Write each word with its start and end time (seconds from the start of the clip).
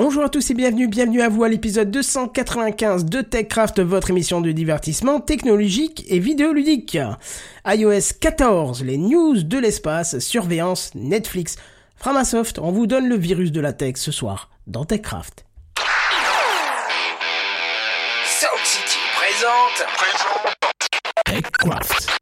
Bonjour 0.00 0.22
à 0.22 0.28
tous 0.28 0.48
et 0.52 0.54
bienvenue, 0.54 0.86
bienvenue 0.86 1.22
à 1.22 1.28
vous 1.28 1.42
à 1.42 1.48
l'épisode 1.48 1.90
295 1.90 3.04
de 3.06 3.20
TechCraft, 3.20 3.80
votre 3.80 4.10
émission 4.10 4.40
de 4.40 4.52
divertissement 4.52 5.18
technologique 5.18 6.04
et 6.06 6.20
vidéoludique. 6.20 6.96
iOS 7.66 8.14
14, 8.20 8.84
les 8.84 8.96
news 8.96 9.42
de 9.42 9.58
l'espace, 9.58 10.20
surveillance, 10.20 10.92
Netflix, 10.94 11.56
Framasoft, 11.96 12.60
on 12.60 12.70
vous 12.70 12.86
donne 12.86 13.08
le 13.08 13.16
virus 13.16 13.50
de 13.50 13.60
la 13.60 13.72
tech 13.72 13.96
ce 13.96 14.12
soir 14.12 14.50
dans 14.68 14.84
TechCraft. 14.84 15.44
TechCraft. 21.24 22.17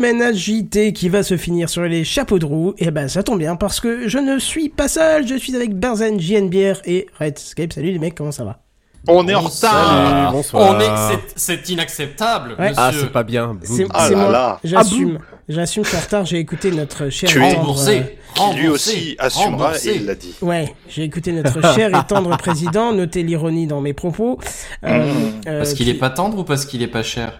Semaine 0.00 0.22
agitée 0.22 0.94
qui 0.94 1.10
va 1.10 1.22
se 1.22 1.36
finir 1.36 1.68
sur 1.68 1.82
les 1.82 2.04
chapeaux 2.04 2.38
de 2.38 2.46
roue, 2.46 2.72
et 2.78 2.90
ben 2.90 3.06
ça 3.06 3.22
tombe 3.22 3.38
bien 3.38 3.54
parce 3.54 3.80
que 3.80 4.08
je 4.08 4.16
ne 4.16 4.38
suis 4.38 4.70
pas 4.70 4.88
seul, 4.88 5.26
je 5.28 5.34
suis 5.34 5.54
avec 5.54 5.78
Benzen, 5.78 6.18
JNBR 6.18 6.80
et 6.86 7.06
Redscape. 7.20 7.74
Salut 7.74 7.90
les 7.92 7.98
mecs, 7.98 8.14
comment 8.14 8.32
ça 8.32 8.44
va? 8.44 8.60
On 9.08 9.28
est 9.28 9.34
en 9.34 9.40
retard. 9.40 10.32
bonsoir. 10.32 10.74
On 10.74 10.80
est, 10.80 11.18
c'est- 11.36 11.68
inacceptable, 11.68 12.52
Ouais. 12.58 12.70
monsieur. 12.70 12.74
Ah, 12.78 12.90
c'est 12.98 13.12
pas 13.12 13.24
bien. 13.24 13.58
C'est 13.62 13.86
Ah 13.92 14.08
moi, 14.12 14.30
là. 14.30 14.60
j'assume. 14.64 15.18
J'assume, 15.50 15.84
je 15.84 15.88
suis 15.90 15.96
en 15.98 16.00
retard, 16.00 16.24
j'ai 16.24 16.38
écouté 16.38 16.70
notre 16.70 17.10
cher 17.10 17.28
Tu 17.28 17.38
et 17.38 17.48
es 17.48 17.48
tendre, 17.52 17.60
remboursé. 17.66 17.98
euh, 18.38 18.54
lui 18.56 18.68
aussi 18.68 19.16
assumera 19.18 19.50
Remboursé. 19.66 19.90
et 19.90 19.96
il 19.96 20.06
l'a 20.06 20.14
dit. 20.14 20.34
Ouais, 20.40 20.74
j'ai 20.88 21.02
écouté 21.02 21.32
notre 21.32 21.60
cher 21.74 21.90
et 21.94 22.06
tendre 22.08 22.34
président, 22.38 22.94
notez 22.94 23.22
l'ironie 23.22 23.66
dans 23.66 23.82
mes 23.82 23.92
propos. 23.92 24.38
Euh, 24.84 25.12
euh, 25.46 25.58
Parce 25.58 25.74
qu'il 25.74 25.90
est 25.90 25.94
pas 25.94 26.08
tendre 26.10 26.38
ou 26.38 26.44
parce 26.44 26.64
qu'il 26.64 26.82
est 26.82 26.86
pas 26.88 27.02
cher? 27.02 27.38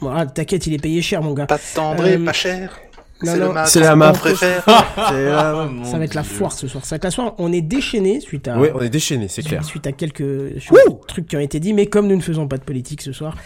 Bon, 0.00 0.10
ah, 0.14 0.26
t'inquiète, 0.26 0.66
il 0.66 0.74
est 0.74 0.78
payé 0.78 1.00
cher 1.02 1.22
mon 1.22 1.32
gars. 1.32 1.46
Pas 1.46 1.58
tendre 1.74 2.06
et 2.06 2.16
Euh, 2.16 2.24
pas 2.24 2.32
cher. 2.32 2.78
non, 3.22 3.32
C'est 3.32 3.38
mat. 3.52 3.66
c'est 3.66 3.80
la 3.80 3.90
qu'on 3.90 3.96
map. 3.96 4.12
préfère. 4.12 4.62
La- 4.66 5.68
Ça 5.84 5.98
va 5.98 6.04
être 6.04 6.14
la 6.14 6.22
foire 6.22 6.52
ce 6.52 6.68
soir. 6.68 6.84
Ça 6.84 6.94
va 6.94 6.96
être 6.96 7.04
la 7.04 7.10
soirée. 7.10 7.30
On 7.38 7.52
est 7.52 7.62
déchaîné 7.62 8.20
suite 8.20 8.46
à 8.48 8.58
Oui, 8.58 8.68
on 8.74 8.80
est 8.82 8.90
déchaîné, 8.90 9.28
c'est 9.28 9.42
clair. 9.42 9.64
suite 9.64 9.86
à 9.86 9.92
quelques 9.92 10.24
trucs 11.08 11.26
qui 11.26 11.36
ont 11.36 11.40
été 11.40 11.60
dit, 11.60 11.72
mais 11.72 11.86
comme 11.86 12.08
nous 12.08 12.16
ne 12.16 12.20
faisons 12.22 12.46
pas 12.46 12.58
de 12.58 12.64
politique 12.64 13.00
ce 13.02 13.12
soir, 13.12 13.36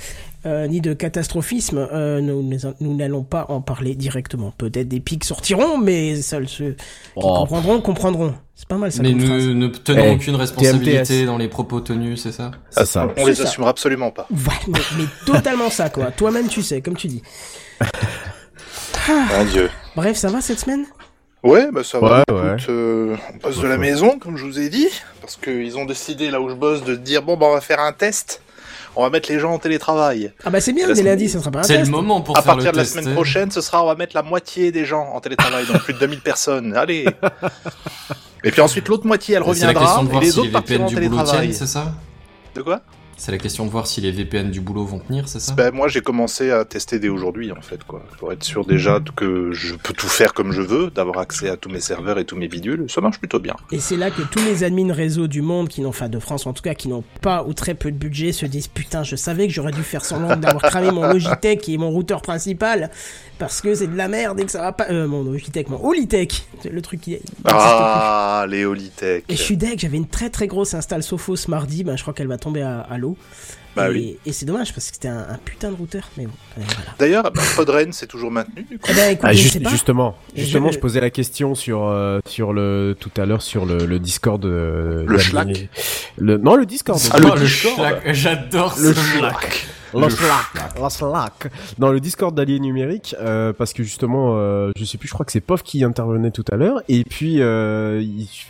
euh, 0.46 0.66
ni 0.66 0.80
de 0.80 0.94
catastrophisme, 0.94 1.86
euh, 1.92 2.20
nous 2.22 2.96
n'allons 2.96 3.22
pas 3.22 3.46
en 3.48 3.60
parler 3.60 3.94
directement. 3.94 4.52
Peut-être 4.56 4.88
des 4.88 5.00
pics 5.00 5.24
sortiront, 5.24 5.78
mais 5.78 6.20
seuls 6.22 6.48
ceux 6.48 6.72
qui 6.72 6.84
Oh. 7.16 7.34
comprendrons 7.40 7.80
comprendront. 7.80 8.34
C'est 8.54 8.68
pas 8.68 8.76
mal 8.76 8.92
ça 8.92 9.02
Mais 9.02 9.12
nous 9.12 9.54
ne 9.54 9.68
tenons 9.68 10.04
Eh, 10.04 10.10
aucune 10.14 10.36
responsabilité 10.36 11.02
TMTS. 11.02 11.26
dans 11.26 11.38
les 11.38 11.48
propos 11.48 11.80
tenus, 11.80 12.22
c'est 12.22 12.32
ça? 12.32 12.50
C'est 12.70 12.84
ça. 12.86 13.08
On 13.16 13.26
les 13.26 13.34
ça. 13.34 13.44
assumera 13.44 13.70
absolument 13.70 14.10
pas. 14.10 14.26
Ouais, 14.30 14.36
mais, 14.68 14.78
mais 14.98 15.04
totalement 15.24 15.70
ça, 15.70 15.88
quoi. 15.88 16.10
Toi-même, 16.10 16.48
tu 16.48 16.62
sais, 16.62 16.80
comme 16.82 16.96
tu 16.96 17.08
dis. 17.08 17.22
Mon 19.08 19.44
dieu. 19.44 19.70
Bref, 19.96 20.16
ça 20.16 20.28
va 20.28 20.40
cette 20.40 20.60
semaine? 20.60 20.84
Ouais, 21.42 21.68
bah 21.72 21.82
ça 21.82 21.98
va. 21.98 22.22
Ouais, 22.30 22.34
ouais. 22.34 22.48
Écoute, 22.56 22.66
euh, 22.68 23.16
on 23.34 23.36
bosse 23.38 23.60
de 23.60 23.66
la 23.66 23.78
maison, 23.78 24.18
comme 24.18 24.36
je 24.36 24.44
vous 24.44 24.58
ai 24.60 24.68
dit, 24.68 24.88
parce 25.22 25.36
qu'ils 25.36 25.76
ont 25.78 25.86
décidé 25.86 26.30
là 26.30 26.40
où 26.40 26.50
je 26.50 26.54
bosse 26.54 26.84
de 26.84 26.94
dire 26.94 27.22
bon 27.22 27.36
bah 27.38 27.46
on 27.48 27.54
va 27.54 27.62
faire 27.62 27.80
un 27.80 27.92
test. 27.92 28.42
On 28.96 29.02
va 29.02 29.10
mettre 29.10 29.30
les 29.30 29.38
gens 29.38 29.52
en 29.52 29.58
télétravail. 29.58 30.32
Ah 30.44 30.50
bah 30.50 30.60
c'est 30.60 30.72
bien, 30.72 30.86
La 30.88 30.94
dès 30.94 31.00
semaine- 31.00 31.12
lundi, 31.12 31.28
ça 31.28 31.38
sera 31.38 31.50
pas 31.50 31.60
un 31.60 31.62
C'est 31.62 31.78
le 31.78 31.86
moment 31.86 32.20
pour 32.22 32.36
à 32.36 32.42
faire 32.42 32.54
partir 32.54 32.70
le 32.70 32.72
de 32.72 32.76
la 32.78 32.82
test. 32.84 32.98
semaine 32.98 33.14
prochaine, 33.14 33.50
ce 33.50 33.60
sera 33.60 33.82
on 33.84 33.86
va 33.86 33.94
mettre 33.94 34.16
la 34.16 34.22
moitié 34.22 34.72
des 34.72 34.84
gens 34.84 35.08
en 35.14 35.20
télétravail, 35.20 35.64
donc 35.66 35.82
plus 35.82 35.94
de 35.94 35.98
2000 36.00 36.20
personnes. 36.20 36.74
Allez. 36.76 37.06
Et 38.44 38.50
puis 38.50 38.60
ensuite 38.62 38.88
l'autre 38.88 39.06
moitié 39.06 39.36
elle 39.36 39.42
Et 39.42 39.54
C'est 39.54 39.60
la 39.62 39.68
reviendra 39.68 39.84
question 39.84 40.04
de 40.04 40.16
et 40.16 40.20
les 40.24 40.30
si 40.32 40.38
autres 40.38 40.46
les 40.46 40.52
partiront 40.52 40.84
en 40.86 40.88
télétravail. 40.88 41.54
c'est 41.54 41.66
ça? 41.66 41.92
De 42.54 42.62
quoi? 42.62 42.80
C'est 43.20 43.32
la 43.32 43.38
question 43.38 43.66
de 43.66 43.70
voir 43.70 43.86
si 43.86 44.00
les 44.00 44.12
VPN 44.12 44.50
du 44.50 44.62
boulot 44.62 44.86
vont 44.86 44.98
tenir, 44.98 45.28
c'est 45.28 45.40
ça? 45.40 45.52
Ben, 45.52 45.74
moi, 45.74 45.88
j'ai 45.88 46.00
commencé 46.00 46.50
à 46.52 46.64
tester 46.64 46.98
dès 46.98 47.10
aujourd'hui, 47.10 47.52
en 47.52 47.60
fait, 47.60 47.84
quoi. 47.84 48.02
Pour 48.18 48.32
être 48.32 48.42
sûr 48.42 48.64
déjà 48.64 48.98
que 49.14 49.52
je 49.52 49.74
peux 49.74 49.92
tout 49.92 50.08
faire 50.08 50.32
comme 50.32 50.52
je 50.52 50.62
veux, 50.62 50.90
d'avoir 50.90 51.18
accès 51.18 51.50
à 51.50 51.58
tous 51.58 51.68
mes 51.68 51.80
serveurs 51.80 52.18
et 52.18 52.24
tous 52.24 52.36
mes 52.36 52.48
bidules. 52.48 52.86
Ça 52.88 53.02
marche 53.02 53.18
plutôt 53.18 53.38
bien. 53.38 53.56
Et 53.72 53.78
c'est 53.78 53.98
là 53.98 54.10
que 54.10 54.22
tous 54.22 54.38
les 54.38 54.64
admins 54.64 54.90
réseau 54.90 55.26
du 55.26 55.42
monde 55.42 55.68
qui 55.68 55.82
n'ont, 55.82 55.90
enfin 55.90 56.08
de 56.08 56.18
France 56.18 56.46
en 56.46 56.54
tout 56.54 56.62
cas, 56.62 56.72
qui 56.72 56.88
n'ont 56.88 57.04
pas 57.20 57.44
ou 57.44 57.52
très 57.52 57.74
peu 57.74 57.92
de 57.92 57.96
budget 57.98 58.32
se 58.32 58.46
disent 58.46 58.68
putain, 58.68 59.02
je 59.02 59.16
savais 59.16 59.48
que 59.48 59.52
j'aurais 59.52 59.72
dû 59.72 59.82
faire 59.82 60.02
semblant 60.02 60.34
d'avoir 60.36 60.62
cramé 60.62 60.90
mon 60.90 61.06
Logitech 61.06 61.60
qui 61.60 61.74
est 61.74 61.78
mon 61.78 61.90
routeur 61.90 62.22
principal 62.22 62.90
parce 63.38 63.60
que 63.60 63.74
c'est 63.74 63.86
de 63.86 63.96
la 63.96 64.08
merde 64.08 64.40
et 64.40 64.46
que 64.46 64.50
ça 64.50 64.62
va 64.62 64.72
pas. 64.72 64.86
Euh, 64.90 65.06
mon 65.06 65.24
Logitech, 65.24 65.68
mon 65.68 65.84
Holitech, 65.84 66.46
c'est 66.62 66.72
le 66.72 66.80
truc 66.80 67.02
qui 67.02 67.16
plus. 67.16 67.24
Ah, 67.44 68.46
les 68.48 68.64
Holitech. 68.64 69.24
Et 69.28 69.36
je 69.36 69.42
suis 69.42 69.58
deg, 69.58 69.78
j'avais 69.78 69.98
une 69.98 70.08
très 70.08 70.30
très 70.30 70.46
grosse 70.46 70.72
install 70.72 71.02
Sophos 71.02 71.48
mardi, 71.48 71.84
ben 71.84 71.96
je 71.96 72.02
crois 72.02 72.14
qu'elle 72.14 72.26
va 72.26 72.38
tomber 72.38 72.62
à, 72.62 72.80
à 72.80 72.96
l'eau. 72.96 73.09
Bah 73.76 73.88
et, 73.88 73.92
oui. 73.92 74.18
et 74.26 74.32
c'est 74.32 74.46
dommage 74.46 74.74
parce 74.74 74.88
que 74.88 74.94
c'était 74.94 75.06
un, 75.08 75.18
un 75.30 75.38
putain 75.44 75.70
de 75.70 75.76
routeur, 75.76 76.08
mais 76.16 76.26
bon, 76.26 76.32
euh, 76.58 76.62
voilà. 76.66 76.90
D'ailleurs, 76.98 77.22
bah, 77.32 77.40
Podren, 77.54 77.92
c'est 77.92 78.08
toujours 78.08 78.32
maintenu, 78.32 78.64
du 78.68 78.80
coup. 78.80 78.88
Eh 78.90 78.94
ben 78.94 79.12
écoute, 79.12 79.24
Ah, 79.28 79.32
juste- 79.32 79.60
justement, 79.68 80.16
justement, 80.34 80.68
je- 80.70 80.74
je... 80.74 80.78
posais 80.80 81.00
la 81.00 81.10
question 81.10 81.54
sur 81.54 81.84
euh, 81.86 82.18
sur 82.26 82.52
le 82.52 82.96
tout 82.98 83.12
à 83.16 83.26
l'heure 83.26 83.42
sur 83.42 83.66
le, 83.66 83.86
le 83.86 83.98
Discord. 84.00 84.44
euh, 84.44 85.04
Le 85.06 85.18
Schlack. 85.18 85.68
Le 86.18 86.36
non, 86.38 86.56
le 86.56 86.66
Discord. 86.66 87.00
Ah, 87.12 87.18
le 87.20 87.26
le 87.36 87.40
Discord. 87.46 87.76
Schlack, 87.76 88.12
J'adore 88.12 88.74
Le. 88.80 88.92
Schlack. 88.92 89.66
Le 89.92 90.08
Slack, 90.08 90.76
le 90.80 90.88
Slack. 90.88 91.52
Dans 91.78 91.90
le 91.90 91.98
Discord 92.00 92.32
d'Alliés 92.34 92.60
Numérique, 92.60 93.14
euh, 93.20 93.52
parce 93.52 93.72
que 93.72 93.82
justement, 93.82 94.34
euh, 94.36 94.70
je 94.76 94.84
sais 94.84 94.98
plus, 94.98 95.08
je 95.08 95.14
crois 95.14 95.26
que 95.26 95.32
c'est 95.32 95.40
Pof 95.40 95.62
qui 95.64 95.82
intervenait 95.82 96.30
tout 96.30 96.44
à 96.52 96.56
l'heure, 96.56 96.80
et 96.88 97.02
puis 97.04 97.40
euh, 97.40 98.00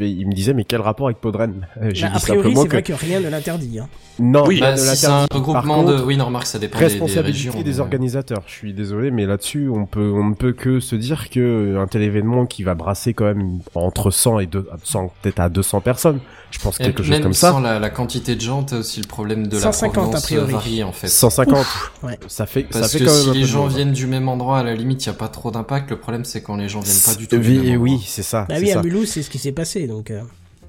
il, 0.00 0.26
me 0.26 0.32
disait 0.34 0.52
mais 0.52 0.64
quel 0.64 0.80
rapport 0.82 1.06
avec 1.06 1.18
Podren 1.18 1.66
Euh, 1.82 1.90
J'ai 1.94 2.06
Bah, 2.06 2.10
dit 2.12 2.16
a 2.16 2.20
priori, 2.20 2.42
simplement 2.54 2.62
c'est 2.62 2.68
que 2.68 2.72
vrai 2.72 2.82
que 2.82 2.92
rien 2.92 3.20
ne 3.20 3.28
l'interdit. 3.30 3.78
Hein. 3.78 3.88
Non, 4.20 4.44
Oui. 4.46 4.60
Bah, 4.60 4.72
ne 4.72 4.76
si 4.76 4.96
c'est 4.96 5.06
un 5.06 5.26
regroupement 5.32 5.76
contre, 5.84 5.96
de... 5.98 6.02
Oui, 6.02 6.16
non, 6.16 6.26
remarque, 6.26 6.46
ça 6.46 6.58
dépend 6.58 6.78
des, 6.78 6.84
régions. 7.20 7.52
des 7.54 7.64
mais- 7.64 7.80
organisateurs. 7.80 8.42
Je 8.46 8.52
suis 8.52 8.72
désolé, 8.74 9.10
mais 9.10 9.26
là-dessus, 9.26 9.68
on 9.68 9.86
peut, 9.86 10.12
on 10.14 10.24
ne 10.28 10.34
peut 10.34 10.52
que 10.52 10.78
se 10.80 10.94
dire 10.96 11.30
que 11.30 11.76
un 11.78 11.86
tel 11.86 12.02
événement 12.02 12.46
qui 12.46 12.62
va 12.62 12.74
brasser 12.74 13.14
quand 13.14 13.24
même 13.24 13.60
entre 13.74 14.10
100 14.10 14.40
et 14.40 14.46
2, 14.46 14.68
100, 14.84 15.12
peut-être 15.22 15.40
à 15.40 15.48
200 15.48 15.80
personnes, 15.80 16.20
je 16.50 16.58
pense 16.58 16.78
Et 16.80 16.84
quelque 16.84 17.02
chose 17.02 17.10
même 17.12 17.22
comme 17.22 17.32
sans 17.32 17.54
ça. 17.56 17.60
la, 17.60 17.78
la 17.78 17.90
quantité 17.90 18.34
de 18.36 18.40
gens, 18.40 18.62
t'as 18.62 18.78
aussi 18.78 19.00
le 19.00 19.06
problème 19.06 19.46
de 19.46 19.58
150 19.58 19.94
la 19.96 20.00
a 20.02 20.04
provenance 20.04 20.24
priori. 20.26 20.52
varie, 20.52 20.82
en 20.84 20.92
fait. 20.92 21.08
150. 21.08 21.66
ouais. 22.02 22.18
Ça 22.28 22.46
fait, 22.46 22.66
ça 22.70 22.80
Parce 22.80 22.92
fait 22.92 22.98
que 23.00 23.04
quand 23.04 23.10
même 23.12 23.22
si 23.22 23.28
un 23.28 23.32
peu 23.32 23.38
les 23.38 23.44
gens 23.44 23.66
viennent 23.66 23.92
du 23.92 24.06
même 24.06 24.28
endroit, 24.28 24.58
à 24.58 24.62
la 24.62 24.74
limite, 24.74 25.04
il 25.06 25.08
n'y 25.08 25.14
a 25.14 25.18
pas 25.18 25.28
trop 25.28 25.50
d'impact. 25.50 25.90
Le 25.90 25.98
problème, 25.98 26.24
c'est 26.24 26.42
quand 26.42 26.56
les 26.56 26.68
gens 26.68 26.80
viennent 26.80 26.96
pas 27.06 27.14
du 27.14 27.26
tout 27.28 27.38
du 27.38 27.48
Oui, 27.60 27.70
même 27.70 27.80
oui, 27.80 28.02
c'est 28.06 28.22
ça. 28.22 28.46
Bah 28.48 28.56
oui, 28.60 28.70
à 28.70 28.74
ça. 28.74 28.82
Mulhouse, 28.82 29.08
c'est 29.08 29.22
ce 29.22 29.30
qui 29.30 29.38
s'est 29.38 29.52
passé, 29.52 29.86
donc. 29.86 30.10
euh, 30.10 30.20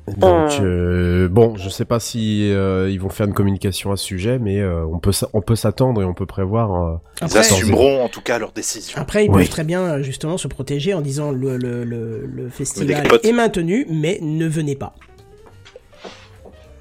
Donc 0.07 0.59
euh, 0.59 1.29
bon, 1.29 1.55
je 1.57 1.69
sais 1.69 1.85
pas 1.85 1.99
si 1.99 2.51
euh, 2.51 2.89
ils 2.89 2.99
vont 2.99 3.09
faire 3.09 3.27
une 3.27 3.33
communication 3.33 3.91
à 3.91 3.97
ce 3.97 4.03
sujet, 4.03 4.39
mais 4.39 4.59
euh, 4.59 4.83
on 4.85 4.99
peut 4.99 5.11
on 5.33 5.41
peut 5.41 5.55
s'attendre 5.55 6.01
et 6.01 6.05
on 6.05 6.13
peut 6.13 6.25
prévoir. 6.25 6.71
euh, 6.85 6.95
Ils 7.21 7.25
Après, 7.25 7.39
assumeront, 7.39 8.03
en 8.03 8.09
tout 8.09 8.21
cas, 8.21 8.39
leur 8.39 8.51
décision. 8.51 8.97
Après, 8.99 9.25
ils 9.25 9.29
Oui. 9.31 9.43
peuvent 9.43 9.49
très 9.49 9.63
bien 9.63 9.81
euh, 9.83 10.01
justement 10.03 10.37
se 10.37 10.47
protéger 10.47 10.93
en 10.93 11.01
disant 11.01 11.31
le, 11.31 11.55
le, 11.57 11.83
le, 11.83 12.25
le 12.25 12.49
festival 12.49 13.07
est 13.23 13.31
maintenu, 13.31 13.85
mais 13.89 14.17
ne 14.21 14.47
venez 14.47 14.75
pas. 14.75 14.95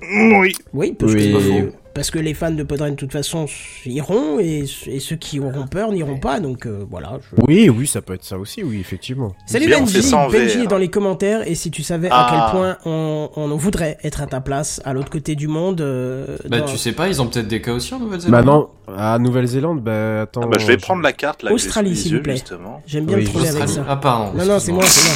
Oui. 0.02 0.55
Oui, 0.73 0.96
parce 0.99 1.12
Oui. 1.12 1.31
que. 1.32 1.73
Parce 1.94 2.10
que 2.10 2.19
les 2.19 2.34
fans 2.34 2.50
de 2.50 2.62
Podren 2.62 2.90
de 2.92 2.96
toute 2.96 3.12
façon 3.12 3.46
iront 3.87 4.38
et, 4.40 4.64
et 4.87 5.00
ceux 5.00 5.16
qui 5.16 5.40
auront 5.40 5.66
peur 5.66 5.92
n'iront 5.92 6.19
pas. 6.19 6.40
Donc 6.40 6.66
euh, 6.66 6.84
voilà. 6.90 7.19
je- 7.20 7.42
Oui, 7.46 7.69
oui, 7.69 7.87
ça 7.87 8.00
peut 8.02 8.14
être 8.14 8.25
ça 8.25 8.38
aussi, 8.38 8.62
oui, 8.62 8.78
effectivement. 8.81 9.32
Salut 9.46 9.66
Bien, 9.66 9.81
Benji, 9.81 10.00
Benji 10.32 10.58
est 10.60 10.66
dans 10.66 10.78
les 10.78 10.88
commentaires 10.90 11.46
et 11.48 11.54
si 11.54 11.70
tu 11.70 11.82
savais 11.82 12.08
à 12.10 12.14
Ah. 12.14 12.28
quel 12.52 12.58
point 12.58 12.76
on, 12.84 13.31
on 13.37 13.56
voudrait 13.56 13.98
être 14.04 14.20
à 14.22 14.26
ta 14.26 14.40
place 14.40 14.81
à 14.84 14.92
l'autre 14.92 15.10
côté 15.10 15.34
du 15.34 15.48
monde. 15.48 15.81
euh, 15.81 16.37
Bah 16.48 16.60
dans- 16.60 16.66
tu 16.66 16.76
sais 16.78 16.92
pas, 16.92 17.08
ils 17.08 17.20
ont 17.20 17.26
peut-être 17.26 17.48
des 17.48 17.60
cas 17.60 17.72
aussi 17.72 17.92
en 17.94 17.98
Nouvelle-Zélande. 18.00 18.44
Bah 18.44 18.50
non, 18.50 18.69
à 18.96 19.19
Nouvelle-Zélande, 19.19 19.81
bah 19.82 20.22
attends. 20.22 20.42
Ah 20.44 20.46
bah, 20.46 20.58
je 20.58 20.66
vais 20.66 20.76
prendre 20.76 21.02
la 21.02 21.12
carte 21.12 21.42
là. 21.42 21.52
Australie, 21.52 21.96
s'il 21.96 22.16
vous 22.16 22.22
plaît. 22.22 22.34
Justement. 22.34 22.82
J'aime 22.87 23.06
bien 23.06 23.16
Oui, 23.16 23.25
le 23.25 23.31
avec 23.40 23.46
Australie. 23.50 23.72
ça. 23.72 23.84
Ah 23.88 23.96
pardon. 23.96 24.32
Non, 24.38 24.44
non, 24.46 24.58
c'est 24.58 24.72
moi, 24.72 24.84
c'est 24.87 25.08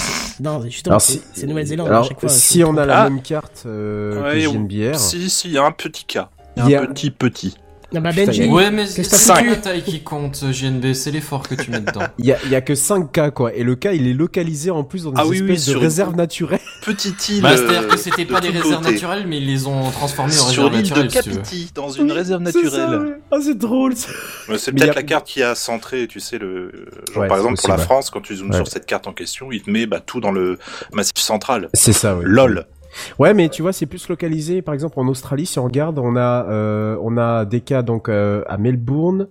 moi. 0.43 0.53
Non, 0.59 0.63
justement, 0.65 0.99
c'est 0.99 1.13
si- 1.15 1.23
c'est 1.33 1.47
Nouvelle-Zélande 1.47 1.89
à 1.89 1.91
Alors, 1.91 2.05
chaque 2.09 2.21
fois. 2.21 2.29
si 2.29 2.63
on 2.65 2.77
a 2.77 2.85
la 2.87 3.03
Ah. 3.03 3.09
même 3.11 3.23
carte 3.23 3.63
euh, 3.67 4.23
Ouais, 4.23 4.33
que 4.35 4.41
JNBR, 4.41 4.99
Si, 4.99 5.29
si, 5.31 5.49
il 5.49 5.55
y 5.55 5.59
a 5.59 5.65
un 5.65 5.73
petit 5.73 6.05
cas. 6.05 6.31
Il 6.57 6.63
y 6.65 6.67
Il 6.67 6.71
y 6.73 6.75
a 6.77 6.81
a- 6.81 6.83
un 6.83 6.87
petit 6.87 7.11
petit. 7.11 7.57
Ah 7.97 8.01
bah 8.01 8.11
Putain, 8.11 8.27
Benji, 8.27 8.45
Ouais, 8.49 8.73
mais 8.73 8.87
c'est 8.89 9.09
la 9.45 9.55
taille 9.55 9.83
qui 9.85 10.01
compte, 10.03 10.51
JNB, 10.51 10.95
c'est 10.95 11.13
l'effort 11.13 11.47
que 11.49 11.55
tu 11.55 11.71
mets 11.71 11.79
dedans. 11.79 12.01
il 12.19 12.27
y 12.27 12.33
a, 12.33 12.39
il 12.45 12.51
y 12.51 12.57
a 12.57 12.61
que 12.61 12.75
5 12.75 13.13
cas, 13.13 13.31
quoi. 13.31 13.55
Et 13.55 13.63
le 13.63 13.77
cas, 13.77 13.93
il 13.93 14.09
est 14.09 14.13
localisé 14.15 14.73
en 14.73 14.83
plus 14.83 15.05
dans 15.05 15.11
des 15.13 15.21
Ah 15.21 15.27
oui, 15.29 15.41
oui, 15.41 15.53
espèces 15.53 15.67
de 15.67 15.71
sur 15.73 15.81
réserves 15.81 16.17
naturelles. 16.17 16.59
Petite 16.85 17.29
île. 17.29 17.43
Bah, 17.43 17.57
c'est-à-dire 17.57 17.87
que 17.87 17.95
euh, 17.95 17.97
c'était 17.97 18.25
de 18.25 18.33
pas 18.33 18.41
des 18.41 18.49
réserves 18.49 18.83
naturelles, 18.83 19.27
mais 19.29 19.37
ils 19.39 19.47
les 19.47 19.69
ont 19.69 19.91
transformées 19.93 20.33
en 20.33 20.37
Sur 20.49 20.65
réserves 20.65 20.73
l'île 20.83 20.83
de 20.83 20.89
naturelles, 21.03 21.11
si 21.13 21.23
tu 21.23 21.31
veux. 21.31 21.37
Kapiti, 21.37 21.71
dans 21.73 21.89
une 21.91 22.11
réserve 22.11 22.43
naturelle. 22.43 22.99
ouais. 22.99 23.15
Ah, 23.31 23.37
c'est 23.41 23.57
drôle, 23.59 23.95
C'est 23.97 24.73
peut-être 24.73 24.91
a- 24.91 24.95
la 24.95 25.03
carte 25.05 25.29
qui 25.29 25.43
a 25.45 25.55
centré, 25.55 26.09
tu 26.09 26.19
sais, 26.19 26.39
le. 26.39 26.73
Genre, 27.13 27.23
Ouais, 27.23 27.29
par 27.29 27.37
exemple, 27.37 27.61
pour 27.61 27.69
la. 27.69 27.79
France, 27.79 28.11
quand 28.11 28.23
tu 28.23 28.35
zoomes 28.35 28.53
sur 28.55 28.67
cette 28.67 28.87
carte 28.87 29.07
en 29.07 29.13
question, 29.13 29.53
il 29.53 29.63
te 29.63 29.71
met 29.71 29.87
bah, 29.87 30.01
tout 30.05 30.21
dans 30.21 30.33
le 30.33 30.59
massif 30.93 31.13
central. 31.19 31.69
C'est 31.75 31.93
ça, 31.93 32.17
oui. 32.17 32.25
LOL. 32.27 32.67
Ouais, 33.19 33.35
mais 33.35 33.49
tu 33.49 33.63
vois, 33.63 33.73
c'est 33.73 33.87
plus 33.87 34.09
localisé. 34.09 34.63
Par 34.63 34.75
exemple, 34.75 34.99
en 35.01 35.07
Australie, 35.09 35.47
si 35.47 35.59
on 35.59 35.65
regarde, 35.65 35.99
on 35.99 36.17
a, 36.17 36.47
euh, 36.49 36.97
on 37.03 37.17
a 37.17 37.45
des 37.45 37.61
cas 37.61 37.83
donc 37.83 38.09
euh, 38.09 38.43
à 38.49 38.57
Melbourne, 38.59 39.29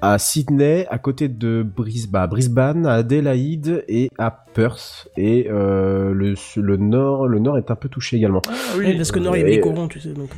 à 0.00 0.18
Sydney, 0.18 0.86
à 0.90 0.98
côté 0.98 1.28
de 1.28 1.62
Brisbane, 1.62 2.22
à 2.22 2.26
Brisbane, 2.26 2.86
à 2.86 2.94
Adélaïde 2.94 3.84
et 3.88 4.08
à 4.18 4.30
Perth. 4.54 5.08
Et 5.16 5.48
euh, 5.50 6.12
le, 6.12 6.34
le 6.56 6.76
nord, 6.76 7.28
le 7.28 7.38
nord 7.38 7.58
est 7.58 7.70
un 7.70 7.76
peu 7.76 7.88
touché 7.88 8.16
également. 8.16 8.42
Ah 8.48 8.52
Oui, 8.78 8.96
parce 8.96 9.12
que 9.12 9.18
Nord, 9.18 9.36
il 9.36 9.40
y 9.40 9.42
avait 9.42 9.52
les 9.52 9.60
corons, 9.60 9.88
tu 9.88 10.00
sais. 10.00 10.10
Donc. 10.10 10.30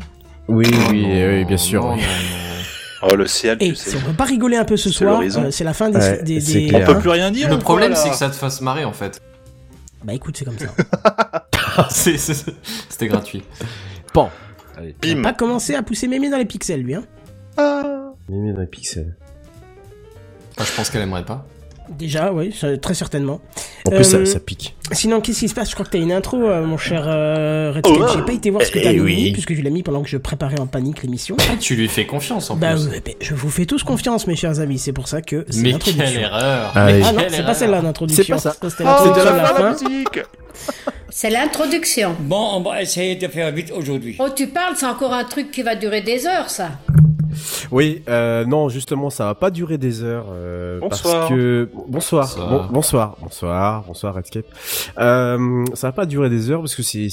Oui, 0.49 0.67
Oh 0.71 0.77
oui, 0.91 1.03
non, 1.03 1.09
oui, 1.09 1.45
bien 1.47 1.57
sûr. 1.57 1.83
non, 1.83 1.95
oui. 1.95 2.01
non, 2.01 2.07
non. 2.07 3.11
Oh, 3.13 3.17
le 3.17 3.27
ciel, 3.27 3.59
Et 3.61 3.69
tu 3.71 3.75
sais. 3.75 3.91
si 3.91 3.97
on 3.97 4.01
peut 4.01 4.17
pas 4.17 4.25
rigoler 4.25 4.57
un 4.57 4.65
peu 4.65 4.77
ce 4.79 4.89
soir, 4.91 5.21
euh, 5.21 5.51
c'est 5.51 5.65
la 5.65 5.75
fin 5.75 5.91
des. 5.91 5.99
Ouais, 5.99 6.23
des, 6.23 6.39
des-. 6.41 6.71
On 6.75 6.85
peut 6.85 6.99
plus 6.99 7.11
rien 7.11 7.31
dire. 7.31 7.51
Le 7.51 7.59
problème, 7.59 7.95
c'est 7.95 8.09
que 8.11 8.17
ça 8.17 8.29
te 8.31 8.35
fasse 8.35 8.61
marrer, 8.61 8.85
en 8.85 8.93
fait. 8.93 9.21
Bah 10.05 10.13
écoute, 10.15 10.37
c'est 10.37 10.45
comme 10.45 10.59
ça. 10.59 10.67
C'était 11.91 13.07
gratuit. 13.09 13.43
Bon. 14.13 14.29
Il 14.83 15.11
a 15.11 15.15
Bim. 15.15 15.23
pas 15.23 15.33
commencé 15.33 15.75
à 15.75 15.83
pousser 15.83 16.09
mémé 16.09 16.31
dans 16.31 16.39
les 16.39 16.45
pixels, 16.45 16.83
lui. 16.83 16.95
Hein. 16.95 17.05
Mimi 18.29 18.53
dans 18.53 18.61
les 18.61 18.67
pixels. 18.67 19.15
Enfin, 20.57 20.65
je 20.71 20.77
pense 20.77 20.91
qu'elle 20.91 21.03
aimerait 21.03 21.25
pas. 21.25 21.47
Déjà, 21.91 22.33
oui, 22.33 22.51
ça- 22.59 22.79
très 22.79 22.95
certainement. 22.95 23.41
En 23.87 23.91
plus, 23.91 24.15
Euh, 24.15 24.25
ça, 24.25 24.33
ça 24.33 24.41
pique. 24.41 24.75
Sinon, 24.93 25.21
qu'est-ce 25.21 25.41
qui 25.41 25.49
se 25.51 25.55
passe? 25.55 25.69
Je 25.69 25.75
crois 25.75 25.85
que 25.85 25.91
t'as 25.91 25.99
une 25.99 26.13
intro, 26.13 26.43
euh, 26.43 26.65
mon 26.65 26.79
cher 26.79 27.05
euh, 27.07 27.73
Redscape. 27.75 27.99
Oh, 28.01 28.07
J'ai 28.17 28.23
pas 28.23 28.33
été 28.33 28.49
voir 28.49 28.63
ce 28.63 28.71
que 28.71 28.79
eh 28.79 28.83
t'as 28.85 28.93
mis, 28.95 29.01
oui. 29.01 29.33
puisque 29.33 29.49
tu 29.55 29.61
l'as 29.61 29.69
mis 29.71 29.83
pendant 29.83 30.03
que 30.03 30.09
je 30.09 30.17
préparais 30.17 30.59
en 30.59 30.67
panique 30.67 31.03
l'émission. 31.03 31.37
Ah, 31.41 31.57
tu 31.61 31.77
lui 31.77 31.87
fais 31.89 32.07
confiance, 32.07 32.51
en 32.51 32.57
Bah, 32.57 32.73
plus. 32.75 32.89
ouais, 32.89 33.03
je 33.21 33.35
vous 33.35 33.51
fais 33.51 33.67
tous 33.67 33.83
confiance, 33.83 34.27
mes 34.27 34.35
chers 34.37 34.61
amis. 34.61 34.79
C'est 34.79 34.93
pour 34.95 35.09
ça 35.09 35.21
que 35.21 35.45
c'est 35.51 35.61
mais 35.61 35.73
l'introduction. 35.73 36.07
quelle 36.07 36.23
erreur 36.23 36.73
Ah, 36.75 36.87
Mais- 36.87 36.95
oui. 36.95 37.03
ah 37.05 37.13
non, 37.13 37.19
Quelle 37.21 37.31
c'est 37.31 37.37
pas 37.37 37.43
erreur. 37.43 37.57
celle-là 37.57 37.83
l'introduction. 37.83 38.25
C'est 38.25 38.33
pas 38.33 38.39
ça. 38.39 38.71
C'était 38.71 38.85
Oh, 38.85 38.87
l'introduction 38.87 39.25
de 39.31 39.37
de 39.37 39.43
la 39.43 39.55
fin. 39.55 39.73
musique. 39.73 40.21
C'est 41.11 41.31
l'introduction. 41.31 42.15
Bon, 42.21 42.49
on 42.55 42.61
va 42.63 42.83
essayer 42.83 43.15
de 43.17 43.29
faire 43.29 43.51
vite 43.53 43.73
aujourd'hui. 43.77 44.17
Oh, 44.19 44.29
tu 44.35 44.49
parles, 44.49 44.75
c'est 44.77 44.87
encore 44.87 45.13
un 45.13 45.25
truc 45.25 45.51
qui 45.51 45.63
va 45.63 45.75
durer 45.77 46.01
des 46.01 46.27
heures, 46.27 46.51
ça. 46.51 46.71
Oui, 47.73 48.03
euh, 48.09 48.45
non, 48.45 48.69
justement, 48.69 49.11
ça 49.11 49.25
va 49.25 49.35
pas 49.35 49.51
durer 49.51 49.77
des 49.77 50.05
heures. 50.05 50.27
euh, 50.31 50.79
Bonsoir. 50.79 51.15
Parce 51.15 51.31
que 51.31 51.69
bonsoir, 51.89 52.27
Bonsoir. 52.29 52.49
Bon- 52.49 52.73
bonsoir, 52.73 53.17
bonsoir, 53.21 53.83
bonsoir, 53.89 54.15
Redscape. 54.15 54.45
Euh, 54.99 55.65
ça 55.75 55.89
va 55.89 55.93
pas 55.93 56.07
durer 56.07 56.31
des 56.31 56.51
heures 56.53 56.61
parce 56.61 56.77
que 56.77 56.83
c'est 56.85 57.09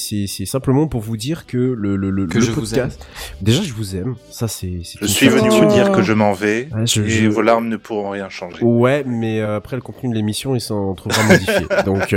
simplement 0.46 0.88
pour 0.88 1.02
vous 1.02 1.18
dire 1.18 1.48
que 1.48 1.58
le 1.58 1.96
le 1.96 2.12
le, 2.12 2.28
Que 2.28 2.36
le 2.38 2.42
je 2.44 2.52
vous 2.52 2.62
podcast. 2.62 3.04
Déjà, 3.42 3.64
je 3.64 3.74
vous 3.74 3.96
aime. 3.96 4.16
Ça, 4.30 4.48
c'est. 4.48 4.82
Je 5.02 5.08
suis 5.08 5.28
venu 5.28 5.50
vous 5.50 5.66
dire 5.66 5.92
que 5.92 6.04
je 6.04 6.14
m'en 6.14 6.34
vais. 6.34 6.70
Ouais, 6.72 6.86
je- 6.86 7.02
et 7.02 7.10
je- 7.10 7.28
vos 7.30 7.42
larmes 7.42 7.68
ne 7.68 7.78
pourront 7.78 8.12
rien 8.12 8.30
changer. 8.30 8.64
Ouais, 8.64 9.04
mais 9.08 9.42
euh, 9.42 9.56
après 9.58 9.76
le 9.76 9.82
contenu 9.82 10.10
de 10.12 10.16
l'émission, 10.16 10.54
il 10.54 10.62
s'en 10.62 10.94
trouvera 10.94 11.24
modifié. 11.24 11.66
Donc. 11.86 12.16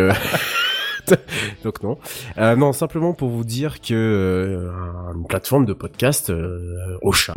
Euh... 1.12 1.16
Donc 1.64 1.82
non, 1.82 1.98
Euh, 2.38 2.56
non 2.56 2.72
simplement 2.72 3.12
pour 3.12 3.28
vous 3.28 3.44
dire 3.44 3.80
que 3.80 3.92
euh, 3.94 4.70
une 5.14 5.26
plateforme 5.26 5.66
de 5.66 5.72
podcast, 5.72 6.30
euh, 6.30 6.96
Ocha, 7.02 7.34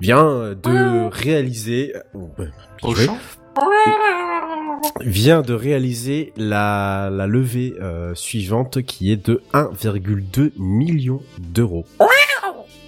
vient 0.00 0.54
de 0.62 1.08
réaliser, 1.10 1.94
euh, 2.14 2.46
Au 2.82 2.94
Ouais. 2.94 3.06
champ 3.06 3.18
vient 5.00 5.42
de 5.42 5.52
réaliser 5.54 6.32
la, 6.36 7.10
la 7.12 7.26
levée 7.26 7.74
euh, 7.80 8.14
suivante 8.14 8.82
qui 8.82 9.12
est 9.12 9.26
de 9.26 9.42
1,2 9.52 10.52
million 10.58 11.20
d'euros. 11.38 11.84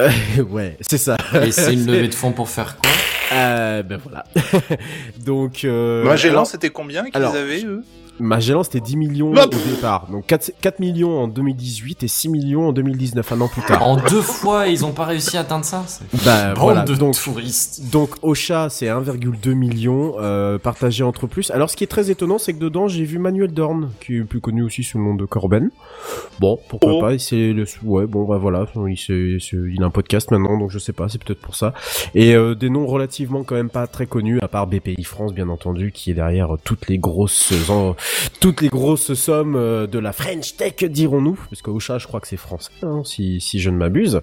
Euh, 0.00 0.08
ouais, 0.50 0.76
c'est 0.80 0.98
ça. 0.98 1.16
Et 1.44 1.52
c'est 1.52 1.74
une 1.74 1.86
levée 1.86 2.08
de 2.08 2.14
fonds 2.22 2.32
pour 2.32 2.48
faire 2.48 2.76
quoi? 2.78 2.90
Euh, 3.36 3.82
ben 3.82 3.98
voilà. 4.02 4.24
Donc, 5.24 5.64
euh, 5.64 6.04
Magellan, 6.04 6.34
alors, 6.34 6.46
c'était 6.46 6.70
combien 6.70 7.04
qu'ils 7.04 7.16
alors, 7.16 7.34
avaient, 7.34 7.64
eux? 7.64 7.82
Magellan, 8.20 8.62
c'était 8.62 8.80
10 8.80 8.96
millions 8.96 9.32
au 9.32 9.34
départ. 9.74 10.06
Donc 10.10 10.26
4, 10.26 10.52
4 10.60 10.78
millions 10.80 11.18
en 11.22 11.28
2018 11.28 12.02
et 12.02 12.08
6 12.08 12.28
millions 12.28 12.68
en 12.68 12.72
2019, 12.72 13.32
un 13.32 13.40
an 13.40 13.48
plus 13.48 13.62
tard. 13.62 13.82
En 13.86 13.96
deux 13.96 14.20
fois, 14.22 14.68
ils 14.68 14.84
ont 14.84 14.92
pas 14.92 15.04
réussi 15.06 15.36
à 15.36 15.40
atteindre 15.40 15.64
ça 15.64 15.82
c'est- 15.86 16.04
Bah 16.24 16.54
Bande 16.54 16.58
voilà, 16.62 16.82
de 16.84 16.94
donc 16.94 17.14
touristes. 17.18 17.90
Donc 17.90 18.10
Ocha, 18.22 18.68
c'est 18.70 18.86
1,2 18.88 19.54
million 19.54 20.14
euh, 20.20 20.58
partagé 20.58 21.02
entre 21.04 21.26
plus. 21.26 21.50
Alors 21.50 21.70
ce 21.70 21.76
qui 21.76 21.84
est 21.84 21.88
très 21.88 22.10
étonnant, 22.10 22.38
c'est 22.38 22.52
que 22.52 22.58
dedans 22.58 22.86
j'ai 22.88 23.04
vu 23.04 23.18
Manuel 23.18 23.52
Dorn, 23.52 23.90
qui 24.04 24.16
est 24.18 24.24
plus 24.24 24.40
connu 24.40 24.62
aussi 24.62 24.82
sous 24.84 24.98
le 24.98 25.04
nom 25.04 25.14
de 25.14 25.24
Corben. 25.24 25.70
Bon, 26.40 26.58
pourquoi 26.68 26.92
Oh. 26.94 27.00
pas 27.00 27.18
C'est 27.18 27.52
le 27.52 27.64
ouais, 27.84 28.06
bon 28.06 28.24
bah 28.26 28.38
voilà, 28.38 28.66
il, 28.88 28.96
il 28.98 29.82
a 29.82 29.86
un 29.86 29.90
podcast 29.90 30.30
maintenant, 30.30 30.58
donc 30.58 30.70
je 30.70 30.78
sais 30.78 30.92
pas, 30.92 31.08
c'est 31.08 31.22
peut-être 31.22 31.40
pour 31.40 31.54
ça. 31.56 31.72
Et 32.14 32.34
euh, 32.34 32.54
des 32.54 32.70
noms 32.70 32.86
relativement 32.86 33.42
quand 33.44 33.54
même 33.54 33.70
pas 33.70 33.86
très 33.86 34.06
connus, 34.06 34.38
à 34.42 34.48
part 34.48 34.66
BPI 34.66 35.02
France 35.04 35.32
bien 35.32 35.48
entendu, 35.48 35.92
qui 35.92 36.10
est 36.10 36.14
derrière 36.14 36.48
toutes 36.64 36.88
les 36.88 36.98
grosses 36.98 37.52
en- 37.70 37.94
toutes 38.40 38.60
les 38.60 38.68
grosses 38.68 39.14
sommes 39.14 39.56
euh, 39.56 39.86
de 39.86 39.98
la 39.98 40.12
French 40.12 40.56
Tech, 40.56 40.74
dirons-nous, 40.84 41.38
parce 41.50 41.62
que 41.62 41.70
Ocha, 41.70 41.98
je 41.98 42.06
crois 42.06 42.20
que 42.20 42.28
c'est 42.28 42.36
français, 42.36 42.70
hein, 42.82 43.02
si 43.04 43.40
si 43.40 43.60
je 43.60 43.70
ne 43.70 43.76
m'abuse. 43.76 44.20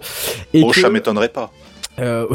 Et 0.54 0.66
que- 0.66 0.74
chat 0.74 0.90
m'étonnerait 0.90 1.30
pas. 1.30 1.52
euh, 2.00 2.26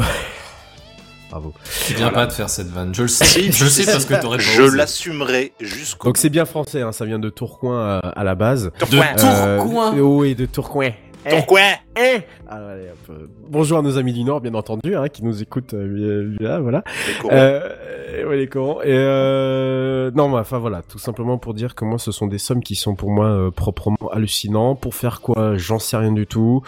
Bravo. 1.31 1.53
Tu 1.87 1.95
viens 1.95 2.11
pas 2.11 2.27
de 2.27 2.31
faire 2.31 2.49
cette 2.49 2.67
vanne. 2.67 2.93
Je 2.93 3.01
le 3.01 3.07
sais. 3.09 3.25
Si, 3.25 3.51
je 3.51 3.63
le 3.65 3.69
sais 3.69 3.83
parce 3.85 4.05
que 4.05 4.13
t'aurais 4.21 4.37
pas 4.37 4.43
Je 4.43 4.61
l'assumerai 4.61 5.53
jusqu'au 5.59 6.07
Donc 6.07 6.17
c'est 6.17 6.29
bien 6.29 6.45
français, 6.45 6.81
hein, 6.81 6.91
ça 6.91 7.03
vient 7.05 7.19
de 7.19 7.29
Tourcoing 7.29 7.77
euh, 7.79 7.99
à 8.03 8.23
la 8.23 8.35
base. 8.35 8.71
De 8.91 8.97
Euh, 8.97 9.57
Tourcoing. 9.57 9.93
oui, 9.97 10.35
de 10.35 10.45
Tourcoing. 10.45 10.91
Pourquoi 11.29 11.59
Eh 11.97 12.19
allez, 12.47 12.89
hop, 12.91 13.09
euh, 13.09 13.27
Bonjour 13.49 13.79
à 13.79 13.81
nos 13.81 13.97
amis 13.97 14.13
du 14.13 14.23
Nord, 14.23 14.41
bien 14.41 14.53
entendu, 14.53 14.95
hein, 14.95 15.07
qui 15.09 15.23
nous 15.23 15.41
écoutent 15.41 15.73
euh, 15.73 16.35
là, 16.39 16.59
voilà. 16.59 16.83
Les. 17.23 17.29
Euh, 17.31 18.27
ouais, 18.27 18.37
les 18.37 18.47
corons. 18.47 18.81
Et 18.81 18.87
euh, 18.91 20.11
non, 20.13 20.29
mais 20.29 20.37
enfin 20.37 20.59
voilà, 20.59 20.81
tout 20.83 20.99
simplement 20.99 21.37
pour 21.37 21.53
dire 21.53 21.73
que 21.75 21.85
moi, 21.85 21.97
ce 21.97 22.11
sont 22.11 22.27
des 22.27 22.37
sommes 22.37 22.61
qui 22.61 22.75
sont 22.75 22.95
pour 22.95 23.09
moi 23.11 23.27
euh, 23.27 23.51
proprement 23.51 23.97
hallucinants. 24.11 24.75
Pour 24.75 24.93
faire 24.95 25.21
quoi? 25.21 25.57
J'en 25.57 25.79
sais 25.79 25.97
rien 25.97 26.11
du 26.11 26.27
tout. 26.27 26.61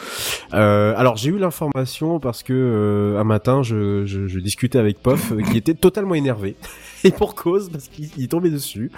Euh, 0.54 0.94
alors 0.98 1.18
j'ai 1.18 1.30
eu 1.30 1.38
l'information 1.38 2.20
parce 2.20 2.42
que 2.44 2.54
euh, 2.54 3.20
un 3.20 3.24
matin, 3.24 3.64
je, 3.64 4.06
je, 4.06 4.28
je 4.28 4.40
discutais 4.40 4.80
avec 4.80 5.00
Pof, 5.00 5.34
qui 5.52 5.58
était 5.58 5.74
totalement 5.76 6.16
énervé. 6.16 6.56
Et 7.04 7.12
pour 7.12 7.36
cause, 7.36 7.70
parce 7.70 7.88
qu'il 7.88 8.27
tombé 8.27 8.50
dessus. 8.50 8.92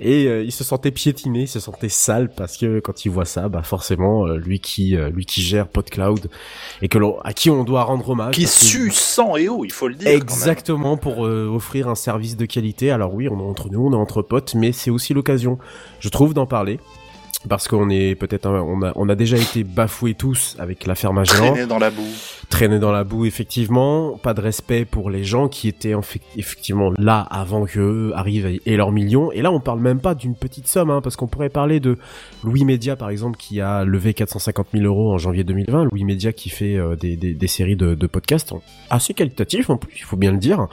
Et 0.00 0.26
euh, 0.26 0.42
il 0.42 0.52
se 0.52 0.64
sentait 0.64 0.90
piétiné, 0.90 1.42
il 1.42 1.48
se 1.48 1.60
sentait 1.60 1.88
sale 1.88 2.30
parce 2.30 2.56
que 2.56 2.80
quand 2.80 3.04
il 3.04 3.10
voit 3.10 3.24
ça, 3.24 3.48
bah 3.48 3.62
forcément, 3.62 4.26
euh, 4.26 4.36
lui 4.36 4.60
qui 4.60 4.96
euh, 4.96 5.10
lui 5.10 5.24
qui 5.24 5.42
gère 5.42 5.68
PodCloud 5.68 6.28
et 6.82 6.88
que 6.88 6.98
l'on 6.98 7.18
à 7.20 7.32
qui 7.32 7.50
on 7.50 7.64
doit 7.64 7.84
rendre 7.84 8.08
hommage. 8.10 8.34
Qui 8.34 8.42
parce 8.42 8.58
que- 8.58 8.64
sue 8.64 8.90
sang 8.90 9.36
et 9.36 9.48
eau, 9.48 9.64
il 9.64 9.72
faut 9.72 9.88
le 9.88 9.94
dire. 9.94 10.08
Exactement 10.08 10.96
pour 10.96 11.20
offrir 11.20 11.88
un 11.88 11.94
service 11.94 12.36
de 12.36 12.46
qualité. 12.46 12.90
Alors 12.90 13.14
oui, 13.14 13.28
on 13.28 13.38
est 13.38 13.42
entre 13.42 13.70
nous, 13.70 13.86
on 13.86 13.92
est 13.92 13.96
entre 13.96 14.22
potes, 14.22 14.54
mais 14.54 14.72
c'est 14.72 14.90
aussi 14.90 15.14
l'occasion, 15.14 15.58
je 16.00 16.08
trouve, 16.08 16.34
d'en 16.34 16.46
parler. 16.46 16.78
Parce 17.48 17.68
qu'on 17.68 17.88
est 17.88 18.16
peut-être, 18.16 18.48
on 18.48 18.82
a, 18.82 18.92
on 18.96 19.08
a 19.08 19.14
déjà 19.14 19.36
été 19.36 19.62
bafoués 19.62 20.14
tous 20.14 20.56
avec 20.58 20.86
l'affaire 20.86 21.12
Magellan, 21.12 21.52
Traîner 21.52 21.66
dans 21.68 21.78
la 21.78 21.90
boue. 21.90 22.02
traîner 22.48 22.78
dans 22.80 22.90
la 22.90 23.04
boue 23.04 23.26
effectivement, 23.26 24.18
pas 24.18 24.34
de 24.34 24.40
respect 24.40 24.84
pour 24.84 25.08
les 25.08 25.22
gens 25.22 25.46
qui 25.46 25.68
étaient 25.68 25.94
en 25.94 26.02
fait- 26.02 26.20
effectivement 26.36 26.90
là 26.98 27.20
avant 27.30 27.64
que 27.64 28.10
arrivent 28.14 28.58
et 28.66 28.76
leurs 28.76 28.90
millions. 28.90 29.30
Et 29.30 29.40
là, 29.42 29.52
on 29.52 29.60
parle 29.60 29.78
même 29.78 30.00
pas 30.00 30.16
d'une 30.16 30.34
petite 30.34 30.66
somme, 30.66 30.90
hein, 30.90 31.00
parce 31.00 31.14
qu'on 31.14 31.28
pourrait 31.28 31.48
parler 31.48 31.78
de 31.78 31.96
Louis 32.42 32.64
Media 32.64 32.96
par 32.96 33.08
exemple 33.08 33.36
qui 33.38 33.60
a 33.60 33.84
levé 33.84 34.14
450 34.14 34.66
000 34.74 34.84
euros 34.84 35.12
en 35.12 35.18
janvier 35.18 35.44
2020. 35.44 35.84
Louis 35.92 36.02
Media 36.04 36.32
qui 36.32 36.48
fait 36.50 36.74
euh, 36.76 36.96
des, 36.96 37.16
des, 37.16 37.34
des 37.34 37.46
séries 37.46 37.76
de, 37.76 37.94
de 37.94 38.06
podcasts 38.08 38.52
assez 38.90 39.14
qualitatifs 39.14 39.70
en 39.70 39.76
plus, 39.76 39.92
il 39.96 40.02
faut 40.02 40.16
bien 40.16 40.32
le 40.32 40.38
dire. 40.38 40.66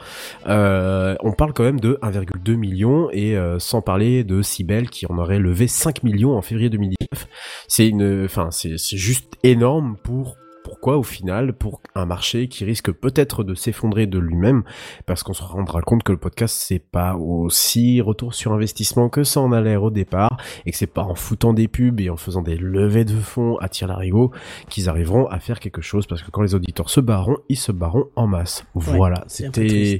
Euh, 0.48 1.14
on 1.22 1.30
parle 1.30 1.52
quand 1.52 1.62
même 1.64 1.78
de 1.78 1.96
1,2 2.02 2.56
million 2.56 3.08
et 3.12 3.36
euh, 3.36 3.60
sans 3.60 3.82
parler 3.82 4.24
de 4.24 4.42
Cybelle 4.42 4.90
qui 4.90 5.06
en 5.08 5.16
aurait 5.18 5.38
levé 5.38 5.68
5 5.68 6.02
millions 6.02 6.36
en 6.36 6.42
février 6.42 6.55
2019. 6.56 7.28
C'est 7.68 7.88
une, 7.88 8.24
enfin 8.24 8.50
c'est 8.50 8.78
c'est 8.78 8.96
juste 8.96 9.34
énorme 9.42 9.96
pour 10.02 10.36
Pourquoi 10.76 10.98
au 10.98 11.02
final 11.02 11.54
Pour 11.54 11.80
un 11.94 12.04
marché 12.04 12.48
qui 12.48 12.66
risque 12.66 12.92
peut-être 12.92 13.44
de 13.44 13.54
s'effondrer 13.54 14.06
de 14.06 14.18
lui-même, 14.18 14.62
parce 15.06 15.22
qu'on 15.22 15.32
se 15.32 15.42
rendra 15.42 15.80
compte 15.80 16.02
que 16.02 16.12
le 16.12 16.18
podcast 16.18 16.54
c'est 16.54 16.78
pas 16.78 17.16
aussi 17.16 18.02
retour 18.02 18.34
sur 18.34 18.52
investissement 18.52 19.08
que 19.08 19.24
ça 19.24 19.40
en 19.40 19.52
a 19.52 19.62
l'air 19.62 19.82
au 19.82 19.90
départ, 19.90 20.36
et 20.66 20.72
que 20.72 20.76
c'est 20.76 20.86
pas 20.86 21.02
en 21.02 21.14
foutant 21.14 21.54
des 21.54 21.66
pubs 21.66 21.98
et 21.98 22.10
en 22.10 22.18
faisant 22.18 22.42
des 22.42 22.58
levées 22.58 23.06
de 23.06 23.16
fonds 23.18 23.56
à 23.56 23.70
tir 23.70 23.88
larigot 23.88 24.32
qu'ils 24.68 24.90
arriveront 24.90 25.26
à 25.28 25.40
faire 25.40 25.60
quelque 25.60 25.80
chose, 25.80 26.06
parce 26.06 26.22
que 26.22 26.30
quand 26.30 26.42
les 26.42 26.54
auditeurs 26.54 26.90
se 26.90 27.00
barront, 27.00 27.38
ils 27.48 27.56
se 27.56 27.72
barront 27.72 28.10
en 28.14 28.26
masse. 28.26 28.66
Voilà, 28.74 29.24
c'était 29.28 29.98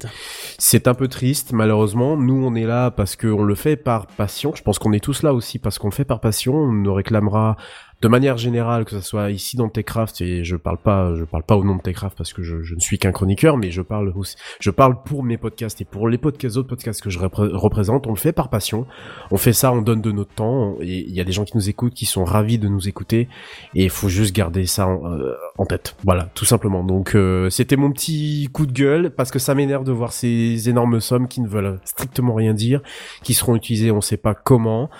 c'est 0.59 0.89
un 0.89 0.95
peu 0.95 1.09
triste, 1.09 1.53
malheureusement. 1.53 2.19
Nous, 2.19 2.45
on 2.45 2.55
est 2.55 2.67
là 2.67 2.91
parce 2.91 3.17
qu'on 3.17 3.45
le 3.45 3.55
fait 3.55 3.77
par 3.77 4.07
passion. 4.09 4.53
Je 4.55 4.63
pense 4.63 4.79
qu'on 4.79 4.93
est 4.93 5.03
tous 5.03 5.23
là 5.23 5.33
aussi 5.33 5.59
parce 5.59 5.79
qu'on 5.79 5.89
le 5.89 5.95
fait 5.95 6.05
par 6.05 6.21
passion. 6.21 6.55
On 6.55 6.73
nous 6.73 6.93
réclamera 6.93 7.57
de 8.03 8.09
manière 8.09 8.37
générale, 8.37 8.85
que 8.85 8.91
ce 8.91 9.01
soit 9.01 9.31
ici 9.31 9.57
dans 9.57 9.69
Techcraft, 9.69 10.21
et 10.21 10.45
je 10.45 10.57
parle 10.57 10.79
pas, 10.79 11.15
je 11.15 11.25
parle 11.25 11.43
pas 11.43 11.57
au 11.57 11.65
nom 11.65 11.77
de 11.77 11.83
Techcraft 11.83 12.17
parce 12.17 12.33
que 12.33 12.43
je, 12.43 12.57
ne 12.75 12.81
suis 12.81 12.99
qu'un 12.99 13.13
chroniqueur, 13.13 13.57
mais 13.57 13.71
je 13.71 13.81
parle 13.81 14.13
aussi, 14.15 14.37
je 14.61 14.71
parle 14.71 15.03
pour 15.03 15.23
mes 15.23 15.39
podcasts 15.39 15.81
et 15.81 15.85
pour 15.85 16.09
les 16.09 16.19
podcasts, 16.19 16.57
autres 16.57 16.69
podcasts 16.69 17.03
que 17.03 17.11
je 17.11 17.19
repré- 17.19 17.51
représente. 17.53 18.07
On 18.07 18.11
le 18.11 18.17
fait 18.17 18.33
par 18.33 18.51
passion. 18.51 18.87
On 19.31 19.37
fait 19.37 19.53
ça, 19.53 19.73
on 19.73 19.83
donne 19.83 20.03
de 20.03 20.13
notre 20.13 20.35
temps. 20.35 20.77
Et 20.81 21.07
il 21.09 21.15
y 21.15 21.21
a 21.21 21.25
des 21.25 21.33
gens 21.33 21.45
qui 21.45 21.57
nous 21.57 21.69
écoutent, 21.69 21.95
qui 21.95 22.07
sont 22.07 22.25
ravis 22.25 22.59
de 22.59 22.69
nous 22.69 22.89
écouter. 22.89 23.29
Et 23.75 23.85
il 23.85 23.91
faut 23.91 24.09
juste 24.09 24.35
garder 24.35 24.67
ça 24.67 24.87
en, 24.87 25.13
euh, 25.13 25.35
en 25.57 25.65
tête. 25.65 25.97
Voilà, 26.05 26.29
tout 26.35 26.45
simplement. 26.45 26.85
Donc 26.85 27.15
euh, 27.15 27.49
c'était 27.51 27.77
mon 27.77 27.91
petit 27.93 28.49
coup 28.53 28.67
de 28.67 28.73
gueule 28.73 29.11
parce 29.11 29.31
que 29.31 29.39
ça 29.39 29.55
m'énerve 29.55 29.85
de 29.85 29.93
voir 29.93 30.13
ces 30.13 30.69
énormes 30.69 31.01
sommes 31.01 31.29
qui 31.29 31.41
ne 31.41 31.49
veulent 31.49 31.81
strictement 31.85 32.35
rien 32.35 32.55
dire, 32.55 32.81
qui 33.23 33.35
seront 33.35 33.57
utilisées 33.57 33.91
on 33.91 34.01
sait 34.01 34.17
pas 34.17 34.35
comment, 34.35 34.91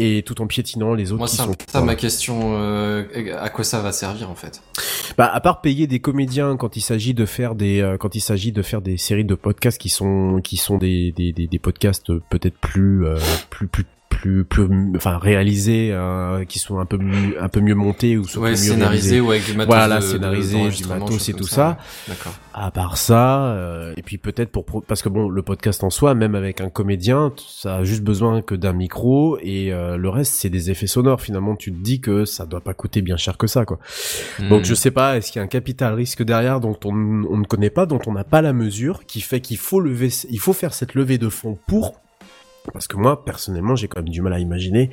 et 0.00 0.22
tout 0.22 0.40
en 0.40 0.46
piétinant 0.46 0.94
les 0.94 1.12
autres 1.12 1.18
Moi, 1.18 1.28
qui 1.28 1.36
sont. 1.36 1.54
ça 1.70 1.82
ma 1.82 1.94
question. 1.94 2.54
euh, 2.56 3.04
à 3.38 3.50
quoi 3.50 3.64
ça 3.64 3.80
va 3.80 3.92
servir 3.92 4.30
en 4.30 4.34
fait? 4.34 4.62
Bah, 5.18 5.30
à 5.32 5.40
part 5.40 5.60
payer 5.60 5.86
des 5.86 6.00
comédiens 6.00 6.56
quand 6.56 6.76
il 6.76 6.80
s'agit 6.80 7.12
de 7.14 7.26
faire 7.26 7.54
des 7.54 7.80
euh, 7.80 7.96
quand 7.98 8.14
il 8.14 8.20
s'agit 8.20 8.52
de 8.52 8.62
faire 8.62 8.80
des 8.80 8.96
séries 8.96 9.24
de 9.24 9.34
podcasts 9.34 9.78
qui 9.80 9.88
sont 9.90 10.40
qui 10.42 10.56
sont 10.56 10.78
des 10.78 11.12
des 11.12 11.32
des, 11.32 11.46
des 11.46 11.58
podcasts 11.58 12.10
euh, 12.10 12.22
peut-être 12.30 12.56
plus 12.58 13.04
euh, 13.06 13.16
plus 13.50 13.68
plus 13.68 13.84
plus 14.20 14.44
plus 14.44 14.66
enfin 14.96 15.18
réalisés 15.18 15.90
euh, 15.92 16.44
qui 16.44 16.58
sont 16.58 16.78
un 16.78 16.84
peu 16.84 16.98
mieux, 16.98 17.42
un 17.42 17.48
peu 17.48 17.60
mieux 17.60 17.74
montés 17.74 18.16
ou 18.18 18.24
sont 18.24 18.40
Ouais, 18.40 18.50
mieux 18.50 18.56
scénarisé 18.56 18.86
réalisés. 18.86 19.20
ou 19.20 19.30
avec 19.30 19.44
du 19.46 19.52
matos. 19.54 19.74
Voilà, 19.74 19.96
de- 19.96 20.02
de- 20.02 20.06
scénarisé, 20.06 20.68
du 20.68 20.84
matos 20.86 21.28
et 21.28 21.32
tout 21.32 21.46
ça. 21.46 21.78
D'accord. 22.08 22.32
À 22.52 22.70
part 22.70 22.96
ça, 22.96 23.44
euh, 23.52 23.94
et 23.96 24.02
puis 24.02 24.18
peut-être 24.18 24.50
pour 24.50 24.64
parce 24.84 25.02
que 25.02 25.08
bon, 25.08 25.28
le 25.28 25.42
podcast 25.42 25.82
en 25.84 25.90
soi, 25.90 26.14
même 26.14 26.34
avec 26.34 26.60
un 26.60 26.68
comédien, 26.68 27.32
ça 27.48 27.76
a 27.76 27.84
juste 27.84 28.02
besoin 28.02 28.42
que 28.42 28.54
d'un 28.54 28.72
micro 28.72 29.38
et 29.42 29.72
euh, 29.72 29.96
le 29.96 30.08
reste 30.08 30.34
c'est 30.34 30.50
des 30.50 30.70
effets 30.70 30.86
sonores. 30.86 31.20
Finalement, 31.20 31.56
tu 31.56 31.72
te 31.72 31.78
dis 31.78 32.00
que 32.00 32.24
ça 32.24 32.46
doit 32.46 32.60
pas 32.60 32.74
coûter 32.74 33.02
bien 33.02 33.16
cher 33.16 33.38
que 33.38 33.46
ça, 33.46 33.64
quoi. 33.64 33.78
Donc 34.48 34.62
Hmm. 34.62 34.64
je 34.64 34.74
sais 34.74 34.90
pas, 34.90 35.16
est-ce 35.16 35.32
qu'il 35.32 35.38
y 35.38 35.42
a 35.42 35.44
un 35.44 35.48
capital 35.48 35.94
risque 35.94 36.22
derrière 36.22 36.60
dont 36.60 36.78
on, 36.84 36.90
on 36.92 37.36
ne 37.38 37.44
connaît 37.44 37.70
pas, 37.70 37.86
dont 37.86 38.00
on 38.06 38.12
n'a 38.12 38.24
pas 38.24 38.42
la 38.42 38.52
mesure, 38.52 39.04
qui 39.06 39.20
fait 39.20 39.40
qu'il 39.40 39.56
faut 39.58 39.80
lever, 39.80 40.08
il 40.28 40.38
faut 40.40 40.52
faire 40.52 40.74
cette 40.74 40.94
levée 40.94 41.18
de 41.18 41.28
fonds 41.28 41.56
pour. 41.66 42.00
Parce 42.72 42.88
que 42.88 42.96
moi, 42.96 43.24
personnellement, 43.24 43.74
j'ai 43.74 43.88
quand 43.88 44.00
même 44.00 44.10
du 44.10 44.20
mal 44.20 44.32
à 44.32 44.38
imaginer 44.38 44.90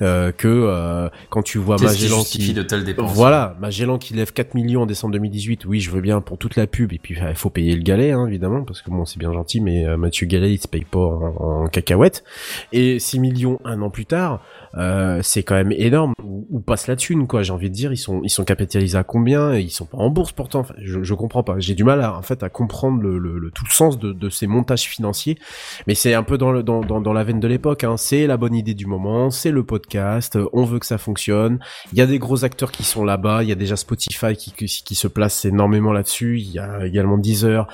euh, 0.00 0.32
que 0.32 0.48
euh, 0.48 1.08
quand 1.28 1.42
tu 1.42 1.58
vois 1.58 1.76
qui 1.76 1.84
Magellan 1.84 2.18
justifie 2.18 2.48
qui, 2.48 2.54
de 2.54 2.62
telles 2.62 2.84
dépenses 2.84 3.12
voilà, 3.12 3.56
Magellan 3.60 3.98
qui 3.98 4.14
lève 4.14 4.32
4 4.32 4.54
millions 4.54 4.82
en 4.82 4.86
décembre 4.86 5.12
2018, 5.12 5.64
oui, 5.66 5.80
je 5.80 5.90
veux 5.90 6.00
bien 6.00 6.20
pour 6.20 6.38
toute 6.38 6.56
la 6.56 6.66
pub, 6.66 6.92
et 6.92 6.98
puis 6.98 7.16
il 7.16 7.34
faut 7.34 7.50
payer 7.50 7.76
le 7.76 7.82
galet, 7.82 8.12
hein, 8.12 8.26
évidemment, 8.26 8.64
parce 8.64 8.82
que 8.82 8.90
bon, 8.90 9.04
c'est 9.04 9.18
bien 9.18 9.32
gentil, 9.32 9.60
mais 9.60 9.86
euh, 9.86 9.96
Mathieu 9.96 10.26
Galet, 10.26 10.54
il 10.54 10.60
se 10.60 10.68
paye 10.68 10.84
pas 10.84 10.98
en, 10.98 11.64
en 11.64 11.68
cacahuètes. 11.68 12.24
Et 12.72 12.98
6 12.98 13.20
millions 13.20 13.60
un 13.64 13.82
an 13.82 13.90
plus 13.90 14.06
tard, 14.06 14.42
euh, 14.76 15.20
c'est 15.22 15.42
quand 15.42 15.54
même 15.54 15.72
énorme. 15.72 16.12
Où, 16.22 16.60
passe 16.60 16.86
la 16.86 16.96
thune, 16.96 17.26
quoi, 17.26 17.42
j'ai 17.42 17.52
envie 17.52 17.70
de 17.70 17.74
dire, 17.74 17.92
ils 17.92 17.96
sont, 17.96 18.20
ils 18.22 18.30
sont 18.30 18.44
capitalisés 18.44 18.98
à 18.98 19.04
combien, 19.04 19.54
ils 19.54 19.70
sont 19.70 19.86
pas 19.86 19.98
en 19.98 20.10
bourse 20.10 20.32
pourtant, 20.32 20.60
enfin, 20.60 20.74
je, 20.78 21.02
je 21.02 21.14
comprends 21.14 21.42
pas. 21.42 21.58
J'ai 21.58 21.74
du 21.74 21.84
mal 21.84 22.02
à, 22.02 22.16
en 22.16 22.22
fait, 22.22 22.42
à 22.42 22.48
comprendre 22.48 23.00
le, 23.02 23.18
le, 23.18 23.38
le- 23.38 23.50
tout 23.50 23.64
le 23.64 23.72
sens 23.72 23.98
de, 23.98 24.12
de 24.12 24.28
ces 24.28 24.46
montages 24.46 24.82
financiers, 24.82 25.38
mais 25.86 25.94
c'est 25.94 26.14
un 26.14 26.22
peu 26.22 26.38
dans, 26.38 26.52
le, 26.52 26.62
dans, 26.62 26.80
dans, 26.80 27.00
dans 27.00 27.12
la 27.12 27.24
veine 27.24 27.40
de 27.40 27.48
l'époque, 27.48 27.84
hein. 27.84 27.96
c'est 27.96 28.26
la 28.26 28.36
bonne 28.36 28.54
idée 28.54 28.74
du 28.74 28.86
moment, 28.86 29.30
c'est 29.30 29.50
le 29.50 29.64
podcast, 29.64 30.38
on 30.52 30.64
veut 30.64 30.78
que 30.78 30.86
ça 30.86 30.98
fonctionne, 30.98 31.58
il 31.92 31.98
y 31.98 32.02
a 32.02 32.06
des 32.06 32.18
gros 32.18 32.44
acteurs 32.44 32.70
qui 32.72 32.84
sont 32.84 33.04
là-bas. 33.04 33.42
Il 33.42 33.48
y 33.48 33.52
a 33.52 33.56
déjà 33.56 33.76
Spotify 33.76 34.36
qui, 34.36 34.52
qui, 34.52 34.66
qui 34.66 34.94
se 34.94 35.08
place 35.08 35.44
énormément 35.44 35.92
là-dessus. 35.92 36.38
Il 36.38 36.50
y 36.50 36.58
a 36.58 36.86
également 36.86 37.18
Deezer. 37.18 37.66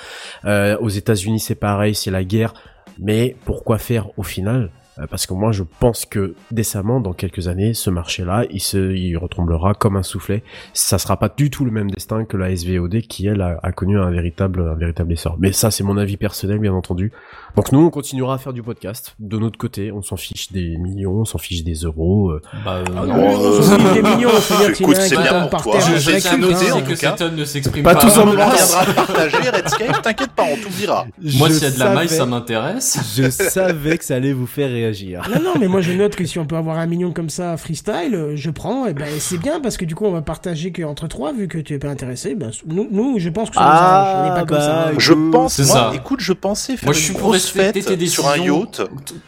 Euh, 0.45 0.77
aux 0.79 0.89
États-Unis, 0.89 1.41
c'est 1.41 1.55
pareil, 1.55 1.95
c'est 1.95 2.11
la 2.11 2.25
guerre. 2.25 2.55
Mais 2.99 3.37
pourquoi 3.45 3.79
faire 3.79 4.09
au 4.17 4.23
final 4.23 4.71
Parce 5.11 5.27
que 5.27 5.35
moi, 5.35 5.53
je 5.53 5.63
pense 5.79 6.07
que 6.07 6.35
décemment, 6.51 7.01
dans 7.01 7.13
quelques 7.13 7.49
années, 7.49 7.75
ce 7.75 7.91
marché-là, 7.91 8.45
il 8.51 8.61
se, 8.61 8.95
il 8.95 9.17
retombera 9.17 9.75
comme 9.75 9.97
un 9.97 10.03
soufflet. 10.03 10.43
Ça 10.73 10.99
sera 10.99 11.19
pas 11.19 11.29
du 11.29 11.51
tout 11.51 11.65
le 11.65 11.71
même 11.71 11.91
destin 11.91 12.25
que 12.25 12.37
la 12.37 12.55
SVOD 12.55 13.03
qui 13.03 13.27
elle 13.27 13.43
a, 13.43 13.59
a 13.63 13.73
connu 13.73 13.99
un 13.99 14.11
véritable, 14.11 14.61
un 14.61 14.75
véritable 14.75 15.13
essor. 15.13 15.37
Mais 15.39 15.53
ça, 15.53 15.71
c'est 15.71 15.85
mon 15.85 15.97
avis 15.97 16.17
personnel, 16.17 16.59
bien 16.59 16.73
entendu. 16.73 17.13
Donc 17.57 17.73
nous, 17.73 17.81
on 17.81 17.89
continuera 17.91 18.35
à 18.35 18.39
faire 18.39 18.53
du 18.53 18.63
podcast. 18.63 19.15
De 19.19 19.39
notre 19.39 19.57
côté, 19.57 19.91
on 19.91 20.03
s'en 20.03 20.17
fiche 20.17 20.53
des 20.53 20.77
millions, 20.77 21.21
on 21.21 21.25
s'en 21.25 21.39
fiche 21.39 21.65
des 21.65 21.73
euros. 21.75 22.31
euh, 22.31 22.43
Bah, 22.65 22.77
euh, 22.77 22.85
Ah, 22.95 23.07
non. 23.07 23.15
euh, 23.43 23.63
ça 23.63 23.79
fait 23.79 23.95
des 24.03 24.09
millions, 24.09 24.29
c'est-à-dire 24.39 24.73
qu'il 24.75 24.87
y 24.87 24.89
en 24.91 24.93
a 24.93 25.45
qui 25.45 25.51
par 25.51 25.63
terre. 25.65 25.81
Je- 25.99 26.11
à 26.11 26.21
cube, 26.21 26.41
noter, 26.41 26.69
hein. 26.71 26.75
en 26.75 26.81
que 26.83 26.93
tout 26.93 27.01
cas. 27.01 27.11
cet 27.13 27.21
homme 27.23 27.35
ne 27.35 27.45
s'exprime 27.47 27.83
Pas 27.83 27.95
pas. 27.95 28.01
tous 28.03 28.19
en 28.19 28.23
On 28.25 28.27
même 28.27 28.37
temps. 28.37 28.51
reviendra 28.51 28.85
partager 28.95 29.37
Redscape, 29.51 30.03
t'inquiète 30.03 30.31
pas, 30.33 30.45
on 30.53 30.57
t'oubliera. 30.63 31.07
Moi, 31.39 31.49
s'il 31.51 31.63
y 31.63 31.67
a 31.67 31.71
de 31.71 31.79
la 31.79 31.95
maille, 31.95 32.09
ça 32.11 32.27
m'intéresse. 32.27 32.99
Je 33.17 33.31
savais 33.31 33.97
que 33.97 34.05
ça 34.05 34.17
allait 34.17 34.35
vous 34.35 34.47
faire 34.47 34.69
réagir. 34.69 35.23
Non, 35.35 35.41
non, 35.43 35.53
mais 35.59 35.67
moi 35.69 35.81
je 35.81 35.93
note 35.93 36.15
que 36.15 36.27
si 36.27 36.39
on 36.39 36.45
peut 36.45 36.57
avoir 36.57 36.77
un 36.77 36.87
million 36.87 37.13
comme 37.13 37.31
ça 37.31 37.57
freestyle, 37.57 38.33
je 38.35 38.51
prends, 38.51 38.85
et 38.87 38.93
ben 38.93 39.07
c'est 39.19 39.39
bien 39.39 39.61
parce 39.61 39.79
que 39.79 39.87
du 39.87 39.95
coup 39.95 40.05
on 40.05 40.13
va 40.13 40.21
partager 40.21 40.73
qu'entre 40.73 41.09
trois, 41.09 41.33
vu 41.33 41.49
que 41.49 41.57
tu 41.59 41.73
es 41.73 41.79
pas 41.79 41.89
intéressé. 41.89 42.35
Ben, 42.35 42.51
nous, 42.67 42.87
nous, 42.91 43.19
je 43.19 43.31
pense 43.31 43.49
que 43.49 43.55
ça 43.57 43.63
nous 43.63 43.67
Ah, 43.71 44.11
arrange. 44.11 44.21
On 44.21 44.25
n'est 44.35 44.41
pas 44.41 44.47
comme 44.47 44.59
bah, 44.59 44.63
ça. 44.89 44.93
Je 44.99 45.13
pense, 45.33 45.55
C'est 45.55 45.65
moi, 45.67 45.73
ça. 45.75 45.93
écoute, 45.95 46.21
je 46.21 46.33
pensais 46.35 46.77
faire 46.77 46.85
Moi, 46.87 46.93
je 46.93 46.99
une 46.99 47.05
suis 47.05 47.15
pour 47.15 47.35
grosse 47.53 47.75
fête 47.87 48.07
sur 48.09 48.29
un 48.29 48.37
yacht. 48.39 48.83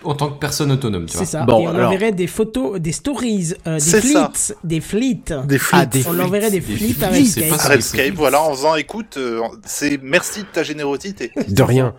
en 0.05 0.15
tant 0.15 0.29
que 0.31 0.39
personne 0.39 0.71
autonome, 0.73 1.07
tu 1.07 1.17
vois. 1.17 1.25
C'est 1.27 1.33
ça. 1.33 1.45
Bon, 1.45 1.61
et 1.61 1.67
on 1.67 1.71
alors- 1.71 1.89
enverrait 1.89 2.13
des 2.13 2.27
photos, 2.27 2.81
des 2.81 2.93
stories, 2.93 3.55
euh, 3.67 3.79
des 3.79 4.01
fleets, 4.01 4.55
des 4.65 4.81
fleets. 4.81 5.35
Des 5.47 5.59
Ah, 5.73 5.87
des 5.87 6.07
on 6.07 6.19
enverrait 6.21 6.51
des 6.51 6.61
Des 6.61 6.77
fleets 6.77 6.93
fleets, 6.95 7.05
avec 7.05 7.27
c'est 7.27 7.41
pas 7.49 7.59
Skype. 7.59 7.61
ça. 7.61 7.69
Redscape, 7.69 8.15
voilà, 8.15 8.43
en 8.43 8.51
faisant, 8.55 8.75
écoute, 8.77 9.17
euh, 9.17 9.41
c'est 9.65 9.99
merci 10.03 10.41
de 10.41 10.47
ta 10.53 10.63
générosité. 10.63 11.33
De 11.49 11.63
rien. 11.63 11.95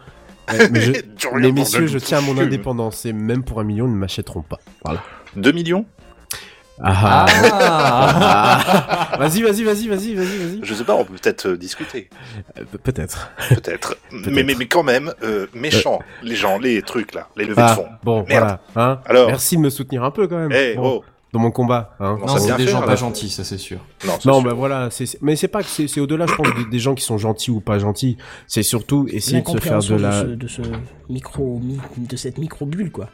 Ouais, 0.51 0.67
mais, 0.71 0.81
je- 0.81 1.27
mais 1.39 1.51
messieurs, 1.51 1.87
je 1.87 1.97
tiens 1.99 2.17
à 2.17 2.21
mon 2.21 2.37
indépendance 2.39 3.05
et 3.05 3.13
même 3.13 3.43
pour 3.43 3.59
un 3.59 3.63
million, 3.63 3.85
ils 3.85 3.91
ne 3.93 3.97
m'achèteront 3.97 4.41
pas. 4.41 4.59
Voilà. 4.83 5.03
2 5.35 5.51
millions? 5.51 5.85
Ah, 6.81 7.25
Ah 7.51 9.09
ah. 9.11 9.17
Vas-y, 9.17 9.41
vas-y, 9.41 9.63
vas-y, 9.63 9.87
vas-y, 9.87 10.15
vas-y, 10.15 10.37
vas-y. 10.37 10.59
Je 10.63 10.73
sais 10.73 10.83
pas, 10.83 10.95
on 10.95 11.03
peut 11.05 11.13
peut-être 11.21 11.47
euh, 11.49 11.57
discuter. 11.57 12.09
Euh, 12.57 12.63
pe- 12.71 12.77
Peut-être. 12.77 13.31
Peut-être. 13.49 13.97
mais, 14.11 14.43
mais, 14.43 14.55
mais 14.57 14.65
quand 14.67 14.83
même, 14.83 15.13
euh, 15.23 15.47
méchant, 15.53 15.99
les 16.23 16.35
gens, 16.35 16.57
les 16.57 16.81
trucs 16.81 17.13
là, 17.13 17.27
les 17.35 17.45
levées 17.45 17.61
Ah, 17.61 17.71
de 17.71 17.75
fonds. 17.75 17.87
bon, 18.03 18.25
Merde. 18.27 18.57
voilà. 18.75 18.91
Hein 18.91 18.99
Alors 19.05 19.27
Merci 19.27 19.57
de 19.57 19.61
me 19.61 19.69
soutenir 19.69 20.03
un 20.03 20.11
peu 20.11 20.27
quand 20.27 20.37
même. 20.37 20.51
Eh, 20.53 20.75
Bon, 20.75 21.01
oh 21.01 21.03
Dans 21.33 21.39
mon 21.39 21.51
combat. 21.51 21.95
Hein. 21.99 22.17
Non, 22.19 22.27
c'est 22.37 22.55
des 22.55 22.63
faire, 22.65 22.75
gens 22.75 22.81
là. 22.81 22.87
pas 22.87 22.95
gentils, 22.95 23.29
ça 23.29 23.43
c'est 23.43 23.57
sûr. 23.57 23.79
Non, 24.05 24.13
Non, 24.25 24.33
sûr. 24.39 24.43
bah 24.43 24.53
voilà, 24.53 24.89
c'est, 24.89 25.05
mais 25.21 25.35
c'est 25.35 25.47
pas 25.49 25.61
que 25.63 25.69
c'est, 25.69 25.99
au-delà, 25.99 26.25
je 26.27 26.33
pense, 26.35 26.47
des, 26.55 26.65
des 26.71 26.79
gens 26.79 26.95
qui 26.95 27.03
sont 27.03 27.17
gentils 27.17 27.51
ou 27.51 27.59
pas 27.59 27.77
gentils. 27.77 28.17
C'est 28.47 28.63
surtout 28.63 29.05
essayer 29.11 29.41
de 29.41 29.47
se 29.49 29.57
faire 29.57 29.79
de 29.79 29.95
la. 29.95 30.23
de, 30.23 30.47
ce, 30.47 30.61
de 30.61 30.67
ce 30.67 30.71
micro, 31.09 31.59
mi- 31.63 31.79
de 31.97 32.15
cette 32.15 32.37
micro 32.37 32.65
bulle 32.65 32.91
quoi. 32.91 33.09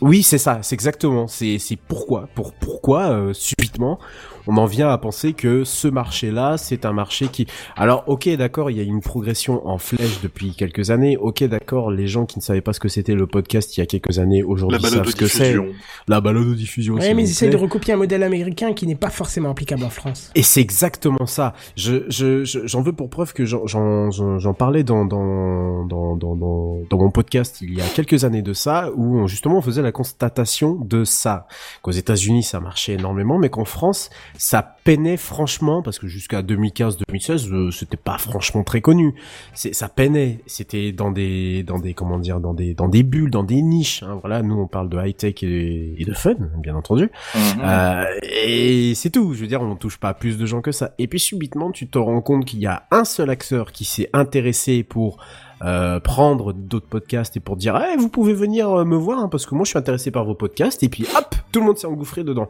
Oui, 0.00 0.22
c'est 0.22 0.38
ça, 0.38 0.60
c'est 0.62 0.74
exactement. 0.74 1.26
C'est, 1.28 1.58
pourquoi, 1.88 2.28
pour 2.34 2.52
pourquoi 2.54 3.10
euh, 3.10 3.32
subitement 3.34 3.98
on 4.46 4.56
en 4.56 4.66
vient 4.66 4.88
à 4.88 4.98
penser 4.98 5.32
que 5.32 5.64
ce 5.64 5.88
marché-là, 5.88 6.56
c'est 6.58 6.84
un 6.84 6.92
marché 6.92 7.28
qui. 7.28 7.46
Alors, 7.76 8.04
ok, 8.06 8.28
d'accord, 8.36 8.70
il 8.70 8.76
y 8.76 8.80
a 8.80 8.84
une 8.84 9.00
progression 9.00 9.66
en 9.66 9.78
flèche 9.78 10.20
depuis 10.22 10.54
quelques 10.54 10.90
années. 10.90 11.16
Ok, 11.16 11.42
d'accord, 11.44 11.90
les 11.90 12.06
gens 12.06 12.26
qui 12.26 12.38
ne 12.38 12.42
savaient 12.42 12.60
pas 12.60 12.72
ce 12.72 12.80
que 12.80 12.88
c'était 12.88 13.14
le 13.14 13.26
podcast 13.26 13.76
il 13.76 13.80
y 13.80 13.82
a 13.82 13.86
quelques 13.86 14.18
années, 14.18 14.42
aujourd'hui 14.42 14.80
savent 14.80 15.08
ce 15.08 15.16
que 15.16 15.26
c'est. 15.26 15.52
diffusion. 15.52 15.66
La 16.08 16.20
balade 16.20 16.44
de 16.48 16.54
diffusion. 16.54 16.94
Ouais, 16.94 17.02
s'il 17.02 17.16
mais 17.16 17.22
ils 17.22 17.30
essayent 17.30 17.50
de 17.50 17.56
recopier 17.56 17.94
un 17.94 17.96
modèle 17.98 18.22
américain 18.22 18.72
qui 18.72 18.86
n'est 18.86 18.94
pas 18.96 19.10
forcément 19.10 19.50
applicable 19.50 19.84
en 19.84 19.90
France. 19.90 20.30
Et 20.34 20.42
c'est 20.42 20.60
exactement 20.60 21.26
ça. 21.26 21.54
Je, 21.76 22.04
je, 22.08 22.44
je- 22.44 22.66
j'en 22.66 22.82
veux 22.82 22.92
pour 22.92 23.10
preuve 23.10 23.32
que 23.32 23.44
j'en, 23.44 23.66
j'en, 23.66 24.10
j'en- 24.10 24.38
j'en 24.38 24.54
parlais 24.54 24.84
dans, 24.84 25.04
dans, 25.04 25.84
dans, 25.84 26.16
dans, 26.16 26.34
dans, 26.36 26.78
dans 26.88 26.98
mon 26.98 27.10
podcast 27.10 27.58
il 27.62 27.74
y 27.74 27.80
a 27.80 27.84
quelques 27.94 28.24
années 28.24 28.42
de 28.42 28.52
ça, 28.52 28.90
où 28.96 29.18
on- 29.18 29.26
justement 29.26 29.58
on 29.58 29.62
faisait 29.62 29.82
la 29.82 29.92
constatation 29.92 30.74
de 30.80 31.04
ça. 31.04 31.46
Qu'aux 31.82 31.90
États-Unis 31.90 32.42
ça 32.42 32.60
marchait 32.60 32.94
énormément, 32.94 33.38
mais 33.38 33.48
qu'en 33.50 33.64
France 33.64 34.10
ça 34.36 34.62
peinait 34.84 35.16
franchement, 35.16 35.82
parce 35.82 35.98
que 35.98 36.06
jusqu'à 36.06 36.42
2015-2016 36.42 37.52
euh, 37.52 37.70
c'était 37.70 37.96
pas 37.96 38.18
franchement 38.18 38.64
très 38.64 38.80
connu. 38.80 39.14
C'est, 39.54 39.74
ça 39.74 39.88
peinait. 39.88 40.40
C'était 40.46 40.92
dans 40.92 41.10
des, 41.10 41.62
dans 41.62 41.78
des, 41.78 41.94
comment 41.94 42.18
dire, 42.18 42.40
dans 42.40 42.54
des, 42.54 42.74
dans 42.74 42.88
des 42.88 43.02
bulles, 43.02 43.30
dans 43.30 43.44
des 43.44 43.62
niches. 43.62 44.02
Hein. 44.02 44.18
Voilà, 44.20 44.42
nous 44.42 44.58
on 44.58 44.66
parle 44.66 44.88
de 44.88 44.98
high 44.98 45.16
tech 45.16 45.42
et, 45.42 45.94
et 46.00 46.04
de 46.04 46.14
fun, 46.14 46.36
bien 46.58 46.74
entendu. 46.74 47.10
Mhm. 47.34 47.40
Euh, 47.62 48.04
et 48.22 48.94
c'est 48.94 49.10
tout. 49.10 49.34
Je 49.34 49.40
veux 49.40 49.46
dire, 49.46 49.62
on 49.62 49.76
touche 49.76 49.98
pas 49.98 50.14
plus 50.14 50.38
de 50.38 50.46
gens 50.46 50.60
que 50.60 50.72
ça. 50.72 50.94
Et 50.98 51.06
puis 51.06 51.20
subitement, 51.20 51.70
tu 51.70 51.88
te 51.88 51.98
rends 51.98 52.22
compte 52.22 52.44
qu'il 52.44 52.60
y 52.60 52.66
a 52.66 52.86
un 52.90 53.04
seul 53.04 53.30
acteur 53.30 53.72
qui 53.72 53.84
s'est 53.84 54.10
intéressé 54.12 54.82
pour 54.82 55.18
euh, 55.62 56.00
prendre 56.00 56.52
d'autres 56.52 56.86
podcasts 56.86 57.36
et 57.36 57.40
pour 57.40 57.56
dire, 57.56 57.78
eh, 57.92 57.96
vous 57.96 58.08
pouvez 58.08 58.32
venir 58.32 58.70
euh, 58.70 58.84
me 58.84 58.96
voir 58.96 59.18
hein, 59.18 59.28
parce 59.28 59.44
que 59.44 59.54
moi 59.54 59.64
je 59.64 59.70
suis 59.70 59.78
intéressé 59.78 60.10
par 60.10 60.24
vos 60.24 60.34
podcasts 60.34 60.82
et 60.82 60.88
puis 60.88 61.06
hop, 61.16 61.34
tout 61.52 61.60
le 61.60 61.66
monde 61.66 61.76
s'est 61.76 61.86
engouffré 61.86 62.24
dedans. 62.24 62.48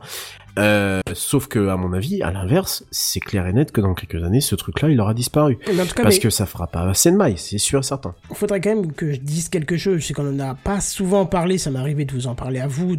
Euh, 0.58 1.00
sauf 1.12 1.48
que 1.48 1.68
à 1.68 1.76
mon 1.76 1.92
avis, 1.92 2.22
à 2.22 2.30
l'inverse, 2.30 2.84
c'est 2.90 3.20
clair 3.20 3.46
et 3.46 3.52
net 3.52 3.72
que 3.72 3.80
dans 3.80 3.94
quelques 3.94 4.22
années, 4.22 4.40
ce 4.40 4.54
truc-là, 4.54 4.90
il 4.90 5.00
aura 5.00 5.14
disparu 5.14 5.58
Mais 5.66 5.82
en 5.82 5.86
tout 5.86 5.94
cas, 5.94 6.04
parce 6.04 6.16
mais 6.16 6.20
que 6.20 6.30
ça 6.30 6.46
fera 6.46 6.68
pas 6.68 6.82
assez 6.82 7.10
de 7.10 7.16
mailles, 7.16 7.38
c'est 7.38 7.58
sûr 7.58 7.80
et 7.80 7.82
certain. 7.82 8.14
il 8.30 8.36
faudrait 8.36 8.60
quand 8.60 8.70
même 8.70 8.92
que 8.92 9.12
je 9.12 9.18
dise 9.18 9.48
quelque 9.48 9.76
chose. 9.76 10.04
Sais 10.04 10.14
qu'on 10.14 10.28
en 10.28 10.38
a 10.38 10.54
pas 10.54 10.80
souvent 10.80 11.26
parlé, 11.26 11.58
ça 11.58 11.70
m'est 11.70 11.78
arrivé 11.78 12.04
de 12.04 12.12
vous 12.12 12.26
en 12.28 12.34
parler 12.34 12.60
à 12.60 12.68
vous, 12.68 12.96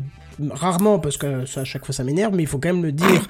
rarement 0.50 1.00
parce 1.00 1.18
que 1.18 1.46
ça, 1.46 1.62
à 1.62 1.64
chaque 1.64 1.86
fois 1.86 1.94
ça 1.94 2.04
m'énerve, 2.04 2.36
mais 2.36 2.44
il 2.44 2.48
faut 2.48 2.58
quand 2.58 2.74
même 2.74 2.84
le 2.84 2.92
dire 2.92 3.22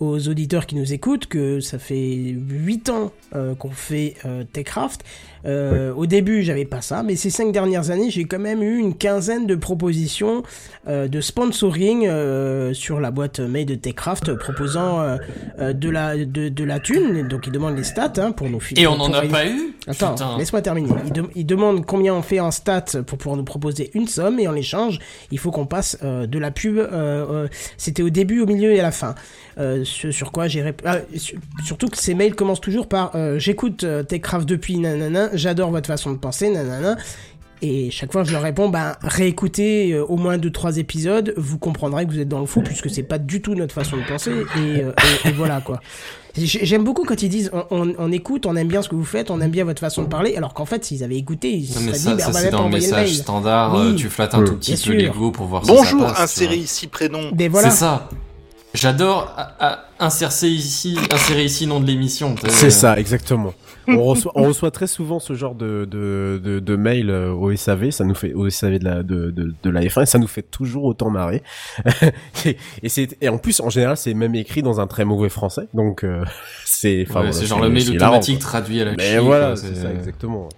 aux 0.00 0.28
auditeurs 0.28 0.66
qui 0.66 0.74
nous 0.76 0.92
écoutent 0.92 1.26
que 1.26 1.60
ça 1.60 1.78
fait 1.78 2.34
8 2.36 2.88
ans 2.90 3.12
euh, 3.36 3.54
qu'on 3.54 3.70
fait 3.70 4.14
euh, 4.24 4.44
Techcraft. 4.50 5.02
Euh, 5.46 5.92
Au 5.94 6.04
début, 6.06 6.42
j'avais 6.42 6.66
pas 6.66 6.82
ça, 6.82 7.02
mais 7.02 7.16
ces 7.16 7.30
5 7.30 7.50
dernières 7.52 7.90
années, 7.90 8.10
j'ai 8.10 8.24
quand 8.24 8.38
même 8.38 8.62
eu 8.62 8.76
une 8.78 8.94
quinzaine 8.94 9.46
de 9.46 9.54
propositions 9.54 10.42
euh, 10.88 11.08
de 11.08 11.20
sponsoring 11.22 12.06
euh, 12.06 12.74
sur 12.74 13.00
la 13.00 13.10
boîte 13.10 13.40
mail 13.40 13.64
de 13.66 13.74
Techcraft 13.74 14.34
proposant 14.34 15.00
euh, 15.00 15.16
euh, 15.58 15.72
de 15.72 15.88
la 15.88 16.16
de, 16.16 16.48
de 16.50 16.64
la 16.64 16.78
thune. 16.80 17.26
Donc 17.28 17.46
ils 17.46 17.52
demandent 17.52 17.76
les 17.76 17.84
stats 17.84 18.12
hein, 18.18 18.32
pour 18.32 18.50
nous 18.50 18.60
filer. 18.60 18.82
Et 18.82 18.86
on 18.86 18.96
n'en 18.96 19.12
a 19.12 19.22
pas 19.22 19.46
eu 19.46 19.74
Attends, 19.86 20.14
laisse-moi 20.38 20.60
terminer. 20.60 20.90
Il, 21.06 21.12
de- 21.12 21.30
il 21.34 21.46
demande 21.46 21.86
combien 21.86 22.14
on 22.14 22.22
fait 22.22 22.40
en 22.40 22.50
stats 22.50 23.02
pour 23.06 23.16
pouvoir 23.16 23.36
nous 23.38 23.44
proposer 23.44 23.90
une 23.94 24.08
somme 24.08 24.38
et 24.40 24.46
en 24.48 24.54
échange, 24.54 24.98
il 25.30 25.38
faut 25.38 25.50
qu'on 25.50 25.64
passe 25.66 25.96
euh, 26.04 26.26
de 26.26 26.38
la 26.38 26.50
pub. 26.50 26.76
euh, 26.76 26.86
euh, 26.92 27.48
C'était 27.78 28.02
au 28.02 28.10
début, 28.10 28.40
au 28.40 28.46
milieu 28.46 28.72
et 28.72 28.80
à 28.80 28.82
la 28.82 28.90
fin. 28.92 29.14
Euh, 29.60 29.82
ce 29.84 30.10
sur 30.10 30.32
quoi 30.32 30.48
j'ai 30.48 30.62
rép- 30.62 30.80
ah, 30.86 30.96
su- 31.16 31.38
surtout 31.64 31.88
que 31.88 31.98
ces 31.98 32.14
mails 32.14 32.34
commencent 32.34 32.62
toujours 32.62 32.88
par 32.88 33.10
euh, 33.14 33.38
j'écoute 33.38 33.84
euh, 33.84 34.02
Techcraft 34.02 34.48
depuis 34.48 34.78
nanana, 34.78 35.28
j'adore 35.34 35.70
votre 35.70 35.86
façon 35.86 36.12
de 36.12 36.16
penser 36.16 36.48
nanana. 36.50 36.96
Et 37.62 37.90
chaque 37.90 38.10
fois 38.10 38.24
je 38.24 38.32
leur 38.32 38.40
réponds 38.40 38.70
bah 38.70 38.98
réécoutez 39.02 39.92
euh, 39.92 40.02
au 40.06 40.16
moins 40.16 40.38
deux 40.38 40.50
trois 40.50 40.78
épisodes, 40.78 41.34
vous 41.36 41.58
comprendrez 41.58 42.06
que 42.06 42.10
vous 42.12 42.18
êtes 42.20 42.28
dans 42.28 42.40
le 42.40 42.46
fou 42.46 42.62
puisque 42.62 42.88
c'est 42.88 43.02
pas 43.02 43.18
du 43.18 43.42
tout 43.42 43.54
notre 43.54 43.74
façon 43.74 43.98
de 43.98 44.02
penser 44.02 44.30
et, 44.30 44.82
euh, 44.82 44.92
et- 45.24 45.28
et 45.28 45.32
voilà 45.32 45.60
quoi. 45.60 45.78
J'ai- 46.38 46.64
J'aime 46.64 46.84
beaucoup 46.84 47.04
quand 47.04 47.22
ils 47.22 47.28
disent 47.28 47.50
on, 47.52 47.64
on- 47.70 47.94
on 47.98 48.12
écoute, 48.12 48.46
on 48.46 48.56
aime 48.56 48.68
bien 48.68 48.80
ce 48.80 48.88
que 48.88 48.94
vous 48.94 49.04
faites, 49.04 49.30
on 49.30 49.42
aime 49.42 49.50
bien 49.50 49.64
votre 49.64 49.80
façon 49.80 50.04
de 50.04 50.08
parler, 50.08 50.36
alors 50.36 50.54
qu'en 50.54 50.64
fait 50.64 50.82
s'ils 50.86 51.04
avaient 51.04 51.18
écouté, 51.18 51.50
ils 51.52 51.66
se 51.66 51.78
Non, 51.80 51.84
mais 51.84 51.92
seraient 51.92 51.98
ça, 51.98 52.14
dit 52.16 52.32
va 52.32 52.40
c'est 52.40 52.50
dans 52.50 52.64
le 52.64 52.70
message 52.70 53.12
standard, 53.14 53.74
Oui. 53.74 53.88
euh, 53.92 53.94
tu 53.94 54.08
flattes 54.08 54.32
un 54.34 54.42
tout 54.42 54.56
petit 54.56 54.72
Bien 54.74 54.80
peu 54.86 54.92
l'ego 54.94 55.30
pour 55.30 55.44
voir 55.46 55.62
Bonjour, 55.66 55.84
si 56.00 56.06
ça 56.06 56.12
passe. 56.14 56.20
insérez 56.20 56.56
ici 56.56 56.86
prénom. 56.86 57.30
Mais 57.38 57.48
voilà. 57.48 57.68
C'est 57.68 57.76
ça. 57.76 58.08
J'adore 58.72 59.32
à- 59.36 59.52
à- 59.58 59.84
insérer 59.98 60.46
ici, 60.48 60.96
insérer 61.12 61.44
ici 61.44 61.66
nom 61.66 61.80
de 61.80 61.86
l'émission. 61.86 62.34
C'est 62.48 62.70
ça, 62.70 62.98
exactement. 62.98 63.52
On 63.88 64.04
reçoit, 64.04 64.30
on 64.36 64.44
reçoit 64.44 64.70
très 64.70 64.86
souvent 64.86 65.18
ce 65.18 65.34
genre 65.34 65.56
de, 65.56 65.84
de, 65.90 66.40
de, 66.42 66.60
de 66.60 66.76
mail 66.76 67.10
euh, 67.10 67.32
au 67.32 67.54
SAV, 67.56 67.90
ça 67.90 68.04
nous 68.04 68.14
fait 68.14 68.32
au 68.34 68.48
SAV 68.48 68.78
de 68.78 68.84
la, 68.84 69.02
de, 69.02 69.30
de, 69.32 69.52
de 69.60 69.70
la 69.70 69.80
F1, 69.80 70.02
et 70.02 70.06
ça 70.06 70.18
nous 70.18 70.28
fait 70.28 70.42
toujours 70.42 70.84
autant 70.84 71.10
marrer. 71.10 71.42
et, 72.44 72.56
et 72.84 72.88
c'est, 72.88 73.16
et 73.20 73.28
en 73.28 73.38
plus, 73.38 73.58
en 73.60 73.68
général, 73.70 73.96
c'est 73.96 74.14
même 74.14 74.36
écrit 74.36 74.62
dans 74.62 74.78
un 74.80 74.86
très 74.86 75.04
mauvais 75.04 75.28
français, 75.30 75.66
donc 75.74 76.04
euh, 76.04 76.24
c'est, 76.64 76.98
Ouais, 76.98 77.04
voilà, 77.10 77.32
c'est 77.32 77.46
genre 77.46 77.60
le 77.60 77.68
mail 77.70 77.90
automatique 77.90 78.38
traduit 78.38 78.80
à 78.80 78.84
la 78.84 78.92
Mais 78.92 79.10
chine, 79.14 79.20
voilà, 79.20 79.56
c'est 79.56 79.74
ça, 79.74 79.90
exactement. 79.92 80.48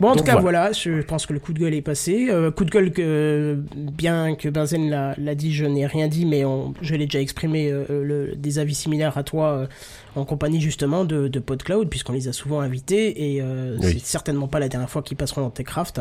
Bon, 0.00 0.08
en 0.08 0.16
tout 0.16 0.24
cas, 0.24 0.32
voilà. 0.38 0.70
voilà. 0.70 0.72
je 0.72 1.02
pense 1.02 1.26
que 1.26 1.32
le 1.32 1.38
coup 1.38 1.52
de 1.52 1.58
gueule 1.58 1.74
est 1.74 1.82
passé. 1.82 2.28
Euh, 2.30 2.50
coup 2.50 2.64
de 2.64 2.70
gueule 2.70 2.90
que, 2.92 3.58
bien 3.74 4.34
que 4.34 4.48
Benzen 4.48 4.88
l'a 4.90 5.14
l'a 5.18 5.34
dit, 5.34 5.52
je 5.54 5.64
n'ai 5.64 5.86
rien 5.86 6.08
dit, 6.08 6.24
mais 6.26 6.44
on, 6.44 6.74
je 6.82 6.94
l'ai 6.94 7.06
déjà 7.06 7.20
exprimé 7.20 7.70
euh, 7.70 7.84
le, 8.02 8.34
des 8.36 8.58
avis 8.58 8.74
similaires 8.74 9.16
à 9.18 9.22
toi 9.22 9.52
euh, 9.52 9.66
en 10.14 10.24
compagnie 10.24 10.60
justement 10.60 11.04
de, 11.04 11.28
de 11.28 11.38
PodCloud, 11.38 11.88
puisqu'on 11.88 12.12
les 12.12 12.28
a 12.28 12.32
souvent 12.32 12.60
invités, 12.60 13.34
et 13.34 13.40
euh, 13.42 13.76
Oui. 13.80 13.92
c'est 13.98 14.06
certainement 14.06 14.48
pas 14.48 14.58
la 14.60 14.68
dernière 14.68 14.90
fois 14.90 15.02
qu'ils 15.02 15.16
passeront 15.16 15.40
dans 15.42 15.50
Techcraft. 15.50 16.00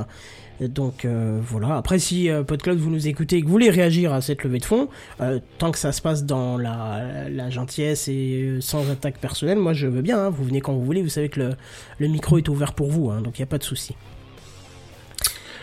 Donc 0.61 1.03
euh, 1.05 1.39
voilà. 1.43 1.75
Après, 1.75 1.99
si 1.99 2.29
euh, 2.29 2.43
PodCloud 2.43 2.77
vous 2.77 2.89
nous 2.89 3.07
écoutez 3.07 3.37
et 3.37 3.41
que 3.41 3.45
vous 3.45 3.51
voulez 3.51 3.69
réagir 3.69 4.13
à 4.13 4.21
cette 4.21 4.43
levée 4.43 4.59
de 4.59 4.65
fonds, 4.65 4.87
euh, 5.21 5.39
tant 5.57 5.71
que 5.71 5.77
ça 5.77 5.91
se 5.91 6.01
passe 6.01 6.23
dans 6.23 6.57
la, 6.57 7.27
la 7.29 7.49
gentillesse 7.49 8.07
et 8.07 8.57
sans 8.61 8.89
attaque 8.89 9.17
personnelle, 9.17 9.57
moi 9.59 9.73
je 9.73 9.87
veux 9.87 10.01
bien. 10.01 10.17
hein. 10.17 10.29
vous 10.29 10.43
venez 10.45 10.61
quand 10.61 10.73
vous 10.73 10.85
voulez. 10.85 11.01
Vous 11.01 11.09
savez 11.09 11.27
que 11.29 11.39
le, 11.41 11.49
le 11.99 12.07
micro 12.07 12.37
est 12.37 12.47
ouvert 12.47 12.73
pour 12.73 12.89
vous, 12.89 13.09
hein, 13.09 13.21
donc 13.21 13.37
il 13.37 13.41
n'y 13.41 13.43
a 13.43 13.47
pas 13.47 13.57
de 13.57 13.63
souci. 13.63 13.95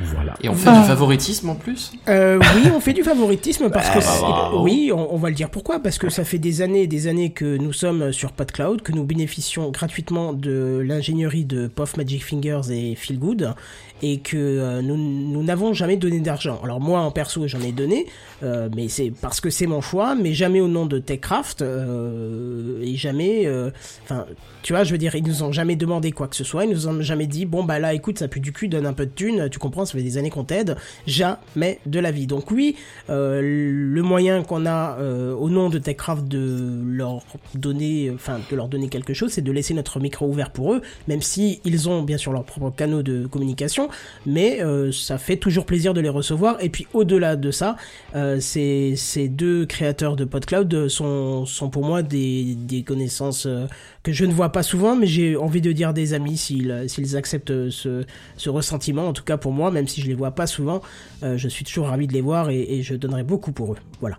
Voilà. 0.01 0.35
Et 0.43 0.49
on 0.49 0.55
fait 0.55 0.73
du 0.73 0.85
favoritisme 0.87 1.51
en 1.51 1.55
plus? 1.55 1.93
Euh, 2.09 2.41
oui, 2.57 2.71
on 2.75 2.81
fait 2.81 2.95
du 2.95 3.05
favoritisme 3.05 3.71
parce 3.71 3.89
que 3.91 3.97
bah, 3.97 4.01
c'est- 4.01 4.21
bravo. 4.21 4.63
oui, 4.65 4.91
on, 4.93 5.15
on 5.15 5.17
va 5.19 5.29
le 5.29 5.35
dire 5.35 5.49
pourquoi? 5.49 5.79
Parce 5.81 5.99
que 5.99 6.09
ça 6.09 6.25
fait 6.25 6.39
des 6.39 6.61
années 6.61 6.83
et 6.83 6.87
des 6.89 7.07
années 7.07 7.31
que 7.31 7.57
nous 7.57 7.73
sommes 7.73 8.11
sur 8.11 8.33
PodCloud, 8.33 8.83
que 8.83 8.91
nous 8.91 9.05
bénéficions 9.05 9.71
gratuitement 9.71 10.33
de 10.33 10.83
l'ingénierie 10.85 11.45
de 11.45 11.69
Puff 11.69 11.97
Magic 11.99 12.25
Fingers 12.25 12.63
et 12.71 12.97
Feel 12.97 13.19
Good 13.21 13.55
et 14.03 14.19
que 14.19 14.37
euh, 14.37 14.83
nous 14.83 15.43
n'avons 15.43 15.73
jamais 15.73 15.97
donné 15.97 16.21
d'argent. 16.21 16.61
Alors 16.63 16.81
moi 16.81 17.01
en 17.01 17.11
perso 17.11 17.47
j'en 17.47 17.61
ai 17.61 17.73
donné, 17.73 18.07
euh, 18.43 18.69
mais 18.75 18.89
c'est 18.89 19.11
parce 19.11 19.41
que 19.41 19.51
c'est 19.51 19.67
mon 19.67 19.81
choix, 19.81 20.15
mais 20.15 20.35
jamais 20.35 20.61
au 20.61 20.69
nom 20.69 20.87
de 20.87 20.99
Techcraft 20.99 21.63
euh, 21.63 22.83
et 22.83 22.97
jamais, 22.97 23.47
euh, 23.47 23.71
enfin 24.05 24.27
tu 24.63 24.73
vois, 24.73 24.85
je 24.85 24.93
veux 24.93 24.99
dire 24.99 25.15
ils 25.15 25.25
nous 25.25 25.43
ont 25.43 25.53
jamais 25.53 25.77
demandé 25.77 26.13
quoi 26.13 26.29
que 26.29 26.37
ce 26.37 26.45
soit, 26.45 26.65
ils 26.65 26.71
nous 26.71 26.89
ont 26.89 27.01
jamais 27.01 27.27
dit 27.27 27.47
bon 27.47 27.65
bah 27.65 27.79
là 27.79 27.95
écoute 27.95 28.19
ça 28.19 28.29
pue 28.29 28.41
du 28.41 28.53
cul, 28.53 28.69
donne 28.69 28.87
un 28.87 28.93
peu 28.93 29.07
de 29.07 29.13
thunes, 29.13 29.49
tu 29.51 29.59
comprends, 29.59 29.85
ça 29.85 29.93
fait 29.93 30.03
des 30.03 30.19
années 30.19 30.31
qu'on 30.31 30.45
t'aide, 30.45 30.77
jamais 31.07 31.79
de 31.87 32.01
la 32.01 32.11
vie. 32.11 32.27
Donc 32.27 32.51
oui, 32.51 32.77
euh, 33.11 33.41
le 33.43 34.03
moyen 34.03 34.43
qu'on 34.43 34.67
a 34.67 34.99
euh, 34.99 35.35
au 35.35 35.49
nom 35.51 35.69
de 35.69 35.79
Techcraft 35.79 36.27
de 36.27 36.81
leur 36.87 37.23
donner, 37.55 38.11
enfin 38.15 38.41
de 38.51 38.57
leur 38.57 38.69
donner 38.69 38.89
quelque 38.89 39.15
chose, 39.15 39.33
c'est 39.33 39.43
de 39.43 39.53
laisser 39.53 39.75
notre 39.75 40.01
micro 40.01 40.27
ouvert 40.27 40.51
pour 40.51 40.75
eux, 40.75 40.83
même 41.09 41.23
si 41.23 41.61
ils 41.65 41.89
ont 41.89 42.03
bien 42.03 42.17
sûr 42.17 42.33
leurs 42.33 42.45
propres 42.45 42.75
canaux 42.75 43.03
de 43.03 43.27
communication, 43.27 43.89
mais 44.27 44.63
euh, 44.63 44.93
ça 44.93 45.19
fait 45.19 45.37
toujours 45.37 45.67
plaisir 45.67 45.95
de 45.95 46.01
les 46.01 46.09
recevoir. 46.09 46.57
Et 46.61 46.69
puis 46.69 46.87
au-delà 46.93 47.37
de 47.37 47.51
ça, 47.51 47.77
euh, 48.15 48.41
ces, 48.41 49.29
deux 49.29 49.67
créateurs 49.67 50.17
de 50.17 50.25
PodCloud 50.25 50.89
sont, 50.89 51.47
sont 51.47 51.71
pour 51.71 51.85
moi 51.85 52.03
des, 52.03 52.85
connaissances 52.87 53.47
euh, 53.47 53.67
que 54.03 54.13
je 54.13 54.25
ne 54.25 54.33
vois 54.33 54.51
pas 54.51 54.63
souvent, 54.63 54.97
mais 54.97 55.07
j'ai 55.07 55.37
envie 55.37 55.61
de 55.61 55.73
dire 55.73 55.95
des 55.95 56.15
amis 56.15 56.37
s'ils 56.37 57.17
acceptent 57.17 57.71
ce, 57.71 58.05
ressentiment. 58.47 59.09
En 59.09 59.13
tout 59.13 59.25
cas 59.25 59.37
pour 59.37 59.53
moi, 59.53 59.71
même 59.71 59.89
si 59.89 60.01
je 60.01 60.09
les 60.09 60.15
vois 60.15 60.33
pas 60.33 60.47
souvent, 60.47 60.83
euh, 61.23 61.39
je 61.39 61.49
suis 61.49 61.65
toujours 61.65 61.87
ravi 61.87 62.07
de 62.07 62.13
les 62.13 62.21
voir 62.21 62.51
et 62.51 62.83
je 62.83 62.95
donnerai 62.95 63.23
beaucoup 63.23 63.53
pour 63.53 63.73
eux. 63.75 63.79
Voilà. 64.01 64.17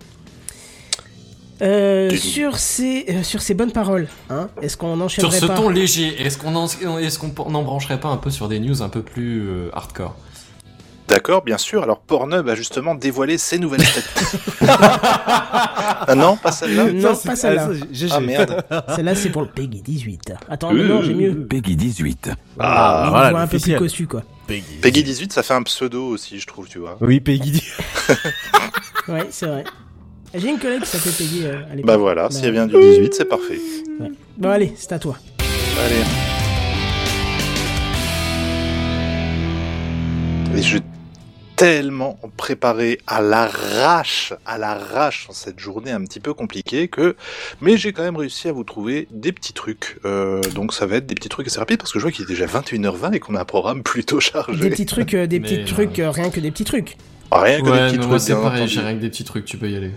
Euh, 1.63 2.09
sur 2.15 2.57
ces 2.57 3.05
euh, 3.09 3.23
sur 3.23 3.41
ces 3.41 3.53
bonnes 3.53 3.71
paroles, 3.71 4.07
hein, 4.29 4.49
est-ce 4.61 4.75
qu'on 4.75 4.95
Sur 4.95 5.05
enchaînerait 5.05 5.39
ce 5.39 5.45
pas 5.45 5.55
ton 5.55 5.69
léger, 5.69 6.21
est-ce 6.21 6.37
qu'on 6.37 6.55
en, 6.55 6.67
est-ce 6.67 7.19
qu'on 7.19 7.49
n'en 7.49 7.63
brancherait 7.63 7.99
pas 7.99 8.09
un 8.09 8.17
peu 8.17 8.29
sur 8.29 8.49
des 8.49 8.59
news 8.59 8.81
un 8.81 8.89
peu 8.89 9.01
plus 9.01 9.47
euh, 9.47 9.69
hardcore? 9.71 10.15
D'accord, 11.07 11.43
bien 11.43 11.57
sûr. 11.57 11.83
Alors 11.83 11.99
Pornhub 11.99 12.47
a 12.49 12.55
justement 12.55 12.95
dévoilé 12.95 13.37
ses 13.37 13.59
nouvelles 13.59 13.85
statistiques. 13.85 14.41
ah 14.67 16.13
non, 16.17 16.37
pas 16.37 16.51
celle-là 16.51 16.91
Non, 16.91 17.15
pas 17.15 17.35
celle-là. 17.35 17.69
ah, 17.71 18.13
Ah 18.15 18.19
merde. 18.19 18.65
Celle-là, 18.95 19.13
c'est 19.15 19.29
pour 19.29 19.41
le 19.41 19.49
Peggy 19.49 19.81
18. 19.81 20.33
Attends, 20.49 20.73
non, 20.73 21.01
j'ai 21.01 21.13
mieux. 21.13 21.45
Peggy 21.45 21.75
18. 21.75 22.31
Ah, 22.59 23.03
Une 23.05 23.09
voilà, 23.11 23.39
un 23.41 23.47
peu 23.47 23.59
plus 23.59 23.75
cossu, 23.75 24.07
quoi. 24.07 24.23
Peggy 24.47 25.03
18, 25.03 25.33
ça 25.33 25.43
fait 25.43 25.53
un 25.53 25.63
pseudo 25.63 26.07
aussi, 26.07 26.39
je 26.39 26.47
trouve, 26.47 26.67
tu 26.67 26.79
vois. 26.79 26.97
Oui, 27.01 27.19
Peggy 27.19 27.51
dit. 27.51 27.63
Ouais, 29.09 29.27
c'est 29.31 29.47
vrai. 29.47 29.65
J'ai 30.35 30.49
une 30.49 30.57
collègue 30.57 30.81
qui 30.81 30.87
s'appelait 30.89 31.11
Peggy 31.11 31.45
euh, 31.45 31.57
à 31.71 31.75
l'époque. 31.75 31.85
Bah 31.85 31.97
voilà, 31.97 32.23
Bah, 32.23 32.31
s'il 32.31 32.45
y 32.45 32.47
a 32.47 32.51
bien 32.51 32.65
du 32.65 32.73
18, 32.75 33.13
c'est 33.13 33.25
parfait. 33.25 33.59
Bon, 34.37 34.49
allez, 34.49 34.73
c'est 34.75 34.91
à 34.91 34.97
toi. 34.99 35.15
Allez. 35.85 36.01
Et 40.57 40.61
je 40.61 40.79
tellement 41.55 42.17
préparé 42.35 42.97
à 43.05 43.21
l'arrache, 43.21 44.33
à 44.45 44.57
l'arrache 44.57 45.27
en 45.29 45.33
cette 45.33 45.59
journée 45.59 45.91
un 45.91 46.03
petit 46.03 46.19
peu 46.19 46.33
compliquée 46.33 46.87
que, 46.87 47.15
mais 47.61 47.77
j'ai 47.77 47.93
quand 47.93 48.01
même 48.01 48.17
réussi 48.17 48.47
à 48.47 48.51
vous 48.51 48.63
trouver 48.63 49.07
des 49.11 49.31
petits 49.31 49.53
trucs. 49.53 49.99
Euh, 50.03 50.41
donc 50.55 50.73
ça 50.73 50.87
va 50.87 50.95
être 50.95 51.05
des 51.05 51.13
petits 51.13 51.29
trucs 51.29 51.45
assez 51.45 51.59
rapides 51.59 51.77
parce 51.77 51.93
que 51.93 51.99
je 51.99 52.03
vois 52.03 52.11
qu'il 52.11 52.25
est 52.25 52.27
déjà 52.27 52.47
21h20 52.47 53.13
et 53.13 53.19
qu'on 53.19 53.35
a 53.35 53.41
un 53.41 53.45
programme 53.45 53.83
plutôt 53.83 54.19
chargé. 54.19 54.59
Des 54.59 54.71
petits 54.71 54.87
trucs, 54.87 55.13
euh, 55.13 55.27
des 55.27 55.39
Mais, 55.39 55.47
petits 55.47 55.61
euh, 55.61 55.65
trucs, 55.65 55.99
euh, 55.99 56.09
rien 56.09 56.31
que 56.31 56.39
des 56.39 56.49
petits 56.49 56.65
trucs. 56.65 56.97
Rien 57.31 57.61
que 57.61 57.65
des 57.65 57.71
petits 57.71 57.97
trucs. 57.97 58.09
moi 58.09 58.19
c'est 58.19 58.33
bien 58.33 58.41
pareil, 58.41 58.67
j'ai 58.67 58.81
rien 58.81 58.95
que 58.95 59.01
des 59.01 59.09
petits 59.09 59.23
trucs, 59.23 59.45
tu 59.45 59.57
peux 59.57 59.69
y 59.69 59.75
aller. 59.75 59.91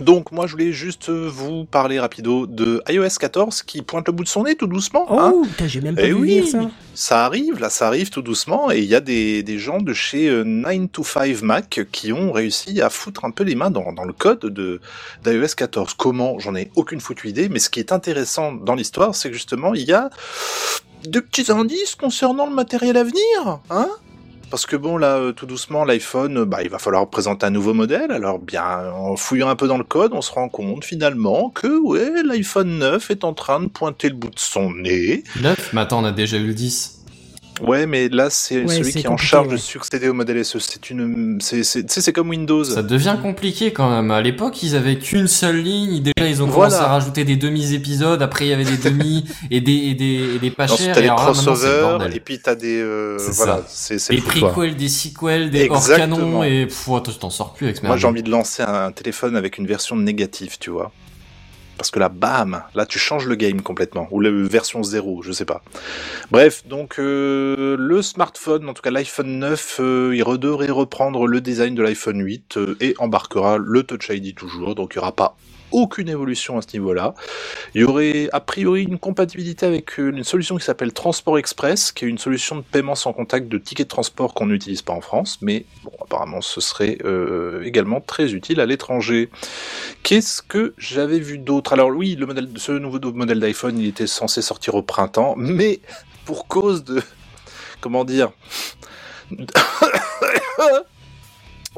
Donc 0.00 0.32
moi 0.32 0.46
je 0.46 0.52
voulais 0.52 0.72
juste 0.72 1.08
euh, 1.08 1.28
vous 1.32 1.64
parler 1.64 1.98
rapido 1.98 2.46
de 2.46 2.82
iOS 2.88 3.08
14 3.18 3.62
qui 3.62 3.82
pointe 3.82 4.06
le 4.06 4.12
bout 4.12 4.24
de 4.24 4.28
son 4.28 4.44
nez 4.44 4.54
tout 4.54 4.66
doucement. 4.66 5.06
Oh, 5.10 5.18
hein. 5.18 5.34
putain, 5.44 5.66
j'ai 5.66 5.80
même 5.80 5.94
pas 5.96 6.02
Eh 6.02 6.08
vu 6.08 6.14
oui. 6.14 6.46
ça. 6.46 6.60
Ça 6.94 7.24
arrive, 7.24 7.58
là, 7.60 7.70
ça 7.70 7.86
arrive 7.86 8.10
tout 8.10 8.22
doucement, 8.22 8.72
et 8.72 8.78
il 8.78 8.84
y 8.86 8.94
a 8.94 9.00
des, 9.00 9.42
des 9.44 9.58
gens 9.58 9.80
de 9.80 9.92
chez 9.92 10.28
euh, 10.28 10.42
9 10.44 10.90
to 10.92 11.04
5 11.04 11.42
Mac 11.42 11.80
qui 11.92 12.12
ont 12.12 12.32
réussi 12.32 12.80
à 12.80 12.90
foutre 12.90 13.24
un 13.24 13.30
peu 13.30 13.44
les 13.44 13.54
mains 13.54 13.70
dans, 13.70 13.92
dans 13.92 14.04
le 14.04 14.12
code 14.12 14.40
de 14.40 14.80
d'iOS 15.24 15.54
14. 15.56 15.94
Comment? 15.94 16.38
J'en 16.40 16.54
ai 16.56 16.70
aucune 16.74 17.00
foutue 17.00 17.28
idée, 17.28 17.48
mais 17.48 17.58
ce 17.60 17.70
qui 17.70 17.78
est 17.80 17.92
intéressant 17.92 18.52
dans 18.52 18.74
l'histoire, 18.74 19.14
c'est 19.14 19.28
que 19.28 19.34
justement, 19.34 19.74
il 19.74 19.82
y 19.84 19.92
a 19.92 20.10
de 21.04 21.20
petits 21.20 21.50
indices 21.52 21.94
concernant 21.94 22.46
le 22.46 22.54
matériel 22.54 22.96
à 22.96 23.04
venir, 23.04 23.60
hein 23.70 23.88
parce 24.50 24.66
que 24.66 24.76
bon, 24.76 24.96
là, 24.96 25.16
euh, 25.16 25.32
tout 25.32 25.46
doucement, 25.46 25.84
l'iPhone, 25.84 26.38
euh, 26.38 26.44
bah, 26.44 26.62
il 26.62 26.70
va 26.70 26.78
falloir 26.78 27.08
présenter 27.08 27.46
un 27.46 27.50
nouveau 27.50 27.74
modèle. 27.74 28.10
Alors, 28.10 28.38
bien, 28.38 28.90
en 28.92 29.16
fouillant 29.16 29.48
un 29.48 29.56
peu 29.56 29.68
dans 29.68 29.78
le 29.78 29.84
code, 29.84 30.12
on 30.14 30.22
se 30.22 30.32
rend 30.32 30.48
compte 30.48 30.84
finalement 30.84 31.50
que, 31.50 31.80
ouais, 31.80 32.22
l'iPhone 32.22 32.78
9 32.78 33.10
est 33.10 33.24
en 33.24 33.34
train 33.34 33.60
de 33.60 33.66
pointer 33.66 34.08
le 34.08 34.14
bout 34.14 34.30
de 34.30 34.38
son 34.38 34.72
nez. 34.72 35.24
9 35.40 35.70
Mais 35.72 35.92
on 35.92 36.04
a 36.04 36.12
déjà 36.12 36.38
eu 36.38 36.46
le 36.46 36.54
10. 36.54 36.97
Ouais, 37.60 37.86
mais 37.86 38.08
là, 38.08 38.28
c'est 38.30 38.62
Ouais, 38.64 38.76
celui 38.76 38.92
qui 38.92 38.98
est 39.00 39.08
en 39.08 39.16
charge 39.16 39.46
ouais. 39.48 39.52
de 39.54 39.58
succéder 39.58 40.08
au 40.08 40.14
modèle 40.14 40.44
SE. 40.44 40.58
C'est 40.60 40.90
une, 40.90 41.38
c'est, 41.40 41.62
c'est, 41.64 42.12
comme 42.12 42.28
Windows. 42.30 42.64
Ça 42.64 42.82
devient 42.82 43.16
compliqué 43.20 43.72
quand 43.72 43.90
même. 43.90 44.10
À 44.10 44.20
l'époque, 44.22 44.62
ils 44.62 44.76
avaient 44.76 44.98
qu'une 44.98 45.26
seule 45.28 45.56
ligne. 45.62 46.00
Déjà, 46.02 46.28
ils 46.28 46.42
ont 46.42 46.46
Voilà. 46.46 46.70
commencé 46.70 46.84
à 46.84 46.88
rajouter 46.88 47.24
des 47.24 47.36
demi-épisodes. 47.36 48.22
Après, 48.22 48.46
il 48.46 48.48
y 48.48 48.52
avait 48.52 48.64
des 48.64 48.76
demi 48.76 49.24
et 49.50 49.60
des, 49.60 49.72
et 49.72 49.94
des, 49.94 50.34
et 50.36 50.38
des 50.38 50.50
pas 50.50 50.64
Ensuite, 50.64 50.86
chers. 50.86 50.94
t'as 50.94 51.00
Et 51.00 51.02
les 51.04 51.08
alors 51.08 51.20
là, 51.20 51.26
maintenant, 51.32 51.54
c'est 51.54 51.66
le 51.66 51.72
crossovers, 51.72 51.88
bordel. 51.98 52.16
et 52.16 52.20
puis 52.20 52.38
t'as 52.40 52.54
des, 52.54 52.80
euh, 52.80 53.18
C'est 53.18 53.34
voilà, 53.36 53.56
ça. 53.58 53.64
c'est, 53.68 53.98
c'est 53.98 54.14
Des 54.14 54.20
prequels, 54.20 54.76
des 54.76 54.88
sequels, 54.88 55.50
des 55.50 55.68
hors 55.68 55.76
Exactement. 55.78 56.16
canon. 56.16 56.44
Et 56.44 56.66
pff, 56.66 56.88
attends, 56.96 57.12
je 57.12 57.18
t'en 57.18 57.30
sors 57.30 57.54
plus 57.54 57.66
avec 57.66 57.76
ce 57.78 57.86
Moi, 57.86 57.96
j'ai 57.96 58.06
envie 58.06 58.22
de 58.22 58.30
lancer 58.30 58.62
un 58.62 58.92
téléphone 58.92 59.36
avec 59.36 59.58
une 59.58 59.66
version 59.66 59.96
négative, 59.96 60.56
tu 60.60 60.70
vois. 60.70 60.92
Parce 61.78 61.92
que 61.92 62.00
là, 62.00 62.08
bam, 62.08 62.62
là, 62.74 62.84
tu 62.84 62.98
changes 62.98 63.26
le 63.26 63.36
game 63.36 63.62
complètement. 63.62 64.08
Ou 64.10 64.20
la 64.20 64.30
version 64.30 64.82
0, 64.82 65.22
je 65.22 65.32
sais 65.32 65.44
pas. 65.44 65.62
Bref, 66.32 66.66
donc, 66.66 66.98
euh, 66.98 67.76
le 67.78 68.02
smartphone, 68.02 68.68
en 68.68 68.74
tout 68.74 68.82
cas 68.82 68.90
l'iPhone 68.90 69.38
9, 69.38 69.76
euh, 69.80 70.12
il 70.14 70.38
devrait 70.38 70.70
reprendre 70.70 71.26
le 71.26 71.40
design 71.40 71.76
de 71.76 71.82
l'iPhone 71.82 72.20
8 72.20 72.56
euh, 72.56 72.76
et 72.80 72.94
embarquera 72.98 73.58
le 73.58 73.84
Touch 73.84 74.08
ID 74.10 74.34
toujours. 74.34 74.74
Donc, 74.74 74.94
il 74.94 74.98
n'y 74.98 75.02
aura 75.02 75.12
pas 75.12 75.36
aucune 75.72 76.08
évolution 76.08 76.58
à 76.58 76.62
ce 76.62 76.68
niveau-là. 76.74 77.14
Il 77.74 77.82
y 77.82 77.84
aurait 77.84 78.28
a 78.32 78.40
priori 78.40 78.84
une 78.84 78.98
compatibilité 78.98 79.66
avec 79.66 79.98
une 79.98 80.24
solution 80.24 80.56
qui 80.56 80.64
s'appelle 80.64 80.92
Transport 80.92 81.38
Express, 81.38 81.92
qui 81.92 82.04
est 82.04 82.08
une 82.08 82.18
solution 82.18 82.56
de 82.56 82.62
paiement 82.62 82.94
sans 82.94 83.12
contact 83.12 83.48
de 83.48 83.58
tickets 83.58 83.86
de 83.86 83.90
transport 83.90 84.34
qu'on 84.34 84.46
n'utilise 84.46 84.82
pas 84.82 84.92
en 84.92 85.00
France, 85.00 85.38
mais 85.40 85.64
bon, 85.84 85.92
apparemment 86.02 86.40
ce 86.40 86.60
serait 86.60 86.98
euh, 87.04 87.62
également 87.64 88.00
très 88.00 88.34
utile 88.34 88.60
à 88.60 88.66
l'étranger. 88.66 89.30
Qu'est-ce 90.02 90.42
que 90.42 90.74
j'avais 90.78 91.18
vu 91.18 91.38
d'autre? 91.38 91.72
Alors 91.72 91.90
oui, 91.90 92.18
ce 92.56 92.72
nouveau 92.72 92.98
modèle 93.12 93.40
d'iPhone, 93.40 93.78
il 93.78 93.86
était 93.88 94.06
censé 94.06 94.42
sortir 94.42 94.74
au 94.74 94.82
printemps, 94.82 95.34
mais 95.36 95.80
pour 96.24 96.46
cause 96.48 96.84
de 96.84 97.02
comment 97.80 98.04
dire 98.04 98.30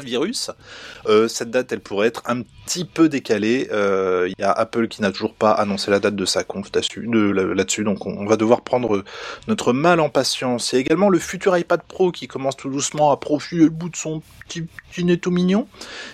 virus, 0.05 0.51
euh, 1.07 1.29
cette 1.29 1.51
date 1.51 1.73
elle 1.73 1.81
pourrait 1.81 2.09
être 2.09 2.23
un 2.27 2.43
petit 2.43 2.85
peu 2.85 3.09
décalée. 3.09 3.69
Euh, 3.73 4.29
Il 4.29 4.35
y 4.41 4.45
a 4.45 4.53
Apple 4.53 4.89
qui 4.89 5.03
n'a 5.03 5.11
toujours 5.13 5.35
pas 5.35 5.51
annoncé 5.53 5.91
la 5.91 5.99
date 6.01 6.17
de 6.17 6.25
sa 6.25 6.45
conf 6.45 6.69
là-dessus, 6.75 7.07
de- 7.07 7.31
là- 7.31 7.55
là-dessus, 7.55 7.85
donc 7.85 8.07
on, 8.07 8.27
va 8.27 8.37
devoir 8.37 8.63
prendre 8.63 9.05
notre 9.49 9.73
mal 9.73 10.01
en 10.01 10.09
patience. 10.09 10.73
Il 10.73 10.77
y 10.77 10.79
a 10.79 10.81
également 10.81 11.09
le 11.09 11.19
futur 11.19 11.57
iPad 11.57 11.83
Pro 11.87 12.13
qui 12.13 12.29
commence 12.29 12.57
tout 12.57 12.71
doucement 12.71 13.11
à 13.13 13.17
profiler 13.17 13.65
le 13.65 13.71
bout 13.71 13.89
de 13.89 13.97
son 13.97 14.23
petit, 14.47 14.63
petit 14.91 15.05
nez 15.05 15.19
tout 15.19 15.31
mignon, 15.31 15.67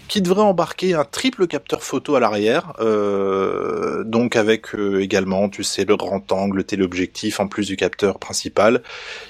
qui 0.09 0.23
devrait 0.23 0.43
embarquer 0.43 0.95
un 0.95 1.05
triple 1.05 1.47
capteur 1.47 1.83
photo 1.83 2.17
à 2.17 2.21
l'arrière, 2.21 2.73
euh, 2.81 4.05
donc 4.05 4.37
avec 4.37 4.75
euh, 4.75 5.01
également, 5.03 5.49
tu 5.49 5.63
sais, 5.65 5.85
le 5.85 5.97
grand 5.97 6.31
angle, 6.33 6.59
le 6.59 6.65
téléobjectif 6.65 7.41
en 7.41 7.49
plus 7.49 7.67
du 7.67 7.77
capteur 7.77 8.19
principal. 8.19 8.83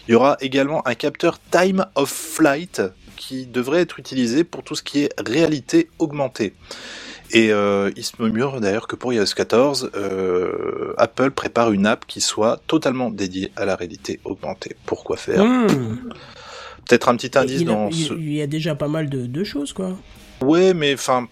Il 0.09 0.13
y 0.13 0.15
aura 0.15 0.37
également 0.41 0.87
un 0.87 0.95
capteur 0.95 1.39
Time 1.51 1.87
of 1.95 2.11
Flight 2.11 2.83
qui 3.17 3.47
devrait 3.47 3.81
être 3.81 3.99
utilisé 3.99 4.45
pour 4.45 4.63
tout 4.63 4.75
ce 4.75 4.83
qui 4.83 5.03
est 5.05 5.13
réalité 5.21 5.89
augmentée. 5.99 6.53
Et 7.33 7.51
euh, 7.51 7.91
il 7.97 8.05
se 8.05 8.13
murmure 8.23 8.61
d'ailleurs 8.61 8.87
que 8.87 8.95
pour 8.95 9.13
iOS 9.13 9.25
14, 9.35 9.91
euh, 9.97 10.95
Apple 10.97 11.33
prépare 11.33 11.73
une 11.73 11.85
app 11.87 12.07
qui 12.07 12.21
soit 12.21 12.61
totalement 12.69 13.11
dédiée 13.11 13.51
à 13.57 13.65
la 13.65 13.75
réalité 13.75 14.21
augmentée. 14.25 14.77
Pourquoi 14.87 15.17
faire 15.17 15.45
Hmm. 15.45 15.67
Peut-être 16.89 17.09
un 17.09 17.17
petit 17.17 17.37
indice 17.37 17.63
il, 17.63 17.69
a- 17.69 17.73
dans 17.73 17.89
il- 17.89 18.07
ce... 18.07 18.13
il 18.15 18.33
y 18.35 18.43
a 18.43 18.47
déjà 18.47 18.77
pas 18.77 18.87
mal 18.87 19.09
de, 19.11 19.27
de 19.27 19.45
choses, 19.45 19.73
quoi. 19.73 19.97
Ouais, 20.41 20.73
mais 20.73 20.95
enfin, 20.95 21.27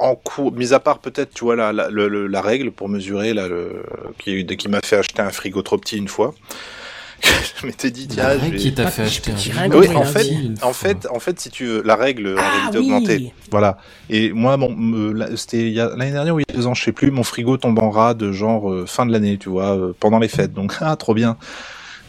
en 0.00 0.16
cours, 0.16 0.50
mis 0.50 0.72
à 0.72 0.80
part 0.80 0.98
peut-être, 0.98 1.32
tu 1.32 1.44
vois, 1.44 1.54
la, 1.54 1.72
la, 1.72 1.88
le- 1.88 2.08
le- 2.08 2.26
la 2.26 2.40
règle 2.40 2.72
pour 2.72 2.88
mesurer, 2.88 3.34
là, 3.34 3.46
le, 3.46 3.84
qui, 4.18 4.44
qui 4.46 4.68
m'a 4.68 4.80
fait 4.80 4.96
acheter 4.96 5.22
un 5.22 5.30
frigo 5.30 5.62
trop 5.62 5.78
petit 5.78 5.96
une 5.96 6.08
fois. 6.08 6.34
je 7.60 7.66
m'étais 7.66 7.90
dit, 7.90 8.08
tiens, 8.08 8.34
La 8.34 8.50
qui 8.50 8.74
t'a 8.74 8.84
Ah, 8.86 8.90
fait 8.90 9.02
acheter 9.02 9.32
un 9.32 9.70
Oui, 9.70 9.86
en 9.94 10.04
fait, 10.04 10.26
en 10.62 10.72
fait, 10.72 11.06
en 11.10 11.18
fait, 11.20 11.38
si 11.40 11.50
tu 11.50 11.66
veux, 11.66 11.82
la 11.84 11.94
règle 11.96 12.34
en 12.36 12.40
Ah 12.42 12.50
réalité 12.50 12.78
oui. 12.78 12.84
augmentée, 12.84 13.32
voilà. 13.50 13.76
Et 14.10 14.32
moi, 14.32 14.56
bon, 14.56 14.76
c'était 15.36 15.66
il 15.68 15.72
y 15.72 15.80
a- 15.80 15.90
l'année 15.96 16.10
dernière 16.12 16.34
ou 16.34 16.40
il 16.40 16.44
y 16.48 16.52
a 16.52 16.54
deux 16.56 16.66
ans, 16.66 16.74
je 16.74 16.82
sais 16.82 16.92
plus, 16.92 17.10
mon 17.10 17.22
frigo 17.22 17.56
tombe 17.56 17.78
en 17.78 17.90
rade, 17.90 18.32
genre 18.32 18.70
euh, 18.70 18.86
fin 18.86 19.06
de 19.06 19.12
l'année, 19.12 19.38
tu 19.38 19.48
vois, 19.48 19.76
euh, 19.76 19.92
pendant 19.98 20.18
les 20.18 20.28
fêtes. 20.28 20.52
Donc, 20.52 20.74
ah, 20.80 20.96
trop 20.96 21.14
bien. 21.14 21.36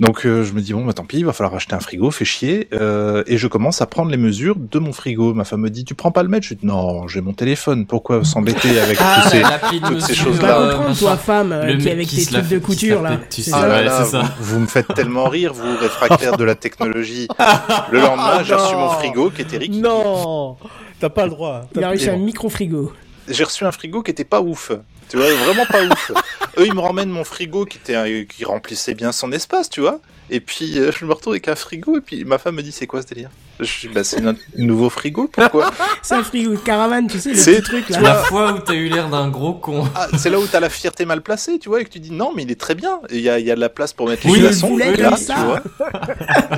Donc, 0.04 0.26
euh, 0.26 0.44
je 0.44 0.54
me 0.54 0.62
dis 0.62 0.74
bon, 0.74 0.86
bah 0.86 0.94
tant 0.94 1.06
pis, 1.06 1.18
il 1.20 1.26
va 1.26 1.34
falloir 1.34 1.56
acheter 1.56 1.74
un 1.76 1.80
frigo, 1.80 2.12
fait 2.12 2.26
chier. 2.26 2.68
Euh, 2.74 3.24
et 3.26 3.38
je 3.38 3.48
commence 3.48 3.82
à 3.82 3.86
prendre 3.86 4.12
les 4.12 4.18
mesures 4.18 4.56
de 4.58 4.80
mon 4.80 4.92
frigo. 4.92 5.34
Ma 5.34 5.46
femme 5.46 5.62
me 5.62 5.70
dit, 5.70 5.86
tu 5.86 5.96
prends 5.96 6.12
pas 6.12 6.24
le 6.24 6.30
mètre 6.30 6.46
Je 6.46 6.56
dis 6.56 6.66
non, 6.66 7.08
j'ai 7.08 7.22
mon 7.22 7.34
téléphone. 7.34 7.86
Pourquoi 7.86 8.24
s'embêter 8.26 8.80
avec 8.80 8.98
Ah, 9.02 9.22
tous 9.24 9.30
ces 9.30 9.80
toutes 9.80 10.02
ces 10.02 10.13
choses-là. 10.16 10.48
vas 10.48 10.60
euh, 10.60 10.66
comprendre, 10.72 10.89
machin. 10.89 11.00
toi, 11.00 11.18
femme, 11.18 11.62
Le 11.66 11.78
qui 11.78 11.89
avec 11.89 12.08
qui 12.08 12.18
tes 12.26 12.32
trucs 12.34 12.50
de 12.50 12.60
couture, 12.60 13.02
là. 13.02 13.18
tu 13.30 13.42
C'est 13.42 13.44
sais. 13.44 13.52
ça 13.52 13.60
Ah 13.63 13.68
là 13.68 13.76
ouais, 13.76 13.84
là, 13.86 14.04
c'est 14.04 14.12
ça. 14.12 14.24
Vous, 14.39 14.56
vous 14.56 14.60
me 14.60 14.68
faites 14.68 14.88
tellement 14.96 15.30
rire, 15.30 15.54
vous 15.54 15.78
réfractaires 15.80 16.38
de 16.38 16.44
la 16.44 16.56
technologie. 16.56 17.28
Le 17.92 18.00
lendemain, 18.00 18.24
Ah 18.39 18.44
j'ai 18.44 18.56
reçu 18.56 18.74
non. 18.74 18.80
mon 18.82 18.89
frigo 18.89 19.30
qui 19.30 19.42
était 19.42 19.58
Rick. 19.58 19.72
Non 19.74 20.58
T'as 21.00 21.10
pas 21.10 21.24
le 21.26 21.32
droit. 21.32 21.62
Il 21.76 21.84
a 21.84 21.89
réussi 21.89 22.10
un 22.10 22.18
bon. 22.18 22.24
micro-frigo. 22.26 22.92
J'ai 23.28 23.44
reçu 23.44 23.66
un 23.66 23.72
frigo 23.72 24.04
qui 24.04 24.12
était 24.12 24.24
pas 24.24 24.42
ouf. 24.42 24.72
Tu 25.10 25.18
vois, 25.18 25.34
vraiment 25.34 25.66
pas 25.66 25.84
ouf. 25.84 26.12
Eux, 26.58 26.66
ils 26.66 26.74
me 26.74 26.82
ramènent 26.82 27.10
mon 27.10 27.24
frigo 27.24 27.66
qui 27.66 27.78
était 27.78 28.26
qui 28.26 28.46
remplissait 28.46 28.94
bien 28.96 29.12
son 29.12 29.32
espace, 29.32 29.70
tu 29.70 29.82
vois. 29.82 30.00
Et 30.36 30.39
puis 30.39 30.80
euh, 30.80 30.91
je 30.91 31.06
me 31.06 31.13
retrouve 31.13 31.34
avec 31.34 31.48
un 31.48 31.56
frigo 31.56 31.98
et 31.98 32.02
puis 32.02 32.26
ma 32.26 32.39
femme 32.39 32.56
me 32.56 32.63
dit 32.63 32.72
c'est 32.72 32.88
quoi 32.88 33.02
ce 33.04 33.08
délire? 33.08 33.30
Je 33.60 33.82
dis 33.82 33.88
bah 33.93 34.04
c'est 34.04 34.19
notre 34.19 34.39
nouveau 34.58 34.89
frigo. 34.89 35.30
Pourquoi? 35.32 35.72
C'est 36.02 36.15
un 36.15 36.24
frigo 36.24 36.52
de 36.52 36.58
caravane, 36.58 37.08
tu 37.08 37.17
sais, 37.19 37.30
le 37.32 37.36
petit 37.36 37.62
truc, 37.62 37.88
là. 37.89 38.02
La 38.02 38.15
fois 38.15 38.52
où 38.54 38.60
t'as 38.60 38.74
eu 38.74 38.89
l'air 38.89 39.10
d'un 39.10 39.30
gros 39.30 39.54
con. 39.54 39.88
ah, 39.96 40.08
C'est 40.17 40.30
là 40.32 40.39
où 40.39 40.46
t'as 40.48 40.60
la 40.60 40.69
fierté 40.69 41.06
mal 41.06 41.22
placée, 41.22 41.60
tu 41.60 41.69
vois, 41.69 41.80
et 41.82 41.86
que 41.86 41.89
tu 41.89 42.00
dis 42.00 42.12
non 42.12 42.32
mais 42.36 42.43
il 42.43 42.52
est 42.52 42.60
très 42.60 42.74
bien. 42.76 43.00
Et 43.10 43.17
Il 43.17 43.22
y 43.22 43.30
a, 43.30 43.38
il 43.39 43.46
y 43.46 43.52
a 43.52 43.56
de 43.56 43.60
la 43.62 43.69
place 43.69 43.93
pour 43.93 44.10
mettre 44.10 44.26
les 44.26 44.34
Oui, 44.34 44.39
glaçons, 44.39 44.76
là, 44.76 44.86
tu 45.15 45.34
vois. 45.34 45.62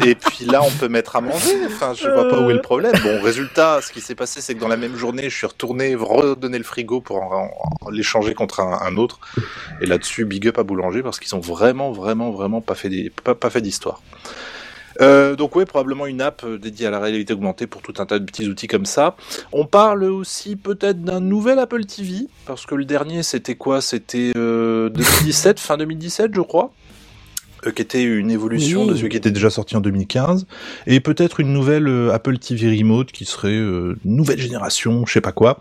Et 0.05 0.15
puis 0.15 0.45
là 0.45 0.61
on 0.63 0.71
peut 0.71 0.87
mettre 0.87 1.15
à 1.17 1.21
manger. 1.21 1.65
Enfin 1.67 1.93
je 1.93 2.07
vois 2.09 2.29
pas 2.29 2.39
où 2.39 2.49
est 2.49 2.53
le 2.53 2.61
problème. 2.61 2.93
Bon 3.03 3.21
résultat, 3.21 3.81
ce 3.81 3.91
qui 3.91 3.99
s'est 4.01 4.15
passé 4.15 4.39
c'est 4.41 4.55
que 4.55 4.59
dans 4.61 4.67
la 4.69 4.77
même 4.77 4.95
journée 4.95 5.29
je 5.29 5.35
suis 5.35 5.47
retourné 5.47 5.95
redonner 5.95 6.57
le 6.57 6.63
frigo 6.63 7.01
pour 7.01 7.17
en- 7.21 7.51
en- 7.81 7.89
l'échanger 7.89 8.33
contre 8.33 8.61
un, 8.61 8.79
un 8.81 8.95
autre. 8.95 9.19
Et 9.81 9.85
là-dessus 9.85 10.23
big 10.25 10.47
up 10.47 10.57
à 10.59 10.63
Boulanger 10.63 11.03
parce 11.03 11.19
qu'ils 11.19 11.35
ont 11.35 11.39
vraiment 11.41 11.91
vraiment 11.91 12.31
vraiment 12.31 12.61
pas 12.61 12.75
fait 12.75 12.89
des, 12.89 13.11
pas, 13.23 13.35
pas 13.35 13.49
fait 13.49 13.61
d'histoire. 13.65 14.01
Euh, 15.01 15.35
donc 15.35 15.57
ouais, 15.57 15.65
probablement 15.65 16.05
une 16.05 16.21
app 16.21 16.43
euh, 16.45 16.57
dédiée 16.57 16.87
à 16.87 16.89
la 16.89 16.99
réalité 17.01 17.33
augmentée 17.33 17.67
pour 17.67 17.81
tout 17.81 17.93
un 17.97 18.05
tas 18.05 18.17
de 18.17 18.23
petits 18.23 18.47
outils 18.47 18.67
comme 18.67 18.85
ça. 18.85 19.17
On 19.51 19.65
parle 19.65 20.05
aussi 20.05 20.55
peut-être 20.55 21.01
d'un 21.03 21.19
nouvel 21.19 21.59
Apple 21.59 21.83
TV, 21.83 22.27
parce 22.45 22.65
que 22.65 22.75
le 22.75 22.85
dernier 22.85 23.21
c'était 23.21 23.55
quoi? 23.55 23.81
C'était 23.81 24.31
euh, 24.37 24.87
2017, 24.89 25.59
fin 25.59 25.75
2017 25.75 26.31
je 26.33 26.39
crois, 26.39 26.71
euh, 27.67 27.71
qui 27.71 27.81
était 27.81 28.03
une 28.03 28.31
évolution 28.31 28.83
Oui. 28.83 28.89
de 28.91 28.95
celui 28.95 29.09
qui 29.09 29.17
était 29.17 29.31
déjà 29.31 29.49
sorti 29.49 29.75
en 29.75 29.81
2015, 29.81 30.45
et 30.87 31.01
peut-être 31.01 31.41
une 31.41 31.51
nouvelle 31.51 31.89
euh, 31.89 32.13
Apple 32.13 32.37
TV 32.37 32.77
Remote 32.77 33.11
qui 33.11 33.25
serait 33.25 33.49
euh, 33.49 33.97
nouvelle 34.05 34.39
génération, 34.39 35.05
je 35.05 35.11
sais 35.11 35.19
pas 35.21 35.33
quoi. 35.33 35.59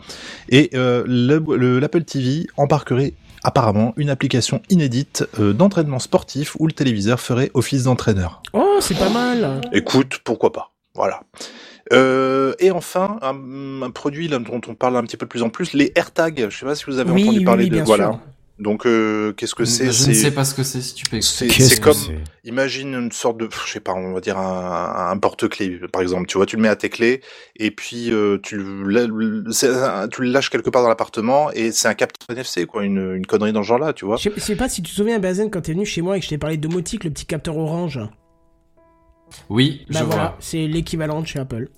Et 0.48 0.70
euh, 0.74 1.02
le- 1.08 1.42
le- 1.56 1.80
l'Apple 1.80 2.04
TV 2.04 2.46
embarquerait 2.56 3.14
apparemment 3.44 3.92
une 3.96 4.10
application 4.10 4.60
inédite 4.70 5.24
euh, 5.38 5.52
d'entraînement 5.52 5.98
sportif 5.98 6.56
où 6.58 6.66
le 6.66 6.72
téléviseur 6.72 7.20
ferait 7.20 7.50
office 7.54 7.84
d'entraîneur. 7.84 8.42
Oh, 8.52 8.78
c'est 8.80 8.98
pas 8.98 9.10
mal. 9.10 9.60
Écoute, 9.72 10.20
pourquoi 10.24 10.52
pas. 10.52 10.72
Voilà. 10.94 11.20
Euh, 11.92 12.54
et 12.58 12.70
enfin, 12.70 13.18
un, 13.22 13.82
un 13.82 13.90
produit 13.90 14.26
là, 14.28 14.38
dont 14.38 14.60
on 14.66 14.74
parle 14.74 14.96
un 14.96 15.02
petit 15.02 15.16
peu 15.18 15.26
de 15.26 15.28
plus 15.30 15.42
en 15.42 15.50
plus, 15.50 15.74
les 15.74 15.92
AirTags. 15.94 16.46
Je 16.48 16.56
sais 16.58 16.64
pas 16.66 16.74
si 16.74 16.84
vous 16.86 16.98
avez 16.98 17.10
Oui, 17.12 17.24
entendu 17.24 17.38
oui, 17.40 17.44
parler 17.44 17.64
oui, 17.64 17.70
de 17.70 17.74
bien 17.76 17.84
voilà. 17.84 18.04
sûr. 18.04 18.20
Donc 18.64 18.86
euh, 18.86 19.32
qu'est-ce 19.34 19.54
que 19.54 19.64
c'est 19.66 19.92
Je 19.92 20.08
ne 20.08 20.14
sais 20.14 20.30
pas 20.32 20.44
ce 20.44 20.54
que 20.54 20.62
c'est 20.62 20.80
si 20.80 20.94
tu 20.94 21.04
peux 21.04 21.20
c'est 21.20 21.44
expliquer. 21.46 21.62
c'est 21.74 21.80
comme 21.80 21.96
imagine 22.44 22.94
une 22.94 23.12
sorte 23.12 23.36
de 23.36 23.46
je 23.66 23.72
sais 23.72 23.78
pas, 23.80 23.92
on 23.92 24.14
va 24.14 24.20
dire 24.20 24.38
un, 24.38 25.10
un 25.10 25.16
porte-clés 25.18 25.80
par 25.92 26.00
exemple, 26.00 26.26
tu 26.26 26.38
vois, 26.38 26.46
tu 26.46 26.56
le 26.56 26.62
mets 26.62 26.68
à 26.68 26.74
tes 26.76 26.88
clés 26.88 27.20
et 27.56 27.70
puis 27.70 28.10
euh, 28.10 28.38
tu 28.42 28.56
le 28.56 29.44
c'est 29.52 29.68
un- 29.68 30.08
tu 30.08 30.22
le 30.22 30.30
lâches 30.30 30.48
quelque 30.48 30.70
part 30.70 30.82
dans 30.82 30.88
l'appartement 30.88 31.52
et 31.52 31.70
c'est 31.72 31.88
un 31.88 31.94
capteur 31.94 32.30
NFC 32.36 32.64
quoi, 32.66 32.84
une, 32.84 33.14
une 33.14 33.26
connerie 33.26 33.52
dans 33.52 33.62
ce 33.62 33.68
genre-là, 33.68 33.92
tu 33.92 34.06
vois. 34.06 34.16
Je 34.16 34.22
sais- 34.24 34.32
je 34.34 34.40
sais 34.40 34.56
pas 34.56 34.68
si 34.70 34.80
tu 34.82 34.90
te 34.90 34.96
souviens, 34.96 35.18
Bazen, 35.18 35.50
quand 35.50 35.60
t'es 35.60 35.72
venu 35.74 35.84
chez 35.84 36.00
moi 36.00 36.16
et 36.16 36.20
que 36.20 36.24
je 36.24 36.30
t'ai 36.30 36.38
parlé 36.38 36.56
de 36.56 36.66
domotique, 36.66 37.04
le 37.04 37.10
petit 37.10 37.26
capteur 37.26 37.56
orange. 37.58 38.00
Oui, 39.50 39.84
je 39.88 39.94
Bah 39.94 40.04
voilà, 40.04 40.22
vois. 40.22 40.36
c'est 40.40 40.66
l'équivalent 40.66 41.20
de 41.20 41.26
chez 41.26 41.38
Apple. 41.38 41.68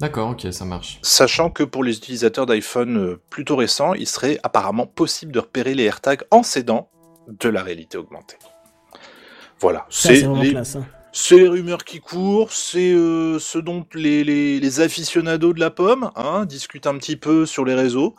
D'accord, 0.00 0.30
ok, 0.30 0.46
ça 0.50 0.64
marche. 0.64 0.98
Sachant 1.02 1.50
que 1.50 1.62
pour 1.62 1.84
les 1.84 1.98
utilisateurs 1.98 2.46
d'iPhone 2.46 2.96
euh, 2.96 3.20
plutôt 3.28 3.54
récents, 3.54 3.92
il 3.92 4.06
serait 4.06 4.38
apparemment 4.42 4.86
possible 4.86 5.30
de 5.30 5.40
repérer 5.40 5.74
les 5.74 5.84
AirTags 5.84 6.22
en 6.30 6.42
s'aidant 6.42 6.88
de 7.28 7.48
la 7.50 7.62
réalité 7.62 7.98
augmentée. 7.98 8.38
Voilà, 9.60 9.86
c'est 9.90 10.22
les, 10.22 10.56
hein. 10.56 10.62
c'est 11.12 11.36
les 11.36 11.48
rumeurs 11.48 11.84
qui 11.84 12.00
courent, 12.00 12.50
c'est 12.50 12.94
euh, 12.94 13.38
ce 13.38 13.58
dont 13.58 13.84
les, 13.92 14.24
les, 14.24 14.58
les 14.58 14.80
aficionados 14.80 15.52
de 15.52 15.60
la 15.60 15.68
pomme 15.68 16.10
hein, 16.16 16.46
discutent 16.46 16.86
un 16.86 16.96
petit 16.96 17.16
peu 17.16 17.44
sur 17.44 17.66
les 17.66 17.74
réseaux. 17.74 18.14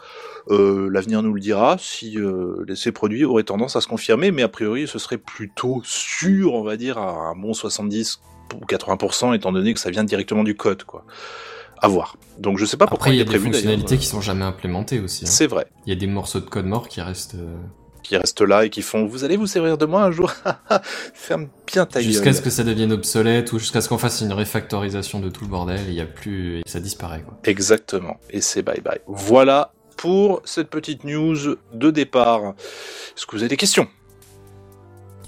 Euh, 0.49 0.87
L'avenir 0.91 1.23
nous 1.23 1.33
le 1.33 1.41
dira 1.41 1.77
si 1.79 2.19
euh, 2.19 2.63
ces 2.75 2.91
produits 2.91 3.25
auraient 3.25 3.41
tendance 3.41 3.75
à 3.75 3.81
se 3.81 3.87
confirmer, 3.87 4.29
mais 4.29 4.43
a 4.43 4.49
priori 4.49 4.87
ce 4.87 4.99
serait 4.99 5.17
plutôt 5.17 5.81
sûr, 5.83 6.53
on 6.53 6.63
va 6.63 6.77
dire, 6.77 6.99
à 6.99 7.09
un 7.09 7.35
bon 7.35 7.55
70 7.55 8.21
ou 8.53 8.65
80%, 8.65 9.33
étant 9.33 9.51
donné 9.51 9.73
que 9.73 9.79
ça 9.79 9.89
vient 9.89 10.03
directement 10.03 10.43
du 10.43 10.55
code, 10.55 10.83
quoi. 10.83 11.05
À 11.81 11.87
voir. 11.87 12.15
Donc 12.39 12.57
je 12.57 12.65
sais 12.65 12.77
pas 12.77 12.85
pourquoi 12.87 13.07
Après, 13.07 13.11
il 13.15 13.19
y 13.19 13.23
il 13.23 13.27
a 13.27 13.31
des 13.31 13.39
fonctionnalités 13.39 13.83
d'ailleurs. 13.87 13.99
qui 14.01 14.07
sont 14.07 14.21
jamais 14.21 14.45
implémentées 14.45 14.99
aussi. 14.99 15.25
hein. 15.25 15.29
C'est 15.29 15.47
vrai. 15.47 15.65
Il 15.85 15.89
y 15.89 15.95
a 15.95 15.99
des 15.99 16.07
morceaux 16.07 16.39
de 16.39 16.45
code 16.45 16.65
morts 16.65 16.87
qui 16.87 17.01
restent. 17.01 17.35
euh, 17.35 17.55
qui 18.03 18.17
restent 18.17 18.41
là 18.41 18.65
et 18.65 18.69
qui 18.71 18.81
font 18.81 19.05
vous 19.05 19.23
allez 19.23 19.37
vous 19.37 19.45
servir 19.47 19.77
de 19.77 19.85
moi 19.85 20.03
un 20.03 20.11
jour 20.11 20.31
ferme 21.13 21.47
bien 21.67 21.85
ta 21.85 22.01
Jusqu'à 22.01 22.33
ce 22.33 22.41
que 22.41 22.49
ça 22.49 22.63
devienne 22.63 22.91
obsolète 22.91 23.53
ou 23.53 23.59
jusqu'à 23.59 23.79
ce 23.81 23.89
qu'on 23.89 23.99
fasse 23.99 24.21
une 24.21 24.33
refactorisation 24.33 25.19
de 25.19 25.29
tout 25.29 25.43
le 25.43 25.49
bordel, 25.51 25.79
il 25.87 25.93
y 25.93 26.01
a 26.01 26.05
plus 26.07 26.59
et 26.59 26.63
ça 26.65 26.79
disparaît 26.79 27.21
quoi. 27.21 27.37
exactement 27.43 28.17
et 28.31 28.41
c'est 28.41 28.63
bye 28.63 28.81
bye 28.81 28.99
voilà 29.07 29.71
pour 29.97 30.41
cette 30.45 30.69
petite 30.71 31.03
news 31.03 31.35
de 31.73 31.91
départ 31.91 32.53
est-ce 33.15 33.25
que 33.27 33.31
vous 33.35 33.43
avez 33.43 33.49
des 33.49 33.57
questions? 33.57 33.87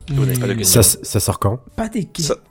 Vous 0.10 0.26
pas 0.26 0.48
la 0.48 0.54
Hmm, 0.54 0.58
question. 0.58 0.82
Ça, 0.82 0.98
ça 1.04 1.20
sort 1.20 1.40
quand? 1.40 1.60
Pas 1.76 1.88
des 1.90 2.06
questions. 2.06 2.36
ça 2.36 2.42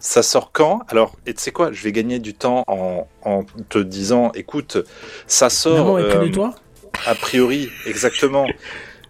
sort 0.00 0.50
quand? 0.52 0.80
Alors 0.88 1.14
et 1.26 1.34
tu 1.34 1.40
sais 1.42 1.52
quoi? 1.52 1.70
Je 1.72 1.82
vais 1.84 1.92
gagner 1.92 2.18
du 2.18 2.34
temps 2.34 2.64
en, 2.66 3.06
en 3.24 3.44
te 3.68 3.78
disant 3.78 4.32
écoute 4.34 4.78
ça 5.26 5.50
sort 5.50 5.98
euh, 5.98 6.26
de 6.26 6.28
toi? 6.32 6.54
a 7.06 7.14
priori 7.14 7.68
exactement 7.86 8.46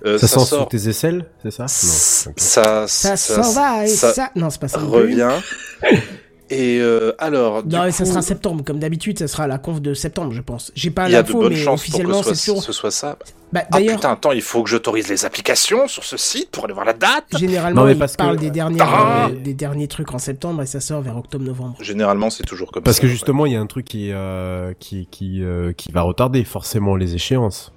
Euh, 0.06 0.16
Ça, 0.16 0.28
sort 0.28 0.42
sous 0.44 0.48
sort 0.56 0.68
tes 0.68 0.88
aisselles, 0.88 1.26
c'est 1.42 1.50
ça? 1.50 1.64
Ok. 1.64 2.32
ça, 2.38 2.86
Ça 2.86 3.16
s'en 3.18 3.52
va 3.52 3.84
et 3.84 3.88
ça 3.88 4.14
ça... 4.14 4.30
Non, 4.34 4.48
c'est 4.48 4.60
pas 4.60 4.68
ça. 4.68 4.78
revient. 4.78 5.28
Et 6.48 6.78
euh, 6.80 7.12
alors, 7.18 7.62
du 7.62 7.76
Non, 7.76 7.84
et 7.84 7.92
ça 7.92 8.04
sera 8.06 8.22
septembre, 8.22 8.64
comme 8.64 8.78
d'habitude, 8.78 9.18
ça 9.18 9.28
sera 9.28 9.46
la 9.46 9.58
conf 9.58 9.80
de 9.82 9.92
septembre, 9.94 10.32
je 10.32 10.40
pense. 10.40 10.72
J'ai 10.74 10.90
pas 10.90 11.08
il 11.08 11.12
y 11.12 11.16
a 11.16 11.22
de 11.22 11.28
l'info, 11.28 11.40
bonnes 11.42 11.52
mais 11.52 11.56
chances 11.58 11.84
pour 11.86 12.00
que 12.00 12.06
officiellement, 12.06 12.22
ce 12.22 12.30
c'est 12.30 12.34
sûr. 12.40 12.62
ce 12.62 12.72
soit 12.72 12.90
ça. 12.90 13.18
Bah, 13.52 13.62
Ah 13.66 13.78
D'ailleurs, 13.78 13.96
putain, 13.96 14.12
attends, 14.12 14.32
il 14.32 14.42
faut 14.42 14.62
que 14.62 14.70
j'autorise 14.70 15.08
les 15.08 15.24
applications 15.24 15.88
sur 15.88 16.04
ce 16.04 16.16
site 16.16 16.50
pour 16.50 16.64
aller 16.64 16.72
voir 16.74 16.86
la 16.86 16.92
date. 16.92 17.24
généralement, 17.36 17.80
Non, 17.80 17.86
mais 17.88 17.94
ils 17.94 17.98
parce 17.98 18.12
que- 18.12 18.22
parlent 18.22 18.36
des, 18.36 18.50
dernières, 18.50 18.86
Ah 18.88 19.28
euh, 19.28 19.34
des 19.34 19.54
derniers 19.54 19.88
trucs 19.88 20.12
en 20.14 20.18
septembre 20.18 20.62
et 20.62 20.66
ça 20.66 20.80
sort 20.80 21.00
vers 21.02 21.16
octobre-novembre. 21.16 21.76
Généralement, 21.80 22.30
c'est 22.30 22.44
toujours 22.44 22.70
comme 22.70 22.82
Parce 22.84 22.96
ça. 22.98 23.02
que 23.02 23.06
ouais. 23.06 23.12
justement, 23.12 23.46
il 23.46 23.52
y 23.52 23.56
a 23.56 23.60
un 23.60 23.66
truc 23.66 23.86
qui, 23.86 24.10
euh, 24.12 24.72
qui, 24.78 25.06
qui, 25.10 25.42
euh, 25.42 25.72
qui 25.72 25.90
va 25.90 26.02
retarder 26.02 26.44
forcément 26.44 26.94
les 26.96 27.14
échéances. 27.16 27.72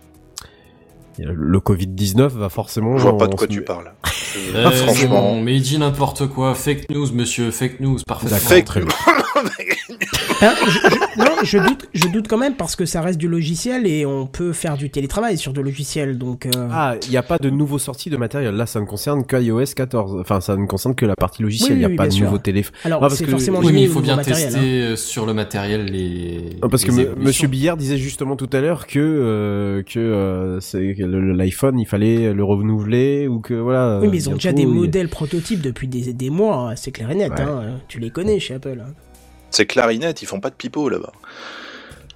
Le 1.19 1.60
Covid-19 1.60 2.28
va 2.30 2.49
forcément... 2.49 2.97
Je 2.97 3.04
vois 3.04 3.17
pas 3.17 3.28
de 3.28 3.34
on 3.34 3.38
quoi 3.38 3.47
se- 3.47 3.52
tu 3.54 3.62
parles. 3.62 3.91
Euh, 4.56 4.71
franchement. 4.71 5.34
bon, 5.34 5.41
mais 5.43 5.56
il 5.58 5.62
dit 5.62 5.78
n'importe 5.78 6.26
quoi. 6.28 6.56
Fake 6.56 6.89
news, 6.89 7.06
monsieur, 7.13 7.52
fake 7.52 7.80
news, 7.82 7.99
parfaitement. 8.08 8.36
D'accord, 8.36 8.49
Fake 8.49 8.65
très 8.65 8.80
bien. 8.80 8.89
Hein, 10.41 10.54
je, 10.65 10.71
je- 10.71 11.19
non, 11.19 11.36
je 11.43 11.58
doute, 11.58 11.88
je 11.93 12.08
doute 12.10 12.28
quand 12.28 12.38
même 12.38 12.56
parce 12.56 12.76
que 12.76 12.86
ça 12.86 12.99
reste 13.02 13.17
du 13.17 13.30
logiciel 13.30 13.88
et 13.88 14.06
on 14.06 14.26
peut 14.28 14.52
faire 14.52 14.76
du 14.76 14.89
télétravail 14.89 15.38
sur 15.38 15.54
du 15.54 15.62
logiciel, 15.63 16.17
donc. 16.17 16.47
euh, 16.47 16.67
Ah, 16.71 16.95
il 17.06 17.12
n'y 17.12 17.17
a 17.17 17.23
pas 17.23 17.38
de 17.38 17.49
nouveau 17.49 17.78
sortie 17.80 18.10
de 18.10 18.17
matériel. 18.17 18.54
Là, 18.56 18.65
ça 18.65 18.82
ne 18.82 18.86
concerne 18.86 19.26
que 19.26 19.38
iOS 19.41 19.67
14. 19.76 20.19
Enfin, 20.19 20.41
ça 20.41 20.58
ne 20.58 20.65
concerne 20.65 20.95
que 20.95 21.06
la 21.06 21.15
partie 21.15 21.43
logicielle. 21.43 21.71
Il 21.71 21.73
Oui, 21.76 21.80
n'y 21.80 21.86
a 21.86 21.89
oui, 21.89 21.95
pas 21.95 22.08
de 22.10 22.15
nouveau 22.17 22.39
téléphone. 22.39 22.73
Alors, 22.84 22.99
Ah, 22.99 23.08
parce 23.08 23.15
c'est 23.15 23.26
que- 23.26 23.32
forcément 23.32 23.60
Oui, 23.60 23.71
mais 23.71 23.84
il 23.84 23.89
au 23.89 23.93
faut 23.93 24.02
bien 24.02 24.17
matériel, 24.17 24.52
tester 24.52 24.60
hein. 24.60 24.63
euh, 24.91 24.95
sur 24.97 25.26
le 25.26 25.34
matériel 25.34 25.86
les. 25.86 26.58
Non, 26.62 26.67
parce 26.67 26.84
que 26.84 26.91
les. 26.91 27.10
Monsieur 27.15 27.47
Billard 27.47 27.78
disait 27.78 27.97
justement 27.97 28.36
tout 28.36 28.49
à 28.52 28.60
l'heure 28.60 28.86
que 28.88 28.99
euh, 28.99 29.84
que 29.84 29.99
euh, 29.99 30.60
c'est 30.60 30.93
l'iPhone, 31.06 31.80
il 31.80 31.86
fallait 31.86 32.34
le 32.34 32.44
renouveler 32.44 33.28
ou 33.28 33.39
que 33.39 33.54
voilà. 33.54 34.00
Oui, 34.02 34.08
mais 34.12 34.18
ils 34.18 34.30
ont 34.30 34.34
déjà 34.34 34.52
des 34.54 34.63
il- 34.63 34.68
modèles 34.68 35.10
prototypes 35.10 35.62
depuis 35.62 35.88
des, 35.88 36.13
des 36.13 36.30
mois, 36.30 36.72
hein, 36.72 36.76
c'est 36.76 36.92
clair 36.92 37.10
et 37.12 37.16
net. 37.16 37.32
Ouais. 37.32 37.42
Hein. 37.42 37.80
Tu 37.88 38.00
les 38.00 38.10
connais 38.10 38.39
chez 38.39 38.56
Apple. 38.56 38.82
hein. 38.86 38.94
C'est 39.52 39.66
clarinette, 39.68 40.22
ils 40.22 40.26
font 40.26 40.39
pas 40.39 40.50
de 40.50 40.56
pipeau 40.56 40.89
là-bas. 40.89 41.12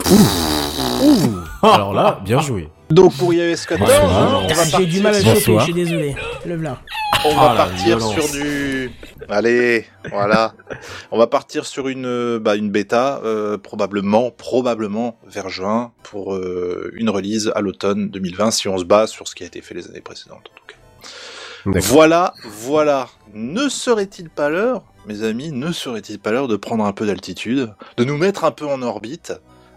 Ouh 0.09 1.65
Alors 1.67 1.93
là, 1.93 2.21
bien 2.23 2.39
joué. 2.39 2.69
Donc 2.89 3.13
pour 3.17 3.33
iOS 3.33 3.57
14, 3.67 3.89
Ouais, 3.89 3.95
hein, 3.97 4.01
on 4.05 4.47
va 4.47 4.53
Ah, 4.57 4.63
J'ai 4.79 4.85
du 4.85 5.01
partir 5.01 5.03
mal 5.03 5.15
à 5.15 5.19
sur- 5.19 5.27
choper, 5.27 5.39
Bonsoir. 5.39 5.59
je 5.59 5.63
suis 5.65 5.73
désolé. 5.73 6.15
Le 6.45 6.55
là. 6.55 6.77
On 7.25 7.29
Ah, 7.37 7.41
va 7.47 7.49
la 7.49 7.55
partir 7.55 7.97
violence. 7.97 8.13
sur 8.13 8.31
du. 8.31 8.91
Allez, 9.27 9.85
voilà. 10.09 10.53
On 11.11 11.17
va 11.17 11.27
partir 11.27 11.65
sur 11.65 11.89
une, 11.89 12.05
euh, 12.05 12.39
bah, 12.39 12.55
une 12.55 12.69
bêta, 12.71 13.19
euh, 13.25 13.57
probablement, 13.57 14.31
probablement 14.31 15.19
vers 15.27 15.49
juin 15.49 15.91
pour 16.03 16.33
euh, 16.35 16.89
une 16.95 17.09
release 17.09 17.51
à 17.55 17.59
l'automne 17.59 18.09
2020, 18.09 18.51
si 18.51 18.69
on 18.69 18.77
se 18.77 18.85
base 18.85 19.09
sur 19.09 19.27
ce 19.27 19.35
qui 19.35 19.43
a 19.43 19.47
été 19.47 19.59
fait 19.61 19.73
les 19.73 19.87
années 19.89 19.99
précédentes 20.01 20.37
en 20.53 20.57
tout 20.57 20.65
cas. 20.67 21.79
Voilà, 21.81 22.33
voilà. 22.45 23.09
Ne 23.33 23.67
serait-il 23.67 24.29
pas 24.29 24.47
l'heure, 24.49 24.83
mes 25.05 25.23
amis, 25.23 25.51
ne 25.51 25.73
serait-il 25.73 26.17
pas 26.19 26.31
l'heure 26.31 26.47
de 26.47 26.55
prendre 26.55 26.85
un 26.85 26.93
peu 26.93 27.05
d'altitude, 27.05 27.73
de 27.97 28.03
nous 28.05 28.15
mettre 28.17 28.45
un 28.45 28.51
peu 28.51 28.65
en 28.65 28.81
orbite 28.81 29.33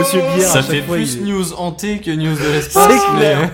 Monsieur 0.00 0.20
Ça 0.40 0.62
fait 0.62 0.82
fois, 0.82 0.96
plus 0.96 1.14
il- 1.14 1.24
news 1.26 1.52
hanté 1.56 1.98
que 2.00 2.10
news 2.10 2.34
de 2.34 2.52
l'espace. 2.52 2.88
C'est 2.90 3.18
mais- 3.18 3.50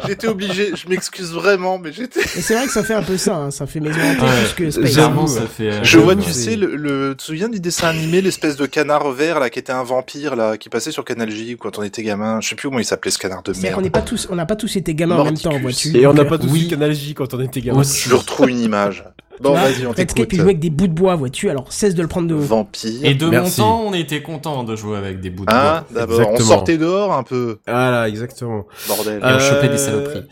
J'étais 0.08 0.26
obligé, 0.28 0.70
je 0.74 0.88
m'excuse 0.88 1.32
vraiment, 1.32 1.78
mais 1.78 1.92
j'étais. 1.92 2.20
C'est 2.22 2.54
vrai 2.54 2.66
que 2.66 2.72
ça 2.72 2.82
fait 2.82 2.94
un 2.94 3.02
peu 3.02 3.16
ça, 3.16 3.36
hein, 3.36 3.50
ça 3.50 3.66
fait 3.66 3.80
maison 3.80 3.98
hantée 4.00 4.20
Ouais. 4.22 4.44
plus 4.44 4.64
que 4.64 4.70
Space. 4.70 4.92
J'avoue, 4.92 5.26
ça 5.26 5.42
fait. 5.46 5.70
euh, 5.70 5.80
Je 5.84 5.98
vois, 5.98 6.16
tu 6.16 6.32
sais, 6.32 6.56
le, 6.56 6.74
le- 6.76 7.10
tu 7.10 7.16
te 7.18 7.22
souviens 7.22 7.48
du 7.48 7.60
dessin 7.60 7.88
animé, 7.88 8.20
l'espèce 8.20 8.56
de 8.56 8.66
canard 8.66 9.10
vert 9.12 9.40
là, 9.40 9.50
qui 9.50 9.58
était 9.58 9.72
un 9.72 9.82
vampire 9.84 10.36
là, 10.36 10.56
qui 10.56 10.68
passait 10.68 10.90
sur 10.90 11.04
Canal 11.04 11.30
J 11.30 11.56
quand 11.58 11.78
on 11.78 11.82
était 11.82 12.02
gamin. 12.02 12.40
Je 12.40 12.48
sais 12.48 12.54
plus 12.54 12.68
comment 12.68 12.80
il 12.80 12.84
s'appelait 12.84 13.10
ce 13.10 13.18
canard 13.18 13.42
de 13.42 13.52
C'est 13.52 13.62
merde. 13.62 13.74
qu'on 13.76 13.80
n'est 13.82 13.90
pas 13.90 14.02
tous, 14.02 14.26
on 14.30 14.34
n'a 14.36 14.46
pas 14.46 14.56
tous 14.56 14.74
été 14.76 14.94
gamins 14.94 15.16
en 15.18 15.24
même 15.24 15.38
temps, 15.38 15.58
vois-tu. 15.58 15.96
Et 15.96 16.06
on 16.06 16.14
n'a 16.14 16.24
pas 16.24 16.38
tous 16.38 16.50
oui. 16.50 16.66
eu 16.66 16.68
Canal 16.70 16.92
J 16.92 17.14
quand 17.14 17.32
on 17.34 17.40
était 17.40 17.60
gamin. 17.60 17.82
Je 17.82 18.14
retrouve 18.14 18.48
une 18.50 18.60
image. 18.60 19.04
Bon, 19.40 19.52
vas-y, 19.54 19.86
on 19.86 19.90
Redscape, 19.92 20.32
il 20.32 20.36
jouait 20.36 20.44
avec 20.44 20.60
des 20.60 20.70
bouts 20.70 20.86
de 20.86 20.92
bois, 20.92 21.16
vois-tu. 21.16 21.50
Alors 21.50 21.72
cesse 21.72 21.94
de 21.94 22.02
le 22.02 22.08
prendre 22.08 22.28
de 22.28 22.34
haut. 22.34 22.38
Vampire. 22.38 23.04
Et 23.04 23.14
de 23.14 23.26
Merci. 23.28 23.60
mon 23.60 23.66
temps, 23.66 23.82
on 23.86 23.92
était 23.92 24.22
content 24.22 24.62
de 24.64 24.76
jouer 24.76 24.96
avec 24.96 25.20
des 25.20 25.30
bouts 25.30 25.44
de 25.44 25.50
Hein, 25.52 25.84
bois. 25.90 26.00
d'abord, 26.00 26.30
on 26.32 26.38
sortait 26.38 26.78
dehors 26.78 27.12
un 27.12 27.22
peu, 27.24 27.58
Voilà, 27.66 28.08
exactement. 28.08 28.66
bordel. 28.86 29.18
Et 29.20 29.24
on 29.24 29.38
chopait 29.40 29.66
Euh, 29.66 29.72
des 29.72 29.78
saloperies. 29.78 30.24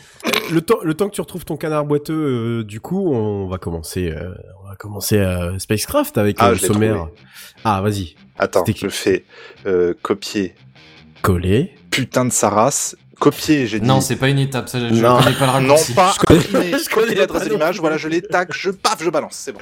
Le 0.52 0.60
temps, 0.60 0.78
le 0.82 0.94
temps 0.94 1.08
que 1.08 1.14
tu 1.14 1.20
retrouves 1.20 1.44
ton 1.44 1.56
canard 1.56 1.84
boiteux, 1.84 2.60
euh, 2.60 2.64
du 2.64 2.80
coup, 2.80 3.12
on 3.12 3.48
va 3.48 3.58
commencer, 3.58 4.08
euh, 4.10 4.34
on 4.64 4.68
va 4.68 4.76
commencer 4.76 5.18
euh, 5.18 5.58
Spacecraft 5.58 6.16
avec 6.18 6.36
Ah, 6.38 6.46
euh, 6.46 6.48
le 6.50 6.60
l'ai 6.60 6.66
sommaire. 6.66 6.94
trouvé. 6.96 7.10
Ah, 7.64 7.80
vas-y, 7.82 8.14
Attends, 8.38 8.64
je 8.74 8.88
fais 8.88 9.24
euh, 9.66 9.94
copier 10.02 10.54
coller. 11.22 11.72
putain 11.90 12.24
de 12.24 12.32
sa 12.32 12.50
race. 12.50 12.96
Copier, 13.22 13.66
j'ai 13.68 13.78
dit. 13.78 13.86
Non, 13.86 14.00
c'est 14.00 14.16
pas 14.16 14.28
une 14.28 14.38
étape, 14.40 14.68
ça, 14.68 14.78
je 14.80 14.92
Non. 15.00 15.18
connais 15.22 15.36
pas 15.36 15.60
le 15.60 15.66
Non, 15.66 15.74
raccourci. 15.74 15.94
pas 15.94 16.10
imprimer. 16.28 16.72
je 16.72 16.88
connais 16.92 17.14
l'adresse 17.14 17.42
pas 17.42 17.44
de 17.48 17.50
non 17.52 17.58
l'image, 17.58 17.78
voilà, 17.80 17.96
je 17.96 18.08
l'ai, 18.08 18.20
tac, 18.20 18.52
je 18.52 18.70
paf, 18.70 18.96
je 19.02 19.10
balance, 19.10 19.34
c'est 19.34 19.52
bon. 19.52 19.60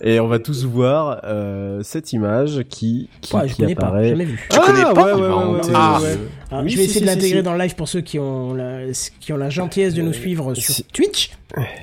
Et 0.00 0.20
on 0.20 0.26
va 0.26 0.38
tous 0.38 0.64
voir 0.64 1.20
euh, 1.24 1.80
cette 1.82 2.12
image 2.14 2.62
qui, 2.68 3.08
qui, 3.20 3.34
Ouais, 3.36 3.46
je 3.48 3.54
qui 3.54 3.60
connais 3.62 3.74
pas, 3.74 3.86
apparaît. 3.88 4.08
jamais 4.10 4.24
vu. 4.24 4.46
Tu 4.50 4.58
connais 4.58 4.82
pas 4.82 5.16
ouais, 5.16 5.22
ouais, 5.22 5.60
Ah. 5.74 5.98
ouais. 6.00 6.08
les 6.08 6.14
yeux. 6.14 6.28
Alors, 6.50 6.64
Oui, 6.64 6.70
je 6.70 6.76
vais 6.76 6.82
si, 6.82 6.88
essayer 6.88 6.88
si, 6.88 7.00
de 7.00 7.06
l'intégrer 7.06 7.38
si. 7.38 7.42
dans 7.42 7.52
le 7.54 7.58
live 7.58 7.74
pour 7.74 7.88
ceux 7.88 8.00
qui 8.00 8.18
ont 8.18 8.54
la, 8.54 8.78
qui 9.20 9.32
ont 9.32 9.36
la 9.36 9.50
gentillesse 9.50 9.94
de 9.94 10.02
nous 10.02 10.12
suivre 10.14 10.54
sur. 10.54 10.74
Twitch. 10.92 11.30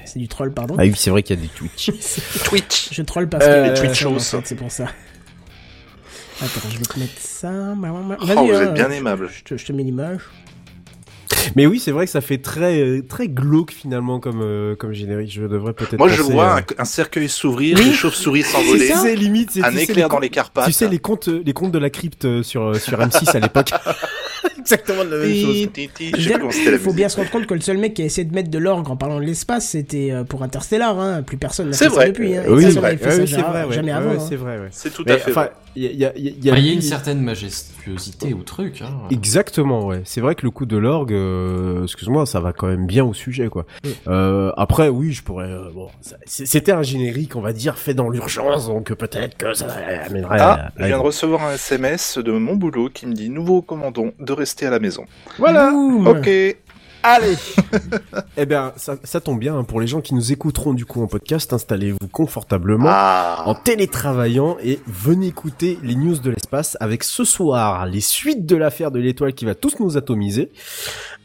C'est 0.06 0.20
du 0.20 0.28
troll, 0.28 0.52
pardon. 0.54 0.76
Ah 0.78 0.84
oui, 0.84 0.94
c'est 0.96 1.10
vrai 1.12 1.22
qu'il 1.24 1.36
y 1.36 1.40
a 1.40 1.42
des 1.44 1.50
Twitch. 1.50 1.92
Twitch. 2.46 2.90
Je 2.92 3.02
troll 3.04 3.28
parce 3.30 3.46
Euh, 3.48 3.64
que 3.66 3.70
les 3.70 3.74
Twitch 3.80 4.02
Twitchos. 4.04 4.16
en 4.16 4.40
fait, 4.42 4.48
c'est 4.48 4.56
pour 4.56 4.72
ça. 4.72 4.86
Attends, 6.42 6.68
je 6.72 6.78
vais 6.78 6.86
te 6.86 7.00
mettre 7.00 7.14
ça. 7.20 7.52
Oh, 7.52 7.76
vous 7.76 8.54
hein, 8.54 8.62
êtes 8.64 8.74
bien 8.74 8.90
aimable. 8.92 9.30
Je 9.32 9.44
te, 9.44 9.58
je 9.58 9.66
te 9.66 9.72
mets 9.72 9.84
l'image. 9.84 10.20
Mais 11.56 11.66
oui, 11.66 11.80
c'est 11.80 11.92
vrai 11.92 12.06
que 12.06 12.12
ça 12.12 12.22
fait 12.22 12.38
très 12.40 12.80
euh, 12.82 13.02
très 13.08 13.28
glauque 13.28 13.72
finalement 13.72 14.20
comme 14.20 14.42
euh, 14.42 14.76
comme 14.76 14.94
générique. 14.94 15.32
Je 15.32 15.44
devrais 15.46 15.74
peut-être. 15.74 15.98
Moi, 15.98 16.08
je 16.10 16.22
vois 16.22 16.56
à- 16.56 16.60
un, 16.60 16.64
un 16.80 16.86
cercueil 16.86 17.30
s'ouvrir, 17.30 17.78
des 17.78 17.94
chauves-souris 17.94 18.44
s'envoler. 18.44 18.88
C'est 18.88 19.16
limite, 19.16 19.52
c'est 19.52 19.64
un 19.64 19.70
tu 19.72 19.78
sais, 19.78 19.84
éclair 19.84 20.08
les 20.08 20.14
dans 20.14 20.20
les 20.20 20.30
Carpates. 20.30 20.66
Tu 20.66 20.72
sais 20.74 20.88
les 20.88 21.00
contes 21.00 21.28
les 21.28 21.54
contes 21.54 21.72
de 21.72 21.80
la 21.80 21.90
crypte 21.90 22.26
euh, 22.26 22.44
sur 22.44 22.64
euh, 22.64 22.74
sur 22.76 23.00
M6 23.00 23.36
à 23.36 23.40
l'époque. 23.40 23.72
Exactement 24.60 25.04
la 25.04 25.18
même 25.18 25.36
chose. 25.36 25.54
Ti, 25.56 25.68
ti, 25.70 25.90
ti. 25.94 26.12
Je 26.18 26.22
sais 26.22 26.30
plus 26.32 26.40
comment 26.40 26.52
c'était 26.52 26.72
la 26.72 26.78
Il 26.78 26.84
faut 26.84 26.94
bien 26.94 27.10
se 27.10 27.18
rendre 27.18 27.30
compte 27.30 27.46
que 27.48 27.54
le 27.54 27.60
seul 27.62 27.78
mec 27.78 27.94
qui 27.94 28.02
a 28.02 28.06
essayé 28.06 28.26
de 28.26 28.34
mettre 28.34 28.50
de 28.50 28.58
l'orgue 28.58 28.90
en 28.90 28.96
parlant 28.98 29.20
de 29.20 29.26
l'espace, 29.26 29.70
c'était 29.70 30.12
euh, 30.12 30.24
pour 30.24 30.42
Interstellar. 30.44 30.98
Hein. 31.00 31.22
Plus 31.24 31.38
personne 31.38 31.68
n'a 31.70 31.74
C'est 31.74 31.90
fait 31.90 31.96
ça 31.96 32.08
depuis. 32.08 32.36
Hein. 32.38 32.44
Oui, 32.48 32.64
c'est 32.64 32.80
vrai. 32.80 32.98
fait 32.98 33.12
ça 33.12 33.18
Ouais, 33.20 33.28
c'est 33.28 33.42
vrai, 33.42 33.66
jamais 33.72 33.92
Ouais, 33.92 33.98
avant. 33.98 34.10
ouais, 34.12 34.18
hein. 34.18 34.26
c'est 34.28 34.36
vrai, 34.36 34.60
ouais. 34.60 34.68
C'est 34.72 34.94
tout 34.94 35.04
Mais 35.06 35.14
à 35.14 35.18
fait 35.18 35.32
enfin, 35.32 35.50
il 35.76 35.84
y 35.84 36.06
a, 36.06 36.18
y 36.18 36.22
y 36.42 36.50
Ah, 36.52 36.58
y 36.58 36.74
une 36.74 36.82
certaine 36.82 37.22
majestuosité 37.22 38.34
au 38.34 38.44
truc. 38.44 38.82
Hein. 38.82 38.92
Exactement, 39.12 39.86
ouais. 39.88 40.02
C'est 40.06 40.22
vrai 40.22 40.36
que 40.36 40.44
le 40.44 40.52
coup 40.52 40.66
de 40.66 40.78
l'orgue, 40.78 41.14
euh, 41.34 41.84
excuse-moi, 41.84 42.26
ça 42.26 42.40
va 42.40 42.54
quand 42.54 42.68
même 42.68 42.86
bien 42.86 43.04
au 43.04 43.14
sujet, 43.14 43.48
quoi. 43.50 43.66
Euh, 44.08 44.52
après, 44.58 44.90
oui, 44.90 45.12
je 45.14 45.24
pourrais. 45.24 45.50
euh, 45.50 45.70
bon, 45.74 45.88
c'était 46.26 46.72
un 46.72 46.84
générique, 46.84 47.36
on 47.36 47.42
va 47.42 47.54
dire, 47.54 47.78
fait 47.78 47.94
dans 47.94 48.10
l'urgence, 48.10 48.68
donc 48.68 48.94
peut-être 48.94 49.38
que 49.38 49.54
ça 49.54 49.68
amènerait. 50.06 50.38
Ah, 50.40 50.54
à- 50.54 50.72
je 50.80 50.86
viens 50.86 50.98
de 50.98 51.04
recevoir 51.04 51.44
un 51.46 51.54
SMS 51.54 52.18
de 52.18 52.32
mon 52.32 52.56
boulot 52.56 52.90
qui 52.94 53.06
me 53.08 53.14
dit 53.14 53.30
Nous 53.30 53.44
vous 53.46 53.58
recommandons 53.58 54.14
de 54.20 54.34
rester 54.34 54.66
à 54.66 54.70
la 54.70 54.80
maison. 54.80 55.06
Voilà. 55.40 55.72
Boum. 55.72 56.08
Ok. 56.08 56.30
Allez. 57.04 57.36
eh 58.38 58.46
bien, 58.46 58.72
ça, 58.78 58.96
ça 59.04 59.20
tombe 59.20 59.40
bien 59.40 59.58
hein, 59.58 59.64
pour 59.64 59.82
les 59.82 59.88
gens 59.88 60.00
qui 60.02 60.16
nous 60.16 60.32
écouteront 60.32 60.74
du 60.74 60.86
coup 60.86 61.04
en 61.04 61.08
podcast. 61.08 61.52
Installez-vous 61.54 62.08
confortablement. 62.12 62.88
Ah. 62.90 63.44
en 63.46 63.56
télétravaillant 63.56 64.58
et 64.64 64.80
venez 64.88 65.28
écouter 65.28 65.78
les 65.84 65.96
news 65.96 66.18
de 66.18 66.30
l'espace 66.30 66.78
avec 66.80 67.04
ce 67.04 67.24
soir 67.24 67.86
les 67.86 68.02
suites 68.02 68.46
de 68.46 68.56
l'affaire 68.56 68.92
de 68.92 69.00
l'étoile 69.00 69.34
qui 69.34 69.46
va 69.46 69.56
tous 69.56 69.80
nous 69.80 69.98
atomiser, 69.98 70.52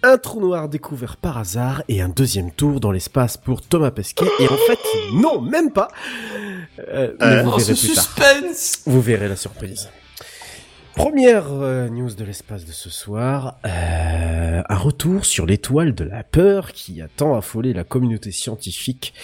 un 0.02 0.18
trou 0.18 0.40
noir 0.40 0.68
découvert 0.68 1.16
par 1.16 1.38
hasard 1.38 1.82
et 1.88 2.00
un 2.02 2.08
deuxième 2.08 2.50
tour 2.50 2.80
dans 2.80 2.90
l'espace 2.90 3.36
pour 3.36 3.62
Thomas 3.62 3.90
Pesquet 3.90 4.26
et 4.40 4.44
en 4.48 4.56
fait 4.66 4.78
non 5.12 5.40
même 5.40 5.70
pas. 5.70 5.88
Euh, 6.88 7.12
mais 7.20 7.26
Euh, 7.26 7.42
vous 7.42 7.50
Oh, 7.52 7.58
verrez 7.58 7.74
plus 7.74 7.94
tard. 7.94 8.04
Vous 8.86 9.00
verrez 9.00 9.28
la 9.28 9.36
surprise. 9.36 9.88
Première 10.98 11.52
euh, 11.52 11.88
news 11.88 12.12
de 12.12 12.24
l'espace 12.24 12.64
de 12.64 12.72
ce 12.72 12.90
soir, 12.90 13.60
euh, 13.64 14.62
un 14.68 14.76
retour 14.76 15.24
sur 15.26 15.46
l'étoile 15.46 15.94
de 15.94 16.02
la 16.02 16.24
peur 16.24 16.72
qui 16.72 17.00
a 17.00 17.06
tant 17.06 17.36
affolé 17.36 17.72
la 17.72 17.84
communauté 17.84 18.32
scientifique, 18.32 19.14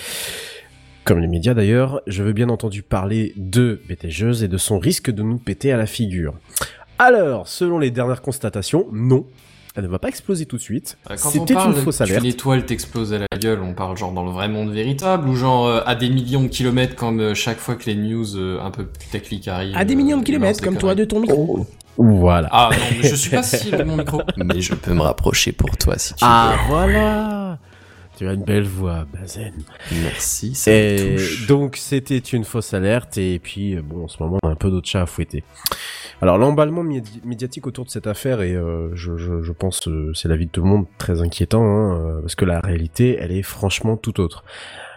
comme 1.02 1.18
les 1.18 1.26
médias 1.26 1.52
d'ailleurs. 1.52 2.00
Je 2.06 2.22
veux 2.22 2.32
bien 2.32 2.48
entendu 2.48 2.84
parler 2.84 3.32
de 3.36 3.82
BTGeuse 3.88 4.44
et 4.44 4.48
de 4.48 4.56
son 4.56 4.78
risque 4.78 5.10
de 5.10 5.24
nous 5.24 5.38
péter 5.38 5.72
à 5.72 5.76
la 5.76 5.86
figure. 5.86 6.34
Alors, 7.00 7.48
selon 7.48 7.80
les 7.80 7.90
dernières 7.90 8.22
constatations, 8.22 8.86
non, 8.92 9.26
elle 9.76 9.84
ne 9.84 9.88
va 9.88 9.98
pas 9.98 10.08
exploser 10.08 10.46
tout 10.46 10.56
de 10.56 10.62
suite. 10.62 10.96
Euh, 11.10 11.16
Quand 11.20 11.30
C'était 11.30 11.54
une 11.54 11.74
fausse 11.74 12.00
alerte. 12.00 12.20
qu'une 12.20 12.30
étoile 12.30 12.64
t'explose 12.64 13.12
à 13.12 13.18
la 13.18 13.38
gueule, 13.38 13.60
on 13.60 13.74
parle 13.74 13.96
genre 13.96 14.12
dans 14.12 14.24
le 14.24 14.30
vrai 14.30 14.48
monde 14.48 14.70
véritable 14.70 15.28
ou 15.28 15.34
genre 15.34 15.66
euh, 15.66 15.80
à 15.84 15.94
des 15.96 16.08
millions 16.10 16.42
de 16.44 16.48
kilomètres 16.48 16.94
comme 16.94 17.20
euh, 17.20 17.34
chaque 17.34 17.58
fois 17.58 17.74
que 17.74 17.84
les 17.86 17.96
news 17.96 18.36
euh, 18.36 18.60
un 18.62 18.70
peu 18.70 18.86
techniques 19.10 19.48
arrivent. 19.48 19.76
À 19.76 19.84
des 19.84 19.96
millions 19.96 20.18
de 20.18 20.24
kilomètres, 20.24 20.62
comme 20.62 20.76
toi 20.76 20.94
de 20.94 21.04
ton 21.04 21.20
micro. 21.20 21.66
Voilà. 21.96 22.48
Ah 22.52 22.70
non, 22.72 22.76
mais 23.02 23.08
je 23.08 23.14
suis 23.14 23.30
pas 23.30 23.42
si 23.42 23.70
loin 23.70 23.78
de 23.80 23.84
mon 23.84 23.96
micro. 23.96 24.20
Mais 24.36 24.60
je 24.60 24.74
peux 24.74 24.92
me 24.94 25.00
rapprocher 25.02 25.52
pour 25.52 25.76
toi 25.76 25.96
si 25.98 26.12
tu 26.14 26.20
Ah, 26.22 26.56
voilà 26.68 27.58
Tu 28.18 28.26
as 28.28 28.32
une 28.32 28.42
belle 28.42 28.64
voix, 28.64 29.06
Bazen. 29.12 29.52
veux. 29.90 30.02
Merci, 30.02 30.54
ça 30.56 30.72
Et 30.72 31.12
me 31.12 31.16
touche. 31.18 31.46
donc 31.46 31.76
c'était 31.76 32.18
une 32.18 32.44
fausse 32.44 32.74
alerte 32.74 33.16
et 33.18 33.38
puis 33.40 33.76
bon 33.76 34.04
en 34.04 34.08
ce 34.08 34.20
moment 34.22 34.38
on 34.42 34.48
a 34.48 34.52
un 34.52 34.56
peu 34.56 34.70
d'autres 34.70 34.88
chats 34.88 35.02
à 35.02 35.06
fouetter. 35.06 35.44
Alors 36.22 36.38
l'emballement 36.38 36.82
médi- 36.84 37.20
médiatique 37.24 37.66
autour 37.66 37.84
de 37.84 37.90
cette 37.90 38.06
affaire 38.06 38.40
et 38.42 38.54
je, 38.94 39.16
je, 39.16 39.42
je 39.42 39.52
pense 39.52 39.86
euh, 39.88 40.12
c'est 40.14 40.28
l'avis 40.28 40.46
de 40.46 40.50
tout 40.50 40.62
le 40.62 40.68
monde 40.68 40.86
très 40.98 41.20
inquiétant 41.20 41.62
hein, 41.62 41.98
euh, 41.98 42.20
parce 42.20 42.34
que 42.34 42.44
la 42.44 42.60
réalité 42.60 43.16
elle 43.20 43.32
est 43.32 43.42
franchement 43.42 43.96
tout 43.96 44.20
autre. 44.20 44.44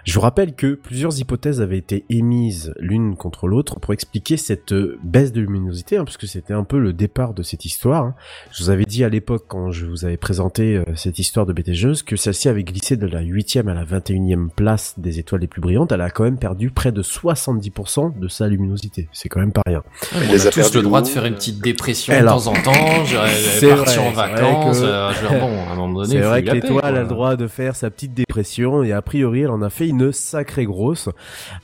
Je 0.08 0.14
vous 0.14 0.22
rappelle 0.22 0.56
que 0.56 0.74
plusieurs 0.76 1.20
hypothèses 1.20 1.60
avaient 1.62 1.78
été 1.78 2.06
émises 2.10 2.74
l'une 2.80 3.18
contre 3.18 3.46
l'autre 3.46 3.78
pour 3.82 3.92
expliquer 3.94 4.38
cette 4.38 4.72
euh, 4.72 4.98
baisse 5.04 5.34
de 5.34 5.42
luminosité, 5.42 5.98
hein, 5.98 6.06
parce 6.06 6.16
que 6.16 6.28
c'était 6.28 6.54
un 6.54 6.64
peu 6.64 6.80
le 6.80 6.94
départ 6.94 7.34
de 7.34 7.44
cette 7.44 7.66
histoire. 7.66 8.06
hein. 8.06 8.16
Je 8.54 8.64
vous 8.64 8.70
avais 8.70 8.86
dit 8.86 9.04
à 9.04 9.10
l'époque, 9.10 9.44
quand 9.50 9.72
je 9.72 9.86
vous 9.86 10.06
avais 10.06 10.16
présenté 10.16 10.78
euh, 10.78 10.86
cette 10.96 11.20
histoire 11.20 11.46
de 11.46 11.52
BTGeuse, 11.52 12.04
que 12.04 12.16
celle-ci 12.16 12.48
avait 12.48 12.64
glissé 12.64 12.96
de 12.96 13.06
la 13.06 13.22
8e 13.22 13.68
à 13.68 13.74
la 13.74 13.84
21e 13.84 14.48
place 14.50 14.94
des 14.98 15.20
étoiles 15.20 15.42
les 15.42 15.48
plus 15.48 15.60
brillantes. 15.60 15.92
Elle 15.92 16.00
a 16.00 16.10
quand 16.10 16.24
même 16.24 16.40
perdu 16.40 16.70
près 16.72 16.94
de 16.94 17.04
70% 17.04 18.18
de 18.18 18.28
sa 18.30 18.48
luminosité. 18.48 19.10
C'est 19.12 19.28
quand 19.28 19.42
même 19.42 19.52
pas 19.52 19.64
rien. 19.68 19.80
Ouais, 20.14 20.20
Elle 20.22 20.30
on 20.30 20.32
les 20.32 20.46
a 20.46 20.48
a 20.48 20.52
tous 20.54 20.74
le 20.74 20.84
droit 20.84 21.02
de 21.02 21.08
faire 21.10 21.26
une 21.26 21.36
petite 21.36 21.62
dépression 21.62 22.14
Alors, 22.14 22.40
de 22.40 22.46
temps 22.46 22.52
en 22.52 22.54
temps. 22.54 22.72
Partir 23.76 24.04
en 24.06 24.12
vacances. 24.12 24.80
que- 24.80 24.86
euh, 24.86 25.12
je 25.12 25.22
veux 25.24 25.28
dire, 25.32 25.40
bon, 25.42 25.64
à 25.70 25.74
un 25.74 25.76
moment 25.76 25.94
donné, 26.04 26.14
C'est 26.14 26.22
vrai 26.22 26.44
que 26.46 26.52
l'étoile 26.52 26.96
a 26.96 27.02
le 27.02 27.08
droit 27.10 27.36
de 27.36 27.48
faire 27.48 27.76
sa 27.76 27.90
petite 27.90 28.14
dépression 28.14 28.84
et 28.84 28.94
a 28.94 29.02
priori 29.02 29.42
elle 29.42 29.50
en 29.50 29.62
a 29.62 29.70
fait 29.70 29.90
une 29.90 29.97
sacrée 30.12 30.66
grosse. 30.66 31.10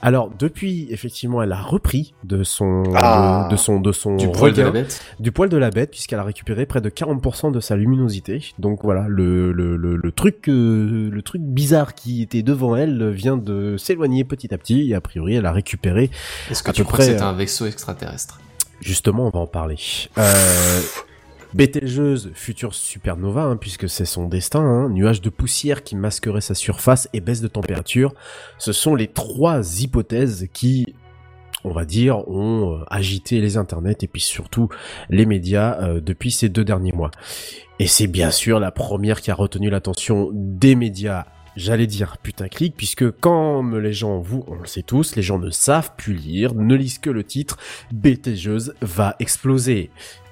Alors 0.01 0.29
depuis 0.37 0.87
effectivement 0.91 1.41
elle 1.41 1.51
a 1.51 1.61
repris 1.61 2.13
de 2.23 2.43
son 2.43 2.83
Ah. 2.95 3.47
de, 3.49 3.53
de 3.53 3.57
son 3.57 3.79
de 3.79 3.91
son 3.91 4.15
Du 4.15 4.27
poil 4.29 4.53
de 4.53 4.61
la 4.61 4.71
bête. 4.71 5.01
du 5.19 5.31
poil 5.31 5.49
de 5.49 5.57
la 5.57 5.69
bête 5.69 5.91
puisqu'elle 5.91 6.19
a 6.19 6.23
récupéré 6.23 6.65
près 6.65 6.81
de 6.81 6.89
40% 6.89 7.51
de 7.51 7.59
sa 7.59 7.75
luminosité. 7.75 8.53
Donc 8.59 8.83
voilà 8.83 9.05
le 9.07 9.51
le, 9.51 9.75
le, 9.77 9.95
le 9.95 10.11
truc 10.11 10.47
euh, 10.49 11.09
le 11.11 11.21
truc 11.21 11.41
bizarre 11.41 11.93
qui 11.95 12.21
était 12.21 12.43
devant 12.43 12.75
elle 12.75 13.09
vient 13.11 13.37
de 13.37 13.77
s'éloigner 13.77 14.23
petit 14.23 14.53
à 14.53 14.57
petit 14.57 14.89
et 14.91 14.95
a 14.95 15.01
priori 15.01 15.35
elle 15.35 15.45
a 15.45 15.51
récupéré 15.51 16.09
Est-ce 16.49 16.63
que 16.63 16.69
à 16.69 16.73
tu 16.73 16.81
peu 16.81 16.85
crois 16.87 16.99
que 16.99 17.05
c'est 17.05 17.21
euh, 17.21 17.25
un 17.25 17.33
vaisseau 17.33 17.65
extraterrestre? 17.65 18.39
Justement, 18.81 19.27
on 19.27 19.29
va 19.29 19.39
en 19.39 19.47
parler. 19.47 19.77
Euh, 20.17 20.79
Bételgeuse, 21.53 22.31
future 22.33 22.73
supernova, 22.73 23.43
hein, 23.43 23.57
puisque 23.57 23.87
c'est 23.87 24.05
son 24.05 24.27
destin, 24.27 24.61
hein, 24.61 24.89
nuage 24.89 25.21
de 25.21 25.29
poussière 25.29 25.83
qui 25.83 25.95
masquerait 25.95 26.41
sa 26.41 26.55
surface 26.55 27.07
et 27.13 27.21
baisse 27.21 27.41
de 27.41 27.47
température, 27.47 28.13
ce 28.57 28.71
sont 28.71 28.95
les 28.95 29.07
trois 29.07 29.81
hypothèses 29.81 30.47
qui, 30.51 30.95
on 31.63 31.71
va 31.71 31.85
dire, 31.85 32.27
ont 32.27 32.79
euh, 32.79 32.83
agité 32.89 33.39
les 33.39 33.57
internets 33.57 33.97
et 34.01 34.07
puis 34.07 34.21
surtout 34.21 34.69
les 35.09 35.25
médias 35.25 35.79
euh, 35.81 36.01
depuis 36.01 36.31
ces 36.31 36.49
deux 36.49 36.63
derniers 36.63 36.91
mois. 36.91 37.11
Et 37.79 37.87
c'est 37.87 38.07
bien 38.07 38.31
sûr 38.31 38.59
la 38.59 38.71
première 38.71 39.21
qui 39.21 39.29
a 39.29 39.35
retenu 39.35 39.69
l'attention 39.69 40.29
des 40.33 40.75
médias 40.75 41.25
J'allais 41.55 41.85
dire 41.85 42.17
putaclic, 42.17 42.75
puisque 42.75 43.11
comme 43.11 43.77
les 43.77 43.93
gens, 43.93 44.19
vous, 44.19 44.43
on 44.47 44.55
le 44.55 44.65
sait 44.65 44.81
tous, 44.81 45.15
les 45.15 45.21
gens 45.21 45.37
ne 45.37 45.51
savent 45.51 45.91
plus 45.95 46.15
lire, 46.15 46.55
ne 46.55 46.73
lisent 46.73 46.97
que 46.97 47.11
le 47.11 47.23
titre, 47.23 47.57
BTGeuse 47.91 48.73
va 48.81 49.15
exploser. 49.19 49.91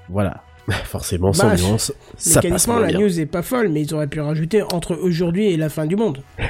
Voilà. 0.09 0.43
Forcément, 0.85 1.33
sans 1.33 1.47
Bah, 1.49 1.55
nuance, 1.55 1.93
ça 2.17 2.41
passe 2.41 2.43
Mécaniquement, 2.43 2.73
moins 2.75 2.81
la 2.83 2.87
bien. 2.89 2.99
news 2.99 3.19
est 3.19 3.25
pas 3.25 3.41
folle, 3.41 3.69
mais 3.69 3.81
ils 3.81 3.93
auraient 3.93 4.07
pu 4.07 4.19
rajouter 4.21 4.61
entre 4.73 4.95
aujourd'hui 4.95 5.47
et 5.47 5.57
la 5.57 5.69
fin 5.69 5.85
du 5.85 5.95
monde. 5.95 6.21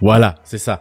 Voilà, 0.00 0.36
c'est 0.44 0.58
ça. 0.58 0.78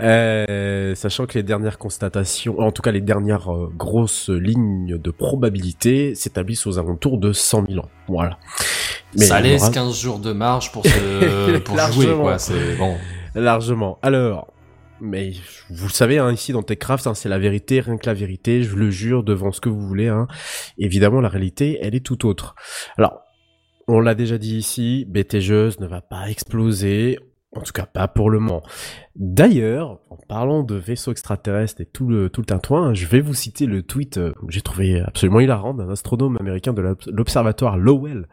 Euh, 0.00 0.94
sachant 0.94 1.26
que 1.26 1.34
les 1.34 1.42
dernières 1.42 1.76
constatations, 1.76 2.58
en 2.58 2.72
tout 2.72 2.80
cas 2.80 2.90
les 2.90 3.02
dernières 3.02 3.52
euh, 3.52 3.70
grosses 3.76 4.30
lignes 4.30 4.96
de 4.96 5.10
probabilité 5.10 6.14
s'établissent 6.14 6.66
aux 6.66 6.78
alentours 6.78 7.18
de 7.18 7.32
100 7.34 7.66
000 7.68 7.80
ans. 7.80 7.88
Voilà. 8.08 8.38
Ça 9.14 9.40
laisse 9.42 9.60
aura 9.62 9.72
15 9.72 9.94
jours 10.00 10.18
de 10.20 10.32
marge 10.32 10.72
pour, 10.72 10.86
se... 10.86 11.58
pour 11.58 11.78
jouer, 11.92 12.06
quoi. 12.14 12.38
C'est 12.38 12.76
bon. 12.78 12.94
largement. 13.34 13.98
Alors, 14.00 14.46
mais 15.00 15.32
vous 15.70 15.86
le 15.86 15.92
savez, 15.92 16.18
hein, 16.18 16.32
ici 16.32 16.52
dans 16.52 16.62
TechCraft, 16.62 17.06
hein, 17.06 17.14
c'est 17.14 17.28
la 17.28 17.38
vérité, 17.38 17.80
rien 17.80 17.96
que 17.96 18.06
la 18.06 18.14
vérité, 18.14 18.62
je 18.62 18.76
le 18.76 18.90
jure 18.90 19.22
devant 19.22 19.52
ce 19.52 19.60
que 19.60 19.68
vous 19.68 19.80
voulez. 19.80 20.08
Hein. 20.08 20.26
Évidemment, 20.78 21.20
la 21.20 21.28
réalité, 21.28 21.78
elle 21.82 21.94
est 21.94 22.04
tout 22.04 22.26
autre. 22.26 22.54
Alors, 22.96 23.22
on 23.88 24.00
l'a 24.00 24.14
déjà 24.14 24.38
dit 24.38 24.56
ici, 24.56 25.04
BTGeuse 25.08 25.80
ne 25.80 25.86
va 25.86 26.00
pas 26.00 26.28
exploser. 26.28 27.18
En 27.54 27.60
tout 27.62 27.72
cas, 27.72 27.86
pas 27.86 28.08
pour 28.08 28.30
le 28.30 28.38
moment. 28.38 28.62
D'ailleurs, 29.18 29.98
en 30.10 30.16
parlant 30.28 30.62
de 30.62 30.74
vaisseaux 30.74 31.10
extraterrestres 31.10 31.80
et 31.80 31.86
tout 31.86 32.06
le 32.06 32.28
tout 32.28 32.42
le 32.42 32.46
tintouin, 32.46 32.92
je 32.92 33.06
vais 33.06 33.20
vous 33.22 33.32
citer 33.32 33.64
le 33.64 33.82
tweet 33.82 34.18
euh, 34.18 34.32
que 34.32 34.52
j'ai 34.52 34.60
trouvé 34.60 35.00
absolument 35.00 35.40
hilarant 35.40 35.72
d'un 35.72 35.88
astronome 35.88 36.36
américain 36.38 36.74
de 36.74 36.82
l'obs- 36.82 37.06
l'observatoire 37.06 37.78
Lowell 37.78 38.28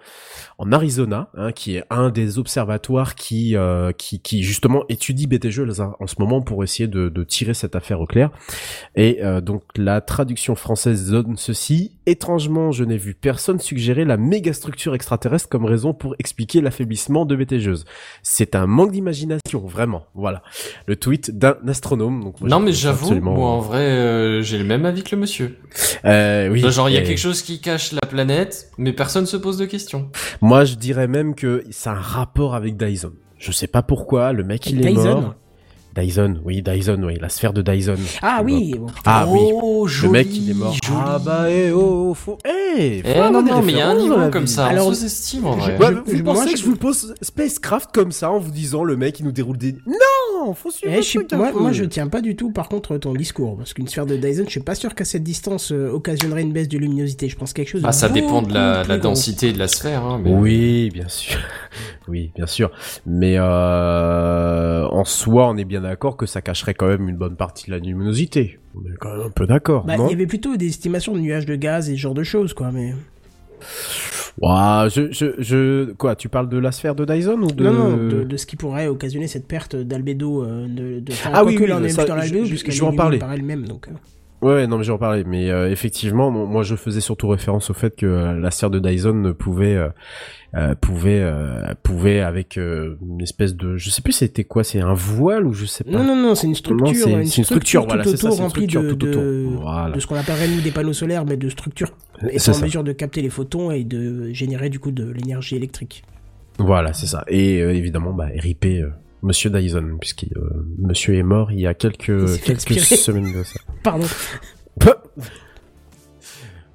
en 0.58 0.74
Arizona, 0.74 1.30
hein, 1.36 1.54
qui 1.54 1.78
est 1.78 1.84
un 1.90 2.10
des 2.10 2.38
observatoires 2.38 3.16
qui 3.16 3.56
euh, 3.56 3.94
qui, 3.94 4.20
qui 4.20 4.44
justement 4.44 4.84
étudie 4.90 5.26
BTG 5.26 5.62
en 5.80 5.94
en 6.00 6.08
ce 6.08 6.16
moment 6.20 6.42
pour 6.42 6.64
essayer 6.66 6.88
de, 6.90 7.08
de 7.08 7.24
tirer 7.24 7.54
cette 7.54 7.78
affaire 7.78 8.02
au 8.02 8.06
clair. 8.06 8.30
Et 8.96 9.24
euh, 9.24 9.40
donc 9.40 9.64
la 9.78 10.02
traduction 10.02 10.56
française 10.56 11.10
donne 11.10 11.38
ceci 11.38 11.98
étrangement, 12.06 12.74
je 12.74 12.84
n'ai 12.84 12.98
vu 12.98 13.14
personne 13.14 13.60
suggérer 13.60 14.04
la 14.04 14.18
mégastructure 14.18 14.96
extraterrestre 14.96 15.48
comme 15.48 15.64
raison 15.64 15.94
pour 15.94 16.16
expliquer 16.20 16.60
l'affaiblissement 16.60 17.26
de 17.26 17.38
BTGeuse. 17.38 17.86
C'est 18.22 18.56
un 18.56 18.68
manque 18.68 18.92
d'imagination, 18.92 19.66
vraiment. 19.66 20.04
Voilà 20.14 20.44
le 20.86 20.96
tweet 20.96 21.38
d'un 21.38 21.56
astronome. 21.68 22.24
Donc 22.24 22.40
moi, 22.42 22.50
non, 22.50 22.60
mais 22.60 22.72
j'avoue, 22.74 23.06
absolument- 23.06 23.34
moi 23.36 23.50
en 23.50 23.60
vrai, 23.60 23.82
euh, 23.82 24.42
j'ai 24.42 24.58
le 24.58 24.64
même 24.64 24.86
avis 24.86 25.04
que 25.04 25.16
le 25.16 25.22
monsieur. 25.22 25.58
Euh, 26.06 26.50
oui. 26.50 26.60
Genre, 26.70 26.90
il 26.90 26.94
y 26.94 26.98
a 26.98 27.02
et- 27.02 27.04
quelque 27.04 27.18
chose 27.20 27.42
qui 27.42 27.60
cache 27.62 27.92
la 27.92 28.02
planète, 28.08 28.72
mais 28.78 28.94
personne 28.94 29.26
se 29.26 29.38
pose 29.38 29.58
de 29.58 29.66
questions. 29.66 30.10
Moi, 30.42 30.66
je 30.66 30.76
dirais 30.76 31.08
même 31.08 31.36
que 31.36 31.64
ça 31.72 31.92
a 31.92 31.96
un 31.96 32.00
rapport 32.00 32.56
avec 32.56 32.78
Dyson. 32.78 33.14
Je 33.38 33.52
sais 33.52 33.68
pas 33.68 33.82
pourquoi, 33.82 34.32
le 34.34 34.44
mec 34.44 34.66
il 34.68 34.80
est 34.80 34.90
Dyson 34.92 35.22
mort. 35.22 35.36
Dyson, 35.96 36.40
oui, 36.44 36.64
Dyson, 36.64 37.00
oui, 37.04 37.18
la 37.22 37.30
sphère 37.30 37.54
de 37.54 37.62
Dyson. 37.62 37.96
Ah 38.24 38.42
oui, 38.44 38.74
bon. 38.80 38.88
Ah 39.06 39.28
oui. 39.30 39.40
Oh, 39.54 39.88
Le 40.02 40.10
mec 40.10 40.28
il 40.32 40.50
est 40.50 40.54
mort. 40.56 40.76
Ah 40.92 41.20
bah 41.24 41.46
eh 41.52 41.72
oh, 41.72 42.14
faut 42.16 42.40
eh, 42.46 43.02
faut 43.04 43.08
Eh 43.10 43.12
avoir 43.14 43.32
non, 43.32 43.42
des 43.44 43.52
non, 43.52 43.62
mais 43.62 43.74
il 43.74 43.78
y 43.78 43.82
a 43.82 43.90
un 43.90 43.94
références 43.94 43.98
dans 43.98 44.04
niveau 44.16 44.18
la 44.26 44.30
comme 44.30 44.48
ça, 44.48 44.66
Alors, 44.66 44.88
on 44.88 44.94
sous-estime 44.94 45.46
en 45.46 45.52
vrai. 45.58 45.78
je- 45.80 45.84
Ouais, 45.84 45.92
je- 46.08 46.16
vous 46.18 46.24
moi, 46.24 46.34
pensez 46.34 46.48
je- 46.50 46.54
que 46.54 46.60
je 46.60 46.66
vous 46.66 46.76
pose 46.78 47.14
Spacecraft 47.22 47.90
comme 47.94 48.12
ça 48.12 48.32
en 48.32 48.40
vous 48.40 48.50
disant 48.52 48.84
le 48.84 48.96
mec 48.98 49.20
il 49.20 49.26
nous 49.26 49.32
déroule 49.32 49.58
des 49.58 49.74
Non, 49.86 50.54
faut 50.56 50.72
suivre 50.72 50.92
Eh, 50.94 50.98
le 50.98 51.04
je 51.04 51.08
suis- 51.08 51.20
truc 51.20 51.34
un 51.34 51.38
moi, 51.38 51.52
peu. 51.52 51.60
moi, 51.60 51.72
je 51.72 51.84
tiens 51.84 52.08
pas 52.08 52.22
du 52.22 52.36
tout, 52.36 52.52
par 52.52 52.70
contre, 52.70 52.98
ton 52.98 53.14
discours. 53.14 53.56
Parce 53.58 53.74
qu'une 53.74 53.88
sphère 53.88 54.08
de 54.08 54.16
Dyson, 54.18 54.44
je 54.46 54.50
suis 54.52 54.60
pas 54.62 54.76
sûr 54.76 54.96
qu'à 54.96 55.06
cette 55.06 55.24
distance 55.24 55.72
euh, 55.72 55.92
occasionnerait 55.92 56.42
une 56.42 56.54
baisse 56.54 56.68
de 56.70 56.78
luminosité. 56.80 57.30
Je 57.30 57.36
pense 57.38 57.54
quelque 57.54 57.70
chose 57.70 57.82
Ah, 57.86 57.92
ça 57.92 58.10
dépend 58.10 58.42
de 58.42 58.52
la, 58.54 58.84
densité 58.98 59.54
de 59.54 59.60
la 59.60 59.68
sphère. 59.68 60.04
Hein, 60.04 60.20
mais... 60.24 60.32
Oui, 60.34 60.90
bien 60.92 61.08
sûr. 61.08 61.38
Oui, 62.08 62.32
bien 62.36 62.46
sûr. 62.48 62.72
Mais 63.06 63.36
euh, 63.38 64.86
en 64.88 65.04
soi, 65.06 65.50
on 65.50 65.58
est 65.58 65.66
bien 65.66 65.82
d'accord 65.82 66.18
que 66.18 66.26
ça 66.26 66.42
cacherait 66.42 66.74
quand 66.74 66.88
même 66.88 67.08
une 67.10 67.18
bonne 67.18 67.36
partie 67.36 67.68
de 67.68 67.72
la 67.72 67.80
luminosité. 67.80 68.60
On 68.76 68.82
est 68.82 68.96
quand 69.00 69.12
même 69.16 69.28
un 69.28 69.30
peu 69.30 69.46
d'accord, 69.46 69.86
Bah, 69.86 69.96
il 69.98 70.10
y 70.10 70.14
avait 70.14 70.26
plutôt 70.28 70.56
des 70.58 70.68
estimations 70.68 71.14
de 71.14 71.20
nuages 71.20 71.46
de 71.46 71.56
gaz 71.56 71.90
et 71.90 71.94
ce 71.94 72.00
genre 72.00 72.14
de 72.16 72.24
choses, 72.24 72.54
quoi, 72.54 72.72
mais... 72.72 72.94
Ouah, 74.42 74.88
je, 74.90 75.12
je, 75.12 75.28
je, 75.38 75.92
quoi, 75.94 76.16
tu 76.16 76.28
parles 76.28 76.50
de 76.50 76.58
la 76.58 76.72
sphère 76.72 76.96
de 76.96 77.06
Dyson 77.06 77.40
ou 77.44 77.48
de... 77.52 77.64
Non, 77.64 77.74
non, 77.74 77.98
de, 77.98 78.24
de 78.24 78.38
ce 78.38 78.46
qui 78.46 78.56
pourrait 78.56 78.88
occasionner 78.88 79.28
cette 79.28 79.48
perte 79.48 79.76
d'albédo, 79.76 80.44
euh, 80.44 80.68
de, 80.68 81.00
de... 81.00 81.12
Enfin, 81.14 81.30
Ah 81.34 81.44
oui, 81.46 81.54
quoique 81.56 81.64
oui, 81.66 81.70
là, 81.70 81.78
on 81.80 81.84
est 81.84 81.90
ça, 81.90 82.06
dans 82.06 82.16
l'albédo, 82.16 82.46
je- 82.46 82.56
je- 82.56 82.82
vais 82.82 82.88
en 82.88 82.96
parler. 82.96 83.20
par 83.20 83.32
elle-même, 83.32 83.68
donc... 83.68 83.88
Ouais, 84.44 84.68
non, 84.68 84.78
mais 84.78 84.84
j'en 84.84 84.98
parlais. 84.98 85.24
Mais 85.24 85.50
euh, 85.50 85.72
effectivement, 85.72 86.30
moi, 86.30 86.64
je 86.64 86.76
faisais 86.76 87.02
surtout 87.02 87.28
référence 87.30 87.70
au 87.70 87.74
fait 87.74 87.96
que 87.96 88.06
euh, 88.06 88.40
la 88.40 88.52
sphère 88.52 88.70
de 88.70 88.80
Dyson 88.80 89.14
ne 89.14 89.32
pouvait, 89.32 89.76
euh, 90.56 90.76
pouvait, 90.76 91.26
pouvait 91.82 92.20
avec 92.20 92.58
une 92.58 93.22
espèce 93.22 93.56
de, 93.56 93.78
je 93.78 93.90
sais 93.90 94.02
plus, 94.02 94.12
c'était 94.14 94.44
quoi, 94.44 94.64
c'est 94.64 94.82
un 94.82 94.94
voile 94.94 95.46
ou 95.46 95.54
je 95.54 95.66
sais 95.66 95.84
pas. 95.84 95.92
Non, 95.92 96.04
non, 96.04 96.16
non, 96.16 96.36
c'est 96.36 96.48
une 96.48 96.56
structure, 96.56 96.94
c'est- 96.96 97.12
une, 97.12 97.26
c'est 97.26 97.38
une 97.38 97.44
structure, 97.46 97.86
voilà, 97.86 98.04
c'est 98.04 98.18
ça, 98.18 98.30
une 98.30 98.50
structure 98.50 98.84
de, 98.84 98.92
tout 98.94 99.08
autour. 99.08 99.22
de, 99.22 99.48
Voilà. 99.62 99.96
de 99.96 100.00
ce 100.00 100.06
qu'on 100.08 100.16
appellerait 100.16 100.48
nous 100.50 100.62
des 100.62 100.72
panneaux 100.72 100.94
solaires, 100.94 101.26
mais 101.26 101.38
de 101.38 101.50
structures 101.50 101.92
C'est 102.20 102.36
étant 102.36 102.52
en 102.52 102.54
ça. 102.56 102.66
mesure 102.66 102.84
de 102.84 102.92
capter 102.92 103.22
les 103.22 103.30
photons 103.30 103.72
et 103.72 103.84
de 103.84 104.32
générer 104.34 104.70
du 104.70 104.80
coup 104.80 104.92
de 104.92 105.10
l'énergie 105.10 105.56
électrique. 105.56 106.04
Voilà, 106.60 106.94
c'est 106.94 107.08
ça. 107.08 107.24
Et 107.30 107.58
évidemment, 107.60 108.14
bah, 108.14 108.28
RIP 108.38 108.66
Monsieur 109.24 109.50
Dyson, 109.50 109.98
puisque 110.00 110.26
euh, 110.36 110.66
Monsieur 110.80 111.16
est 111.16 111.24
mort 111.24 111.52
il 111.52 111.62
y 111.62 111.68
a 111.68 111.74
quelques 111.74 112.28
semaines 112.38 113.34
de 113.34 113.44
ça. 113.44 113.60
Pardon. 113.82 114.06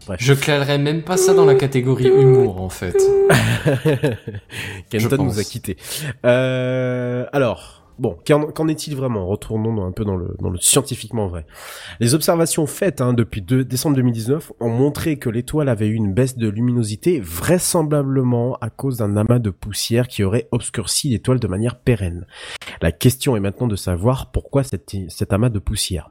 Bref. 0.06 0.18
Je 0.18 0.32
calerais 0.32 0.78
même 0.78 1.02
pas 1.02 1.18
ça 1.18 1.34
dans 1.34 1.44
la 1.44 1.54
catégorie 1.54 2.08
humour, 2.08 2.62
en 2.62 2.70
fait. 2.70 2.96
Kenton 4.90 5.22
nous 5.22 5.38
a 5.38 5.44
quittés. 5.44 5.76
Euh, 6.24 7.26
alors, 7.32 7.77
bon, 7.98 8.16
qu'en 8.26 8.68
est-il 8.68 8.96
vraiment? 8.96 9.26
Retournons 9.26 9.84
un 9.84 9.92
peu 9.92 10.04
dans 10.04 10.16
le, 10.16 10.36
scientifiquement 10.60 11.28
vrai. 11.28 11.46
Les 12.00 12.14
observations 12.14 12.66
faites 12.66 13.00
hein, 13.00 13.12
depuis 13.12 13.42
décembre 13.42 13.96
2019 13.96 14.52
ont 14.60 14.70
montré 14.70 15.18
que 15.18 15.30
l'étoile 15.30 15.68
avait 15.68 15.86
eu 15.86 15.94
une 15.94 16.12
baisse 16.12 16.36
de 16.36 16.48
luminosité 16.48 17.20
vraisemblablement 17.20 18.56
à 18.60 18.70
cause 18.70 18.98
d'un 18.98 19.16
amas 19.16 19.38
de 19.38 19.50
poussière 19.50 20.08
qui 20.08 20.24
aurait 20.24 20.48
obscurci 20.52 21.08
l'étoile 21.10 21.40
de 21.40 21.48
manière 21.48 21.78
pérenne. 21.78 22.26
La 22.80 22.92
question 22.92 23.36
est 23.36 23.40
maintenant 23.40 23.66
de 23.66 23.76
savoir 23.76 24.30
pourquoi 24.30 24.62
cet 24.64 25.32
amas 25.32 25.50
de 25.50 25.58
poussière. 25.58 26.10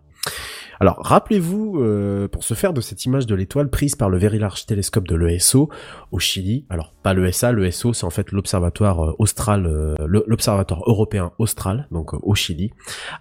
Alors, 0.80 0.98
rappelez-vous, 1.02 1.80
euh, 1.80 2.28
pour 2.28 2.44
se 2.44 2.54
faire 2.54 2.74
de 2.74 2.82
cette 2.82 3.06
image 3.06 3.26
de 3.26 3.36
l'étoile 3.36 3.70
prise 3.70 3.96
par 3.96 4.10
le 4.10 4.18
Very 4.18 4.40
Large 4.40 4.66
Telescope 4.66 5.08
de 5.08 5.16
l'ESO 5.16 5.70
au 6.12 6.20
Chili, 6.20 6.66
alors 6.70 6.94
pas 7.04 7.14
l'ESA, 7.14 7.52
l'ESO 7.52 7.94
c'est 7.94 8.06
en 8.06 8.10
fait 8.10 8.32
l'observatoire 8.32 9.04
euh, 9.04 9.16
austral, 9.20 9.66
euh, 9.66 9.96
l'observatoire 10.08 10.84
européen 10.86 11.32
austral, 11.40 11.88
donc 11.92 12.14
au 12.14 12.36
Chili, 12.36 12.72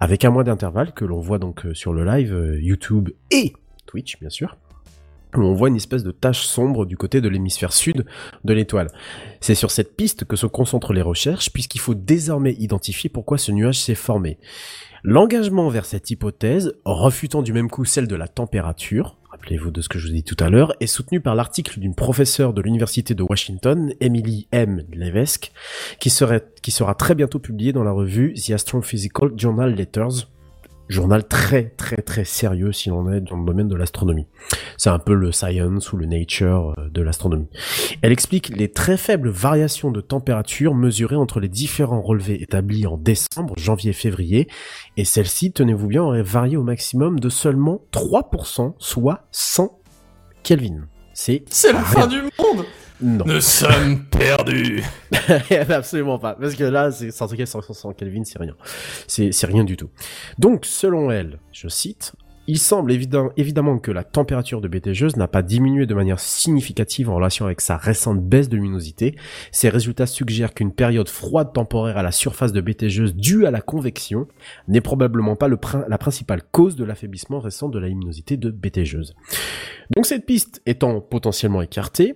avec 0.01 0.25
un 0.25 0.31
mois 0.31 0.45
d'intervalle 0.45 0.93
que 0.93 1.05
l'on 1.05 1.21
voit 1.21 1.39
donc 1.39 1.67
sur 1.73 1.93
le 1.93 2.05
live 2.05 2.59
YouTube 2.61 3.11
et 3.31 3.53
Twitch 3.87 4.19
bien 4.21 4.31
sûr 4.31 4.57
où 5.35 5.41
on 5.41 5.55
voit 5.55 5.69
une 5.69 5.77
espèce 5.77 6.03
de 6.03 6.13
tache 6.13 6.47
sombre 6.47 6.87
du 6.87 6.97
côté 6.97 7.21
de 7.21 7.29
l'hémisphère 7.29 7.73
sud 7.73 8.05
de 8.45 8.53
l'étoile. 8.53 8.89
C'est 9.41 9.55
sur 9.55 9.71
cette 9.71 9.97
piste 9.97 10.25
que 10.25 10.37
se 10.37 10.47
concentrent 10.47 10.93
les 10.93 11.03
recherches, 11.03 11.53
puisqu'il 11.53 11.81
faut 11.81 11.95
désormais 11.95 12.55
identifier 12.55 13.11
pourquoi 13.11 13.39
ce 13.39 13.53
nuage 13.53 13.79
s'est 13.79 13.95
formé. 13.95 14.39
L'engagement 15.05 15.69
vers 15.69 15.85
cette 15.85 16.11
hypothèse, 16.11 16.75
refutant 16.85 17.43
du 17.43 17.53
même 17.53 17.71
coup 17.71 17.85
celle 17.85 18.09
de 18.09 18.17
la 18.17 18.29
température, 18.29 19.17
rappelez-vous 19.31 19.71
de 19.71 19.81
ce 19.81 19.89
que 19.89 19.99
je 19.99 20.07
vous 20.07 20.13
ai 20.13 20.17
dit 20.17 20.25
tout 20.25 20.43
à 20.43 20.51
l'heure, 20.51 20.73
est 20.81 20.87
soutenu 20.87 21.21
par 21.21 21.35
l'article 21.35 21.79
d'une 21.79 21.95
professeure 21.95 22.53
de 22.53 22.63
l'université 22.63 23.15
de 23.15 23.23
Washington, 23.23 23.93
Emily 24.01 24.49
M. 24.51 24.83
Levesque, 24.93 25.53
qui, 26.01 26.11
sera 26.11 26.95
très 26.95 27.15
bientôt 27.15 27.39
publié 27.39 27.73
dans 27.73 27.85
la 27.85 27.93
revue 27.93 28.35
The 28.35 28.51
Astrophysical 28.51 29.31
Journal 29.37 29.75
Letters, 29.75 30.27
journal 30.89 31.27
très 31.27 31.71
très 31.71 31.97
très 31.97 32.25
sérieux 32.25 32.73
si 32.73 32.89
l'on 32.89 33.11
est 33.13 33.21
dans 33.21 33.37
le 33.37 33.45
domaine 33.45 33.69
de 33.69 33.77
l'astronomie. 33.77 34.27
C'est 34.77 34.91
un 34.91 34.99
peu 34.99 35.15
le 35.15 35.33
science 35.33 35.93
ou 35.93 35.97
le 35.97 36.07
nature 36.07 36.75
euh, 36.79 36.89
de 36.89 37.03
l'astronomie. 37.03 37.49
Elle 38.03 38.13
explique 38.13 38.49
les 38.49 38.71
très 38.71 38.97
faibles 38.97 39.29
variations 39.29 39.91
de 39.91 40.01
température 40.01 40.75
mesurées 40.75 41.17
entre 41.17 41.41
les 41.41 41.49
différents 41.49 42.03
relevés 42.03 42.43
établis 42.43 42.87
en 42.87 42.97
décembre, 42.97 43.55
janvier 43.57 43.91
et 43.91 43.95
février, 43.95 44.49
et 44.97 45.05
celles-ci, 45.05 45.53
tenez-vous 45.53 45.89
bien, 45.89 46.03
auraient 46.03 46.23
varié 46.23 46.57
au 46.57 46.63
maximum 46.63 47.21
de 47.21 47.29
seulement 47.29 47.83
3%, 47.93 48.75
soit 48.79 49.27
100 49.33 49.79
Kelvin. 50.43 50.87
C'est 51.15 51.45
C'est 51.51 51.73
la 51.73 51.83
fin 51.83 52.07
du 52.07 52.23
monde 52.23 52.65
non. 53.01 53.25
Nous 53.27 53.41
sommes 53.41 54.05
perdus 54.07 54.83
Absolument 55.69 56.19
pas. 56.19 56.35
Parce 56.35 56.55
que 56.55 56.65
là, 56.65 56.91
c'est, 56.91 57.11
tout 57.11 57.37
cas, 57.37 57.47
100 57.47 57.93
Kelvin, 57.93 58.25
c'est 58.25 58.39
rien. 58.39 58.55
C'est, 59.07 59.33
c'est 59.33 59.47
rien 59.47 59.65
du 59.65 59.77
tout. 59.77 59.91
Donc, 60.39 60.65
selon 60.65 61.11
elle, 61.11 61.39
je 61.53 61.69
cite, 61.69 62.15
il 62.49 62.59
semble 62.59 62.93
évident, 62.93 63.31
évidemment 63.37 63.79
que 63.79 63.91
la 63.91 64.05
température 64.05 64.61
de 64.61 64.69
Betelgeuse 64.69 65.17
n'a 65.17 65.27
pas 65.27 65.43
diminué 65.43 65.85
de 65.87 65.95
manière 65.95 66.21
significative 66.21 67.11
en 67.11 67.17
relation 67.17 67.45
avec 67.45 67.61
sa 67.61 67.77
récente 67.77 68.23
baisse 68.23 68.49
de 68.49 68.57
luminosité. 68.57 69.17
Ces 69.51 69.69
résultats 69.69 70.07
suggèrent 70.07 70.55
qu'une 70.55 70.73
période 70.73 71.09
froide 71.09 71.53
temporaire 71.53 71.99
à 71.99 72.03
la 72.03 72.13
surface 72.13 72.53
de 72.53 72.61
Betelgeuse 72.61 73.17
due 73.17 73.47
à 73.47 73.51
la 73.51 73.61
convection 73.61 74.29
n'est 74.69 74.81
probablement 74.81 75.35
pas 75.35 75.49
le 75.49 75.59
la 75.89 75.99
principale 75.99 76.43
cause 76.53 76.77
de 76.77 76.85
l'affaiblissement 76.85 77.41
récent 77.41 77.69
de 77.69 77.79
la 77.79 77.89
luminosité 77.89 78.37
de 78.37 78.51
Betelgeuse. 78.51 79.15
Donc 79.97 80.07
cette 80.07 80.25
piste 80.25 80.63
étant 80.67 81.01
potentiellement 81.01 81.63
écartée, 81.63 82.15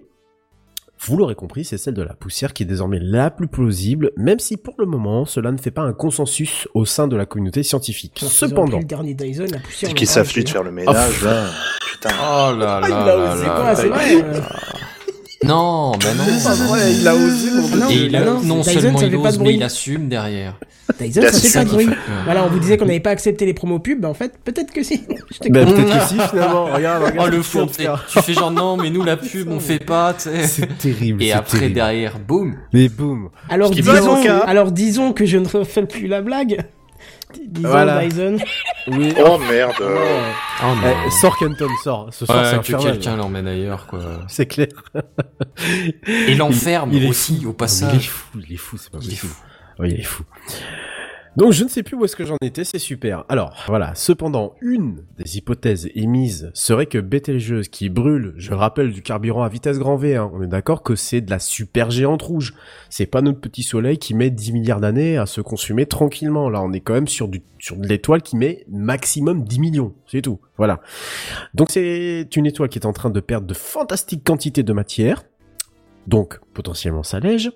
vous 1.02 1.16
l'aurez 1.16 1.34
compris, 1.34 1.64
c'est 1.64 1.78
celle 1.78 1.94
de 1.94 2.02
la 2.02 2.12
poussière 2.12 2.52
qui 2.52 2.62
est 2.62 2.66
désormais 2.66 2.98
la 3.00 3.30
plus 3.30 3.48
plausible, 3.48 4.10
même 4.16 4.38
si 4.38 4.58
pour 4.58 4.74
le 4.78 4.84
moment, 4.84 5.24
cela 5.24 5.50
ne 5.50 5.56
fait 5.56 5.70
pas 5.70 5.80
un 5.82 5.94
consensus 5.94 6.68
au 6.74 6.84
sein 6.84 7.08
de 7.08 7.16
la 7.16 7.24
communauté 7.24 7.62
scientifique. 7.62 8.20
Cependant, 8.28 8.78
le 8.78 8.84
dernier 8.84 9.14
Dyson, 9.14 9.46
la 9.50 9.60
poussière. 9.60 9.88
C'est 9.88 9.92
on 9.92 9.94
qui 9.94 10.06
s'afflue 10.06 10.44
de 10.44 10.48
faire 10.50 10.62
le 10.62 10.72
ménage, 10.72 11.22
là? 11.24 11.46
Putain. 11.90 12.10
Oh 12.20 12.54
là 12.54 12.80
là 12.80 12.80
Ah, 12.82 12.88
il 12.88 12.92
a 12.92 13.16
là 13.16 13.60
quoi, 13.60 13.74
c'est 13.74 13.88
vrai. 13.88 14.24
Non, 15.42 15.92
mais 15.98 16.14
non. 16.14 16.24
C'est 16.38 16.44
pas 16.48 16.54
vrai, 16.54 16.92
il 16.92 17.08
a 17.08 17.14
osé, 17.14 17.50
mon 17.50 17.68
Ah 17.72 17.76
non, 17.76 17.88
Et 17.90 17.94
il 17.94 18.12
bah 18.12 18.18
a- 18.18 18.24
non, 18.24 18.40
non 18.42 18.60
Dyson, 18.60 18.80
seulement 18.80 18.98
ça 18.98 19.06
il 19.06 19.10
fait 19.10 19.16
pas 19.16 19.22
de 19.32 19.36
ose, 19.36 19.38
mais 19.38 19.54
il 19.54 19.62
assume 19.62 20.08
derrière. 20.08 20.58
Dyson, 21.00 21.20
Bah, 21.22 21.32
ça 21.32 21.38
c'est 21.38 21.48
fait 21.48 21.58
pas 21.60 21.64
de 21.64 21.70
bruit. 21.70 21.88
Voilà, 22.24 22.44
on 22.44 22.48
vous 22.48 22.58
disait 22.58 22.76
qu'on 22.76 22.84
n'avait 22.84 23.00
pas 23.00 23.10
accepté 23.10 23.46
les 23.46 23.54
promos 23.54 23.78
pubs, 23.78 24.00
bah 24.00 24.08
en 24.08 24.14
fait, 24.14 24.34
peut-être 24.44 24.70
que 24.72 24.82
si. 24.82 25.02
Je 25.32 25.38
te 25.38 25.48
Ben, 25.48 25.64
comprends. 25.64 25.82
peut-être 25.82 25.98
que 25.98 26.08
si, 26.08 26.28
finalement. 26.28 26.64
Regarde, 26.66 27.04
regarde. 27.04 27.28
Oh 27.28 27.30
le 27.30 27.38
que 27.40 28.12
tu 28.12 28.22
fais 28.22 28.34
genre 28.34 28.50
non, 28.50 28.76
mais 28.76 28.90
nous 28.90 29.02
la 29.02 29.16
pub 29.16 29.48
on 29.50 29.60
fait 29.60 29.78
pas, 29.82 30.12
tu 30.14 30.24
sais. 30.24 30.46
C'est 30.46 30.78
terrible. 30.78 31.22
Et 31.22 31.32
après 31.32 31.58
terrible. 31.58 31.74
derrière, 31.74 32.18
boum. 32.18 32.56
Mais 32.74 32.88
boum. 32.90 33.30
Alors 33.48 33.70
disons, 33.70 34.16
alors 34.44 34.72
disons 34.72 35.12
que 35.14 35.24
je 35.24 35.38
ne 35.38 35.46
refais 35.48 35.86
plus 35.86 36.06
la 36.06 36.20
blague. 36.20 36.58
Disons 37.38 37.68
Voilà. 37.68 38.06
Dyson. 38.06 38.38
Oui. 38.88 39.12
Oh 39.24 39.38
merde. 39.38 39.74
Oh. 39.80 39.84
Oh 40.64 40.74
Eh, 41.06 41.10
sors 41.10 41.36
Kenton, 41.38 41.68
sors. 41.84 42.08
Ce 42.12 42.24
soir, 42.26 42.44
c'est 42.46 42.52
Ouais, 42.52 42.56
que 42.56 42.60
infernal. 42.60 42.92
quelqu'un 42.92 43.16
l'emmène 43.16 43.46
ailleurs, 43.46 43.86
quoi. 43.86 44.00
C'est 44.26 44.46
clair. 44.46 44.68
Et 46.06 46.34
l'enferme 46.34 46.90
aussi, 47.08 47.40
au 47.44 47.48
Il 47.48 47.50
est 47.50 47.52
passage. 47.52 48.08
fou, 48.10 48.38
il 48.46 48.52
est 48.54 48.56
fou, 48.56 48.76
c'est 48.78 48.90
pas 48.90 48.98
Il 49.02 49.08
est 49.08 49.10
possible. 49.10 49.32
fou. 49.32 49.42
Oui, 49.80 49.90
il 49.92 50.00
est 50.00 50.04
fou. 50.04 50.24
Donc 51.36 51.52
je 51.52 51.62
ne 51.62 51.68
sais 51.68 51.84
plus 51.84 51.96
où 51.96 52.04
est-ce 52.04 52.16
que 52.16 52.24
j'en 52.24 52.36
étais, 52.42 52.64
c'est 52.64 52.80
super. 52.80 53.24
Alors 53.28 53.64
voilà, 53.68 53.94
cependant, 53.94 54.54
une 54.60 55.04
des 55.16 55.36
hypothèses 55.36 55.88
émises 55.94 56.50
serait 56.54 56.86
que 56.86 56.98
Betelgeuse 56.98 57.68
qui 57.68 57.88
brûle, 57.88 58.34
je 58.36 58.52
rappelle, 58.52 58.92
du 58.92 59.00
carburant 59.00 59.44
à 59.44 59.48
vitesse 59.48 59.78
grand 59.78 59.96
V, 59.96 60.16
hein, 60.16 60.30
on 60.34 60.42
est 60.42 60.48
d'accord 60.48 60.82
que 60.82 60.96
c'est 60.96 61.20
de 61.20 61.30
la 61.30 61.38
super 61.38 61.92
géante 61.92 62.22
rouge. 62.22 62.54
C'est 62.88 63.06
pas 63.06 63.22
notre 63.22 63.40
petit 63.40 63.62
soleil 63.62 63.98
qui 63.98 64.14
met 64.14 64.30
10 64.30 64.52
milliards 64.52 64.80
d'années 64.80 65.18
à 65.18 65.26
se 65.26 65.40
consumer 65.40 65.86
tranquillement. 65.86 66.50
Là, 66.50 66.62
on 66.62 66.72
est 66.72 66.80
quand 66.80 66.94
même 66.94 67.08
sur, 67.08 67.30
sur 67.60 67.76
de 67.76 67.86
l'étoile 67.86 68.22
qui 68.22 68.36
met 68.36 68.64
maximum 68.68 69.44
10 69.44 69.60
millions, 69.60 69.94
c'est 70.06 70.22
tout. 70.22 70.40
Voilà. 70.56 70.80
Donc 71.54 71.70
c'est 71.70 72.28
une 72.34 72.46
étoile 72.46 72.68
qui 72.68 72.78
est 72.78 72.86
en 72.86 72.92
train 72.92 73.10
de 73.10 73.20
perdre 73.20 73.46
de 73.46 73.54
fantastiques 73.54 74.24
quantités 74.24 74.64
de 74.64 74.72
matière. 74.72 75.22
Donc, 76.06 76.40
potentiellement 76.60 77.02
ça 77.02 77.20
lège, 77.20 77.50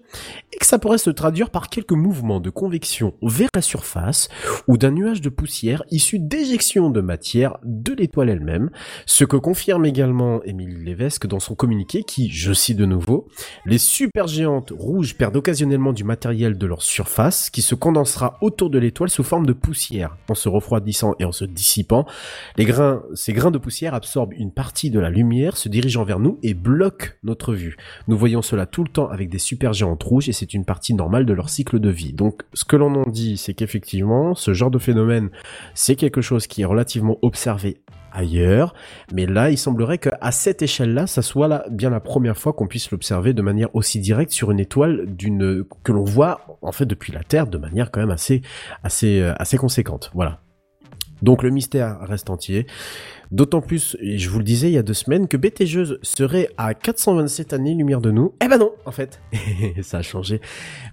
et 0.51 0.57
que 0.57 0.65
ça 0.65 0.79
pourrait 0.79 0.97
se 0.97 1.11
traduire 1.11 1.51
par 1.51 1.69
quelques 1.69 1.93
mouvements 1.93 2.41
de 2.41 2.49
convection 2.49 3.13
vers 3.21 3.51
la 3.55 3.61
surface 3.61 4.31
ou 4.67 4.79
d'un 4.79 4.93
nuage 4.93 5.21
de 5.21 5.29
poussière 5.29 5.83
issu 5.91 6.19
d'éjection 6.19 6.89
de 6.89 7.03
matière 7.03 7.59
de 7.65 7.93
l'étoile 7.93 8.31
elle-même, 8.31 8.71
ce 9.05 9.25
que 9.25 9.37
confirme 9.37 9.85
également 9.85 10.43
Émile 10.45 10.85
Lévesque 10.85 11.27
dans 11.27 11.39
son 11.39 11.55
communiqué 11.55 12.03
qui, 12.03 12.31
je 12.31 12.55
cite 12.55 12.79
de 12.79 12.87
nouveau, 12.87 13.29
les 13.67 13.77
supergéantes 13.77 14.73
rouges 14.75 15.19
perdent 15.19 15.37
occasionnellement 15.37 15.93
du 15.93 16.05
matériel 16.05 16.57
de 16.57 16.67
leur 16.67 16.81
surface 16.81 17.51
qui 17.51 17.61
se 17.61 17.75
condensera 17.75 18.39
autour 18.41 18.71
de 18.71 18.79
l'étoile 18.79 19.11
sous 19.11 19.23
forme 19.23 19.45
de 19.45 19.53
poussière. 19.53 20.17
En 20.31 20.35
se 20.35 20.49
refroidissant 20.49 21.15
et 21.19 21.27
en 21.27 21.33
se 21.33 21.45
dissipant, 21.45 22.07
ces 22.57 23.33
grains 23.35 23.51
de 23.51 23.59
poussière 23.59 23.93
absorbent 23.93 24.33
une 24.33 24.51
partie 24.51 24.91
de 24.91 24.99
la 24.99 25.11
lumière 25.11 25.59
se 25.59 25.69
dirigeant 25.69 26.05
vers 26.05 26.21
nous 26.21 26.39
et 26.43 26.55
bloquent 26.55 27.09
notre 27.23 27.53
vue. 27.53 27.77
Nous 28.09 28.17
voyons 28.17 28.41
cela 28.41 28.67
tout 28.67 28.85
le 28.85 28.89
avec 29.03 29.29
des 29.29 29.39
supergéantes 29.39 30.03
rouges 30.03 30.29
et 30.29 30.33
c'est 30.33 30.55
une 30.55 30.65
partie 30.65 30.95
normale 30.95 31.27
de 31.27 31.33
leur 31.33 31.49
cycle 31.49 31.79
de 31.81 31.91
vie. 31.91 32.13
Donc 32.13 32.43
ce 32.53 32.65
que 32.65 32.77
l'on 32.77 32.95
en 32.95 33.11
dit, 33.11 33.37
c'est 33.37 33.55
qu'effectivement, 33.55 34.35
ce 34.35 34.55
genre 34.55 34.71
de 34.71 34.79
phénomène, 34.79 35.31
c'est 35.75 35.97
quelque 35.97 36.21
chose 36.21 36.47
qui 36.47 36.63
est 36.63 36.67
relativement 36.67 37.19
observé 37.23 37.81
ailleurs, 38.13 38.75
mais 39.13 39.27
là, 39.27 39.51
il 39.51 39.59
semblerait 39.59 39.99
qu'à 39.99 40.31
cette 40.31 40.63
échelle-là, 40.63 41.07
ça 41.07 41.21
soit 41.21 41.65
bien 41.69 41.91
la 41.91 42.01
première 42.01 42.39
fois 42.39 42.53
qu'on 42.53 42.69
puisse 42.69 42.91
l'observer 42.91 43.33
de 43.33 43.43
manière 43.43 43.75
aussi 43.75 43.99
directe 43.99 44.33
sur 44.33 44.51
une 44.51 44.61
étoile 44.61 45.07
que 45.83 45.93
l'on 45.93 46.05
voit 46.05 46.59
en 46.63 46.73
fait 46.73 46.87
depuis 46.87 47.13
la 47.13 47.25
Terre 47.25 47.49
de 47.49 47.59
manière 47.59 47.91
quand 47.91 48.01
même 48.01 48.11
assez 48.13 48.43
assez 48.85 49.21
euh, 49.21 49.35
assez 49.39 49.57
conséquente. 49.57 50.11
Voilà. 50.15 50.41
Donc 51.23 51.43
le 51.43 51.51
mystère 51.51 51.99
reste 52.03 52.31
entier. 52.31 52.67
D'autant 53.35 53.61
plus, 53.61 53.97
je 54.01 54.31
vous 54.31 54.39
le 54.39 54.45
disais 54.45 54.69
il 54.69 54.75
y 54.75 54.79
a 54.79 54.85
deux 54.85 54.95
semaines, 54.95 55.27
que 55.27 55.37
Betelgeuse 55.37 55.99
serait 56.03 56.51
à 56.57 56.73
427 56.73 57.53
années-lumière 57.53 58.01
de 58.01 58.13
nous. 58.13 58.33
Eh 58.41 58.47
ben 58.47 58.59
non, 58.59 58.71
en 58.87 58.93
fait. 58.93 59.21
Ça 59.83 59.99
a 59.99 60.03
changé. 60.03 60.41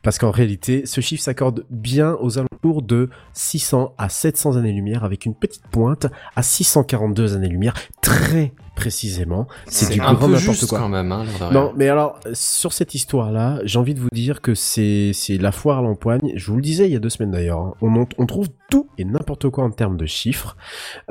Parce 0.02 0.18
qu'en 0.18 0.32
réalité, 0.32 0.88
ce 0.88 1.02
chiffre 1.02 1.22
s'accorde 1.22 1.68
bien 1.70 2.18
aux 2.20 2.39
alentours 2.39 2.82
de 2.82 3.12
600 3.34 3.94
à 3.96 4.10
700 4.10 4.58
années-lumière 4.58 5.04
avec 5.04 5.28
une 5.28 5.36
petite 5.36 5.68
pointe 5.68 6.08
à 6.36 6.42
642 6.42 7.36
années-lumière. 7.36 7.76
Très 8.02 8.54
précisément. 8.76 9.48
C'est 9.68 9.92
du 9.94 10.00
grand 10.00 10.14
n'importe 10.28 10.66
quoi. 10.68 10.80
quand 10.80 10.90
même, 10.90 11.12
hein. 11.12 11.26
Non, 11.52 11.74
mais 11.76 11.90
alors 11.90 12.20
euh, 12.26 12.32
sur 12.34 12.74
cette 12.74 12.96
histoire-là, 12.96 13.60
j'ai 13.64 13.78
envie 13.80 13.94
de 13.94 14.00
vous 14.00 14.10
dire 14.14 14.42
que 14.42 14.56
c'est 14.56 15.12
c'est 15.14 15.38
la 15.38 15.52
foire 15.52 15.80
à 15.80 15.82
l'empoigne. 15.82 16.32
Je 16.36 16.50
vous 16.50 16.56
le 16.58 16.62
disais 16.62 16.86
il 16.88 16.94
y 16.94 16.96
a 16.96 17.00
deux 17.00 17.10
semaines 17.10 17.32
d'ailleurs. 17.32 17.60
hein. 17.60 17.74
On, 17.82 18.06
on 18.18 18.26
trouve 18.26 18.48
tout 18.70 18.88
et 18.98 19.04
n'importe 19.04 19.50
quoi 19.50 19.66
en 19.66 19.72
termes 19.72 19.98
de 19.98 20.06
chiffres. 20.06 20.56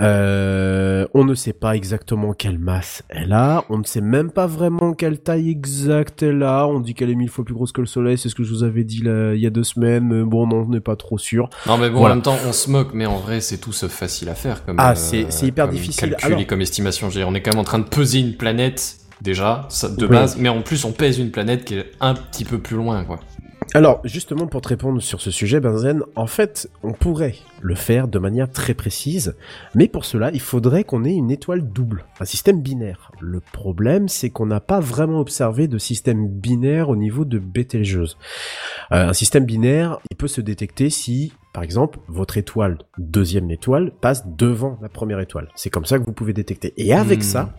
Euh, 0.00 1.06
on 1.14 1.24
ne 1.24 1.34
sait 1.34 1.52
pas 1.52 1.76
exactement 1.76 2.32
quelle 2.32 2.58
masse 2.58 3.02
elle 3.08 3.32
a. 3.32 3.64
On 3.68 3.78
ne 3.78 3.84
sait 3.84 4.00
même 4.00 4.30
pas 4.30 4.46
vraiment 4.46 4.94
quelle 4.94 5.18
taille 5.20 5.50
exacte 5.50 6.22
elle 6.22 6.42
a. 6.42 6.66
On 6.66 6.80
dit 6.80 6.94
qu'elle 6.94 7.10
est 7.10 7.14
mille 7.14 7.28
fois 7.28 7.44
plus 7.44 7.54
grosse 7.54 7.72
que 7.72 7.80
le 7.82 7.86
Soleil. 7.86 8.16
C'est 8.18 8.28
ce 8.30 8.34
que 8.34 8.42
je 8.42 8.50
vous 8.50 8.62
avais 8.64 8.84
dit 8.84 9.02
là, 9.02 9.34
il 9.34 9.40
y 9.40 9.46
a 9.46 9.50
deux 9.50 9.64
semaines. 9.64 10.12
Euh, 10.12 10.24
Bon, 10.30 10.46
non, 10.46 10.64
on 10.66 10.68
n'est 10.68 10.80
pas 10.80 10.94
trop 10.96 11.18
sûr. 11.18 11.50
Non 11.66 11.76
mais 11.76 11.90
bon, 11.90 11.98
Voilà. 11.98 12.12
en 12.14 12.16
même 12.16 12.22
temps, 12.22 12.36
on 12.46 12.52
se 12.52 12.70
moque, 12.70 12.94
mais 12.94 13.04
en 13.06 13.16
vrai, 13.18 13.40
c'est 13.40 13.58
tout 13.58 13.72
sauf 13.72 13.90
facile 13.90 14.28
à 14.28 14.34
faire. 14.36 14.64
Comme, 14.64 14.76
Ah, 14.78 14.92
euh, 14.92 14.94
c'est- 14.94 15.26
c'est 15.30 15.46
hyper 15.46 15.66
comme 15.66 15.74
difficile. 15.74 16.10
Calcul 16.10 16.26
Alors- 16.26 16.40
et 16.40 16.46
comme 16.46 16.60
estimation. 16.60 17.08
On 17.26 17.34
est 17.34 17.40
quand 17.50 17.56
même 17.56 17.60
en 17.60 17.64
train 17.64 17.78
de 17.78 17.84
peser 17.88 18.20
une 18.20 18.34
planète 18.36 18.96
déjà 19.22 19.66
ça, 19.68 19.88
de 19.88 20.04
Oui. 20.06 20.10
base, 20.10 20.36
mais 20.38 20.48
en 20.48 20.62
plus, 20.62 20.84
on 20.84 20.92
pèse 20.92 21.18
une 21.18 21.30
planète 21.30 21.64
qui 21.64 21.74
est 21.74 21.90
un 22.00 22.14
petit 22.14 22.44
peu 22.44 22.58
plus 22.58 22.76
loin, 22.76 23.04
quoi. 23.04 23.20
Alors, 23.72 24.00
justement, 24.02 24.48
pour 24.48 24.62
te 24.62 24.68
répondre 24.68 25.00
sur 25.00 25.20
ce 25.20 25.30
sujet, 25.30 25.60
Benzen, 25.60 26.02
en 26.16 26.26
fait, 26.26 26.68
on 26.82 26.92
pourrait 26.92 27.36
le 27.60 27.76
faire 27.76 28.08
de 28.08 28.18
manière 28.18 28.50
très 28.50 28.74
précise, 28.74 29.36
mais 29.76 29.86
pour 29.86 30.04
cela, 30.04 30.30
il 30.32 30.40
faudrait 30.40 30.82
qu'on 30.82 31.04
ait 31.04 31.14
une 31.14 31.30
étoile 31.30 31.62
double, 31.70 32.04
un 32.18 32.24
système 32.24 32.60
binaire. 32.62 33.12
Le 33.20 33.38
problème, 33.40 34.08
c'est 34.08 34.30
qu'on 34.30 34.46
n'a 34.46 34.58
pas 34.60 34.80
vraiment 34.80 35.20
observé 35.20 35.68
de 35.68 35.78
système 35.78 36.26
binaire 36.26 36.88
au 36.88 36.96
niveau 36.96 37.24
de 37.24 37.38
Betelgeuse. 37.38 38.16
Euh, 38.90 39.08
un 39.10 39.12
système 39.12 39.44
binaire, 39.44 39.98
il 40.10 40.16
peut 40.16 40.26
se 40.28 40.40
détecter 40.40 40.90
si, 40.90 41.32
par 41.52 41.62
exemple, 41.62 41.98
votre 42.08 42.36
étoile, 42.38 42.78
deuxième 42.98 43.50
étoile, 43.50 43.92
passe 44.00 44.26
devant 44.26 44.78
la 44.82 44.88
première 44.88 45.20
étoile. 45.20 45.48
C'est 45.56 45.70
comme 45.70 45.84
ça 45.84 45.98
que 45.98 46.04
vous 46.04 46.12
pouvez 46.12 46.32
détecter. 46.32 46.72
Et 46.76 46.92
avec 46.92 47.20
Hmm. 47.20 47.22
ça, 47.22 47.54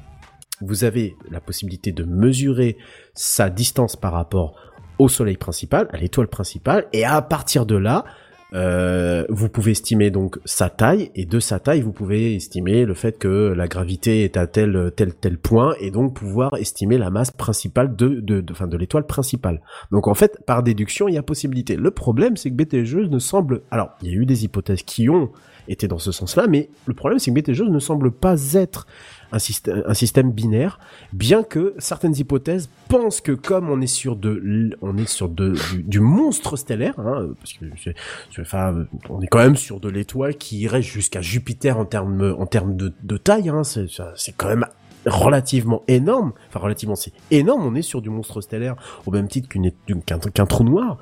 vous 0.61 0.83
avez 0.83 1.15
la 1.29 1.41
possibilité 1.41 1.91
de 1.91 2.03
mesurer 2.03 2.77
sa 3.13 3.49
distance 3.49 3.95
par 3.95 4.13
rapport 4.13 4.55
au 4.99 5.09
soleil 5.09 5.35
principal, 5.37 5.89
à 5.91 5.97
l'étoile 5.97 6.27
principale, 6.27 6.85
et 6.93 7.03
à 7.03 7.21
partir 7.21 7.65
de 7.65 7.75
là, 7.75 8.05
euh, 8.53 9.25
vous 9.29 9.49
pouvez 9.49 9.71
estimer 9.71 10.11
donc 10.11 10.39
sa 10.45 10.69
taille, 10.69 11.11
et 11.15 11.25
de 11.25 11.39
sa 11.39 11.59
taille, 11.59 11.81
vous 11.81 11.93
pouvez 11.93 12.35
estimer 12.35 12.85
le 12.85 12.93
fait 12.93 13.17
que 13.17 13.53
la 13.53 13.67
gravité 13.67 14.23
est 14.23 14.37
à 14.37 14.47
tel 14.47 14.91
tel 14.95 15.13
tel 15.13 15.37
point, 15.37 15.73
et 15.79 15.91
donc 15.91 16.15
pouvoir 16.15 16.51
estimer 16.57 16.97
la 16.97 17.09
masse 17.09 17.31
principale 17.31 17.95
de 17.95 18.19
de 18.19 18.41
de, 18.41 18.65
de 18.65 18.77
l'étoile 18.77 19.05
principale. 19.05 19.61
Donc 19.91 20.07
en 20.07 20.13
fait, 20.13 20.39
par 20.45 20.63
déduction, 20.63 21.07
il 21.07 21.15
y 21.15 21.17
a 21.17 21.23
possibilité. 21.23 21.75
Le 21.75 21.91
problème, 21.91 22.37
c'est 22.37 22.49
que 22.49 22.55
Betelgeuse 22.55 23.09
ne 23.09 23.19
semble, 23.19 23.61
alors 23.71 23.91
il 24.01 24.09
y 24.09 24.11
a 24.11 24.15
eu 24.15 24.25
des 24.25 24.43
hypothèses 24.43 24.83
qui 24.83 25.09
ont 25.09 25.31
été 25.67 25.87
dans 25.87 25.99
ce 25.99 26.11
sens-là, 26.11 26.47
mais 26.47 26.69
le 26.85 26.93
problème, 26.93 27.19
c'est 27.19 27.31
que 27.31 27.35
Betelgeuse 27.35 27.69
ne 27.69 27.79
semble 27.79 28.11
pas 28.11 28.35
être 28.53 28.87
un 29.31 29.39
système, 29.39 29.83
un 29.85 29.93
système 29.93 30.31
binaire, 30.31 30.79
bien 31.13 31.43
que 31.43 31.73
certaines 31.77 32.15
hypothèses 32.17 32.69
pensent 32.89 33.21
que 33.21 33.31
comme 33.31 33.69
on 33.69 33.79
est 33.81 33.87
sur 33.87 34.15
de, 34.15 34.71
on 34.81 34.97
est 34.97 35.07
sur 35.09 35.29
de, 35.29 35.53
du, 35.71 35.83
du 35.83 35.99
monstre 35.99 36.57
stellaire, 36.57 36.99
hein, 36.99 37.29
parce 37.39 37.53
que 37.53 37.65
c'est- 37.83 37.95
c'est- 38.33 38.41
enfin, 38.41 38.85
on 39.09 39.21
est 39.21 39.27
quand 39.27 39.39
même 39.39 39.55
sur 39.55 39.79
de 39.79 39.89
l'étoile 39.89 40.35
qui 40.35 40.59
irait 40.59 40.81
jusqu'à 40.81 41.21
Jupiter 41.21 41.77
en 41.77 41.85
termes, 41.85 42.35
en 42.37 42.45
termes 42.45 42.75
de, 42.75 42.93
de 43.03 43.17
taille, 43.17 43.49
hein, 43.49 43.63
c'est, 43.63 43.87
c'est 44.15 44.35
quand 44.35 44.47
même 44.49 44.65
relativement 45.05 45.83
énorme, 45.87 46.31
enfin 46.49 46.59
relativement 46.59 46.95
c'est 46.95 47.13
énorme, 47.31 47.65
on 47.65 47.73
est 47.73 47.81
sur 47.81 48.01
du 48.03 48.09
monstre 48.11 48.39
stellaire 48.41 48.75
au 49.07 49.11
même 49.11 49.27
titre 49.27 49.49
qu'une, 49.49 49.71
qu'un, 50.05 50.19
qu'un 50.19 50.45
trou 50.45 50.63
noir. 50.63 50.99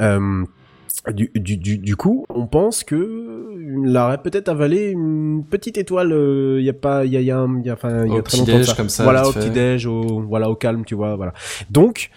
Euh, 0.00 0.44
du, 1.12 1.30
du, 1.34 1.56
du, 1.56 1.78
du 1.78 1.96
coup, 1.96 2.24
on 2.28 2.46
pense 2.46 2.84
que 2.84 3.44
il 3.84 3.96
aurait 3.96 4.18
peut-être 4.22 4.48
avalé 4.48 4.90
une 4.90 5.44
petite 5.48 5.78
étoile. 5.78 6.10
Il 6.58 6.64
y 6.64 6.68
a 6.70 6.74
pas, 6.74 7.04
il 7.04 7.12
y 7.12 7.16
a, 7.16 7.20
y 7.20 7.30
a, 7.30 7.38
un- 7.38 7.62
y 7.62 7.70
a, 7.70 7.74
enfin, 7.74 8.06
y 8.06 8.12
a 8.16 8.22
très 8.22 8.38
petit 8.38 8.38
longtemps. 8.38 8.58
déj, 8.58 8.74
comme 8.74 8.88
ça, 8.88 9.04
Voilà, 9.04 9.26
au 9.28 9.32
petit 9.32 9.50
déj, 9.50 9.86
au, 9.86 10.20
voilà, 10.22 10.50
au 10.50 10.54
calme, 10.56 10.84
tu 10.84 10.94
vois, 10.94 11.16
voilà. 11.16 11.32
Donc, 11.70 12.10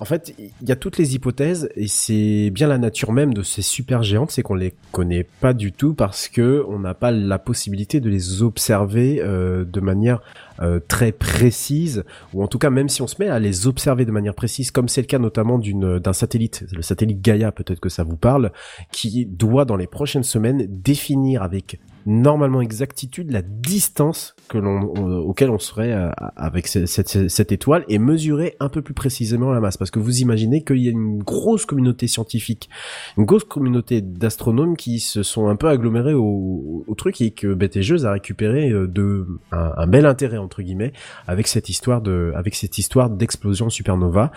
en 0.00 0.04
fait, 0.04 0.34
il 0.38 0.68
y 0.68 0.72
a 0.72 0.76
toutes 0.76 0.98
les 0.98 1.14
hypothèses 1.14 1.70
et 1.76 1.86
c'est 1.86 2.50
bien 2.50 2.66
la 2.66 2.78
nature 2.78 3.12
même 3.12 3.32
de 3.32 3.42
ces 3.42 3.62
super 3.62 4.02
géantes, 4.02 4.32
c'est 4.32 4.42
qu'on 4.42 4.56
les 4.56 4.74
connaît 4.92 5.24
pas 5.40 5.54
du 5.54 5.72
tout 5.72 5.94
parce 5.94 6.28
que 6.28 6.64
on 6.68 6.80
n'a 6.80 6.94
pas 6.94 7.12
la 7.12 7.38
possibilité 7.38 8.00
de 8.00 8.10
les 8.10 8.42
observer 8.42 9.20
euh, 9.22 9.64
de 9.64 9.80
manière 9.80 10.20
euh, 10.60 10.80
très 10.86 11.12
précise 11.12 12.04
ou 12.32 12.42
en 12.42 12.46
tout 12.46 12.58
cas 12.58 12.70
même 12.70 12.88
si 12.88 13.02
on 13.02 13.06
se 13.06 13.16
met 13.18 13.28
à 13.28 13.38
les 13.38 13.66
observer 13.66 14.04
de 14.04 14.12
manière 14.12 14.34
précise, 14.34 14.70
comme 14.70 14.88
c'est 14.88 15.00
le 15.02 15.06
cas 15.06 15.18
notamment 15.18 15.58
d'une 15.58 15.98
d'un 15.98 16.12
satellite, 16.12 16.64
le 16.72 16.82
satellite 16.82 17.20
Gaia, 17.22 17.52
peut-être 17.52 17.80
que 17.80 17.88
ça 17.88 18.04
vous 18.04 18.16
parle, 18.16 18.52
qui 18.92 19.26
doit 19.26 19.64
dans 19.64 19.76
les 19.76 19.86
prochaines 19.86 20.22
semaines 20.22 20.66
définir 20.68 21.42
avec 21.42 21.80
normalement 22.06 22.60
exactitude 22.60 23.30
la 23.30 23.40
distance 23.40 24.34
que 24.48 24.58
l'on 24.58 24.92
on- 24.94 25.16
auquel 25.20 25.48
on 25.48 25.58
serait 25.58 25.92
euh, 25.92 26.10
avec 26.36 26.66
ce- 26.68 26.84
cette, 26.84 27.30
cette 27.30 27.50
étoile 27.50 27.82
et 27.88 27.98
mesurer 27.98 28.56
un 28.60 28.68
peu 28.68 28.82
plus 28.82 28.92
précisément 28.92 29.50
la 29.52 29.60
masse. 29.60 29.78
Parce 29.78 29.90
que 29.90 29.98
vous 29.98 30.20
imaginez 30.20 30.62
qu'il 30.64 30.82
y 30.82 30.88
a 30.88 30.90
une 30.90 31.22
grosse 31.22 31.64
communauté 31.64 32.06
scientifique 32.06 32.68
une 33.16 33.24
grosse 33.24 33.44
communauté 33.44 34.02
d'astronomes 34.02 34.76
qui 34.76 35.00
se 35.00 35.22
sont 35.22 35.48
un 35.48 35.56
peu 35.56 35.68
agglomérés 35.68 36.12
au, 36.12 36.84
au 36.86 36.94
truc 36.94 37.22
et 37.22 37.30
que 37.30 37.54
Betelgeuse 37.54 38.04
a 38.04 38.12
récupéré 38.12 38.70
euh, 38.70 38.86
de 38.86 39.26
un 39.50 39.86
bel 39.86 40.04
intérêt 40.04 40.36
entre 40.44 40.62
guillemets 40.62 40.92
avec 41.26 41.46
cette 41.48 41.68
histoire 41.68 42.00
de 42.00 42.32
avec 42.36 42.54
cette 42.54 42.78
histoire 42.78 43.10
d'explosion 43.10 43.70
supernova. 43.70 44.30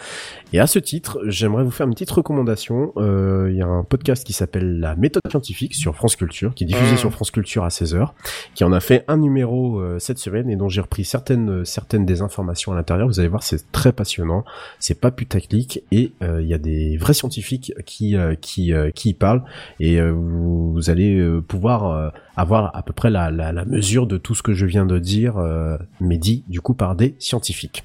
Et 0.53 0.60
à 0.60 0.68
ce 0.68 0.80
titre 0.80 1.20
j'aimerais 1.28 1.64
vous 1.64 1.72
faire 1.72 1.86
une 1.88 1.93
petite 1.93 2.12
recommandation. 2.12 2.93
Euh, 2.97 3.49
il 3.51 3.58
y 3.58 3.62
a 3.62 3.68
un 3.68 3.84
podcast 3.84 4.26
qui 4.26 4.34
s'appelle 4.34 4.80
la 4.80 4.95
méthode 4.95 5.22
scientifique 5.30 5.76
sur 5.76 5.95
France 5.95 6.16
Culture 6.16 6.53
qui 6.53 6.64
est 6.64 6.68
diffusé 6.68 6.88
Mmh. 6.88 6.97
sur 6.97 7.12
France 7.12 7.32
Culture 7.32 7.64
à 7.64 7.68
16h 7.70 8.10
qui 8.55 8.64
en 8.64 8.72
a 8.72 8.80
fait 8.80 9.03
un 9.08 9.18
numéro 9.18 9.80
euh, 9.80 9.99
cette 9.99 10.20
semaine 10.20 10.49
et 10.49 10.55
dont 10.55 10.70
j'ai 10.70 10.82
repris 10.82 11.03
certaines 11.05 11.49
euh, 11.49 11.66
certaines 11.66 12.05
des 12.05 12.22
informations 12.22 12.72
à 12.72 12.76
l'intérieur. 12.76 13.08
Vous 13.08 13.20
allez 13.20 13.30
voir 13.30 13.43
c'est 13.43 13.72
très 13.72 13.91
passionnant. 13.91 14.43
C'est 14.80 14.99
pas 14.99 15.12
putaclic 15.12 15.84
et 15.91 16.14
euh, 16.22 16.41
il 16.41 16.47
y 16.47 16.53
a 16.53 16.58
des 16.58 16.97
vrais 16.97 17.14
scientifiques 17.14 17.74
qui 17.86 18.16
euh, 18.16 18.36
qui 18.39 18.74
euh, 18.74 18.89
qui 18.91 19.10
y 19.10 19.14
parlent. 19.14 19.43
Et 19.80 19.99
euh, 19.99 20.12
vous, 20.12 20.72
vous 20.72 20.89
allez 20.89 21.18
euh, 21.18 21.41
pouvoir 21.41 21.86
euh, 21.91 22.10
avoir 22.38 22.75
à 22.75 22.83
peu 22.83 22.93
près 22.93 23.09
la, 23.09 23.29
la, 23.31 23.51
la 23.51 23.65
mesure 23.65 24.07
de 24.07 24.17
tout 24.17 24.35
ce 24.35 24.41
que 24.43 24.53
je 24.53 24.65
viens 24.65 24.85
de 24.85 24.99
dire 24.99 25.38
euh, 25.38 25.77
mais 25.99 26.17
dit 26.17 26.43
du 26.47 26.61
coup 26.61 26.73
par 26.73 26.95
des 26.95 27.15
scientifiques 27.19 27.83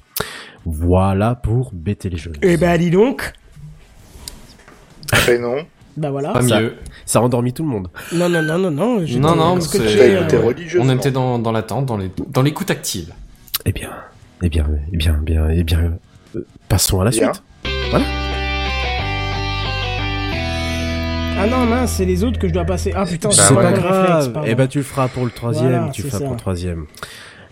voilà 0.65 1.35
pour 1.35 1.71
Betelgeuse 1.73 2.35
Eh 2.41 2.55
ben, 2.55 2.77
dis 2.77 2.89
donc. 2.91 3.33
Prénom. 5.07 5.57
Bah 5.97 6.09
voilà. 6.09 6.31
Pas 6.33 6.41
ça- 6.41 6.61
mieux. 6.61 6.73
ça 7.05 7.19
a 7.19 7.21
endormi 7.21 7.53
tout 7.53 7.63
le 7.63 7.69
monde 7.69 7.89
Non, 8.13 8.29
non, 8.29 8.41
non, 8.41 8.57
non, 8.57 8.71
non. 8.71 9.05
j'étais 9.05 9.19
Non, 9.19 9.35
non, 9.35 9.59
scotché, 9.61 9.89
c'est- 9.89 10.27
T'as 10.27 10.37
euh. 10.37 10.53
On 10.79 10.89
était 10.89 11.11
dans, 11.11 11.37
dans 11.37 11.51
l'attente, 11.51 11.85
dans 11.85 11.97
les, 11.97 12.09
dans 12.29 12.41
l'écoute 12.41 12.71
active. 12.71 13.13
eh 13.65 13.71
bien 13.73 13.91
eh 14.41 14.49
bien 14.49 14.65
eh 14.91 14.97
bien 14.97 15.17
eh 15.21 15.23
bien 15.25 15.49
eh 15.49 15.63
bien 15.63 15.79
euh, 16.35 16.45
passons 16.67 16.99
à 17.01 17.05
la 17.05 17.11
Bien. 17.11 17.31
suite 17.33 18.32
Ah 21.37 21.47
non, 21.47 21.65
mince, 21.65 21.93
c'est 21.93 22.05
les 22.05 22.23
autres 22.23 22.39
que 22.39 22.47
je 22.47 22.53
dois 22.53 22.63
passer. 22.63 22.93
Ah 22.95 23.05
putain, 23.05 23.29
Bah 23.29 23.35
c'est 23.37 23.53
pas 23.53 23.61
réflexe, 23.69 23.83
grave. 24.29 24.43
Eh 24.45 24.55
ben, 24.55 24.67
tu 24.67 24.77
le 24.77 24.83
feras 24.83 25.07
pour 25.07 25.25
le 25.25 25.31
troisième. 25.31 25.69
Voilà, 25.71 25.89
tu 25.91 26.03
le 26.03 26.07
feras 26.07 26.19
ça. 26.19 26.25
pour 26.25 26.33
le 26.33 26.39
troisième. 26.39 26.85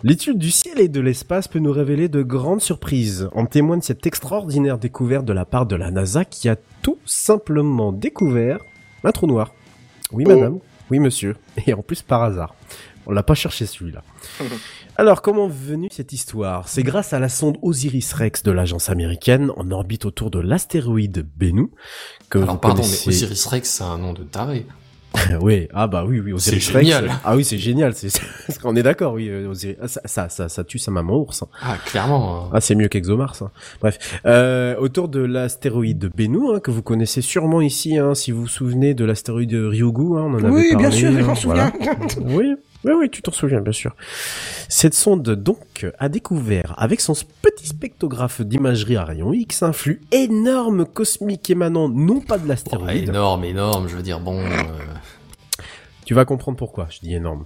L'étude 0.02 0.38
du 0.38 0.50
ciel 0.50 0.80
et 0.80 0.88
de 0.88 1.00
l'espace 1.00 1.46
peut 1.46 1.58
nous 1.58 1.72
révéler 1.72 2.08
de 2.08 2.22
grandes 2.22 2.60
surprises. 2.60 3.28
En 3.34 3.44
témoigne 3.46 3.80
cette 3.82 4.06
extraordinaire 4.06 4.78
découverte 4.78 5.24
de 5.24 5.32
la 5.32 5.44
part 5.44 5.66
de 5.66 5.76
la 5.76 5.90
NASA 5.90 6.24
qui 6.24 6.48
a 6.48 6.56
tout 6.82 6.98
simplement 7.04 7.92
découvert 7.92 8.58
un 9.04 9.12
trou 9.12 9.26
noir. 9.26 9.52
Oui, 10.10 10.24
Oh. 10.26 10.34
madame. 10.34 10.58
Oui, 10.90 10.98
monsieur. 10.98 11.36
Et 11.66 11.74
en 11.74 11.82
plus, 11.82 12.02
par 12.02 12.22
hasard. 12.22 12.54
On 13.06 13.12
l'a 13.12 13.22
pas 13.22 13.34
cherché 13.34 13.66
celui-là. 13.66 14.02
Alors, 14.98 15.22
comment 15.22 15.46
est 15.46 15.52
venue 15.52 15.88
cette 15.90 16.12
histoire? 16.12 16.68
C'est 16.68 16.82
grâce 16.82 17.12
à 17.12 17.18
la 17.18 17.28
sonde 17.28 17.56
Osiris-Rex 17.62 18.42
de 18.42 18.52
l'agence 18.52 18.90
américaine 18.90 19.50
en 19.56 19.70
orbite 19.70 20.04
autour 20.04 20.30
de 20.30 20.38
l'astéroïde 20.38 21.26
Bennu 21.36 21.68
que 22.28 22.38
Alors 22.38 22.54
vous 22.54 22.58
pardon, 22.60 22.82
connaissez- 22.82 23.08
mais 23.10 23.14
Osiris 23.16 23.46
Rex, 23.46 23.70
c'est 23.70 23.84
un 23.84 23.98
nom 23.98 24.12
de 24.12 24.22
taré. 24.22 24.66
oui, 25.40 25.68
ah 25.74 25.86
bah 25.88 26.04
oui, 26.06 26.20
oui, 26.20 26.32
Osiris 26.32 26.64
C'est 26.66 26.72
Rex. 26.72 26.86
génial. 26.86 27.10
Ah 27.24 27.36
oui, 27.36 27.44
c'est 27.44 27.58
génial. 27.58 27.94
C'est, 27.94 28.08
est 28.76 28.82
d'accord, 28.82 29.14
oui. 29.14 29.28
euh, 29.30 29.48
Osiris- 29.50 29.76
ah, 29.80 29.88
ça, 29.88 30.00
ça, 30.04 30.28
ça, 30.28 30.48
ça 30.50 30.62
tue 30.64 30.78
sa 30.78 30.90
maman 30.90 31.16
ours. 31.16 31.42
hein. 31.42 31.48
Ah, 31.62 31.76
clairement. 31.86 32.44
hein. 32.46 32.50
Ah, 32.52 32.60
c'est 32.60 32.74
mieux 32.74 32.88
qu'Exomars. 32.88 33.36
hein. 33.42 33.50
Bref, 33.80 34.20
euh, 34.26 34.76
autour 34.76 35.08
de 35.08 35.20
l'astéroïde 35.20 36.10
Bennu, 36.14 36.38
hein, 36.54 36.60
que 36.60 36.70
vous 36.70 36.82
connaissez 36.82 37.22
sûrement 37.22 37.60
ici, 37.62 37.96
hein, 37.98 38.14
si 38.14 38.30
vous 38.30 38.42
vous 38.42 38.46
souvenez 38.48 38.92
de 38.94 39.04
l'astéroïde 39.06 39.54
Ryugu, 39.54 40.18
hein, 40.18 40.24
on 40.28 40.34
en 40.34 40.38
avait 40.44 40.48
Oui, 40.50 40.72
parlé. 40.72 40.88
bien 40.88 40.90
sûr, 40.90 41.12
je 41.12 41.18
hein, 41.18 41.22
m'en 41.26 41.34
voilà. 41.34 41.72
souviens. 41.72 41.96
Oui, 42.36 42.54
oui, 42.84 42.92
oui, 42.98 43.10
tu 43.10 43.22
t'en 43.22 43.32
souviens, 43.32 43.60
bien 43.60 43.72
sûr. 43.72 43.94
Cette 44.68 44.94
sonde, 44.94 45.22
donc, 45.30 45.86
a 45.98 46.08
découvert, 46.08 46.74
avec 46.78 47.00
son 47.00 47.14
petit 47.42 47.66
spectrographe 47.66 48.40
d'imagerie 48.40 48.96
à 48.96 49.04
rayon 49.04 49.32
X, 49.32 49.62
un 49.62 49.72
flux 49.72 50.00
énorme 50.10 50.84
cosmique 50.86 51.48
émanant 51.50 51.88
non 51.88 52.20
pas 52.20 52.38
de 52.38 52.48
l'astéroïde. 52.48 53.08
énorme, 53.08 53.44
énorme, 53.44 53.88
je 53.88 53.96
veux 53.96 54.02
dire, 54.02 54.20
bon... 54.20 54.40
euh, 54.40 54.46
Tu 56.04 56.14
vas 56.14 56.24
comprendre 56.24 56.56
pourquoi, 56.58 56.88
je 56.90 56.98
dis 57.00 57.14
énorme. 57.14 57.44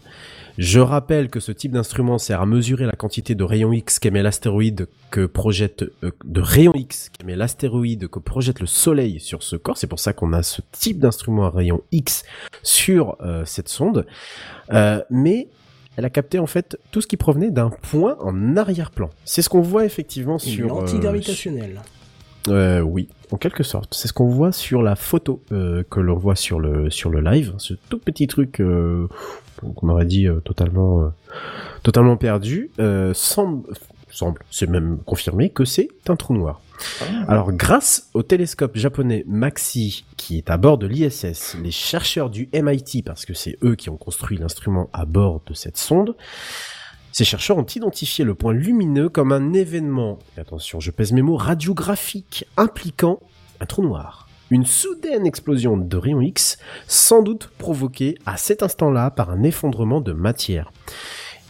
Je 0.58 0.80
rappelle 0.80 1.28
que 1.28 1.38
ce 1.38 1.52
type 1.52 1.72
d'instrument 1.72 2.16
sert 2.18 2.40
à 2.40 2.46
mesurer 2.46 2.86
la 2.86 2.92
quantité 2.92 3.34
de 3.34 3.44
rayons 3.44 3.72
X 3.72 3.98
qu'émet 3.98 4.22
l'astéroïde 4.22 4.88
que 5.10 5.26
projette 5.26 5.84
euh, 6.02 6.12
de 6.24 6.40
rayons 6.40 6.72
X 6.74 7.10
qu'émet 7.10 7.36
l'astéroïde 7.36 8.08
que 8.08 8.18
projette 8.18 8.60
le 8.60 8.66
Soleil 8.66 9.20
sur 9.20 9.42
ce 9.42 9.56
corps. 9.56 9.76
C'est 9.76 9.86
pour 9.86 10.00
ça 10.00 10.14
qu'on 10.14 10.32
a 10.32 10.42
ce 10.42 10.62
type 10.72 10.98
d'instrument 10.98 11.44
à 11.44 11.50
rayons 11.50 11.82
X 11.92 12.24
sur 12.62 13.16
euh, 13.20 13.44
cette 13.44 13.68
sonde. 13.68 14.06
Euh, 14.72 15.02
mais 15.10 15.48
elle 15.96 16.06
a 16.06 16.10
capté 16.10 16.38
en 16.38 16.46
fait 16.46 16.78
tout 16.90 17.00
ce 17.00 17.06
qui 17.06 17.16
provenait 17.16 17.50
d'un 17.50 17.70
point 17.70 18.16
en 18.20 18.56
arrière-plan. 18.56 19.10
C'est 19.24 19.42
ce 19.42 19.48
qu'on 19.48 19.62
voit 19.62 19.84
effectivement 19.84 20.38
sur. 20.38 20.68
Euh, 22.48 22.80
oui, 22.80 23.08
en 23.30 23.36
quelque 23.36 23.62
sorte. 23.62 23.94
C'est 23.94 24.08
ce 24.08 24.12
qu'on 24.12 24.28
voit 24.28 24.52
sur 24.52 24.82
la 24.82 24.96
photo 24.96 25.42
euh, 25.52 25.82
que 25.90 26.00
l'on 26.00 26.16
voit 26.16 26.36
sur 26.36 26.60
le 26.60 26.90
sur 26.90 27.10
le 27.10 27.20
live. 27.20 27.54
Ce 27.58 27.74
tout 27.88 27.98
petit 27.98 28.26
truc 28.26 28.60
euh, 28.60 29.08
qu'on 29.74 29.88
aurait 29.88 30.06
dit 30.06 30.26
euh, 30.26 30.40
totalement 30.40 31.02
euh, 31.02 31.08
totalement 31.82 32.16
perdu, 32.16 32.70
euh, 32.78 33.14
semble, 33.14 33.68
semble, 34.10 34.40
c'est 34.50 34.68
même 34.68 34.98
confirmé 35.04 35.50
que 35.50 35.64
c'est 35.64 35.88
un 36.08 36.16
trou 36.16 36.34
noir. 36.34 36.60
Alors, 37.26 37.52
grâce 37.52 38.10
au 38.12 38.22
télescope 38.22 38.76
japonais 38.76 39.24
MAXI 39.26 40.04
qui 40.16 40.36
est 40.36 40.50
à 40.50 40.58
bord 40.58 40.76
de 40.76 40.86
l'ISS, 40.86 41.56
les 41.62 41.70
chercheurs 41.70 42.28
du 42.28 42.50
MIT, 42.52 43.02
parce 43.02 43.24
que 43.24 43.32
c'est 43.34 43.56
eux 43.62 43.76
qui 43.76 43.88
ont 43.88 43.96
construit 43.96 44.36
l'instrument 44.36 44.90
à 44.92 45.06
bord 45.06 45.40
de 45.46 45.54
cette 45.54 45.78
sonde, 45.78 46.14
ces 47.16 47.24
chercheurs 47.24 47.56
ont 47.56 47.64
identifié 47.64 48.26
le 48.26 48.34
point 48.34 48.52
lumineux 48.52 49.08
comme 49.08 49.32
un 49.32 49.54
événement, 49.54 50.18
et 50.36 50.40
attention, 50.40 50.80
je 50.80 50.90
pèse 50.90 51.12
mes 51.12 51.22
mots, 51.22 51.38
radiographique 51.38 52.44
impliquant 52.58 53.20
un 53.58 53.64
trou 53.64 53.82
noir. 53.82 54.28
Une 54.50 54.66
soudaine 54.66 55.24
explosion 55.24 55.78
de 55.78 55.96
rayons 55.96 56.20
X, 56.20 56.58
sans 56.86 57.22
doute 57.22 57.48
provoquée 57.56 58.18
à 58.26 58.36
cet 58.36 58.62
instant-là 58.62 59.10
par 59.10 59.30
un 59.30 59.44
effondrement 59.44 60.02
de 60.02 60.12
matière. 60.12 60.70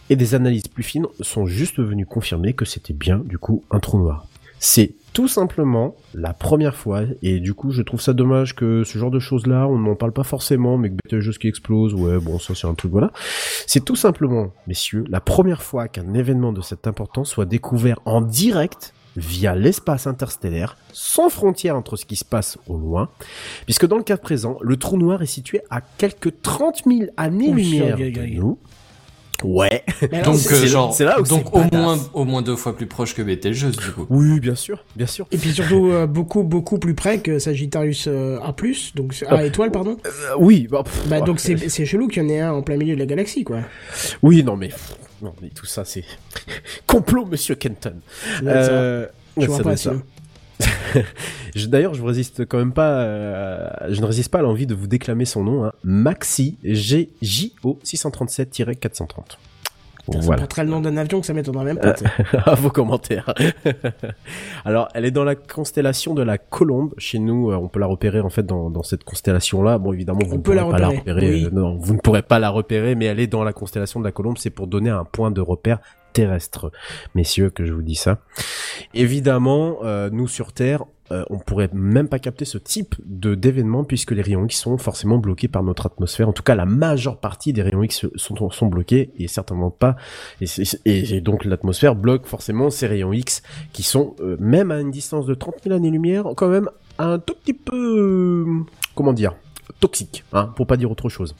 Et 0.09 0.15
des 0.15 0.35
analyses 0.35 0.69
plus 0.69 0.83
fines 0.83 1.07
sont 1.19 1.47
juste 1.47 1.79
venues 1.79 2.05
confirmer 2.05 2.53
que 2.53 2.63
c'était 2.63 2.93
bien, 2.93 3.17
du 3.17 3.37
coup, 3.37 3.65
un 3.69 3.81
trou 3.81 3.97
noir. 3.97 4.25
C'est 4.59 4.95
tout 5.17 5.27
simplement 5.27 5.95
la 6.13 6.31
première 6.31 6.75
fois, 6.75 7.01
et 7.23 7.39
du 7.39 7.55
coup 7.55 7.71
je 7.71 7.81
trouve 7.81 7.99
ça 7.99 8.13
dommage 8.13 8.53
que 8.53 8.83
ce 8.83 8.99
genre 8.99 9.09
de 9.09 9.17
choses-là, 9.17 9.65
on 9.67 9.79
n'en 9.79 9.95
parle 9.95 10.11
pas 10.11 10.23
forcément, 10.23 10.77
mais 10.77 10.91
que 10.91 11.21
choses 11.21 11.39
qui 11.39 11.47
explosent, 11.47 11.95
ouais 11.95 12.19
bon 12.19 12.37
ça 12.37 12.53
c'est 12.53 12.67
un 12.67 12.75
truc 12.75 12.91
voilà. 12.91 13.11
C'est 13.65 13.83
tout 13.83 13.95
simplement, 13.95 14.51
messieurs, 14.67 15.05
la 15.09 15.19
première 15.19 15.63
fois 15.63 15.87
qu'un 15.87 16.13
événement 16.13 16.53
de 16.53 16.61
cette 16.61 16.85
importance 16.85 17.31
soit 17.31 17.45
découvert 17.45 17.99
en 18.05 18.21
direct 18.21 18.93
via 19.15 19.55
l'espace 19.55 20.05
interstellaire, 20.05 20.77
sans 20.93 21.29
frontière 21.29 21.75
entre 21.75 21.95
ce 21.95 22.05
qui 22.05 22.15
se 22.15 22.23
passe 22.23 22.59
au 22.67 22.77
loin, 22.77 23.09
puisque 23.65 23.87
dans 23.87 23.97
le 23.97 24.03
cas 24.03 24.17
présent, 24.17 24.59
le 24.61 24.77
trou 24.77 24.97
noir 24.97 25.23
est 25.23 25.25
situé 25.25 25.61
à 25.71 25.81
quelques 25.81 26.43
30 26.43 26.83
000 26.85 27.09
années-lumière 27.17 27.97
de 27.97 28.35
nous. 28.35 28.59
Ouais. 29.43 29.83
Donc, 30.23 30.37
c'est- 30.37 30.53
euh, 30.55 30.65
genre, 30.65 30.93
c'est 30.93 31.03
là 31.03 31.19
où 31.19 31.23
donc 31.23 31.45
c'est 31.51 31.55
au 31.59 31.61
badass. 31.63 31.79
moins, 31.81 31.99
au 32.13 32.25
moins 32.25 32.41
deux 32.41 32.55
fois 32.55 32.75
plus 32.75 32.87
proche 32.87 33.13
que 33.13 33.21
Betelgeuse, 33.21 33.77
du 33.77 33.91
coup. 33.91 34.07
Oui, 34.09 34.39
bien 34.39 34.55
sûr, 34.55 34.83
bien 34.95 35.05
sûr. 35.05 35.27
Et 35.31 35.37
puis 35.37 35.51
surtout 35.51 35.89
euh, 35.91 36.07
beaucoup 36.07 36.41
beaucoup 36.43 36.79
plus 36.79 36.95
près 36.95 37.19
que 37.19 37.37
Sagittarius 37.37 38.05
euh, 38.07 38.39
A+, 38.39 38.55
donc 38.95 39.13
c'est- 39.13 39.27
A 39.27 39.45
étoile 39.45 39.71
pardon. 39.71 39.97
Euh, 40.05 40.09
oui, 40.39 40.67
bah, 40.69 40.81
pff, 40.83 41.07
Bah 41.07 41.21
donc 41.21 41.39
c'est 41.39 41.69
c'est 41.69 41.85
chelou 41.85 42.07
qu'il 42.07 42.23
y 42.23 42.25
en 42.25 42.29
ait 42.29 42.39
un 42.39 42.53
en 42.53 42.61
plein 42.63 42.77
milieu 42.77 42.95
de 42.95 42.99
la 42.99 43.05
galaxie 43.05 43.43
quoi. 43.43 43.59
Oui, 44.23 44.43
non 44.43 44.55
mais 44.55 44.69
non 45.21 45.33
mais 45.41 45.49
tout 45.49 45.65
ça 45.67 45.85
c'est 45.85 46.03
complot, 46.87 47.25
Monsieur 47.25 47.55
Kenton. 47.55 47.93
Je 48.41 48.45
ça 49.41 49.47
vois 49.47 49.59
pas 49.63 49.77
ça. 49.77 49.93
D'ailleurs, 51.67 51.93
je 51.93 52.01
vous 52.01 52.07
résiste 52.07 52.45
quand 52.45 52.57
même 52.57 52.73
pas. 52.73 53.01
euh, 53.01 53.69
je 53.89 53.99
ne 54.01 54.05
résiste 54.05 54.31
pas 54.31 54.39
à 54.39 54.41
l'envie 54.41 54.67
de 54.67 54.75
vous 54.75 54.87
déclamer 54.87 55.25
son 55.25 55.43
nom. 55.43 55.65
Hein. 55.65 55.73
Maxi 55.83 56.57
G 56.63 57.09
J 57.21 57.53
O 57.63 57.79
637-430. 57.83 58.77
Putain, 58.77 60.19
C'est 60.21 60.25
Voilà. 60.25 60.41
pas 60.43 60.47
très 60.47 60.63
le 60.63 60.69
nom 60.69 60.79
d'un 60.79 60.95
avion 60.97 61.19
que 61.19 61.25
ça 61.25 61.33
m'étonnerait 61.33 61.65
même 61.65 61.79
pas. 61.79 61.95
sais. 61.95 62.05
à 62.45 62.55
vos 62.55 62.69
commentaires. 62.69 63.33
Alors, 64.65 64.87
elle 64.93 65.05
est 65.05 65.11
dans 65.11 65.23
la 65.25 65.35
constellation 65.35 66.13
de 66.13 66.21
la 66.23 66.37
Colombe. 66.37 66.93
Chez 66.97 67.19
nous, 67.19 67.51
euh, 67.51 67.55
on 67.55 67.67
peut 67.67 67.79
la 67.79 67.87
repérer 67.87 68.21
en 68.21 68.29
fait 68.29 68.45
dans, 68.45 68.69
dans 68.69 68.83
cette 68.83 69.03
constellation-là. 69.03 69.77
Bon, 69.79 69.93
évidemment, 69.93 70.19
vous 70.25 70.35
On 70.35 70.37
ne 70.37 70.41
pourrez 70.41 70.55
la 70.57 70.65
pas 70.65 70.79
la 70.79 70.87
repérer, 70.89 71.11
repérer. 71.13 71.33
oui. 71.35 71.45
euh, 71.45 71.49
non, 71.51 71.75
vous 71.77 71.93
ne 71.93 71.99
pourrez 71.99 72.21
pas 72.21 72.39
la 72.39 72.49
repérer, 72.49 72.95
mais 72.95 73.05
elle 73.05 73.19
est 73.19 73.27
dans 73.27 73.43
la 73.43 73.53
constellation 73.53 73.99
de 73.99 74.05
la 74.05 74.11
Colombe. 74.11 74.37
C'est 74.37 74.49
pour 74.49 74.67
donner 74.67 74.89
un 74.89 75.03
point 75.03 75.31
de 75.31 75.41
repère 75.41 75.79
terrestre, 76.17 76.71
messieurs, 77.13 77.51
que 77.51 77.63
je 77.63 77.73
vous 77.73 77.83
dis 77.83 77.93
ça. 77.93 78.17
Évidemment, 78.95 79.77
euh, 79.83 80.09
nous 80.11 80.27
sur 80.27 80.51
Terre, 80.51 80.83
euh, 81.11 81.23
on 81.29 81.37
pourrait 81.37 81.69
même 81.73 82.07
pas 82.07 82.17
capter 82.17 82.43
ce 82.43 82.57
type 82.57 82.95
de 83.05 83.35
d'événement 83.35 83.83
puisque 83.83 84.11
les 84.11 84.23
rayons 84.23 84.43
X 84.43 84.57
sont 84.57 84.79
forcément 84.79 85.19
bloqués 85.19 85.47
par 85.47 85.61
notre 85.61 85.85
atmosphère. 85.85 86.27
En 86.27 86.33
tout 86.33 86.41
cas, 86.41 86.55
la 86.55 86.65
majeure 86.65 87.17
partie 87.19 87.53
des 87.53 87.61
rayons 87.61 87.83
X 87.83 88.07
sont, 88.15 88.49
sont 88.49 88.65
bloqués 88.65 89.11
et 89.19 89.27
certainement 89.27 89.69
pas. 89.69 89.95
Et, 90.41 91.21
donc 91.21 91.45
l'atmosphère 91.45 91.93
bloque 91.95 92.25
forcément 92.25 92.71
ces 92.71 92.87
rayons 92.87 93.13
X 93.13 93.43
qui 93.71 93.83
sont 93.83 94.15
euh, 94.19 94.37
même 94.39 94.71
à 94.71 94.81
une 94.81 94.89
distance 94.89 95.27
de 95.27 95.35
30 95.35 95.65
000 95.65 95.75
années-lumière 95.75 96.25
quand 96.35 96.49
même 96.49 96.67
un 96.97 97.19
tout 97.19 97.35
petit 97.35 97.53
peu 97.53 98.63
comment 98.95 99.13
dire 99.13 99.35
toxiques, 99.79 100.23
hein, 100.33 100.51
pour 100.55 100.65
pas 100.65 100.77
dire 100.77 100.89
autre 100.89 101.09
chose. 101.09 101.35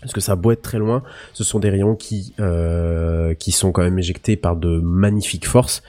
Parce 0.00 0.12
que 0.12 0.20
ça 0.20 0.32
a 0.32 0.56
très 0.56 0.78
loin, 0.78 1.02
ce 1.32 1.42
sont 1.42 1.58
des 1.58 1.70
rayons 1.70 1.96
qui 1.96 2.34
euh, 2.38 3.34
qui 3.34 3.50
sont 3.52 3.72
quand 3.72 3.82
même 3.82 3.98
éjectés 3.98 4.36
par 4.36 4.56
de 4.56 4.78
magnifiques 4.78 5.46
forces 5.46 5.82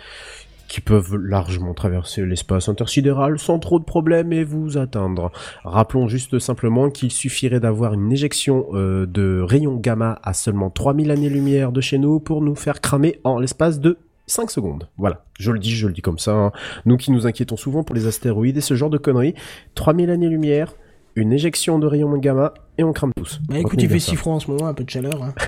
qui 0.67 0.81
peuvent 0.81 1.15
largement 1.15 1.73
traverser 1.73 2.25
l'espace 2.25 2.69
intersidéral 2.69 3.39
sans 3.39 3.59
trop 3.59 3.79
de 3.79 3.83
problèmes 3.83 4.31
et 4.31 4.43
vous 4.43 4.77
atteindre. 4.77 5.31
Rappelons 5.63 6.07
juste 6.07 6.39
simplement 6.39 6.89
qu'il 6.89 7.11
suffirait 7.11 7.59
d'avoir 7.59 7.93
une 7.93 8.11
éjection 8.11 8.67
euh, 8.73 9.05
de 9.05 9.41
rayons 9.41 9.75
gamma 9.75 10.19
à 10.23 10.33
seulement 10.33 10.69
3000 10.69 11.11
années-lumière 11.11 11.71
de 11.71 11.81
chez 11.81 11.97
nous 11.97 12.19
pour 12.19 12.41
nous 12.41 12.55
faire 12.55 12.81
cramer 12.81 13.19
en 13.23 13.39
l'espace 13.39 13.79
de 13.79 13.97
5 14.27 14.51
secondes. 14.51 14.87
Voilà, 14.97 15.25
je 15.39 15.51
le 15.51 15.57
dis, 15.57 15.71
je 15.71 15.87
le 15.87 15.93
dis 15.93 16.01
comme 16.01 16.19
ça. 16.19 16.33
hein. 16.33 16.51
Nous 16.85 16.97
qui 16.97 17.11
nous 17.11 17.25
inquiétons 17.25 17.57
souvent 17.57 17.83
pour 17.83 17.95
les 17.95 18.05
astéroïdes 18.05 18.57
et 18.57 18.61
ce 18.61 18.75
genre 18.75 18.91
de 18.91 18.99
conneries, 18.99 19.33
3000 19.73 20.11
années-lumière, 20.11 20.73
une 21.19 21.33
éjection 21.33 21.79
de 21.79 21.85
rayons 21.87 22.17
gamma 22.17 22.53
et 22.77 22.83
on 22.83 22.93
crame 22.93 23.11
tous. 23.15 23.39
Bah 23.47 23.59
écoute, 23.59 23.81
il 23.81 23.89
fait 23.89 23.99
ça. 23.99 24.09
si 24.11 24.15
froid 24.15 24.33
en 24.33 24.39
ce 24.39 24.49
moment, 24.49 24.67
un 24.67 24.73
peu 24.73 24.83
de 24.83 24.89
chaleur. 24.89 25.21
hein. 25.23 25.33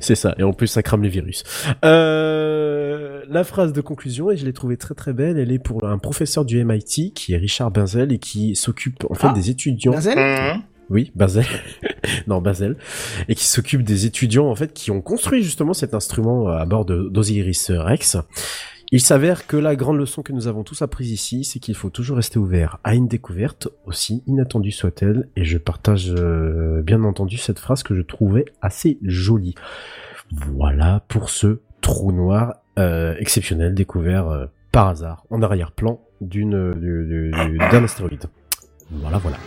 C'est 0.00 0.14
ça, 0.14 0.34
et 0.38 0.44
en 0.44 0.52
plus 0.52 0.68
ça 0.68 0.82
crame 0.84 1.02
les 1.02 1.08
virus. 1.08 1.42
Euh, 1.84 3.22
la 3.28 3.42
phrase 3.44 3.72
de 3.72 3.80
conclusion, 3.80 4.30
et 4.30 4.36
je 4.36 4.44
l'ai 4.44 4.52
trouvée 4.52 4.76
très 4.76 4.94
très 4.94 5.12
belle, 5.12 5.38
elle 5.38 5.50
est 5.50 5.58
pour 5.58 5.84
un 5.84 5.98
professeur 5.98 6.44
du 6.44 6.62
MIT 6.64 7.12
qui 7.14 7.32
est 7.32 7.36
Richard 7.36 7.70
Benzel 7.70 8.12
et 8.12 8.18
qui 8.18 8.54
s'occupe 8.56 9.04
en 9.10 9.14
fait 9.14 9.28
Ah, 9.30 9.32
des 9.32 9.50
étudiants. 9.50 9.92
Benzel 9.92 10.16
Mmh. 10.18 10.62
Oui, 10.90 11.12
Benzel. 11.14 11.46
non, 12.26 12.40
Benzel. 12.42 12.76
Et 13.28 13.34
qui 13.34 13.46
s'occupe 13.46 13.82
des 13.82 14.04
étudiants 14.06 14.48
en 14.50 14.54
fait 14.54 14.72
qui 14.74 14.90
ont 14.90 15.00
construit 15.00 15.42
justement 15.42 15.72
cet 15.72 15.94
instrument 15.94 16.48
à 16.48 16.64
bord 16.66 16.84
de- 16.84 17.08
d'Osiris 17.08 17.70
Rex. 17.70 18.18
Il 18.96 19.00
s'avère 19.00 19.48
que 19.48 19.56
la 19.56 19.74
grande 19.74 19.96
leçon 19.98 20.22
que 20.22 20.32
nous 20.32 20.46
avons 20.46 20.62
tous 20.62 20.80
apprise 20.82 21.10
ici, 21.10 21.42
c'est 21.42 21.58
qu'il 21.58 21.74
faut 21.74 21.90
toujours 21.90 22.16
rester 22.16 22.38
ouvert 22.38 22.78
à 22.84 22.94
une 22.94 23.08
découverte, 23.08 23.66
aussi 23.86 24.22
inattendue 24.28 24.70
soit-elle, 24.70 25.28
et 25.34 25.44
je 25.44 25.58
partage 25.58 26.14
euh, 26.16 26.80
bien 26.80 27.02
entendu 27.02 27.36
cette 27.36 27.58
phrase 27.58 27.82
que 27.82 27.96
je 27.96 28.02
trouvais 28.02 28.44
assez 28.62 28.98
jolie. 29.02 29.56
Voilà 30.30 31.02
pour 31.08 31.28
ce 31.28 31.58
trou 31.80 32.12
noir 32.12 32.54
euh, 32.78 33.16
exceptionnel 33.18 33.74
découvert 33.74 34.28
euh, 34.28 34.46
par 34.70 34.86
hasard 34.86 35.24
en 35.28 35.42
arrière-plan 35.42 36.00
d'une 36.20 36.70
du- 36.74 37.04
du- 37.04 37.32
du- 37.50 37.58
d'un 37.58 37.82
astéroïde. 37.82 38.26
Voilà, 38.92 39.18
voilà. 39.18 39.38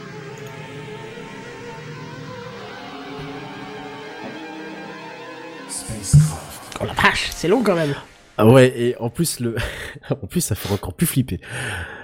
Oh 6.80 6.86
la 6.86 6.94
vache, 6.94 7.30
c'est 7.32 7.48
long 7.48 7.64
quand 7.64 7.76
même. 7.76 7.94
Ah 8.38 8.48
ouais, 8.48 8.74
et 8.80 8.96
en 9.00 9.10
plus, 9.10 9.40
le... 9.40 9.56
en 10.10 10.28
plus, 10.28 10.42
ça 10.42 10.56
fait 10.56 10.72
encore 10.72 10.94
plus 10.94 11.08
flipper. 11.08 11.40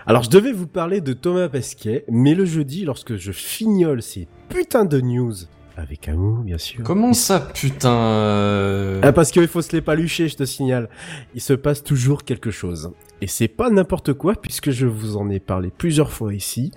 Alors, 0.05 0.23
je 0.23 0.29
devais 0.29 0.51
vous 0.51 0.67
parler 0.67 0.99
de 0.99 1.13
Thomas 1.13 1.47
Pesquet, 1.47 2.05
mais 2.09 2.33
le 2.33 2.45
jeudi, 2.45 2.85
lorsque 2.85 3.15
je 3.15 3.31
fignole 3.31 4.01
ces 4.01 4.27
putains 4.49 4.85
de 4.85 4.99
news, 4.99 5.33
avec 5.77 6.07
amour, 6.07 6.39
bien 6.39 6.57
sûr. 6.57 6.83
Comment 6.83 7.13
ça, 7.13 7.39
putain 7.39 7.95
euh, 7.95 8.99
Ah, 9.03 9.11
parce 9.11 9.31
qu'il 9.31 9.47
faut 9.47 9.61
se 9.61 9.71
les 9.71 9.81
palucher, 9.81 10.27
je 10.27 10.35
te 10.35 10.45
signale. 10.45 10.89
Il 11.35 11.41
se 11.41 11.53
passe 11.53 11.83
toujours 11.83 12.23
quelque 12.23 12.51
chose. 12.51 12.91
Et 13.21 13.27
c'est 13.27 13.47
pas 13.47 13.69
n'importe 13.69 14.13
quoi, 14.13 14.35
puisque 14.35 14.71
je 14.71 14.85
vous 14.85 15.17
en 15.17 15.29
ai 15.29 15.39
parlé 15.39 15.71
plusieurs 15.75 16.11
fois 16.11 16.33
ici, 16.33 16.71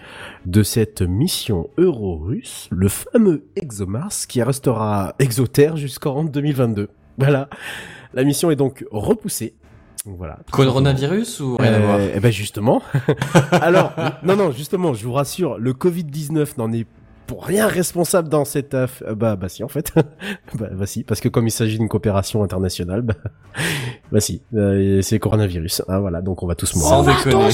de 0.47 0.63
cette 0.63 1.03
mission 1.03 1.69
euro-russe, 1.77 2.69
le 2.71 2.89
fameux 2.89 3.45
ExoMars, 3.57 4.27
qui 4.29 4.43
restera 4.43 5.15
exotère 5.19 5.77
jusqu'en 5.77 6.25
2022. 6.25 6.89
Voilà. 7.19 7.49
La 8.17 8.25
mission 8.25 8.51
est 8.51 8.57
donc 8.57 8.83
repoussée. 8.91 9.55
Voilà. 10.07 10.39
Coronavirus 10.51 11.41
ou 11.41 11.57
rien 11.59 11.75
à 11.75 11.79
voir? 11.81 11.99
Euh, 11.99 12.13
Eh 12.15 12.21
ben 12.21 12.33
justement. 12.33 12.81
Alors, 13.53 13.93
non, 14.23 14.37
non, 14.37 14.53
justement, 14.53 14.95
je 14.95 15.05
vous 15.05 15.13
rassure, 15.13 15.59
le 15.59 15.75
Covid-19 15.75 16.57
n'en 16.57 16.73
est 16.73 16.87
pour 17.27 17.45
rien 17.45 17.67
responsable 17.67 18.29
dans 18.29 18.45
cette 18.45 18.75
aff... 18.75 19.03
euh, 19.07 19.15
Bah, 19.15 19.37
bah 19.37 19.49
si, 19.49 19.65
en 19.65 19.69
fait. 19.69 19.93
bah, 20.55 20.69
bah 20.73 20.87
si, 20.87 21.05
parce 21.05 21.21
que 21.21 21.29
comme 21.29 21.47
il 21.47 21.51
s'agit 21.51 21.79
d'une 21.79 21.89
coopération 21.89 22.43
internationale, 22.43 23.03
bah, 23.03 23.15
bah 24.13 24.21
si, 24.21 24.43
euh, 24.55 25.03
c'est 25.03 25.17
le 25.17 25.21
coronavirus. 25.21 25.83
Hein, 25.89 26.01
voilà, 26.01 26.23
donc 26.23 26.43
on 26.43 26.47
va 26.47 26.55
tous 26.55 26.75
mourir. 26.77 26.89
Sans 26.89 27.03
déconner. 27.03 27.49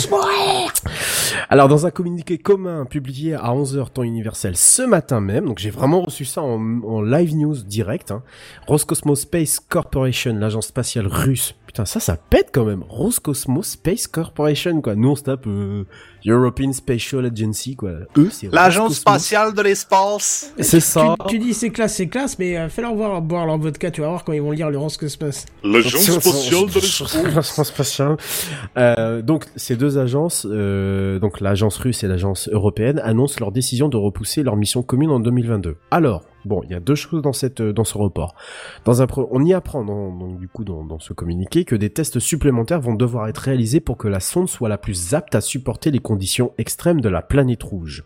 Alors, 1.49 1.69
dans 1.69 1.87
un 1.87 1.91
communiqué 1.91 2.39
commun 2.39 2.87
publié 2.87 3.35
à 3.35 3.53
11h 3.53 3.91
temps 3.91 4.03
universel 4.03 4.57
ce 4.57 4.83
matin 4.83 5.21
même, 5.21 5.47
donc 5.47 5.59
j'ai 5.59 5.71
vraiment 5.71 6.03
reçu 6.03 6.25
ça 6.25 6.43
en, 6.43 6.83
en 6.83 7.03
live 7.03 7.35
news 7.37 7.57
direct, 7.65 8.11
hein, 8.11 8.23
Roscosmos 8.67 9.21
Space 9.21 9.61
Corporation, 9.61 10.35
l'agence 10.35 10.69
spatiale 10.69 11.07
russe. 11.07 11.55
Putain, 11.67 11.85
ça, 11.85 12.01
ça 12.01 12.17
pète 12.17 12.51
quand 12.53 12.65
même. 12.65 12.85
Roscosmos 12.89 13.67
Space 13.67 14.07
Corporation, 14.07 14.81
quoi. 14.83 14.95
Nous, 14.95 15.09
on 15.09 15.17
se 15.17 15.23
tape 15.23 15.47
euh, 15.47 15.85
European 16.27 16.73
Spatial 16.73 17.27
Agency, 17.27 17.77
quoi. 17.77 17.93
Eux, 18.17 18.29
c'est 18.31 18.53
L'agence 18.53 18.97
spatiale 18.97 19.55
de 19.55 19.63
l'espace. 19.63 20.53
C'est 20.59 20.81
ça. 20.81 21.17
Tu, 21.29 21.39
tu 21.39 21.39
dis 21.39 21.55
c'est 21.55 21.71
classe, 21.71 21.95
c'est 21.95 22.09
classe, 22.09 22.39
mais 22.39 22.57
euh, 22.57 22.69
fais-leur 22.69 22.95
voir 22.95 23.21
boire 23.23 23.47
leur 23.47 23.59
vodka, 23.59 23.91
tu 23.91 24.01
vas 24.01 24.09
voir 24.09 24.25
quand 24.25 24.33
ils 24.33 24.43
vont 24.43 24.51
lire 24.51 24.71
le 24.71 24.79
L'agence 24.83 24.95
spatiale 24.95 26.67
de 26.67 26.75
l'espace. 26.75 27.15
L'agence 27.25 27.65
spatiale. 27.65 28.17
Euh, 28.77 29.23
donc 29.23 29.47
ces 29.57 29.77
deux 29.77 29.99
agences, 29.99 30.47
euh, 30.49 31.19
donc 31.19 31.41
l'agence 31.41 31.77
russe 31.79 32.03
et 32.05 32.09
l'agence 32.09 32.49
européenne 32.51 33.01
annoncent 33.05 33.37
leur 33.41 33.53
décision 33.53 33.89
de 33.89 33.97
repousser 33.97 34.43
leur 34.43 34.57
mission 34.57 34.83
commune 34.83 35.11
en 35.11 35.21
2022. 35.21 35.77
Alors, 35.91 36.25
bon, 36.45 36.63
il 36.65 36.71
y 36.71 36.75
a 36.75 36.81
deux 36.81 36.95
choses 36.95 37.23
dans 37.23 37.33
cette 37.33 37.63
dans 37.63 37.85
ce 37.85 37.99
report. 37.99 38.35
Dans 38.85 39.03
un 39.03 39.07
on 39.31 39.45
y 39.45 39.53
apprend 39.53 39.85
dans, 39.85 40.15
donc, 40.15 40.39
du 40.39 40.49
coup 40.49 40.65
dans, 40.65 40.85
dans 40.85 40.99
ce 40.99 41.13
communiqué 41.13 41.65
que 41.65 41.77
des 41.77 41.91
tests 41.91 42.19
supplémentaires 42.19 42.81
vont 42.81 42.95
devoir 42.95 43.29
être 43.29 43.39
réalisés 43.39 43.81
pour 43.81 43.97
que 43.97 44.09
la 44.09 44.21
sonde 44.21 44.49
soit 44.49 44.69
la 44.69 44.79
plus 44.79 45.15
apte 45.15 45.35
à 45.35 45.41
supporter 45.41 45.91
les 45.91 45.99
conditions 45.99 46.53
extrêmes 46.59 47.01
de 47.01 47.09
la 47.09 47.23
planète 47.23 47.63
rouge. 47.63 48.05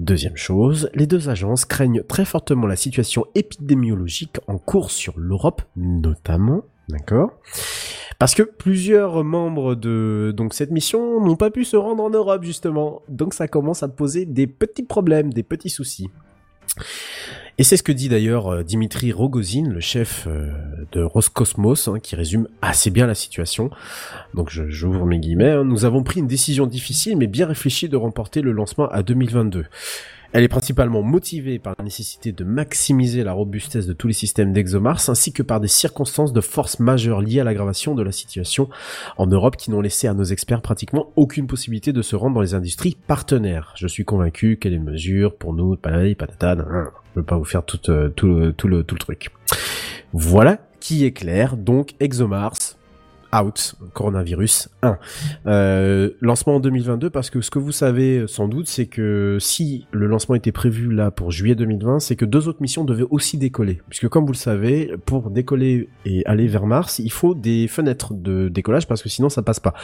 Deuxième 0.00 0.36
chose, 0.36 0.90
les 0.94 1.06
deux 1.06 1.28
agences 1.28 1.64
craignent 1.64 2.02
très 2.02 2.24
fortement 2.24 2.66
la 2.66 2.74
situation 2.74 3.26
épidémiologique 3.36 4.38
en 4.48 4.58
cours 4.58 4.90
sur 4.90 5.14
l'Europe, 5.16 5.62
notamment, 5.76 6.64
d'accord? 6.88 7.30
Parce 8.18 8.34
que 8.34 8.42
plusieurs 8.42 9.22
membres 9.22 9.76
de 9.76 10.32
donc 10.36 10.54
cette 10.54 10.72
mission 10.72 11.20
n'ont 11.20 11.36
pas 11.36 11.50
pu 11.50 11.64
se 11.64 11.76
rendre 11.76 12.02
en 12.02 12.10
Europe 12.10 12.42
justement, 12.42 13.02
donc 13.08 13.34
ça 13.34 13.46
commence 13.46 13.84
à 13.84 13.88
poser 13.88 14.24
des 14.24 14.48
petits 14.48 14.82
problèmes, 14.82 15.32
des 15.32 15.42
petits 15.44 15.70
soucis. 15.70 16.10
Et 17.56 17.62
c'est 17.62 17.76
ce 17.76 17.82
que 17.84 17.92
dit 17.92 18.08
d'ailleurs 18.08 18.48
euh, 18.48 18.62
Dimitri 18.64 19.12
Rogozin, 19.12 19.68
le 19.68 19.80
chef 19.80 20.26
euh, 20.26 20.52
de 20.92 21.02
Roscosmos, 21.02 21.86
hein, 21.88 22.00
qui 22.00 22.16
résume 22.16 22.48
assez 22.62 22.90
bien 22.90 23.06
la 23.06 23.14
situation. 23.14 23.70
Donc 24.34 24.50
j'ouvre 24.50 25.06
mes 25.06 25.18
guillemets. 25.20 25.50
hein. 25.50 25.64
Nous 25.64 25.84
avons 25.84 26.02
pris 26.02 26.20
une 26.20 26.26
décision 26.26 26.66
difficile 26.66 27.16
mais 27.16 27.28
bien 27.28 27.46
réfléchie 27.46 27.88
de 27.88 27.96
remporter 27.96 28.40
le 28.40 28.50
lancement 28.52 28.88
à 28.88 29.02
2022. 29.02 29.66
Elle 30.34 30.42
est 30.42 30.48
principalement 30.48 31.04
motivée 31.04 31.60
par 31.60 31.76
la 31.78 31.84
nécessité 31.84 32.32
de 32.32 32.42
maximiser 32.42 33.22
la 33.22 33.32
robustesse 33.32 33.86
de 33.86 33.92
tous 33.92 34.08
les 34.08 34.12
systèmes 34.12 34.52
d'ExoMars 34.52 35.08
ainsi 35.08 35.32
que 35.32 35.44
par 35.44 35.60
des 35.60 35.68
circonstances 35.68 36.32
de 36.32 36.40
force 36.40 36.80
majeures 36.80 37.20
liées 37.20 37.38
à 37.38 37.44
l'aggravation 37.44 37.94
de 37.94 38.02
la 38.02 38.10
situation 38.10 38.68
en 39.16 39.28
Europe 39.28 39.56
qui 39.56 39.70
n'ont 39.70 39.80
laissé 39.80 40.08
à 40.08 40.12
nos 40.12 40.24
experts 40.24 40.60
pratiquement 40.60 41.12
aucune 41.14 41.46
possibilité 41.46 41.92
de 41.92 42.02
se 42.02 42.16
rendre 42.16 42.34
dans 42.34 42.40
les 42.40 42.54
industries 42.54 42.96
partenaires. 43.06 43.72
Je 43.76 43.86
suis 43.86 44.04
convaincu 44.04 44.56
que 44.56 44.68
les 44.68 44.80
mesures 44.80 45.36
pour 45.36 45.52
nous, 45.52 45.76
patata, 45.76 46.56
je 46.56 47.20
veux 47.20 47.24
pas 47.24 47.36
vous 47.36 47.44
faire 47.44 47.62
euh, 47.88 48.08
tout, 48.08 48.26
le, 48.26 48.52
tout 48.52 48.66
le 48.66 48.82
truc. 48.82 49.30
Voilà 50.12 50.58
qui 50.80 51.04
est 51.04 51.12
clair. 51.12 51.56
Donc 51.56 51.94
ExoMars, 52.00 52.76
out, 53.34 53.74
coronavirus 53.92 54.68
1. 54.82 54.98
Euh, 55.46 56.10
lancement 56.20 56.56
en 56.56 56.60
2022 56.60 57.10
parce 57.10 57.30
que 57.30 57.40
ce 57.40 57.50
que 57.50 57.58
vous 57.58 57.72
savez 57.72 58.18
euh, 58.18 58.26
sans 58.26 58.48
doute 58.48 58.68
c'est 58.68 58.86
que 58.86 59.38
si 59.40 59.86
le 59.92 60.06
lancement 60.06 60.34
était 60.34 60.52
prévu 60.52 60.92
là 60.92 61.10
pour 61.10 61.30
juillet 61.30 61.54
2020 61.54 62.00
c'est 62.00 62.16
que 62.16 62.24
deux 62.24 62.48
autres 62.48 62.62
missions 62.62 62.84
devaient 62.84 63.06
aussi 63.10 63.38
décoller 63.38 63.80
puisque 63.88 64.08
comme 64.08 64.24
vous 64.24 64.32
le 64.32 64.38
savez 64.38 64.94
pour 65.06 65.30
décoller 65.30 65.88
et 66.04 66.24
aller 66.26 66.46
vers 66.46 66.66
Mars 66.66 66.98
il 66.98 67.12
faut 67.12 67.34
des 67.34 67.68
fenêtres 67.68 68.14
de 68.14 68.48
décollage 68.48 68.86
parce 68.86 69.02
que 69.02 69.08
sinon 69.08 69.28
ça 69.28 69.42
passe 69.42 69.60
pas 69.60 69.74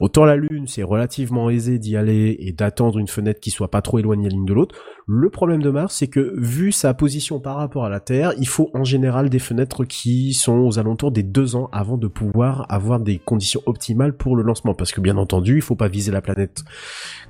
autant 0.00 0.24
la 0.24 0.36
Lune 0.36 0.66
c'est 0.66 0.82
relativement 0.82 1.50
aisé 1.50 1.78
d'y 1.78 1.96
aller 1.96 2.36
et 2.40 2.52
d'attendre 2.52 2.98
une 2.98 3.08
fenêtre 3.08 3.40
qui 3.40 3.50
soit 3.50 3.70
pas 3.70 3.82
trop 3.82 3.98
éloignée 3.98 4.28
l'une 4.28 4.44
de 4.44 4.52
l'autre 4.52 4.74
le 5.10 5.30
problème 5.30 5.62
de 5.62 5.70
Mars 5.70 5.96
c'est 5.96 6.06
que 6.06 6.34
vu 6.36 6.70
sa 6.70 6.92
position 6.92 7.40
par 7.40 7.56
rapport 7.56 7.86
à 7.86 7.88
la 7.88 7.98
Terre 7.98 8.34
il 8.38 8.46
faut 8.46 8.70
en 8.74 8.84
général 8.84 9.30
des 9.30 9.38
fenêtres 9.38 9.84
qui 9.84 10.34
sont 10.34 10.58
aux 10.58 10.78
alentours 10.78 11.10
des 11.10 11.22
deux 11.22 11.56
ans 11.56 11.70
avant 11.72 11.96
de 11.96 12.06
pouvoir 12.08 12.66
avoir 12.68 13.00
des 13.00 13.18
conditions 13.18 13.62
optimales 13.64 14.14
pour 14.14 14.36
le 14.36 14.42
lancement 14.42 14.74
parce 14.74 14.92
que 14.92 15.00
bien 15.00 15.16
entendu 15.16 15.56
il 15.56 15.62
faut 15.62 15.76
pas 15.76 15.88
viser 15.88 16.12
la 16.12 16.20
planète 16.20 16.62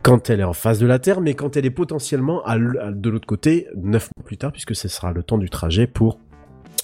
quand 0.02 0.28
elle 0.28 0.40
est 0.40 0.44
en 0.44 0.54
face 0.54 0.80
de 0.80 0.86
la 0.86 0.98
Terre 0.98 1.20
mais 1.20 1.34
quand 1.34 1.56
elle 1.56 1.66
est 1.66 1.70
potentiellement 1.70 2.42
de 2.48 3.10
l'autre 3.10 3.28
côté 3.28 3.68
neuf 3.76 4.10
mois 4.16 4.24
plus 4.24 4.38
tard 4.38 4.50
puisque 4.50 4.74
ce 4.74 4.88
sera 4.88 5.12
le 5.12 5.22
temps 5.22 5.38
du 5.38 5.48
trajet 5.48 5.86
pour 5.86 6.18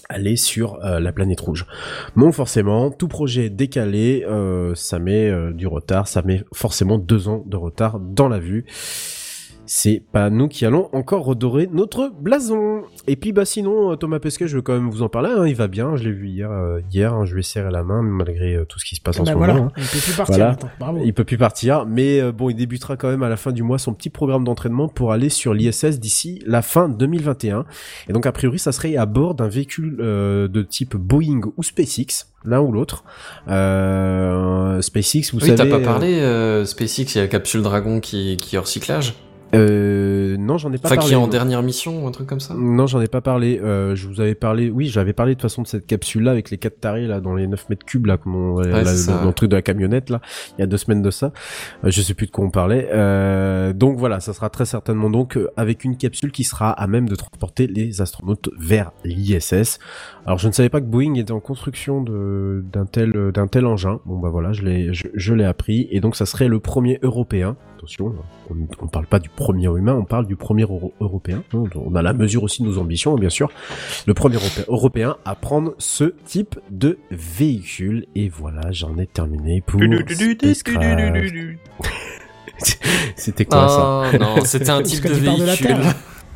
aller 0.08 0.36
sur 0.36 0.84
euh, 0.84 1.00
la 1.00 1.12
planète 1.12 1.40
rouge. 1.40 1.66
Donc 2.16 2.34
forcément, 2.34 2.90
tout 2.90 3.08
projet 3.08 3.48
décalé, 3.48 4.24
euh, 4.28 4.74
ça 4.74 4.98
met 4.98 5.30
euh, 5.30 5.52
du 5.52 5.66
retard, 5.66 6.08
ça 6.08 6.22
met 6.22 6.44
forcément 6.52 6.98
deux 6.98 7.28
ans 7.28 7.42
de 7.46 7.56
retard 7.56 7.98
dans 8.00 8.28
la 8.28 8.38
vue. 8.38 8.66
C'est 9.66 10.02
pas 10.12 10.28
nous 10.30 10.48
qui 10.48 10.66
allons 10.66 10.88
encore 10.92 11.24
redorer 11.24 11.68
notre 11.72 12.10
blason. 12.20 12.82
Et 13.06 13.16
puis 13.16 13.32
bah 13.32 13.44
sinon, 13.44 13.92
euh, 13.92 13.96
Thomas 13.96 14.18
Pesquet, 14.18 14.46
je 14.46 14.56
veux 14.56 14.62
quand 14.62 14.74
même 14.74 14.90
vous 14.90 15.02
en 15.02 15.08
parler. 15.08 15.30
hein, 15.30 15.46
il 15.46 15.54
va 15.54 15.68
bien, 15.68 15.96
je 15.96 16.04
l'ai 16.04 16.12
vu 16.12 16.28
hier. 16.28 16.50
euh, 16.50 16.80
hier, 16.92 17.14
hein, 17.14 17.24
je 17.24 17.32
lui 17.34 17.40
ai 17.40 17.42
serré 17.42 17.70
la 17.70 17.82
main 17.82 18.02
malgré 18.02 18.54
euh, 18.56 18.64
tout 18.64 18.78
ce 18.78 18.84
qui 18.84 18.94
se 18.96 19.00
passe 19.00 19.18
en 19.20 19.24
Bah 19.24 19.32
ce 19.32 19.36
voilà, 19.36 19.54
moment. 19.54 19.66
hein. 19.68 19.72
il 19.78 19.84
peut 19.84 19.98
plus 20.00 20.12
partir 20.16 20.36
Voilà. 20.36 20.56
Bravo. 20.78 21.00
Il 21.04 21.14
peut 21.14 21.24
plus 21.24 21.38
partir, 21.38 21.86
mais 21.86 22.20
euh, 22.20 22.32
bon, 22.32 22.50
il 22.50 22.54
débutera 22.56 22.96
quand 22.96 23.08
même 23.08 23.22
à 23.22 23.28
la 23.28 23.36
fin 23.36 23.52
du 23.52 23.62
mois 23.62 23.78
son 23.78 23.94
petit 23.94 24.10
programme 24.10 24.44
d'entraînement 24.44 24.88
pour 24.88 25.12
aller 25.12 25.28
sur 25.30 25.54
l'ISS 25.54 25.98
d'ici 25.98 26.42
la 26.46 26.60
fin 26.62 26.88
2021. 26.88 27.64
Et 28.08 28.12
donc 28.12 28.26
a 28.26 28.32
priori, 28.32 28.58
ça 28.58 28.70
serait 28.72 28.96
à 28.96 29.06
bord 29.06 29.34
d'un 29.34 29.48
véhicule 29.48 29.96
euh, 30.00 30.46
de 30.48 30.62
type 30.62 30.94
Boeing 30.96 31.40
ou 31.56 31.62
SpaceX, 31.62 32.26
l'un 32.44 32.60
ou 32.60 32.70
l'autre. 32.70 33.04
Euh, 33.48 34.80
SpaceX, 34.82 35.32
vous 35.32 35.40
oui, 35.40 35.48
t'as 35.48 35.56
savez. 35.58 35.70
pas 35.70 35.76
euh, 35.76 35.84
parlé, 35.84 36.20
euh, 36.20 36.64
SpaceX, 36.64 37.14
il 37.14 37.16
y 37.16 37.18
a 37.18 37.22
la 37.22 37.28
capsule 37.28 37.62
Dragon 37.62 38.00
qui, 38.00 38.36
qui 38.36 38.56
est 38.56 38.58
hors 38.58 38.68
cyclage. 38.68 39.14
Euh, 39.54 40.36
non, 40.38 40.58
j'en 40.58 40.72
ai 40.72 40.78
pas 40.78 40.88
Enfin, 40.88 40.96
parlé. 40.96 41.08
qui 41.08 41.14
est 41.14 41.16
en 41.18 41.26
dernière 41.28 41.62
mission 41.62 42.04
ou 42.04 42.06
un 42.06 42.10
truc 42.10 42.26
comme 42.26 42.40
ça. 42.40 42.54
Non, 42.54 42.86
j'en 42.86 43.00
ai 43.00 43.06
pas 43.08 43.20
parlé. 43.20 43.60
Euh, 43.62 43.94
je 43.94 44.08
vous 44.08 44.20
avais 44.20 44.34
parlé. 44.34 44.70
Oui, 44.70 44.86
j'avais 44.88 45.12
parlé 45.12 45.34
de 45.34 45.40
toute 45.40 45.50
façon 45.50 45.62
de 45.62 45.66
cette 45.66 45.86
capsule-là 45.86 46.30
avec 46.30 46.50
les 46.50 46.58
quatre 46.58 46.80
tarés 46.80 47.06
là 47.06 47.20
dans 47.20 47.34
les 47.34 47.46
9 47.46 47.68
mètres 47.70 47.84
cubes 47.86 48.06
là, 48.06 48.16
comme 48.16 48.34
on, 48.34 48.58
là, 48.60 48.82
dans 49.06 49.26
le 49.26 49.32
truc 49.32 49.50
de 49.50 49.56
la 49.56 49.62
camionnette 49.62 50.10
là. 50.10 50.20
Il 50.58 50.60
y 50.60 50.64
a 50.64 50.66
deux 50.66 50.76
semaines 50.76 51.02
de 51.02 51.10
ça. 51.10 51.32
Euh, 51.84 51.90
je 51.90 52.02
sais 52.02 52.14
plus 52.14 52.26
de 52.26 52.30
quoi 52.32 52.44
on 52.44 52.50
parlait. 52.50 52.88
Euh, 52.92 53.72
donc 53.72 53.98
voilà, 53.98 54.20
ça 54.20 54.32
sera 54.32 54.50
très 54.50 54.64
certainement 54.64 55.10
donc 55.10 55.36
euh, 55.36 55.48
avec 55.56 55.84
une 55.84 55.96
capsule 55.96 56.32
qui 56.32 56.44
sera 56.44 56.70
à 56.70 56.86
même 56.86 57.08
de 57.08 57.14
transporter 57.14 57.66
les 57.66 58.00
astronautes 58.00 58.50
vers 58.58 58.92
l'ISS. 59.04 59.78
Alors 60.26 60.38
je 60.38 60.48
ne 60.48 60.52
savais 60.52 60.68
pas 60.68 60.80
que 60.80 60.86
Boeing 60.86 61.14
était 61.14 61.32
en 61.32 61.40
construction 61.40 62.02
de 62.02 62.64
d'un 62.72 62.86
tel 62.86 63.16
euh, 63.16 63.32
d'un 63.32 63.46
tel 63.46 63.66
engin. 63.66 64.00
Bon 64.06 64.18
bah 64.18 64.30
voilà, 64.30 64.52
je 64.52 64.62
l'ai 64.62 64.92
je, 64.94 65.06
je 65.14 65.34
l'ai 65.34 65.44
appris 65.44 65.86
et 65.90 66.00
donc 66.00 66.16
ça 66.16 66.26
serait 66.26 66.48
le 66.48 66.60
premier 66.60 66.98
européen. 67.02 67.56
Attention, 67.84 68.14
on 68.48 68.54
ne 68.54 68.88
parle 68.90 69.04
pas 69.06 69.18
du 69.18 69.28
premier 69.28 69.66
humain, 69.66 69.92
on 69.94 70.04
parle 70.06 70.26
du 70.26 70.36
premier 70.36 70.62
euro- 70.62 70.94
européen. 71.00 71.42
hein. 71.52 71.64
On 71.74 71.94
a 71.94 72.00
la 72.00 72.14
mesure 72.14 72.42
aussi 72.42 72.62
de 72.62 72.66
nos 72.68 72.78
ambitions, 72.78 73.14
bien 73.16 73.28
sûr. 73.28 73.50
Le 74.06 74.14
premier 74.14 74.36
européen, 74.36 74.64
européen 74.68 75.16
à 75.26 75.34
prendre 75.34 75.74
ce 75.76 76.04
type 76.24 76.58
de 76.70 76.98
véhicule. 77.10 78.06
Et 78.14 78.30
voilà, 78.30 78.72
j'en 78.72 78.96
ai 78.96 79.06
terminé 79.06 79.60
pour. 79.60 79.80
C'était 83.16 83.44
quoi 83.44 83.68
ça 83.68 84.10
Oh 84.14 84.16
non, 84.18 84.44
c'était 84.46 84.70
un 84.70 84.82
type 84.82 85.04
de 85.06 85.12
véhicule. 85.12 85.76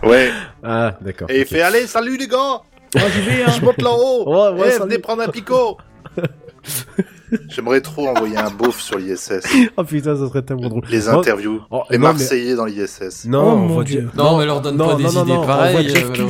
Ouais. 0.02 0.30
Ah, 0.62 0.98
d'accord. 1.00 1.30
Et 1.30 1.38
il 1.38 1.42
ok. 1.42 1.48
fait 1.48 1.62
allez, 1.62 1.86
salut 1.86 2.18
les 2.18 2.28
gars 2.28 2.60
Moi, 2.94 3.04
j'y 3.14 3.20
vais, 3.22 3.42
hein. 3.42 3.46
Je 3.58 3.64
monte 3.64 3.80
là-haut 3.80 4.28
Ouais, 4.28 4.60
ouais, 4.60 4.66
Eh, 4.68 4.70
salut. 4.72 4.90
venez 4.90 4.98
prendre 4.98 5.22
un 5.22 5.28
picot 5.28 5.78
J'aimerais 7.48 7.80
trop 7.80 8.08
envoyer 8.08 8.36
un 8.36 8.50
beauf 8.50 8.80
sur 8.80 8.98
l'ISS. 8.98 9.42
Oh 9.76 9.84
putain, 9.84 10.16
ça 10.16 10.26
serait 10.28 10.42
tellement 10.42 10.68
drôle. 10.68 10.82
Les 10.90 11.08
Oh, 11.08 11.12
interviews. 11.18 11.60
oh, 11.70 11.82
les 11.90 11.98
non, 11.98 12.08
mais- 12.08 12.12
Marseillais 12.14 12.54
dans 12.54 12.64
l'ISS. 12.64 13.24
Non, 13.26 13.40
Oh, 13.44 13.50
on 13.50 13.56
mon 13.56 13.66
voit 13.74 13.84
Dieu. 13.84 14.00
Jeff- 14.02 14.14
Non, 14.14 14.38
mais 14.38 14.46
leur 14.46 14.60
donne 14.60 14.76
non, 14.76 14.86
pas 14.86 14.92
non, 14.92 14.98
des 14.98 15.04
non, 15.14 15.24
idées 15.24 15.46
pareilles. 15.46 15.88
Jeff 15.88 16.10
euh. 16.18 16.26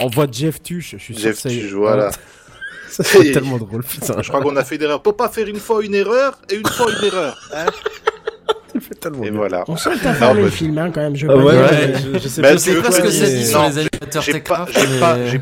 On 0.00 0.08
voit 0.08 0.26
Jeff 0.30 0.62
Tuch. 0.62 0.92
Je 0.92 0.96
suis 0.98 1.14
sûr 1.14 1.22
Jeff 1.32 1.44
y 1.44 1.48
est. 1.58 1.60
Tuch, 1.62 1.72
voilà. 1.72 2.10
Ça 2.90 3.04
serait 3.04 3.30
tellement 3.32 3.58
drôle, 3.58 3.84
putain. 3.84 4.20
Je 4.22 4.28
crois 4.28 4.40
qu'on 4.40 4.56
a 4.56 4.64
fait 4.64 4.76
une 4.76 4.82
erreur. 4.82 5.00
Faut 5.04 5.12
pas 5.12 5.28
faire 5.28 5.46
une 5.46 5.58
fois 5.60 5.84
une 5.84 5.94
erreur 5.94 6.38
et 6.50 6.56
une 6.56 6.66
fois 6.66 6.86
une 6.90 7.06
erreur. 7.06 7.36
Hein 7.54 7.66
Fait 8.88 8.94
tellement 8.94 9.22
et 9.24 9.30
bien. 9.30 9.38
voilà. 9.38 9.64
On 9.68 9.76
sent 9.76 9.90
que 9.98 10.02
t'as 10.04 10.14
farmé 10.14 10.40
Non, 10.40 10.44
le 10.46 10.50
film, 10.50 10.78
hein, 10.78 10.90
quand 10.92 11.00
même. 11.00 11.16
Je 11.16 11.26
Ah 11.26 11.32
pas 11.32 11.38
ouais, 11.38 11.52
dire, 11.52 11.62
ouais, 11.62 11.92
mais- 11.92 11.98
je, 12.14 12.18
je 12.18 12.28
sais 12.28 12.42
Bah, 12.42 12.52
pas 12.52 12.58
ce 12.58 12.70
que 13.02 13.10
ça 13.10 13.26
dire 13.26 13.38
dit 13.38 13.46
sur 13.46 13.62
les 13.62 13.78
animateurs 13.78 14.22
J'ai 14.22 14.40
pas, 14.40 14.66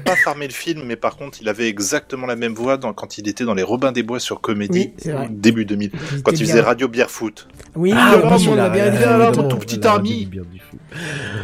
pas 0.05 0.17
farmé 0.17 0.47
le 0.47 0.53
film, 0.53 0.83
mais 0.87 0.97
par 0.97 1.17
contre, 1.17 1.39
il 1.41 1.49
avait 1.49 1.69
exactement 1.69 2.27
la 2.27 2.37
même 2.37 2.55
voix 2.55 2.77
dans, 2.77 2.93
quand 2.93 3.19
il 3.19 3.29
était 3.29 3.45
dans 3.45 3.55
les 3.55 3.63
Robins 3.63 3.93
des 3.93 4.03
Bois 4.03 4.21
sur 4.21 4.41
Comédie, 4.41 4.79
Oui, 4.79 4.95
c'est 4.99 5.15
début 5.31 5.65
2000, 5.65 5.91
Il 6.15 6.23
quand 6.23 6.33
il 6.33 6.39
bien. 6.39 6.47
faisait 6.47 6.61
Radio 6.61 6.89
Bière 6.89 7.11
Foot. 7.11 7.49
Oui, 7.75 7.93
Ah, 7.95 8.21
ah, 8.25 8.37
on 8.49 8.59
a- 8.59 8.69
bien 8.71 9.33
ton 9.33 9.49
tout 9.49 9.57
petit 9.59 9.87
ami. 9.87 10.29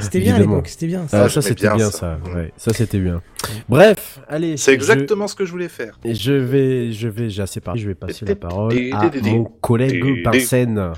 C'était 0.00 0.20
bien 0.20 0.36
à 0.36 0.38
l'époque, 0.38 0.68
c'était 0.68 0.86
bien. 0.86 1.02
Ah, 1.04 1.08
ça. 1.08 1.28
Ça 1.28 1.40
j'aimais 1.40 1.48
c'était 1.56 1.74
bien 1.76 1.90
ça. 1.90 2.18
ça. 2.56 2.72
C'était 2.72 2.98
bien. 2.98 3.20
Bref, 3.68 4.20
allez. 4.28 4.56
C'est 4.56 4.72
exactement 4.72 5.26
ce 5.28 5.34
que 5.34 5.44
je 5.44 5.50
voulais 5.50 5.68
faire. 5.68 5.98
Et 6.04 6.14
je 6.14 6.32
vais, 6.32 6.92
je 6.92 7.08
vais, 7.08 7.28
j'ai 7.30 7.42
assez 7.42 7.60
parlé. 7.60 7.80
Je 7.80 7.88
vais 7.88 7.94
passer 7.94 8.24
la 8.24 8.34
parole 8.36 8.72
à 8.92 9.10
mon 9.22 9.44
collègue 9.44 10.22
Parsen. 10.24 10.92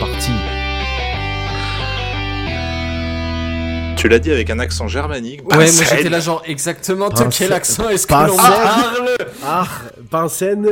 Parti. 0.00 0.30
Tu 3.96 4.08
l'as 4.08 4.18
dit 4.18 4.30
avec 4.30 4.50
un 4.50 4.58
accent 4.58 4.86
germanique. 4.86 5.40
Ouais, 5.48 5.56
moi 5.56 5.64
j'étais 5.66 6.08
là 6.10 6.20
genre 6.20 6.42
exactement 6.46 7.08
de 7.08 7.22
quel 7.30 7.52
accent 7.52 7.88
est-ce 7.88 8.06
que 8.06 8.12
l'on 8.12 8.36
parle 8.36 9.16
Ah, 9.46 9.66
Parsen, 10.10 10.66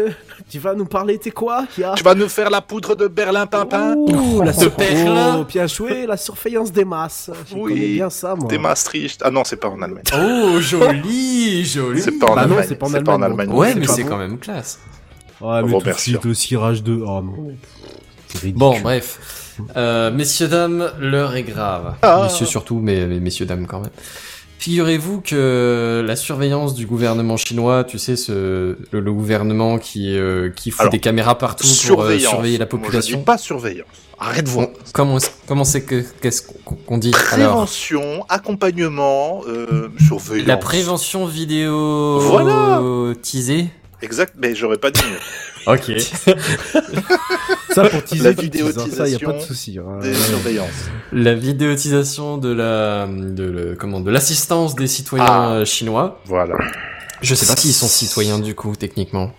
tu 0.50 0.58
vas 0.58 0.74
nous 0.74 0.84
parler, 0.84 1.16
t'es 1.18 1.30
quoi 1.30 1.64
a 1.82 1.94
Tu 1.94 2.02
vas 2.04 2.14
nous 2.14 2.28
faire 2.28 2.50
la 2.50 2.60
poudre 2.60 2.94
de 2.94 3.06
Berlin 3.08 3.46
Pimpin 3.46 3.94
Ouh, 3.96 4.42
la 4.42 4.52
De 4.52 4.68
Perlin. 4.68 5.38
Oh, 5.40 5.44
bien 5.44 5.66
joué, 5.66 6.04
la 6.06 6.18
surveillance 6.18 6.70
des 6.72 6.84
masses. 6.84 7.30
Je 7.50 7.54
Oui. 7.54 7.72
connais 7.72 7.88
bien 7.94 8.10
ça, 8.10 8.34
moi. 8.34 8.48
Des 8.48 8.58
Maastricht. 8.58 9.22
Ah 9.24 9.30
non, 9.30 9.44
c'est 9.44 9.56
pas 9.56 9.68
en 9.68 9.80
Allemagne. 9.80 10.04
Oh, 10.14 10.60
joli, 10.60 11.64
joli. 11.64 12.02
C'est 12.02 12.18
pas 12.18 12.26
en 12.32 12.34
Bah 12.34 12.42
Allemagne. 12.42 12.64
c'est 12.68 12.74
pas 12.74 12.86
en 12.86 12.90
C'est 12.90 13.02
pas 13.02 13.14
en 13.14 13.22
Allemagne. 13.22 13.50
Ouais, 13.50 13.74
mais 13.74 13.86
c'est 13.86 14.04
quand 14.04 14.18
même 14.18 14.38
classe. 14.38 14.78
Ouais, 15.40 15.62
mais 15.62 15.70
Bon, 15.70 15.78
tout 15.78 15.84
de 15.84 15.88
merci, 15.90 16.10
suite 16.10 16.26
aussi 16.26 16.54
rage 16.56 16.82
2. 16.82 17.00
Oh 17.04 17.20
non. 17.22 17.52
Ridicule. 18.34 18.58
Bon, 18.58 18.78
bref. 18.80 19.18
Euh, 19.76 20.10
messieurs, 20.10 20.48
dames, 20.48 20.90
l'heure 20.98 21.34
est 21.36 21.42
grave. 21.42 21.94
Ah. 22.02 22.22
Messieurs 22.24 22.46
surtout, 22.46 22.78
mais, 22.80 23.06
mais 23.06 23.20
messieurs, 23.20 23.46
dames 23.46 23.66
quand 23.66 23.80
même. 23.80 23.90
Figurez-vous 24.58 25.20
que 25.22 26.04
la 26.06 26.14
surveillance 26.14 26.74
du 26.74 26.86
gouvernement 26.86 27.36
chinois, 27.36 27.82
tu 27.82 27.98
sais, 27.98 28.14
ce, 28.14 28.76
le, 28.92 29.00
le 29.00 29.12
gouvernement 29.12 29.76
qui, 29.78 30.16
euh, 30.16 30.50
qui 30.50 30.70
fout 30.70 30.82
Alors, 30.82 30.92
des 30.92 31.00
caméras 31.00 31.36
partout 31.36 31.66
pour 31.88 32.02
euh, 32.02 32.16
surveiller 32.18 32.58
la 32.58 32.66
Moi, 32.66 32.70
je 32.72 32.76
population. 32.84 33.18
dis 33.18 33.24
pas 33.24 33.38
surveillance. 33.38 33.88
Arrête 34.20 34.44
de 34.44 34.50
voir. 34.50 34.68
Comment 34.94 35.18
comment 35.48 35.64
c'est 35.64 35.82
que 35.82 36.04
qu'est-ce 36.20 36.42
qu'on 36.86 36.96
dit 36.98 37.10
alors 37.12 37.26
Prévention, 37.26 38.24
accompagnement, 38.28 39.42
euh, 39.48 39.88
surveillance. 40.06 40.46
La 40.46 40.56
prévention 40.56 41.26
vidéo 41.26 42.20
Voilà. 42.20 42.80
teasée. 43.20 43.68
Exact, 44.02 44.34
mais 44.36 44.54
j'aurais 44.54 44.78
pas 44.78 44.90
dit 44.90 45.00
mieux. 45.10 45.18
Ok. 45.72 45.92
Ça 47.72 47.84
pour 47.88 48.02
teaser, 48.02 48.24
La 48.24 48.34
tu 48.34 48.50
teases, 48.50 48.76
hein, 48.76 48.84
ça 48.92 49.08
y 49.08 49.14
a 49.14 49.18
pas 49.20 49.26
de 49.32 49.38
vidéotisation 49.38 49.40
souci. 49.46 49.78
hein. 49.78 49.98
Des 50.02 50.12
surveillances. 50.14 50.90
La 51.12 51.34
vidéotisation 51.34 52.36
de 52.36 52.52
la 52.52 53.06
de 53.06 53.44
le, 53.44 53.76
comment 53.76 54.00
de 54.00 54.10
l'assistance 54.10 54.74
des 54.74 54.88
citoyens 54.88 55.24
Ah. 55.28 55.52
euh, 55.52 55.64
chinois. 55.64 56.20
Voilà. 56.24 56.56
Je 57.22 57.34
sais 57.36 57.46
pas 57.46 57.54
s'ils 57.54 57.72
sont 57.72 57.86
citoyens 57.86 58.40
du 58.40 58.54
coup 58.56 58.74
techniquement. 58.76 59.32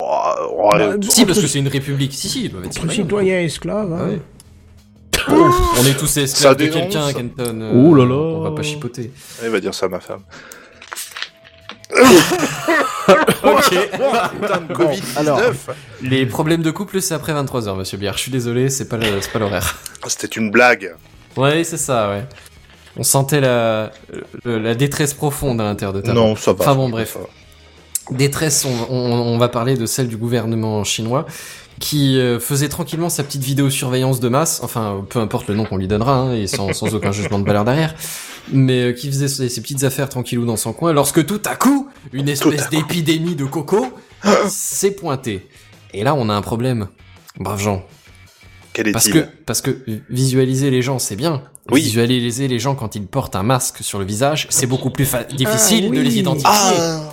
Oh, 0.00 0.04
oh, 0.50 0.70
Bah, 0.72 0.94
Si 1.10 1.26
parce 1.26 1.38
que 1.40 1.46
c'est 1.46 1.58
une 1.58 1.68
république. 1.68 2.14
Si 2.14 2.28
si, 2.30 2.44
ils 2.46 2.50
doivent 2.50 2.64
être 2.64 2.72
citoyens. 2.72 2.94
citoyens 3.02 3.40
esclaves. 3.42 3.92
Ah 3.92 4.02
hein. 4.04 4.08
ouais. 4.08 4.20
On 5.78 5.84
est 5.86 5.96
tous 5.98 6.16
esclaves 6.16 6.56
de 6.56 6.66
quelqu'un, 6.66 7.12
Kenton. 7.12 7.60
euh, 7.60 7.74
Ouh 7.74 7.94
là 7.94 8.04
là. 8.06 8.14
On 8.14 8.40
va 8.40 8.52
pas 8.52 8.62
chipoter. 8.62 9.12
Il 9.42 9.50
va 9.50 9.60
dire 9.60 9.74
ça 9.74 9.86
à 9.86 9.88
ma 9.90 10.00
femme. 10.00 10.22
Ok. 13.42 13.70
Putain 13.70 14.60
de 14.60 14.74
Covid-19 14.74 15.18
alors. 15.18 15.40
Les 16.02 16.26
problèmes 16.26 16.62
de 16.62 16.70
couple, 16.70 17.00
c'est 17.02 17.14
après 17.14 17.32
23h, 17.32 17.76
monsieur 17.76 17.98
Bière. 17.98 18.14
Je 18.16 18.20
suis 18.22 18.30
désolé, 18.30 18.68
c'est 18.70 18.88
pas 18.88 18.96
le- 18.96 19.20
c'est 19.20 19.30
pas 19.32 19.38
l'horaire. 19.38 19.78
C'était 20.06 20.26
une 20.28 20.50
blague. 20.50 20.94
Ouais, 21.36 21.64
c'est 21.64 21.76
ça, 21.78 22.08
ouais. 22.10 22.24
On 22.96 23.02
sentait 23.02 23.40
la, 23.40 23.90
le- 24.44 24.58
la 24.58 24.74
détresse 24.74 25.14
profonde 25.14 25.60
à 25.60 25.64
l'intérieur 25.64 25.92
de 25.92 26.00
ta. 26.00 26.12
Non, 26.12 26.36
ça 26.36 26.52
va. 26.52 26.58
Enfin 26.60 26.74
bon, 26.74 26.88
bref. 26.88 27.16
Détresse, 28.10 28.64
on, 28.64 28.94
on- 28.94 29.12
on 29.12 29.38
va 29.38 29.48
parler 29.48 29.76
de 29.76 29.86
celle 29.86 30.08
du 30.08 30.16
gouvernement 30.16 30.84
chinois 30.84 31.26
qui 31.80 32.18
euh, 32.20 32.38
faisait 32.38 32.68
tranquillement 32.68 33.08
sa 33.08 33.24
petite 33.24 33.42
vidéo 33.42 33.70
surveillance 33.70 34.20
de 34.20 34.28
masse, 34.28 34.60
enfin 34.62 35.04
peu 35.08 35.18
importe 35.18 35.48
le 35.48 35.54
nom 35.54 35.64
qu'on 35.64 35.78
lui 35.78 35.88
donnera, 35.88 36.14
hein, 36.14 36.34
et 36.34 36.46
sans, 36.46 36.72
sans 36.72 36.94
aucun 36.94 37.10
jugement 37.12 37.38
de 37.40 37.46
valeur 37.46 37.64
derrière, 37.64 37.94
mais 38.50 38.82
euh, 38.82 38.92
qui 38.92 39.08
faisait 39.08 39.28
ses, 39.28 39.48
ses 39.48 39.60
petites 39.60 39.84
affaires 39.84 40.08
tranquillou 40.08 40.44
dans 40.44 40.56
son 40.56 40.72
coin, 40.72 40.92
lorsque 40.92 41.24
tout 41.26 41.40
à 41.44 41.56
coup, 41.56 41.88
une 42.12 42.28
espèce 42.28 42.68
d'épidémie 42.70 43.36
de 43.36 43.44
coco 43.44 43.86
s'est 44.48 44.92
pointée. 44.92 45.46
Et 45.94 46.04
là, 46.04 46.14
on 46.14 46.28
a 46.28 46.34
un 46.34 46.42
problème. 46.42 46.88
Brave 47.38 47.60
Jean. 47.60 47.82
Quel 48.72 48.90
Parce 48.92 49.06
est-il 49.06 49.22
que, 49.22 49.28
parce 49.46 49.60
que 49.60 49.76
visualiser 50.08 50.70
les 50.70 50.80
gens, 50.82 50.98
c'est 50.98 51.16
bien. 51.16 51.42
Oui. 51.70 51.82
Visualiser 51.82 52.48
les 52.48 52.58
gens 52.58 52.74
quand 52.74 52.94
ils 52.96 53.06
portent 53.06 53.36
un 53.36 53.42
masque 53.42 53.78
sur 53.82 53.98
le 53.98 54.04
visage, 54.04 54.46
c'est 54.50 54.66
beaucoup 54.66 54.90
plus 54.90 55.04
fa- 55.04 55.24
difficile 55.24 55.88
oui. 55.90 55.96
de 55.98 56.02
les 56.02 56.18
identifier. 56.18 56.48
Ah 56.50 57.10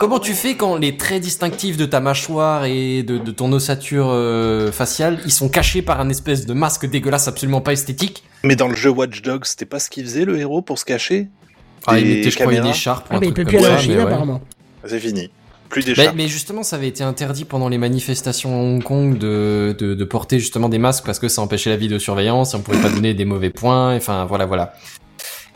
Comment 0.00 0.18
tu 0.18 0.32
fais 0.32 0.54
quand 0.54 0.76
les 0.76 0.96
traits 0.96 1.20
distinctifs 1.22 1.76
de 1.76 1.84
ta 1.84 2.00
mâchoire 2.00 2.64
et 2.64 3.02
de, 3.02 3.18
de 3.18 3.30
ton 3.32 3.52
ossature 3.52 4.06
euh, 4.08 4.72
faciale, 4.72 5.20
ils 5.26 5.30
sont 5.30 5.50
cachés 5.50 5.82
par 5.82 6.00
un 6.00 6.08
espèce 6.08 6.46
de 6.46 6.54
masque 6.54 6.88
dégueulasse 6.88 7.28
absolument 7.28 7.60
pas 7.60 7.74
esthétique 7.74 8.24
Mais 8.42 8.56
dans 8.56 8.68
le 8.68 8.74
jeu 8.74 8.88
Watch 8.88 9.20
Dogs, 9.20 9.44
c'était 9.44 9.66
pas 9.66 9.78
ce 9.78 9.90
qu'il 9.90 10.04
faisait 10.04 10.24
le 10.24 10.38
héros 10.38 10.62
pour 10.62 10.78
se 10.78 10.86
cacher? 10.86 11.28
Ah, 11.86 11.98
il 11.98 12.06
Des 12.06 12.14
mettait, 12.14 12.30
je 12.30 12.38
crois, 12.38 12.54
une 12.54 12.64
écharpe 12.64 13.08
Ah, 13.10 13.16
un 13.16 13.20
mais 13.20 13.26
il 13.26 13.34
peut 13.34 13.44
plus 13.44 13.58
aller 13.58 13.66
en 13.66 13.76
Chine 13.76 14.00
apparemment. 14.00 14.40
C'est 14.86 15.00
fini. 15.00 15.28
Plus 15.68 15.84
d'écharpe. 15.84 16.16
mais 16.16 16.28
justement, 16.28 16.62
ça 16.62 16.76
avait 16.76 16.88
été 16.88 17.04
interdit 17.04 17.44
pendant 17.44 17.68
les 17.68 17.76
manifestations 17.76 18.54
à 18.54 18.56
Hong 18.58 18.82
Kong 18.82 19.18
de, 19.18 19.76
de, 19.78 19.92
de 19.92 20.04
porter 20.04 20.38
justement 20.38 20.70
des 20.70 20.78
masques 20.78 21.04
parce 21.04 21.18
que 21.18 21.28
ça 21.28 21.42
empêchait 21.42 21.68
la 21.68 21.76
vidéosurveillance, 21.76 22.54
et 22.54 22.56
on 22.56 22.60
pouvait 22.62 22.80
pas 22.80 22.88
donner 22.88 23.12
des 23.12 23.26
mauvais 23.26 23.50
points, 23.50 23.94
enfin 23.96 24.24
voilà 24.24 24.46
voilà. 24.46 24.72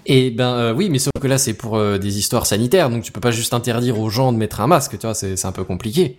Et 0.06 0.30
ben 0.30 0.54
euh, 0.54 0.74
oui, 0.74 0.90
mais 0.90 0.98
sauf 0.98 1.12
que 1.20 1.26
là 1.26 1.38
c'est 1.38 1.54
pour 1.54 1.76
euh, 1.76 1.98
des 1.98 2.18
histoires 2.18 2.46
sanitaires, 2.46 2.90
donc 2.90 3.02
tu 3.02 3.12
peux 3.12 3.20
pas 3.20 3.30
juste 3.30 3.54
interdire 3.54 3.98
aux 3.98 4.10
gens 4.10 4.32
de 4.32 4.38
mettre 4.38 4.60
un 4.60 4.66
masque, 4.66 4.98
tu 4.98 5.06
vois, 5.06 5.14
c'est 5.14 5.44
un 5.44 5.52
peu 5.52 5.64
compliqué. 5.64 6.18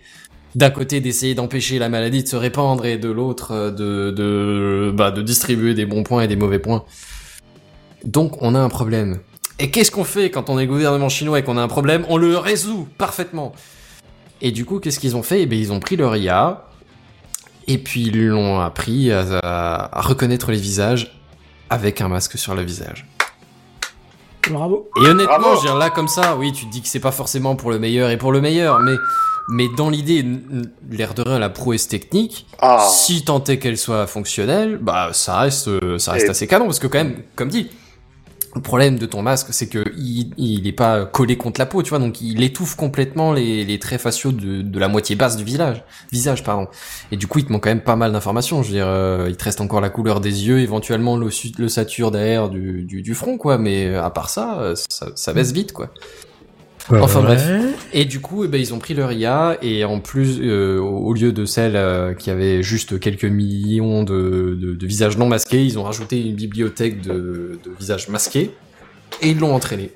D'un 0.54 0.70
côté 0.70 1.00
d'essayer 1.00 1.34
d'empêcher 1.34 1.78
la 1.78 1.88
maladie 1.88 2.22
de 2.22 2.28
se 2.28 2.36
répandre 2.36 2.86
et 2.86 2.96
de 2.96 3.10
l'autre 3.10 3.52
euh, 3.52 3.70
de 3.70 4.10
de 4.10 4.92
bah 4.92 5.10
de 5.10 5.22
distribuer 5.22 5.74
des 5.74 5.86
bons 5.86 6.02
points 6.02 6.22
et 6.22 6.28
des 6.28 6.36
mauvais 6.36 6.58
points. 6.58 6.84
Donc 8.04 8.42
on 8.42 8.54
a 8.54 8.58
un 8.58 8.68
problème. 8.68 9.20
Et 9.58 9.70
qu'est-ce 9.70 9.90
qu'on 9.90 10.04
fait 10.04 10.30
quand 10.30 10.50
on 10.50 10.58
est 10.58 10.66
gouvernement 10.66 11.08
chinois 11.08 11.38
et 11.38 11.42
qu'on 11.42 11.56
a 11.56 11.62
un 11.62 11.68
problème? 11.68 12.04
On 12.08 12.16
le 12.16 12.36
résout 12.36 12.88
parfaitement. 12.98 13.52
Et 14.42 14.50
du 14.50 14.64
coup, 14.66 14.80
qu'est-ce 14.80 15.00
qu'ils 15.00 15.16
ont 15.16 15.22
fait? 15.22 15.42
Eh 15.42 15.46
ben, 15.46 15.58
ils 15.58 15.72
ont 15.72 15.80
pris 15.80 15.96
leur 15.96 16.14
IA 16.14 16.66
et 17.66 17.78
puis 17.78 18.02
ils 18.02 18.26
l'ont 18.26 18.60
appris 18.60 19.10
à 19.10 19.90
reconnaître 19.94 20.50
les 20.50 20.58
visages 20.58 21.18
avec 21.70 22.00
un 22.00 22.08
masque 22.08 22.36
sur 22.36 22.54
le 22.54 22.62
visage. 22.62 23.06
Bravo. 24.50 24.88
Et 24.96 25.06
honnêtement, 25.06 25.38
Bravo. 25.38 25.56
je 25.56 25.60
veux 25.62 25.66
dire, 25.68 25.76
là 25.76 25.90
comme 25.90 26.08
ça, 26.08 26.36
oui, 26.36 26.52
tu 26.52 26.66
te 26.66 26.70
dis 26.72 26.82
que 26.82 26.88
c'est 26.88 27.00
pas 27.00 27.12
forcément 27.12 27.56
pour 27.56 27.70
le 27.70 27.78
meilleur 27.78 28.10
et 28.10 28.16
pour 28.16 28.32
le 28.32 28.40
meilleur, 28.40 28.80
mais 28.80 28.94
mais 29.48 29.68
dans 29.76 29.90
l'idée, 29.90 30.24
l'air 30.90 31.14
de 31.14 31.22
rien, 31.22 31.38
la 31.38 31.48
prouesse 31.48 31.86
technique, 31.86 32.46
Ah 32.58 32.84
si 32.90 33.24
tant 33.24 33.42
est 33.44 33.58
qu'elle 33.58 33.78
soit 33.78 34.06
fonctionnelle, 34.08 34.78
bah 34.80 35.10
ça 35.12 35.38
reste 35.38 35.68
euh, 35.68 35.98
ça 35.98 36.12
reste 36.12 36.26
Et- 36.26 36.30
assez 36.30 36.46
canon 36.48 36.64
parce 36.66 36.80
que 36.80 36.88
quand 36.88 36.98
même, 36.98 37.22
comme 37.36 37.48
dit, 37.48 37.68
le 38.56 38.62
problème 38.62 38.98
de 38.98 39.06
ton 39.06 39.22
masque, 39.22 39.48
c'est 39.50 39.68
que 39.68 39.84
il, 39.96 40.32
il 40.38 40.66
est 40.66 40.72
pas 40.72 41.04
collé 41.04 41.36
contre 41.36 41.60
la 41.60 41.66
peau, 41.66 41.82
tu 41.82 41.90
vois, 41.90 41.98
donc 41.98 42.20
il 42.20 42.42
étouffe 42.42 42.74
complètement 42.74 43.32
les, 43.32 43.64
les 43.64 43.78
traits 43.78 44.00
faciaux 44.00 44.32
de, 44.32 44.62
de 44.62 44.78
la 44.78 44.88
moitié 44.88 45.14
basse 45.14 45.36
du 45.36 45.44
visage, 45.44 45.84
visage, 46.10 46.42
pardon. 46.42 46.66
Et 47.12 47.16
du 47.16 47.26
coup, 47.26 47.38
il 47.38 47.44
te 47.44 47.52
manque 47.52 47.64
quand 47.64 47.70
même 47.70 47.82
pas 47.82 47.96
mal 47.96 48.12
d'informations. 48.12 48.62
Je 48.62 48.68
veux 48.68 48.74
dire, 48.74 48.88
euh, 48.88 49.26
il 49.28 49.36
te 49.36 49.44
reste 49.44 49.60
encore 49.60 49.80
la 49.80 49.90
couleur 49.90 50.20
des 50.20 50.46
yeux, 50.46 50.60
éventuellement 50.60 51.16
l'ossature 51.16 52.10
derrière 52.10 52.48
du, 52.48 52.82
du, 52.82 53.02
du 53.02 53.14
front, 53.14 53.36
quoi. 53.36 53.58
Mais 53.58 53.86
euh, 53.86 54.02
à 54.02 54.10
part 54.10 54.30
ça, 54.30 54.58
euh, 54.60 54.74
ça, 54.88 55.08
ça 55.14 55.32
baisse 55.32 55.52
vite, 55.52 55.72
quoi. 55.72 55.90
Enfin 56.90 57.20
bref. 57.22 57.42
Et 57.92 58.04
du 58.04 58.20
coup, 58.20 58.44
eh 58.44 58.48
ben, 58.48 58.60
ils 58.60 58.72
ont 58.74 58.78
pris 58.78 58.94
leur 58.94 59.10
IA 59.12 59.58
et 59.62 59.84
en 59.84 60.00
plus, 60.00 60.38
euh, 60.40 60.78
au 60.78 61.12
lieu 61.14 61.32
de 61.32 61.44
celle 61.44 61.74
euh, 61.76 62.14
qui 62.14 62.30
avait 62.30 62.62
juste 62.62 63.00
quelques 63.00 63.24
millions 63.24 64.02
de, 64.04 64.56
de, 64.60 64.74
de 64.74 64.86
visages 64.86 65.16
non 65.18 65.26
masqués, 65.26 65.64
ils 65.64 65.78
ont 65.78 65.82
rajouté 65.82 66.20
une 66.20 66.34
bibliothèque 66.36 67.00
de, 67.02 67.58
de 67.64 67.70
visages 67.78 68.08
masqués 68.08 68.52
et 69.22 69.30
ils 69.30 69.38
l'ont 69.38 69.54
entraîné. 69.54 69.90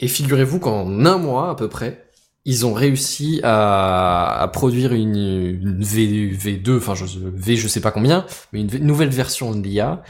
Et 0.00 0.08
figurez-vous 0.08 0.58
qu'en 0.58 1.04
un 1.06 1.18
mois 1.18 1.50
à 1.50 1.54
peu 1.54 1.68
près, 1.68 2.04
ils 2.44 2.66
ont 2.66 2.74
réussi 2.74 3.40
à, 3.42 4.40
à 4.42 4.48
produire 4.48 4.92
une, 4.92 5.16
une 5.16 5.82
V, 5.82 6.30
V2, 6.36 6.76
enfin 6.78 6.94
je, 6.94 7.04
V 7.22 7.56
je 7.56 7.68
sais 7.68 7.80
pas 7.80 7.90
combien, 7.90 8.26
mais 8.52 8.60
une 8.60 8.68
v- 8.68 8.80
nouvelle 8.80 9.08
version 9.08 9.54
de 9.54 9.62
l'IA 9.62 10.02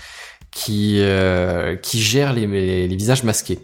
qui, 0.50 0.96
euh, 1.00 1.76
qui 1.76 2.00
gère 2.00 2.32
les, 2.32 2.46
les, 2.46 2.88
les 2.88 2.96
visages 2.96 3.22
masqués. 3.24 3.60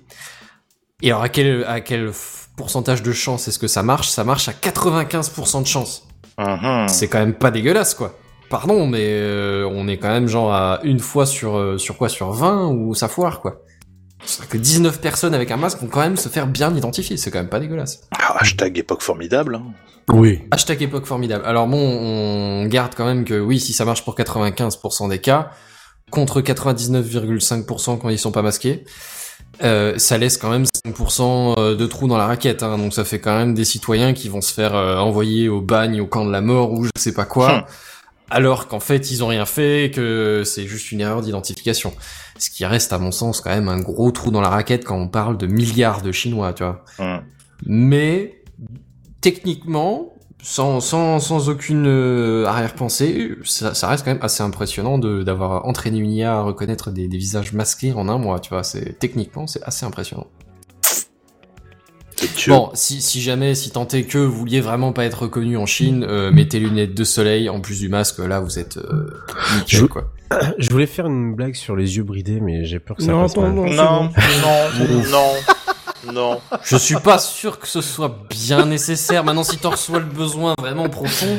Et 1.02 1.08
alors 1.10 1.22
à 1.22 1.28
quel, 1.28 1.64
à 1.64 1.80
quel 1.80 2.08
f- 2.10 2.39
pourcentage 2.60 3.02
de 3.02 3.12
chance 3.12 3.48
est-ce 3.48 3.58
que 3.58 3.68
ça 3.68 3.82
marche? 3.82 4.08
Ça 4.10 4.22
marche 4.22 4.48
à 4.48 4.52
95% 4.52 5.62
de 5.62 5.66
chance. 5.66 6.06
Mhm. 6.38 6.88
C'est 6.88 7.08
quand 7.08 7.18
même 7.18 7.34
pas 7.34 7.50
dégueulasse 7.50 7.94
quoi. 7.94 8.18
Pardon, 8.50 8.86
mais 8.86 9.04
euh, 9.04 9.66
on 9.72 9.88
est 9.88 9.96
quand 9.96 10.10
même 10.10 10.28
genre 10.28 10.52
à 10.52 10.80
une 10.82 10.98
fois 11.00 11.24
sur 11.24 11.56
euh, 11.56 11.78
sur 11.78 11.96
quoi? 11.96 12.08
Sur 12.10 12.32
20 12.32 12.66
ou 12.68 12.94
ça 12.94 13.08
foire 13.08 13.40
quoi. 13.40 13.62
Que 14.50 14.58
19 14.58 15.00
personnes 15.00 15.34
avec 15.34 15.50
un 15.50 15.56
masque 15.56 15.78
vont 15.80 15.86
quand 15.88 16.00
même 16.00 16.18
se 16.18 16.28
faire 16.28 16.46
bien 16.46 16.74
identifier, 16.76 17.16
c'est 17.16 17.30
quand 17.30 17.38
même 17.38 17.48
pas 17.48 17.60
dégueulasse. 17.60 18.02
Ah, 18.18 18.36
hashtag 18.38 18.76
époque 18.78 19.02
formidable. 19.02 19.54
hein. 19.54 19.62
Oui. 20.12 20.42
Hashtag 20.50 20.82
époque 20.82 21.06
formidable. 21.06 21.44
Alors 21.46 21.66
bon, 21.66 21.78
on 21.78 22.66
garde 22.66 22.92
quand 22.94 23.06
même 23.06 23.24
que 23.24 23.40
oui, 23.40 23.58
si 23.58 23.72
ça 23.72 23.84
marche 23.86 24.04
pour 24.04 24.14
95% 24.16 25.08
des 25.08 25.20
cas, 25.20 25.50
contre 26.10 26.40
99,5% 26.42 27.98
quand 27.98 28.08
ils 28.10 28.18
sont 28.18 28.32
pas 28.32 28.42
masqués, 28.42 28.84
euh, 29.62 29.96
ça 29.98 30.18
laisse 30.18 30.36
quand 30.36 30.50
même 30.50 30.64
5% 30.86 31.76
de 31.76 31.86
trous 31.86 32.08
dans 32.08 32.16
la 32.16 32.26
raquette. 32.26 32.62
Hein, 32.62 32.78
donc 32.78 32.94
ça 32.94 33.04
fait 33.04 33.20
quand 33.20 33.36
même 33.36 33.54
des 33.54 33.64
citoyens 33.64 34.12
qui 34.12 34.28
vont 34.28 34.40
se 34.40 34.52
faire 34.52 34.74
euh, 34.74 34.96
envoyer 34.96 35.48
au 35.48 35.60
bagne, 35.60 36.00
au 36.00 36.06
camp 36.06 36.24
de 36.24 36.30
la 36.30 36.40
mort 36.40 36.72
ou 36.72 36.84
je 36.84 36.90
sais 36.96 37.12
pas 37.12 37.24
quoi. 37.24 37.54
Hum. 37.54 37.62
Alors 38.30 38.68
qu'en 38.68 38.78
fait, 38.78 39.10
ils 39.10 39.24
ont 39.24 39.26
rien 39.26 39.44
fait, 39.44 39.90
que 39.92 40.42
c'est 40.44 40.66
juste 40.66 40.92
une 40.92 41.00
erreur 41.00 41.20
d'identification. 41.20 41.92
Ce 42.38 42.48
qui 42.48 42.64
reste, 42.64 42.92
à 42.92 42.98
mon 42.98 43.10
sens, 43.10 43.40
quand 43.40 43.50
même 43.50 43.68
un 43.68 43.80
gros 43.80 44.12
trou 44.12 44.30
dans 44.30 44.40
la 44.40 44.48
raquette 44.48 44.84
quand 44.84 44.96
on 44.96 45.08
parle 45.08 45.36
de 45.36 45.48
milliards 45.48 46.00
de 46.00 46.12
Chinois, 46.12 46.52
tu 46.52 46.62
vois. 46.62 46.84
Mhm. 47.00 47.22
Mais 47.66 48.42
techniquement, 49.20 50.14
sans, 50.42 50.80
sans, 50.80 51.18
sans 51.18 51.48
aucune 51.48 51.86
euh, 51.88 52.46
arrière-pensée, 52.46 53.32
ça, 53.44 53.74
ça 53.74 53.88
reste 53.88 54.04
quand 54.04 54.12
même 54.12 54.22
assez 54.22 54.44
impressionnant 54.44 54.98
de 54.98 55.24
d'avoir 55.24 55.66
entraîné 55.66 55.98
une 55.98 56.12
IA 56.12 56.36
à 56.36 56.42
reconnaître 56.42 56.92
des, 56.92 57.08
des 57.08 57.18
visages 57.18 57.52
masqués 57.52 57.92
en 57.92 58.08
un 58.08 58.18
mois, 58.18 58.38
tu 58.38 58.50
vois. 58.50 58.62
C'est 58.62 58.96
techniquement, 59.00 59.48
c'est 59.48 59.62
assez 59.64 59.84
impressionnant. 59.84 60.28
Bon, 62.48 62.70
si, 62.74 63.00
si 63.02 63.20
jamais, 63.20 63.54
si 63.54 63.70
tant 63.70 63.86
est 63.88 64.02
que 64.04 64.18
vous 64.18 64.32
vouliez 64.32 64.60
vraiment 64.60 64.92
pas 64.92 65.04
être 65.04 65.22
reconnu 65.22 65.56
en 65.56 65.66
Chine, 65.66 66.04
euh, 66.08 66.30
mettez 66.30 66.58
lunettes 66.58 66.94
de 66.94 67.04
soleil 67.04 67.48
en 67.48 67.60
plus 67.60 67.78
du 67.80 67.88
masque. 67.88 68.18
Là, 68.18 68.40
vous 68.40 68.58
êtes 68.58 68.76
euh, 68.78 69.10
nickel, 69.56 69.80
Je- 69.80 69.86
quoi. 69.86 70.10
Je 70.58 70.68
voulais 70.70 70.86
faire 70.86 71.06
une 71.06 71.34
blague 71.34 71.54
sur 71.54 71.76
les 71.76 71.96
yeux 71.96 72.02
bridés, 72.04 72.40
mais 72.40 72.64
j'ai 72.64 72.78
peur 72.78 72.96
que 72.96 73.02
ça 73.02 73.10
Non, 73.12 73.22
passe 73.22 73.36
mal. 73.36 73.52
non, 73.52 73.64
non. 73.66 73.72
Non, 73.74 74.10
non, 74.78 75.02
non, 75.10 76.12
non. 76.12 76.40
Je 76.62 76.76
suis 76.76 76.94
pas 76.96 77.18
sûr 77.18 77.58
que 77.58 77.66
ce 77.66 77.80
soit 77.80 78.16
bien 78.30 78.64
nécessaire. 78.66 79.24
Maintenant, 79.24 79.42
si 79.44 79.56
t'en 79.58 79.70
reçois 79.70 79.98
le 79.98 80.04
besoin 80.04 80.54
vraiment 80.58 80.88
profond, 80.88 81.36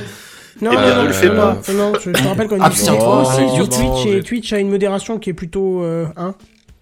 Non, 0.62 0.72
Eh 0.74 0.78
bien, 0.78 0.96
non, 0.96 1.04
ne 1.04 1.08
le 1.08 1.14
fais 1.14 1.30
pas. 1.30 1.58
Non, 1.70 1.74
non, 1.74 1.94
je 2.04 2.12
te 2.12 2.28
rappelle 2.28 2.48
dit 2.48 2.76
c'est 2.76 2.86
sur 2.86 3.42
idiot. 3.54 3.68
Twitch 3.68 4.06
et 4.08 4.22
Twitch 4.22 4.54
a 4.54 4.60
une 4.60 4.70
modération 4.70 5.18
qui 5.20 5.30
est 5.30 5.34
plutôt 5.34 5.84
euh, 5.84 6.06
hein. 6.18 6.36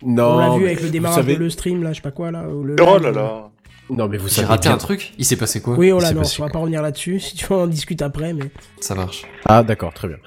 Non. 0.03 0.33
On 0.33 0.37
l'a 0.39 0.57
vu 0.57 0.65
avec 0.65 0.81
le 0.81 0.89
démarrage 0.89 1.17
savez- 1.17 1.35
de 1.35 1.39
le 1.39 1.49
stream, 1.49 1.83
là, 1.83 1.91
je 1.91 1.97
sais 1.97 2.01
pas 2.01 2.11
quoi, 2.11 2.31
là. 2.31 2.43
le 2.43 2.75
Oh 2.81 2.97
là 2.97 3.09
euh. 3.09 3.11
là. 3.13 3.49
Non, 3.89 4.07
mais 4.07 4.17
vous 4.17 4.27
J'ai 4.27 4.35
savez 4.35 4.47
raté 4.47 4.67
bien- 4.69 4.75
un 4.75 4.77
truc 4.77 5.13
Il 5.17 5.25
s'est 5.25 5.35
passé 5.35 5.61
quoi? 5.61 5.75
Oui, 5.75 5.91
oh 5.91 5.99
là, 5.99 6.11
non, 6.11 6.21
on 6.21 6.41
va 6.43 6.49
pas 6.49 6.59
revenir 6.59 6.81
là-dessus. 6.81 7.19
Si 7.19 7.35
tu 7.35 7.45
veux, 7.47 7.55
on 7.55 7.63
en 7.63 7.67
discute 7.67 8.01
après, 8.01 8.33
mais. 8.33 8.51
Ça 8.81 8.93
marche. 8.95 9.23
Ah, 9.45 9.63
d'accord, 9.63 9.93
très 9.93 10.07
bien. 10.07 10.17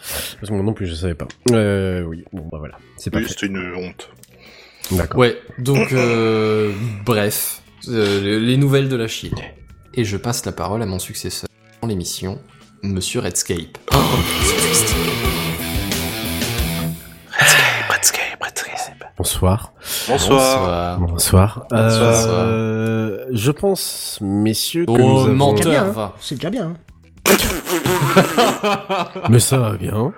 Parce 0.40 0.48
que 0.48 0.52
moi 0.52 0.62
non 0.62 0.72
plus, 0.74 0.86
je 0.86 0.94
savais 0.94 1.14
pas. 1.14 1.28
Euh, 1.52 2.02
oui, 2.02 2.24
bon, 2.32 2.48
bah 2.50 2.58
voilà. 2.58 2.76
C'est 2.96 3.10
pas 3.10 3.18
Oui, 3.18 3.26
c'était 3.28 3.46
une 3.46 3.58
honte. 3.76 4.10
D'accord. 4.90 5.20
Ouais, 5.20 5.38
donc 5.58 5.92
euh, 5.92 6.72
bref, 7.06 7.62
euh, 7.88 8.40
les 8.40 8.56
nouvelles 8.56 8.88
de 8.88 8.96
la 8.96 9.06
Chine. 9.08 9.34
Et 9.94 10.04
je 10.04 10.16
passe 10.16 10.44
la 10.44 10.52
parole 10.52 10.82
à 10.82 10.86
mon 10.86 10.98
successeur 10.98 11.48
dans 11.82 11.88
l'émission, 11.88 12.40
Monsieur 12.82 13.20
Redscape. 13.20 13.78
Bonsoir. 19.22 19.72
Bonsoir. 20.08 20.98
Bonsoir. 20.98 21.66
Bonsoir. 21.70 22.26
Euh, 22.28 23.24
je 23.30 23.52
pense, 23.52 24.18
messieurs, 24.20 24.84
que 24.84 24.90
Oh, 24.90 24.98
nous 24.98 25.20
avons... 25.20 25.32
menteur. 25.34 25.62
C'est 25.62 25.70
bien, 25.70 25.84
hein. 25.84 25.92
va. 25.92 26.12
C'est 26.20 26.34
déjà 26.34 26.50
bien. 26.50 26.74
hein. 27.28 27.36
Mais 29.30 29.38
ça 29.38 29.58
va 29.58 29.74
bien. 29.76 30.12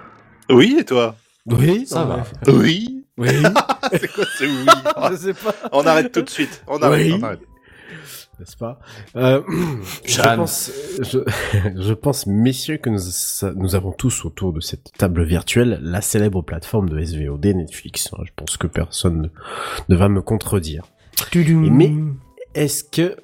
Oui, 0.51 0.77
et 0.81 0.85
toi? 0.87 1.17
Oui, 1.45 1.85
Ça 1.87 2.05
va. 2.05 2.23
Oui. 2.47 3.05
Oui. 3.19 3.29
C'est 3.93 4.11
quoi 4.11 4.25
ce 4.39 4.45
oui? 4.45 4.67
Je 5.11 5.17
sais 5.17 5.35
pas. 5.35 5.55
On 5.73 5.87
arrête 5.87 6.11
tout 6.11 6.23
de 6.23 6.31
suite. 6.31 6.65
On 6.67 6.81
arrête. 6.81 7.05
Oui. 7.13 7.19
on 7.21 7.23
arrête. 7.25 7.41
N'est-ce 8.39 8.57
pas? 8.57 8.79
Euh, 9.17 9.43
je, 10.05 10.21
pense, 10.21 10.71
je, 11.01 11.19
je 11.81 11.93
pense, 11.93 12.27
messieurs, 12.27 12.79
que 12.79 12.91
nous, 12.91 13.75
avons 13.75 13.93
tous 13.93 14.25
autour 14.25 14.53
de 14.53 14.61
cette 14.61 14.93
table 14.99 15.23
virtuelle 15.25 15.79
la 15.83 16.01
célèbre 16.01 16.43
plateforme 16.43 16.89
de 16.89 17.03
SVOD 17.03 17.47
Netflix. 17.47 18.11
Je 18.25 18.31
pense 18.35 18.57
que 18.57 18.67
personne 18.67 19.23
ne, 19.23 19.95
ne 19.95 19.97
va 19.99 20.09
me 20.09 20.23
contredire. 20.23 20.85
Tudum. 21.31 21.71
Mais- 21.71 21.93
Est-ce 22.55 22.85
que... 22.85 23.17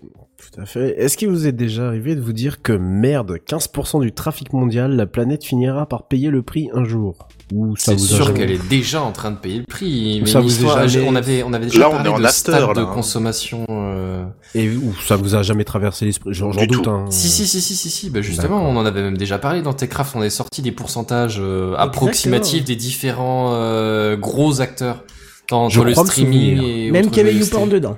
Tout 0.52 0.58
à 0.58 0.64
fait. 0.64 0.98
Est-ce 0.98 1.18
qu'il 1.18 1.28
vous 1.28 1.46
est 1.46 1.52
déjà 1.52 1.86
arrivé 1.86 2.16
de 2.16 2.20
vous 2.22 2.32
dire 2.32 2.62
que 2.62 2.72
merde, 2.72 3.36
15% 3.46 4.00
du 4.00 4.12
trafic 4.12 4.54
mondial, 4.54 4.96
la 4.96 5.06
planète 5.06 5.44
finira 5.44 5.86
par 5.86 6.08
payer 6.08 6.30
le 6.30 6.42
prix 6.42 6.70
un 6.72 6.84
jour? 6.84 7.28
Ou 7.52 7.76
ça 7.76 7.86
C'est 7.86 7.94
vous 7.96 8.06
sûr 8.06 8.32
qu'elle 8.34 8.50
est 8.50 8.68
déjà 8.68 9.02
en 9.02 9.12
train 9.12 9.30
de 9.32 9.36
payer 9.36 9.58
le 9.58 9.64
prix. 9.64 10.20
Mais 10.22 10.28
Ça 10.30 10.40
vous 10.40 10.46
est 10.46 10.50
l'histoire- 10.50 10.86
jamais- 10.88 11.06
on 11.08 11.14
avait, 11.16 11.42
on 11.42 11.52
avait 11.52 11.66
déjà 11.66 11.80
Là, 11.80 11.88
on 11.88 11.92
parlé 11.92 12.08
est 12.10 12.12
en 12.12 12.18
de 12.18 12.24
after, 12.24 12.38
stade 12.52 12.68
de 12.74 12.80
là, 12.80 12.86
hein. 12.88 12.90
consommation. 12.94 13.66
euh, 13.68 14.24
Et 14.54 14.68
ou 14.70 14.94
ça 15.06 15.16
vous 15.16 15.34
a 15.34 15.42
jamais 15.42 15.64
traversé 15.64 16.04
l'esprit 16.04 16.32
J'en 16.32 16.50
doute. 16.50 16.70
tout. 16.84 16.90
Hein. 16.90 17.06
Si 17.10 17.28
si 17.28 17.46
si 17.46 17.60
si 17.60 17.74
si 17.74 17.90
si. 17.90 18.10
Bah 18.10 18.20
justement, 18.22 18.62
on 18.68 18.76
en 18.76 18.86
avait 18.86 19.02
même 19.02 19.16
déjà 19.16 19.38
parlé 19.38 19.62
dans 19.62 19.72
Techcraft. 19.72 20.14
On 20.16 20.22
est 20.22 20.30
sorti 20.30 20.62
des 20.62 20.72
pourcentages 20.72 21.38
euh, 21.40 21.74
approximatifs 21.76 22.64
des 22.64 22.76
différents 22.76 23.50
euh, 23.54 24.16
gros 24.16 24.60
acteurs 24.60 25.02
dans, 25.48 25.68
dans 25.68 25.82
le 25.84 25.94
streaming 25.94 26.62
et 26.62 26.90
Même 26.92 27.10
qu'il 27.10 27.18
y 27.26 27.28
avait. 27.28 27.34
YouPorn 27.34 27.68
dedans. 27.68 27.96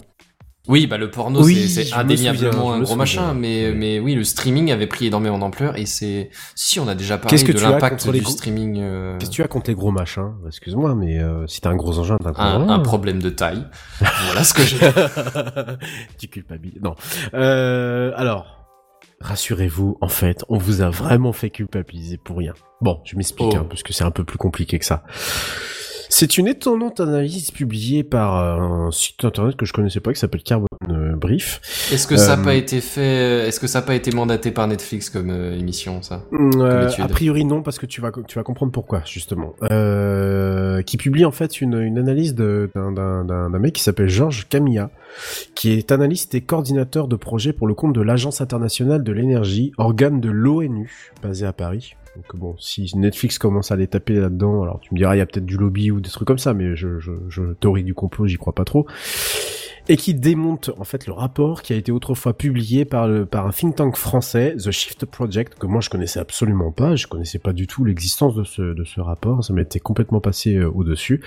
Oui, 0.68 0.86
bah 0.86 0.96
le 0.96 1.10
porno 1.10 1.42
Oui, 1.42 1.68
c'est- 1.68 1.82
souviens, 1.84 1.98
indéniablement 1.98 2.72
un 2.72 2.80
gros 2.80 2.94
machin, 2.94 3.34
mais 3.34 3.70
Oui. 3.70 3.74
mais 3.74 3.98
oui, 3.98 4.14
le 4.14 4.22
streaming 4.22 4.70
avait 4.70 4.86
pris 4.86 5.06
énormément 5.08 5.38
d'ampleur 5.38 5.76
et 5.76 5.86
c'est 5.86 6.30
si 6.54 6.78
on 6.78 6.86
a 6.86 6.94
déjà 6.94 7.18
parlé 7.18 7.30
Qu'est-ce 7.30 7.44
que 7.44 7.50
de 7.50 7.58
tu 7.58 7.64
l'impact 7.64 8.06
les 8.06 8.20
du 8.20 8.24
streaming. 8.26 8.78
euh, 8.80 9.18
Qu'est-ce 9.18 9.30
que 9.30 9.34
tu 9.34 9.42
as 9.42 9.48
contre 9.48 9.70
les 9.70 9.74
gros 9.74 9.90
machins? 9.90 10.34
Excuse-moi, 10.46 10.94
mais 10.94 11.18
euh, 11.18 11.46
si 11.48 11.60
t'as 11.60 11.70
un 11.70 11.74
gros 11.76 11.98
engin, 11.98 12.16
t'as 12.22 12.28
un 12.28 12.32
gros 12.32 12.42
un, 12.42 12.54
engin. 12.62 12.68
un 12.74 12.78
problème 12.78 13.20
de 13.20 13.30
taille. 13.30 13.66
voilà 14.26 14.44
ce 14.44 14.54
que 14.54 14.62
j'ai. 14.62 14.78
tu 16.18 16.28
culpabilises. 16.28 16.80
Non. 16.80 16.94
Euh, 17.34 18.12
alors, 18.14 18.64
rassurez-vous, 19.20 19.98
en 20.00 20.08
fait, 20.08 20.44
on 20.48 20.58
vous 20.58 20.80
a 20.80 20.90
vraiment 20.90 21.32
fait 21.32 21.50
culpabiliser 21.50 22.18
pour 22.18 22.36
rien. 22.38 22.54
Bon, 22.80 23.00
je 23.04 23.16
m'explique, 23.16 23.50
Oh. 23.54 23.56
hein, 23.58 23.66
parce 23.68 23.82
que 23.82 23.92
c'est 23.92 24.04
un 24.04 24.10
peu 24.12 24.22
plus 24.24 24.38
compliqué 24.38 24.78
que 24.78 24.84
ça. 24.84 25.02
C'est 26.14 26.36
une 26.36 26.46
étonnante 26.46 27.00
analyse 27.00 27.50
publiée 27.50 28.04
par 28.04 28.36
euh, 28.36 28.86
un 28.88 28.90
site 28.90 29.24
internet 29.24 29.56
que 29.56 29.64
je 29.64 29.72
connaissais 29.72 30.00
pas 30.00 30.12
qui 30.12 30.20
s'appelle 30.20 30.42
Carbon 30.42 30.66
euh, 30.90 31.16
Brief. 31.16 31.62
Est-ce 31.90 32.06
que 32.06 32.18
ça 32.18 32.36
n'a 32.36 32.42
Euh, 32.42 32.44
pas 32.44 32.54
été 32.54 32.82
fait 32.82 33.48
Est-ce 33.48 33.58
que 33.58 33.66
ça 33.66 33.80
n'a 33.80 33.86
pas 33.86 33.94
été 33.94 34.10
mandaté 34.10 34.50
par 34.50 34.68
Netflix 34.68 35.08
comme 35.08 35.30
euh, 35.30 35.58
émission 35.58 36.02
ça? 36.02 36.22
Euh, 36.34 36.86
étude. 36.90 37.02
a 37.02 37.08
priori 37.08 37.46
non, 37.46 37.62
parce 37.62 37.78
que 37.78 37.86
tu 37.86 38.02
vas 38.02 38.10
tu 38.28 38.38
vas 38.38 38.42
comprendre 38.42 38.72
pourquoi 38.72 39.00
justement. 39.06 39.54
Euh, 39.70 40.82
qui 40.82 40.98
publie 40.98 41.24
en 41.24 41.32
fait 41.32 41.62
une, 41.62 41.78
une 41.80 41.96
analyse 41.96 42.34
d'un 42.34 43.48
mec 43.58 43.72
qui 43.72 43.82
s'appelle 43.82 44.10
Georges 44.10 44.46
Camilla, 44.50 44.90
qui 45.54 45.72
est 45.72 45.92
analyste 45.92 46.34
et 46.34 46.42
coordinateur 46.42 47.08
de 47.08 47.16
projet 47.16 47.54
pour 47.54 47.66
le 47.66 47.72
compte 47.72 47.94
de 47.94 48.02
l'Agence 48.02 48.42
internationale 48.42 49.02
de 49.02 49.12
l'énergie, 49.12 49.72
organe 49.78 50.20
de 50.20 50.28
l'ONU 50.30 51.10
basé 51.22 51.46
à 51.46 51.54
Paris. 51.54 51.94
Donc 52.16 52.36
bon, 52.36 52.56
si 52.58 52.90
Netflix 52.94 53.38
commence 53.38 53.70
à 53.70 53.76
les 53.76 53.86
taper 53.86 54.14
là-dedans, 54.14 54.62
alors 54.62 54.80
tu 54.80 54.92
me 54.92 54.98
diras 54.98 55.14
il 55.14 55.18
y 55.18 55.22
a 55.22 55.26
peut-être 55.26 55.46
du 55.46 55.56
lobby 55.56 55.90
ou 55.90 56.00
des 56.00 56.10
trucs 56.10 56.28
comme 56.28 56.38
ça, 56.38 56.52
mais 56.52 56.76
je, 56.76 56.98
je, 56.98 57.80
du 57.82 57.94
complot, 57.94 58.26
j'y 58.26 58.36
crois 58.36 58.54
pas 58.54 58.64
trop 58.64 58.86
et 59.88 59.96
qui 59.96 60.14
démonte 60.14 60.70
en 60.78 60.84
fait 60.84 61.06
le 61.06 61.12
rapport 61.12 61.62
qui 61.62 61.72
a 61.72 61.76
été 61.76 61.90
autrefois 61.90 62.36
publié 62.36 62.84
par 62.84 63.06
un 63.08 63.50
think 63.50 63.76
tank 63.76 63.96
français, 63.96 64.54
The 64.56 64.70
Shift 64.70 65.06
Project, 65.06 65.58
que 65.58 65.66
moi 65.66 65.80
je 65.80 65.90
connaissais 65.90 66.20
absolument 66.20 66.70
pas, 66.70 66.94
je 66.96 67.06
connaissais 67.06 67.38
pas 67.38 67.52
du 67.52 67.66
tout 67.66 67.84
l'existence 67.84 68.34
de 68.34 68.44
ce 68.44 69.00
rapport, 69.00 69.44
ça 69.44 69.52
m'était 69.52 69.80
complètement 69.80 70.20
passé 70.20 70.54
euh, 70.54 70.70
au 70.70 70.84
dessus, 70.84 71.22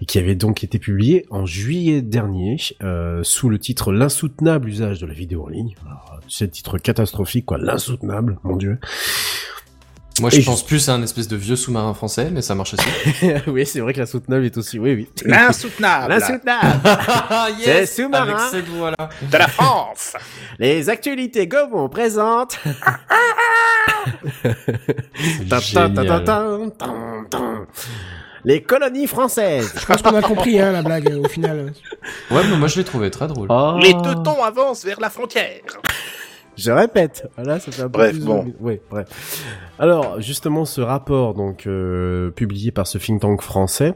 et 0.00 0.06
qui 0.06 0.18
avait 0.18 0.34
donc 0.34 0.64
été 0.64 0.78
publié 0.78 1.26
en 1.30 1.46
juillet 1.46 2.02
dernier 2.02 2.56
euh, 2.82 3.22
sous 3.22 3.48
le 3.48 3.58
titre 3.58 3.92
l'insoutenable 3.92 4.68
usage 4.68 5.00
de 5.00 5.06
la 5.06 5.14
vidéo 5.14 5.44
en 5.44 5.48
ligne. 5.48 5.74
Alors, 5.86 6.20
c'est 6.28 6.46
le 6.46 6.50
titre 6.50 6.78
catastrophique 6.78 7.46
quoi, 7.46 7.58
l'insoutenable, 7.58 8.38
mon 8.42 8.56
dieu. 8.56 8.78
Moi, 10.20 10.28
Et 10.32 10.36
je 10.36 10.40
je- 10.42 10.46
pense 10.46 10.64
plus 10.64 10.88
à 10.88 10.92
un 10.94 11.02
espèce 11.02 11.26
de 11.26 11.36
vieux 11.36 11.56
sous-marin 11.56 11.94
français, 11.94 12.28
mais 12.30 12.42
ça 12.42 12.54
marche 12.54 12.74
aussi. 12.74 12.86
oui, 13.46 13.64
c'est 13.66 13.80
vrai 13.80 13.94
que 13.94 13.98
l'insoutenable 14.00 14.44
est 14.44 14.56
aussi, 14.58 14.78
oui 14.78 14.94
oui. 14.94 15.08
L'insoutenable 15.24 16.08
L'insoutenable. 16.12 16.80
Ah, 16.84 17.48
C'est 17.64 17.86
sous-marin. 17.86 18.34
Avec 18.36 18.50
cette 18.50 18.68
voix-là. 18.68 19.08
de 19.22 19.36
la 19.38 19.48
France. 19.48 20.12
Les 20.58 20.90
actualités 20.90 21.46
Gaumont 21.46 21.88
présentent. 21.88 22.58
Les 28.44 28.62
colonies 28.62 29.06
françaises. 29.06 29.72
Je 29.78 29.86
pense 29.86 30.02
qu'on 30.02 30.14
a 30.16 30.22
compris, 30.22 30.58
hein, 30.60 30.72
la 30.72 30.82
blague, 30.82 31.08
au 31.24 31.28
final. 31.28 31.72
Ouais, 32.30 32.42
mais 32.50 32.56
moi 32.56 32.66
je 32.68 32.76
l'ai 32.76 32.84
trouvé 32.84 33.10
très 33.10 33.28
drôle. 33.28 33.48
Les 33.80 33.92
teutons 33.92 34.42
avancent 34.42 34.84
vers 34.84 35.00
la 35.00 35.10
frontière. 35.10 35.60
Je 36.56 36.70
répète. 36.70 37.28
Voilà, 37.36 37.58
ça 37.60 37.72
fait 37.72 37.82
un 37.82 37.88
peu 37.88 37.98
Bref, 37.98 38.12
plus 38.12 38.24
bon. 38.24 38.44
de- 38.44 38.52
Ouais, 38.60 38.80
bref. 38.90 39.42
Alors, 39.78 40.20
justement, 40.20 40.64
ce 40.64 40.80
rapport, 40.80 41.32
donc 41.34 41.66
euh, 41.66 42.30
publié 42.30 42.70
par 42.70 42.86
ce 42.86 42.98
think 42.98 43.22
tank 43.22 43.40
français, 43.40 43.94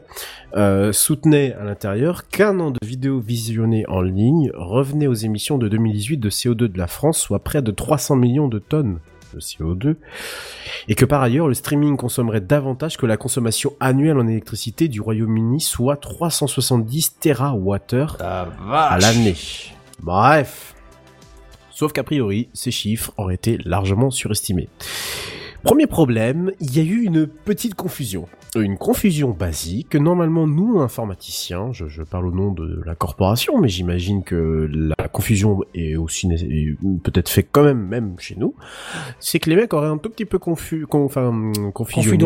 euh, 0.55 0.91
soutenait 0.91 1.53
à 1.53 1.63
l'intérieur 1.63 2.27
qu'un 2.27 2.59
an 2.59 2.71
de 2.71 2.79
vidéos 2.85 3.19
visionnées 3.19 3.85
en 3.87 4.01
ligne 4.01 4.51
revenait 4.55 5.07
aux 5.07 5.13
émissions 5.13 5.57
de 5.57 5.67
2018 5.67 6.17
de 6.17 6.29
CO2 6.29 6.55
de 6.67 6.77
la 6.77 6.87
France, 6.87 7.19
soit 7.19 7.39
près 7.43 7.61
de 7.61 7.71
300 7.71 8.15
millions 8.15 8.47
de 8.47 8.59
tonnes 8.59 8.99
de 9.33 9.39
CO2, 9.39 9.95
et 10.87 10.95
que 10.95 11.03
par 11.05 11.21
ailleurs, 11.21 11.47
le 11.49 11.53
streaming 11.53 11.95
consommerait 11.97 12.41
davantage 12.41 12.97
que 12.97 13.05
la 13.05 13.17
consommation 13.17 13.73
annuelle 13.79 14.17
en 14.17 14.25
électricité 14.27 14.87
du 14.87 14.99
Royaume-Uni, 15.01 15.59
soit 15.61 15.97
370 15.97 17.17
TWh 17.19 18.17
La 18.19 18.47
à 18.71 18.97
l'année. 18.99 19.35
Bref. 19.99 20.73
Sauf 21.77 21.93
qu'a 21.93 22.01
priori, 22.03 22.49
ces 22.53 22.71
chiffres 22.71 23.13
auraient 23.17 23.35
été 23.35 23.59
largement 23.63 24.09
surestimés. 24.09 24.67
Premier 25.61 25.85
problème, 25.85 26.51
il 26.59 26.75
y 26.75 26.79
a 26.79 26.83
eu 26.83 27.03
une 27.03 27.27
petite 27.27 27.75
confusion. 27.75 28.27
Une 28.55 28.79
confusion 28.79 29.29
basique 29.29 29.89
que 29.89 29.99
normalement 29.99 30.47
nous, 30.47 30.79
informaticiens, 30.79 31.71
je, 31.73 31.87
je 31.87 32.01
parle 32.01 32.25
au 32.25 32.31
nom 32.31 32.51
de 32.51 32.81
la 32.83 32.95
corporation, 32.95 33.61
mais 33.61 33.67
j'imagine 33.69 34.23
que 34.23 34.67
la 34.97 35.07
confusion 35.07 35.59
est 35.75 35.95
aussi 35.95 36.27
peut-être 37.03 37.29
fait 37.29 37.43
quand 37.43 37.61
même 37.63 37.85
même 37.85 38.15
chez 38.17 38.35
nous, 38.37 38.55
c'est 39.19 39.37
que 39.37 39.47
les 39.51 39.55
mecs 39.55 39.71
auraient 39.75 39.87
un 39.89 39.99
tout 39.99 40.09
petit 40.09 40.25
peu 40.25 40.39
confus, 40.39 40.87
con- 40.87 41.05
enfin 41.05 41.31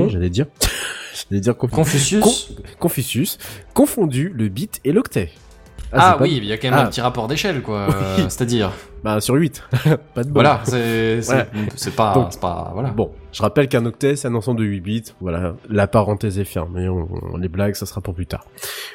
j'allais 0.07 0.29
dire, 0.29 0.45
j'allais 1.29 1.41
dire 1.41 1.55
confu- 1.57 1.75
Confucius 1.75 2.21
Con- 2.23 2.63
Confucius, 2.79 3.37
confondu 3.73 4.31
le 4.33 4.47
bit 4.47 4.79
et 4.85 4.93
l'octet. 4.93 5.29
Ah, 5.93 6.15
pas- 6.17 6.23
oui, 6.23 6.35
il 6.37 6.45
y 6.45 6.51
a 6.53 6.57
quand 6.57 6.69
même 6.69 6.79
Ah. 6.79 6.83
un 6.85 6.89
petit 6.89 7.01
rapport 7.01 7.27
d'échelle, 7.27 7.61
quoi. 7.61 7.87
Oui. 8.17 8.23
C'est-à-dire, 8.29 8.71
Bah 9.03 9.19
sur 9.19 9.33
8. 9.35 9.63
pas 10.13 10.23
de 10.23 10.29
bol. 10.29 10.43
voilà, 10.43 10.61
c'est 10.63 11.21
c'est 11.21 11.95
pas, 11.95 12.13
Donc, 12.13 12.27
c'est 12.29 12.39
pas, 12.39 12.69
voilà. 12.73 12.89
Bon, 12.89 13.11
je 13.31 13.41
rappelle 13.41 13.67
qu'un 13.67 13.85
octet 13.85 14.15
c'est 14.15 14.27
un 14.27 14.35
ensemble 14.35 14.59
de 14.59 14.65
8 14.65 14.79
bits. 14.81 15.03
Voilà, 15.21 15.55
la 15.69 15.87
parenthèse 15.87 16.37
est 16.39 16.43
fermée. 16.45 16.87
On, 16.87 17.07
on- 17.33 17.37
les 17.37 17.49
blagues, 17.49 17.73
ça 17.75 17.85
sera 17.85 17.99
pour 18.01 18.13
plus 18.13 18.27
tard. 18.27 18.45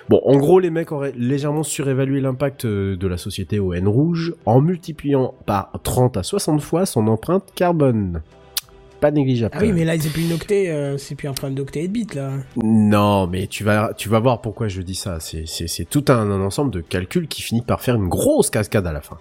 Bon, 0.09 0.21
en 0.25 0.37
gros, 0.37 0.59
les 0.61 0.71
mecs 0.71 0.93
auraient 0.93 1.13
légèrement 1.17 1.63
surévalué 1.65 2.21
l'impact 2.21 2.65
euh, 2.65 2.97
de 2.97 3.07
la 3.09 3.17
société 3.17 3.59
au 3.59 3.73
N 3.75 3.89
rouge 3.89 4.35
en 4.47 4.61
multipliant 4.61 5.35
par 5.47 5.71
30 5.83 6.17
à 6.17 6.23
60 6.23 6.61
fois 6.61 6.87
son 6.87 7.09
empreinte 7.09 7.45
carbone. 7.55 8.23
Pas 9.01 9.11
négligeable. 9.11 9.55
Ah 9.57 9.63
oui, 9.63 9.73
mais 9.73 9.85
là, 9.85 9.95
c'est 9.99 10.11
plus 10.11 10.25
une 10.25 10.33
octet, 10.33 10.71
euh, 10.71 10.97
c'est 10.99 11.15
plus 11.15 11.29
un 11.29 11.33
problème 11.33 11.55
d'octet 11.55 11.85
et 11.85 11.89
de 11.89 11.93
bits, 11.93 12.07
là. 12.15 12.33
Non, 12.57 13.27
mais 13.27 13.47
tu 13.47 13.63
vas, 13.65 13.93
tu 13.97 14.09
vas 14.09 14.21
voir 14.21 14.41
pourquoi 14.41 14.69
je 14.69 14.81
dis 14.83 14.95
ça. 14.95 15.21
C'est, 15.21 15.45
c'est, 15.47 15.69
c'est 15.69 15.85
tout 15.85 16.05
un, 16.09 16.31
un 16.31 16.41
ensemble 16.41 16.71
de 16.71 16.81
calculs 16.81 17.29
qui 17.29 17.43
finit 17.43 17.63
par 17.63 17.81
faire 17.81 17.97
une 17.97 18.09
grosse 18.09 18.51
cascade 18.51 18.87
à 18.87 18.93
la 18.93 19.01
fin. 19.01 19.19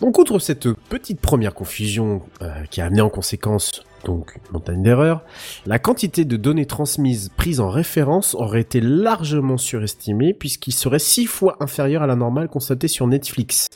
Donc, 0.00 0.18
outre 0.18 0.38
cette 0.38 0.68
petite 0.88 1.20
première 1.20 1.54
confusion 1.54 2.22
euh, 2.42 2.64
qui 2.70 2.80
a 2.80 2.86
amené 2.86 3.02
en 3.02 3.10
conséquence 3.10 3.82
donc 4.04 4.34
une 4.36 4.52
montagne 4.52 4.82
d'erreurs, 4.82 5.22
la 5.66 5.78
quantité 5.78 6.24
de 6.24 6.36
données 6.36 6.66
transmises 6.66 7.30
prises 7.36 7.60
en 7.60 7.68
référence 7.68 8.34
aurait 8.34 8.62
été 8.62 8.80
largement 8.80 9.58
surestimée 9.58 10.32
puisqu'il 10.32 10.72
serait 10.72 10.98
6 10.98 11.26
fois 11.26 11.56
inférieur 11.60 12.02
à 12.02 12.06
la 12.06 12.16
normale 12.16 12.48
constatée 12.48 12.88
sur 12.88 13.06
Netflix. 13.06 13.68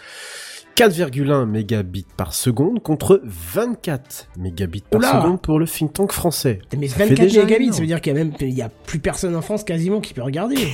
4,1 0.77 1.47
mégabits 1.47 2.07
par 2.17 2.35
seconde 2.35 2.83
contre 2.83 3.21
24 3.25 4.29
mégabits 4.37 4.83
par 4.91 4.99
Oula 4.99 5.13
seconde 5.23 5.41
pour 5.41 5.59
le 5.61 5.67
think 5.67 5.93
tank 5.93 6.11
français. 6.13 6.59
Mais 6.77 6.89
Ça 6.89 6.97
fait 6.97 7.05
24 7.11 7.21
déjà 7.29 7.41
mégabits, 7.45 7.63
énorme. 7.65 7.75
ça 7.75 7.81
veut 7.81 7.87
dire 7.87 8.01
qu'il 8.01 8.13
y 8.13 8.17
a 8.17 8.25
même, 8.25 8.33
il 8.41 8.51
y 8.55 8.63
a 8.63 8.69
plus 8.69 8.99
personne 8.99 9.37
en 9.37 9.43
France 9.43 9.63
quasiment 9.63 10.01
qui 10.01 10.15
peut 10.15 10.23
regarder. 10.23 10.57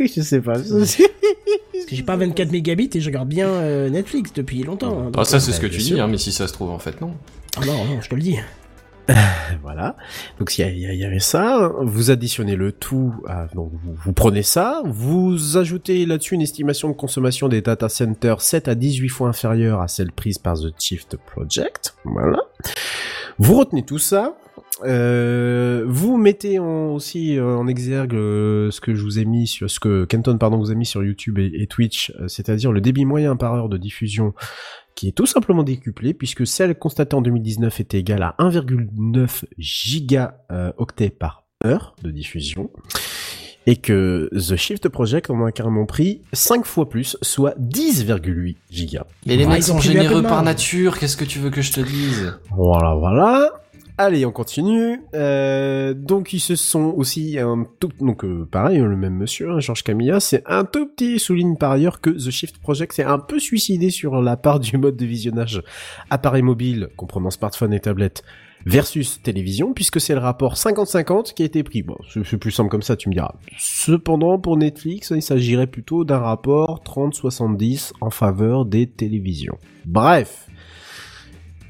Oui, 0.00 0.10
je 0.14 0.22
sais 0.22 0.40
pas. 0.40 0.54
Parce 0.58 0.96
que 0.96 1.96
j'ai 1.96 2.02
pas 2.02 2.16
24 2.16 2.52
mégabits 2.52 2.90
et 2.94 3.00
je 3.00 3.06
regarde 3.08 3.28
bien 3.28 3.48
euh, 3.48 3.90
Netflix 3.90 4.32
depuis 4.32 4.62
longtemps. 4.62 4.98
hein, 4.98 5.04
donc, 5.06 5.14
Ah, 5.18 5.24
ça, 5.24 5.40
c'est 5.40 5.50
bah, 5.50 5.56
ce 5.56 5.60
que 5.60 5.66
bien 5.66 5.78
tu 5.78 5.84
dis, 5.84 6.00
hein, 6.00 6.06
mais 6.08 6.18
si 6.18 6.32
ça 6.32 6.46
se 6.48 6.52
trouve, 6.52 6.70
en 6.70 6.78
fait, 6.78 7.00
non. 7.00 7.12
Ah 7.56 7.66
non, 7.66 7.84
non, 7.84 8.00
je 8.00 8.08
te 8.08 8.14
le 8.14 8.22
dis. 8.22 8.36
Voilà. 9.62 9.96
Donc 10.38 10.58
il 10.58 10.78
y, 10.78 11.04
avait 11.04 11.18
ça. 11.18 11.72
Vous 11.80 12.10
additionnez 12.10 12.56
le 12.56 12.72
tout. 12.72 13.14
donc 13.54 13.70
vous, 14.04 14.12
prenez 14.12 14.42
ça. 14.42 14.82
Vous 14.84 15.56
ajoutez 15.56 16.04
là-dessus 16.06 16.34
une 16.34 16.42
estimation 16.42 16.88
de 16.88 16.94
consommation 16.94 17.48
des 17.48 17.62
data 17.62 17.88
centers 17.88 18.40
7 18.40 18.68
à 18.68 18.74
18 18.74 19.08
fois 19.08 19.28
inférieure 19.28 19.80
à 19.80 19.88
celle 19.88 20.12
prise 20.12 20.38
par 20.38 20.58
The 20.58 20.74
Shift 20.78 21.16
Project. 21.16 21.94
Voilà. 22.04 22.40
Vous 23.38 23.56
retenez 23.56 23.84
tout 23.84 23.98
ça. 23.98 24.36
Euh, 24.84 25.84
vous 25.86 26.16
mettez 26.16 26.58
aussi 26.58 27.38
euh, 27.38 27.56
en 27.56 27.68
exergue 27.68 28.14
euh, 28.14 28.70
ce 28.70 28.80
que 28.80 28.94
je 28.94 29.02
vous 29.02 29.18
ai 29.18 29.24
mis 29.24 29.46
sur 29.46 29.70
ce 29.70 29.78
que 29.78 30.04
Kenton 30.04 30.38
pardon 30.38 30.58
vous 30.58 30.70
a 30.70 30.74
mis 30.74 30.86
sur 30.86 31.04
YouTube 31.04 31.38
et, 31.38 31.50
et 31.54 31.66
Twitch, 31.66 32.12
euh, 32.20 32.26
c'est-à-dire 32.26 32.72
le 32.72 32.80
débit 32.80 33.04
moyen 33.04 33.36
par 33.36 33.54
heure 33.54 33.68
de 33.68 33.76
diffusion 33.76 34.34
qui 34.94 35.08
est 35.08 35.12
tout 35.12 35.26
simplement 35.26 35.62
décuplé 35.62 36.14
puisque 36.14 36.46
celle 36.46 36.74
constatée 36.78 37.14
en 37.14 37.22
2019 37.22 37.80
était 37.80 37.98
égale 37.98 38.22
à 38.22 38.34
1,9 38.38 39.44
gigaoctets 39.58 41.10
par 41.10 41.44
heure 41.64 41.94
de 42.02 42.10
diffusion 42.10 42.70
et 43.66 43.76
que 43.76 44.28
The 44.32 44.56
Shift 44.56 44.88
Project 44.88 45.30
en 45.30 45.44
a 45.44 45.52
carrément 45.52 45.86
pris 45.86 46.22
5 46.32 46.64
fois 46.64 46.88
plus, 46.88 47.16
soit 47.22 47.56
10,8 47.60 48.56
gigas. 48.70 49.06
Mais 49.26 49.36
les 49.36 49.46
mecs 49.46 49.62
sont 49.62 49.78
généreux 49.78 50.22
par 50.22 50.42
nature, 50.42 50.98
qu'est-ce 50.98 51.16
que 51.16 51.24
tu 51.24 51.38
veux 51.38 51.50
que 51.50 51.62
je 51.62 51.72
te 51.72 51.80
dise? 51.80 52.34
Voilà, 52.50 52.94
voilà. 52.94 53.61
Allez, 54.04 54.26
on 54.26 54.32
continue. 54.32 55.00
Euh, 55.14 55.94
donc 55.94 56.32
ils 56.32 56.40
se 56.40 56.56
sont 56.56 56.92
aussi 56.96 57.38
un 57.38 57.64
tout, 57.78 57.90
donc 58.00 58.24
euh, 58.24 58.48
pareil, 58.50 58.78
le 58.78 58.96
même 58.96 59.14
monsieur, 59.14 59.52
hein, 59.52 59.60
Georges 59.60 59.84
Camilla, 59.84 60.18
c'est 60.18 60.42
un 60.46 60.64
tout 60.64 60.88
petit 60.88 61.20
souligne 61.20 61.56
par 61.56 61.70
ailleurs 61.70 62.00
que 62.00 62.10
The 62.10 62.32
Shift 62.32 62.58
Project 62.58 62.94
s'est 62.94 63.04
un 63.04 63.20
peu 63.20 63.38
suicidé 63.38 63.90
sur 63.90 64.20
la 64.20 64.36
part 64.36 64.58
du 64.58 64.76
mode 64.76 64.96
de 64.96 65.06
visionnage 65.06 65.62
appareil 66.10 66.42
mobile, 66.42 66.88
comprenant 66.96 67.30
smartphone 67.30 67.72
et 67.72 67.78
tablette, 67.78 68.24
versus 68.66 69.22
télévision, 69.22 69.72
puisque 69.72 70.00
c'est 70.00 70.14
le 70.14 70.20
rapport 70.20 70.54
50-50 70.54 71.32
qui 71.32 71.44
a 71.44 71.46
été 71.46 71.62
pris. 71.62 71.84
Bon, 71.84 71.96
c'est 72.08 72.38
plus 72.38 72.50
simple 72.50 72.70
comme 72.70 72.82
ça, 72.82 72.96
tu 72.96 73.08
me 73.08 73.14
diras. 73.14 73.36
Cependant, 73.56 74.40
pour 74.40 74.56
Netflix, 74.56 75.12
il 75.14 75.22
s'agirait 75.22 75.68
plutôt 75.68 76.04
d'un 76.04 76.18
rapport 76.18 76.82
30-70 76.84 77.92
en 78.00 78.10
faveur 78.10 78.64
des 78.64 78.88
télévisions. 78.88 79.58
Bref. 79.84 80.48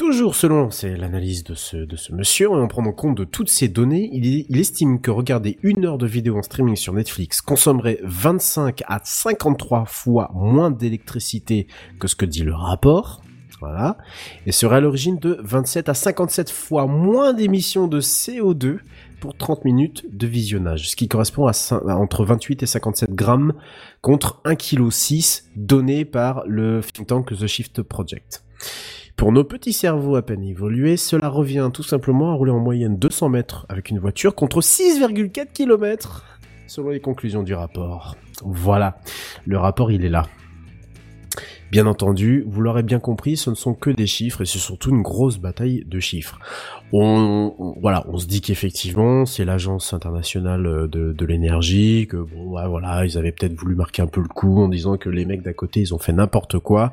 Toujours 0.02 0.34
selon 0.34 0.72
c'est 0.72 0.96
l'analyse 0.96 1.44
de 1.44 1.54
ce, 1.54 1.76
de 1.76 1.94
ce 1.94 2.12
monsieur, 2.12 2.46
et 2.46 2.54
en 2.54 2.66
prenant 2.66 2.90
compte 2.90 3.16
de 3.16 3.22
toutes 3.22 3.48
ces 3.48 3.68
données, 3.68 4.10
il, 4.12 4.26
est- 4.26 4.46
il 4.48 4.58
estime 4.58 5.00
que 5.00 5.12
regarder 5.12 5.58
une 5.62 5.84
heure 5.84 5.96
de 5.96 6.08
vidéo 6.08 6.36
en 6.36 6.42
streaming 6.42 6.74
sur 6.74 6.92
Netflix 6.92 7.40
consommerait 7.40 8.00
25 8.02 8.82
à 8.88 9.00
53 9.04 9.84
fois 9.86 10.32
moins 10.34 10.72
d'électricité 10.72 11.68
que 12.00 12.08
ce 12.08 12.16
que 12.16 12.26
dit 12.26 12.42
le 12.42 12.52
rapport. 12.52 13.22
Voilà. 13.60 13.96
Et 14.44 14.50
serait 14.50 14.78
à 14.78 14.80
l'origine 14.80 15.18
de 15.20 15.38
27 15.40 15.88
à 15.88 15.94
57 15.94 16.50
fois 16.50 16.88
moins 16.88 17.32
d'émissions 17.32 17.86
de 17.86 18.00
CO2 18.00 18.78
pour 19.20 19.36
30 19.36 19.64
minutes 19.64 20.04
de 20.12 20.26
visionnage, 20.26 20.90
ce 20.90 20.96
qui 20.96 21.06
correspond 21.06 21.46
à, 21.46 21.52
à 21.70 21.94
entre 21.96 22.24
28 22.24 22.64
et 22.64 22.66
57 22.66 23.10
grammes 23.14 23.52
contre 24.00 24.40
1,6 24.46 25.42
kg 25.42 25.48
donné 25.54 26.04
par 26.04 26.42
le 26.48 26.80
think 26.80 27.06
tank 27.06 27.38
The 27.38 27.46
Shift 27.46 27.82
Project. 27.82 28.42
Pour 29.22 29.30
nos 29.30 29.44
petits 29.44 29.72
cerveaux 29.72 30.16
à 30.16 30.22
peine 30.22 30.42
évolués, 30.42 30.96
cela 30.96 31.28
revient 31.28 31.70
tout 31.72 31.84
simplement 31.84 32.32
à 32.32 32.34
rouler 32.34 32.50
en 32.50 32.58
moyenne 32.58 32.96
200 32.96 33.28
mètres 33.28 33.66
avec 33.68 33.90
une 33.90 34.00
voiture 34.00 34.34
contre 34.34 34.60
6,4 34.60 35.52
km 35.52 36.24
selon 36.66 36.88
les 36.88 36.98
conclusions 36.98 37.44
du 37.44 37.54
rapport. 37.54 38.16
Voilà, 38.44 38.98
le 39.46 39.58
rapport 39.58 39.92
il 39.92 40.04
est 40.04 40.08
là. 40.08 40.24
Bien 41.72 41.86
entendu, 41.86 42.44
vous 42.46 42.60
l'aurez 42.60 42.82
bien 42.82 43.00
compris, 43.00 43.38
ce 43.38 43.48
ne 43.48 43.54
sont 43.54 43.72
que 43.72 43.88
des 43.88 44.06
chiffres 44.06 44.42
et 44.42 44.44
c'est 44.44 44.58
surtout 44.58 44.90
une 44.90 45.00
grosse 45.00 45.38
bataille 45.38 45.84
de 45.86 46.00
chiffres. 46.00 46.38
On, 46.92 47.74
voilà, 47.80 48.04
on 48.08 48.18
se 48.18 48.26
dit 48.26 48.42
qu'effectivement, 48.42 49.24
c'est 49.24 49.46
l'agence 49.46 49.94
internationale 49.94 50.66
euh, 50.66 50.86
de, 50.86 51.24
l'énergie, 51.24 52.06
que 52.06 52.18
bon, 52.18 52.50
ouais, 52.50 52.68
voilà, 52.68 53.06
ils 53.06 53.16
avaient 53.16 53.32
peut-être 53.32 53.54
voulu 53.54 53.74
marquer 53.74 54.02
un 54.02 54.06
peu 54.06 54.20
le 54.20 54.28
coup 54.28 54.60
en 54.60 54.68
disant 54.68 54.98
que 54.98 55.08
les 55.08 55.24
mecs 55.24 55.40
d'à 55.40 55.54
côté, 55.54 55.80
ils 55.80 55.94
ont 55.94 55.98
fait 55.98 56.12
n'importe 56.12 56.58
quoi. 56.58 56.92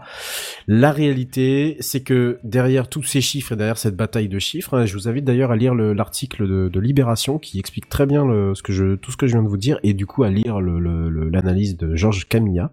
La 0.65 0.93
réalité, 0.93 1.75
c'est 1.81 1.99
que 1.99 2.39
derrière 2.45 2.87
tous 2.87 3.03
ces 3.03 3.19
chiffres 3.19 3.51
et 3.51 3.55
derrière 3.57 3.77
cette 3.77 3.97
bataille 3.97 4.29
de 4.29 4.39
chiffres, 4.39 4.77
hein, 4.77 4.85
je 4.85 4.93
vous 4.93 5.09
invite 5.09 5.25
d'ailleurs 5.25 5.51
à 5.51 5.57
lire 5.57 5.75
le- 5.75 5.91
l'article 5.91 6.47
de, 6.47 6.79
Libération 6.79 7.37
qui 7.37 7.59
explique 7.59 7.89
très 7.89 8.05
bien 8.05 8.23
ce 8.55 8.63
que 8.63 8.71
je, 8.71 8.95
tout 8.95 9.11
ce 9.11 9.17
que 9.17 9.27
je 9.27 9.33
viens 9.33 9.43
de 9.43 9.49
vous 9.49 9.57
dire 9.57 9.77
et 9.83 9.93
du 9.93 10.05
coup 10.05 10.23
à 10.23 10.29
lire 10.29 10.61
l'analyse 10.61 11.75
de 11.75 11.97
Georges 11.97 12.25
Camilla 12.29 12.71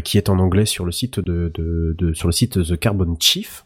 qui 0.00 0.18
est 0.18 0.28
en 0.28 0.38
anglais 0.38 0.66
sur 0.66 0.84
le 0.84 0.92
site 0.92 1.20
de, 1.20 1.52
sur 2.14 2.28
le 2.28 2.32
site 2.32 2.62
The 2.62 2.78
Carbon 2.78 3.16
Chief. 3.18 3.64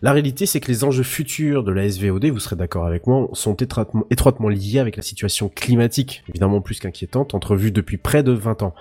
La 0.00 0.12
réalité, 0.12 0.46
c'est 0.46 0.60
que 0.60 0.68
les 0.68 0.84
enjeux 0.84 1.02
futurs 1.02 1.64
de 1.64 1.72
la 1.72 1.88
SVOD, 1.88 2.26
vous 2.26 2.38
serez 2.38 2.54
d'accord 2.54 2.86
avec 2.86 3.06
moi, 3.06 3.28
sont 3.32 3.54
étroitement, 3.54 4.06
étroitement 4.10 4.48
liés 4.48 4.78
avec 4.78 4.96
la 4.96 5.02
situation 5.02 5.48
climatique, 5.48 6.22
évidemment 6.28 6.60
plus 6.60 6.78
qu'inquiétante, 6.78 7.34
entrevue 7.34 7.72
depuis 7.72 7.96
près 7.96 8.22
de 8.22 8.30
20 8.30 8.62
ans. 8.62 8.74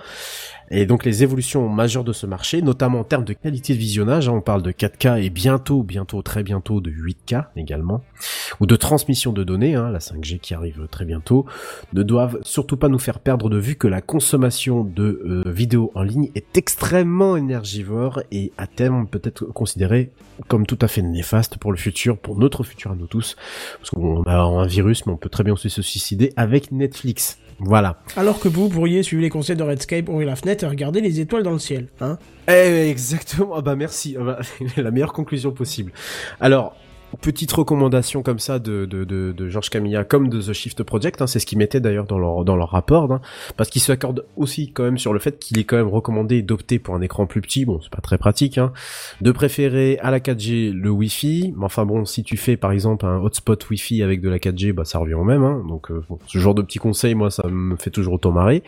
Et 0.70 0.86
donc 0.86 1.06
les 1.06 1.24
évolutions 1.24 1.70
majeures 1.70 2.04
de 2.04 2.14
ce 2.14 2.26
marché, 2.26 2.62
notamment 2.62 3.00
en 3.00 3.04
termes 3.04 3.24
de 3.24 3.34
qualité 3.34 3.74
de 3.74 3.80
visionnage, 3.80 4.28
hein, 4.28 4.34
on 4.34 4.42
parle 4.42 4.62
de 4.62 4.72
4K 4.72 5.24
et 5.24 5.30
bientôt, 5.30 5.84
bientôt, 5.84 6.22
très 6.22 6.44
bientôt 6.44 6.82
de 6.82 6.92
8K 6.92 7.46
également, 7.56 8.04
ou 8.60 8.66
de 8.66 8.76
transmission 8.76 9.32
de 9.32 9.44
données, 9.44 9.76
hein, 9.76 9.90
la 9.90 10.00
5G 10.00 10.40
qui 10.40 10.54
arrive 10.54 10.88
très 10.92 11.06
bientôt, 11.06 11.46
ne 11.94 12.04
doivent 12.04 12.40
surtout 12.44 12.76
pas 12.76 12.90
nous 12.90 13.00
faire 13.00 13.20
perdre 13.20 13.50
de 13.50 13.58
vue 13.58 13.76
que 13.76 13.88
la 13.88 14.02
consommation 14.02 14.84
de 14.84 15.22
euh, 15.26 15.50
vidéos 15.50 15.92
en 15.96 16.04
ligne 16.04 16.30
est 16.36 16.58
extrêmement 16.58 17.38
énergivore 17.38 18.22
et 18.32 18.52
à 18.58 18.68
terme 18.68 19.08
peut 19.08 19.22
être 19.24 19.46
considérée 19.46 20.12
comme 20.48 20.66
tout 20.66 20.80
à 20.82 20.88
fait 20.88 21.02
néfaste 21.02 21.58
pour 21.58 21.72
le 21.72 21.78
futur, 21.78 22.18
pour 22.18 22.38
notre 22.38 22.64
futur 22.64 22.92
à 22.92 22.96
nous 22.96 23.08
tous, 23.08 23.36
parce 23.80 23.92
qu'on 23.92 24.24
a 24.24 24.38
un 24.38 24.68
virus, 24.68 25.06
mais 25.06 25.14
on 25.14 25.18
peut 25.18 25.30
très 25.30 25.44
bien 25.44 25.56
se 25.56 25.70
suicider 25.82 26.34
avec 26.36 26.72
Netflix. 26.72 27.40
Voilà. 27.60 27.98
Alors 28.16 28.40
que 28.40 28.48
vous 28.48 28.70
pourriez 28.70 29.02
suivre 29.04 29.22
les 29.22 29.30
conseils 29.30 29.56
de 29.56 29.64
Redscape, 29.64 30.10
ouvrir 30.10 30.28
la 30.28 30.36
fenêtre 30.36 30.64
et 30.64 30.68
regarder 30.68 31.02
les 31.02 31.20
étoiles 31.20 31.44
dans 31.44 31.52
le 31.52 31.60
ciel. 31.60 31.88
Hein? 32.02 32.18
Eh, 32.48 32.90
exactement. 32.90 33.56
Ah 33.56 33.62
bah 33.62 33.76
merci. 33.76 34.16
Ah 34.20 34.24
bah, 34.24 34.40
la 34.78 34.92
meilleure 34.92 35.14
conclusion 35.14 35.52
possible. 35.52 35.92
Alors, 36.40 36.76
petite 37.22 37.52
recommandation 37.52 38.22
comme 38.22 38.40
ça 38.40 38.60
de, 38.60 38.86
de, 38.86 39.04
de, 39.04 39.50
Georges 39.50 39.70
Camilla 39.70 40.04
comme 40.04 40.30
de 40.30 40.42
The 40.42 40.54
Shift 40.54 40.84
Project, 40.84 41.22
hein, 41.22 41.28
c'est 41.28 41.40
ce 41.40 41.46
qu'ils 41.46 41.58
mettaient 41.58 41.80
d'ailleurs 41.80 42.06
dans 42.06 42.20
leur, 42.20 42.44
dans 42.46 42.56
leur 42.56 42.70
rapport, 42.70 43.12
hein, 43.12 43.22
parce 43.56 43.70
qu'ils 43.70 43.82
s'accordent 43.82 44.26
aussi 44.36 44.72
quand 44.72 44.84
même 44.84 44.98
sur 44.98 45.14
le 45.14 45.20
fait 45.20 45.40
qu'il 45.40 45.58
est 45.60 45.64
quand 45.64 45.78
même 45.78 45.88
recommandé 45.88 46.42
d'opter 46.42 46.80
pour 46.80 46.96
un 46.96 47.02
écran 47.02 47.26
plus 47.26 47.42
petit, 47.42 47.66
bon 47.66 47.80
c'est 47.82 47.92
pas 47.92 48.02
très 48.02 48.18
pratique, 48.18 48.58
hein, 48.58 48.74
de 49.22 49.32
préférer 49.32 49.98
à 50.02 50.12
la 50.12 50.20
4G 50.20 50.72
le 50.72 50.90
Wi-Fi, 50.90 51.54
mais 51.56 51.66
enfin 51.66 51.86
bon 51.86 52.06
si 52.06 52.24
tu 52.24 52.38
fais 52.38 52.58
par 52.58 52.72
exemple 52.72 53.06
un 53.06 53.20
hotspot 53.20 53.70
Wi-Fi 53.70 54.04
avec 54.04 54.22
de 54.22 54.30
la 54.30 54.38
4G, 54.38 54.74
bah 54.74 54.86
ça 54.86 55.00
revient 55.00 55.16
au 55.16 55.24
même, 55.24 55.42
donc 55.68 55.92
euh, 55.92 56.04
bon, 56.10 56.20
ce 56.28 56.38
genre 56.38 56.56
de 56.56 56.62
petits 56.62 56.80
conseils 56.80 57.16
moi 57.16 57.32
ça 57.32 57.48
me 57.48 57.76
fait 57.78 57.92
toujours 57.92 58.16
autant 58.16 58.32
marrer 58.32 58.64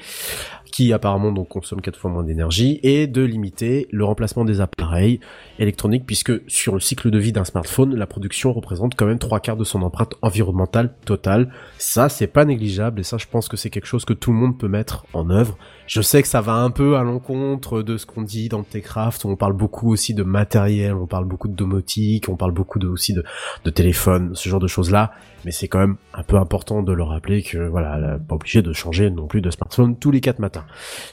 qui 0.71 0.93
apparemment 0.93 1.31
donc 1.31 1.49
consomme 1.49 1.81
quatre 1.81 1.99
fois 1.99 2.11
moins 2.11 2.23
d'énergie, 2.23 2.79
et 2.83 3.07
de 3.07 3.21
limiter 3.21 3.87
le 3.91 4.05
remplacement 4.05 4.45
des 4.45 4.61
appareils 4.61 5.19
électroniques, 5.57 6.05
puisque 6.05 6.31
sur 6.47 6.73
le 6.73 6.79
cycle 6.79 7.11
de 7.11 7.17
vie 7.17 7.31
d'un 7.31 7.45
smartphone, 7.45 7.95
la 7.95 8.07
production 8.07 8.53
représente 8.53 8.95
quand 8.95 9.05
même 9.05 9.19
trois 9.19 9.39
quarts 9.39 9.57
de 9.57 9.63
son 9.63 9.81
empreinte 9.81 10.15
environnementale 10.21 10.93
totale. 11.05 11.51
Ça, 11.81 12.09
c'est 12.09 12.27
pas 12.27 12.43
négligeable, 12.43 12.99
et 12.99 13.03
ça, 13.03 13.17
je 13.17 13.25
pense 13.25 13.47
que 13.47 13.55
c'est 13.55 13.69
quelque 13.69 13.85
chose 13.85 14.03
que 14.03 14.11
tout 14.11 14.33
le 14.33 14.37
monde 14.37 14.57
peut 14.59 14.67
mettre 14.67 15.05
en 15.13 15.29
œuvre. 15.29 15.57
Je 15.87 16.01
sais 16.01 16.21
que 16.21 16.27
ça 16.27 16.41
va 16.41 16.53
un 16.55 16.71
peu 16.71 16.97
à 16.97 17.03
l'encontre 17.03 17.81
de 17.81 17.95
ce 17.97 18.05
qu'on 18.05 18.21
dit 18.21 18.49
dans 18.49 18.63
Techcraft, 18.63 19.23
où 19.23 19.29
on 19.29 19.37
parle 19.37 19.53
beaucoup 19.53 19.89
aussi 19.91 20.13
de 20.13 20.23
matériel, 20.23 20.93
on 20.93 21.07
parle 21.07 21.23
beaucoup 21.25 21.47
de 21.47 21.55
domotique, 21.55 22.27
on 22.27 22.35
parle 22.35 22.51
beaucoup 22.51 22.79
de, 22.79 22.87
aussi 22.87 23.13
de, 23.13 23.23
de 23.63 23.69
téléphone, 23.69 24.31
ce 24.35 24.49
genre 24.49 24.59
de 24.59 24.67
choses-là, 24.67 25.11
mais 25.45 25.51
c'est 25.51 25.69
quand 25.69 25.79
même 25.79 25.95
un 26.13 26.23
peu 26.23 26.35
important 26.35 26.83
de 26.83 26.91
le 26.91 27.01
rappeler 27.03 27.43
que, 27.43 27.57
voilà, 27.69 28.19
pas 28.27 28.35
obligé 28.35 28.61
de 28.61 28.73
changer 28.73 29.09
non 29.09 29.25
plus 29.27 29.39
de 29.41 29.49
smartphone 29.49 29.95
tous 29.95 30.11
les 30.11 30.19
quatre 30.19 30.39
matins. 30.39 30.65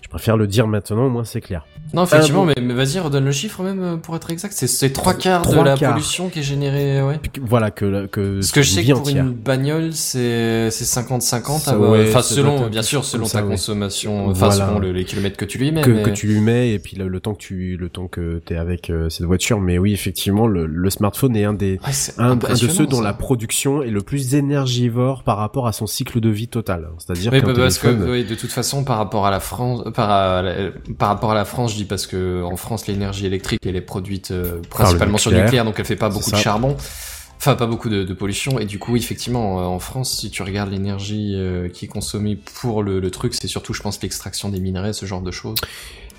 Je 0.03 0.09
préfère 0.09 0.37
le 0.37 0.49
dire 0.49 0.67
maintenant, 0.67 1.07
au 1.07 1.11
moins 1.11 1.25
c'est 1.25 1.41
clair. 1.41 1.64
Non, 1.95 2.03
effectivement, 2.05 2.45
bon. 2.45 2.53
mais, 2.57 2.61
mais 2.61 2.75
vas-y, 2.75 2.99
redonne 2.99 3.25
le 3.25 3.31
chiffre 3.33 3.62
même 3.62 3.83
euh, 3.83 3.97
pour 3.97 4.17
être 4.17 4.31
exact. 4.33 4.53
C'est 4.53 4.93
trois 4.93 5.14
quarts 5.14 5.49
de 5.49 5.61
la 5.61 5.77
quarts. 5.77 5.93
pollution 5.93 6.29
qui 6.29 6.41
est 6.41 6.43
générée 6.43 7.01
ouais. 7.03 7.21
voilà 7.41 7.71
que 7.71 8.07
que 8.07 8.34
Parce 8.41 8.51
que 8.51 8.63
je 8.63 8.71
sais 8.71 8.84
que 8.84 8.91
pour 8.93 9.03
entière. 9.03 9.25
une 9.25 9.33
bagnole, 9.33 9.93
c'est 9.93 10.21
c'est 10.70 10.84
50-50. 10.84 11.61
Ça, 11.61 11.72
ah, 11.74 11.78
ouais, 11.78 12.11
doit 12.11 12.22
selon, 12.22 12.66
bien 12.68 12.83
sûr, 12.83 13.04
selon 13.04 13.24
ça, 13.26 13.38
ta 13.38 13.45
ouais. 13.45 13.50
consommation, 13.53 14.26
enfin, 14.28 14.49
Voilà. 14.49 14.66
selon 14.66 14.78
le- 14.78 14.92
les 14.92 15.04
kilomètres 15.04 15.37
que 15.37 15.45
tu 15.45 15.58
lui 15.58 15.72
mets. 15.72 15.83
que, 15.83 15.91
mais... 15.91 16.03
que 16.03 16.11
tu 16.11 16.26
lui 16.26 16.41
mets 16.41 16.72
et 16.72 16.78
puis 16.78 16.96
le, 16.96 17.08
le 17.08 17.20
temps 17.20 17.34
que 17.34 17.38
tu 17.41 17.76
le 17.76 17.88
temps 17.88 18.08
que 18.08 18.41
t'es 18.45 18.57
avec 18.57 18.91
euh, 18.91 19.08
cette 19.08 19.26
voiture 19.26 19.61
mais 19.61 19.78
oui 19.78 19.92
effectivement 19.92 20.46
le, 20.46 20.66
le 20.66 20.91
smartphone 20.91 21.37
est 21.37 21.45
un 21.45 21.53
des 21.54 21.78
Ouais, 21.84 21.92
un, 22.18 22.30
un 22.33 22.37
de 22.37 22.54
ceux 22.54 22.87
dont 22.87 22.99
ça. 22.99 23.03
la 23.04 23.12
production 23.12 23.83
est 23.83 23.91
le 23.91 24.00
plus 24.00 24.34
énergivore 24.34 25.22
par 25.22 25.37
rapport 25.38 25.66
à 25.66 25.72
son 25.72 25.87
cycle 25.87 26.20
de 26.20 26.28
vie 26.28 26.49
total 26.49 26.88
c'est-à-dire 26.99 27.33
Oui, 27.33 27.41
qu'un 27.41 27.46
bah, 27.49 27.54
parce 27.57 27.78
que 27.78 27.88
de 28.22 28.34
toute 28.34 28.50
façon, 28.53 28.84
par 28.84 28.99
rapport 28.99 29.26
à 29.26 29.30
la 29.30 29.41
France, 29.41 29.83
par, 29.95 30.11
à 30.11 30.42
la- 30.42 30.54
par 30.99 31.08
rapport 31.08 31.33
à 31.33 31.34
la 31.34 31.45
France, 31.45 31.72
je 31.72 31.76
dis 31.76 31.84
parce 31.84 32.07
que 32.07 32.42
en 32.42 32.57
France, 32.57 32.87
l'énergie 32.87 33.26
électrique 33.26 33.61
elle 33.66 33.76
est 33.76 33.80
produite 33.80 34.30
euh, 34.30 34.61
principalement 34.70 35.18
sur 35.18 35.30
le 35.30 35.41
nucléaire. 35.41 35.64
donc 35.64 35.74
elle 35.78 35.84
fait 35.84 35.96
pas 35.96 36.08
beaucoup 36.08 36.30
de 36.30 36.37
charbon, 36.37 36.76
enfin 37.38 37.54
pas 37.54 37.67
beaucoup 37.67 37.88
de, 37.88 38.13
pollution. 38.13 38.58
Et 38.58 38.64
du 38.64 38.79
coup, 38.79 38.96
effectivement, 38.96 39.61
euh, 39.61 39.64
en 39.64 39.79
France, 39.79 40.18
si 40.18 40.30
tu 40.30 40.42
regardes 40.42 40.71
l'énergie 40.71 41.34
euh, 41.37 41.68
qui 41.68 41.84
est 41.84 41.88
consommée 41.88 42.37
pour 42.37 42.83
le, 42.83 43.00
le 43.00 43.11
truc, 43.11 43.34
c'est 43.34 43.49
surtout, 43.49 43.72
je 43.72 43.83
pense, 43.83 44.00
l'extraction 44.03 44.49
des 44.49 44.61
minerais, 44.61 44.92
ce 44.92 45.07
genre 45.07 45.22
de 45.22 45.30
choses. 45.30 45.58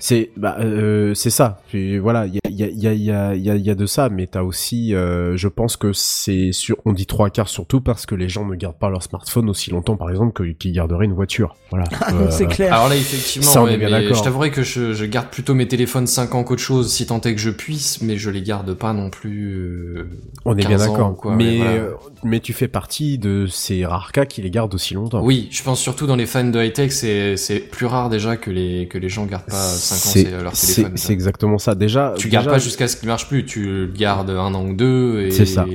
C'est 0.00 0.30
bah 0.36 0.56
euh, 0.60 1.14
c'est 1.14 1.30
ça. 1.30 1.60
Puis 1.68 1.98
voilà, 1.98 2.26
il 2.26 2.34
y 2.34 2.38
a 2.38 2.48
il 2.68 2.78
y 2.78 2.86
a 2.86 2.92
il 2.92 3.02
y 3.02 3.10
a 3.12 3.34
il 3.34 3.62
y 3.66 3.70
a 3.70 3.74
de 3.74 3.86
ça, 3.86 4.08
mais 4.08 4.26
t'as 4.26 4.42
aussi, 4.42 4.94
euh, 4.94 5.36
je 5.36 5.48
pense 5.48 5.76
que 5.76 5.92
c'est 5.92 6.52
sur, 6.52 6.76
on 6.84 6.92
dit 6.92 7.06
trois 7.06 7.30
quarts 7.30 7.48
surtout 7.48 7.80
parce 7.80 8.06
que 8.06 8.14
les 8.14 8.28
gens 8.28 8.44
ne 8.46 8.54
gardent 8.54 8.78
pas 8.78 8.90
leur 8.90 9.02
smartphone 9.02 9.48
aussi 9.50 9.70
longtemps, 9.70 9.96
par 9.96 10.10
exemple, 10.10 10.54
qu'ils 10.54 10.72
garderaient 10.72 11.04
une 11.06 11.12
voiture. 11.14 11.56
Voilà. 11.70 11.84
Euh, 12.14 12.28
c'est 12.30 12.46
clair. 12.46 12.72
Alors 12.72 12.88
là, 12.88 12.96
effectivement, 12.96 13.46
Ça, 13.46 13.60
on 13.60 13.66
ouais, 13.66 13.74
est 13.74 13.76
bien 13.76 13.90
mais 13.90 14.02
d'accord. 14.02 14.16
je 14.16 14.22
t'avouerai 14.22 14.50
que 14.50 14.62
je, 14.62 14.94
je 14.94 15.04
garde 15.04 15.28
plutôt 15.28 15.52
mes 15.54 15.68
téléphones 15.68 16.06
5 16.06 16.34
ans 16.34 16.42
qu'autre 16.42 16.62
chose, 16.62 16.90
si 16.90 17.06
tant 17.06 17.20
est 17.20 17.34
que 17.34 17.40
je 17.40 17.50
puisse, 17.50 18.00
mais 18.00 18.16
je 18.16 18.30
les 18.30 18.40
garde 18.40 18.72
pas 18.72 18.94
non 18.94 19.10
plus. 19.10 19.52
euh, 19.54 20.08
on 20.46 20.52
est 20.52 20.60
bien 20.60 20.70
15 20.70 20.88
ans 20.88 21.10
d'accord. 21.10 21.32
mais 21.36 21.44
ouais, 21.50 21.56
voilà. 21.58 21.70
euh, 21.72 21.90
mais 22.24 22.40
tu 22.40 22.54
fais 22.54 22.66
partie 22.68 23.18
de 23.18 23.46
ces 23.46 23.84
rares 23.84 24.12
cas 24.12 24.24
qui 24.24 24.40
les 24.40 24.50
gardent 24.50 24.74
aussi 24.74 24.94
longtemps. 24.94 25.22
Oui, 25.22 25.48
je 25.50 25.62
pense 25.62 25.80
surtout 25.80 26.06
dans 26.06 26.16
les 26.16 26.24
fans 26.26 26.44
de 26.44 26.58
high-tech, 26.62 26.92
c'est 26.92 27.36
c'est 27.36 27.58
plus 27.60 27.86
rare 27.86 28.08
déjà 28.08 28.36
que 28.38 28.50
les 28.50 28.88
que 28.88 28.96
les 28.96 29.08
gens 29.10 29.26
gardent 29.26 29.44
pas 29.44 29.56
5 29.88 29.96
ans 29.96 30.12
C'est- 30.12 30.24
c'est 30.24 30.42
leur 30.42 30.56
c'est 30.56 30.74
téléphone. 30.74 30.96
c'est 30.96 31.12
exactement 31.12 31.58
ça. 31.58 31.74
Déjà, 31.74 32.14
Tu 32.16 32.28
déjà, 32.28 32.38
gardes 32.42 32.50
pas 32.50 32.58
jusqu'à 32.58 32.88
ce 32.88 32.96
qu'il 32.96 33.08
marche 33.08 33.28
plus, 33.28 33.44
tu 33.44 33.64
le 33.64 33.86
gardes 33.86 34.30
un 34.30 34.54
an 34.54 34.64
ou 34.66 34.74
deux 34.74 35.20
et 35.22 35.30
C'est 35.30 35.46
ça. 35.46 35.66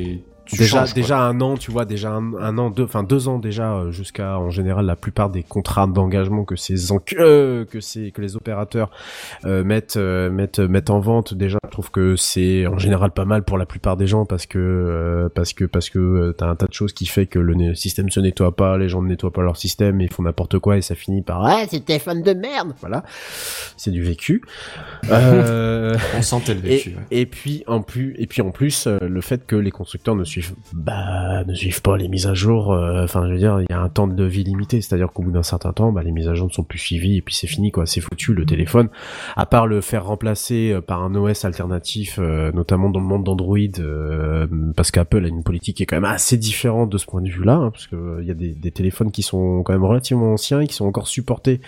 Tu 0.54 0.60
déjà 0.60 0.80
changes, 0.80 0.94
déjà 0.94 1.20
un 1.20 1.40
an 1.42 1.58
tu 1.58 1.72
vois 1.72 1.86
déjà 1.86 2.12
un, 2.12 2.34
un 2.36 2.58
an 2.58 2.70
deux 2.70 2.84
enfin 2.84 3.04
deux 3.04 3.28
ans 3.28 3.40
déjà 3.40 3.74
euh, 3.74 3.92
jusqu'à 3.92 4.38
en 4.40 4.50
général 4.50 4.86
la 4.86 4.96
plupart 4.96 5.30
des 5.30 5.44
contrats 5.44 5.88
d'engagement 5.88 6.46
que 6.46 6.56
ces 6.56 6.92
euh, 7.18 7.66
que 7.66 7.80
ces 7.80 8.12
que 8.12 8.22
les 8.22 8.36
opérateurs 8.36 8.90
euh, 9.46 9.64
mettent 9.64 9.98
euh, 9.98 10.30
mettent 10.30 10.60
mettent 10.60 10.90
en 10.90 11.00
vente 11.00 11.34
déjà 11.34 11.58
je 11.66 11.70
trouve 11.72 11.92
que 11.92 12.16
c'est 12.16 12.68
en 12.68 12.78
général 12.78 13.12
pas 13.12 13.26
mal 13.26 13.44
pour 13.44 13.58
la 13.58 13.66
plupart 13.66 13.98
des 13.98 14.08
gens 14.08 14.26
parce 14.26 14.46
que 14.46 14.60
euh, 14.60 15.30
parce 15.34 15.54
que 15.54 15.66
parce 15.66 15.90
que 15.90 16.00
euh, 16.00 16.34
t'as 16.34 16.48
un 16.48 16.56
tas 16.56 16.68
de 16.68 16.74
choses 16.74 16.94
qui 16.94 17.06
fait 17.06 17.26
que 17.26 17.40
le 17.40 17.76
système 17.76 18.10
se 18.10 18.20
nettoie 18.20 18.56
pas 18.56 18.78
les 18.78 18.90
gens 18.90 19.02
ne 19.02 19.08
nettoient 19.08 19.32
pas 19.34 19.42
leur 19.42 19.58
système 19.58 20.00
et 20.02 20.06
ils 20.06 20.14
font 20.14 20.24
n'importe 20.24 20.60
quoi 20.60 20.78
et 20.78 20.82
ça 20.82 20.96
finit 20.96 21.22
par 21.22 21.44
ouais 21.44 21.68
c'est 21.70 21.84
téléphone 21.86 22.22
de 22.22 22.34
merde 22.34 22.74
voilà 22.82 23.04
c'est 23.78 23.92
du 23.92 24.04
vécu 24.04 24.42
euh... 25.12 25.98
On 26.18 26.22
sentait 26.22 26.54
le 26.54 26.60
Et, 26.66 26.70
vécu. 26.78 26.90
ouais. 26.92 27.04
et 27.12 27.26
puis 27.26 27.64
en 27.68 27.82
plus, 27.82 28.16
et 28.18 28.28
puis 28.28 28.42
en 28.42 28.52
plus, 28.52 28.88
euh, 28.88 28.98
le 29.02 29.22
fait 29.22 29.46
que 29.46 29.56
les 29.56 29.72
constructeurs 29.72 30.16
ne 30.16 30.24
suivent, 30.24 30.43
bah, 30.74 31.44
ne 31.46 31.54
suivent 31.54 31.82
pas 31.82 31.98
les 31.98 32.08
mises 32.08 32.28
à 32.28 32.34
jour. 32.34 32.72
euh, 32.74 33.04
Enfin, 33.04 33.28
je 33.28 33.34
veux 33.34 33.38
dire, 33.40 33.60
il 33.62 33.68
y 33.70 33.74
a 33.74 33.80
un 33.82 33.90
temps 33.90 34.08
de 34.08 34.24
vie 34.24 34.44
limité, 34.44 34.82
c'est-à-dire 34.82 35.12
qu'au 35.12 35.24
bout 35.24 35.32
d'un 35.32 35.44
certain 35.44 35.74
temps, 35.74 35.92
bah, 35.92 36.04
les 36.04 36.12
mises 36.12 36.28
à 36.28 36.34
jour 36.34 36.48
ne 36.48 36.54
sont 36.54 36.64
plus 36.64 36.80
suivies 36.80 37.18
et 37.18 37.22
puis 37.22 37.34
c'est 37.36 37.48
fini, 37.48 37.72
quoi. 37.72 37.86
C'est 37.86 38.02
foutu 38.02 38.34
le 38.34 38.46
téléphone. 38.46 38.90
À 39.36 39.46
part 39.46 39.68
le 39.68 39.82
faire 39.82 40.06
remplacer 40.06 40.72
euh, 40.72 40.82
par 40.82 41.04
un 41.04 41.14
OS 41.16 41.46
alternatif, 41.46 42.18
euh, 42.20 42.52
notamment 42.52 42.90
dans 42.90 43.00
le 43.00 43.06
monde 43.06 43.24
d'Android, 43.24 43.58
euh, 43.80 44.48
parce 44.76 44.92
qu'Apple 44.92 45.26
a 45.26 45.28
une 45.28 45.44
politique 45.44 45.78
qui 45.78 45.84
est 45.84 45.86
quand 45.86 45.98
même 45.98 46.06
assez 46.06 46.38
différente 46.38 46.90
de 46.90 46.98
ce 46.98 47.06
point 47.06 47.22
de 47.22 47.30
vue-là, 47.30 47.56
hein, 47.56 47.72
parce 47.72 47.88
euh, 47.94 48.20
il 48.22 48.28
y 48.28 48.32
a 48.32 48.36
des, 48.36 48.54
des 48.54 48.72
téléphones 48.72 49.12
qui 49.12 49.22
sont 49.24 49.64
quand 49.64 49.74
même 49.74 49.86
relativement 49.86 50.34
anciens 50.34 50.60
et 50.62 50.68
qui 50.68 50.74
sont 50.74 50.86
encore 50.86 51.08
supportés 51.08 51.62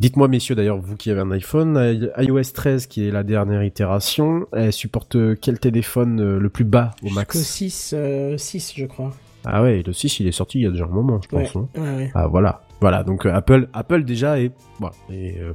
Dites-moi, 0.00 0.26
messieurs, 0.26 0.54
d'ailleurs, 0.56 0.78
vous 0.78 0.96
qui 0.96 1.10
avez 1.10 1.20
un 1.20 1.30
iPhone, 1.30 1.76
iOS 2.18 2.42
13, 2.54 2.86
qui 2.86 3.06
est 3.06 3.10
la 3.12 3.22
dernière 3.22 3.62
itération, 3.62 4.46
elle 4.52 4.72
supporte 4.72 5.14
euh, 5.14 5.36
quel 5.40 5.60
téléphone 5.60 6.20
euh, 6.20 6.38
le 6.40 6.48
plus 6.48 6.64
bas 6.64 6.90
au 7.04 7.10
max? 7.10 7.38
6, 7.38 7.94
euh, 7.96 8.36
6, 8.36 8.72
je 8.76 8.86
crois. 8.86 9.12
Ah 9.44 9.62
ouais, 9.62 9.82
le 9.86 9.92
6, 9.92 10.20
il 10.20 10.26
est 10.26 10.32
sorti 10.32 10.58
il 10.58 10.62
y 10.62 10.66
a 10.66 10.70
déjà 10.70 10.84
un 10.84 10.88
moment, 10.88 11.20
je 11.30 11.36
Ouais, 11.36 11.44
pense. 11.44 11.56
hein. 11.56 11.68
ouais, 11.76 11.96
ouais. 11.96 12.10
Ah 12.14 12.26
voilà, 12.26 12.62
voilà. 12.80 13.04
Donc 13.04 13.26
euh, 13.26 13.32
Apple, 13.34 13.68
Apple 13.72 14.02
déjà 14.04 14.40
est 14.40 14.52
voilà 14.80 14.94
et 15.10 15.36
euh, 15.38 15.52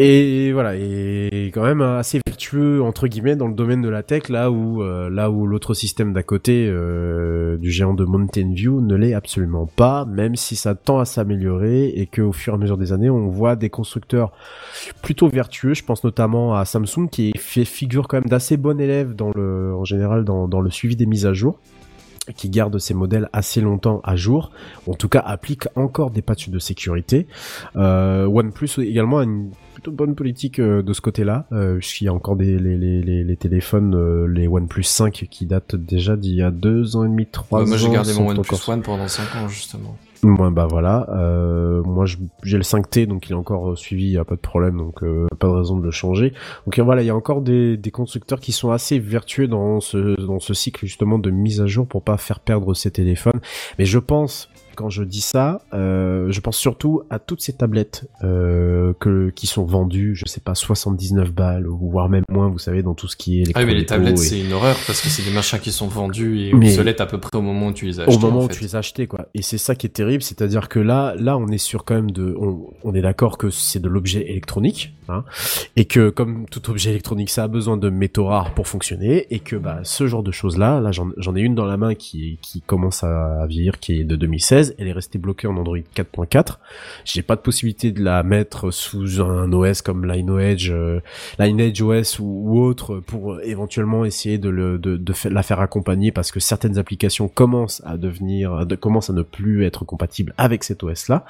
et 0.00 0.52
voilà 0.52 0.76
et 0.76 1.50
quand 1.52 1.64
même 1.64 1.80
assez 1.80 2.20
vertueux 2.24 2.80
entre 2.82 3.08
guillemets 3.08 3.34
dans 3.34 3.48
le 3.48 3.54
domaine 3.54 3.82
de 3.82 3.88
la 3.88 4.04
tech 4.04 4.28
là 4.28 4.48
où 4.48 4.80
euh, 4.80 5.10
là 5.10 5.28
où 5.28 5.44
l'autre 5.44 5.74
système 5.74 6.12
d'à 6.12 6.22
côté 6.22 6.68
euh, 6.68 7.56
du 7.56 7.72
géant 7.72 7.94
de 7.94 8.04
Mountain 8.04 8.52
View 8.52 8.80
ne 8.80 8.94
l'est 8.94 9.12
absolument 9.12 9.66
pas, 9.66 10.04
même 10.04 10.36
si 10.36 10.54
ça 10.54 10.76
tend 10.76 11.00
à 11.00 11.04
s'améliorer 11.04 11.88
et 11.88 12.06
que 12.06 12.22
au 12.22 12.30
fur 12.30 12.52
et 12.52 12.56
à 12.56 12.58
mesure 12.58 12.78
des 12.78 12.92
années 12.92 13.10
on 13.10 13.26
voit 13.26 13.56
des 13.56 13.70
constructeurs 13.70 14.30
plutôt 15.02 15.28
vertueux. 15.28 15.74
Je 15.74 15.82
pense 15.82 16.04
notamment 16.04 16.54
à 16.54 16.64
Samsung 16.64 17.08
qui 17.10 17.32
fait 17.36 17.64
figure 17.64 18.06
quand 18.06 18.18
même 18.18 18.28
d'assez 18.28 18.56
bon 18.56 18.80
élève 18.80 19.16
dans 19.16 19.32
le 19.34 19.74
en 19.74 19.84
général 19.84 20.24
dans 20.24 20.46
dans 20.46 20.60
le 20.60 20.70
suivi 20.70 20.94
des 20.94 21.06
mises 21.06 21.26
à 21.26 21.32
jour 21.32 21.58
qui 22.36 22.48
garde 22.50 22.78
ses 22.78 22.94
modèles 22.94 23.28
assez 23.32 23.60
longtemps 23.60 24.00
à 24.04 24.16
jour, 24.16 24.50
en 24.86 24.94
tout 24.94 25.08
cas 25.08 25.20
applique 25.20 25.68
encore 25.76 26.10
des 26.10 26.22
patchs 26.22 26.48
de 26.48 26.58
sécurité. 26.58 27.26
Euh, 27.76 28.26
OnePlus 28.26 28.68
également 28.78 29.18
a 29.18 29.24
une 29.24 29.50
plutôt 29.74 29.92
bonne 29.92 30.14
politique 30.14 30.58
euh, 30.58 30.82
de 30.82 30.92
ce 30.92 31.00
côté-là, 31.00 31.46
euh, 31.52 31.76
puisqu'il 31.78 32.04
y 32.04 32.08
a 32.08 32.12
encore 32.14 32.34
des 32.36 32.58
les, 32.58 32.76
les, 32.76 33.00
les, 33.02 33.22
les 33.24 33.36
téléphones, 33.36 33.94
euh, 33.94 34.26
les 34.26 34.48
OnePlus 34.48 34.82
5 34.82 35.26
qui 35.30 35.46
datent 35.46 35.76
déjà 35.76 36.16
d'il 36.16 36.34
y 36.34 36.42
a 36.42 36.50
deux 36.50 36.96
ans 36.96 37.04
et 37.04 37.08
demi, 37.08 37.26
trois 37.26 37.60
Ouais, 37.60 37.64
ans. 37.64 37.68
moi 37.68 37.76
j'ai 37.76 37.90
gardé 37.90 38.12
mon 38.14 38.28
OnePlus 38.30 38.40
encore- 38.40 38.68
One 38.68 38.82
pendant 38.82 39.08
5 39.08 39.36
ans 39.36 39.48
justement. 39.48 39.96
Moi 40.22 40.50
bah 40.50 40.66
voilà, 40.68 41.06
euh, 41.10 41.80
moi 41.84 42.04
j'ai 42.42 42.56
le 42.56 42.64
5T 42.64 43.06
donc 43.06 43.28
il 43.28 43.32
est 43.32 43.36
encore 43.36 43.70
euh, 43.70 43.76
suivi, 43.76 44.10
y 44.10 44.18
a 44.18 44.24
pas 44.24 44.34
de 44.34 44.40
problème 44.40 44.76
donc 44.76 45.04
euh, 45.04 45.28
pas 45.38 45.46
de 45.46 45.52
raison 45.52 45.76
de 45.76 45.84
le 45.84 45.92
changer. 45.92 46.32
Donc 46.66 46.78
euh, 46.78 46.82
voilà, 46.82 47.02
il 47.02 47.06
y 47.06 47.10
a 47.10 47.14
encore 47.14 47.40
des, 47.40 47.76
des 47.76 47.90
constructeurs 47.92 48.40
qui 48.40 48.50
sont 48.50 48.72
assez 48.72 48.98
vertueux 48.98 49.46
dans 49.46 49.80
ce 49.80 50.20
dans 50.20 50.40
ce 50.40 50.54
cycle 50.54 50.86
justement 50.86 51.20
de 51.20 51.30
mise 51.30 51.60
à 51.60 51.66
jour 51.66 51.86
pour 51.86 52.02
pas 52.02 52.16
faire 52.16 52.40
perdre 52.40 52.74
ces 52.74 52.90
téléphones. 52.90 53.40
Mais 53.78 53.84
je 53.84 53.98
pense 53.98 54.50
quand 54.78 54.90
je 54.90 55.02
dis 55.02 55.20
ça, 55.20 55.62
euh, 55.74 56.30
je 56.30 56.40
pense 56.40 56.56
surtout 56.56 57.02
à 57.10 57.18
toutes 57.18 57.40
ces 57.40 57.52
tablettes 57.52 58.08
euh, 58.22 58.92
que 59.00 59.30
qui 59.30 59.48
sont 59.48 59.64
vendues, 59.64 60.14
je 60.14 60.24
sais 60.26 60.40
pas 60.40 60.54
79 60.54 61.32
balles 61.32 61.66
voire 61.66 62.08
même 62.08 62.22
moins, 62.30 62.48
vous 62.48 62.60
savez 62.60 62.84
dans 62.84 62.94
tout 62.94 63.08
ce 63.08 63.16
qui 63.16 63.42
est 63.42 63.46
Ah 63.56 63.60
oui, 63.60 63.66
mais 63.66 63.74
les 63.74 63.86
tablettes 63.86 64.12
et- 64.12 64.16
c'est 64.22 64.40
une 64.40 64.52
horreur 64.52 64.76
parce 64.86 65.00
que 65.00 65.08
c'est 65.08 65.24
des 65.24 65.32
machins 65.34 65.58
qui 65.58 65.72
sont 65.72 65.88
vendus 65.88 66.38
et 66.38 66.54
obsolètes 66.54 67.00
à 67.00 67.06
peu 67.06 67.18
près 67.18 67.36
au 67.36 67.42
moment 67.42 67.66
où 67.68 67.72
tu 67.72 67.86
les 67.86 67.98
as 67.98 68.08
au 68.08 68.18
moment 68.20 68.38
en 68.42 68.44
où 68.44 68.48
tu 68.48 68.62
les 68.62 68.76
as 68.76 68.78
achetés 68.78 69.08
quoi. 69.08 69.26
Et 69.34 69.42
c'est 69.42 69.58
ça 69.58 69.74
qui 69.74 69.86
est 69.88 69.90
terrible 69.90 70.22
c'est-à-dire 70.22 70.68
que 70.68 70.78
là 70.78 71.14
là 71.18 71.36
on 71.36 71.48
est 71.48 71.58
sur 71.58 71.84
quand 71.84 71.96
même 71.96 72.12
de 72.12 72.36
on, 72.40 72.70
on 72.84 72.94
est 72.94 73.02
d'accord 73.02 73.36
que 73.36 73.50
c'est 73.50 73.80
de 73.80 73.88
l'objet 73.88 74.30
électronique 74.30 74.94
hein, 75.08 75.24
et 75.74 75.86
que 75.86 76.08
comme 76.10 76.46
tout 76.50 76.70
objet 76.70 76.90
électronique 76.90 77.30
ça 77.30 77.42
a 77.42 77.48
besoin 77.48 77.76
de 77.76 77.90
métaux 77.90 78.26
rares 78.26 78.54
pour 78.54 78.68
fonctionner 78.68 79.26
et 79.34 79.40
que 79.40 79.56
bah 79.56 79.80
ce 79.82 80.06
genre 80.06 80.22
de 80.22 80.30
choses 80.30 80.56
là 80.56 80.78
là 80.80 80.92
j'en 80.92 81.34
ai 81.36 81.40
une 81.40 81.56
dans 81.56 81.66
la 81.66 81.76
main 81.76 81.96
qui 81.96 82.38
qui 82.42 82.60
commence 82.60 83.02
à 83.02 83.44
vieillir 83.48 83.80
qui 83.80 84.00
est 84.00 84.04
de 84.04 84.14
2016 84.14 84.67
elle 84.78 84.88
est 84.88 84.92
restée 84.92 85.18
bloquée 85.18 85.46
en 85.46 85.56
Android 85.56 85.78
4.4 85.96 86.58
j'ai 87.04 87.22
pas 87.22 87.36
de 87.36 87.40
possibilité 87.40 87.92
de 87.92 88.02
la 88.02 88.22
mettre 88.22 88.70
sous 88.70 89.20
un 89.20 89.52
OS 89.52 89.82
comme 89.82 90.04
Lineage 90.10 90.70
euh, 90.70 91.00
Lineage 91.38 91.80
OS 91.82 92.18
ou, 92.18 92.24
ou 92.24 92.60
autre 92.64 93.00
pour 93.00 93.40
éventuellement 93.42 94.04
essayer 94.04 94.38
de, 94.38 94.48
le, 94.48 94.78
de, 94.78 94.96
de 94.96 95.12
fa- 95.12 95.30
la 95.30 95.42
faire 95.42 95.60
accompagner 95.60 96.12
parce 96.12 96.30
que 96.32 96.40
certaines 96.40 96.78
applications 96.78 97.28
commencent 97.28 97.82
à 97.86 97.96
devenir, 97.96 98.66
de, 98.66 98.74
commencent 98.76 99.10
à 99.10 99.12
ne 99.14 99.22
plus 99.22 99.64
être 99.64 99.84
compatibles 99.84 100.34
avec 100.38 100.64
cet 100.64 100.82
OS 100.82 101.08
là. 101.08 101.24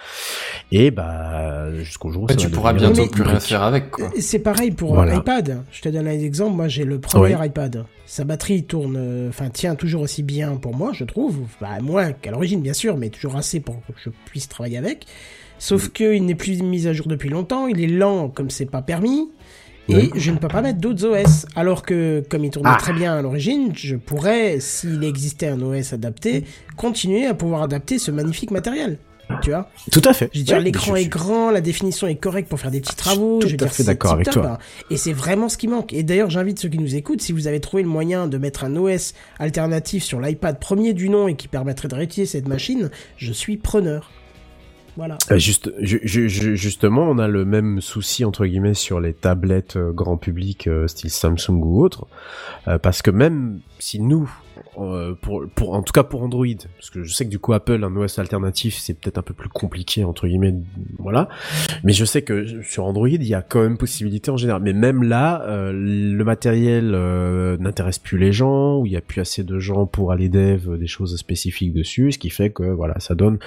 Et 0.72 0.90
bah 0.90 1.72
jusqu'au 1.82 2.10
jour 2.10 2.22
où 2.24 2.26
Ouais, 2.26 2.32
ça 2.32 2.38
tu 2.38 2.48
va 2.48 2.54
pourras 2.54 2.72
bientôt 2.72 3.06
plus 3.06 3.22
rien 3.22 3.40
faire 3.40 3.62
avec 3.62 3.90
quoi. 3.90 4.08
C'est 4.18 4.38
pareil 4.40 4.70
pour 4.70 4.94
Voilà. 4.94 5.16
iPad. 5.16 5.62
Je 5.70 5.80
te 5.82 5.88
donne 5.88 6.06
un 6.08 6.10
exemple. 6.12 6.56
Moi, 6.56 6.68
j'ai 6.68 6.84
le 6.84 6.98
premier 7.00 7.36
Ouais. 7.36 7.46
iPad. 7.48 7.84
Sa 8.06 8.24
batterie 8.24 8.64
tourne, 8.64 8.96
euh, 8.98 9.28
enfin, 9.28 9.50
tient 9.50 9.74
toujours 9.74 10.00
aussi 10.02 10.22
bien 10.22 10.56
pour 10.56 10.74
moi, 10.74 10.92
je 10.94 11.04
trouve. 11.04 11.40
Bah, 11.60 11.78
moins 11.82 12.12
qu'à 12.12 12.30
l'origine, 12.30 12.62
bien 12.62 12.72
sûr, 12.72 12.96
mais 12.96 13.10
toujours 13.10 13.27
assez 13.36 13.60
pour 13.60 13.76
que 13.86 13.92
je 14.04 14.10
puisse 14.26 14.48
travailler 14.48 14.78
avec. 14.78 15.06
Sauf 15.58 15.88
que 15.88 16.14
il 16.14 16.24
n'est 16.24 16.34
plus 16.34 16.62
mis 16.62 16.86
à 16.86 16.92
jour 16.92 17.06
depuis 17.06 17.28
longtemps. 17.28 17.66
Il 17.66 17.80
est 17.80 17.88
lent 17.88 18.28
comme 18.28 18.50
c'est 18.50 18.66
pas 18.66 18.82
permis. 18.82 19.28
Et 19.90 20.10
je 20.14 20.30
ne 20.30 20.36
peux 20.36 20.48
pas 20.48 20.60
mettre 20.60 20.80
d'autres 20.80 21.06
OS. 21.06 21.46
Alors 21.56 21.82
que, 21.82 22.22
comme 22.28 22.44
il 22.44 22.50
tournait 22.50 22.68
Ah. 22.72 22.76
très 22.78 22.92
bien 22.92 23.16
à 23.16 23.22
l'origine, 23.22 23.72
je 23.74 23.96
pourrais, 23.96 24.60
s'il 24.60 25.02
existait 25.02 25.48
un 25.48 25.62
OS 25.62 25.94
adapté, 25.94 26.44
continuer 26.76 27.24
à 27.24 27.32
pouvoir 27.32 27.62
adapter 27.62 27.98
ce 27.98 28.10
magnifique 28.10 28.50
matériel. 28.50 28.98
Tu 29.42 29.50
vois 29.50 29.68
Tout 29.92 30.02
à 30.04 30.12
fait. 30.12 30.30
je 30.32 30.38
veux 30.38 30.44
dire, 30.44 30.56
Ouais, 30.56 30.62
l'écran 30.62 30.96
est 30.96 31.06
grand, 31.06 31.50
la 31.50 31.60
définition 31.60 32.06
est 32.06 32.16
correcte 32.16 32.48
pour 32.48 32.58
faire 32.58 32.70
des 32.70 32.80
petits 32.80 32.92
Je 32.96 33.02
suis 33.02 33.16
travaux. 33.16 33.38
tout 33.40 33.48
je 33.48 33.56
à 33.62 33.68
fait 33.68 33.84
d'accord 33.84 34.12
avec 34.12 34.30
toi. 34.30 34.52
hein. 34.52 34.58
Et 34.90 34.96
c'est 34.96 35.12
vraiment 35.12 35.48
ce 35.48 35.58
qui 35.58 35.68
manque. 35.68 35.92
Et 35.92 36.02
d'ailleurs, 36.02 36.30
j'invite 36.30 36.58
ceux 36.58 36.68
qui 36.68 36.78
nous 36.78 36.94
écoutent, 36.96 37.20
si 37.20 37.32
vous 37.32 37.46
avez 37.46 37.60
trouvé 37.60 37.82
le 37.82 37.88
moyen 37.88 38.26
de 38.26 38.38
mettre 38.38 38.64
un 38.64 38.74
OS 38.76 39.14
alternatif 39.38 40.02
sur 40.02 40.20
l'iPad 40.20 40.58
premier 40.58 40.92
du 40.94 41.08
nom 41.10 41.28
et 41.28 41.34
qui 41.36 41.46
permettrait 41.48 41.88
de 41.88 41.94
réutiliser 41.94 42.32
cette 42.38 42.48
machine, 42.48 42.90
je 43.16 43.32
suis 43.32 43.56
preneur. 43.58 44.10
Voilà. 44.96 45.16
Euh, 45.30 45.38
Juste, 45.38 45.70
ju- 45.78 46.00
ju- 46.02 46.28
ju- 46.28 46.56
justement, 46.56 47.02
on 47.08 47.18
a 47.18 47.28
le 47.28 47.44
même 47.44 47.80
souci 47.80 48.24
entre 48.24 48.46
guillemets 48.46 48.74
sur 48.74 48.98
les 48.98 49.12
tablettes 49.12 49.76
euh, 49.76 49.92
grand 49.92 50.16
public, 50.16 50.66
euh, 50.66 50.88
style 50.88 51.10
Samsung 51.10 51.60
ou 51.62 51.84
autre, 51.84 52.06
euh, 52.66 52.78
parce 52.78 53.00
que 53.02 53.12
même 53.12 53.60
si 53.78 54.00
nous, 54.00 54.28
pour, 55.22 55.44
pour, 55.54 55.74
en 55.74 55.82
tout 55.82 55.92
cas 55.92 56.02
pour 56.02 56.22
Android, 56.22 56.46
parce 56.76 56.90
que 56.90 57.02
je 57.02 57.12
sais 57.12 57.24
que 57.24 57.30
du 57.30 57.38
coup 57.38 57.52
Apple, 57.52 57.82
un 57.84 57.94
OS 57.96 58.18
alternatif, 58.18 58.76
c'est 58.78 58.94
peut-être 58.94 59.18
un 59.18 59.22
peu 59.22 59.34
plus 59.34 59.48
compliqué 59.48 60.04
entre 60.04 60.26
guillemets, 60.26 60.54
voilà. 60.98 61.28
Mais 61.84 61.92
je 61.92 62.04
sais 62.04 62.22
que 62.22 62.62
sur 62.62 62.84
Android, 62.84 63.08
il 63.08 63.24
y 63.24 63.34
a 63.34 63.42
quand 63.42 63.60
même 63.60 63.78
possibilité 63.78 64.30
en 64.30 64.36
général. 64.36 64.62
Mais 64.62 64.72
même 64.72 65.02
là, 65.02 65.42
euh, 65.46 65.72
le 65.72 66.24
matériel 66.24 66.92
euh, 66.94 67.56
n'intéresse 67.58 67.98
plus 67.98 68.18
les 68.18 68.32
gens, 68.32 68.78
ou 68.78 68.86
il 68.86 68.92
y 68.92 68.96
a 68.96 69.00
plus 69.00 69.20
assez 69.20 69.44
de 69.44 69.58
gens 69.58 69.86
pour 69.86 70.12
aller 70.12 70.28
dev 70.28 70.78
des 70.78 70.86
choses 70.86 71.16
spécifiques 71.16 71.72
dessus, 71.72 72.12
ce 72.12 72.18
qui 72.18 72.30
fait 72.30 72.50
que 72.50 72.62
voilà, 72.62 72.98
ça 73.00 73.14
donne 73.14 73.38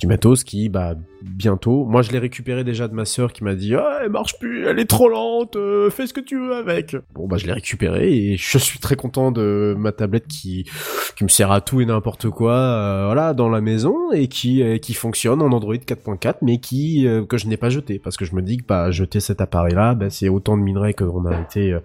du 0.00 0.06
matos 0.06 0.44
qui, 0.44 0.68
bah, 0.68 0.94
bientôt. 1.22 1.84
Moi, 1.84 2.02
je 2.02 2.12
l'ai 2.12 2.18
récupéré 2.18 2.64
déjà 2.64 2.88
de 2.88 2.94
ma 2.94 3.04
sœur 3.04 3.32
qui 3.32 3.44
m'a 3.44 3.54
dit, 3.54 3.74
ah, 3.74 4.00
elle 4.02 4.10
marche 4.10 4.38
plus, 4.38 4.66
elle 4.66 4.78
est 4.78 4.84
trop 4.88 5.08
lente, 5.08 5.56
euh, 5.56 5.90
fais 5.90 6.06
ce 6.06 6.12
que 6.12 6.20
tu 6.20 6.38
veux 6.38 6.54
avec. 6.54 6.96
Bon, 7.14 7.26
bah, 7.26 7.36
je 7.36 7.46
l'ai 7.46 7.52
récupéré 7.52 8.12
et 8.12 8.36
je 8.36 8.58
suis 8.58 8.78
très 8.78 8.96
content 8.96 9.32
de 9.32 9.74
ma 9.78 9.92
tablette 9.92 10.26
qui, 10.26 10.53
qui 10.62 11.24
me 11.24 11.28
sert 11.28 11.50
à 11.50 11.60
tout 11.60 11.80
et 11.80 11.86
n'importe 11.86 12.30
quoi, 12.30 12.54
euh, 12.54 13.06
voilà, 13.06 13.34
dans 13.34 13.48
la 13.48 13.60
maison 13.60 14.12
et 14.12 14.28
qui, 14.28 14.62
euh, 14.62 14.78
qui 14.78 14.94
fonctionne 14.94 15.42
en 15.42 15.50
Android 15.52 15.74
4.4, 15.74 16.36
mais 16.42 16.58
qui, 16.58 17.06
euh, 17.06 17.24
que 17.24 17.36
je 17.36 17.48
n'ai 17.48 17.56
pas 17.56 17.70
jeté 17.70 17.98
parce 17.98 18.16
que 18.16 18.24
je 18.24 18.34
me 18.34 18.42
dis 18.42 18.58
que, 18.58 18.64
bah, 18.66 18.90
jeter 18.90 19.20
cet 19.20 19.40
appareil-là, 19.40 19.94
bah, 19.94 20.10
c'est 20.10 20.28
autant 20.28 20.56
de 20.56 20.62
minerais 20.62 20.94
qu'on 20.94 21.26
a 21.26 21.40
été, 21.40 21.76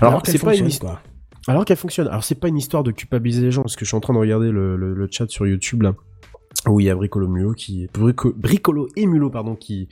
alors, 0.00 0.22
qu'elle 0.22 0.32
c'est 0.32 0.44
pas 0.44 0.56
une 0.56 0.66
histoire. 0.66 1.00
Alors 1.48 1.64
qu'elle 1.64 1.76
fonctionne. 1.76 2.08
Alors 2.08 2.24
c'est 2.24 2.34
pas 2.34 2.48
une 2.48 2.56
histoire 2.56 2.82
de 2.82 2.90
culpabiliser 2.90 3.42
les 3.42 3.50
gens 3.52 3.62
parce 3.62 3.76
que 3.76 3.84
je 3.84 3.90
suis 3.90 3.96
en 3.96 4.00
train 4.00 4.14
de 4.14 4.18
regarder 4.18 4.50
le, 4.50 4.76
le, 4.76 4.94
le 4.94 5.08
chat 5.08 5.30
sur 5.30 5.46
YouTube 5.46 5.82
là. 5.82 5.94
Où 6.68 6.80
il 6.80 6.86
y 6.86 6.90
a 6.90 6.94
Bricolo 6.96 7.28
Mulot 7.28 7.52
qui 7.52 7.88
Brico- 7.94 8.32
Bricolo 8.36 8.88
et 8.96 9.06
Mulot 9.06 9.30
pardon 9.30 9.54
qui 9.54 9.88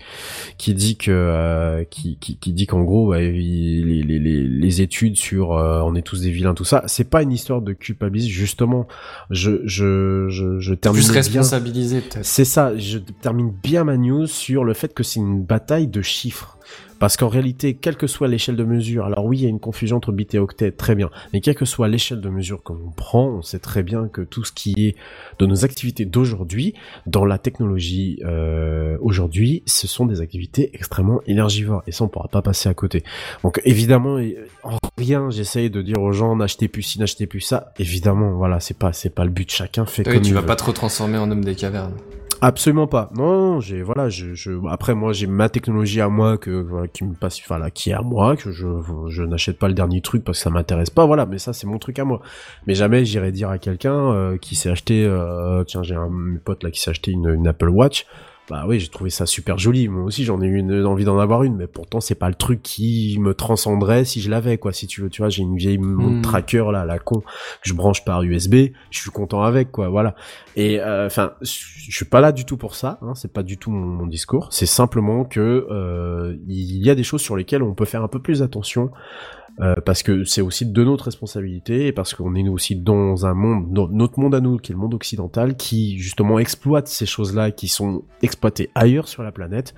qui 0.59 0.75
dit 0.75 0.97
que 0.97 1.11
euh, 1.13 1.85
qui, 1.85 2.17
qui, 2.19 2.37
qui 2.37 2.53
dit 2.53 2.67
qu'en 2.67 2.83
gros 2.83 3.11
bah, 3.11 3.23
il- 3.23 3.87
les, 3.87 4.19
les, 4.19 4.19
les, 4.49 4.81
études 4.83 5.17
sur 5.17 5.53
euh, 5.53 5.81
on 5.85 5.95
est 5.95 6.03
tous 6.03 6.21
des 6.23 6.31
vilains 6.31 6.55
tout 6.55 6.65
ça 6.65 6.83
c'est 6.87 7.09
pas 7.09 7.23
une 7.23 7.31
histoire 7.33 7.63
de 7.63 7.73
culpabiliser 7.75 8.29
justement 8.29 8.89
je 9.31 9.61
je 9.65 10.29
je, 10.29 10.59
je 10.59 10.75
termine 10.75 11.03
responsabilisé 11.11 12.01
peut-être. 12.01 12.25
c'est 12.25 12.45
ça, 12.45 12.77
je 12.77 12.99
termine 12.99 13.53
bien 13.63 13.85
ma 13.85 13.97
news 13.97 14.27
sur 14.27 14.65
le 14.65 14.75
fait 14.75 14.93
que 14.95 15.03
c'est 15.03 15.21
une 15.21 15.43
bataille 15.45 15.87
de 15.89 16.03
chiffres. 16.03 16.59
Parce 17.05 17.19
qu'en 17.19 17.29
réalité, 17.29 17.75
quelle 17.75 17.97
que 17.97 18.07
soit 18.07 18.29
l'échelle 18.29 18.57
de 18.57 18.65
mesure, 18.65 19.05
alors 19.05 19.27
oui, 19.27 19.37
il 19.37 19.43
y 19.43 19.47
a 19.47 19.51
une 19.51 19.61
confusion 19.61 19.99
entre 19.99 20.11
bit 20.11 20.35
et 20.35 20.39
octet, 20.39 20.71
très 20.73 20.95
bien, 20.95 21.11
mais 21.35 21.43
quelle 21.43 21.55
que 21.55 21.67
soit 21.67 21.87
l'échelle 21.87 22.23
de 22.23 22.31
mesure 22.31 22.63
que 22.63 22.73
l'on 22.73 22.93
prend, 22.97 23.27
on 23.27 23.43
sait 23.43 23.59
très 23.59 23.83
bien 23.83 24.09
que 24.09 24.23
tout 24.23 24.43
ce 24.43 24.53
qui 24.53 24.73
est 24.79 24.97
de 25.39 25.45
nos 25.45 25.67
activités 25.67 26.07
d'aujourd'hui, 26.07 26.73
dans 27.05 27.27
la 27.27 27.37
technologie 27.37 28.21
euh, 28.25 28.97
aujourd'hui, 29.03 29.63
ce 29.67 29.87
sont 29.87 30.07
des 30.07 30.23
activités 30.23 30.71
extrêmement 30.73 31.21
énergivores, 31.27 31.83
et 31.87 31.93
ça 31.93 32.05
on 32.05 32.09
pourra 32.09 32.29
pas 32.29 32.41
passer 32.41 32.71
à 32.71 32.75
côté. 32.75 33.03
Donc 33.43 33.61
évidemment, 33.67 34.19
en 34.63 34.79
rien, 34.97 35.29
j'essaye 35.29 35.69
de 35.69 35.83
dire 35.83 36.01
aux 36.01 36.13
gens 36.13 36.35
n'achetez 36.35 36.69
plus 36.69 36.81
ci, 36.81 37.01
n'achetez 37.01 37.27
plus 37.27 37.43
ça. 37.43 37.75
Évidemment, 37.79 38.33
voilà, 38.33 38.61
c'est 38.61 38.79
pas 38.79 38.95
c'est 38.95 39.15
pas 39.15 39.27
le 39.27 39.31
but. 39.31 39.53
Chacun 39.53 39.85
fait 39.85 40.09
Oui, 40.09 40.15
comme 40.15 40.23
tu 40.23 40.29
il 40.29 40.35
vas 40.35 40.41
veut. 40.41 40.47
pas 40.47 40.57
te 40.57 40.65
retransformer 40.65 41.19
en 41.19 41.31
homme 41.31 41.45
des 41.45 41.55
cavernes. 41.55 41.99
Absolument 42.47 42.87
pas. 42.87 43.09
Non, 43.16 43.59
j'ai 43.61 43.81
voilà, 43.81 44.11
je, 44.11 44.69
après 44.69 44.95
moi 44.95 45.15
j'ai 45.15 45.27
ma 45.27 45.49
technologie 45.49 46.03
à 46.03 46.11
moi 46.11 46.37
que 46.37 46.51
voilà, 46.51 46.89
qui 46.89 47.03
me 47.03 47.15
passe 47.15 47.41
enfin 47.41 47.71
qui 47.71 47.89
est 47.89 47.95
à 47.95 48.03
moi 48.03 48.37
que 48.37 48.53
je 48.53 48.66
je 49.09 49.23
n'achète 49.23 49.59
pas 49.59 49.66
le 49.66 49.73
dernier 49.73 50.03
truc 50.03 50.23
parce 50.25 50.37
que 50.37 50.43
ça 50.45 50.51
m'intéresse 50.51 50.91
pas 50.91 51.07
voilà, 51.07 51.25
mais 51.25 51.39
ça 51.39 51.55
c'est 51.55 51.66
mon 51.66 51.79
truc 51.79 51.99
à 51.99 52.05
moi. 52.05 52.21
Mais 52.66 52.75
jamais 52.75 53.07
j'irai 53.07 53.33
dire 53.33 53.49
à 53.49 53.57
quelqu'un 53.57 54.12
euh, 54.12 54.37
qui 54.37 54.57
s'est 54.57 54.69
acheté 54.69 55.07
euh, 55.07 55.65
tiens, 55.65 55.83
j'ai 55.83 55.95
un 55.95 56.11
pote 56.45 56.62
là 56.65 56.71
qui 56.71 56.81
s'est 56.83 56.91
acheté 56.91 57.12
une 57.12 57.49
Apple 57.49 57.71
Watch 57.71 58.05
bah 58.51 58.65
oui, 58.69 58.79
j'ai 58.79 58.89
trouvé 58.89 59.09
ça 59.09 59.25
super 59.25 59.57
joli. 59.57 59.89
Moi 59.89 60.05
aussi, 60.05 60.25
j'en 60.25 60.43
ai 60.43 60.47
eu 60.47 60.59
une, 60.59 60.85
envie 60.85 61.05
d'en 61.05 61.19
avoir 61.19 61.45
une, 61.45 61.57
mais 61.57 61.66
pourtant, 61.66 62.01
c'est 62.01 62.15
pas 62.15 62.29
le 62.29 62.35
truc 62.35 62.62
qui 62.62 63.16
me 63.19 63.33
transcenderait 63.33 64.05
si 64.05 64.21
je 64.21 64.29
l'avais, 64.29 64.59
quoi. 64.59 64.73
Si 64.73 64.87
tu 64.87 65.01
veux, 65.01 65.09
tu 65.09 65.23
vois, 65.23 65.31
j'ai 65.31 65.43
une 65.43 65.57
vieille 65.57 65.79
montre 65.79 66.15
Hmm. 66.15 66.23
tracker, 66.23 66.65
là, 66.71 66.85
la 66.85 66.99
con, 66.99 67.21
que 67.21 67.25
je 67.62 67.73
branche 67.73 68.05
par 68.05 68.23
USB. 68.23 68.73
Je 68.91 68.99
suis 68.99 69.11
content 69.11 69.43
avec, 69.43 69.71
quoi. 69.73 69.89
Voilà. 69.89 70.15
Et, 70.57 70.81
euh, 70.81 71.07
enfin, 71.07 71.33
je 71.41 71.51
suis 71.91 72.05
pas 72.05 72.21
là 72.21 72.33
du 72.33 72.45
tout 72.45 72.59
pour 72.59 72.75
ça. 72.75 72.99
Hein, 73.01 73.15
c'est 73.15 73.33
pas 73.33 73.43
du 73.43 73.57
tout 73.57 73.71
mon, 73.71 73.87
mon 73.87 74.07
discours. 74.07 74.49
C'est 74.51 74.66
simplement 74.66 75.25
que 75.25 75.66
euh, 75.71 76.37
il 76.47 76.85
y 76.85 76.91
a 76.91 76.95
des 76.95 77.05
choses 77.05 77.23
sur 77.23 77.37
lesquelles 77.37 77.62
on 77.62 77.75
peut 77.75 77.87
faire 77.87 78.03
un 78.03 78.09
peu 78.09 78.21
plus 78.21 78.43
attention. 78.43 78.91
Euh, 79.61 79.75
parce 79.85 80.03
que 80.03 80.25
c'est 80.25 80.41
aussi 80.41 80.67
de 80.67 80.83
notre 80.85 81.05
responsabilité 81.05 81.87
et 81.87 81.93
parce 81.93 82.13
qu'on 82.15 82.35
est 82.35 82.43
nous 82.43 82.53
aussi 82.53 82.75
dans 82.77 83.25
un 83.27 83.35
monde, 83.35 83.73
dans 83.73 83.89
notre 83.89 84.19
monde 84.19 84.35
à 84.35 84.41
nous, 84.41 84.57
qui 84.59 84.73
est 84.73 84.75
le 84.75 84.81
monde 84.81 84.95
occidental, 84.95 85.57
qui 85.57 85.99
justement 85.99 86.39
exploite 86.39 86.89
ces 86.89 87.07
choses-là 87.07 87.51
qui 87.53 87.69
sont 87.69 88.03
exploitées 88.23 88.71
ailleurs 88.75 89.07
sur 89.07 89.23
la 89.23 89.31
planète, 89.33 89.75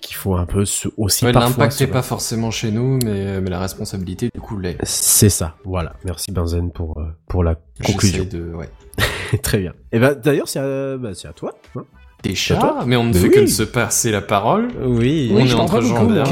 qu'il 0.00 0.16
faut 0.16 0.34
un 0.34 0.46
peu 0.46 0.64
se, 0.64 0.88
aussi 0.96 1.24
Ouais, 1.24 1.32
L'impact 1.32 1.72
se- 1.72 1.84
est 1.84 1.88
pas 1.88 2.02
forcément 2.02 2.50
chez 2.50 2.70
nous, 2.72 2.98
mais, 3.04 3.40
mais 3.40 3.50
la 3.50 3.60
responsabilité 3.60 4.28
du 4.34 4.40
coup 4.40 4.58
l'est. 4.58 4.76
C'est 4.82 5.28
ça, 5.30 5.56
voilà. 5.64 5.94
Merci 6.04 6.32
Benzen 6.32 6.70
pour 6.72 6.98
euh, 6.98 7.04
pour 7.28 7.44
la 7.44 7.56
conclusion. 7.84 8.24
De, 8.30 8.52
ouais. 8.54 8.68
Très 9.42 9.58
bien. 9.58 9.72
Et 9.92 9.98
ben 10.00 10.14
d'ailleurs 10.14 10.48
c'est 10.48 10.58
à, 10.58 10.96
bah, 10.96 11.10
à 11.10 11.32
toi. 11.32 11.54
hein. 11.76 11.84
Des 12.22 12.30
toi 12.34 12.36
chats, 12.36 12.84
mais 12.86 12.96
on 12.96 13.04
ne 13.04 13.12
Mais 13.12 13.20
fait 13.20 13.28
oui. 13.28 13.34
que 13.34 13.40
de 13.40 13.46
se 13.46 13.62
passer 13.62 14.10
la 14.10 14.20
parole. 14.22 14.68
oui. 14.84 15.30
on 15.32 15.36
Oui, 15.36 15.50
est 15.50 15.54
entre 15.54 15.80
gens 15.80 16.08
hein. 16.10 16.24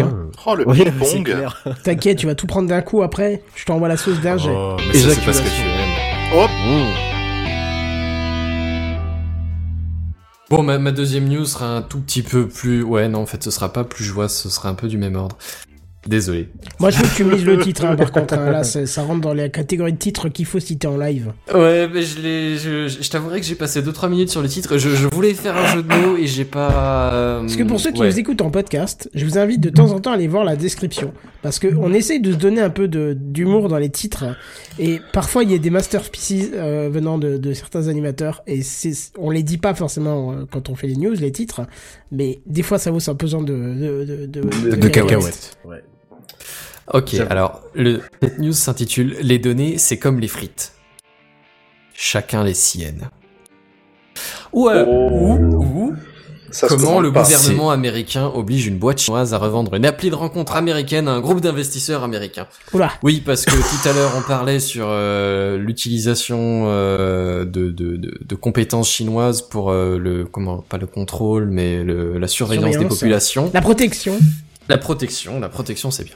Oh, 0.46 0.54
le 0.54 0.68
Oui, 0.68 0.82
ping-pong. 0.82 1.36
T'inquiète, 1.84 2.18
tu 2.18 2.26
vas 2.26 2.34
tout 2.34 2.46
prendre 2.46 2.68
d'un 2.68 2.82
coup 2.82 3.02
après. 3.02 3.42
Je 3.54 3.64
t'envoie 3.64 3.88
la 3.88 3.96
sauce 3.96 4.20
d'un 4.20 4.36
jet. 4.36 4.50
Oh, 4.54 4.76
mais 4.88 4.98
ça, 4.98 5.10
c'est 5.10 5.24
parce 5.24 5.40
que 5.40 5.46
tu 5.48 5.62
aimes. 5.62 6.38
Hop 6.40 6.50
Bon, 10.50 10.62
ma, 10.62 10.78
ma 10.78 10.92
deuxième 10.92 11.28
news 11.28 11.46
sera 11.46 11.66
un 11.76 11.82
tout 11.82 12.00
petit 12.00 12.22
peu 12.22 12.46
plus... 12.48 12.82
Ouais, 12.82 13.08
non, 13.08 13.20
en 13.20 13.26
fait, 13.26 13.42
ce 13.42 13.50
sera 13.50 13.72
pas 13.72 13.82
plus 13.84 14.04
joyeux, 14.04 14.28
ce 14.28 14.48
sera 14.50 14.68
un 14.68 14.74
peu 14.74 14.88
du 14.88 14.98
même 14.98 15.16
ordre. 15.16 15.36
Désolé. 16.06 16.48
Moi, 16.80 16.90
je 16.90 16.98
veux 16.98 17.08
que 17.08 17.14
tu 17.16 17.24
me 17.24 17.34
lises 17.34 17.44
le 17.46 17.58
titre, 17.58 17.84
hein, 17.84 17.96
par 17.96 18.12
contre. 18.12 18.34
hein. 18.34 18.50
Là, 18.50 18.64
ça 18.64 19.02
rentre 19.02 19.20
dans 19.22 19.32
la 19.34 19.48
catégorie 19.48 19.92
de 19.92 19.98
titres 19.98 20.28
qu'il 20.28 20.44
faut 20.44 20.60
citer 20.60 20.86
en 20.86 20.96
live. 20.98 21.32
Ouais, 21.52 21.88
mais 21.92 22.02
je 22.02 22.20
l'ai... 22.20 22.56
Je, 22.58 22.88
je, 22.88 23.02
je 23.02 23.10
t'avouerai 23.10 23.40
que 23.40 23.46
j'ai 23.46 23.54
passé 23.54 23.80
2-3 23.80 24.10
minutes 24.10 24.28
sur 24.30 24.42
le 24.42 24.48
titre. 24.48 24.76
Je, 24.76 24.90
je 24.90 25.06
voulais 25.08 25.32
faire 25.34 25.56
un 25.56 25.66
jeu 25.74 25.82
de 25.82 25.88
mots 25.88 26.16
et 26.18 26.26
j'ai 26.26 26.44
pas... 26.44 27.12
euh, 27.14 27.40
Parce 27.40 27.56
que 27.56 27.62
pour 27.62 27.80
ceux 27.80 27.90
qui 27.92 28.00
ouais. 28.02 28.10
nous 28.10 28.18
écoutent 28.18 28.42
en 28.42 28.50
podcast, 28.50 29.08
je 29.14 29.24
vous 29.24 29.38
invite 29.38 29.60
de 29.60 29.70
temps 29.70 29.92
en 29.92 30.00
temps 30.00 30.10
à 30.12 30.14
aller 30.14 30.28
voir 30.28 30.44
la 30.44 30.56
description. 30.56 31.12
Parce 31.42 31.58
que 31.58 31.68
on 31.74 31.92
essaye 31.92 32.20
de 32.20 32.32
se 32.32 32.36
donner 32.36 32.60
un 32.60 32.70
peu 32.70 32.88
de- 32.88 33.14
d'humour 33.18 33.68
dans 33.68 33.78
les 33.78 33.90
titres. 33.90 34.24
Et 34.78 35.00
parfois, 35.12 35.42
il 35.42 35.50
y 35.50 35.54
a 35.54 35.58
des 35.58 35.70
masterpieces 35.70 36.50
euh, 36.54 36.88
venant 36.92 37.18
de, 37.18 37.36
de 37.38 37.52
certains 37.54 37.88
animateurs. 37.88 38.42
Et 38.46 38.62
c'est- 38.62 39.12
on 39.18 39.30
les 39.30 39.42
dit 39.42 39.58
pas 39.58 39.74
forcément 39.74 40.32
euh, 40.32 40.44
quand 40.50 40.68
on 40.68 40.74
fait 40.74 40.86
les 40.86 40.96
news, 40.96 41.12
les 41.14 41.32
titres. 41.32 41.62
Mais 42.12 42.40
des 42.46 42.62
fois, 42.62 42.78
ça 42.78 42.90
vaut 42.90 42.98
un 43.10 43.14
pesant 43.14 43.42
de, 43.42 43.52
de, 43.54 44.26
de, 44.26 44.26
de, 44.26 44.76
De 44.76 44.88
cacahuètes. 44.88 45.56
Ouais. 45.64 45.82
Ok, 46.92 47.14
alors, 47.30 47.62
le, 47.74 48.02
cette 48.22 48.38
news 48.38 48.52
s'intitule 48.52 49.16
Les 49.22 49.38
données, 49.38 49.78
c'est 49.78 49.98
comme 49.98 50.20
les 50.20 50.28
frites. 50.28 50.72
Chacun 51.94 52.44
les 52.44 52.54
siennes. 52.54 53.08
Ou, 54.52 54.68
euh, 54.68 54.84
Oh. 54.86 55.08
ou, 55.10 55.62
ou, 55.62 55.94
Ça 56.50 56.68
se 56.68 56.74
comment 56.74 57.00
le 57.00 57.12
pas. 57.12 57.22
gouvernement 57.22 57.70
américain 57.70 58.26
oblige 58.32 58.66
une 58.66 58.78
boîte 58.78 58.98
chinoise 58.98 59.32
à 59.34 59.38
revendre 59.38 59.74
une 59.74 59.86
appli 59.86 60.10
de 60.10 60.14
rencontre 60.14 60.54
américaine 60.56 61.08
à 61.08 61.12
un 61.12 61.20
groupe 61.20 61.40
d'investisseurs 61.40 62.04
américains. 62.04 62.46
Oula. 62.72 62.92
Oui, 63.02 63.22
parce 63.24 63.44
que 63.44 63.50
tout 63.52 63.88
à 63.88 63.92
l'heure 63.92 64.12
on 64.16 64.22
parlait 64.22 64.60
sur 64.60 64.86
euh, 64.88 65.56
l'utilisation 65.56 66.64
euh, 66.66 67.44
de, 67.44 67.70
de, 67.70 67.96
de, 67.96 68.18
de 68.24 68.34
compétences 68.36 68.88
chinoises 68.90 69.42
pour 69.42 69.70
euh, 69.70 69.98
le 69.98 70.26
comment 70.26 70.58
pas 70.58 70.78
le 70.78 70.86
contrôle 70.86 71.46
mais 71.46 71.82
le, 71.82 72.18
la 72.18 72.28
surveillance, 72.28 72.66
des 72.66 72.70
Surveillance. 72.72 72.98
populations. 72.98 73.50
La 73.54 73.60
protection. 73.60 74.16
La 74.68 74.78
protection, 74.78 75.40
la 75.40 75.48
protection, 75.48 75.90
c'est 75.90 76.04
bien. 76.04 76.14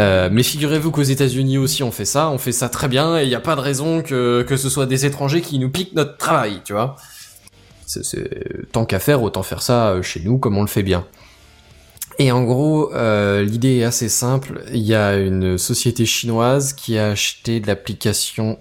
Euh, 0.00 0.28
mais 0.30 0.42
figurez-vous 0.42 0.90
qu'aux 0.90 1.02
États-Unis 1.02 1.56
aussi 1.56 1.82
on 1.82 1.90
fait 1.90 2.04
ça, 2.04 2.30
on 2.30 2.38
fait 2.38 2.52
ça 2.52 2.68
très 2.68 2.88
bien 2.88 3.18
et 3.18 3.22
il 3.22 3.28
n'y 3.28 3.34
a 3.34 3.40
pas 3.40 3.56
de 3.56 3.60
raison 3.60 4.02
que, 4.02 4.44
ce 4.48 4.68
soit 4.68 4.86
des 4.86 5.06
étrangers 5.06 5.40
qui 5.40 5.58
nous 5.58 5.70
piquent 5.70 5.94
notre 5.94 6.16
travail, 6.18 6.60
tu 6.64 6.72
vois. 6.72 6.96
C'est, 7.86 8.04
c'est- 8.04 8.70
tant 8.72 8.84
qu'à 8.84 8.98
faire, 8.98 9.22
autant 9.22 9.42
faire 9.42 9.62
ça 9.62 9.90
euh, 9.90 10.02
chez 10.02 10.20
nous 10.20 10.38
comme 10.38 10.58
on 10.58 10.62
le 10.62 10.66
fait 10.68 10.82
bien. 10.82 11.06
Et 12.18 12.32
en 12.32 12.42
gros, 12.42 12.92
euh, 12.94 13.44
l'idée 13.44 13.78
est 13.78 13.84
assez 13.84 14.08
simple. 14.08 14.62
Il 14.72 14.82
y 14.82 14.94
a 14.94 15.16
une 15.16 15.56
société 15.56 16.04
chinoise 16.04 16.72
qui 16.72 16.98
a 16.98 17.10
acheté 17.10 17.60
de 17.60 17.66
l'application 17.68 18.58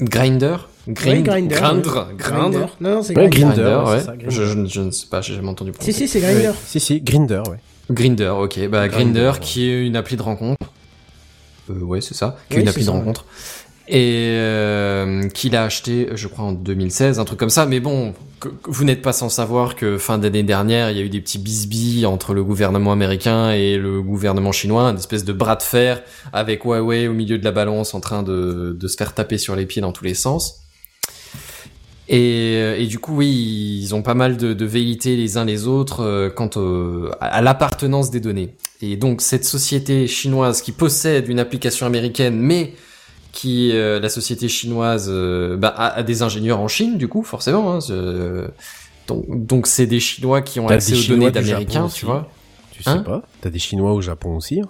Grinder. 0.00 0.56
Oui, 0.86 0.94
Grindr, 0.94 1.48
Grindr. 1.48 2.06
oui. 2.10 2.16
Grindr. 2.16 2.58
Non, 2.80 2.90
non, 2.96 3.02
c'est 3.02 3.16
Ouais, 3.16 3.28
Grindr. 3.28 3.54
Grindr. 3.56 3.62
Grinder, 3.72 3.90
ouais, 3.90 4.00
ça, 4.00 4.16
Grindr. 4.16 4.30
Je, 4.30 4.42
je, 4.44 4.64
je 4.66 4.80
ne 4.80 4.90
sais 4.90 5.06
pas, 5.08 5.20
j'ai 5.20 5.34
jamais 5.34 5.48
entendu 5.48 5.72
Si, 5.72 5.78
prononcer. 5.78 5.92
si, 5.92 6.08
c'est 6.08 6.20
Grindr. 6.20 6.54
Si 6.64 6.80
si, 6.80 7.00
Grinder, 7.00 7.42
ouais. 7.50 7.58
Grinder, 7.90 8.28
ok. 8.38 8.68
Bah, 8.68 8.86
Grindr, 8.88 8.90
Grinder, 8.96 9.30
ouais. 9.34 9.40
qui 9.40 9.68
est 9.68 9.86
une 9.86 9.96
appli 9.96 10.16
de 10.16 10.22
rencontre. 10.22 10.66
Euh, 11.70 11.80
ouais, 11.80 12.00
c'est 12.00 12.14
ça. 12.14 12.36
Qui 12.48 12.54
est 12.54 12.56
Oui, 12.58 12.62
une 12.62 12.68
appli 12.68 12.84
de 12.84 12.90
ouais. 12.90 12.96
rencontre. 12.96 13.24
Et 13.88 14.30
euh, 14.32 15.28
qu'il 15.28 15.54
a 15.54 15.62
acheté, 15.62 16.08
je 16.14 16.26
crois, 16.26 16.44
en 16.46 16.52
2016, 16.52 17.20
un 17.20 17.24
truc 17.24 17.38
comme 17.38 17.50
ça. 17.50 17.66
Mais 17.66 17.78
bon, 17.78 18.14
que- 18.40 18.48
que 18.48 18.68
vous 18.70 18.82
n'êtes 18.82 19.00
pas 19.02 19.12
sans 19.12 19.28
savoir 19.28 19.76
que 19.76 19.96
fin 19.98 20.18
d'année 20.18 20.42
dernière, 20.42 20.90
il 20.90 20.96
y 20.96 21.00
a 21.00 21.04
eu 21.04 21.08
des 21.08 21.20
petits 21.20 21.38
bisbilles 21.38 22.04
entre 22.06 22.34
le 22.34 22.42
gouvernement 22.42 22.90
américain 22.90 23.52
et 23.52 23.76
le 23.76 24.02
gouvernement 24.02 24.50
chinois, 24.50 24.82
une 24.90 24.96
espèce 24.96 25.24
de 25.24 25.32
bras 25.32 25.54
de 25.54 25.62
fer 25.62 26.02
avec 26.32 26.64
Huawei 26.64 27.06
au 27.06 27.12
milieu 27.12 27.38
de 27.38 27.44
la 27.44 27.52
balance 27.52 27.94
en 27.94 28.00
train 28.00 28.24
de, 28.24 28.76
de 28.78 28.88
se 28.88 28.96
faire 28.96 29.14
taper 29.14 29.38
sur 29.38 29.54
les 29.54 29.66
pieds 29.66 29.82
dans 29.82 29.92
tous 29.92 30.04
les 30.04 30.14
sens. 30.14 30.62
Et, 32.08 32.54
euh, 32.56 32.78
et 32.78 32.86
du 32.86 32.98
coup, 33.00 33.16
oui, 33.16 33.80
ils 33.82 33.94
ont 33.94 34.02
pas 34.02 34.14
mal 34.14 34.36
de, 34.36 34.52
de 34.54 34.64
velléités 34.64 35.16
les 35.16 35.36
uns 35.38 35.44
les 35.44 35.66
autres 35.66 36.00
euh, 36.04 36.30
quant 36.30 36.50
au- 36.56 37.08
à 37.20 37.42
l'appartenance 37.42 38.10
des 38.10 38.20
données. 38.20 38.54
Et 38.80 38.96
donc, 38.96 39.20
cette 39.22 39.44
société 39.44 40.06
chinoise 40.06 40.62
qui 40.62 40.70
possède 40.72 41.28
une 41.28 41.40
application 41.40 41.84
américaine, 41.86 42.36
mais 42.38 42.74
qui 43.32 43.72
euh, 43.72 43.98
la 44.00 44.08
société 44.08 44.48
chinoise 44.48 45.08
euh, 45.10 45.56
bah, 45.56 45.68
a, 45.76 45.96
a 45.98 46.02
des 46.02 46.22
ingénieurs 46.22 46.60
en 46.60 46.68
Chine 46.68 46.96
du 46.96 47.06
coup 47.08 47.22
forcément. 47.22 47.74
Hein, 47.74 47.80
donc 49.08 49.24
donc 49.46 49.66
c'est 49.66 49.86
des 49.86 50.00
Chinois 50.00 50.42
qui 50.42 50.58
ont 50.60 50.68
accès 50.76 50.92
aux 50.92 50.96
Chinois 51.02 51.18
données 51.18 51.30
d'Américains, 51.32 51.88
tu 51.94 52.06
vois. 52.06 52.28
Tu 52.72 52.82
sais 52.82 52.90
Hein 52.90 52.98
pas? 53.04 53.22
T'as 53.40 53.50
des 53.50 53.58
Chinois 53.58 53.92
au 53.92 54.00
Japon 54.00 54.36
aussi 54.36 54.60
hein? 54.60 54.68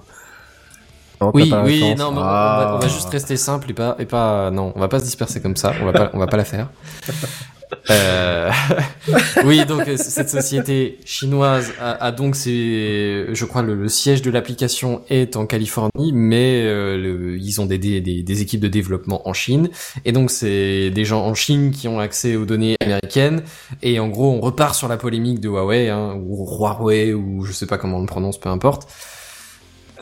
Non, 1.21 1.31
Oui, 1.35 1.53
oui, 1.65 1.95
non, 1.97 2.13
mais 2.13 2.19
on, 2.19 2.23
Ah. 2.23 2.67
va, 2.71 2.77
on 2.77 2.79
va 2.79 2.89
juste 2.89 3.09
rester 3.09 3.37
simple 3.37 3.71
et 3.71 3.75
pas, 3.75 3.97
et 3.99 4.05
pas, 4.07 4.51
non, 4.51 4.73
on 4.77 4.81
va 4.81 4.89
pas 4.89 4.99
se 4.99 5.05
disperser 5.05 5.41
comme 5.41 5.57
ça, 5.57 5.73
on 5.81 5.87
va 5.87 5.93
pas, 5.93 6.11
on 6.13 6.19
va 6.19 6.27
pas 6.27 6.37
la 6.37 6.45
faire. 6.45 6.69
Euh... 7.91 8.49
oui, 9.45 9.65
donc 9.67 9.89
euh, 9.89 9.97
cette 9.97 10.31
société 10.31 10.99
chinoise 11.05 11.73
a, 11.81 11.93
a 12.05 12.13
donc 12.13 12.37
ses, 12.37 13.27
je 13.33 13.45
crois 13.45 13.63
le, 13.63 13.75
le 13.75 13.89
siège 13.89 14.23
de 14.23 14.31
l'application 14.31 15.03
est 15.11 15.35
en 15.35 15.47
Californie, 15.47 16.13
mais 16.13 16.63
euh, 16.65 16.97
le- 16.97 17.37
ils 17.37 17.61
ont 17.61 17.67
des, 17.67 17.79
des, 17.79 18.01
des, 18.01 18.23
des 18.23 18.41
équipes 18.43 18.61
de 18.61 18.69
développement 18.69 19.29
en 19.29 19.33
Chine, 19.33 19.69
et 20.05 20.13
donc 20.13 20.31
c'est 20.31 20.91
des 20.91 21.05
gens 21.05 21.25
en 21.27 21.35
Chine 21.35 21.73
qui 21.73 21.89
ont 21.89 21.99
accès 21.99 22.37
aux 22.37 22.45
données 22.45 22.77
américaines, 22.81 23.43
et 23.83 23.99
en 23.99 24.07
gros 24.09 24.31
on 24.33 24.41
repart 24.41 24.77
sur 24.77 24.87
la 24.87 24.97
polémique 24.97 25.41
de 25.41 25.49
Huawei, 25.49 25.89
hein, 25.91 26.15
ou 26.25 26.47
Huawei, 26.49 27.15
ou 27.15 27.45
je 27.45 27.51
sais 27.53 27.67
pas 27.67 27.79
comment 27.79 27.97
on 27.99 28.03
le 28.03 28.07
prononce, 28.07 28.39
peu 28.39 28.49
importe 28.49 28.87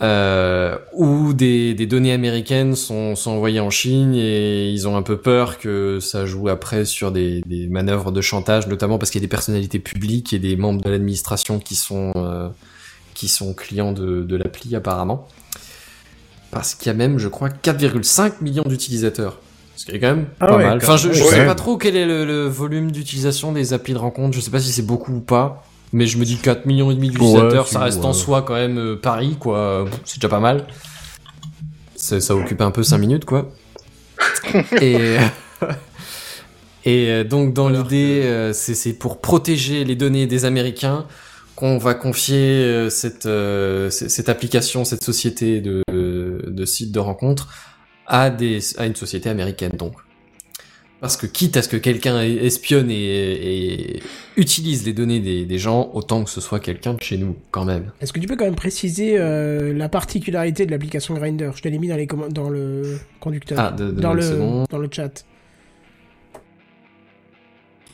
euh, 0.03 0.77
où 0.93 1.33
des, 1.33 1.75
des 1.75 1.87
données 1.87 2.13
américaines 2.13 2.75
sont, 2.75 3.15
sont 3.15 3.31
envoyées 3.31 3.61
en 3.61 3.71
Chine 3.71 4.15
et 4.15 4.71
ils 4.71 4.89
ont 4.89 4.97
un 4.97 5.03
peu 5.03 5.19
peur 5.19 5.59
que 5.59 6.01
ça 6.01 6.27
joue 6.27 6.49
après 6.49 6.85
sur 6.85 7.13
des, 7.13 7.43
des 7.47 7.69
manœuvres 7.69 8.11
de 8.11 8.21
chantage, 8.21 8.67
notamment 8.67 8.99
parce 8.99 9.11
qu'il 9.11 9.21
y 9.21 9.25
a 9.25 9.27
des 9.27 9.31
personnalités 9.31 9.79
publiques 9.79 10.33
et 10.33 10.39
des 10.39 10.57
membres 10.57 10.83
de 10.83 10.91
l'administration 10.91 11.61
qui 11.61 11.77
sont 11.77 12.13
euh, 12.17 12.49
qui 13.15 13.29
sont 13.29 13.55
clients 13.55 13.93
de, 13.93 14.23
de 14.23 14.37
l'appli 14.37 14.75
apparemment. 14.75 15.29
Parce 16.51 16.75
qu'il 16.75 16.89
y 16.89 16.91
a 16.91 16.95
même, 16.95 17.19
je 17.19 17.29
crois, 17.29 17.49
4,5 17.49 18.35
millions 18.41 18.65
d'utilisateurs. 18.65 19.41
Ce 19.77 19.87
qui 19.87 19.93
est 19.93 20.01
quand 20.01 20.15
même 20.15 20.27
Ah 20.41 20.47
pas 20.47 20.57
ouais, 20.57 20.65
mal. 20.65 20.79
Enfin, 20.79 20.97
je, 20.97 21.13
je 21.13 21.23
ouais. 21.23 21.31
sais 21.31 21.47
pas 21.47 21.57
trop 21.57 21.77
quel 21.77 21.97
est 21.97 22.07
le, 22.07 22.25
le 22.25 22.47
volume 22.47 22.93
d'utilisation 22.93 23.53
des 23.53 23.73
applis 23.73 23.93
de 23.93 23.99
rencontre. 23.99 24.35
Je 24.37 24.41
sais 24.41 24.51
pas 24.51 24.61
si 24.61 24.71
c'est 24.73 24.87
beaucoup 24.87 25.15
ou 25.15 25.21
pas. 25.21 25.65
Mais 25.93 26.07
je 26.07 26.19
me 26.19 26.25
dis 26.25 26.39
4 26.39 26.67
millions 26.67 26.91
et 26.91 26.95
demi 26.95 27.09
d'utilisateurs, 27.11 27.67
Ouais, 27.67 27.71
ça 27.71 27.81
reste 27.81 28.05
en 28.05 28.13
soi 28.13 28.43
quand 28.43 28.55
même 28.55 28.79
euh, 28.79 28.97
Paris, 28.97 29.37
quoi. 29.39 29.85
C'est 30.05 30.19
déjà 30.19 30.29
pas 30.29 30.41
mal. 30.41 30.67
Ça, 31.95 32.21
ça 32.21 32.35
occupe 32.35 32.61
un 32.61 32.71
peu 32.71 32.83
5 32.83 32.99
minutes, 32.99 33.25
quoi. 33.25 33.53
et, 34.81 35.17
et 36.85 37.09
euh, 37.11 37.25
donc, 37.25 37.55
dans 37.55 37.69
l'idée, 37.69 38.23
euh, 38.25 38.53
c'est 38.53 38.75
c'est 38.75 38.95
pour 38.95 39.21
protéger 39.21 39.85
les 39.85 39.95
données 39.97 40.27
des 40.27 40.45
Américains 40.45 41.07
qu'on 41.55 41.79
va 41.79 41.95
confier 41.95 42.65
euh, 42.65 42.91
cette, 42.91 43.27
euh, 43.27 43.89
cette 43.91 44.29
application, 44.29 44.85
cette 44.85 45.05
société 45.05 45.61
de, 45.61 45.83
de 45.93 46.65
sites 46.65 46.91
de 46.91 46.99
rencontres 46.99 47.49
à, 48.07 48.31
des, 48.31 48.59
à 48.79 48.87
une 48.87 48.97
société 48.97 49.29
américaine, 49.31 49.73
donc. 49.79 49.95
Parce 51.05 51.19
que 51.19 51.27
quitte 51.27 51.59
à 51.59 51.63
ce 51.63 51.69
que 51.69 51.77
quelqu'un 51.77 52.23
espionne 52.23 52.91
et, 52.91 52.95
et 52.95 54.03
utilise 54.39 54.87
les 54.87 54.95
données 54.95 55.21
des, 55.21 55.45
des 55.45 55.59
gens, 55.59 55.91
autant 55.93 56.25
que 56.25 56.31
ce 56.31 56.41
soit 56.41 56.61
quelqu'un 56.61 56.95
de 56.95 57.03
chez 57.03 57.19
nous, 57.19 57.37
quand 57.51 57.67
même. 57.67 57.91
Est-ce 58.01 58.11
que 58.15 58.21
tu 58.21 58.27
peux 58.27 58.37
quand 58.37 58.47
même 58.47 58.55
préciser 58.55 59.17
euh, 59.19 59.75
la 59.75 59.91
particularité 59.91 60.65
de 60.65 60.71
l'application 60.71 61.13
Grinder 61.13 61.51
Je 61.55 61.61
te 61.61 61.69
l'ai 61.69 61.79
mis 61.79 61.89
dans, 61.89 61.97
les 61.97 62.07
dans 62.31 62.49
le 62.49 62.99
conducteur. 63.21 63.59
Ah, 63.61 63.71
de- 63.71 63.91
de- 63.91 64.01
dans, 64.01 64.13
une 64.13 64.17
le, 64.17 64.23
seconde. 64.23 64.67
dans 64.71 64.79
le 64.79 64.89
chat. 64.91 65.27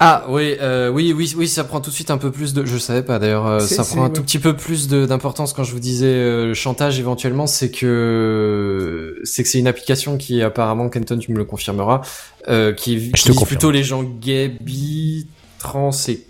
Ah 0.02 0.24
oui, 0.30 0.56
euh, 0.62 0.88
oui, 0.88 1.12
oui, 1.14 1.34
oui, 1.36 1.46
ça 1.46 1.62
prend 1.62 1.82
tout 1.82 1.90
de 1.90 1.94
suite 1.94 2.10
un 2.10 2.16
peu 2.16 2.30
plus 2.30 2.54
de. 2.54 2.64
Je 2.64 2.78
savais 2.78 3.02
pas 3.02 3.18
d'ailleurs. 3.18 3.46
euh, 3.46 3.60
ça 3.60 3.84
prend 3.84 4.04
un 4.04 4.06
ouais. 4.06 4.12
tout 4.14 4.22
petit 4.22 4.38
peu 4.38 4.56
plus 4.56 4.88
de- 4.88 5.04
d'importance 5.04 5.52
quand 5.52 5.62
je 5.62 5.72
vous 5.72 5.78
disais 5.78 6.06
euh, 6.06 6.46
le 6.46 6.54
chantage 6.54 6.98
éventuellement. 6.98 7.46
C'est 7.46 7.70
que 7.70 9.20
c'est 9.24 9.42
que 9.42 9.48
c'est 9.50 9.58
une 9.58 9.66
application 9.66 10.16
qui 10.16 10.42
apparemment 10.42 10.88
Kenton, 10.88 11.18
tu 11.18 11.32
me 11.32 11.36
le 11.36 11.44
confirmeras, 11.44 12.00
euh, 12.48 12.72
qui 12.72 12.94
utilise 12.94 13.24
confirme. 13.36 13.46
plutôt 13.46 13.70
les 13.70 13.82
gens 13.84 14.02
gays, 14.02 14.56
bi, 14.62 15.26
trans 15.58 15.90
et 16.08 16.20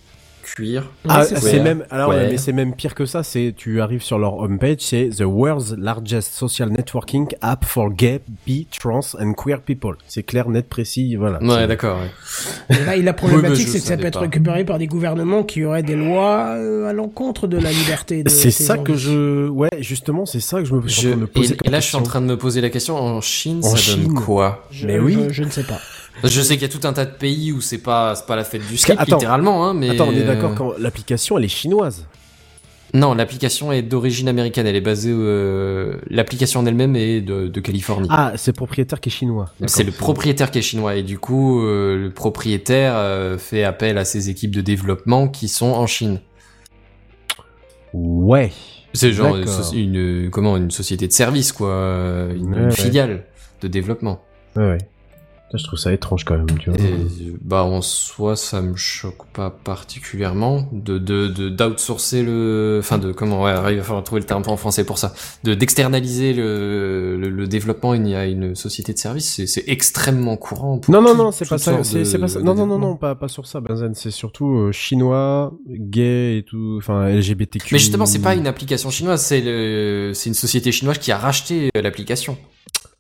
cuir. 0.54 0.90
Ah, 1.08 1.24
c'est 1.24 1.60
même 1.60 1.84
alors 1.90 2.10
Ouais. 2.10 2.28
mais 2.30 2.36
c'est 2.38 2.52
même 2.52 2.74
pire 2.74 2.94
que 2.94 3.06
ça, 3.06 3.22
c'est 3.22 3.54
tu 3.56 3.80
arrives 3.80 4.02
sur 4.02 4.18
leur 4.18 4.34
homepage, 4.38 4.78
c'est 4.80 5.08
the 5.16 5.22
world's 5.24 5.74
largest 5.76 6.32
social 6.32 6.70
networking 6.70 7.26
app 7.40 7.64
for 7.64 7.90
gay, 7.90 8.20
bi, 8.46 8.66
trans 8.78 9.14
and 9.20 9.34
queer 9.34 9.60
people. 9.60 9.94
C'est 10.08 10.22
clair, 10.22 10.48
net, 10.48 10.68
précis, 10.68 11.14
voilà. 11.16 11.42
Ouais, 11.42 11.66
d'accord. 11.66 11.98
ouais. 11.98 12.76
Et 12.76 12.84
là, 12.84 12.96
et 12.96 13.02
la 13.02 13.12
problématique, 13.12 13.68
c'est 13.68 13.78
que 13.80 13.84
ça 13.86 13.96
peut 13.96 14.06
être 14.06 14.14
pas. 14.14 14.20
récupéré 14.20 14.64
par 14.64 14.78
des 14.78 14.86
gouvernements 14.86 15.42
qui 15.42 15.64
auraient 15.64 15.82
des 15.82 15.96
lois 15.96 16.54
euh, 16.56 16.88
à 16.88 16.92
l'encontre 16.92 17.46
de 17.46 17.56
la 17.58 17.70
liberté. 17.70 18.22
C'est 18.26 18.50
ces 18.50 18.64
ça 18.64 18.78
que 18.78 18.94
je 18.94 19.48
ouais, 19.48 19.68
justement, 19.80 20.26
c'est 20.26 20.40
ça 20.40 20.58
que 20.60 20.64
je 20.64 20.74
me, 20.74 20.86
je 20.88 21.08
me 21.10 21.26
et, 21.36 21.56
et 21.64 21.70
là, 21.70 21.80
je 21.80 21.86
suis 21.86 21.96
en 21.96 22.02
train 22.02 22.20
de 22.20 22.26
me 22.26 22.36
poser 22.36 22.60
la 22.60 22.70
question. 22.70 22.96
En 22.96 23.20
Chine, 23.20 23.60
En 23.62 23.76
ça 23.76 23.96
donne 23.96 24.14
quoi? 24.14 24.66
Je, 24.70 24.86
Mais 24.86 24.98
oui. 24.98 25.16
je, 25.28 25.32
je 25.32 25.44
ne 25.44 25.50
sais 25.50 25.64
pas. 25.64 25.80
Je 26.24 26.40
sais 26.40 26.54
qu'il 26.54 26.62
y 26.62 26.70
a 26.70 26.78
tout 26.80 26.86
un 26.86 26.92
tas 26.92 27.04
de 27.06 27.14
pays 27.16 27.52
où 27.52 27.60
c'est 27.60 27.78
pas 27.78 28.14
pas 28.26 28.36
la 28.36 28.44
fête 28.44 28.66
du 28.68 28.76
slip 28.76 28.98
attends, 29.00 29.16
littéralement, 29.16 29.66
hein, 29.66 29.74
mais 29.74 29.90
Attends, 29.90 30.08
on 30.08 30.12
est 30.12 30.22
d'accord 30.24 30.50
euh, 30.52 30.54
quand 30.54 30.72
l'application 30.78 31.38
elle 31.38 31.44
est 31.44 31.48
chinoise. 31.48 32.06
Non, 32.92 33.14
l'application 33.14 33.70
est 33.70 33.82
d'origine 33.82 34.26
américaine. 34.28 34.66
Elle 34.66 34.74
est 34.74 34.80
basée. 34.80 35.12
euh, 35.14 35.94
L'application 36.08 36.58
en 36.58 36.66
elle-même 36.66 36.96
est 36.96 37.20
de, 37.20 37.46
de 37.46 37.60
Californie. 37.60 38.08
Ah, 38.10 38.32
c'est 38.36 38.50
le 38.50 38.56
propriétaire 38.56 39.00
qui 39.00 39.10
est 39.10 39.12
chinois. 39.12 39.46
c'est 39.66 39.84
le 39.84 39.92
propriétaire 39.92 40.50
qui 40.50 40.58
est 40.58 40.62
chinois 40.62 40.96
et 40.96 41.04
du 41.04 41.16
coup 41.18 41.62
euh, 41.62 41.96
le 41.96 42.10
propriétaire 42.10 42.94
euh, 42.96 43.38
fait 43.38 43.62
appel 43.62 43.96
à 43.96 44.04
ses 44.04 44.28
équipes 44.28 44.50
de 44.54 44.60
développement 44.60 45.28
qui 45.28 45.46
sont 45.46 45.66
en 45.70 45.86
Chine. 45.86 46.20
Ouais. 47.92 48.50
C'est 48.92 49.12
genre 49.12 49.36
une, 49.72 50.30
comment 50.30 50.56
une 50.56 50.72
société 50.72 51.06
de 51.06 51.12
service 51.12 51.52
quoi, 51.52 52.28
une, 52.34 52.52
Ouais, 52.52 52.58
une 52.58 52.64
ouais. 52.66 52.70
filiale 52.72 53.24
de 53.62 53.68
développement. 53.68 54.20
Ouais, 54.56 54.64
ouais. 54.70 54.78
Je 55.52 55.64
trouve 55.64 55.78
ça 55.78 55.92
étrange 55.92 56.24
quand 56.24 56.36
même, 56.36 56.58
tu 56.58 56.70
vois. 56.70 56.78
Et, 56.80 57.34
bah 57.40 57.64
en 57.64 57.82
soi 57.82 58.36
ça 58.36 58.60
me 58.60 58.76
choque 58.76 59.26
pas 59.32 59.50
particulièrement 59.50 60.68
de 60.72 60.98
de 60.98 61.26
de 61.28 61.48
d'outsourcer 61.48 62.22
le 62.22 62.78
enfin 62.80 62.98
de 62.98 63.12
comment 63.12 63.42
ouais 63.42 63.52
il 63.72 63.78
va 63.78 63.82
falloir 63.82 64.04
trouver 64.04 64.20
le 64.20 64.26
terme 64.26 64.42
en 64.46 64.56
français 64.56 64.84
pour 64.84 64.98
ça 64.98 65.12
de 65.44 65.54
d'externaliser 65.54 66.32
le, 66.32 67.16
le 67.16 67.30
le 67.30 67.46
développement 67.46 67.94
il 67.94 68.06
y 68.08 68.14
a 68.14 68.26
une 68.26 68.54
société 68.54 68.92
de 68.92 68.98
service 68.98 69.34
c'est 69.34 69.46
c'est 69.46 69.64
extrêmement 69.68 70.36
courant 70.36 70.78
pour 70.78 70.92
Non, 70.92 71.02
non, 71.02 71.14
non, 71.14 71.32
c'est 71.32 71.48
pas 71.48 71.58
ça. 71.58 71.82
C'est 71.84 72.18
pas 72.18 72.28
ça. 72.28 72.40
Non, 72.40 72.54
non, 72.54 72.66
non, 72.66 72.78
non, 72.78 72.96
pas, 72.96 73.14
pas 73.14 73.28
sur 73.28 73.46
ça, 73.46 73.60
Benzen. 73.60 73.94
C'est 73.94 74.10
surtout 74.10 74.56
euh, 74.56 74.72
chinois, 74.72 75.52
gay 75.68 76.38
et 76.38 76.42
tout, 76.42 76.76
enfin 76.78 77.08
LGBTQ. 77.08 77.74
mais 77.74 77.78
justement 77.78 78.06
c'est 78.06 78.20
pas 78.20 78.34
une 78.34 78.46
application 78.46 78.90
chinoise 78.90 79.22
c'est 79.22 79.40
le 79.40 80.12
c'est 80.14 80.28
une 80.28 80.34
société 80.34 80.72
chinoise 80.72 80.98
qui 80.98 81.12
a 81.12 81.18
racheté 81.18 81.70
euh, 81.76 81.82
l'application 81.82 82.36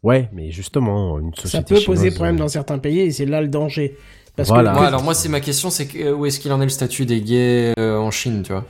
Ouais, 0.02 0.28
mais 0.32 0.50
justement, 0.50 1.18
une 1.18 1.34
société 1.34 1.74
Ça 1.74 1.80
peut 1.80 1.84
poser 1.84 2.10
problème 2.10 2.36
euh, 2.36 2.38
dans 2.40 2.48
certains 2.48 2.78
pays 2.78 3.00
et 3.00 3.10
c'est 3.10 3.26
là 3.26 3.40
le 3.42 3.48
danger. 3.48 3.96
Parce 4.36 4.48
Voilà. 4.48 4.72
que, 4.72 4.78
Ouais, 4.80 4.86
alors 4.86 5.02
moi 5.02 5.12
c'est 5.14 5.28
ma 5.28 5.40
question 5.40 5.68
c'est 5.70 5.86
que, 5.86 5.98
euh, 5.98 6.14
où 6.14 6.24
est-ce 6.24 6.40
qu'il 6.40 6.52
en 6.52 6.60
est 6.60 6.64
le 6.64 6.70
statut 6.70 7.04
des 7.04 7.20
gays 7.20 7.74
euh, 7.78 7.98
en 7.98 8.10
Chine 8.10 8.42
tu 8.42 8.52
vois 8.52 8.64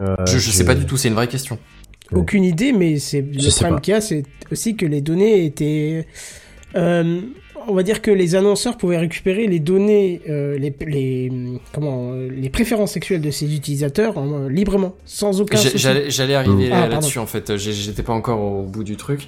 euh, 0.00 0.14
je, 0.26 0.38
je 0.38 0.50
sais 0.50 0.64
pas 0.64 0.74
du 0.74 0.84
tout 0.84 0.96
c'est 0.98 1.08
une 1.08 1.14
vraie 1.14 1.26
question 1.26 1.58
Aucune 2.12 2.44
idée, 2.44 2.72
mais 2.72 2.98
c'est 3.00 3.20
le 3.22 3.50
problème 3.50 3.80
qu'il 3.80 3.92
y 3.92 3.96
a, 3.96 4.00
c'est 4.00 4.22
aussi 4.52 4.76
que 4.76 4.86
les 4.86 5.00
données 5.00 5.44
étaient. 5.44 6.06
euh, 6.76 7.20
on 7.68 7.74
va 7.74 7.82
dire 7.82 8.02
que 8.02 8.10
les 8.10 8.34
annonceurs 8.34 8.76
pouvaient 8.76 8.98
récupérer 8.98 9.46
les 9.46 9.60
données, 9.60 10.20
euh, 10.28 10.56
les, 10.58 10.74
les 10.86 11.32
comment, 11.72 12.12
euh, 12.12 12.28
les 12.30 12.50
préférences 12.50 12.92
sexuelles 12.92 13.20
de 13.20 13.30
ces 13.30 13.54
utilisateurs 13.54 14.14
euh, 14.18 14.48
librement, 14.48 14.94
sans 15.04 15.40
aucun 15.40 15.56
souci. 15.56 15.78
J'allais 15.78 16.10
j'allais 16.10 16.34
arriver 16.34 16.70
Ah, 16.72 16.88
là-dessus 16.88 17.18
en 17.18 17.26
fait. 17.26 17.56
J'étais 17.56 18.02
pas 18.02 18.12
encore 18.12 18.40
au 18.40 18.62
bout 18.62 18.84
du 18.84 18.96
truc, 18.96 19.26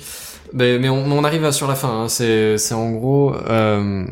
mais, 0.53 0.79
mais 0.79 0.89
on, 0.89 1.05
on 1.13 1.25
arrive 1.25 1.45
à- 1.45 1.53
sur 1.53 1.67
la 1.69 1.75
fin. 1.75 1.89
hein. 2.05 2.09
C'est 2.09 2.59
c'est 2.59 2.75
en 2.75 2.91
gros 2.93 3.35
euh, 3.35 4.05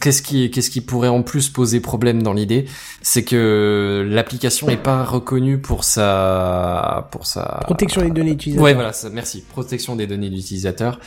qu'est-ce 0.00 0.22
qui 0.22 0.50
qu'est-ce 0.50 0.70
qui 0.70 0.80
pourrait 0.80 1.08
en 1.08 1.22
plus 1.22 1.48
poser 1.48 1.80
problème 1.80 2.22
dans 2.22 2.32
l'idée, 2.32 2.64
c'est 3.02 3.24
que 3.24 4.06
l'application 4.08 4.68
est 4.68 4.76
pas 4.76 5.04
reconnue 5.04 5.58
pour 5.58 5.84
sa 5.84 7.08
pour 7.10 7.26
sa 7.26 7.60
Protection 7.64 8.02
des 8.02 8.10
données 8.10 8.32
utilisateurs. 8.32 8.64
Ouais, 8.64 8.74
voilà, 8.74 8.92
ça, 8.92 9.08
merci. 9.10 9.42
Protection 9.48 9.96
des 9.96 10.06
données 10.06 10.30
d'utilisateur. 10.30 10.98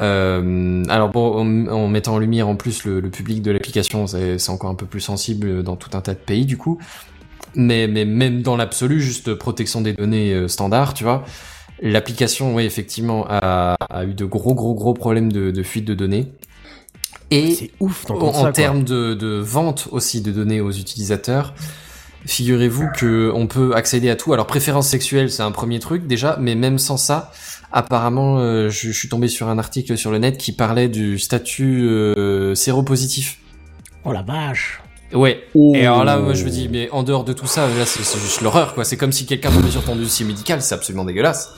Euh, 0.00 0.84
alors 0.88 1.10
bon, 1.10 1.40
en, 1.40 1.66
en 1.72 1.88
mettant 1.88 2.14
en 2.14 2.18
lumière 2.18 2.48
en 2.48 2.56
plus 2.56 2.84
le, 2.84 3.00
le 3.00 3.10
public 3.10 3.42
de 3.42 3.50
l'application, 3.50 4.06
c'est 4.06 4.38
c'est 4.38 4.50
encore 4.50 4.70
un 4.70 4.74
peu 4.74 4.86
plus 4.86 5.00
sensible 5.00 5.62
dans 5.62 5.76
tout 5.76 5.96
un 5.96 6.00
tas 6.00 6.14
de 6.14 6.18
pays 6.18 6.46
du 6.46 6.56
coup. 6.56 6.78
Mais, 7.54 7.88
mais 7.88 8.04
même 8.04 8.42
dans 8.42 8.56
l'absolu, 8.56 9.00
juste 9.00 9.34
protection 9.34 9.80
des 9.80 9.94
données 9.94 10.32
euh, 10.34 10.48
standard, 10.48 10.94
tu 10.94 11.02
vois. 11.02 11.24
L'application, 11.80 12.54
oui, 12.54 12.64
effectivement, 12.64 13.24
a, 13.28 13.76
a 13.88 14.04
eu 14.04 14.12
de 14.12 14.24
gros, 14.24 14.54
gros, 14.54 14.74
gros 14.74 14.94
problèmes 14.94 15.32
de, 15.32 15.50
de 15.50 15.62
fuite 15.62 15.84
de 15.84 15.94
données. 15.94 16.26
Et 17.30 17.54
C'est 17.54 17.70
ouf 17.80 18.10
en, 18.10 18.18
en 18.20 18.52
termes 18.52 18.84
de, 18.84 19.14
de 19.14 19.38
vente 19.38 19.88
aussi 19.92 20.20
de 20.20 20.32
données 20.32 20.60
aux 20.60 20.70
utilisateurs, 20.72 21.54
figurez-vous 22.26 22.88
que 22.96 23.32
on 23.34 23.46
peut 23.46 23.74
accéder 23.74 24.10
à 24.10 24.16
tout. 24.16 24.32
Alors 24.32 24.46
préférence 24.46 24.88
sexuelle, 24.88 25.30
c'est 25.30 25.42
un 25.42 25.52
premier 25.52 25.78
truc 25.78 26.06
déjà, 26.06 26.36
mais 26.40 26.54
même 26.54 26.78
sans 26.78 26.96
ça, 26.96 27.32
apparemment, 27.72 28.38
euh, 28.38 28.68
je, 28.68 28.88
je 28.88 28.98
suis 28.98 29.08
tombé 29.08 29.28
sur 29.28 29.48
un 29.48 29.58
article 29.58 29.96
sur 29.96 30.10
le 30.10 30.18
net 30.18 30.38
qui 30.38 30.52
parlait 30.52 30.88
du 30.88 31.18
statut 31.18 31.86
euh, 31.88 32.54
séropositif. 32.54 33.38
Oh 34.04 34.12
la 34.12 34.22
vache. 34.22 34.80
Ouais. 35.12 35.42
Oh. 35.54 35.72
Et 35.74 35.86
alors 35.86 36.04
là, 36.04 36.18
moi 36.18 36.34
je 36.34 36.44
me 36.44 36.50
dis, 36.50 36.68
mais 36.68 36.90
en 36.90 37.02
dehors 37.02 37.24
de 37.24 37.32
tout 37.32 37.46
ça, 37.46 37.66
là 37.66 37.86
c'est 37.86 38.04
c'est 38.04 38.18
juste 38.18 38.42
l'horreur, 38.42 38.74
quoi. 38.74 38.84
C'est 38.84 38.96
comme 38.96 39.12
si 39.12 39.24
quelqu'un 39.24 39.50
tombait 39.50 39.70
sur 39.70 39.84
ton 39.84 39.96
dossier 39.96 40.26
médical, 40.26 40.60
c'est 40.60 40.74
absolument 40.74 41.04
dégueulasse. 41.04 41.54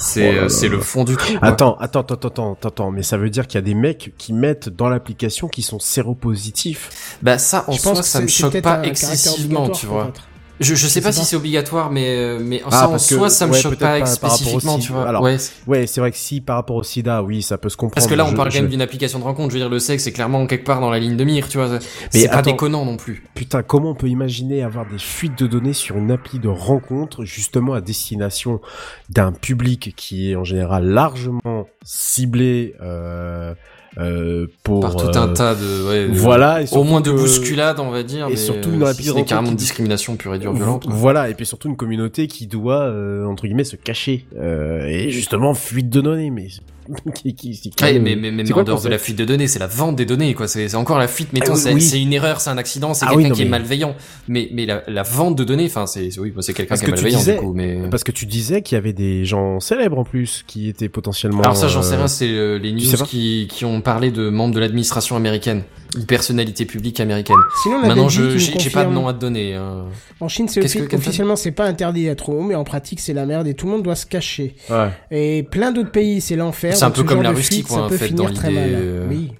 C'est 0.00 0.30
Oh 0.30 0.44
euh, 0.44 0.48
c'est 0.48 0.68
le 0.68 0.80
fond 0.80 1.04
du 1.04 1.16
truc. 1.16 1.38
quoi. 1.38 1.48
Attends, 1.48 1.76
attends, 1.78 2.00
attends, 2.00 2.28
attends, 2.28 2.58
attends, 2.64 2.90
mais 2.90 3.02
ça 3.02 3.18
veut 3.18 3.30
dire 3.30 3.46
qu'il 3.46 3.56
y 3.56 3.62
a 3.62 3.64
des 3.64 3.74
mecs 3.74 4.12
qui 4.16 4.32
mettent 4.32 4.68
dans 4.68 4.88
l'application 4.88 5.46
qui 5.48 5.62
sont 5.62 5.78
séropositifs. 5.78 7.18
Bah 7.22 7.38
ça 7.38 7.64
en 7.68 7.72
Je 7.72 7.80
soi 7.80 7.92
pense 7.92 8.00
que 8.00 8.06
ça 8.06 8.20
me 8.20 8.28
choque 8.28 8.60
pas 8.62 8.82
excessivement, 8.82 9.68
tu 9.68 9.86
vois. 9.86 10.12
Je, 10.60 10.74
je 10.74 10.86
sais 10.86 11.00
pas 11.00 11.10
si 11.10 11.24
c'est 11.24 11.36
obligatoire, 11.36 11.90
mais 11.90 12.16
euh, 12.18 12.38
mais 12.38 12.60
Ah, 12.66 12.70
ça 12.70 12.88
en 12.88 12.92
que- 12.92 12.98
soi 12.98 13.30
ça 13.30 13.46
me 13.46 13.52
ouais, 13.52 13.58
choque 13.60 13.76
pas, 13.76 13.98
pas 14.00 14.06
spécifiquement, 14.06 14.78
tu 14.78 14.92
vois. 14.92 15.08
Alors, 15.08 15.22
ouais. 15.22 15.38
Ouais, 15.66 15.86
c'est 15.86 16.00
vrai 16.02 16.10
que 16.10 16.18
si 16.18 16.40
par 16.42 16.56
rapport 16.56 16.76
au 16.76 16.82
sida, 16.82 17.22
oui, 17.22 17.40
ça 17.40 17.56
peut 17.56 17.70
se 17.70 17.76
comprendre. 17.78 17.94
Parce 17.94 18.06
que 18.06 18.14
là, 18.14 18.24
on 18.26 18.30
Je- 18.30 18.36
parle 18.36 18.50
quand 18.50 18.56
même 18.60 18.68
d'une 18.68 18.82
application 18.82 19.18
de 19.18 19.24
rencontre. 19.24 19.48
Je 19.50 19.54
veux 19.54 19.60
dire, 19.60 19.70
le 19.70 19.78
sexe, 19.78 20.04
c'est 20.04 20.12
clairement 20.12 20.46
quelque 20.46 20.66
part 20.66 20.80
dans 20.82 20.90
la 20.90 20.98
ligne 20.98 21.16
de 21.16 21.24
mire, 21.24 21.48
tu 21.48 21.56
vois. 21.58 21.68
Mais 21.70 21.78
C'est 22.10 22.28
pas 22.28 22.42
déconnant 22.42 22.84
non 22.84 22.96
plus. 22.98 23.24
Putain, 23.34 23.62
comment 23.62 23.90
on 23.90 23.94
peut 23.94 24.08
imaginer 24.08 24.62
avoir 24.62 24.86
des 24.86 24.98
fuites 24.98 25.38
de 25.38 25.46
données 25.46 25.72
sur 25.72 25.96
une 25.96 26.10
appli 26.10 26.38
de 26.38 26.48
rencontre 26.48 27.24
justement 27.24 27.72
à 27.72 27.80
destination 27.80 28.60
d'un 29.08 29.32
public 29.32 29.94
qui 29.96 30.30
est 30.32 30.36
en 30.36 30.44
général 30.44 30.84
largement 30.84 31.66
ciblé 31.84 32.74
euh, 32.82 33.54
euh, 33.98 34.46
pour 34.62 34.80
Par 34.80 34.94
tout 34.96 35.06
un 35.18 35.28
euh, 35.30 35.32
tas 35.32 35.54
de, 35.54 35.88
ouais, 35.88 36.06
voilà 36.12 36.60
au 36.72 36.84
moins 36.84 37.00
de 37.00 37.10
que- 37.10 37.16
bousculades, 37.16 37.80
on 37.80 37.90
va 37.90 38.02
dire. 38.02 38.26
et 38.26 38.30
mais, 38.30 38.36
surtout 38.36 38.68
euh, 38.70 38.78
dans 38.78 38.86
la 38.86 38.94
si 38.94 39.24
carrément 39.24 39.50
de 39.50 39.56
discrimination 39.56 40.16
pure 40.16 40.34
et 40.34 40.38
dure 40.38 40.52
violente. 40.52 40.86
Voilà, 40.88 41.28
et 41.28 41.34
puis 41.34 41.44
surtout 41.44 41.68
une 41.68 41.76
communauté 41.76 42.26
qui 42.28 42.46
doit 42.46 42.82
euh, 42.82 43.24
entre 43.26 43.44
guillemets 43.46 43.64
se 43.64 43.76
cacher 43.76 44.26
euh, 44.38 44.86
et 44.86 45.10
justement 45.10 45.54
fuite 45.54 45.90
de 45.90 46.00
données, 46.00 46.30
mais 46.30 46.46
qui, 47.14 47.34
qui, 47.34 47.52
qui- 47.58 47.72
Ouais, 47.82 47.98
mais, 47.98 48.16
mais, 48.16 48.30
mais 48.30 48.52
en 48.52 48.62
dehors 48.62 48.80
de 48.82 48.88
la 48.88 48.98
fuite 48.98 49.16
de 49.16 49.24
données, 49.24 49.46
c'est 49.46 49.58
la 49.58 49.66
vente 49.66 49.96
des 49.96 50.04
données, 50.06 50.34
quoi. 50.34 50.48
C'est 50.48 50.74
encore 50.74 50.98
la 50.98 51.08
fuite, 51.08 51.32
mettons, 51.32 51.54
Ah 51.54 51.70
oui, 51.72 51.80
c'est 51.80 52.00
une 52.00 52.12
erreur, 52.12 52.40
c'est 52.40 52.50
un 52.50 52.58
accident, 52.58 52.94
c'est 52.94 53.04
Ah 53.06 53.10
quelqu'un 53.14 53.30
oui, 53.30 53.36
qui 53.36 53.42
est 53.42 53.46
malveillant. 53.46 53.94
Mais, 54.28 54.48
mais 54.52 54.66
la, 54.66 54.82
la 54.88 55.02
vente 55.02 55.36
de 55.36 55.44
données, 55.44 55.66
enfin, 55.66 55.86
c'est, 55.86 56.18
oui, 56.18 56.32
c'est 56.40 56.54
quelqu'un 56.54 56.76
qui 56.76 56.82
est 56.82 56.86
que 56.86 56.90
malveillant, 56.92 57.18
disais- 57.18 57.34
du 57.34 57.40
coup, 57.40 57.52
mais. 57.54 57.78
Parce 57.90 58.04
que 58.04 58.12
tu 58.12 58.26
disais 58.26 58.62
qu'il 58.62 58.76
y 58.76 58.78
avait 58.78 58.92
des 58.92 59.24
gens 59.24 59.60
célèbres 59.60 59.98
en 59.98 60.04
plus 60.04 60.44
qui 60.46 60.68
étaient 60.68 60.88
potentiellement. 60.88 61.40
Alors 61.42 61.56
ça, 61.56 61.68
j'en 61.68 61.80
euh, 61.80 61.82
sais 61.82 61.96
rien, 61.96 62.08
c'est 62.08 62.28
euh, 62.28 62.58
les 62.58 62.72
news 62.72 62.82
qui, 63.06 63.48
qui 63.50 63.64
ont 63.64 63.80
parlé 63.80 64.10
de 64.10 64.28
membres 64.28 64.54
de 64.54 64.60
l'administration 64.60 65.16
américaine, 65.16 65.62
une 65.96 66.06
personnalité 66.06 66.64
publique 66.64 67.00
américaine. 67.00 67.36
Sinon, 67.62 67.80
Maintenant, 67.80 68.08
je, 68.08 68.36
j'ai 68.38 68.70
pas 68.70 68.84
de 68.84 68.90
nom 68.92 69.08
à 69.08 69.12
te 69.12 69.18
donner. 69.18 69.54
hein. 69.54 69.86
En 70.20 70.28
Chine, 70.28 70.48
c'est 70.48 70.60
que- 70.60 70.96
officiellement, 70.96 71.36
c'est 71.36 71.50
pas 71.52 71.66
interdit 71.66 72.04
d'être 72.04 72.28
homo, 72.28 72.42
mais 72.42 72.54
en 72.54 72.64
pratique, 72.64 73.00
c'est 73.00 73.12
la 73.14 73.26
merde 73.26 73.46
et 73.46 73.54
tout 73.54 73.66
le 73.66 73.72
monde 73.72 73.82
doit 73.82 73.96
se 73.96 74.06
cacher. 74.06 74.54
Ouais. 74.70 74.90
Et 75.10 75.42
plein 75.42 75.72
d'autres 75.72 75.90
pays, 75.92 76.20
c'est 76.20 76.36
l'enfer. 76.36 76.76
C'est 76.76 76.84
un 76.84 76.88
donc 76.88 76.96
peu 76.96 77.02
ce 77.02 77.06
comme 77.08 77.22
la 77.22 77.30
Russie, 77.30 77.62
quoi, 77.62 77.76
ça 77.76 77.82
en 77.84 77.88
peut 77.88 77.96
fait, 77.96 78.08
finir 78.08 78.24
dans 78.26 78.32
très 78.34 78.48
l'idée, 78.50 78.60
mal. 78.60 78.70
euh, 78.74 79.06
Oui. 79.08 79.32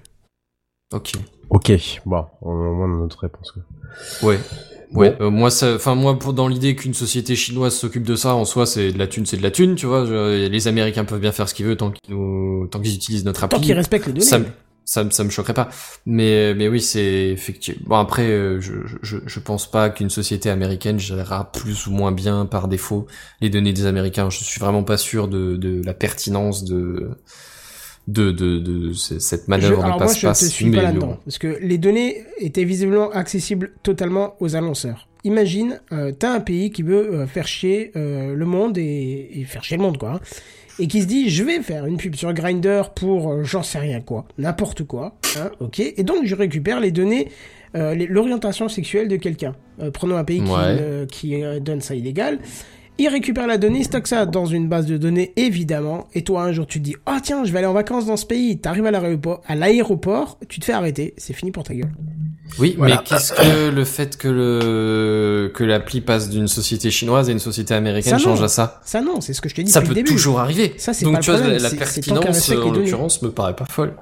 Ok. 0.93 1.11
Ok, 1.49 1.71
bon, 2.05 2.25
on 2.41 2.49
a 2.51 2.67
au 2.69 2.75
moins 2.75 2.87
notre 2.87 3.19
réponse. 3.19 3.51
quoi. 3.51 4.29
Ouais. 4.29 4.39
Ouais, 4.93 5.15
euh, 5.21 5.29
moi 5.29 5.47
enfin 5.63 5.95
moi 5.95 6.19
pour 6.19 6.33
dans 6.33 6.49
l'idée 6.49 6.75
qu'une 6.75 6.93
société 6.93 7.33
chinoise 7.37 7.73
s'occupe 7.73 8.03
de 8.03 8.17
ça 8.17 8.35
en 8.35 8.43
soi 8.43 8.65
c'est 8.65 8.91
de 8.91 8.99
la 8.99 9.07
thune, 9.07 9.25
c'est 9.25 9.37
de 9.37 9.41
la 9.41 9.49
thune, 9.51 9.75
tu 9.75 9.85
vois, 9.85 10.05
je- 10.05 10.47
les 10.49 10.67
américains 10.67 11.05
peuvent 11.05 11.21
bien 11.21 11.31
faire 11.31 11.47
ce 11.47 11.53
qu'ils 11.53 11.65
veulent 11.65 11.77
tant 11.77 11.91
qu'ils 11.91 12.13
nous 12.13 12.67
tant 12.69 12.81
qu'ils 12.81 12.95
utilisent 12.95 13.23
notre 13.23 13.39
Tant 13.47 13.55
appli. 13.55 13.67
qu'ils 13.67 13.73
respectent 13.75 14.07
les 14.07 14.11
données. 14.13 14.25
ça 14.25 14.39
ça, 14.93 15.03
me- 15.05 15.11
ça 15.11 15.23
me 15.23 15.29
choquerait 15.29 15.53
pas. 15.61 15.69
Mais 16.05 16.53
mais 16.53 16.67
oui, 16.67 16.81
c'est 16.81 17.29
effectivement 17.29 17.81
bon 17.87 17.95
après 18.05 18.27
euh, 18.27 18.59
je, 18.59 18.73
je 19.01 19.17
je 19.25 19.39
pense 19.39 19.69
pas 19.75 19.89
qu'une 19.89 20.09
société 20.09 20.49
américaine 20.49 20.99
gérera 20.99 21.51
plus 21.51 21.87
ou 21.87 21.91
moins 21.91 22.11
bien 22.11 22.45
par 22.45 22.67
défaut 22.67 23.07
les 23.41 23.49
données 23.49 23.73
des 23.73 23.85
américains. 23.85 24.29
Je 24.29 24.43
suis 24.43 24.59
vraiment 24.59 24.83
pas 24.83 24.97
sûr 24.97 25.27
de 25.27 25.55
de 25.55 25.81
la 25.85 25.93
pertinence 25.93 26.63
de 26.65 27.11
de 28.07 28.31
de, 28.31 28.59
de, 28.59 28.93
ce- 28.93 29.19
cette 29.19 29.43
Je- 29.45 29.49
manœuvre 29.49 29.77
de 29.77 29.83
alors 29.85 29.99
moi, 29.99 30.07
je 30.13 30.19
te 30.21 30.25
passe-passe. 30.27 30.49
suis 30.49 30.71
pas 30.71 30.81
là-dedans. 30.81 31.17
Parce 31.23 31.37
que 31.37 31.57
les 31.61 31.77
données 31.77 32.23
étaient 32.39 32.63
visiblement 32.65 33.11
accessibles 33.11 33.71
totalement 33.83 34.35
aux 34.39 34.55
annonceurs. 34.55 35.07
Imagine, 35.23 35.79
euh, 35.91 36.11
t'as 36.17 36.33
un 36.33 36.39
pays 36.39 36.71
qui 36.71 36.81
veut 36.81 37.13
euh, 37.13 37.27
faire 37.27 37.47
chier 37.47 37.91
euh, 37.95 38.33
le 38.33 38.45
monde 38.45 38.79
et, 38.79 39.29
et 39.39 39.43
faire 39.45 39.63
chier 39.63 39.77
le 39.77 39.83
monde, 39.83 39.99
quoi. 39.99 40.13
hein, 40.15 40.19
et 40.81 40.87
qui 40.87 41.01
se 41.01 41.07
dit, 41.07 41.29
je 41.29 41.43
vais 41.43 41.61
faire 41.61 41.85
une 41.85 41.97
pub 41.97 42.15
sur 42.15 42.33
Grinder 42.33 42.81
pour 42.95 43.31
euh, 43.31 43.43
j'en 43.43 43.61
sais 43.63 43.79
rien 43.79 44.01
quoi, 44.01 44.25
n'importe 44.37 44.83
quoi, 44.83 45.15
hein, 45.37 45.51
ok. 45.59 45.79
Et 45.79 46.03
donc 46.03 46.25
je 46.25 46.35
récupère 46.35 46.79
les 46.79 46.91
données, 46.91 47.29
euh, 47.75 47.95
l'orientation 48.09 48.67
sexuelle 48.67 49.07
de 49.07 49.15
quelqu'un. 49.15 49.55
Euh, 49.81 49.91
prenons 49.91 50.15
un 50.17 50.23
pays 50.23 50.43
qui, 50.43 50.51
Ouais. 50.51 51.07
qui 51.11 51.41
donne 51.61 51.81
ça 51.81 51.93
illégal. 51.95 52.39
Il 52.97 53.07
récupère 53.07 53.47
la 53.47 53.57
donnée, 53.57 53.79
il 53.79 53.83
stocke 53.85 54.07
ça 54.07 54.25
dans 54.27 54.45
une 54.45 54.67
base 54.67 54.85
de 54.85 54.95
données, 54.97 55.33
évidemment. 55.35 56.07
Et 56.13 56.23
toi, 56.23 56.43
un 56.43 56.51
jour, 56.51 56.67
tu 56.67 56.79
te 56.79 56.83
dis, 56.83 56.95
ah 57.07 57.19
tiens, 57.23 57.43
je 57.45 57.51
vais 57.51 57.57
aller 57.59 57.67
en 57.67 57.73
vacances 57.73 58.05
dans 58.05 58.17
ce 58.17 58.25
pays. 58.27 58.59
T'arrives 58.59 58.85
à 58.85 58.91
l'aéroport, 58.91 59.41
à 59.47 59.55
l'aéroport, 59.55 60.37
tu 60.49 60.59
te 60.59 60.65
fais 60.65 60.73
arrêter. 60.73 61.13
C'est 61.17 61.33
fini 61.33 61.51
pour 61.51 61.63
ta 61.63 61.73
gueule. 61.73 61.89
Oui, 62.59 62.75
Voilà. 62.77 62.97
mais 62.97 63.01
qu'est-ce 63.03 63.31
que 63.33 63.69
le 63.73 63.85
fait 63.85 64.17
que 64.17 64.27
le 64.27 65.51
que 65.55 65.63
l'appli 65.63 66.01
passe 66.01 66.29
d'une 66.29 66.47
société 66.49 66.91
chinoise 66.91 67.29
à 67.29 67.31
une 67.31 67.39
société 67.39 67.73
américaine 67.73 68.11
Ça, 68.11 68.17
non. 68.17 68.35
change 68.35 68.43
à 68.43 68.49
ça? 68.49 68.81
Ça, 68.85 69.01
non, 69.01 69.21
c'est 69.21 69.33
ce 69.33 69.41
que 69.41 69.47
je 69.49 69.55
t'ai 69.55 69.63
dit 69.63 69.71
Ça 69.71 69.81
peut 69.81 69.87
le 69.89 69.95
début. 69.95 70.11
toujours 70.11 70.39
arriver. 70.41 70.73
Ça, 70.77 70.93
c'est 70.93 71.05
Donc 71.05 71.13
pas 71.13 71.19
le 71.19 71.23
tu 71.23 71.31
vois, 71.31 71.39
problème, 71.39 71.61
la, 71.61 71.69
pertinence 71.69 72.51
en 72.51 72.71
l'occurrence 72.71 73.21
me 73.21 73.31
paraît 73.31 73.55
pas 73.55 73.65
folle. 73.65 73.93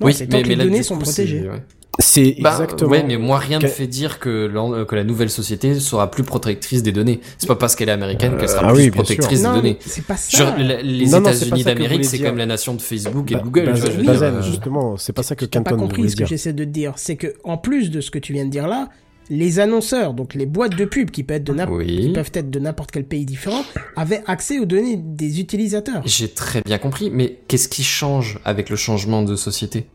Non, 0.00 0.10
tant 0.10 0.42
que 0.42 0.48
les 0.48 0.56
là, 0.56 0.64
données 0.64 0.82
sont 0.82 0.96
coup, 0.96 1.04
protégées. 1.04 1.48
ouais. 1.48 1.62
C'est 1.98 2.36
Bah, 2.40 2.50
exactement. 2.52 2.90
ouais, 2.90 3.04
mais 3.06 3.16
moi 3.16 3.38
rien 3.38 3.58
ne 3.58 3.62
Que- 3.64 3.68
fait 3.68 3.86
dire 3.86 4.18
que, 4.18 4.50
la 4.92 5.04
nouvelle 5.04 5.30
société 5.30 5.78
sera 5.80 6.10
plus 6.10 6.22
protectrice 6.24 6.82
des 6.82 6.92
données. 6.92 7.20
C'est 7.38 7.46
pas 7.46 7.56
parce 7.56 7.74
qu'elle 7.74 7.88
est 7.88 7.92
américaine 7.92 8.36
qu'elle 8.36 8.48
sera 8.48 8.68
ah 8.68 8.72
plus 8.72 8.84
oui, 8.84 8.90
protectrice 8.90 9.42
Non, 9.42 9.50
des 9.54 9.56
données. 9.56 9.78
mais 9.80 9.90
c'est 9.90 10.04
pas 10.04 10.16
ça. 10.16 10.36
Genre, 10.36 10.54
la- 10.58 10.82
les 10.82 11.06
Non, 11.06 11.20
non, 11.20 11.30
États-Unis 11.30 11.64
d'Amérique, 11.64 12.04
c'est 12.04 12.18
comme 12.18 12.36
la 12.38 12.46
nation 12.46 12.74
de 12.74 12.82
Facebook 12.82 13.30
et 13.30 13.34
Bah, 13.34 13.40
de 13.40 13.44
Google. 13.44 13.64
Tu 13.74 13.80
vois, 13.80 13.90
je 13.90 13.96
veux 13.96 14.02
dire, 14.02 14.22
euh, 14.22 14.42
justement, 14.42 14.96
c'est 14.96 15.12
pas 15.12 15.22
ça 15.22 15.34
que 15.36 15.44
T'as 15.46 15.60
pas 15.60 15.70
Canton 15.70 15.82
compris 15.86 16.10
ce 16.10 16.16
que 16.16 16.26
j'essaie 16.26 16.52
de 16.52 16.64
te 16.64 16.68
dire. 16.68 16.92
C'est 16.96 17.16
que, 17.16 17.34
en 17.44 17.56
plus 17.56 17.90
de 17.90 18.00
ce 18.00 18.10
que 18.10 18.18
tu 18.18 18.32
viens 18.32 18.44
de 18.44 18.50
dire 18.50 18.68
là, 18.68 18.88
les 19.30 19.58
annonceurs, 19.58 20.14
donc 20.14 20.34
les 20.34 20.46
boîtes 20.46 20.76
de 20.76 20.84
pub 20.84 21.10
qui 21.10 21.24
peuvent 21.24 21.38
être 21.38 21.44
de 21.44 21.52
Oui. 21.70 22.00
qui 22.00 22.12
peuvent 22.12 22.30
être 22.34 22.48
de 22.50 22.58
n'importe 22.60 22.90
quel 22.92 23.04
pays 23.04 23.24
différent, 23.24 23.64
avaient 23.96 24.22
accès 24.26 24.58
aux 24.60 24.66
données 24.66 24.96
des 24.96 25.40
utilisateurs. 25.40 26.02
J'ai 26.04 26.28
très 26.28 26.60
bien 26.60 26.78
compris, 26.78 27.10
mais 27.10 27.38
qu'est-ce 27.48 27.68
qui 27.68 27.82
change 27.82 28.38
avec 28.44 28.70
le 28.70 28.76
changement 28.76 29.22
de 29.22 29.34
société? 29.34 29.86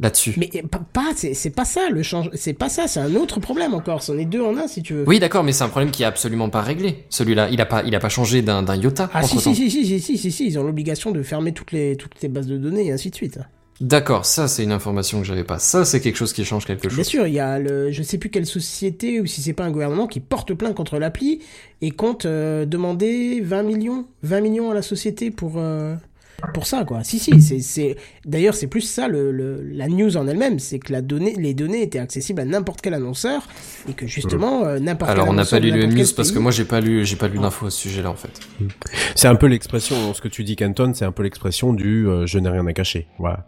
Là-dessus 0.00 0.34
Mais 0.36 0.48
eh, 0.54 0.62
pas, 0.62 0.80
pas- 0.92 1.12
c'est 1.14 1.50
pas 1.50 1.64
ça 1.64 1.88
le 1.90 2.02
change, 2.02 2.30
c'est 2.34 2.52
pas 2.52 2.68
ça, 2.68 2.86
c'est 2.86 3.00
un 3.00 3.14
autre 3.14 3.40
problème 3.40 3.74
encore. 3.74 4.02
C'en 4.02 4.16
est 4.18 4.24
deux 4.24 4.40
en 4.42 4.56
un 4.56 4.68
si 4.68 4.82
tu 4.82 4.94
veux. 4.94 5.04
Oui, 5.06 5.18
d'accord, 5.18 5.44
mais 5.44 5.52
c'est 5.52 5.64
un 5.64 5.68
problème 5.68 5.90
qui 5.90 6.02
est 6.02 6.06
absolument 6.06 6.48
pas 6.50 6.60
réglé. 6.62 7.04
Celui-là, 7.08 7.48
il 7.50 7.60
a 7.60 7.66
pas, 7.66 7.82
il 7.84 7.94
a 7.94 8.00
pas 8.00 8.08
changé 8.08 8.42
d'un 8.42 8.62
d'un 8.62 8.76
iota. 8.76 9.10
Ah 9.12 9.22
si 9.22 9.38
si, 9.38 9.54
si 9.54 9.70
si 9.70 9.84
si 9.86 10.00
si 10.00 10.18
si 10.18 10.30
si, 10.32 10.46
ils 10.46 10.58
ont 10.58 10.62
l'obligation 10.64 11.10
de 11.10 11.22
fermer 11.22 11.52
toutes 11.52 11.72
les 11.72 11.96
toutes 11.96 12.20
les 12.22 12.28
bases 12.28 12.46
de 12.46 12.56
données 12.58 12.86
et 12.86 12.92
ainsi 12.92 13.10
de 13.10 13.14
suite. 13.14 13.38
D'accord, 13.80 14.26
ça 14.26 14.48
c'est 14.48 14.64
une 14.64 14.72
information 14.72 15.20
que 15.20 15.24
j'avais 15.26 15.44
pas. 15.44 15.60
Ça 15.60 15.84
c'est 15.84 16.00
quelque 16.00 16.16
chose 16.16 16.32
qui 16.32 16.44
change 16.44 16.64
quelque 16.66 16.88
Bien 16.88 16.96
chose. 16.96 17.06
sûr, 17.06 17.26
il 17.28 17.34
y 17.34 17.38
a 17.38 17.60
le, 17.60 17.92
je 17.92 18.02
sais 18.02 18.18
plus 18.18 18.28
quelle 18.28 18.44
société 18.46 19.20
ou 19.20 19.26
si 19.26 19.40
c'est 19.40 19.52
pas 19.52 19.62
un 19.64 19.70
gouvernement 19.70 20.08
qui 20.08 20.18
porte 20.18 20.52
plainte 20.52 20.74
contre 20.74 20.98
l'appli 20.98 21.42
et 21.80 21.92
compte 21.92 22.26
euh, 22.26 22.66
demander 22.66 23.40
20 23.40 23.62
millions, 23.62 24.06
20 24.24 24.40
millions 24.40 24.70
à 24.72 24.74
la 24.74 24.82
société 24.82 25.30
pour 25.30 25.58
euh, 25.58 25.94
pour 26.54 26.66
ça 26.66 26.84
quoi. 26.84 27.02
Si 27.02 27.18
si, 27.18 27.42
c'est 27.42 27.58
c'est 27.60 27.96
d'ailleurs 28.24 28.54
c'est 28.54 28.68
plus 28.68 28.80
ça 28.82 29.08
le, 29.08 29.32
le- 29.32 29.60
la 29.72 29.88
news 29.88 30.16
en 30.16 30.26
elle-même, 30.28 30.58
c'est 30.60 30.78
que 30.78 30.92
la 30.92 31.02
donnée, 31.02 31.34
les 31.36 31.52
données 31.52 31.82
étaient 31.82 31.98
accessibles 31.98 32.40
à 32.40 32.44
n'importe 32.44 32.80
quel 32.80 32.94
annonceur 32.94 33.42
et 33.88 33.92
que 33.92 34.06
justement 34.06 34.64
euh, 34.64 34.78
n'importe 34.78 35.10
quel 35.10 35.20
Alors 35.20 35.30
on 35.30 35.34
n'a 35.34 35.44
pas 35.44 35.58
lu 35.58 35.70
le 35.72 35.86
news 35.86 36.04
parce 36.16 36.30
que 36.30 36.38
moi 36.38 36.52
j'ai 36.52 36.64
pas 36.64 36.80
lu, 36.80 37.04
j'ai 37.04 37.16
pas 37.16 37.26
lu 37.28 37.38
d'infos 37.38 37.66
à 37.66 37.70
ce 37.70 37.78
sujet-là 37.80 38.10
en 38.10 38.14
fait. 38.14 38.30
C'est 39.16 39.26
un 39.28 39.34
peu 39.34 39.46
l'expression, 39.46 40.14
ce 40.14 40.20
que 40.20 40.28
tu 40.28 40.44
dis 40.44 40.54
Canton, 40.56 40.92
c'est 40.94 41.04
un 41.04 41.12
peu 41.12 41.22
l'expression 41.24 41.72
du 41.72 42.06
euh, 42.06 42.26
je 42.26 42.38
n'ai 42.38 42.48
rien 42.48 42.66
à 42.66 42.72
cacher. 42.72 43.08
Voilà. 43.18 43.46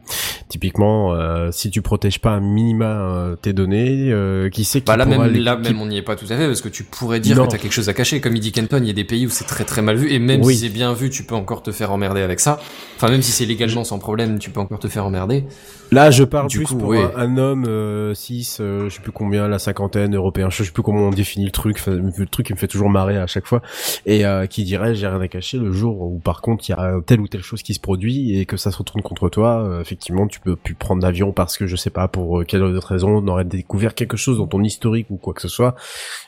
Typiquement, 0.48 1.14
euh, 1.14 1.50
si 1.52 1.70
tu 1.70 1.82
protèges 1.82 2.18
pas 2.18 2.30
un 2.30 2.40
minima 2.40 2.86
euh, 2.86 3.36
tes 3.36 3.52
données, 3.52 4.10
euh, 4.10 4.48
qui 4.50 4.64
sait 4.64 4.80
qui 4.80 4.86
Bah 4.86 4.96
là 4.96 5.06
pourra 5.06 5.26
même, 5.26 5.32
les- 5.34 5.40
là 5.40 5.56
même 5.56 5.80
on 5.80 5.86
n'y 5.86 5.96
est 5.96 6.02
pas 6.02 6.16
tout 6.16 6.24
à 6.28 6.36
fait 6.36 6.46
parce 6.46 6.60
que 6.60 6.68
tu 6.68 6.82
pourrais 6.82 7.20
dire 7.20 7.36
Non. 7.36 7.46
que 7.46 7.52
t'as 7.52 7.58
quelque 7.58 7.72
chose 7.72 7.88
à 7.88 7.94
cacher. 7.94 8.20
Comme 8.20 8.34
il 8.34 8.40
dit 8.40 8.50
Kenton, 8.50 8.78
il 8.82 8.86
y 8.86 8.90
a 8.90 8.94
des 8.94 9.04
pays 9.04 9.26
où 9.26 9.30
c'est 9.30 9.44
très 9.44 9.64
très 9.64 9.80
mal 9.82 9.96
vu 9.96 10.10
et 10.10 10.18
même 10.18 10.42
Oui. 10.42 10.54
si 10.54 10.62
c'est 10.62 10.68
bien 10.68 10.92
vu, 10.92 11.08
tu 11.08 11.22
peux 11.22 11.36
encore 11.36 11.62
te 11.62 11.70
faire 11.70 11.92
emmerder 11.92 12.20
avec 12.22 12.40
ça. 12.40 12.60
Enfin 12.96 13.08
même 13.08 13.22
si 13.22 13.32
c'est 13.32 13.46
légalement 13.46 13.84
sans 13.84 13.98
problème, 13.98 14.38
tu 14.38 14.50
peux 14.50 14.60
encore 14.60 14.78
te 14.78 14.88
faire 14.88 15.06
emmerder. 15.06 15.44
Là, 15.92 16.10
je 16.12 16.22
parle 16.22 16.48
Du 16.48 16.58
plus 16.58 16.66
coup, 16.66 16.76
pour 16.76 16.94
un, 16.94 17.10
un 17.16 17.36
homme 17.36 17.64
euh, 17.66 18.14
cis, 18.14 18.56
euh, 18.60 18.88
je 18.88 18.94
sais 18.94 19.00
plus 19.00 19.10
combien, 19.10 19.48
la 19.48 19.58
cinquantaine, 19.58 20.14
européen, 20.14 20.48
je 20.48 20.62
sais 20.62 20.70
plus 20.70 20.82
comment 20.82 21.00
on 21.08 21.10
définit 21.10 21.44
le 21.46 21.50
truc, 21.50 21.84
le 21.86 22.26
truc 22.26 22.46
qui 22.46 22.52
me 22.52 22.58
fait 22.58 22.68
toujours 22.68 22.90
marrer 22.90 23.16
à 23.16 23.26
chaque 23.26 23.46
fois, 23.46 23.60
et 24.06 24.24
euh, 24.24 24.46
qui 24.46 24.62
dirait 24.62 24.94
j'ai 24.94 25.08
rien 25.08 25.20
à 25.20 25.26
cacher 25.26 25.58
le 25.58 25.72
jour 25.72 26.00
où 26.02 26.18
par 26.20 26.42
contre 26.42 26.68
il 26.68 26.72
y 26.72 26.74
a 26.76 27.00
telle 27.04 27.20
ou 27.20 27.26
telle 27.26 27.42
chose 27.42 27.62
qui 27.62 27.74
se 27.74 27.80
produit 27.80 28.38
et 28.38 28.46
que 28.46 28.56
ça 28.56 28.70
se 28.70 28.78
retourne 28.78 29.02
contre 29.02 29.28
toi, 29.28 29.64
euh, 29.64 29.80
effectivement 29.80 30.28
tu 30.28 30.38
peux 30.38 30.54
plus 30.54 30.74
prendre 30.74 31.02
d'avion 31.02 31.32
parce 31.32 31.58
que 31.58 31.66
je 31.66 31.74
sais 31.74 31.90
pas 31.90 32.06
pour 32.06 32.40
euh, 32.40 32.44
quelle 32.44 32.62
autre 32.62 32.86
raison 32.86 33.16
on 33.16 33.26
aurait 33.26 33.44
découvert 33.44 33.94
quelque 33.96 34.16
chose 34.16 34.38
dans 34.38 34.46
ton 34.46 34.62
historique 34.62 35.06
ou 35.10 35.16
quoi 35.16 35.34
que 35.34 35.42
ce 35.42 35.48
soit, 35.48 35.74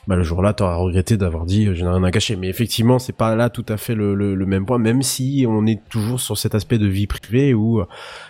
bah 0.07 0.17
le 0.17 0.23
jour-là 0.23 0.53
t'auras 0.53 0.75
regretté 0.75 1.15
d'avoir 1.15 1.45
dit 1.45 1.67
euh, 1.67 1.73
je 1.73 1.83
n'ai 1.83 1.89
rien 1.89 2.03
à 2.03 2.11
cacher. 2.11 2.35
Mais 2.35 2.49
effectivement 2.49 2.99
c'est 2.99 3.15
pas 3.15 3.35
là 3.35 3.49
tout 3.49 3.65
à 3.69 3.77
fait 3.77 3.95
le, 3.95 4.13
le, 4.13 4.35
le 4.35 4.45
même 4.45 4.65
point, 4.65 4.77
même 4.77 5.01
si 5.03 5.45
on 5.47 5.65
est 5.65 5.79
toujours 5.89 6.19
sur 6.19 6.37
cet 6.37 6.53
aspect 6.53 6.79
de 6.79 6.87
vie 6.87 7.07
privée 7.07 7.53
où 7.53 7.79
euh, 7.79 7.85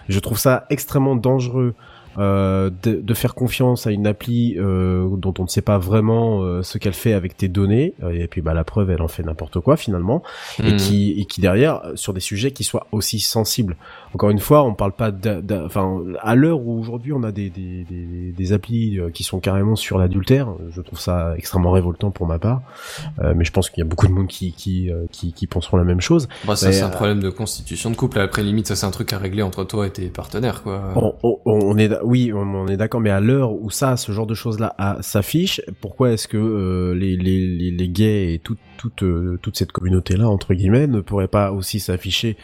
je 0.10 0.20
trouve 0.20 0.38
ça 0.38 0.66
extrêmement 0.70 1.16
dangereux 1.16 1.76
euh, 2.18 2.70
de, 2.84 2.96
de 3.02 3.14
faire 3.14 3.36
confiance 3.36 3.88
à 3.88 3.92
une 3.92 4.08
appli 4.08 4.56
euh, 4.58 5.08
dont 5.18 5.34
on 5.40 5.44
ne 5.44 5.48
sait 5.48 5.62
pas 5.62 5.78
vraiment 5.78 6.42
euh, 6.44 6.62
ce 6.64 6.78
qu'elle 6.78 6.94
fait 6.94 7.14
avec 7.14 7.36
tes 7.38 7.48
données, 7.48 7.94
euh, 8.04 8.12
et 8.12 8.28
puis 8.28 8.42
bah 8.42 8.54
la 8.54 8.64
preuve, 8.64 8.90
elle 8.92 9.02
en 9.02 9.08
fait 9.08 9.24
n'importe 9.24 9.60
quoi 9.60 9.78
finalement, 9.78 10.24
et 10.64 10.74
Hmm. 10.74 10.78
qui 10.78 11.12
et 11.20 11.26
qui 11.26 11.42
derrière 11.42 11.82
euh, 11.86 11.96
sur 11.96 12.14
des 12.14 12.20
sujets 12.20 12.52
qui 12.52 12.64
soient 12.64 12.88
aussi 12.92 13.20
sensibles. 13.20 13.76
Encore 14.14 14.30
une 14.30 14.40
fois, 14.40 14.64
on 14.64 14.74
parle 14.74 14.92
pas 14.94 15.12
enfin 15.66 16.02
à 16.22 16.36
l'heure 16.36 16.60
où 16.62 16.80
aujourd'hui 16.80 17.14
on 17.14 17.24
a 17.24 17.32
des 17.32 17.50
des, 17.50 17.84
des, 17.90 18.32
des 18.32 18.54
applis 18.54 19.00
euh, 19.00 19.10
qui 19.10 19.24
sont 19.24 19.40
carrément 19.40 19.76
sur 19.76 19.98
l'adultère, 19.98 20.50
je 20.70 20.82
trouve 20.82 21.00
ça 21.00 21.34
extrêmement 21.38 21.72
révoltant 21.72 22.12
pour 22.12 22.28
ma 22.28 22.40
part, 22.40 22.62
Euh, 23.20 23.34
mais 23.36 23.46
je 23.46 23.52
pense 23.52 23.70
qu'il 23.70 23.80
y 23.84 23.86
a 23.86 23.90
beaucoup 23.90 24.08
de 24.08 24.14
monde 24.14 24.28
qui 24.28 24.54
qui 24.54 24.90
qui, 25.12 25.34
qui 25.34 25.48
penseront 25.48 25.78
la 25.78 25.84
même 25.84 26.02
chose. 26.02 26.28
Bah, 26.46 26.56
ça, 26.56 26.72
c'est 26.72 26.82
un 26.82 26.90
problème 26.90 27.20
de 27.20 27.30
constitution 27.30 27.90
de 27.90 27.96
couple. 27.96 28.20
Après, 28.20 28.44
limite, 28.44 28.68
ça, 28.68 28.76
c'est 28.76 28.86
un 28.86 28.92
truc 28.92 29.14
à 29.14 29.18
régler 29.18 29.42
entre 29.44 29.64
toi 29.64 29.88
et 29.88 29.90
tes 29.92 30.08
partenaires, 30.08 30.64
quoi. 30.64 30.94
On, 30.96 31.14
on- 31.24 31.40
on 31.46 31.78
est, 31.78 31.90
oui, 32.04 32.32
on, 32.34 32.68
est 32.68 32.78
d'accord, 32.78 33.02
mais 33.02 33.10
à 33.10 33.20
l'heure 33.20 33.54
où 33.54 33.70
ça, 33.70 33.98
ce 33.98 34.12
genre 34.12 34.28
de 34.28 34.34
choses-là 34.34 34.76
ah, 34.78 34.98
s'affiche, 35.02 35.62
pourquoi 35.82 36.12
est-ce 36.12 36.28
que 36.28 36.38
euh, 36.38 36.94
les, 36.94 37.90
gays 37.90 38.34
et 38.34 38.42
euh, 39.02 39.38
toute 39.42 39.58
cette 39.58 39.72
communauté-là 39.72 40.28
entre 40.28 40.54
guillemets 40.54 40.88
ne 40.88 41.02
pourraient 41.02 41.28
pas 41.28 41.52
aussi 41.52 41.80
s'afficher, 41.80 42.38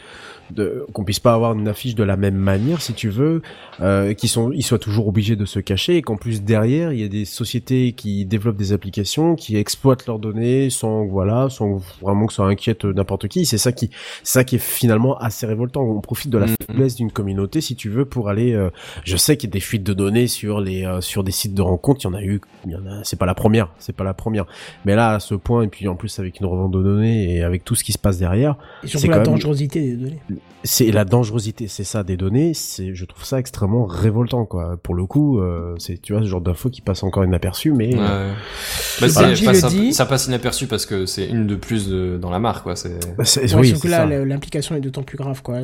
de, 0.51 0.85
qu'on 0.93 1.03
puisse 1.03 1.19
pas 1.19 1.34
avoir 1.34 1.53
une 1.53 1.67
affiche 1.67 1.95
de 1.95 2.03
la 2.03 2.17
même 2.17 2.35
manière, 2.35 2.81
si 2.81 2.93
tu 2.93 3.09
veux, 3.09 3.41
euh, 3.81 4.13
qu'ils 4.13 4.30
sont, 4.30 4.51
ils 4.51 4.63
soient 4.63 4.80
toujours 4.80 5.07
obligés 5.07 5.35
de 5.35 5.45
se 5.45 5.59
cacher, 5.59 5.97
et 5.97 6.01
qu'en 6.01 6.17
plus 6.17 6.41
derrière, 6.43 6.91
il 6.93 6.99
y 6.99 7.03
a 7.03 7.07
des 7.07 7.26
sociétés 7.26 7.93
qui 7.93 8.26
développent 8.26 8.57
des 8.57 8.73
applications, 8.73 9.35
qui 9.35 9.55
exploitent 9.57 10.05
leurs 10.07 10.19
données 10.19 10.69
sans, 10.69 11.05
voilà, 11.05 11.49
sans 11.49 11.81
vraiment 12.01 12.26
que 12.27 12.34
ça 12.34 12.43
inquiète 12.43 12.85
n'importe 12.85 13.27
qui. 13.27 13.45
C'est 13.45 13.57
ça 13.57 13.71
qui, 13.71 13.89
c'est 14.23 14.34
ça 14.39 14.43
qui 14.43 14.55
est 14.55 14.63
finalement 14.63 15.17
assez 15.17 15.45
révoltant. 15.45 15.81
On 15.84 16.01
profite 16.01 16.30
de 16.31 16.38
la 16.38 16.45
Mhm. 16.47 16.55
faiblesse 16.67 16.95
d'une 16.95 17.11
communauté, 17.11 17.61
si 17.61 17.76
tu 17.76 17.89
veux, 17.89 18.05
pour 18.05 18.30
aller. 18.30 18.53
euh, 18.53 18.69
je 19.03 19.17
sais 19.17 19.38
qu'il 19.38 19.49
y 19.49 19.51
a 19.51 19.53
des 19.53 19.59
fuites 19.59 19.84
de 19.84 19.93
données 19.93 20.27
sur 20.27 20.59
les 20.61 20.84
euh, 20.85 21.01
sur 21.01 21.23
des 21.23 21.31
sites 21.31 21.53
de 21.53 21.61
rencontres. 21.61 22.01
Il 22.03 22.05
y 22.05 22.07
en 22.07 22.13
a 22.15 22.23
eu. 22.23 22.41
Il 22.65 22.71
y 22.71 22.76
en 22.76 22.85
a. 22.88 23.03
C'est 23.03 23.17
pas 23.19 23.26
la 23.26 23.35
première. 23.35 23.69
C'est 23.80 23.95
pas 23.95 24.03
la 24.03 24.13
première. 24.13 24.45
Mais 24.85 24.95
là, 24.95 25.11
à 25.15 25.19
ce 25.19 25.35
point, 25.35 25.63
et 25.63 25.67
puis 25.67 25.88
en 25.88 25.95
plus 25.95 26.19
avec 26.19 26.39
une 26.39 26.45
revente 26.47 26.71
de 26.71 26.81
données 26.81 27.35
et 27.35 27.43
avec 27.43 27.63
tout 27.63 27.76
ce 27.76 27.84
qui 27.84 27.91
se 27.91 27.97
passe 27.97 28.17
derrière, 28.17 28.55
Et 28.84 28.88
C'est 28.88 28.97
surtout 28.97 29.07
la 29.11 29.19
dangerosité 29.19 29.81
des 29.81 29.95
données. 29.95 30.19
C'est 30.64 30.91
la 30.91 31.06
dangerosité. 31.06 31.68
C'est 31.68 31.84
ça 31.84 32.03
des 32.03 32.18
données. 32.18 32.53
C'est, 32.53 32.94
je 32.94 33.06
trouve 33.06 33.24
ça 33.24 33.40
extrêmement 33.40 33.86
révoltant, 33.86 34.45
quoi. 34.45 34.78
Pour 34.82 34.95
le 34.95 35.06
coup, 35.06 35.40
euh, 35.40 35.76
c'est 35.78 36.02
tu 36.02 36.14
vois 36.14 36.22
ce 36.22 36.28
genre 36.28 36.41
d'info 36.41 36.70
qui 36.70 36.82
passe 36.82 37.03
encore 37.03 37.24
inaperçu, 37.24 37.72
mais 37.72 37.95
Ouais. 37.95 38.02
euh, 38.02 38.34
Bah, 39.02 39.07
passe 39.07 39.64
un- 39.64 39.68
dit. 39.70 39.94
ça 39.94 40.06
passe 40.06 40.28
inaperçu 40.28 40.68
parce 40.68 40.86
que 40.86 41.06
c'est 41.06 41.28
une 41.28 41.48
de 41.48 41.56
plus 41.56 41.88
de- 41.90 42.18
dans 42.22 42.30
la 42.30 42.40
marque, 42.40 42.64
quoi. 42.64 42.76
C'est. 42.76 42.99
bah, 43.18 43.26
c'est- 43.26 43.53
Ouais, 43.56 43.61
oui, 43.74 43.90
là, 43.90 44.06
l'implication 44.26 44.76
est 44.76 44.82
d'autant 44.82 45.03
plus 45.03 45.18
grave, 45.18 45.41
quoi. 45.41 45.60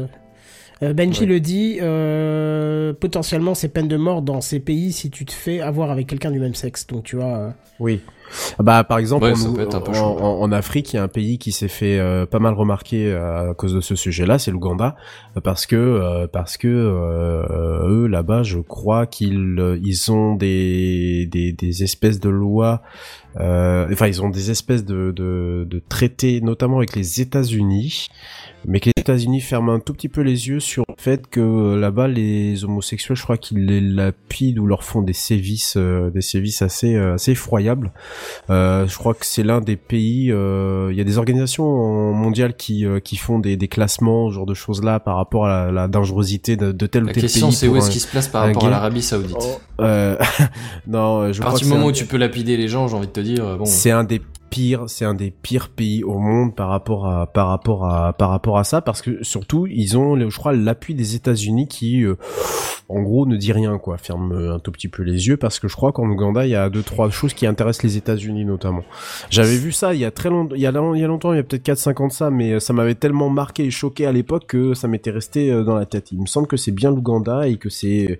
Euh, 0.84 0.94
Benji 0.94 1.22
Ouais. 1.22 1.26
le 1.28 1.40
dit, 1.40 1.78
euh, 1.82 2.92
potentiellement 2.94 3.54
c'est 3.56 3.70
peine 3.70 3.88
de 3.88 3.96
mort 3.96 4.22
dans 4.22 4.42
ces 4.42 4.60
pays 4.60 4.92
si 4.92 5.10
tu 5.10 5.24
te 5.24 5.32
fais 5.32 5.62
avoir 5.62 5.90
avec 5.90 6.08
quelqu'un 6.08 6.32
du 6.32 6.40
même 6.40 6.54
sexe. 6.56 6.86
Donc 6.88 7.04
tu 7.04 7.16
vois, 7.16 7.38
euh, 7.38 7.50
Oui. 7.80 8.02
Bah 8.60 8.84
par 8.84 8.98
exemple 8.98 9.26
Ouais, 9.26 9.34
en, 10.02 10.52
Afrique, 10.52 10.94
il 10.94 10.98
y 10.98 10.99
a 10.99 11.03
un 11.03 11.07
pays 11.07 11.38
qui 11.38 11.52
s'est 11.52 11.68
fait 11.68 11.99
euh, 11.99 12.26
pas 12.26 12.40
mal 12.40 12.53
remarquer 12.53 13.12
euh, 13.12 13.52
à 13.52 13.53
cause 13.53 13.74
de 13.74 13.82
ce 13.82 13.95
sujet-là, 13.95 14.40
c'est 14.40 14.52
l'Ouganda, 14.52 14.95
parce 15.44 15.66
que 15.66 15.76
euh, 15.76 16.28
parce 16.28 16.57
que 16.57 16.68
euh, 16.68 17.88
eux 17.88 18.07
là-bas, 18.07 18.44
je 18.44 18.60
crois 18.60 19.06
qu'ils 19.06 19.57
euh, 19.60 19.80
ils 19.84 20.12
ont 20.12 20.36
des, 20.36 21.28
des 21.32 21.52
des 21.53 21.84
espèces 21.84 22.20
de 22.20 22.30
lois, 22.30 22.82
euh, 23.40 23.88
enfin 23.91 24.07
ils 24.07 24.22
ont 24.22 24.30
des 24.30 24.52
espèces 24.52 24.86
de 24.86 25.12
de, 25.12 25.66
de 25.70 25.82
traités, 25.90 26.41
notamment 26.41 26.78
avec 26.78 26.95
les 26.95 27.22
États-Unis. 27.22 28.10
Mais 28.68 28.80
que 28.80 28.88
les 28.88 28.99
États-Unis 28.99 29.41
ferment 29.41 29.74
un 29.74 29.80
tout 29.80 29.94
petit 29.94 30.10
peu 30.10 30.22
les 30.22 30.48
yeux 30.48 30.60
sur 30.60 30.86
le 30.90 30.95
fait 30.98 31.28
que 31.28 31.76
là-bas 31.76 32.07
les 32.07 32.64
homosexuels, 32.66 33.16
je 33.16 33.22
crois 33.22 33.38
qu'ils 33.38 33.68
les 33.68 33.80
lapident 33.80 34.57
ou 34.60 34.66
leur 34.66 34.84
font 34.84 35.03
des 35.03 35.14
sévices, 35.14 35.78
des 35.78 36.22
sévices 36.22 36.64
assez 36.64 36.95
assez 36.95 37.34
effroyables. 37.34 37.91
Euh, 38.50 38.88
je 38.88 38.98
crois 38.98 39.14
que 39.14 39.26
c'est 39.26 39.44
l'un 39.44 39.62
des 39.62 39.76
pays. 39.76 40.32
euh, 40.32 40.90
Il 40.92 40.98
y 40.98 41.02
a 41.02 41.04
des 41.04 41.18
organisations 41.18 42.14
mondiales 42.14 42.56
qui 42.56 42.86
euh, 42.86 43.00
qui 43.00 43.18
font 43.18 43.40
des, 43.40 43.58
des 43.58 43.68
classements, 43.68 44.30
ce 44.30 44.36
genre 44.36 44.46
de 44.46 44.54
choses 44.54 44.84
là, 44.84 45.00
par 45.00 45.16
rapport 45.18 45.46
à 45.46 45.66
la, 45.68 45.72
la 45.72 45.88
dangerosité 45.88 46.56
de, 46.58 46.72
de 46.72 46.86
tel 46.88 47.04
ou 47.04 47.08
La 47.08 47.14
tel 47.14 47.22
question, 47.24 47.48
pays. 47.48 47.56
c'est 47.56 47.68
pour 47.68 47.76
où 47.76 47.78
un- 47.78 47.82
est-ce 47.82 47.92
qu'il 47.92 48.02
se 48.02 48.08
place 48.08 48.28
par 48.28 48.46
rapport 48.46 48.66
à 48.66 48.70
l'Arabie 48.70 49.02
Saoudite. 49.02 49.36
Euh, 49.82 50.18
non, 50.88 51.32
je 51.32 51.42
à 51.42 51.46
partir 51.46 51.68
du 51.68 51.74
moment 51.74 51.86
c'est 51.88 51.90
où 51.90 51.94
tu 51.94 52.06
peux 52.06 52.18
lapider 52.18 52.58
les 52.58 52.68
gens, 52.68 52.88
j'ai 52.88 52.96
envie 52.96 53.08
de 53.08 53.12
te 53.12 53.20
dire, 53.20 53.58
bon. 53.58 53.66
c'est 53.66 53.92
un 53.92 54.04
des 54.04 54.22
pires, 54.50 54.86
c'est 54.88 55.06
un 55.06 55.14
des 55.14 55.32
pires 55.32 55.70
pays 55.70 56.04
au 56.04 56.20
monde 56.20 56.56
par 56.56 56.70
rapport 56.70 57.08
à 57.08 57.28
par 57.28 57.48
rapport 57.48 57.86
à 57.86 58.14
par 58.14 58.30
rapport 58.30 58.58
à 58.58 58.64
ça 58.64 58.82
parce 58.82 59.02
que 59.02 59.24
surtout 59.24 59.68
ils 59.68 59.98
ont 59.98 60.18
je 60.18 60.38
crois 60.38 60.54
l'appui 60.54 60.96
des 60.96 61.16
États-Unis 61.16 61.68
qui 61.68 62.04
euh, 62.04 62.16
en 62.88 63.02
gros 63.02 63.26
ne 63.26 63.36
dit 63.36 63.52
rien 63.52 63.78
quoi, 63.78 63.98
ferme 63.98 64.32
un 64.54 64.60
tout 64.60 64.72
petit 64.72 64.88
peu 64.88 65.04
les 65.04 65.28
yeux 65.28 65.38
parce 65.38 65.60
que 65.60 65.68
je 65.68 65.76
crois 65.76 65.92
qu'en 65.92 66.08
Ouganda 66.08 66.46
il 66.46 66.52
y 66.52 66.56
a 66.56 66.70
deux 66.70 66.84
trois 66.84 67.10
choses 67.10 67.34
qui 67.34 67.48
intéressent 67.48 67.84
les 67.84 67.98
États-Unis 67.98 68.46
notamment. 68.46 68.84
J'avais 69.30 69.58
vu 69.58 69.72
ça 69.72 69.94
il 69.94 70.00
y 70.00 70.06
a 70.06 70.12
très 70.12 70.30
longtemps 70.30 70.56
il 70.56 70.62
y 70.62 70.68
a, 70.68 70.72
longtemps, 70.72 71.34
il 71.34 71.38
y 71.38 71.40
a 71.40 71.44
peut-être 71.44 71.64
4 71.64 71.78
5 71.78 72.02
ans 72.02 72.08
de 72.08 72.12
ça 72.12 72.30
mais 72.30 72.54
euh, 72.54 72.60
ça 72.60 72.74
m'avait 72.74 72.96
tellement 72.96 73.30
marqué 73.30 73.66
et 73.66 73.72
choqué 73.72 74.06
à 74.06 74.12
l'époque 74.12 74.46
que 74.48 74.74
ça 74.74 74.88
m'était 74.88 75.12
resté 75.12 75.52
euh, 75.52 75.64
dans 75.64 75.76
la 75.76 75.86
tête. 75.86 76.12
Il 76.12 76.22
me 76.22 76.28
semble 76.28 76.48
que 76.48 76.58
c'est 76.58 76.72
bien 76.72 76.92
l'Ouganda 76.92 77.48
et 77.48 77.58
que 77.58 77.70
c'est 77.70 78.20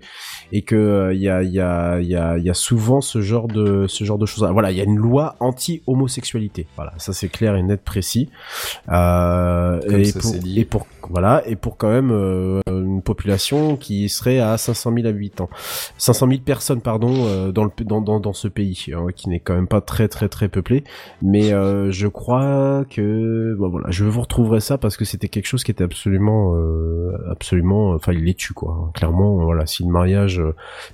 et 0.52 0.62
que 0.62 0.74
euh, 0.74 1.14
il 1.14 1.20
y 1.20 1.28
a 1.28 1.42
il 1.42 1.52
y 1.52 1.60
a 1.60 2.00
il 2.00 2.46
y 2.46 2.50
souvent 2.54 3.00
ce 3.00 3.20
genre 3.20 3.48
de 3.48 3.86
ce 3.86 4.04
genre 4.04 4.18
de 4.18 4.26
choses. 4.26 4.48
Voilà, 4.52 4.72
il 4.72 4.78
y 4.78 4.80
a 4.80 4.84
une 4.84 4.96
loi 4.96 5.36
Voilà, 6.76 6.92
ça 6.98 7.12
c'est 7.12 7.28
clair 7.28 7.56
et 7.56 7.62
net 7.62 7.82
précis. 7.82 8.30
Euh, 8.88 9.80
Comme 9.80 10.00
et 10.00 10.04
ça, 10.04 10.20
pour 10.20 10.30
c'est 10.30 10.38
dit. 10.38 10.60
et 10.60 10.64
pour 10.64 10.86
voilà 11.08 11.42
et 11.46 11.56
pour 11.56 11.76
quand 11.76 11.88
même 11.90 12.10
euh, 12.10 12.60
une 12.68 13.02
population 13.02 13.76
qui 13.76 14.08
serait 14.08 14.38
à 14.40 14.56
500 14.58 14.92
000 14.94 15.06
habitants, 15.06 15.48
500 15.98 16.28
000 16.28 16.40
personnes 16.44 16.80
pardon 16.80 17.12
euh, 17.26 17.52
dans 17.52 17.64
le 17.64 17.70
dans 17.84 18.00
dans, 18.00 18.20
dans 18.20 18.32
ce 18.32 18.48
pays 18.48 18.86
hein, 18.92 19.06
qui 19.14 19.28
n'est 19.28 19.40
quand 19.40 19.54
même 19.54 19.68
pas 19.68 19.80
très 19.80 20.08
très 20.08 20.28
très 20.28 20.48
peuplé. 20.48 20.84
Mais 21.22 21.52
euh, 21.52 21.90
je 21.90 22.08
crois 22.08 22.84
que 22.90 23.54
bon 23.58 23.68
voilà, 23.68 23.90
je 23.90 24.04
vous 24.04 24.20
retrouverai 24.20 24.60
ça 24.60 24.78
parce 24.78 24.96
que 24.96 25.04
c'était 25.04 25.28
quelque 25.28 25.46
chose 25.46 25.64
qui 25.64 25.70
était 25.70 25.84
absolument 25.84 26.54
absolument 27.30 27.90
enfin 27.90 28.12
il 28.12 28.24
les 28.24 28.34
tue 28.34 28.54
quoi. 28.54 28.90
Clairement 28.94 29.36
voilà, 29.44 29.66
si 29.66 29.84
le 29.84 29.90
mariage 29.90 30.42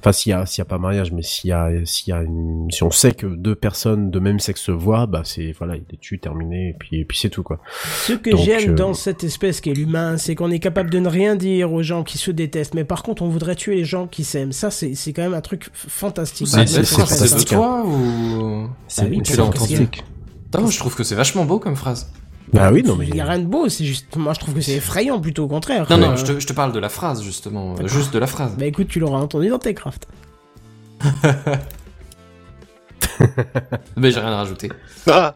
enfin 0.01 0.13
s'il 0.13 0.31
y 0.31 0.33
a 0.35 0.47
s'il 0.47 0.61
y 0.61 0.63
a 0.63 0.67
pas 0.67 0.79
mariage 0.79 1.13
mais 1.13 1.23
s'il 1.23 1.51
y 1.51 1.53
a 1.53 1.71
s'il 1.85 2.13
y 2.13 2.13
a 2.17 2.23
une, 2.23 2.71
si 2.71 2.83
on 2.83 2.91
sait 2.91 3.13
que 3.13 3.27
deux 3.27 3.55
personnes 3.55 4.11
de 4.11 4.19
même 4.19 4.41
sexe 4.41 4.61
se 4.63 4.73
voient, 4.73 5.07
bah 5.13 5.21
c'est 5.25 5.53
voilà, 5.59 5.77
il 5.77 5.85
les 5.91 5.99
tue 5.99 6.19
terminé 6.19 6.71
et 6.71 6.73
puis 6.73 6.97
et 7.01 7.05
puis 7.05 7.19
c'est 7.19 7.29
tout 7.29 7.43
quoi. 7.43 7.61
Ce 8.07 8.15
que 8.15 8.35
j'aime 8.37 8.71
euh, 8.71 8.75
dans 8.75 8.95
cette 8.95 9.23
espèce 9.25 9.61
qu'est 9.61 9.75
l'humain, 9.75 10.17
c'est 10.17 10.35
qu'on 10.35 10.51
est 10.51 10.59
capable 10.59 10.89
de 10.91 10.99
ne 10.99 11.09
rien 11.09 11.37
dire 11.37 11.73
aux 11.73 11.83
gens 11.83 12.03
qui 12.03 12.17
se 12.19 12.31
détestent, 12.31 12.73
mais 12.75 12.85
par 12.85 13.03
contre 13.03 13.23
on 13.23 13.29
voudrait 13.29 13.55
tuer 13.55 13.77
les 13.77 13.85
gens 13.85 14.07
qui 14.07 14.25
s'aiment. 14.25 14.53
Ça 14.53 14.71
c'est 14.71 14.95
c'est 14.95 15.13
quand 15.13 15.23
même 15.23 15.35
un 15.35 15.43
truc 15.43 15.69
fantastique. 15.75 16.49
C'est 16.49 16.57
Ah, 16.57 16.63
une 16.63 16.67
c'est- 16.67 16.77
belle 16.79 16.87
c'est 16.87 16.95
fantastique, 16.97 17.49
toi 17.49 17.85
ou 17.87 18.69
Ah 20.55 20.61
je 20.69 20.79
trouve 20.79 20.95
que 20.97 21.05
c'est 21.05 21.15
vachement 21.15 21.45
beau 21.45 21.59
comme 21.59 21.77
phrase. 21.77 22.11
Bah 22.53 22.71
oui, 22.73 22.83
non 22.83 22.97
mais 22.97 23.07
Il 23.07 23.15
y 23.17 23.21
a 23.21 23.25
rien 23.27 23.39
de 23.39 23.47
beau, 23.47 23.69
c'est 23.69 23.85
juste 23.85 24.17
moi 24.17 24.33
je 24.35 24.41
trouve 24.41 24.55
que 24.55 24.61
c'est 24.61 24.73
effrayant 24.77 25.21
plutôt 25.21 25.45
au 25.45 25.49
contraire. 25.49 25.87
Non, 25.91 25.97
Euh, 25.97 26.01
non, 26.09 26.17
je 26.17 26.25
te, 26.25 26.41
je 26.41 26.47
te 26.47 26.53
parle 26.53 26.73
de 26.73 26.79
la 26.79 26.89
phrase 26.89 27.23
justement, 27.23 27.75
juste 27.87 28.13
de 28.15 28.19
la 28.19 28.27
phrase. 28.27 28.57
Bah 28.59 28.67
écoute, 28.67 28.89
tu 28.89 28.99
l'auras 28.99 29.19
entendu 29.21 29.49
dans 29.49 29.59
Techcraft. 29.59 30.09
Mais 33.97 34.11
j'ai 34.11 34.21
rien 34.21 34.33
à 34.33 34.37
rajouter. 34.37 34.71
Ah, 35.07 35.35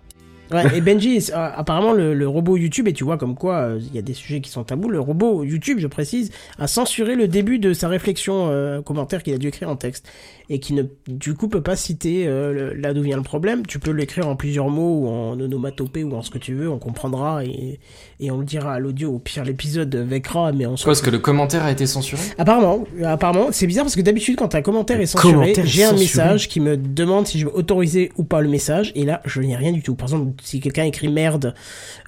Ouais, 0.52 0.78
et 0.78 0.80
Benji, 0.80 1.18
euh, 1.32 1.50
apparemment 1.56 1.92
le, 1.92 2.14
le 2.14 2.28
robot 2.28 2.56
YouTube, 2.56 2.86
et 2.86 2.92
tu 2.92 3.02
vois 3.02 3.18
comme 3.18 3.34
quoi 3.34 3.54
euh, 3.56 3.80
il 3.80 3.94
y 3.94 3.98
a 3.98 4.02
des 4.02 4.14
sujets 4.14 4.40
qui 4.40 4.50
sont 4.50 4.62
tabous, 4.62 4.88
le 4.88 5.00
robot 5.00 5.42
YouTube, 5.42 5.78
je 5.80 5.88
précise, 5.88 6.30
a 6.58 6.68
censuré 6.68 7.16
le 7.16 7.26
début 7.26 7.58
de 7.58 7.72
sa 7.72 7.88
réflexion 7.88 8.48
euh, 8.50 8.80
commentaire 8.80 9.24
qu'il 9.24 9.34
a 9.34 9.38
dû 9.38 9.48
écrire 9.48 9.68
en 9.68 9.76
texte, 9.76 10.08
et 10.48 10.60
qui 10.60 10.74
ne, 10.74 10.82
du 11.08 11.34
coup, 11.34 11.48
peut 11.48 11.60
pas 11.62 11.76
citer 11.76 12.26
euh, 12.26 12.52
le- 12.52 12.74
là 12.74 12.94
d'où 12.94 13.02
vient 13.02 13.16
le 13.16 13.22
problème. 13.22 13.66
Tu 13.66 13.78
peux 13.78 13.90
l'écrire 13.90 14.28
en 14.28 14.36
plusieurs 14.36 14.68
mots, 14.68 15.00
ou 15.04 15.08
en 15.08 15.38
onomatopée, 15.40 16.04
ou 16.04 16.14
en 16.14 16.22
ce 16.22 16.30
que 16.30 16.38
tu 16.38 16.54
veux, 16.54 16.70
on 16.70 16.78
comprendra, 16.78 17.44
et, 17.44 17.80
et 18.20 18.30
on 18.30 18.38
le 18.38 18.44
dira 18.44 18.74
à 18.74 18.78
l'audio, 18.78 19.12
au 19.14 19.18
pire 19.18 19.44
l'épisode 19.44 19.94
vecra, 19.94 20.52
mais 20.52 20.66
on 20.66 20.76
se 20.76 20.84
Quoi, 20.84 20.92
est-ce 20.92 21.02
que 21.02 21.10
le 21.10 21.18
commentaire 21.18 21.64
a 21.64 21.70
été 21.72 21.86
censuré 21.86 22.22
Apparemment, 22.38 22.84
apparemment, 23.04 23.48
c'est 23.50 23.66
bizarre 23.66 23.84
parce 23.84 23.96
que 23.96 24.00
d'habitude 24.02 24.36
quand 24.36 24.54
un 24.54 24.62
commentaire 24.62 25.00
est 25.00 25.06
censuré, 25.06 25.32
commentaire 25.32 25.66
j'ai 25.66 25.84
un 25.84 25.92
message 25.92 26.48
qui 26.48 26.60
me 26.60 26.76
demande 26.76 27.26
si 27.26 27.38
je 27.38 27.46
veux 27.46 27.56
autoriser 27.56 28.12
ou 28.16 28.22
pas 28.24 28.40
le 28.40 28.48
message, 28.48 28.92
et 28.94 29.04
là 29.04 29.20
je 29.24 29.40
n'ai 29.40 29.56
rien 29.56 29.72
du 29.72 29.82
tout. 29.82 29.94
Par 29.94 30.06
exemple, 30.08 30.32
si 30.42 30.60
quelqu'un 30.60 30.84
écrit 30.84 31.08
merde, 31.08 31.54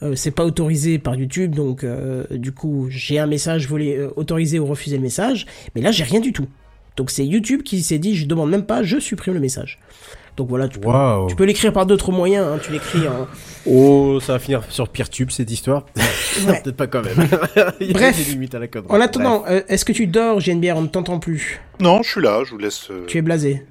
euh, 0.03 0.15
c'est 0.15 0.31
pas 0.31 0.45
autorisé 0.45 0.99
par 0.99 1.15
YouTube, 1.17 1.55
donc 1.55 1.83
euh, 1.85 2.25
du 2.31 2.53
coup 2.53 2.87
j'ai 2.91 3.19
un 3.19 3.27
message, 3.27 3.63
je 3.63 3.69
voulais 3.69 3.97
euh, 3.97 4.11
autoriser 4.17 4.59
ou 4.59 4.67
refuser 4.67 4.97
le 4.97 5.03
message, 5.03 5.47
mais 5.75 5.81
là 5.83 5.91
j'ai 5.91 6.05
rien 6.05 6.21
du 6.21 6.33
tout. 6.33 6.47
Donc 6.99 7.11
c'est 7.11 7.25
YouTube 7.25 7.63
qui 7.63 7.81
s'est 7.83 7.99
dit, 8.01 8.17
je 8.17 8.27
demande 8.27 8.51
même 8.51 8.67
pas, 8.67 8.83
je 8.83 8.99
supprime 8.99 9.33
le 9.35 9.41
message. 9.41 9.79
Donc 10.37 10.49
voilà, 10.49 10.67
tu 10.69 10.79
peux, 10.81 10.89
Waouh. 10.89 11.29
tu 11.29 11.37
peux 11.37 11.45
l'écrire 11.45 11.73
par 11.73 11.87
d'autres 11.87 12.11
moyens, 12.13 12.47
hein, 12.47 12.59
tu 12.63 12.71
l'écris 12.73 13.07
en... 13.09 13.27
Oh, 13.67 14.19
ça 14.21 14.35
va 14.35 14.39
finir 14.41 14.63
sur 14.69 14.89
Peertube 14.89 15.31
cette 15.31 15.51
histoire. 15.51 15.87
Ouais. 16.47 16.61
Peut-être 16.63 16.77
pas 16.77 16.87
quand 16.87 17.03
même. 17.03 17.17
Il 17.81 17.89
y 17.89 17.91
a 17.91 17.93
Bref. 17.95 18.17
des 18.17 18.31
limites 18.33 18.55
à 18.55 18.61
la 18.61 18.69
connerie. 18.69 18.89
En 18.91 19.01
attendant, 19.01 19.45
euh, 19.49 19.61
est-ce 19.69 19.85
que 19.85 19.93
tu 19.93 20.07
dors, 20.07 20.39
JNBR, 20.39 20.75
on 20.77 20.83
ne 20.83 20.87
t'entend 20.87 21.19
plus 21.19 21.61
non, 21.81 22.01
je 22.03 22.11
suis 22.11 22.21
là, 22.21 22.43
je 22.45 22.51
vous 22.53 22.59
laisse. 22.59 22.89
euh, 22.93 23.05
Tu 23.07 23.19
es 23.19 23.23
blasé 23.23 23.65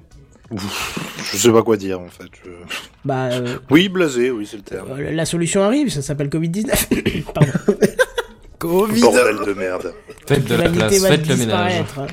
Je 0.54 1.36
sais 1.36 1.50
pas 1.52 1.62
quoi 1.62 1.76
dire 1.78 2.00
en 2.00 2.08
fait. 2.08 2.28
je- 2.44 2.50
Bah... 3.04 3.26
euh, 3.32 3.56
Oui, 3.70 3.88
blasé, 3.88 4.30
oui, 4.30 4.46
c'est 4.50 4.56
le 4.58 4.62
terme. 4.62 4.88
Euh, 4.98 5.10
La 5.12 5.24
solution 5.26 5.62
arrive, 5.62 5.88
ça 5.90 6.00
s'appelle 6.02 6.28
Covid-19. 6.28 7.22
Pardon. 7.34 7.52
Covid. 8.58 9.00
Bordel 9.00 9.36
de 9.46 9.52
merde. 9.54 9.92
Faites 10.26 10.44
de 10.46 10.54
la 10.56 10.68
place, 10.68 11.06
faites 11.06 11.26
le 11.28 11.36
ménage. 11.36 11.82
disparaître. 11.84 12.12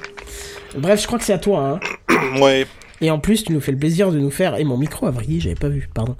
Bref, 0.78 1.02
je 1.02 1.08
crois 1.08 1.20
que 1.20 1.26
c'est 1.26 1.34
à 1.34 1.38
toi. 1.40 1.80
Hein. 2.10 2.16
Ouais. 2.42 2.66
Et 3.02 3.12
en 3.12 3.20
plus, 3.20 3.44
tu 3.44 3.52
nous 3.52 3.60
fais 3.60 3.72
le 3.74 3.78
plaisir 3.78 4.12
de 4.12 4.20
nous 4.20 4.32
faire. 4.32 4.56
Et 4.58 4.64
mon 4.64 4.78
micro 4.78 5.06
a 5.06 5.12
vrillé, 5.12 5.40
j'avais 5.42 5.56
pas 5.56 5.68
vu, 5.68 5.88
pardon. 5.94 6.16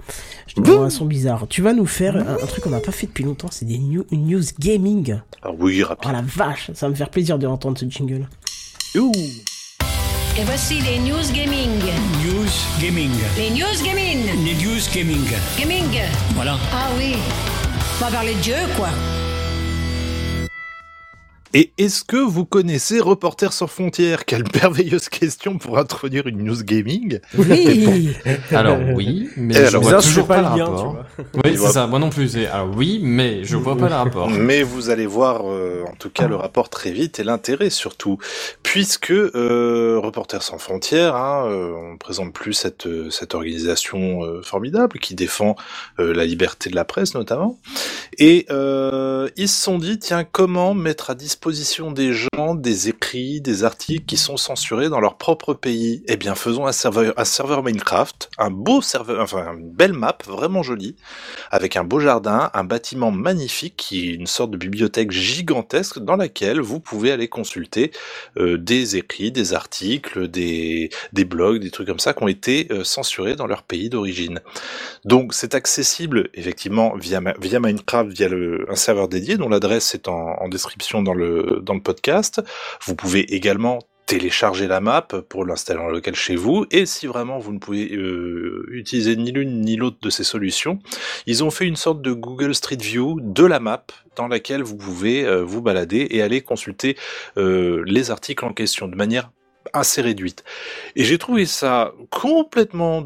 Je 0.46 0.54
te 0.54 0.60
vois 0.60 0.84
un 0.84 0.90
son 0.90 1.06
bizarre. 1.06 1.46
Tu 1.48 1.62
vas 1.62 1.72
nous 1.72 1.86
faire 1.86 2.16
un, 2.16 2.34
un 2.42 2.46
truc 2.46 2.64
qu'on 2.64 2.70
n'a 2.70 2.80
pas 2.80 2.92
fait 2.92 3.06
depuis 3.06 3.24
longtemps, 3.24 3.48
c'est 3.50 3.64
des 3.64 3.78
new- 3.78 4.04
news 4.12 4.42
gaming. 4.60 5.18
Ah 5.42 5.50
oui, 5.58 5.82
Oh 5.82 5.88
rapide. 5.88 6.12
la 6.12 6.22
vache, 6.22 6.70
ça 6.74 6.86
va 6.86 6.90
me 6.90 6.94
faire 6.94 7.08
plaisir 7.10 7.38
de 7.38 7.46
entendre 7.46 7.78
ce 7.78 7.86
jingle. 7.86 8.28
Ouh. 8.96 9.10
Et 10.38 10.42
voici 10.44 10.80
les 10.80 10.98
news 10.98 11.32
gaming. 11.34 11.70
News 12.24 12.50
Gaming. 12.80 13.10
Les 13.38 13.50
news 13.50 13.82
gaming. 13.82 14.18
Les 14.44 14.54
News 14.54 14.82
Gaming. 14.94 15.24
Gaming. 15.58 16.00
Voilà. 16.34 16.58
Ah 16.72 16.88
oui. 16.98 17.14
On 18.00 18.04
va 18.04 18.10
parler 18.10 18.34
de 18.34 18.40
Dieu, 18.40 18.54
quoi. 18.76 18.88
Et 21.58 21.72
est-ce 21.78 22.04
que 22.04 22.18
vous 22.18 22.44
connaissez 22.44 23.00
Reporters 23.00 23.54
sans 23.54 23.66
frontières? 23.66 24.26
Quelle 24.26 24.44
merveilleuse 24.54 25.08
question 25.08 25.56
pour 25.56 25.78
introduire 25.78 26.26
une 26.26 26.44
news 26.44 26.62
gaming. 26.62 27.18
Oui 27.38 28.12
Alors 28.50 28.78
oui, 28.94 29.30
mais 29.38 29.54
je 29.54 29.62
alors, 29.62 29.82
vois 29.82 30.00
je 30.00 30.08
toujours 30.08 30.26
fais 30.26 30.34
pas 30.34 30.42
pas, 30.42 30.50
le 30.50 30.58
lien, 30.58 30.66
rapport. 30.66 30.98
tu 31.16 31.40
Oui, 31.42 31.56
c'est 31.56 31.68
ça. 31.68 31.86
Moi 31.86 31.98
non 31.98 32.10
plus. 32.10 32.36
Alors 32.46 32.76
oui, 32.76 33.00
mais 33.02 33.42
je 33.44 33.56
vois 33.56 33.78
pas 33.78 33.88
le 33.88 33.94
rapport. 33.94 34.28
Mais 34.38 34.62
vous 34.64 34.90
allez 34.90 35.06
voir, 35.06 35.44
euh, 35.50 35.82
en 35.90 35.96
tout 35.96 36.10
cas, 36.10 36.28
le 36.28 36.36
rapport 36.36 36.68
très 36.68 36.90
vite 36.90 37.20
et 37.20 37.24
l'intérêt 37.24 37.70
surtout, 37.70 38.18
puisque 38.62 39.12
euh, 39.12 39.98
Reporters 40.02 40.42
sans 40.42 40.58
frontières, 40.58 41.16
hein, 41.16 41.46
euh, 41.48 41.72
on 41.94 41.96
présente 41.96 42.34
plus 42.34 42.52
cette 42.52 42.86
euh, 42.86 43.08
cette 43.08 43.34
organisation 43.34 44.24
euh, 44.24 44.42
formidable 44.42 44.98
qui 44.98 45.14
défend 45.14 45.56
euh, 46.00 46.12
la 46.12 46.26
liberté 46.26 46.68
de 46.68 46.74
la 46.76 46.84
presse 46.84 47.14
notamment, 47.14 47.58
et 48.18 48.44
euh, 48.50 49.30
ils 49.38 49.48
se 49.48 49.62
sont 49.62 49.78
dit 49.78 49.98
tiens 49.98 50.24
comment 50.24 50.74
mettre 50.74 51.08
à 51.08 51.14
disposition 51.14 51.45
des 51.92 52.12
gens 52.12 52.54
des 52.56 52.88
écrits, 52.88 53.40
des 53.40 53.62
articles 53.62 54.04
qui 54.04 54.16
sont 54.16 54.36
censurés 54.36 54.88
dans 54.88 54.98
leur 54.98 55.16
propre 55.16 55.54
pays 55.54 56.02
Eh 56.08 56.16
bien, 56.16 56.34
faisons 56.34 56.66
un 56.66 56.72
serveur 56.72 57.62
Minecraft, 57.62 58.30
un 58.38 58.50
beau 58.50 58.82
serveur, 58.82 59.22
enfin 59.22 59.54
une 59.56 59.70
belle 59.70 59.92
map 59.92 60.18
vraiment 60.26 60.64
jolie 60.64 60.96
avec 61.52 61.76
un 61.76 61.84
beau 61.84 62.00
jardin, 62.00 62.50
un 62.52 62.64
bâtiment 62.64 63.12
magnifique 63.12 63.74
qui 63.76 64.08
est 64.08 64.14
une 64.14 64.26
sorte 64.26 64.50
de 64.50 64.56
bibliothèque 64.56 65.12
gigantesque 65.12 66.00
dans 66.00 66.16
laquelle 66.16 66.60
vous 66.60 66.80
pouvez 66.80 67.12
aller 67.12 67.28
consulter 67.28 67.92
euh, 68.38 68.58
des 68.58 68.96
écrits, 68.96 69.30
des 69.30 69.54
articles, 69.54 70.26
des, 70.28 70.90
des 71.12 71.24
blogs, 71.24 71.60
des 71.60 71.70
trucs 71.70 71.86
comme 71.86 72.00
ça 72.00 72.12
qui 72.12 72.24
ont 72.24 72.28
été 72.28 72.66
euh, 72.72 72.82
censurés 72.82 73.36
dans 73.36 73.46
leur 73.46 73.62
pays 73.62 73.88
d'origine. 73.88 74.40
Donc 75.04 75.32
c'est 75.32 75.54
accessible 75.54 76.28
effectivement 76.34 76.96
via, 76.96 77.20
via 77.40 77.60
Minecraft, 77.60 78.10
via 78.10 78.28
un 78.68 78.76
serveur 78.76 79.06
dédié 79.06 79.36
dont 79.36 79.48
l'adresse 79.48 79.94
est 79.94 80.08
en 80.08 80.48
description 80.48 81.02
dans 81.02 81.14
le, 81.14 81.35
dans 81.62 81.74
le 81.74 81.82
podcast. 81.82 82.42
Vous 82.84 82.94
pouvez 82.94 83.34
également 83.34 83.80
télécharger 84.06 84.68
la 84.68 84.80
map 84.80 85.08
pour 85.28 85.44
l'installer 85.44 85.80
en 85.80 85.88
local 85.88 86.14
chez 86.14 86.36
vous 86.36 86.64
et 86.70 86.86
si 86.86 87.06
vraiment 87.06 87.38
vous 87.38 87.52
ne 87.52 87.58
pouvez 87.58 87.92
euh, 87.92 88.64
utiliser 88.70 89.16
ni 89.16 89.32
l'une 89.32 89.60
ni 89.60 89.76
l'autre 89.76 89.98
de 90.00 90.10
ces 90.10 90.22
solutions, 90.22 90.78
ils 91.26 91.42
ont 91.42 91.50
fait 91.50 91.66
une 91.66 91.76
sorte 91.76 92.00
de 92.02 92.12
Google 92.12 92.54
Street 92.54 92.78
View 92.80 93.18
de 93.20 93.44
la 93.44 93.58
map 93.58 93.84
dans 94.14 94.28
laquelle 94.28 94.62
vous 94.62 94.76
pouvez 94.76 95.26
euh, 95.26 95.42
vous 95.42 95.60
balader 95.60 96.06
et 96.10 96.22
aller 96.22 96.40
consulter 96.40 96.96
euh, 97.36 97.82
les 97.84 98.12
articles 98.12 98.44
en 98.44 98.52
question 98.52 98.86
de 98.86 98.96
manière 98.96 99.32
assez 99.72 100.00
réduite. 100.00 100.44
Et 100.94 101.02
j'ai 101.02 101.18
trouvé 101.18 101.44
ça 101.44 101.92
complètement 102.10 103.04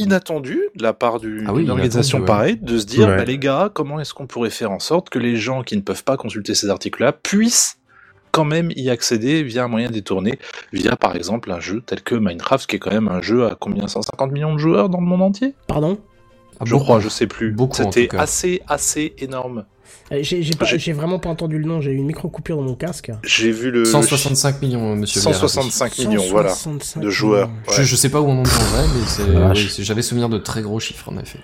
inattendu 0.00 0.60
de 0.76 0.82
la 0.82 0.92
part 0.92 1.16
Ah 1.46 1.52
oui, 1.52 1.62
d'une 1.62 1.70
organisation 1.70 2.22
pareille 2.22 2.56
de 2.60 2.78
se 2.78 2.86
dire 2.86 3.08
Ouais. 3.08 3.16
bah, 3.16 3.24
les 3.24 3.38
gars 3.38 3.70
comment 3.72 4.00
est-ce 4.00 4.14
qu'on 4.14 4.26
pourrait 4.26 4.50
faire 4.50 4.70
en 4.70 4.78
sorte 4.80 5.10
que 5.10 5.18
les 5.18 5.36
gens 5.36 5.62
qui 5.62 5.76
ne 5.76 5.82
peuvent 5.82 6.04
pas 6.04 6.16
consulter 6.16 6.54
ces 6.54 6.68
articles-là 6.68 7.12
puissent 7.12 7.76
quand 8.32 8.44
même 8.44 8.70
y 8.76 8.90
accéder 8.90 9.42
via 9.42 9.64
un 9.64 9.68
moyen 9.68 9.90
détourné, 9.90 10.38
via 10.72 10.94
par 10.96 11.16
exemple 11.16 11.50
un 11.50 11.58
jeu 11.60 11.82
tel 11.84 12.00
que 12.02 12.14
Minecraft, 12.14 12.68
qui 12.68 12.76
est 12.76 12.78
quand 12.78 12.92
même 12.92 13.08
un 13.08 13.20
jeu 13.20 13.44
à 13.46 13.56
combien 13.58 13.88
150 13.88 14.30
millions 14.30 14.52
de 14.54 14.58
joueurs 14.58 14.88
dans 14.88 15.00
le 15.00 15.06
monde 15.06 15.22
entier? 15.22 15.54
Pardon? 15.66 15.98
Ah, 16.60 16.64
Je 16.64 16.72
beaucoup. 16.72 16.84
crois, 16.84 17.00
je 17.00 17.08
sais 17.08 17.26
plus. 17.26 17.56
C'était 17.72 18.08
assez, 18.16 18.62
assez 18.68 19.14
énorme. 19.18 19.64
Euh, 20.12 20.18
J'ai 20.22 20.42
pas- 20.54 20.66
vraiment 20.92 21.18
pas 21.20 21.28
entendu 21.28 21.58
le 21.58 21.64
nom, 21.66 21.80
j'ai 21.80 21.92
eu 21.92 21.96
une 21.96 22.06
micro-coupure 22.06 22.56
dans 22.56 22.62
mon 22.62 22.74
casque. 22.74 23.12
J'ai 23.24 23.52
vu 23.52 23.70
le 23.70 23.84
165 23.84 24.60
millions, 24.62 24.96
monsieur. 24.96 25.20
Biarritz. 25.20 25.40
165 25.40 25.98
millions, 25.98 26.24
voilà, 26.30 26.50
165 26.50 27.00
de 27.00 27.10
joueurs. 27.10 27.48
Ouais. 27.68 27.74
Je, 27.76 27.82
je 27.84 27.96
sais 27.96 28.08
pas 28.08 28.20
où 28.20 28.26
on 28.26 28.40
en 28.40 28.44
est 28.44 28.54
en 28.54 28.64
vrai, 28.64 28.84
mais 28.94 29.52
oui, 29.52 29.68
j'avais 29.78 30.02
souvenir 30.02 30.28
de 30.28 30.38
très 30.38 30.62
gros 30.62 30.80
chiffres 30.80 31.08
en 31.12 31.18
effet. 31.18 31.38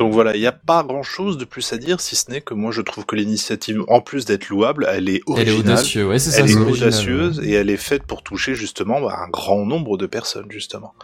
Donc 0.00 0.14
voilà, 0.14 0.34
il 0.34 0.40
n'y 0.40 0.46
a 0.46 0.52
pas 0.52 0.82
grand 0.82 1.02
chose 1.02 1.36
de 1.36 1.44
plus 1.44 1.74
à 1.74 1.76
dire, 1.76 2.00
si 2.00 2.16
ce 2.16 2.30
n'est 2.30 2.40
que 2.40 2.54
moi 2.54 2.72
je 2.72 2.80
trouve 2.80 3.04
que 3.04 3.14
l'initiative, 3.16 3.82
en 3.86 4.00
plus 4.00 4.24
d'être 4.24 4.48
louable, 4.48 4.86
elle 4.88 5.10
est 5.10 5.20
Elle 5.36 5.48
est 5.48 5.50
originale. 5.52 5.74
audacieuse, 5.74 6.06
ouais, 6.08 6.18
c'est 6.18 6.30
ça. 6.30 6.40
Elle 6.40 6.50
est 6.50 6.56
audacieuse 6.56 7.38
ouais. 7.38 7.46
et 7.46 7.52
elle 7.52 7.68
est 7.68 7.76
faite 7.76 8.04
pour 8.04 8.22
toucher 8.22 8.54
justement 8.54 8.98
bah, 9.02 9.14
un 9.22 9.28
grand 9.28 9.66
nombre 9.66 9.98
de 9.98 10.06
personnes 10.06 10.46
justement. 10.48 10.94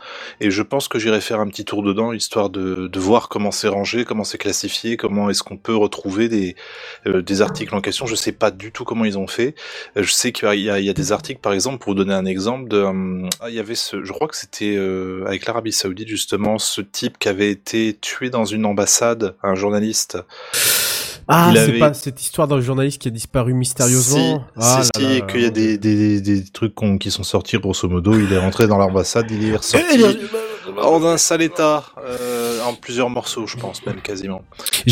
Et 0.41 0.51
je 0.51 0.63
pense 0.63 0.89
que 0.89 0.99
j'irai 0.99 1.21
faire 1.21 1.41
un 1.41 1.49
petit 1.49 1.67
tour 1.67 1.83
dedans 1.83 2.15
histoire 2.15 2.49
de, 2.49 2.87
de 2.87 2.99
voir 2.99 3.29
comment 3.29 3.51
c'est 3.51 3.69
rangé, 3.69 4.07
comment 4.07 4.25
c'est 4.25 4.39
classifié, 4.39 4.97
comment 4.97 5.29
est-ce 5.29 5.43
qu'on 5.43 5.59
peut 5.59 5.77
retrouver 5.77 6.31
des, 6.31 6.57
euh, 7.07 7.21
des 7.21 7.43
articles 7.43 7.75
en 7.75 7.83
question. 7.83 8.07
Je 8.07 8.15
sais 8.15 8.33
pas 8.33 8.51
du 8.51 8.73
tout 8.73 8.85
comment 8.85 9.05
ils 9.05 9.19
ont 9.19 9.27
fait. 9.27 9.55
Je 9.95 10.11
sais 10.11 10.33
qu'il 10.33 10.49
y 10.59 10.71
a, 10.71 10.79
il 10.79 10.87
y 10.87 10.91
a 10.91 10.95
des 10.95 11.13
articles 11.13 11.43
par 11.43 11.53
exemple 11.53 11.79
pour 11.85 11.91
vous 11.93 11.99
donner 11.99 12.15
un 12.15 12.25
exemple 12.25 12.69
de, 12.69 12.79
hum, 12.79 13.29
ah, 13.41 13.51
il 13.51 13.57
y 13.57 13.61
avait 13.61 13.75
ce, 13.75 14.03
je 14.03 14.13
crois 14.13 14.27
que 14.27 14.37
c'était 14.37 14.75
euh, 14.75 15.23
avec 15.27 15.45
l'Arabie 15.45 15.73
Saoudite 15.73 16.09
justement 16.09 16.59
ce 16.59 16.81
type 16.81 17.19
qui 17.19 17.29
avait 17.29 17.51
été 17.51 17.99
tué 18.01 18.31
dans 18.31 18.47
une 18.47 18.65
ambassade, 18.65 18.86
un 19.43 19.55
journaliste. 19.55 20.19
Ah, 21.29 21.51
c'est 21.53 21.59
avait- 21.59 21.79
pas 21.81 21.93
cette 21.93 22.23
histoire 22.23 22.47
d'un 22.47 22.61
journaliste 22.61 23.01
qui 23.03 23.09
a 23.09 23.11
disparu 23.11 23.53
mystérieusement. 23.53 24.39
Si, 24.39 24.61
ah, 24.61 24.83
si, 24.97 25.03
si, 25.17 25.23
qu'il 25.27 25.41
y 25.43 25.45
a 25.47 25.51
des, 25.51 25.77
des, 25.77 26.21
des 26.21 26.45
trucs 26.45 26.75
qui 27.01 27.11
sont 27.11 27.25
sortis 27.25 27.59
grosso 27.59 27.89
modo. 27.89 28.17
Il 28.17 28.33
est 28.33 28.39
rentré 28.39 28.69
dans 28.69 28.79
l'ambassade, 28.79 29.29
il 29.31 29.49
est 29.49 29.57
ressorti 29.57 29.99
en 30.83 31.05
un 31.05 31.17
sale 31.17 31.43
état, 31.43 31.85
euh, 32.05 32.61
en 32.63 32.75
plusieurs 32.75 33.11
morceaux, 33.11 33.47
je 33.47 33.57
pense 33.57 33.85
même 33.87 34.01
quasiment. 34.01 34.43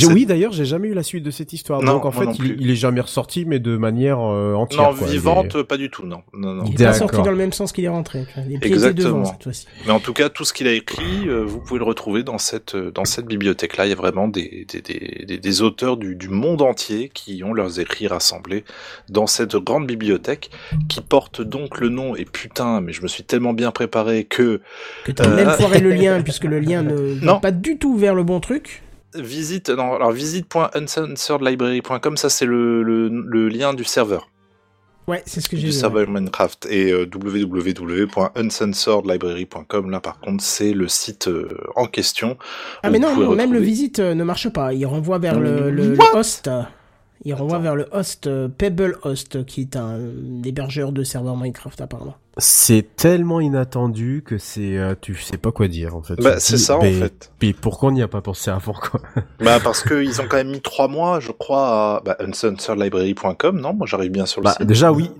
Oui, 0.09 0.27
d'ailleurs, 0.27 0.53
j'ai 0.53 0.65
jamais 0.65 0.89
eu 0.89 0.95
la 0.95 1.03
suite 1.03 1.23
de 1.25 1.31
cette 1.31 1.53
histoire. 1.53 1.83
Non, 1.83 1.95
Donc 1.95 2.05
en 2.05 2.13
fait, 2.13 2.27
il, 2.39 2.57
il 2.61 2.71
est 2.71 2.75
jamais 2.77 3.01
ressorti, 3.01 3.45
mais 3.45 3.59
de 3.59 3.77
manière 3.77 4.19
euh, 4.21 4.55
entière. 4.55 4.83
Non, 4.91 4.95
quoi. 4.97 5.07
Il 5.07 5.11
est- 5.11 5.13
vivante, 5.13 5.63
pas 5.63 5.77
du 5.77 5.91
tout, 5.91 6.07
non. 6.07 6.23
non, 6.33 6.55
non. 6.55 6.65
Il 6.67 6.81
est 6.81 6.85
pas 6.85 6.93
sorti 6.95 7.17
dans 7.23 7.31
le 7.31 7.37
même 7.37 7.53
sens 7.53 7.73
qu'il 7.73 7.85
est 7.85 7.89
rentré. 7.89 8.25
pieds 8.35 8.57
étaient 8.57 8.69
Exactement. 8.69 9.09
devant 9.21 9.25
cette 9.25 9.43
fois-ci. 9.43 9.67
Mais 9.87 9.93
en 9.93 10.01
tout 10.01 10.13
cas, 10.13 10.29
tout 10.29 10.45
ce 10.45 10.53
qu'il 10.53 10.67
a 10.69 10.73
écrit, 10.73 11.29
euh, 11.29 11.43
vous 11.45 11.61
pouvez 11.61 11.79
le 11.79 11.85
retrouver 11.85 12.23
dans 12.23 12.39
cette 12.39 12.75
euh, 12.75 12.91
dans 12.91 13.05
cette 13.05 13.27
bibliothèque-là. 13.27 13.87
Il 13.87 13.91
y 13.91 13.93
a 13.93 13.97
vraiment 13.97 14.29
des 14.29 14.67
des, 14.73 14.81
des, 14.81 15.25
des, 15.27 15.39
des 15.39 15.63
auteurs 15.63 15.97
du, 15.97 16.15
du 16.17 16.29
monde 16.29 16.63
entier 16.63 17.11
qui 17.13 17.43
ont 17.45 17.53
leurs 17.53 17.81
écrits 17.81 18.07
rassemblés 18.07 18.65
dans 19.09 19.27
cette 19.27 19.57
grande 19.57 19.87
bibliothèque 19.87 20.51
qui 20.89 21.01
porte 21.01 21.41
donc 21.43 21.81
le 21.81 21.89
nom. 21.89 22.17
Et 22.17 22.25
putain, 22.25 22.81
mais 22.81 22.93
je 22.93 23.03
me 23.03 23.09
suis 23.09 23.23
tellement 23.25 23.53
bien 23.53 23.71
préparé 23.71 24.25
que 24.25 24.61
Que 25.05 25.13
Euh, 25.23 25.37
même 25.37 25.55
foiré 25.67 25.81
le 25.81 25.93
lien, 25.93 26.23
puisque 26.23 26.45
le 26.45 26.61
lien 26.61 26.83
ne 26.83 26.95
va 26.95 27.27
Non. 27.35 27.41
pas 27.41 27.51
du 27.51 27.79
tout 27.79 27.97
vers 27.97 28.15
le 28.15 28.23
bon 28.25 28.41
truc. 28.41 28.83
visite 29.15 29.71
non 29.71 29.95
alors 29.95 30.13
visite.uncensoredlibrary.com 30.13 32.17
ça 32.17 32.29
c'est 32.29 32.47
le, 32.47 32.83
le 32.83 33.09
le 33.09 33.49
lien 33.49 33.73
du 33.75 33.85
serveur. 33.85 34.29
Ouais, 35.07 35.23
c'est 35.27 35.43
ce 35.43 35.51
que 35.51 35.57
j'ai 35.57 35.65
du 35.65 35.69
vu. 35.69 35.73
serveur 35.73 36.09
Minecraft 36.09 36.67
et 36.71 36.91
euh, 36.91 37.05
www.uncensoredlibrary.com 37.15 39.91
là 39.91 40.01
par 40.01 40.19
contre 40.21 40.43
c'est 40.43 40.73
le 40.73 40.89
site 40.89 41.29
euh, 41.29 41.49
en 41.77 41.87
question. 41.87 42.37
Ah 42.83 42.91
mais 42.91 42.99
non, 42.99 43.35
même 43.35 43.53
le 43.53 43.61
visite 43.61 43.99
euh, 43.99 44.15
ne 44.15 44.25
marche 44.25 44.49
pas. 44.49 44.73
Il 44.73 44.87
renvoie 44.87 45.19
vers 45.19 45.39
le, 45.39 45.71
le- 45.71 45.89
le 45.93 45.99
What 45.99 46.17
host. 46.19 46.51
Il 47.25 47.35
renvoie 47.35 47.59
vers 47.59 47.77
le 47.77 47.87
host 47.93 48.27
euh, 48.27 48.49
Pebble 48.49 48.99
Host, 49.03 49.45
qui 49.47 49.63
est 49.63 49.77
un 49.77 49.99
hébergeur 50.45 50.93
de 50.93 51.03
serveurs 51.05 51.37
Minecraft 51.37 51.81
apparemment. 51.81 52.17
C'est 52.37 52.97
tellement 52.97 53.39
inattendu 53.41 54.25
que 54.27 54.39
c'est, 54.39 54.77
euh, 54.77 54.95
tu 55.01 55.15
sais 55.15 55.37
pas 55.37 55.53
quoi 55.53 55.69
dire 55.69 55.95
en 55.95 56.03
fait. 56.03 56.17
Bah, 56.17 56.41
c'est 56.41 56.59
ça 56.59 56.79
en 56.79 56.81
fait. 56.81 57.31
Puis 57.39 57.53
pourquoi 57.53 57.91
on 57.91 57.93
n'y 57.93 58.03
a 58.03 58.09
pas 58.09 58.23
pensé 58.23 58.51
avant 58.51 58.73
quoi? 58.73 59.01
Bah 59.41 59.61
parce 59.63 59.83
que 59.85 60.03
ils 60.03 60.21
ont 60.21 60.25
quand 60.29 60.39
même 60.39 60.51
mis 60.51 60.61
trois 60.61 60.89
mois 60.89 61.21
je 61.21 61.31
crois 61.31 61.97
à 61.97 62.03
bah, 62.05 62.17
uncensoredlibrary.com 62.19 63.61
non? 63.61 63.75
Moi 63.75 63.87
j'arrive 63.87 64.11
bien 64.11 64.27
sur 64.27 64.41
le 64.41 64.47
Bah, 64.47 64.55
site. 64.59 64.67
déjà 64.67 64.91
oui, 64.93 65.11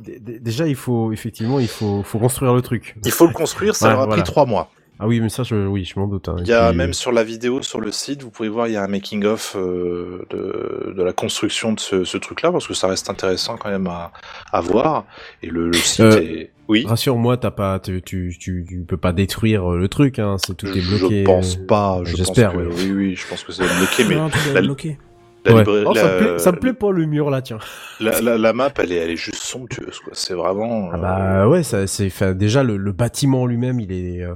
déjà 0.41 0.67
il 0.67 0.75
faut 0.75 1.13
effectivement 1.13 1.61
il 1.61 1.69
faut 1.69 2.03
faut 2.03 2.19
construire 2.19 2.53
le 2.55 2.63
truc. 2.63 2.97
Il 3.05 3.13
faut 3.13 3.27
le 3.27 3.33
construire 3.33 3.77
ça 3.77 3.87
Ouais, 3.87 3.93
leur 3.93 4.03
a 4.03 4.07
voilà. 4.07 4.23
pris 4.23 4.31
trois 4.33 4.47
mois. 4.47 4.71
Ah 5.01 5.09
oui, 5.09 5.21
mais 5.21 5.29
ça 5.29 5.43
je 5.43 5.57
oui, 5.67 5.85
je 5.85 5.99
m'en 5.99 6.07
doute. 6.07 6.29
hein. 6.29 6.37
Il 6.41 6.47
y 6.47 6.53
a 6.53 6.69
Puis- 6.69 6.79
même 6.79 6.95
sur 6.95 7.11
la 7.11 7.25
vidéo 7.25 7.63
sur 7.63 7.81
le 7.81 7.91
site, 7.91 8.23
vous 8.23 8.31
pouvez 8.31 8.49
voir, 8.49 8.69
il 8.69 8.75
y 8.75 8.77
a 8.77 8.83
un 8.83 8.87
making 8.89 9.25
of 9.25 9.57
euh, 9.57 10.25
de, 10.31 10.95
de 10.97 11.03
la 11.03 11.13
construction 11.13 11.73
de 11.73 11.81
ce, 11.81 12.05
ce 12.05 12.17
truc-là 12.17 12.53
parce 12.53 12.67
que 12.69 12.75
ça 12.75 12.87
reste 12.87 13.11
intéressant 13.11 13.57
quand 13.57 13.71
même 13.71 13.89
à, 13.89 14.13
à 14.53 14.61
voir. 14.61 15.05
Et 15.43 15.49
le, 15.49 15.67
le 15.67 15.73
site 15.75 16.01
Euh, 16.01 16.21
est 16.21 16.51
oui. 16.69 16.85
Rassure-moi, 16.87 17.37
t'as 17.37 17.51
pas, 17.51 17.79
tu, 17.79 18.01
tu, 18.03 18.35
tu, 18.39 18.65
tu 18.69 18.85
peux 18.87 18.97
pas 18.97 19.13
détruire 19.13 19.73
euh, 19.73 19.79
le 19.79 19.89
truc, 19.89 20.19
hein. 20.19 20.37
C'est 20.45 20.57
tout 20.57 20.67
est 20.67 20.81
bloqué. 20.81 21.21
Je 21.21 21.25
pense 21.25 21.57
pas. 21.57 22.01
Je 22.05 22.17
J'espère, 22.17 22.57
ouais. 22.57 22.67
Oui, 22.71 22.93
oui, 22.93 23.15
je 23.17 23.27
pense 23.29 23.43
que 23.45 23.53
c'est 23.53 23.63
bloqué, 23.65 24.05
mais 24.09 24.15
Non, 24.17 24.29
la- 24.55 24.61
bloqué. 24.63 24.99
la, 25.45 25.55
Ouais. 25.55 25.65
Oh, 25.67 25.95
ça, 25.95 26.05
me 26.05 26.09
la- 26.11 26.17
plaît, 26.19 26.39
ça 26.39 26.53
me 26.53 26.59
plaît 26.59 26.73
pas 26.73 26.91
le 26.91 27.05
mur 27.05 27.29
là, 27.31 27.43
tiens. 27.43 27.59
la, 28.01 28.19
la- 28.23 28.39
la 28.39 28.53
map, 28.55 28.71
elle 28.79 28.93
est, 28.93 28.97
elle 28.97 29.11
est 29.11 29.17
juste 29.17 29.43
somptueuse. 29.43 29.99
quoi. 30.01 30.13
C'est 30.17 30.33
vraiment. 30.35 30.89
Ah 30.93 30.97
euh, 30.97 30.99
bah 31.43 31.49
ouais, 31.49 31.63
ça, 31.63 31.87
c'est, 31.87 32.07
enfin, 32.07 32.33
déjà 32.33 32.63
le, 32.63 32.77
le 32.79 32.93
bâtiment 32.93 33.45
lui-même, 33.47 33.79
il 33.81 33.93
est, 33.93 34.23
euh, 34.23 34.35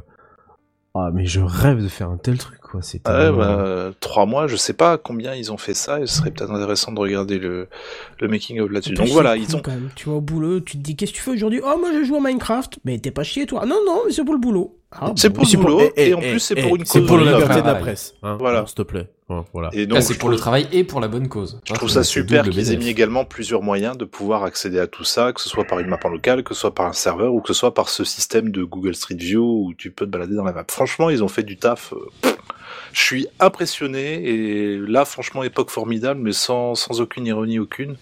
Ah, 0.95 1.11
mais 1.13 1.27
je 1.27 1.41
rêve 1.41 1.83
de 1.83 1.89
faire 1.89 2.09
un 2.11 2.17
tel 2.17 2.39
truc, 2.39 2.59
quoi. 2.61 2.83
C'est 2.83 3.07
Ouais, 3.07 3.15
tellement- 3.15 3.37
bah, 3.39 3.91
trois 4.01 4.27
mois, 4.27 4.47
je 4.49 4.57
sais 4.57 4.73
pas 4.73 4.99
combien 4.99 5.35
ils 5.35 5.53
ont 5.53 5.57
fait 5.57 5.75
ça, 5.75 6.01
et 6.01 6.07
ce 6.07 6.17
serait 6.17 6.31
peut-être 6.33 6.51
intéressant 6.51 6.91
de 6.93 6.99
regarder 6.99 7.39
le, 7.39 7.69
le 8.21 8.29
making 8.29 8.59
of 8.61 8.71
là-dessus. 8.71 8.95
Donc 8.95 9.09
voilà, 9.09 9.37
ils 9.37 9.55
ont. 9.55 9.61
quand 9.61 9.71
même. 9.73 9.91
Tu 9.95 10.09
vas 10.09 10.17
au 10.17 10.21
boulot, 10.21 10.61
tu 10.61 10.77
te 10.79 10.83
dis 10.83 10.97
qu'est-ce 10.97 11.13
que 11.13 11.17
tu 11.19 11.23
fais 11.23 11.31
aujourd'hui? 11.33 11.61
Oh, 11.63 11.77
moi 11.79 11.91
je 11.93 12.03
joue 12.05 12.17
à 12.17 12.21
Minecraft. 12.21 12.79
Mais 12.85 12.99
t'es 12.99 13.11
pas 13.11 13.23
chier 13.23 13.47
toi. 13.47 13.65
Non, 13.67 13.79
non, 13.87 14.03
mais 14.07 14.13
c'est 14.13 14.25
pour 14.25 14.35
le 14.35 14.41
boulot. 14.41 14.78
Ah, 14.91 15.13
C'est 15.17 15.29
bon. 15.29 15.35
pour 15.35 15.45
le 15.45 15.49
C'est 15.51 15.57
pour- 15.59 15.67
boulot, 15.67 15.81
eh, 15.97 16.03
et 16.03 16.09
eh, 16.09 16.15
en 16.15 16.21
eh, 16.23 16.31
plus 16.31 16.41
c'est 16.41 16.55
eh, 16.57 16.63
pour 16.63 16.77
une 16.77 16.85
C'est 16.87 17.01
cause. 17.01 17.09
pour 17.09 17.19
la 17.19 17.33
liberté 17.33 17.61
de 17.61 17.67
la 17.67 17.75
presse. 17.75 18.15
Hein, 18.23 18.37
Voilà. 18.41 18.65
S'il 18.67 18.75
te 18.75 18.83
plaît. 18.83 19.07
Ouais, 19.29 19.43
voilà. 19.53 19.69
Et 19.75 19.81
Là, 19.81 19.87
donc, 19.87 20.03
c'est 20.03 20.15
je 20.15 20.19
pour 20.19 20.31
le 20.31 20.37
trouve- 20.37 20.41
travail 20.43 20.67
et 20.73 20.83
pour 20.85 21.01
la 21.01 21.09
bonne 21.09 21.29
cause. 21.29 21.61
Je 21.65 21.75
trouve 21.75 21.91
ça 21.91 22.03
super 22.03 22.49
qu'ils 22.49 22.73
aient 22.73 22.77
mis 22.79 22.89
également 22.89 23.27
plusieurs 23.27 23.63
moyens 23.63 23.99
de 23.99 24.07
pouvoir 24.07 24.45
accéder 24.45 24.79
à 24.79 24.87
tout 24.87 25.05
ça, 25.05 25.35
que 25.35 25.43
ce 25.43 25.51
soit 25.51 25.65
par 25.65 25.79
une 25.81 25.89
map 25.89 25.99
en 26.03 26.09
local, 26.09 26.43
que 26.43 26.55
ce 26.55 26.61
soit 26.63 26.75
par 26.75 26.87
un 26.87 26.95
serveur, 26.95 27.35
ou 27.35 27.43
que 27.43 27.49
ce 27.49 27.55
soit 27.55 27.75
par 27.75 27.91
ce 27.91 28.05
système 28.05 28.51
de 28.51 28.65
Google 28.65 28.95
Street 28.95 29.17
View 29.17 29.67
où 29.67 29.75
tu 29.75 29.91
peux 29.91 30.07
te 30.07 30.11
balader 30.11 30.35
dans 30.35 30.45
la 30.45 30.53
map. 30.53 30.65
Franchement, 30.71 31.11
ils 31.11 31.23
ont 31.23 31.29
fait 31.29 31.43
du 31.43 31.59
taf. 31.59 31.93
euh, 31.93 32.31
Je 32.95 33.03
suis 33.03 33.27
impressionné, 33.39 34.27
et 34.27 34.79
là, 34.79 35.05
franchement, 35.05 35.43
époque 35.43 35.69
formidable, 35.69 36.21
mais 36.23 36.33
sans, 36.33 36.75
sans 36.75 37.03
aucune 37.03 37.27
ironie 37.27 37.59
aucune, 37.59 37.97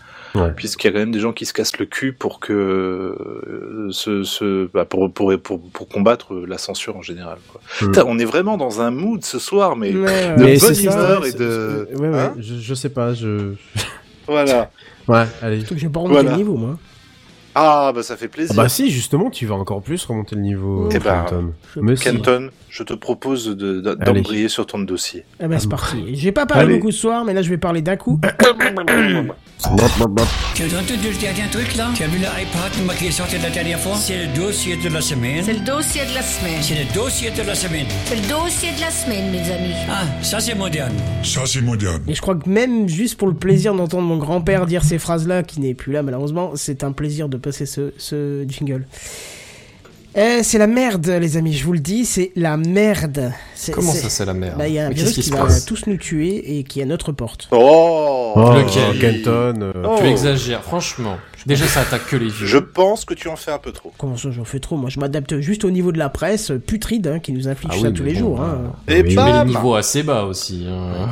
Ouais. 0.45 0.53
puisqu'il 0.55 0.87
y 0.87 0.91
a 0.91 0.93
quand 0.93 0.99
même 0.99 1.11
des 1.13 1.21
gens 1.21 1.33
qui 1.33 1.47
se 1.47 1.53
cassent 1.53 1.79
le 1.79 1.87
cul 1.87 2.13
pour 2.13 2.41
que 2.41 2.53
euh, 2.53 3.89
ce, 3.91 4.23
ce, 4.25 4.69
bah, 4.73 4.85
pour, 4.85 5.13
pour, 5.13 5.33
pour, 5.41 5.61
pour 5.61 5.89
combattre 5.89 6.35
la 6.47 6.59
censure 6.59 6.97
en 6.97 7.03
général. 7.03 7.39
Quoi. 7.51 7.61
Mm. 7.81 7.85
Putain, 7.87 8.05
On 8.07 8.19
est 8.19 8.25
vraiment 8.25 8.57
dans 8.57 8.81
un 8.81 8.91
mood 8.91 9.25
ce 9.25 9.39
soir, 9.39 9.77
mais 9.77 9.95
Ouais, 9.95 10.37
de 10.37 10.45
Mais 10.45 10.59
bonne 10.59 10.75
ça, 10.75 10.83
humeur 10.83 11.27
et 11.27 11.33
de. 11.33 11.89
Ouais, 11.97 12.09
ouais, 12.09 12.19
Hein 12.19 12.35
je, 12.39 12.55
je 12.57 12.75
sais 12.75 12.89
pas, 12.91 13.15
je. 13.15 13.53
voilà. 14.27 14.71
Ouais, 15.09 15.25
allez. 15.43 15.61
Surtout 15.61 15.75
que 15.75 15.81
j'ai 15.81 15.89
pas 15.89 16.01
remonté 16.01 16.21
Voilà. 16.23 16.31
le 16.33 16.37
niveau, 16.37 16.57
moi. 16.57 16.79
Ah, 17.59 17.91
bah 17.95 18.03
ça 18.03 18.19
fait 18.19 18.27
Ah 18.27 18.35
plaisir. 18.35 18.55
bah 18.55 18.69
si, 18.69 18.91
justement, 18.91 19.31
tu 19.31 19.47
vas 19.47 19.55
encore 19.55 19.81
plus 19.81 20.05
remonter 20.05 20.37
le 20.37 20.43
niveau, 20.43 20.91
Eh 20.93 20.99
ben, 20.99 21.24
Kenton. 21.24 21.53
je-. 21.74 22.03
Kenton, 22.05 22.51
je 22.69 22.83
te 22.83 22.93
propose 22.93 23.47
de- 23.47 23.81
de- 23.81 23.97
Allez. 23.99 24.12
d'embrayer 24.20 24.49
sur 24.49 24.66
ton 24.66 24.78
dossier. 24.78 25.24
Eh 25.41 25.47
ben, 25.47 25.59
c'est 25.59 25.69
parti. 25.69 26.05
J'ai 26.15 26.33
pas 26.33 26.45
parlé 26.45 26.65
Allez. 26.65 26.74
beaucoup 26.78 26.91
ce 26.91 26.99
soir, 27.01 27.24
mais 27.24 27.33
là, 27.33 27.41
je 27.41 27.49
vais 27.49 27.57
parler 27.57 27.81
d'un 27.81 27.97
coup. 27.97 28.20
Tu 30.55 30.62
as 30.62 30.66
entendu 30.66 31.09
le 31.11 31.19
dernier 31.20 31.51
truc 31.51 31.74
là? 31.77 31.89
Tu 31.95 32.03
as 32.03 32.07
vu 32.07 32.19
l'iPad 32.19 32.97
qui 32.99 33.07
est 33.07 33.11
sorti 33.11 33.37
la 33.39 33.51
dernière 33.51 33.81
fois? 33.81 33.95
C'est 33.97 34.27
le 34.27 34.37
dossier 34.37 34.77
de 34.77 34.89
la 34.89 35.01
semaine. 35.01 35.43
C'est 35.43 35.55
le 35.55 35.65
dossier 35.65 36.03
de 36.05 36.15
la 36.15 36.23
semaine. 36.23 36.62
C'est 36.62 36.74
le 36.74 36.95
dossier 36.95 37.31
de 37.31 37.43
la 37.43 37.55
semaine. 37.55 37.87
C'est 38.05 38.16
le 38.16 38.28
dossier 38.28 38.69
de 38.77 38.81
la 38.81 38.91
semaine, 38.91 39.31
mes 39.33 39.51
amis. 39.51 39.74
Ah, 39.91 40.03
ça 40.23 40.41
c'est 40.41 40.55
moderne. 40.55 40.93
Ça, 41.24 41.41
c'est 41.47 41.62
moderne. 41.62 42.03
Et 42.07 42.15
je 42.15 42.20
crois 42.20 42.37
que 42.37 42.49
même 42.49 42.87
juste 42.89 43.16
pour 43.19 43.28
le 43.28 43.35
plaisir 43.35 43.74
d'entendre 43.74 44.07
mon 44.07 44.19
grand-père 44.19 44.66
dire 44.66 44.85
ces 44.85 44.99
phrases-là, 44.99 45.43
qui 45.43 45.61
n'est 45.61 45.74
plus 45.74 45.93
là 45.93 46.03
malheureusement, 46.03 46.53
c'est 46.55 46.85
un 46.85 46.93
plaisir 46.93 47.28
de 47.28 47.37
passer 47.47 47.64
ce, 47.66 47.93
ce 47.97 48.44
jingle. 48.48 48.85
Eh, 50.18 50.43
c'est 50.43 50.56
la 50.56 50.66
merde, 50.66 51.06
les 51.09 51.36
amis, 51.36 51.52
je 51.52 51.62
vous 51.66 51.74
le 51.74 51.78
dis, 51.78 52.06
c'est 52.06 52.32
la 52.36 52.56
merde. 52.56 53.32
C'est- 53.55 53.73
Comment 53.73 53.93
ça, 53.93 54.09
c'est 54.09 54.24
la 54.24 54.32
merde 54.32 54.56
Bah, 54.56 54.66
il 54.66 54.73
y 54.74 54.78
a 54.78 54.86
un 54.86 54.90
virus 54.90 55.14
qu'est-ce 55.14 55.31
qui, 55.31 55.36
va 55.36 55.47
tous 55.66 55.86
nous 55.86 55.98
tuer 55.98 56.59
et 56.59 56.64
qui 56.64 56.81
est 56.81 56.85
à 56.85 56.86
notre 56.86 57.12
porte. 57.12 57.48
Oh, 57.52 58.32
Oh, 58.35 58.52
Lequel 58.55 58.98
Kenton. 58.98 59.60
euh, 59.62 59.73
Oh. 59.85 59.97
Tu 60.01 60.06
exagères, 60.06 60.62
franchement. 60.62 61.18
Déjà, 61.44 61.66
ça 61.66 61.82
attaque 61.82 62.06
que 62.06 62.16
les 62.16 62.28
vieux. 62.31 62.47
Je 62.47 62.56
pense 62.59 63.05
que 63.05 63.12
tu 63.14 63.28
en 63.28 63.36
fais 63.36 63.51
un 63.52 63.59
peu 63.59 63.73
trop. 63.73 63.93
Comment 63.98 64.16
ça, 64.16 64.31
j'en 64.31 64.44
fais 64.44 64.59
trop? 64.59 64.77
Moi, 64.78 64.89
je 64.90 64.98
m'adapte 64.98 65.39
juste 65.40 65.64
au 65.64 65.70
niveau 65.70 65.93
de 65.93 65.98
la 65.98 66.09
presse 66.09 66.51
euh, 66.51 66.59
putride 66.59 67.06
hein, 67.09 67.18
qui 67.18 67.32
nous 67.32 67.47
inflige 67.47 67.73
Ah 67.74 67.81
ça 67.81 67.89
oui, 67.89 67.93
tous 67.94 68.02
les 68.02 68.14
bon, 68.14 68.18
jours. 68.18 68.36
bah, 68.39 68.59
hein. 68.64 68.73
Et 68.89 69.02
oui. 69.02 69.10
Tu 69.10 69.16
mets 69.16 69.23
bam 69.23 69.47
les 69.48 69.55
niveaux 69.55 69.74
assez 69.74 70.02
bas 70.02 70.24
aussi. 70.24 70.66
hein. 70.68 71.09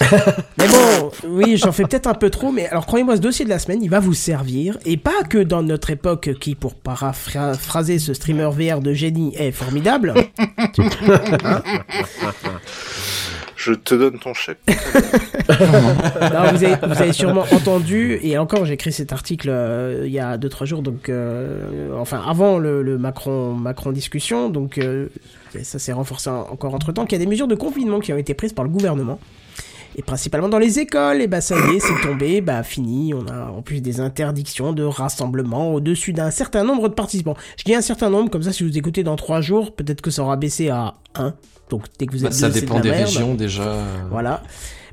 Mais 0.58 0.66
bon, 0.68 1.10
oui, 1.28 1.56
j'en 1.56 1.70
fais 1.72 1.84
peut-être 1.84 2.06
un 2.06 2.14
peu 2.14 2.28
trop, 2.30 2.50
mais 2.50 2.66
alors 2.68 2.84
croyez-moi, 2.86 3.16
ce 3.16 3.20
dossier 3.20 3.44
de 3.44 3.50
la 3.50 3.58
semaine, 3.58 3.82
il 3.82 3.90
va 3.90 4.00
vous 4.00 4.14
servir, 4.14 4.76
et 4.84 4.96
pas 4.96 5.22
que 5.28 5.38
dans 5.38 5.62
notre 5.62 5.90
époque 5.90 6.30
qui, 6.40 6.54
pour 6.54 6.74
paraphraser 6.74 7.98
ce 7.98 8.12
streamer 8.14 8.48
VR 8.50 8.80
de 8.80 8.92
génie, 8.92 9.34
est 9.36 9.52
formidable. 9.52 10.14
Je 13.56 13.72
te 13.72 13.94
donne 13.94 14.18
ton 14.18 14.34
chèque. 14.34 14.58
Non, 14.68 14.74
vous, 16.52 16.64
avez, 16.64 16.74
vous 16.86 17.00
avez 17.02 17.12
sûrement 17.12 17.46
entendu, 17.50 18.18
et 18.22 18.36
encore, 18.36 18.66
j'ai 18.66 18.74
écrit 18.74 18.92
cet 18.92 19.12
article 19.12 19.48
euh, 19.50 20.02
il 20.06 20.12
y 20.12 20.18
a 20.18 20.36
2-3 20.36 20.66
jours, 20.66 20.82
donc, 20.82 21.08
euh, 21.08 21.90
enfin, 21.98 22.20
avant 22.26 22.58
le, 22.58 22.82
le 22.82 22.98
Macron, 22.98 23.54
Macron 23.54 23.92
discussion, 23.92 24.50
donc 24.50 24.76
euh, 24.78 25.06
ça 25.62 25.78
s'est 25.78 25.92
renforcé 25.94 26.28
en- 26.28 26.48
encore 26.50 26.74
entre 26.74 26.92
temps, 26.92 27.06
qu'il 27.06 27.16
y 27.18 27.22
a 27.22 27.24
des 27.24 27.30
mesures 27.30 27.48
de 27.48 27.54
confinement 27.54 28.00
qui 28.00 28.12
ont 28.12 28.18
été 28.18 28.34
prises 28.34 28.52
par 28.52 28.64
le 28.64 28.70
gouvernement. 28.70 29.18
Et 29.96 30.02
principalement 30.02 30.48
dans 30.48 30.58
les 30.58 30.78
écoles, 30.80 31.20
et 31.22 31.26
bah 31.28 31.40
ça 31.40 31.54
y 31.56 31.76
est, 31.76 31.80
c'est 31.80 32.00
tombé, 32.02 32.40
bah 32.40 32.62
fini, 32.64 33.14
on 33.14 33.26
a 33.28 33.46
en 33.50 33.62
plus 33.62 33.80
des 33.80 34.00
interdictions 34.00 34.72
de 34.72 34.82
rassemblement 34.82 35.72
au-dessus 35.72 36.12
d'un 36.12 36.30
certain 36.32 36.64
nombre 36.64 36.88
de 36.88 36.94
participants. 36.94 37.36
Je 37.56 37.64
dis 37.64 37.74
un 37.74 37.80
certain 37.80 38.10
nombre, 38.10 38.30
comme 38.30 38.42
ça 38.42 38.52
si 38.52 38.64
vous 38.64 38.76
écoutez 38.76 39.04
dans 39.04 39.16
3 39.16 39.40
jours, 39.40 39.74
peut-être 39.74 40.00
que 40.00 40.10
ça 40.10 40.22
aura 40.22 40.36
baissé 40.36 40.68
à 40.68 40.94
1. 41.14 41.34
Donc 41.70 41.84
dès 41.98 42.06
que 42.06 42.12
vous 42.16 42.22
Bah, 42.22 42.28
êtes 42.28 42.34
ça 42.34 42.48
deux, 42.48 42.54
de 42.56 42.60
dépend 42.60 42.80
des 42.80 42.90
merde. 42.90 43.04
régions 43.04 43.34
déjà. 43.34 43.76
Voilà. 44.10 44.42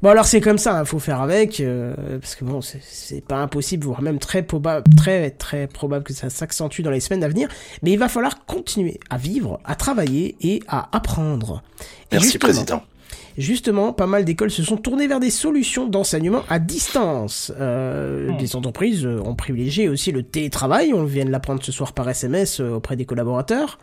Bon 0.04 0.10
alors 0.10 0.26
c'est 0.26 0.42
comme 0.42 0.58
ça, 0.58 0.80
il 0.84 0.88
faut 0.88 0.98
faire 1.00 1.22
avec, 1.22 1.60
euh, 1.60 1.94
parce 2.20 2.34
que 2.36 2.44
bon, 2.44 2.60
c'est- 2.62 3.24
pas 3.28 3.38
impossible, 3.38 3.86
voire 3.86 4.02
même 4.02 4.18
très 4.20 4.42
probable, 4.42 4.86
très 4.96 5.30
très 5.32 5.68
probable 5.68 6.04
que 6.04 6.14
ça 6.14 6.30
s'accentue 6.32 6.82
dans 6.82 6.90
les 6.90 7.00
semaines 7.00 7.24
à 7.24 7.28
venir. 7.28 7.50
Mais 7.84 7.92
il 7.92 8.00
va 8.00 8.08
falloir 8.10 8.46
continuer 8.46 9.00
à 9.12 9.18
vivre, 9.18 9.60
à 9.64 9.76
travailler 9.76 10.38
et 10.42 10.62
à 10.68 10.96
apprendre. 10.96 11.62
Et 12.12 12.16
Merci, 12.16 12.40
président. 12.40 12.82
Justement, 13.42 13.92
pas 13.92 14.08
mal 14.08 14.24
d'écoles 14.24 14.52
se 14.52 14.62
sont 14.64 14.78
tournées 14.78 15.08
vers 15.08 15.20
des 15.20 15.32
solutions 15.32 15.88
d'enseignement 15.88 16.44
à 16.50 16.60
distance. 16.60 17.52
Euh, 17.60 18.32
Des 18.38 18.56
entreprises 18.56 19.06
euh, 19.06 19.20
ont 19.26 19.36
privilégié 19.36 19.90
aussi 19.90 20.12
le 20.12 20.22
télétravail, 20.24 20.94
on 20.94 21.04
vient 21.04 21.26
de 21.26 21.32
l'apprendre 21.32 21.62
ce 21.64 21.72
soir 21.72 21.94
par 21.94 22.08
SMS 22.10 22.60
euh, 22.60 22.76
auprès 22.76 22.96
des 22.96 23.06
collaborateurs. 23.06 23.80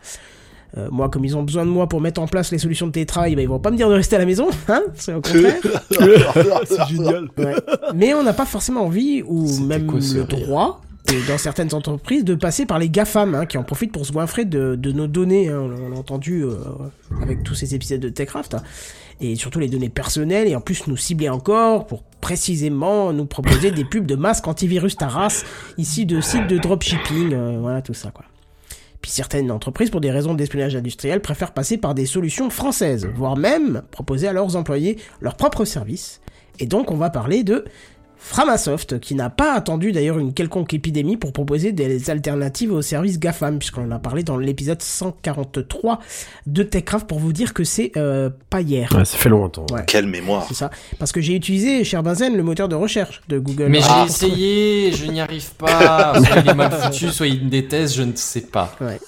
Euh, 0.77 0.87
moi, 0.91 1.09
comme 1.09 1.25
ils 1.25 1.35
ont 1.35 1.43
besoin 1.43 1.65
de 1.65 1.71
moi 1.71 1.87
pour 1.89 1.99
mettre 1.99 2.21
en 2.21 2.27
place 2.27 2.51
les 2.51 2.57
solutions 2.59 2.87
de 2.87 2.91
télétravail, 2.91 3.35
bah, 3.35 3.41
ils 3.41 3.47
vont 3.49 3.59
pas 3.59 3.71
me 3.71 3.75
dire 3.77 3.89
de 3.89 3.95
rester 3.95 4.15
à 4.15 4.19
la 4.19 4.25
maison, 4.25 4.47
hein 4.69 4.83
C'est 4.95 5.13
au 5.13 5.21
contraire. 5.21 5.55
C'est 6.65 6.87
génial. 6.89 7.27
Ouais. 7.37 7.55
Mais 7.95 8.13
on 8.13 8.23
n'a 8.23 8.33
pas 8.33 8.45
forcément 8.45 8.85
envie, 8.85 9.23
ou 9.25 9.59
même 9.61 9.87
quoi, 9.87 9.99
le 9.99 10.23
droit, 10.23 10.81
et 11.11 11.27
dans 11.27 11.39
certaines 11.39 11.73
entreprises, 11.73 12.23
de 12.23 12.35
passer 12.35 12.67
par 12.67 12.77
les 12.77 12.87
GAFAM, 12.87 13.33
hein, 13.33 13.45
qui 13.47 13.57
en 13.57 13.63
profitent 13.63 13.91
pour 13.91 14.05
se 14.05 14.11
goinfrer 14.11 14.45
de, 14.45 14.75
de 14.75 14.91
nos 14.91 15.07
données. 15.07 15.49
hein. 15.49 15.59
on 15.59 15.89
l'a 15.89 15.97
entendu 15.97 16.43
euh, 16.43 16.53
avec 17.23 17.41
tous 17.43 17.55
ces 17.55 17.73
épisodes 17.73 17.99
de 17.99 18.09
TechCraft. 18.09 18.57
Et 19.21 19.35
surtout 19.35 19.59
les 19.59 19.67
données 19.67 19.89
personnelles, 19.89 20.47
et 20.47 20.55
en 20.55 20.61
plus 20.61 20.87
nous 20.87 20.97
cibler 20.97 21.29
encore 21.29 21.87
pour 21.87 22.03
précisément 22.03 23.11
nous 23.13 23.25
proposer 23.25 23.71
des 23.71 23.83
pubs 23.83 24.05
de 24.05 24.15
masques 24.15 24.47
antivirus 24.47 24.95
Taras, 24.95 25.43
ici 25.77 26.05
de 26.05 26.21
sites 26.21 26.47
de 26.47 26.57
dropshipping, 26.57 27.33
euh, 27.33 27.57
voilà 27.59 27.81
tout 27.81 27.93
ça 27.93 28.11
quoi. 28.11 28.25
Puis 29.01 29.11
certaines 29.11 29.49
entreprises, 29.51 29.89
pour 29.89 30.01
des 30.01 30.11
raisons 30.11 30.33
d'espionnage 30.33 30.75
industriel, 30.75 31.21
préfèrent 31.21 31.53
passer 31.53 31.77
par 31.77 31.95
des 31.95 32.05
solutions 32.05 32.49
françaises, 32.49 33.07
voire 33.15 33.37
même 33.37 33.83
proposer 33.91 34.27
à 34.27 34.33
leurs 34.33 34.55
employés 34.55 34.97
leur 35.21 35.35
propre 35.35 35.63
service. 35.63 36.19
Et 36.59 36.65
donc 36.65 36.91
on 36.91 36.97
va 36.97 37.09
parler 37.09 37.43
de 37.43 37.63
Framasoft, 38.19 38.99
qui 38.99 39.15
n'a 39.15 39.29
pas 39.29 39.53
attendu 39.53 39.91
d'ailleurs 39.91 40.19
une 40.19 40.33
quelconque 40.33 40.73
épidémie 40.73 41.17
pour 41.17 41.31
proposer 41.33 41.71
des 41.71 42.09
alternatives 42.09 42.71
aux 42.73 42.81
services 42.81 43.17
GAFAM, 43.19 43.59
puisqu'on 43.59 43.85
en 43.85 43.91
a 43.91 43.99
parlé 43.99 44.23
dans 44.23 44.37
l'épisode 44.37 44.81
143 44.81 45.99
de 46.45 46.63
TechCraft 46.63 47.07
pour 47.07 47.19
vous 47.19 47.33
dire 47.33 47.53
que 47.53 47.63
c'est 47.63 47.91
euh, 47.97 48.29
pas 48.49 48.61
hier. 48.61 48.91
Ouais, 48.95 49.05
ça 49.05 49.17
fait 49.17 49.29
longtemps. 49.29 49.65
Ouais. 49.71 49.83
Quelle 49.87 50.05
mémoire. 50.07 50.45
C'est 50.47 50.53
ça. 50.53 50.69
Parce 50.99 51.11
que 51.11 51.21
j'ai 51.21 51.33
utilisé, 51.35 51.83
cher 51.83 52.03
Benzen, 52.03 52.35
le 52.35 52.43
moteur 52.43 52.67
de 52.67 52.75
recherche 52.75 53.21
de 53.29 53.39
Google. 53.39 53.67
Mais 53.69 53.79
Ah, 53.87 54.05
j'ai 54.05 54.11
essayé, 54.11 54.91
je 54.91 55.05
n'y 55.09 55.21
arrive 55.21 55.51
pas. 55.55 56.13
Soit 56.23 56.37
il 56.43 56.49
est 56.49 56.53
mal 56.53 56.71
foutu, 56.71 57.09
soit 57.09 57.27
il 57.27 57.45
me 57.45 57.49
déteste, 57.49 57.95
je 57.95 58.03
ne 58.03 58.15
sais 58.15 58.41
pas. 58.41 58.75
Ouais. 58.81 58.99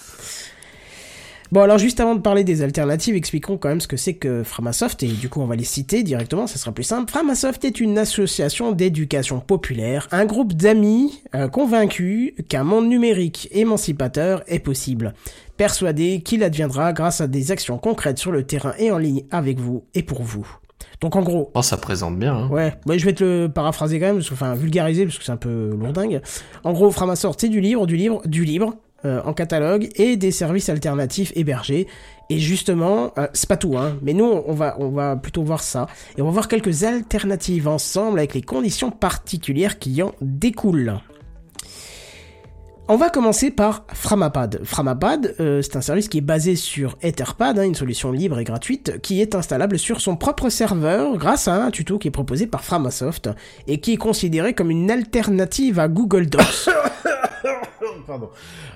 Bon, 1.52 1.60
alors 1.60 1.78
juste 1.78 2.00
avant 2.00 2.16
de 2.16 2.22
parler 2.22 2.46
des 2.46 2.62
alternatives, 2.62 3.14
expliquons 3.14 3.58
quand 3.58 3.68
même 3.68 3.82
ce 3.82 3.88
que 3.88 3.98
c'est 3.98 4.14
que 4.14 4.42
Framasoft, 4.42 5.04
et 5.04 5.08
du 5.08 5.28
coup 5.28 5.42
on 5.42 5.48
va 5.48 5.58
les 5.58 5.66
citer 5.66 6.02
directement, 6.02 6.48
ça 6.48 6.58
sera 6.58 6.72
plus 6.72 6.86
simple. 6.86 7.12
Framasoft 7.12 7.66
est 7.66 7.82
une 7.82 7.98
association 7.98 8.72
d'éducation 8.72 9.42
populaire, 9.42 10.08
un 10.14 10.24
groupe 10.24 10.54
d'amis 10.54 11.22
euh, 11.36 11.50
convaincus 11.50 12.32
qu'un 12.48 12.64
monde 12.64 12.88
numérique 12.88 13.50
émancipateur 13.52 14.44
est 14.48 14.60
possible, 14.60 15.14
persuadés 15.58 16.22
qu'il 16.22 16.42
adviendra 16.42 16.94
grâce 16.94 17.20
à 17.20 17.28
des 17.28 17.52
actions 17.52 17.78
concrètes 17.78 18.18
sur 18.18 18.32
le 18.32 18.44
terrain 18.44 18.74
et 18.80 18.90
en 18.90 18.98
ligne 18.98 19.26
avec 19.30 19.60
vous 19.60 19.84
et 19.94 20.04
pour 20.04 20.24
vous. 20.24 20.48
Donc 21.02 21.18
en 21.18 21.22
gros, 21.22 21.52
Oh, 21.54 21.62
ça 21.62 21.76
présente 21.76 22.18
bien. 22.18 22.34
Hein. 22.34 22.48
Ouais, 22.50 22.76
ouais, 22.86 22.98
je 22.98 23.04
vais 23.04 23.14
te 23.14 23.24
le 23.26 23.50
paraphraser 23.50 24.00
quand 24.00 24.06
même, 24.06 24.22
enfin 24.32 24.54
vulgariser 24.54 25.04
parce 25.04 25.18
que 25.18 25.26
c'est 25.26 25.32
un 25.34 25.38
peu 25.38 25.76
lourdingue. 25.78 26.22
En 26.64 26.72
gros, 26.72 26.92
Framasoft, 26.92 27.42
c'est 27.42 27.50
du 27.50 27.60
livre, 27.60 27.86
du 27.88 27.98
livre, 27.98 28.22
du 28.26 28.46
livre 28.46 28.76
euh, 29.06 29.22
en 29.26 29.34
catalogue 29.34 29.90
et 29.96 30.16
des 30.18 30.32
services 30.32 30.70
alternatifs 30.70 31.32
hébergés. 31.36 31.88
Et 32.30 32.40
justement, 32.40 33.12
euh, 33.18 33.28
c'est 33.34 33.50
pas 33.50 33.58
tout, 33.58 33.78
hein, 33.78 33.98
mais 34.02 34.14
nous 34.14 34.26
on 34.26 34.54
va 34.54 34.78
on 34.80 34.90
va 34.90 35.16
plutôt 35.16 35.44
voir 35.44 35.64
ça 35.64 35.88
et 36.18 36.22
on 36.22 36.26
va 36.26 36.32
voir 36.32 36.48
quelques 36.48 36.84
alternatives 36.84 37.68
ensemble 37.68 38.20
avec 38.20 38.34
les 38.34 38.42
conditions 38.42 38.92
particulières 38.92 39.80
qui 39.80 40.02
en 40.02 40.14
découlent. 40.22 41.00
On 42.94 42.98
va 42.98 43.10
commencer 43.10 43.52
par 43.52 43.86
Framapad. 43.94 44.60
Framapad, 44.66 45.36
euh, 45.40 45.62
c'est 45.62 45.78
un 45.78 45.82
service 45.82 46.10
qui 46.10 46.18
est 46.18 46.20
basé 46.20 46.58
sur 46.58 46.98
Etherpad, 47.02 47.58
hein, 47.58 47.64
une 47.64 47.74
solution 47.74 48.12
libre 48.12 48.38
et 48.38 48.44
gratuite, 48.44 49.00
qui 49.02 49.22
est 49.22 49.34
installable 49.34 49.80
sur 49.80 50.02
son 50.02 50.18
propre 50.18 50.50
serveur 50.50 51.16
grâce 51.16 51.48
à 51.48 51.64
un 51.64 51.72
tuto 51.72 51.98
qui 51.98 52.10
est 52.10 52.12
proposé 52.12 52.48
par 52.48 52.66
Framasoft 52.66 53.30
et 53.66 53.80
qui 53.80 53.94
est 53.94 53.98
considéré 53.98 54.54
comme 54.54 54.70
une 54.72 54.92
alternative 54.92 55.80
à 55.80 55.88
Google 55.88 56.26
Docs. 56.26 56.68
Pardon. 58.08 58.30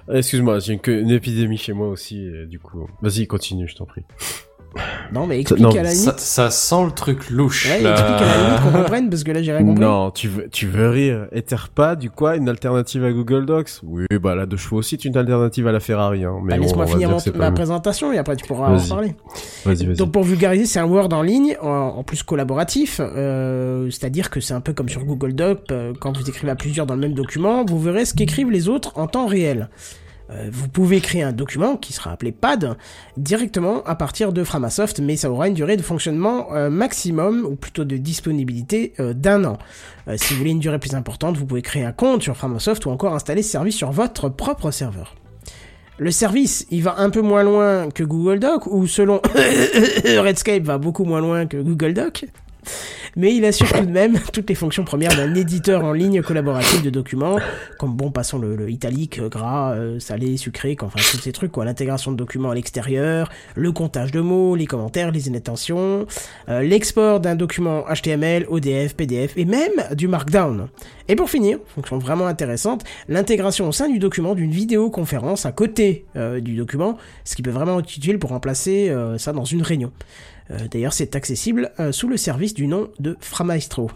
Excuse-moi, 0.10 0.60
j'ai 0.60 0.80
une, 0.82 0.94
une 0.94 1.12
épidémie 1.12 1.58
chez 1.58 1.74
moi 1.74 1.90
aussi, 1.90 2.26
et 2.26 2.46
du 2.46 2.58
coup. 2.58 2.88
Vas-y, 3.02 3.28
continue, 3.28 3.68
je 3.68 3.76
t'en 3.76 3.86
prie. 3.86 4.06
Non, 5.14 5.26
mais 5.28 5.40
explique 5.40 5.62
Non, 5.64 5.70
à 5.72 5.76
la 5.84 5.92
limite. 5.92 6.04
Ça, 6.04 6.16
ça 6.18 6.50
sent 6.50 6.86
le 6.86 6.92
truc 6.92 7.30
louche. 7.30 7.70
Ouais, 7.70 7.82
là. 7.82 7.92
explique 7.94 8.22
à 8.22 8.26
la 8.26 8.44
limite 8.48 8.62
qu'on 8.62 8.72
comprenne 8.82 9.10
parce 9.10 9.24
que 9.24 9.32
là 9.32 9.42
j'ai 9.42 9.52
rien 9.54 9.66
compris. 9.66 9.84
Non, 9.84 10.12
tu 10.12 10.28
veux, 10.28 10.50
tu 10.50 10.68
veux 10.68 10.90
rire. 10.90 11.28
Etherpad, 11.32 12.00
du 12.00 12.10
quoi 12.10 12.36
Une 12.36 12.50
alternative 12.50 13.04
à 13.06 13.12
Google 13.12 13.46
Docs? 13.46 13.80
Oui, 13.84 14.06
bah 14.22 14.36
la 14.36 14.46
deux 14.46 14.58
chevaux 14.58 14.78
aussi 14.78 14.96
est 14.96 15.06
une 15.06 15.16
alternative 15.16 15.68
à 15.68 15.72
la 15.72 15.80
Ferrari. 15.80 16.26
Hein. 16.26 16.40
Mais 16.44 16.56
Bah, 16.58 16.64
Laisse-moi 16.64 16.88
finir 16.88 17.10
mon- 17.10 17.20
c'est 17.20 17.36
ma 17.36 17.52
présentation 17.52 18.12
et 18.12 18.18
après 18.18 18.36
tu 18.36 18.46
pourras 18.46 18.70
en 18.76 18.88
parler. 18.88 19.16
Vas-y, 19.66 19.86
vas-y. 19.86 19.96
Donc 19.96 20.12
pour 20.12 20.24
vulgariser, 20.24 20.66
c'est 20.66 20.80
un 20.80 20.86
Word 20.86 21.10
en 21.14 21.22
ligne, 21.22 21.56
en, 21.62 21.68
en 21.98 22.04
plus 22.04 22.24
collaboratif, 22.24 23.00
euh, 23.02 23.90
c'est-à-dire 23.92 24.30
que 24.30 24.40
c'est 24.40 24.54
un 24.54 24.62
peu 24.62 24.74
comme 24.74 24.90
sur 24.90 25.06
Google 25.06 25.34
Doc, 25.34 25.60
euh, 25.72 25.94
quand 26.00 26.18
vous 26.18 26.30
écrivez 26.30 26.52
à 26.52 26.56
plusieurs 26.56 26.86
dans 26.86 26.96
le 26.96 27.02
même 27.02 27.14
document, 27.14 27.64
vous 27.66 27.80
verrez 27.80 28.06
ce 28.06 28.14
qu'écrivent 28.14 28.52
les 28.52 28.68
autres 28.68 28.92
en 28.96 29.08
temps 29.08 29.28
réel. 29.28 29.70
Euh, 30.32 30.50
vous 30.52 30.68
pouvez 30.68 31.02
créer 31.02 31.24
un 31.24 31.32
document 31.32 31.78
qui 31.78 31.94
sera 31.94 32.12
appelé 32.12 32.32
PAD 32.32 32.78
directement 33.18 33.84
à 33.84 33.96
partir 33.96 34.34
de 34.34 34.44
Framasoft, 34.44 35.00
mais 35.00 35.16
ça 35.16 35.30
aura 35.30 35.48
une 35.48 35.54
durée 35.54 35.78
de 35.78 35.82
fonctionnement 35.82 36.54
euh, 36.54 36.70
maximum, 36.70 37.46
ou 37.46 37.56
plutôt 37.56 37.84
de 37.84 37.98
disponibilité, 37.98 38.94
euh, 39.00 39.14
d'un 39.14 39.46
an. 39.46 39.58
Euh, 40.08 40.16
si 40.18 40.34
vous 40.34 40.40
voulez 40.40 40.52
une 40.52 40.60
durée 40.60 40.80
plus 40.80 40.96
importante, 40.96 41.38
vous 41.38 41.46
pouvez 41.46 41.62
créer 41.62 41.84
un 41.84 41.92
compte 41.92 42.24
sur 42.24 42.36
Framasoft 42.36 42.86
ou 42.86 42.90
encore 42.90 43.14
installer 43.14 43.44
ce 43.44 43.52
service 43.52 43.76
sur 43.76 43.92
votre 43.92 44.30
propre 44.30 44.72
serveur. 44.72 45.16
Le 45.98 46.12
service, 46.12 46.68
il 46.72 46.84
va 46.84 46.96
un 46.98 47.10
peu 47.10 47.22
moins 47.22 47.44
loin 47.44 47.90
que 47.90 48.04
Google 48.04 48.40
Doc, 48.40 48.68
ou 48.68 48.86
selon 48.86 49.22
Redscape 50.06 50.64
va 50.64 50.78
beaucoup 50.78 51.06
moins 51.06 51.22
loin 51.22 51.46
que 51.46 51.58
Google 51.58 51.94
Doc. 51.94 52.26
Mais 53.16 53.34
il 53.34 53.46
assure 53.46 53.72
tout 53.72 53.86
de 53.86 53.92
même 53.92 54.20
toutes 54.34 54.50
les 54.50 54.56
fonctions 54.56 54.84
premières 54.84 55.16
d'un 55.16 55.34
éditeur 55.36 55.84
en 55.84 55.94
ligne 55.94 56.22
collaboratif 56.22 56.84
de 56.84 56.90
documents, 56.90 57.38
comme 57.80 57.96
bon, 57.96 58.12
passons 58.12 58.38
le, 58.38 58.70
italique, 58.70 59.20
euh, 59.20 59.30
gras, 59.30 59.74
euh, 59.74 60.00
salé, 60.00 60.38
sucré, 60.38 60.76
enfin 60.82 61.00
tous 61.00 61.18
ces 61.18 61.32
trucs, 61.32 61.52
quoi, 61.52 61.66
l'intégration 61.66 62.12
de 62.12 62.18
documents 62.18 62.52
à 62.52 62.56
l'extérieur, 62.56 63.32
le 63.56 63.72
comptage 63.72 64.12
de 64.12 64.20
mots, 64.20 64.56
les 64.56 64.66
commentaires, 64.66 65.12
les 65.12 65.28
annotations, 65.28 66.06
euh, 66.50 66.62
l'export 66.62 67.20
d'un 67.20 67.36
document 67.36 67.86
HTML, 67.90 68.46
ODF, 68.50 68.96
PDF 68.96 69.38
et 69.38 69.46
même 69.46 69.72
du 69.94 70.08
Markdown. 70.08 70.68
Et 71.08 71.16
pour 71.16 71.30
finir, 71.30 71.60
fonction 71.68 71.98
vraiment 71.98 72.28
intéressante, 72.28 72.84
l'intégration 73.08 73.68
au 73.70 73.72
sein 73.72 73.88
du 73.88 74.00
document 74.00 74.36
d'une 74.36 74.52
vidéoconférence 74.52 75.46
à 75.46 75.52
côté 75.52 76.06
du 76.16 76.56
document, 76.56 76.98
ce 77.24 77.36
qui 77.36 77.44
peut 77.44 77.52
vraiment 77.52 77.80
être 77.80 77.96
utile 77.96 78.18
pour 78.18 78.32
remplacer 78.32 78.92
ça 79.20 79.32
dans 79.32 79.46
une 79.46 79.62
réunion. 79.62 79.92
Euh, 80.52 80.68
D'ailleurs, 80.70 80.94
c'est 80.94 81.16
accessible 81.16 81.72
euh, 81.80 81.92
sous 81.92 82.08
le 82.08 82.18
service 82.18 82.54
du 82.54 82.68
nom 82.68 82.90
de 83.00 83.18
Framaestro. 83.20 83.90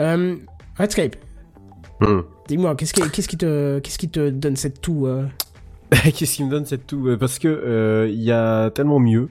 Euh, 0.00 0.36
Redscape, 0.78 1.16
Hmm. 2.00 2.20
dis-moi, 2.48 2.74
qu'est-ce 2.76 2.94
qui, 2.94 3.02
qu'est-ce 3.10 3.28
qui 3.28 3.36
te, 3.36 3.78
qu'est-ce 3.80 3.98
qui 3.98 4.08
te 4.08 4.30
donne 4.30 4.56
cette 4.56 4.80
toux 4.80 5.06
euh? 5.06 5.26
Qu'est-ce 5.90 6.36
qui 6.36 6.44
me 6.44 6.50
donne 6.50 6.64
cette 6.64 6.86
tout 6.86 7.14
Parce 7.20 7.38
que 7.38 7.48
euh, 7.48 8.08
il 8.10 8.22
y 8.22 8.32
a 8.32 8.70
tellement 8.70 8.98
mieux 9.00 9.28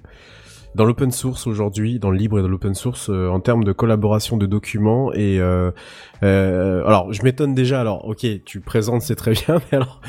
dans 0.76 0.86
l'open 0.86 1.12
source 1.12 1.48
aujourd'hui, 1.48 2.00
dans 2.00 2.12
le 2.12 2.18
libre 2.18 2.40
et 2.40 2.42
dans 2.42 2.48
l'open 2.48 2.76
source, 2.76 3.10
euh, 3.10 3.28
en 3.28 3.40
termes 3.40 3.64
de 3.64 3.72
collaboration 3.72 4.38
de 4.38 4.46
documents. 4.46 5.12
Et 5.14 5.40
euh, 5.40 5.72
euh, 6.24 6.86
alors, 6.86 7.12
je 7.12 7.24
m'étonne 7.24 7.56
déjà. 7.56 7.82
Alors, 7.82 8.06
ok, 8.08 8.26
tu 8.46 8.60
présentes, 8.60 9.02
c'est 9.02 9.16
très 9.16 9.32
bien, 9.32 9.60
mais 9.72 9.78
alors, 9.78 10.00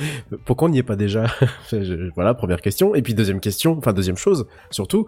pourquoi 0.44 0.68
on 0.68 0.70
n'y 0.70 0.78
est 0.78 0.82
pas 0.82 0.96
déjà 0.96 1.24
Voilà, 2.14 2.34
première 2.34 2.60
question. 2.60 2.94
Et 2.94 3.00
puis 3.02 3.14
deuxième 3.14 3.40
question, 3.40 3.76
enfin 3.78 3.92
deuxième 3.92 4.16
chose, 4.18 4.46
surtout, 4.70 5.06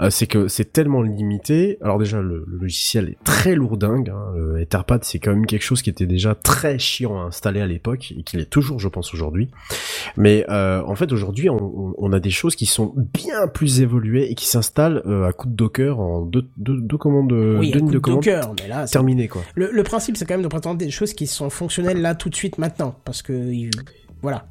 euh, 0.00 0.10
c'est 0.10 0.26
que 0.26 0.48
c'est 0.48 0.72
tellement 0.72 1.02
limité. 1.02 1.78
Alors 1.82 1.98
déjà, 1.98 2.20
le, 2.20 2.44
logiciel 2.48 3.10
est 3.10 3.24
très 3.24 3.54
lourdingue. 3.54 4.10
Hein. 4.10 4.56
Etherpad, 4.58 5.04
c'est 5.04 5.18
quand 5.20 5.30
même 5.30 5.46
quelque 5.46 5.62
chose 5.62 5.82
qui 5.82 5.90
était 5.90 6.06
déjà 6.06 6.34
très 6.34 6.78
chiant 6.78 7.20
à 7.20 7.26
installer 7.26 7.60
à 7.60 7.66
l'époque 7.66 8.12
et 8.18 8.22
qui 8.24 8.36
l'est 8.36 8.50
toujours, 8.50 8.80
je 8.80 8.88
pense, 8.88 9.14
aujourd'hui. 9.14 9.50
Mais 10.16 10.44
euh, 10.48 10.82
en 10.84 10.96
fait, 10.96 11.12
aujourd'hui, 11.12 11.48
on, 11.48 11.56
on- 11.62 11.94
on 11.96 12.12
a 12.12 12.18
des 12.20 12.30
choses 12.30 12.56
qui 12.56 12.66
sont 12.66 12.92
bien 12.96 13.46
plus 13.46 13.80
évoluées 13.82 14.30
et 14.30 14.34
qui 14.34 14.46
s'installent 14.46 14.79
euh, 14.88 15.26
à 15.28 15.32
coup 15.32 15.48
de 15.48 15.54
Docker 15.54 15.98
en 16.00 16.22
deux, 16.22 16.44
deux, 16.56 16.80
deux 16.80 16.96
commandes, 16.96 17.32
Oui, 17.32 17.70
deux 17.70 17.78
lignes 17.80 17.88
de 17.88 17.92
de 17.94 17.98
commande 17.98 18.20
Docker, 18.22 18.52
mais 18.62 18.68
là, 18.68 18.86
c'est- 18.86 18.92
terminées, 18.92 19.28
quoi. 19.28 19.42
le, 19.54 19.70
le 19.72 19.82
principe, 19.82 20.16
c'est 20.16 20.24
quand 20.24 20.34
même 20.34 20.42
de 20.42 20.48
présenter 20.48 20.84
des 20.84 20.90
choses 20.90 21.12
qui 21.14 21.26
sont 21.26 21.50
fonctionnelles 21.50 22.00
là 22.00 22.14
tout 22.14 22.28
de 22.30 22.34
suite 22.34 22.58
maintenant, 22.58 22.94
parce 23.04 23.22
que 23.22 23.32
il- 23.32 23.70
voilà. 24.22 24.46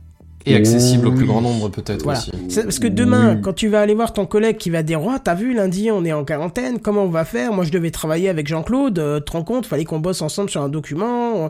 Et 0.45 0.55
accessible 0.55 1.07
au 1.07 1.11
plus 1.11 1.25
grand 1.25 1.41
nombre 1.41 1.67
peut-être 1.69 2.01
Voilà. 2.03 2.19
aussi. 2.19 2.31
Parce 2.63 2.79
que 2.79 2.87
demain, 2.87 3.35
Oui. 3.35 3.41
quand 3.41 3.51
tu 3.53 3.67
vas 3.67 3.81
aller 3.81 3.93
voir 3.93 4.13
ton 4.13 4.25
collègue 4.25 4.55
qui 4.57 4.69
va 4.69 4.83
dire, 4.83 5.01
oh, 5.03 5.11
t'as 5.21 5.35
vu, 5.35 5.53
lundi, 5.53 5.91
on 5.91 6.05
est 6.05 6.13
en 6.13 6.23
quarantaine, 6.23 6.79
comment 6.79 7.03
on 7.03 7.09
va 7.09 7.25
faire? 7.25 7.51
Moi, 7.51 7.65
je 7.65 7.71
devais 7.71 7.91
travailler 7.91 8.29
avec 8.29 8.47
Jean-Claude, 8.47 8.97
euh, 8.99 9.19
te 9.19 9.33
rends 9.33 9.43
compte, 9.43 9.65
fallait 9.65 9.83
qu'on 9.83 9.99
bosse 9.99 10.21
ensemble 10.21 10.49
sur 10.49 10.61
un 10.61 10.69
document, 10.69 11.49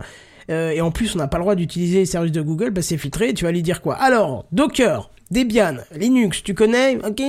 euh, 0.50 0.72
et 0.72 0.82
en 0.82 0.90
plus, 0.90 1.14
on 1.16 1.20
n'a 1.20 1.28
pas 1.28 1.38
le 1.38 1.44
droit 1.44 1.54
d'utiliser 1.56 2.00
les 2.00 2.06
services 2.08 2.32
de 2.32 2.42
Google, 2.42 2.72
bah, 2.72 2.82
c'est 2.82 2.98
filtré, 2.98 3.34
tu 3.36 3.46
vas 3.46 3.52
lui 3.52 3.62
dire 3.62 3.82
quoi? 3.84 3.94
Alors, 3.94 4.46
Docker, 4.52 5.12
Debian, 5.32 5.76
Linux, 5.96 6.42
tu 6.44 6.56
connais 6.56 6.98
Ok, 7.06 7.22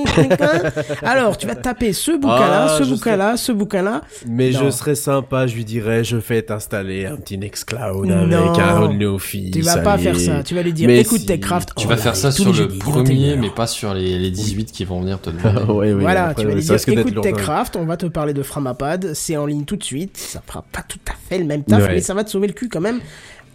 Alors, 1.03 1.37
tu 1.37 1.47
vas 1.47 1.55
taper 1.55 1.93
ce 1.93 2.13
bouquin-là, 2.13 2.67
Ah, 2.71 2.79
ce 2.79 2.85
bouquin-là, 2.89 3.37
ce 3.37 3.53
bouquin-là, 3.53 4.01
Mais 4.27 4.51
Non. 4.53 4.61
je 4.65 4.71
serais 4.71 4.95
sympa, 4.95 5.47
je 5.47 5.55
lui 5.55 5.67
dirais, 5.67 6.03
je 6.03 6.19
fais 6.19 6.41
t'installer 6.41 7.05
un 7.05 7.17
petit 7.17 7.37
Nextcloud 7.37 8.07
Non. 8.07 8.23
avec 8.33 8.59
un 8.59 8.83
OnlyOffice. 8.83 9.51
tu 9.51 9.61
vas 9.61 9.77
pas 9.79 9.99
faire 9.99 10.19
ça, 10.19 10.43
tu 10.43 10.55
vas 10.55 10.63
lui 10.63 10.73
dire, 10.73 10.87
Mais 10.87 11.01
écoute 11.01 11.21
si. 11.21 11.27
TechCraft, 11.27 11.73
Tu 11.77 11.87
vas 11.87 11.99
faire 11.99 12.13
live, 12.13 12.21
ça 12.23 12.33
sur 12.33 12.53
le 12.53 12.69
premier, 12.69 13.35
21h. 13.35 13.39
mais 13.39 13.51
pas 13.51 13.67
sur 13.67 13.93
les, 13.93 14.19
les 14.19 14.31
18 14.31 14.73
qui 14.73 14.87
vont 14.87 15.01
venir 15.01 15.21
te 15.21 15.29
demander. 15.31 15.71
ouais, 15.73 15.93
oui, 15.93 16.01
Voilà, 16.01 16.29
après, 16.29 16.43
tu 16.43 16.49
vas 16.49 16.55
lui 16.55 16.63
ça 16.63 16.77
dire, 16.77 16.99
écoute 17.01 17.15
lourdingue. 17.15 17.35
TechCraft, 17.35 17.77
on 17.77 17.85
va 17.85 17.99
te 17.99 18.07
parler 18.07 18.33
de 18.33 18.43
Framapad, 18.43 19.13
c'est 19.13 19.37
en 19.37 19.45
ligne 19.45 19.65
tout 19.65 19.77
de 19.77 19.85
suite, 19.85 20.17
ça 20.17 20.43
fera 20.47 20.63
pas 20.73 20.83
tout 20.89 20.99
à 21.11 21.15
fait 21.29 21.39
le 21.39 21.45
même 21.45 21.65
taf, 21.65 21.83
Ouais. 21.83 21.89
mais 21.97 22.01
ça 22.01 22.15
va 22.15 22.25
te 22.25 22.31
sauver 22.31 22.47
le 22.47 22.55
cul 22.55 22.71
quand 22.71 22.81
même, 22.81 23.01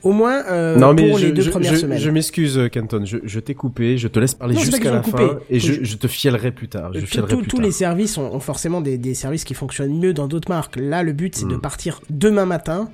au 0.06 0.12
moins 0.14 0.44
euh, 0.50 0.78
non 0.78 0.94
mais 0.94 1.10
pour 1.10 1.18
je, 1.20 1.26
les 1.26 1.32
deux 1.34 1.42
je- 1.42 1.50
premières 1.50 1.74
je- 1.74 1.80
semaines. 1.80 2.00
je 2.00 2.10
m'excuse 2.10 2.60
Canton, 2.74 3.04
je, 3.06 3.40
t'ai 3.40 3.56
coupé, 3.56 3.98
je 3.98 4.08
te 4.08 4.20
laisse 4.20 4.34
parler 4.36 4.56
jusqu'à 4.56 4.92
la 4.92 5.02
je 5.02 5.10
fin 5.10 5.40
et 5.50 5.60
je, 5.60 5.98
te 5.98 6.08
fielerai 6.08 6.52
plus 6.52 6.68
tard. 6.70 6.94
Je 6.94 7.02
Tous- 7.02 7.06
fielerai 7.08 7.30
tous- 7.34 7.38
plus 7.42 7.48
tous 7.48 7.58
tard. 7.58 7.66
les 7.66 7.72
services 7.72 8.18
ont, 8.18 8.34
ont 8.34 8.40
forcément 8.40 8.80
des, 8.82 8.98
des 8.98 9.14
services 9.16 9.44
qui 9.44 9.54
fonctionnent 9.54 9.98
mieux 10.00 10.14
dans 10.14 10.28
d'autres 10.28 10.50
marques. 10.50 10.78
Là, 10.78 11.04
le 11.04 11.12
but, 11.12 11.36
c'est 11.36 11.48
de 11.48 11.56
Mm. 11.56 11.62
partir 11.62 12.02
demain 12.10 12.46
matin. 12.46 12.90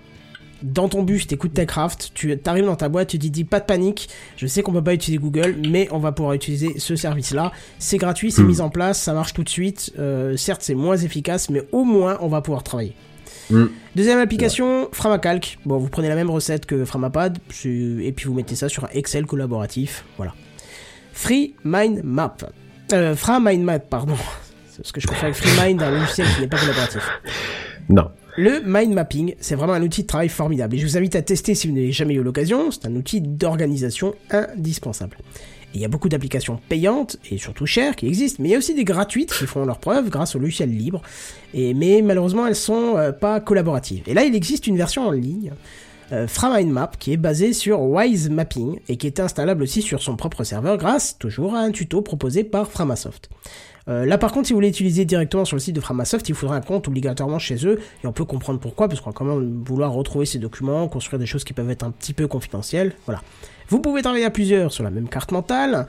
Dans 0.63 0.87
ton 0.89 1.01
bus, 1.01 1.25
t'écoutes 1.25 1.55
TechCraft, 1.55 2.11
tu 2.13 2.37
arrives 2.45 2.65
dans 2.65 2.75
ta 2.75 2.87
boîte, 2.87 3.07
tu 3.09 3.17
te 3.17 3.25
dis 3.25 3.43
pas 3.45 3.59
de 3.59 3.65
panique. 3.65 4.09
Je 4.37 4.45
sais 4.45 4.61
qu'on 4.61 4.71
peut 4.71 4.83
pas 4.83 4.93
utiliser 4.93 5.17
Google, 5.19 5.55
mais 5.67 5.87
on 5.91 5.97
va 5.97 6.11
pouvoir 6.11 6.33
utiliser 6.35 6.75
ce 6.77 6.95
service-là. 6.95 7.51
C'est 7.79 7.97
gratuit, 7.97 8.31
c'est 8.31 8.43
Mm. 8.43 8.47
mis 8.47 8.61
en 8.61 8.69
place, 8.69 9.01
ça 9.01 9.13
marche 9.13 9.33
tout 9.33 9.43
de 9.43 9.49
suite. 9.49 9.91
Euh, 9.97 10.37
certes, 10.37 10.61
c'est 10.63 10.75
moins 10.75 10.97
efficace, 10.97 11.49
mais 11.49 11.63
au 11.71 11.83
moins, 11.83 12.17
on 12.21 12.27
va 12.27 12.41
pouvoir 12.41 12.61
travailler. 12.63 12.93
Mm. 13.51 13.65
Deuxième 13.95 14.19
application, 14.19 14.89
Framacalc. 14.91 15.59
Bon, 15.65 15.77
vous 15.77 15.89
prenez 15.89 16.09
la 16.09 16.15
même 16.15 16.29
recette 16.29 16.65
que 16.65 16.85
Framapad, 16.85 17.37
et 17.65 18.11
puis 18.11 18.25
vous 18.25 18.33
mettez 18.33 18.55
ça 18.55 18.69
sur 18.69 18.85
un 18.85 18.89
Excel 18.93 19.25
collaboratif. 19.25 20.05
Voilà. 20.17 20.33
Free 21.13 21.55
Mind 21.63 22.01
Map. 22.03 22.37
Euh, 22.93 23.15
Mind 23.41 23.63
Map, 23.63 23.79
pardon. 23.79 24.15
C'est 24.69 24.77
parce 24.81 24.91
que 24.91 25.01
je 25.01 25.07
préfère 25.07 25.25
avec 25.25 25.35
Free 25.35 25.67
Mind, 25.67 25.81
un 25.81 25.91
logiciel 25.91 26.27
qui 26.35 26.41
n'est 26.41 26.47
pas 26.47 26.57
collaboratif. 26.57 27.03
Non. 27.89 28.09
Le 28.37 28.61
mind 28.61 28.93
mapping, 28.93 29.35
c'est 29.41 29.55
vraiment 29.55 29.73
un 29.73 29.81
outil 29.81 30.03
de 30.03 30.07
travail 30.07 30.29
formidable 30.29 30.75
et 30.75 30.79
je 30.79 30.85
vous 30.85 30.97
invite 30.97 31.17
à 31.17 31.21
tester 31.21 31.53
si 31.53 31.67
vous 31.67 31.73
n'avez 31.73 31.91
jamais 31.91 32.13
eu 32.13 32.23
l'occasion, 32.23 32.71
c'est 32.71 32.85
un 32.85 32.95
outil 32.95 33.19
d'organisation 33.19 34.15
indispensable. 34.29 35.17
Il 35.73 35.79
y 35.79 35.85
a 35.85 35.87
beaucoup 35.87 36.09
d'applications 36.09 36.59
payantes 36.69 37.17
et 37.29 37.37
surtout 37.37 37.65
chères 37.65 37.95
qui 37.95 38.07
existent, 38.07 38.41
mais 38.41 38.49
il 38.49 38.51
y 38.51 38.55
a 38.55 38.57
aussi 38.57 38.75
des 38.75 38.83
gratuites 38.83 39.31
qui 39.31 39.45
font 39.45 39.65
leur 39.65 39.77
preuve 39.77 40.09
grâce 40.09 40.35
au 40.35 40.39
logiciel 40.39 40.69
libre, 40.69 41.01
mais 41.53 42.01
malheureusement 42.03 42.45
elles 42.45 42.55
sont 42.55 42.97
euh, 42.97 43.11
pas 43.11 43.39
collaboratives. 43.39 44.03
Et 44.07 44.13
là 44.13 44.23
il 44.23 44.35
existe 44.35 44.67
une 44.67 44.77
version 44.77 45.07
en 45.07 45.11
ligne, 45.11 45.53
euh, 46.11 46.27
qui 46.99 47.13
est 47.13 47.17
basée 47.17 47.53
sur 47.53 47.81
Wise 47.81 48.29
Mapping 48.29 48.79
et 48.89 48.97
qui 48.97 49.07
est 49.07 49.21
installable 49.21 49.63
aussi 49.63 49.81
sur 49.81 50.01
son 50.01 50.17
propre 50.17 50.43
serveur 50.43 50.77
grâce 50.77 51.17
toujours 51.17 51.55
à 51.55 51.59
un 51.59 51.71
tuto 51.71 52.01
proposé 52.01 52.43
par 52.43 52.69
Framasoft. 52.69 53.29
Euh, 53.87 54.05
là 54.05 54.17
par 54.17 54.31
contre, 54.31 54.47
si 54.47 54.53
vous 54.53 54.57
voulez 54.57 54.69
utiliser 54.69 55.05
directement 55.05 55.45
sur 55.45 55.55
le 55.55 55.61
site 55.61 55.75
de 55.75 55.81
Framasoft, 55.81 56.27
il 56.27 56.35
faudra 56.35 56.55
un 56.55 56.61
compte 56.61 56.87
obligatoirement 56.87 57.39
chez 57.39 57.65
eux, 57.65 57.79
et 58.03 58.07
on 58.07 58.11
peut 58.11 58.25
comprendre 58.25 58.59
pourquoi, 58.59 58.87
parce 58.87 58.99
qu'on 59.01 59.09
va 59.09 59.13
quand 59.13 59.25
même 59.25 59.63
vouloir 59.63 59.91
retrouver 59.93 60.25
ces 60.25 60.37
documents, 60.37 60.87
construire 60.87 61.19
des 61.19 61.25
choses 61.25 61.43
qui 61.43 61.53
peuvent 61.53 61.69
être 61.69 61.83
un 61.83 61.91
petit 61.91 62.13
peu 62.13 62.27
confidentielles, 62.27 62.93
voilà. 63.05 63.21
Vous 63.71 63.79
pouvez 63.79 64.01
travailler 64.01 64.25
à 64.25 64.29
plusieurs 64.31 64.73
sur 64.73 64.83
la 64.83 64.89
même 64.91 65.07
carte 65.07 65.31
mentale, 65.31 65.87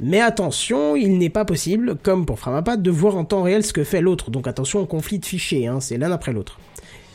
mais 0.00 0.20
attention, 0.20 0.94
il 0.94 1.18
n'est 1.18 1.30
pas 1.30 1.44
possible, 1.44 1.96
comme 2.00 2.26
pour 2.26 2.38
Framapad, 2.38 2.80
de 2.80 2.90
voir 2.92 3.16
en 3.16 3.24
temps 3.24 3.42
réel 3.42 3.64
ce 3.64 3.72
que 3.72 3.82
fait 3.82 4.00
l'autre, 4.00 4.30
donc 4.30 4.46
attention 4.46 4.78
au 4.78 4.86
conflit 4.86 5.18
de 5.18 5.24
fichiers, 5.26 5.66
hein, 5.66 5.80
c'est 5.80 5.98
l'un 5.98 6.12
après 6.12 6.32
l'autre. 6.32 6.60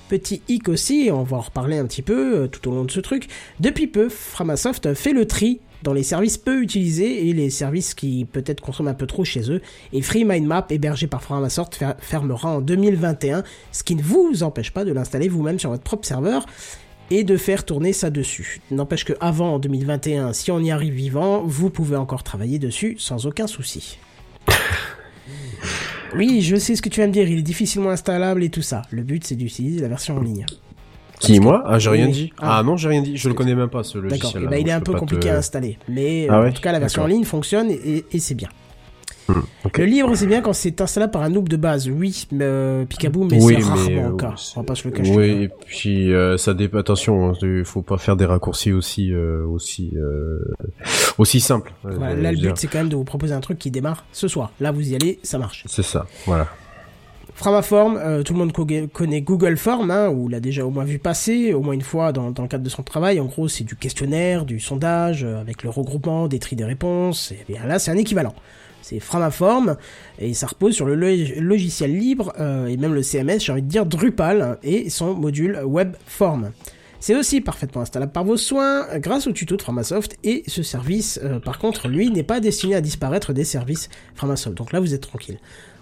Petit 0.10 0.42
hic 0.50 0.68
aussi, 0.68 1.10
on 1.10 1.24
va 1.24 1.38
en 1.38 1.42
reparler 1.42 1.78
un 1.78 1.86
petit 1.86 2.02
peu 2.02 2.36
euh, 2.40 2.48
tout 2.48 2.68
au 2.70 2.74
long 2.76 2.84
de 2.84 2.92
ce 2.92 3.00
truc. 3.00 3.30
Depuis 3.62 3.88
peu, 3.88 4.10
Framasoft 4.10 4.94
fait 4.94 5.14
le 5.14 5.26
tri 5.26 5.62
dans 5.84 5.94
les 5.94 6.04
services 6.04 6.38
peu 6.38 6.62
utilisés 6.62 7.30
et 7.30 7.32
les 7.34 7.50
services 7.50 7.94
qui 7.94 8.26
peut-être 8.26 8.60
consomment 8.60 8.90
un 8.90 8.94
peu 8.96 9.08
trop 9.08 9.24
chez 9.24 9.50
eux. 9.50 9.62
Et 9.94 10.02
Free 10.02 10.26
Mind 10.26 10.52
hébergé 10.70 11.08
par 11.08 11.22
Framasoft, 11.24 11.76
fer- 11.76 11.96
fermera 12.00 12.58
en 12.58 12.60
2021, 12.60 13.44
ce 13.72 13.84
qui 13.84 13.96
ne 13.96 14.02
vous 14.02 14.44
empêche 14.44 14.72
pas 14.74 14.84
de 14.84 14.92
l'installer 14.92 15.30
vous-même 15.30 15.60
sur 15.60 15.70
votre 15.70 15.84
propre 15.84 16.06
serveur 16.06 16.46
et 17.12 17.24
de 17.24 17.38
faire 17.38 17.66
tourner 17.66 17.94
ça 17.94 18.10
dessus. 18.10 18.62
N'empêche 18.72 19.04
que 19.06 19.14
avant 19.20 19.56
en 19.56 19.60
2021, 19.60 20.34
si 20.34 20.52
on 20.52 20.60
y 20.60 20.72
arrive 20.72 20.94
vivant, 20.94 21.42
vous 21.46 21.70
pouvez 21.70 21.96
encore 21.98 22.24
travailler 22.24 22.60
dessus 22.60 22.96
sans 23.00 23.26
aucun 23.26 23.48
souci. 23.48 23.98
Oui, 26.16 26.42
je 26.42 26.56
sais 26.56 26.76
ce 26.76 26.82
que 26.82 26.90
tu 26.90 27.02
vas 27.02 27.08
me 27.08 27.12
dire, 27.14 27.28
il 27.30 27.38
est 27.40 27.44
difficilement 27.44 27.92
installable 27.92 28.44
et 28.44 28.50
tout 28.50 28.64
ça. 28.64 28.82
Le 28.90 29.04
but 29.04 29.24
c'est 29.26 29.36
d'utiliser 29.36 29.80
la 29.82 29.88
version 29.88 30.18
en 30.18 30.22
ligne. 30.22 30.46
Qui 31.20 31.40
moi? 31.40 31.64
Ah 31.68 31.78
j'ai 31.80 31.90
rien 31.90 32.06
Oui. 32.08 32.12
dit. 32.14 32.34
Ah. 32.40 32.60
Ah, 32.60 32.64
non 32.64 32.78
j'ai 32.78 32.88
rien 32.90 33.02
dit. 33.02 33.18
Je 33.18 33.28
le 33.28 33.36
connais 33.36 33.54
même 33.54 33.70
pas 33.70 33.84
ce 33.84 33.98
D'accord. 33.98 34.10
logiciel. 34.32 34.44
Eh 34.46 34.48
ben, 34.48 34.58
il 34.62 34.68
est 34.68 34.72
un 34.72 34.80
peu 34.80 34.94
compliqué 34.94 35.30
à 35.30 35.38
installer, 35.38 35.78
mais 35.88 36.28
Ah 36.30 36.42
ouais? 36.42 36.50
en 36.50 36.52
tout 36.54 36.62
cas 36.62 36.72
la 36.72 36.80
version 36.80 37.02
en 37.02 37.06
D'accord. 37.06 37.16
ligne 37.18 37.26
fonctionne 37.26 37.70
et, 37.70 38.06
et 38.12 38.20
c'est 38.20 38.36
bien. 38.36 38.50
Ok. 39.66 39.78
Le 39.78 39.86
livre 39.86 40.16
c'est 40.16 40.28
bien 40.28 40.42
quand 40.42 40.54
c'est 40.54 40.80
installable 40.82 41.12
par 41.12 41.22
un 41.24 41.30
noob 41.30 41.48
de 41.50 41.58
base, 41.58 41.88
oui, 41.90 42.28
mais, 42.32 42.46
euh, 42.46 42.86
Picaboo, 42.86 43.26
mais 43.26 43.42
Oui, 43.42 43.56
c'est 43.60 43.64
rarement 43.64 44.06
euh, 44.06 44.10
le 44.10 44.16
cas. 44.16 44.34
c'est- 44.38 44.58
On 44.58 44.62
va 44.62 44.66
pas 44.66 44.76
se 44.76 44.88
le 44.88 44.94
cacher. 44.94 45.16
Oui, 45.16 45.26
et 45.44 45.50
puis 45.66 46.14
euh, 46.14 46.38
ça 46.38 46.54
dépend. 46.54 46.78
Attention, 46.80 47.34
il 47.42 47.64
faut 47.66 47.82
pas 47.82 47.98
faire 47.98 48.16
des 48.16 48.26
raccourcis 48.26 48.72
aussi 48.72 49.14
euh, 49.14 49.46
aussi 49.46 49.92
aussi 51.18 51.40
simples. 51.40 51.74
Voilà, 51.84 52.16
là, 52.16 52.32
le 52.32 52.38
dire. 52.38 52.50
but 52.54 52.58
c'est 52.58 52.68
quand 52.68 52.80
même 52.80 52.90
de 52.90 52.96
vous 52.96 53.04
proposer 53.04 53.34
un 53.34 53.42
truc 53.42 53.58
qui 53.60 53.72
démarre 53.72 54.06
ce 54.12 54.28
soir. 54.28 54.52
Là, 54.60 54.72
vous 54.72 54.90
y 54.92 54.96
allez, 54.96 55.20
ça 55.24 55.38
marche. 55.38 55.64
C'est 55.68 55.84
ça. 55.84 56.06
Voilà. 56.26 56.48
Framaform, 57.36 57.98
euh, 57.98 58.22
tout 58.24 58.34
le 58.34 58.40
monde 58.40 58.52
co- 58.52 58.68
connaît 58.92 59.22
Google 59.22 59.56
Form, 59.56 59.92
hein, 59.92 60.10
ou 60.10 60.28
l'a 60.28 60.42
déjà 60.42 60.66
au 60.66 60.72
moins 60.72 60.84
vu 60.84 61.00
passer, 61.00 61.54
au 61.54 61.62
moins 61.62 61.74
une 61.74 61.82
fois 61.82 62.12
dans, 62.12 62.32
dans 62.32 62.44
le 62.44 62.50
cadre 62.50 62.66
de 62.66 62.70
son 62.70 62.84
travail. 62.84 63.20
En 63.22 63.26
gros, 63.28 63.48
c'est 63.48 63.64
du 63.64 63.78
questionnaire, 63.78 64.44
du 64.44 64.60
sondage, 64.60 65.24
euh, 65.24 65.40
avec 65.40 65.64
le 65.64 65.70
regroupement, 65.70 66.28
des 66.28 66.40
tri 66.40 66.58
des 66.58 66.66
réponses. 66.66 67.32
Et 67.32 67.46
bien 67.48 67.66
là, 67.66 67.80
c'est 67.80 67.92
un 67.92 67.98
équivalent. 67.98 68.34
C'est 68.90 69.00
Framaform, 69.00 69.76
et 70.18 70.34
ça 70.34 70.48
repose 70.48 70.74
sur 70.74 70.88
le 70.88 70.96
lo- 70.96 71.42
logiciel 71.42 71.96
libre, 71.96 72.34
euh, 72.40 72.66
et 72.66 72.76
même 72.76 72.96
le 72.96 73.04
CMS, 73.04 73.38
j'ai 73.40 73.52
envie 73.52 73.62
de 73.62 73.68
dire 73.68 73.86
Drupal, 73.86 74.58
et 74.64 74.90
son 74.90 75.14
module 75.14 75.60
Webform. 75.64 76.50
C'est 77.00 77.16
aussi 77.16 77.40
parfaitement 77.40 77.82
installable 77.84 78.12
par 78.12 78.24
vos 78.26 78.36
soins 78.36 78.88
grâce 78.98 79.28
au 79.28 79.32
tuto 79.32 79.56
de 79.58 79.62
Framasoft 79.62 80.18
et 80.24 80.44
ce 80.48 80.64
service, 80.64 81.20
euh, 81.24 81.40
par 81.40 81.60
contre, 81.60 81.88
lui, 81.88 82.10
n'est 82.10 82.24
pas 82.24 82.40
destiné 82.40 82.74
à 82.74 82.82
disparaître 82.82 83.32
des 83.32 83.44
services 83.44 83.90
Framasoft. 84.16 84.58
Donc 84.58 84.74
là, 84.74 84.80
vous 84.80 84.96
êtes 84.96 85.02
tranquille. 85.02 85.38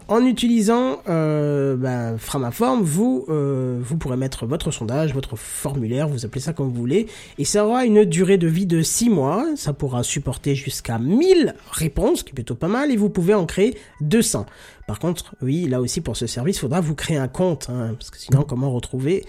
En 0.10 0.26
utilisant 0.26 1.02
euh, 1.10 1.76
ben, 1.76 2.18
Framaform, 2.18 2.82
vous, 2.82 3.26
euh, 3.28 3.78
vous 3.82 3.98
pourrez 3.98 4.16
mettre 4.16 4.46
votre 4.46 4.72
sondage, 4.72 5.14
votre 5.14 5.36
formulaire, 5.36 6.08
vous 6.08 6.26
appelez 6.26 6.40
ça 6.40 6.54
comme 6.54 6.70
vous 6.70 6.80
voulez, 6.80 7.08
et 7.38 7.44
ça 7.44 7.66
aura 7.66 7.84
une 7.84 8.06
durée 8.06 8.38
de 8.38 8.48
vie 8.48 8.66
de 8.66 8.82
6 8.82 9.10
mois, 9.10 9.46
ça 9.58 9.74
pourra 9.74 10.04
supporter 10.04 10.56
jusqu'à 10.56 10.98
1000 10.98 11.56
réponses, 11.72 12.24
qui 12.24 12.32
est 12.32 12.36
plutôt 12.36 12.56
pas 12.56 12.70
mal, 12.70 12.90
et 12.90 12.96
vous 12.96 13.10
pouvez 13.10 13.34
en 13.34 13.46
créer 13.46 13.78
200. 14.00 14.46
Par 14.88 15.00
contre, 15.00 15.36
oui, 15.42 15.68
là 15.68 15.82
aussi 15.82 16.00
pour 16.00 16.16
ce 16.16 16.26
service, 16.26 16.56
il 16.56 16.62
faudra 16.62 16.80
vous 16.80 16.96
créer 16.96 17.18
un 17.18 17.28
compte, 17.28 17.70
hein, 17.70 17.94
parce 18.00 18.10
que 18.10 18.18
sinon 18.18 18.44
comment 18.44 18.72
retrouver 18.72 19.26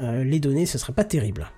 euh, 0.00 0.24
les 0.24 0.40
données, 0.40 0.64
ce 0.64 0.78
serait 0.78 0.94
pas 0.94 1.04
terrible. 1.04 1.50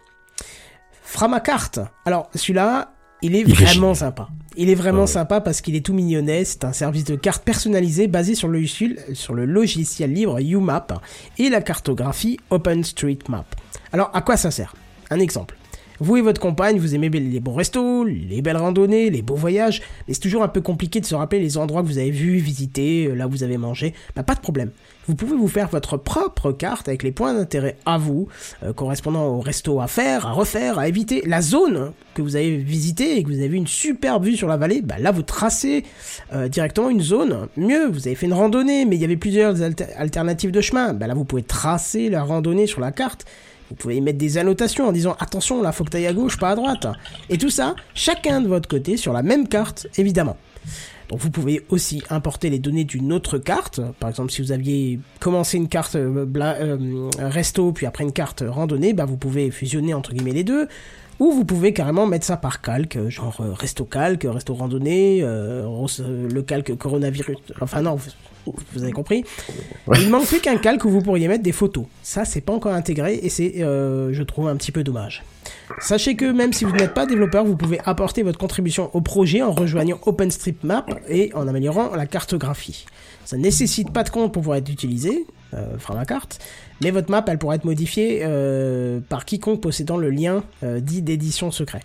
Framacarte, 1.03 1.79
alors 2.05 2.31
celui-là, 2.35 2.96
il 3.27 3.35
est 3.37 3.41
Il 3.41 3.55
vraiment 3.55 3.95
sympa. 3.95 4.29
Il 4.57 4.71
est 4.71 4.75
vraiment 4.75 5.03
ouais. 5.03 5.07
sympa 5.07 5.41
parce 5.43 5.61
qu'il 5.61 5.75
est 5.77 5.85
tout 5.85 5.93
mignonnet. 5.93 6.45
C'est 6.45 6.65
un 6.65 6.73
service 6.73 7.05
de 7.05 7.15
cartes 7.15 7.45
personnalisé 7.45 8.07
basé 8.09 8.35
sur 8.35 8.49
le, 8.49 8.59
logiciel- 8.59 8.99
sur 9.15 9.35
le 9.35 9.45
logiciel 9.45 10.13
libre 10.13 10.39
UMAP 10.41 10.95
et 11.39 11.51
la 11.51 11.61
cartographie 11.61 12.39
OpenStreetMap. 12.51 13.45
Alors, 13.93 14.11
à 14.15 14.23
quoi 14.23 14.37
ça 14.37 14.51
sert? 14.51 14.75
Un 15.11 15.19
exemple. 15.21 15.57
Vous 16.01 16.17
et 16.17 16.21
votre 16.21 16.41
compagne, 16.41 16.79
vous 16.79 16.95
aimez 16.95 17.09
les 17.09 17.41
bons 17.41 17.55
restos, 17.55 18.05
les 18.05 18.43
belles 18.43 18.57
randonnées, 18.57 19.11
les 19.11 19.23
beaux 19.23 19.35
voyages, 19.35 19.83
mais 20.07 20.15
c'est 20.15 20.21
toujours 20.21 20.43
un 20.43 20.49
peu 20.49 20.61
compliqué 20.61 21.01
de 21.01 21.07
se 21.07 21.15
rappeler 21.15 21.41
les 21.41 21.57
endroits 21.57 21.83
que 21.83 21.87
vous 21.87 21.99
avez 21.99 22.11
vus, 22.11 22.37
visités, 22.37 23.07
euh, 23.07 23.15
là 23.15 23.27
où 23.27 23.31
vous 23.31 23.43
avez 23.43 23.57
mangé. 23.57 23.95
Bah, 24.15 24.23
pas 24.23 24.35
de 24.35 24.41
problème. 24.41 24.71
Vous 25.09 25.15
pouvez 25.15 25.37
vous 25.37 25.49
faire 25.49 25.69
votre 25.69 25.97
propre 25.97 26.51
carte 26.53 26.89
avec 26.89 27.03
les 27.03 27.13
points 27.13 27.33
d'intérêt 27.33 27.77
à 27.87 27.97
vous, 27.97 28.29
euh, 28.65 28.73
correspondant 28.73 29.27
au 29.29 29.41
resto 29.41 29.81
à 29.81 29.87
faire, 29.87 30.27
à 30.27 30.33
refaire, 30.33 30.79
à 30.79 30.89
éviter. 30.89 31.23
La 31.27 31.41
zone 31.41 31.93
que 32.15 32.23
vous 32.23 32.35
avez 32.37 32.57
visitée 32.57 33.17
et 33.17 33.23
que 33.23 33.29
vous 33.29 33.41
avez 33.41 33.57
une 33.57 33.67
superbe 33.67 34.25
vue 34.25 34.37
sur 34.37 34.49
la 34.49 34.57
vallée, 34.57 34.83
bah 34.83 34.97
là 34.99 35.13
vous 35.13 35.23
tracez 35.23 35.85
euh, 36.33 36.49
directement 36.49 36.91
une 36.91 37.03
zone. 37.03 37.49
Mieux, 37.57 37.87
vous 37.87 38.07
avez 38.07 38.17
fait 38.17 38.27
une 38.27 38.33
randonnée, 38.33 38.85
mais 38.85 38.97
il 38.97 39.03
y 39.03 39.05
avait 39.05 39.17
plusieurs 39.17 39.63
alter- 39.63 39.93
alternatives 39.97 40.51
de 40.51 40.61
chemin. 40.61 40.93
Bah 40.93 41.07
là 41.07 41.15
vous 41.15 41.25
pouvez 41.25 41.43
tracer 41.43 42.09
la 42.11 42.23
randonnée 42.23 42.67
sur 42.67 42.81
la 42.81 42.91
carte. 42.91 43.27
Vous 43.71 43.77
pouvez 43.77 43.97
y 43.97 44.01
mettre 44.01 44.19
des 44.19 44.39
annotations 44.39 44.89
en 44.89 44.93
disant 44.93 45.17
attention 45.19 45.63
là 45.63 45.73
faut 45.73 45.85
que 45.85 45.91
t'ailles 45.91 46.07
à 46.07 46.13
gauche, 46.13 46.39
pas 46.39 46.51
à 46.51 46.55
droite. 46.55 46.87
Et 47.29 47.39
tout 47.39 47.51
ça, 47.51 47.75
chacun 47.95 48.41
de 48.41 48.49
votre 48.49 48.69
côté 48.69 48.97
sur 48.97 49.13
la 49.13 49.23
même 49.23 49.49
carte, 49.49 49.87
évidemment. 49.97 50.37
Donc 51.09 51.21
vous 51.21 51.31
pouvez 51.31 51.65
aussi 51.69 52.03
importer 52.11 52.51
les 52.51 52.59
données 52.59 52.85
d'une 52.85 53.13
autre 53.13 53.39
carte. 53.39 53.81
Par 54.01 54.11
exemple, 54.11 54.33
si 54.33 54.43
vous 54.43 54.53
aviez 54.53 54.99
commencé 55.21 55.57
une 55.57 55.69
carte 55.69 55.95
euh, 55.95 56.27
euh, 56.37 56.99
resto, 57.19 57.73
puis 57.73 57.87
après 57.87 58.05
une 58.05 58.13
carte 58.13 58.43
randonnée, 58.47 58.93
bah 58.93 59.05
vous 59.05 59.17
pouvez 59.17 59.51
fusionner 59.51 59.95
entre 59.95 60.13
guillemets 60.13 60.33
les 60.33 60.45
deux. 60.45 60.69
Ou 61.19 61.33
vous 61.33 61.45
pouvez 61.45 61.73
carrément 61.73 62.07
mettre 62.07 62.27
ça 62.27 62.37
par 62.37 62.61
calque, 62.61 62.99
genre 63.09 63.41
euh, 63.41 63.53
resto 63.53 63.85
calque, 63.85 64.27
resto 64.29 64.55
randonnée, 64.55 65.21
le 65.23 66.41
calque 66.41 66.77
coronavirus. 66.77 67.39
Enfin 67.61 67.83
non, 67.83 67.99
vous, 68.73 68.83
avez 68.83 68.93
compris. 68.93 69.25
Il 69.99 70.11
manque 70.11 70.27
plus 70.27 70.41
qu'un 70.41 70.57
calque 70.57 70.85
où 70.85 70.91
vous 70.91 71.03
pourriez 71.03 71.29
mettre 71.29 71.43
des 71.43 71.53
photos. 71.53 71.87
Ça, 72.03 72.25
c'est 72.25 72.41
pas 72.41 72.53
encore 72.53 72.73
intégré 72.73 73.19
et 73.23 73.29
c'est, 73.29 73.63
euh, 73.63 74.13
je 74.13 74.23
trouve, 74.23 74.49
un 74.49 74.57
petit 74.57 74.73
peu 74.73 74.85
dommage. 74.85 75.23
Sachez 75.81 76.17
que 76.17 76.31
même 76.31 76.53
si 76.53 76.65
vous 76.65 76.73
n'êtes 76.73 76.95
pas 76.95 77.07
développeur, 77.07 77.45
vous 77.45 77.57
pouvez 77.57 77.81
apporter 77.85 78.23
votre 78.23 78.39
contribution 78.39 78.91
au 78.95 79.01
projet 79.01 79.43
en 79.43 79.53
rejoignant 79.53 79.99
OpenStreetMap 80.07 81.01
et 81.09 81.33
en 81.35 81.49
améliorant 81.49 81.95
la 81.95 82.07
cartographie. 82.07 82.87
Ça 83.25 83.37
ne 83.37 83.43
nécessite 83.43 83.93
pas 83.93 84.05
de 84.05 84.11
compte 84.11 84.33
pour 84.33 84.43
pouvoir 84.43 84.59
être 84.59 84.71
utilisé, 84.71 85.27
euh, 85.55 85.79
Framacarte, 85.79 86.39
mais 86.81 86.91
votre 86.91 87.11
map, 87.11 87.25
elle 87.27 87.39
pourra 87.39 87.57
être 87.57 87.65
modifiée 87.65 88.21
euh, 88.23 89.01
par 89.09 89.25
quiconque 89.25 89.61
possédant 89.61 89.97
le 89.97 90.11
lien 90.11 90.45
dit 90.63 91.03
d'édition 91.03 91.51
secret. 91.51 91.81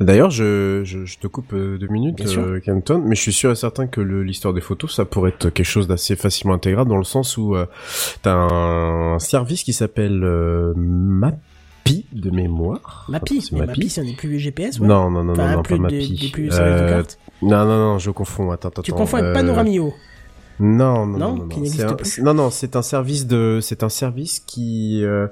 D'ailleurs, 0.00 0.30
je, 0.30 0.82
je, 0.84 1.04
je 1.04 1.18
te 1.18 1.26
coupe 1.26 1.52
euh, 1.52 1.78
deux 1.78 1.86
minutes, 1.88 2.22
euh, 2.36 2.60
Canton, 2.64 3.02
mais 3.04 3.14
je 3.14 3.20
suis 3.20 3.32
sûr 3.32 3.50
et 3.50 3.54
certain 3.56 3.86
que 3.86 4.00
l'histoire 4.00 4.54
des 4.54 4.60
photos, 4.60 4.94
ça 4.94 5.04
pourrait 5.04 5.30
être 5.30 5.50
quelque 5.50 5.64
chose 5.66 5.86
d'assez 5.88 6.16
facilement 6.16 6.54
intégrable 6.54 6.90
dans 6.90 6.96
le 6.98 7.04
sens 7.04 7.36
où 7.36 7.54
euh, 7.56 7.66
t'as 8.22 8.34
un 8.34 9.18
service 9.18 9.62
qui 9.62 9.72
s'appelle 9.72 10.22
euh, 10.24 10.72
Mappy 10.76 12.06
de 12.12 12.30
mémoire. 12.30 13.06
Mappy, 13.08 13.40
C'est 13.42 13.52
mais 13.52 13.66
Mappy. 13.66 13.88
C'est 13.90 14.02
n'est 14.02 14.12
plus 14.14 14.38
GPS, 14.38 14.80
ouais. 14.80 14.86
Non, 14.86 15.10
non, 15.10 15.24
non, 15.24 15.32
Enfin, 15.32 15.50
non, 15.50 15.56
non, 15.56 15.62
plus 15.62 15.78
pas 15.80 15.88
des- 15.88 15.96
Mappy. 15.98 16.18
des 16.18 16.28
plus 16.28 16.50
services 16.50 16.80
de 16.80 16.86
Euh, 16.86 17.02
non, 17.42 17.64
non, 17.66 17.76
non, 17.78 17.98
je 17.98 18.10
confonds. 18.10 18.50
Attends, 18.50 18.68
attends. 18.68 18.82
Tu 18.82 18.92
confonds 18.92 19.18
avec 19.18 19.30
euh, 19.30 19.34
Panoramio. 19.34 19.84
Non, 19.86 19.92
Non, 20.60 21.06
non, 21.06 21.18
non, 21.18 21.36
non, 21.36 21.46
non. 21.46 21.64
C'est 21.64 21.82
un- 21.82 21.94
plus. 21.94 22.08
c'est- 22.08 22.22
non, 22.22 22.32
non, 22.34 22.50
c'est 22.50 22.76
un 22.76 22.82
service 22.82 23.26
de, 23.26 23.58
c'est 23.60 23.82
un 23.82 23.88
service 23.88 24.40
qui 24.40 25.00
euh, 25.02 25.26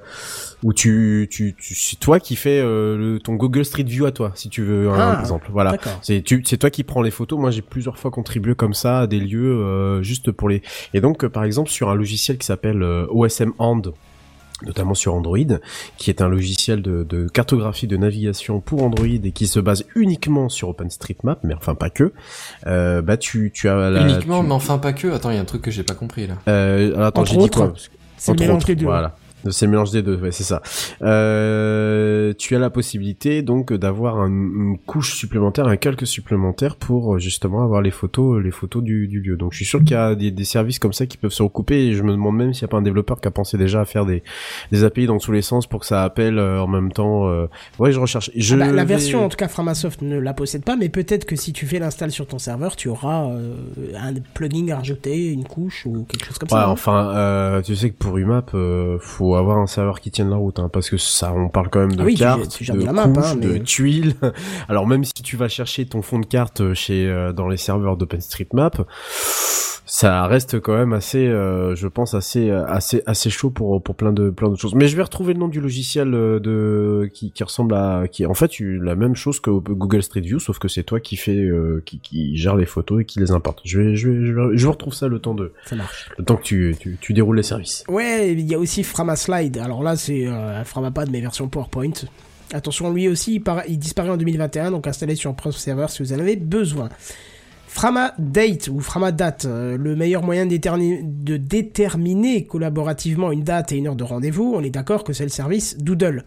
où 0.65 0.73
tu, 0.73 1.28
tu, 1.31 1.55
tu 1.57 1.74
c'est 1.77 1.97
toi 2.01 2.19
qui 2.19 2.35
fais 2.35 2.61
euh, 2.61 2.97
le, 2.97 3.19
ton 3.20 3.35
Google 3.35 3.65
Street 3.65 3.85
View 3.85 4.05
à 4.07 4.11
toi, 4.12 4.32
si 4.35 4.49
tu 4.49 4.62
veux 4.62 4.89
un 4.90 4.99
Ah, 5.15 5.20
exemple. 5.20 5.49
Voilà. 5.53 5.73
D'accord. 5.73 5.99
C'est 6.03 6.23
tu, 6.23 6.43
c'est 6.44 6.57
toi 6.57 6.70
qui 6.70 6.82
prends 6.82 7.03
les 7.03 7.11
photos. 7.12 7.39
Moi, 7.39 7.51
j'ai 7.53 7.62
plusieurs 7.62 7.99
fois 7.99 8.11
contribué 8.11 8.55
comme 8.57 8.74
ça 8.74 9.01
à 9.01 9.07
des 9.07 9.20
lieux 9.20 9.53
euh, 9.62 10.03
juste 10.03 10.32
pour 10.32 10.49
les. 10.49 10.62
Et 10.93 11.01
donc, 11.01 11.24
euh, 11.24 11.28
par 11.28 11.44
exemple, 11.44 11.70
sur 11.70 11.89
un 11.89 11.94
logiciel 11.94 12.36
qui 12.36 12.47
s'appelle 12.47 12.82
euh, 12.82 13.07
OSM 13.11 13.53
Hand 13.59 13.93
notamment 14.67 14.95
sur 14.95 15.15
Android, 15.15 15.39
qui 15.99 16.11
est 16.11 16.21
un 16.23 16.29
logiciel 16.29 16.83
de, 16.83 17.05
de 17.05 17.29
cartographie 17.29 17.87
de 17.87 17.97
navigation 17.97 18.61
pour 18.61 18.83
Android 18.83 19.07
et 19.07 19.33
qui 19.33 19.47
se 19.47 19.61
base 19.61 19.85
uniquement 19.95 20.49
sur 20.49 20.69
OpenStreetMap, 20.71 21.41
mais 21.45 21.55
enfin 21.55 21.75
pas 21.75 21.91
que. 21.91 22.13
Euh, 22.67 23.03
bah 23.03 23.17
tu, 23.17 23.51
tu 23.55 23.69
as 23.69 23.91
la, 23.91 24.03
Uniquement, 24.03 24.41
tu- 24.41 24.47
mais 24.49 24.53
enfin 24.55 24.79
pas 24.79 24.93
que. 24.93 25.09
Attends, 25.13 25.31
il 25.31 25.35
y 25.37 25.39
a 25.39 25.43
un 25.43 25.45
truc 25.45 25.63
que 25.63 25.71
j'ai 25.71 25.83
pas 25.83 25.95
compris 25.95 26.27
là. 26.27 26.35
euh, 26.49 26.95
alors, 26.95 27.07
attends, 27.07 27.25
j'ai 27.25 27.37
dit 27.37 27.49
quoi? 27.51 27.73
C'est 28.17 28.31
le 28.31 28.35
entre 28.35 28.43
mélange 28.43 28.57
autres, 28.59 28.67
des 28.67 28.77
deux. 28.77 28.85
Voilà. 28.87 29.17
C'est 29.51 29.66
le 29.66 29.73
mélange 29.73 29.90
des 29.90 30.02
deux, 30.02 30.16
ouais, 30.16 30.31
c'est 30.32 30.44
ça. 30.44 30.62
Euh, 31.02 32.32
tu 32.39 32.55
as 32.56 32.59
la 32.59 32.70
possibilité 32.70 33.43
donc 33.43 33.73
d'avoir 33.73 34.19
un- 34.20 34.28
une 34.28 34.78
couche 34.86 35.14
supplémentaire, 35.14 35.66
un 35.66 35.77
calque 35.77 36.06
supplémentaire 36.06 36.77
pour 36.77 37.14
euh, 37.14 37.19
justement 37.19 37.62
avoir 37.62 37.82
les 37.82 37.90
photos, 37.90 38.43
les 38.43 38.51
photos 38.51 38.82
du, 38.82 39.09
du 39.09 39.20
lieu. 39.20 39.36
Donc 39.36 39.52
je 39.52 39.56
suis 39.59 39.64
sûr 39.66 39.81
qu'il 39.81 39.93
y 39.93 39.94
a 39.94 40.14
des, 40.14 40.31
des 40.31 40.44
services 40.44 40.78
comme 40.78 40.93
ça 40.93 41.06
qui 41.06 41.16
peuvent 41.16 41.32
se 41.32 41.43
recouper 41.43 41.86
et 41.86 41.94
je 41.94 42.02
me 42.02 42.12
demande 42.12 42.36
même 42.36 42.55
s'il 42.55 42.64
n'y 42.64 42.70
a 42.70 42.73
pas 42.73 42.77
un 42.78 42.82
développeur 42.82 43.20
qui 43.20 43.28
a 43.28 43.31
pensé 43.31 43.56
déjà 43.59 43.81
à 43.81 43.85
faire 43.85 44.06
des, 44.06 44.23
des 44.70 44.85
API 44.85 45.06
dans 45.06 45.19
tous 45.19 45.32
les 45.32 45.43
sens 45.43 45.66
pour 45.66 45.81
que 45.81 45.86
ça 45.86 46.05
appelle 46.05 46.39
euh, 46.39 46.60
en 46.62 46.66
même 46.69 46.93
temps. 46.93 47.28
euh, 47.28 47.47
Ouais, 47.78 47.93
je 47.93 48.01
recherche. 48.01 48.31
Je 48.36 48.55
Ah 48.55 48.59
bah, 48.59 48.66
la 48.73 48.85
vais- 48.85 48.94
version, 48.94 49.24
en 49.24 49.28
tout 49.28 49.36
cas, 49.36 49.48
Framasoft 49.48 50.02
ne 50.02 50.19
la 50.19 50.35
possède 50.35 50.64
pas, 50.64 50.77
mais 50.77 50.89
peut-être 50.89 51.24
que 51.24 51.36
si 51.36 51.52
tu 51.52 51.66
fais 51.66 51.78
l'install 51.78 52.10
sur 52.10 52.27
ton 52.27 52.39
serveur, 52.39 52.77
tu 52.77 52.89
auras 52.89 53.27
euh, 53.31 53.55
un 53.98 54.14
plugin 54.35 54.69
à 54.73 54.77
rajouter, 54.77 55.31
une 55.32 55.44
couche 55.44 55.86
ou 55.86 56.05
quelque 56.09 56.27
chose 56.27 56.39
comme 56.39 56.48
Ouais, 56.51 56.64
ça. 56.64 56.69
enfin, 56.69 57.12
euh, 57.16 57.62
tu 57.62 57.74
sais 57.77 57.90
que 57.90 57.97
pour 57.97 58.16
UMAP, 58.19 58.51
euh, 58.55 58.98
faut 59.33 59.39
avoir 59.39 59.59
un 59.59 59.67
serveur 59.67 60.01
qui 60.01 60.11
tienne 60.11 60.29
la 60.29 60.37
route, 60.37 60.59
hein, 60.59 60.69
parce 60.71 60.91
que 60.91 60.99
ça, 60.99 61.33
on 61.33 61.49
parle 61.49 61.71
quand 61.71 61.81
même 61.81 61.95
de 61.95 62.03
Ah 62.03 62.05
oui, 62.05 62.17
cartes, 62.17 62.51
tu 62.51 62.65
de 62.65 62.73
de 62.79 62.85
la 62.85 62.93
map, 62.93 63.09
couches, 63.09 63.25
hein, 63.25 63.37
de 63.37 63.57
tuiles. 63.59 64.15
Alors 64.69 64.87
même 64.87 65.05
si 65.05 65.15
tu 65.15 65.37
vas 65.37 65.49
chercher 65.49 65.87
ton 65.87 66.03
fond 66.03 66.19
de 66.19 66.27
carte 66.27 66.75
chez 66.75 67.07
euh, 67.07 67.33
dans 67.33 67.49
les 67.49 67.57
serveurs 67.57 67.97
d'OpenStreetMap, 67.97 68.83
ça 69.95 70.27
reste 70.27 70.59
quand 70.59 70.75
même 70.75 70.95
assez, 70.95 71.27
euh, 71.27 71.75
je 71.75 71.87
pense 71.87 72.15
assez 72.15 72.51
assez 72.51 73.03
assez 73.05 73.29
chaud 73.29 73.51
pour 73.51 73.83
pour 73.83 73.95
plein 73.95 74.13
de 74.13 74.31
plein 74.31 74.49
d'autres 74.49 74.61
choses. 74.63 74.75
Mais 74.75 74.89
je 74.89 74.97
vais 74.97 75.03
retrouver 75.03 75.35
le 75.35 75.39
nom 75.41 75.49
du 75.49 75.61
logiciel 75.61 76.15
euh, 76.15 76.41
de 76.41 77.11
qui, 77.13 77.31
qui 77.31 77.45
ressemble 77.45 77.75
à 77.75 78.05
qui 78.11 78.23
est 78.23 78.27
en 78.27 78.33
fait 78.33 78.53
la 78.61 78.95
même 78.95 79.15
chose 79.15 79.39
que 79.39 79.51
Google 79.51 80.03
Street 80.03 80.23
View, 80.23 80.39
sauf 80.39 80.59
que 80.59 80.69
c'est 80.69 80.83
toi 80.83 80.99
qui 80.99 81.17
fait 81.17 81.37
euh, 81.37 81.83
qui, 81.85 81.99
qui 81.99 82.37
gère 82.39 82.57
les 82.57 82.65
photos 82.65 83.03
et 83.03 83.05
qui 83.05 83.19
les 83.19 83.33
importe. 83.33 83.61
Je 83.65 83.81
vais 83.81 83.95
je 83.95 84.09
vais 84.09 84.27
je, 84.27 84.33
vais, 84.33 84.57
je 84.57 84.67
retrouve 84.67 84.95
ça 84.95 85.09
le 85.09 85.19
temps 85.19 85.35
de 85.35 85.53
Ça 85.67 85.77
marche. 85.77 86.09
le 86.17 86.25
temps 86.25 86.37
que 86.37 86.43
tu 86.43 86.75
tu, 86.81 86.97
tu 86.99 87.13
déroules 87.13 87.37
les 87.37 87.43
services. 87.43 87.85
Ouais, 87.89 88.33
il 88.33 88.41
y 88.41 88.55
a 88.55 88.59
aussi 88.59 88.85
Alors 89.28 89.82
là, 89.82 89.97
c'est 89.97 90.27
euh, 90.27 90.61
un 90.61 90.65
Framapad, 90.65 91.11
mais 91.11 91.20
version 91.20 91.49
PowerPoint. 91.49 91.93
Attention, 92.53 92.93
lui 92.93 93.09
aussi, 93.09 93.35
il, 93.36 93.40
para- 93.40 93.66
il 93.66 93.78
disparaît 93.78 94.11
en 94.11 94.16
2021, 94.16 94.70
donc 94.73 94.86
installé 94.86 95.15
sur 95.15 95.31
un 95.31 95.35
propre 95.35 95.57
serveur 95.57 95.89
si 95.90 96.03
vous 96.03 96.12
en 96.12 96.19
avez 96.19 96.36
besoin. 96.36 96.89
Framadate 97.66 98.69
ou 98.69 98.81
Framadate, 98.81 99.47
euh, 99.47 99.78
le 99.78 99.97
meilleur 99.97 100.23
moyen 100.23 100.44
de 100.47 101.36
déterminer 101.39 102.44
collaborativement 102.44 103.32
une 103.32 103.43
date 103.44 103.73
et 103.73 103.77
une 103.77 103.86
heure 103.86 103.97
de 103.97 104.05
rendez-vous, 104.05 104.53
on 104.55 104.62
est 104.62 104.70
d'accord 104.70 105.05
que 105.05 105.12
c'est 105.15 105.23
le 105.24 105.31
service 105.31 105.78
Doodle. 105.78 106.24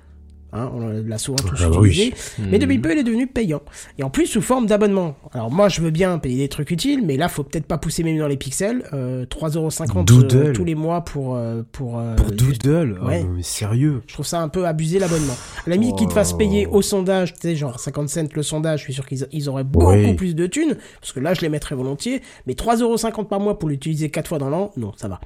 Hein, 0.55 0.71
on 0.73 0.87
l'a 0.87 1.17
souvent 1.17 1.35
tous 1.37 1.55
Ah 1.63 1.69
bah 1.69 1.77
oui. 1.79 1.89
utilisé. 1.89 2.13
Mais 2.39 2.59
depuis 2.59 2.79
peu, 2.79 2.93
il 2.93 2.99
est 2.99 3.03
devenu 3.03 3.27
payant. 3.27 3.61
Et 3.97 4.03
en 4.03 4.09
plus, 4.09 4.25
sous 4.25 4.41
forme 4.41 4.65
d'abonnement. 4.67 5.15
Alors 5.33 5.51
moi, 5.51 5.67
je 5.69 5.81
veux 5.81 5.89
bien 5.91 6.17
payer 6.17 6.37
des 6.37 6.47
trucs 6.49 6.71
utiles, 6.71 7.01
mais 7.05 7.17
là, 7.17 7.27
faut 7.27 7.43
peut-être 7.43 7.65
pas 7.65 7.77
pousser 7.77 8.03
même 8.03 8.17
dans 8.17 8.27
les 8.27 8.37
pixels. 8.37 8.83
Euh, 8.93 9.25
3,50€ 9.25 10.05
Doodle. 10.05 10.37
euh, 10.37 10.53
tous 10.53 10.63
les 10.63 10.75
mois 10.75 11.01
pour... 11.01 11.35
euh, 11.35 11.61
pour, 11.71 11.99
euh, 11.99 12.15
Pour 12.15 12.31
Doodle? 12.31 12.99
Ouais. 13.03 13.23
Oh, 13.25 13.31
mais 13.35 13.43
sérieux? 13.43 14.01
Je 14.07 14.13
trouve 14.13 14.25
ça 14.25 14.41
un 14.41 14.47
peu 14.47 14.65
abusé 14.65 14.99
l'abonnement. 14.99 15.33
À 15.65 15.69
la 15.69 15.75
limite 15.75 15.97
qu'ils 15.97 16.07
te 16.07 16.13
fassent 16.13 16.33
payer 16.33 16.67
au 16.67 16.81
sondage, 16.81 17.33
tu 17.33 17.41
sais, 17.41 17.55
genre 17.55 17.79
50 17.79 18.09
cents 18.09 18.21
le 18.33 18.43
sondage, 18.43 18.79
je 18.79 18.83
suis 18.85 18.93
sûr 18.93 19.05
qu'ils 19.05 19.27
ils 19.31 19.49
auraient 19.49 19.63
beaucoup 19.63 19.87
Oui. 19.91 20.13
plus 20.13 20.35
de 20.35 20.47
thunes, 20.47 20.75
parce 21.01 21.11
que 21.11 21.19
là 21.19 21.33
je 21.33 21.41
les 21.41 21.49
mettrais 21.49 21.75
volontiers, 21.75 22.21
mais 22.47 22.53
3,50€ 22.53 23.27
par 23.27 23.39
mois 23.39 23.59
pour 23.59 23.67
l'utiliser 23.69 24.09
4 24.09 24.27
fois 24.27 24.37
dans 24.37 24.49
l'an, 24.49 24.71
non, 24.77 24.91
ça 24.95 25.07
va. 25.07 25.19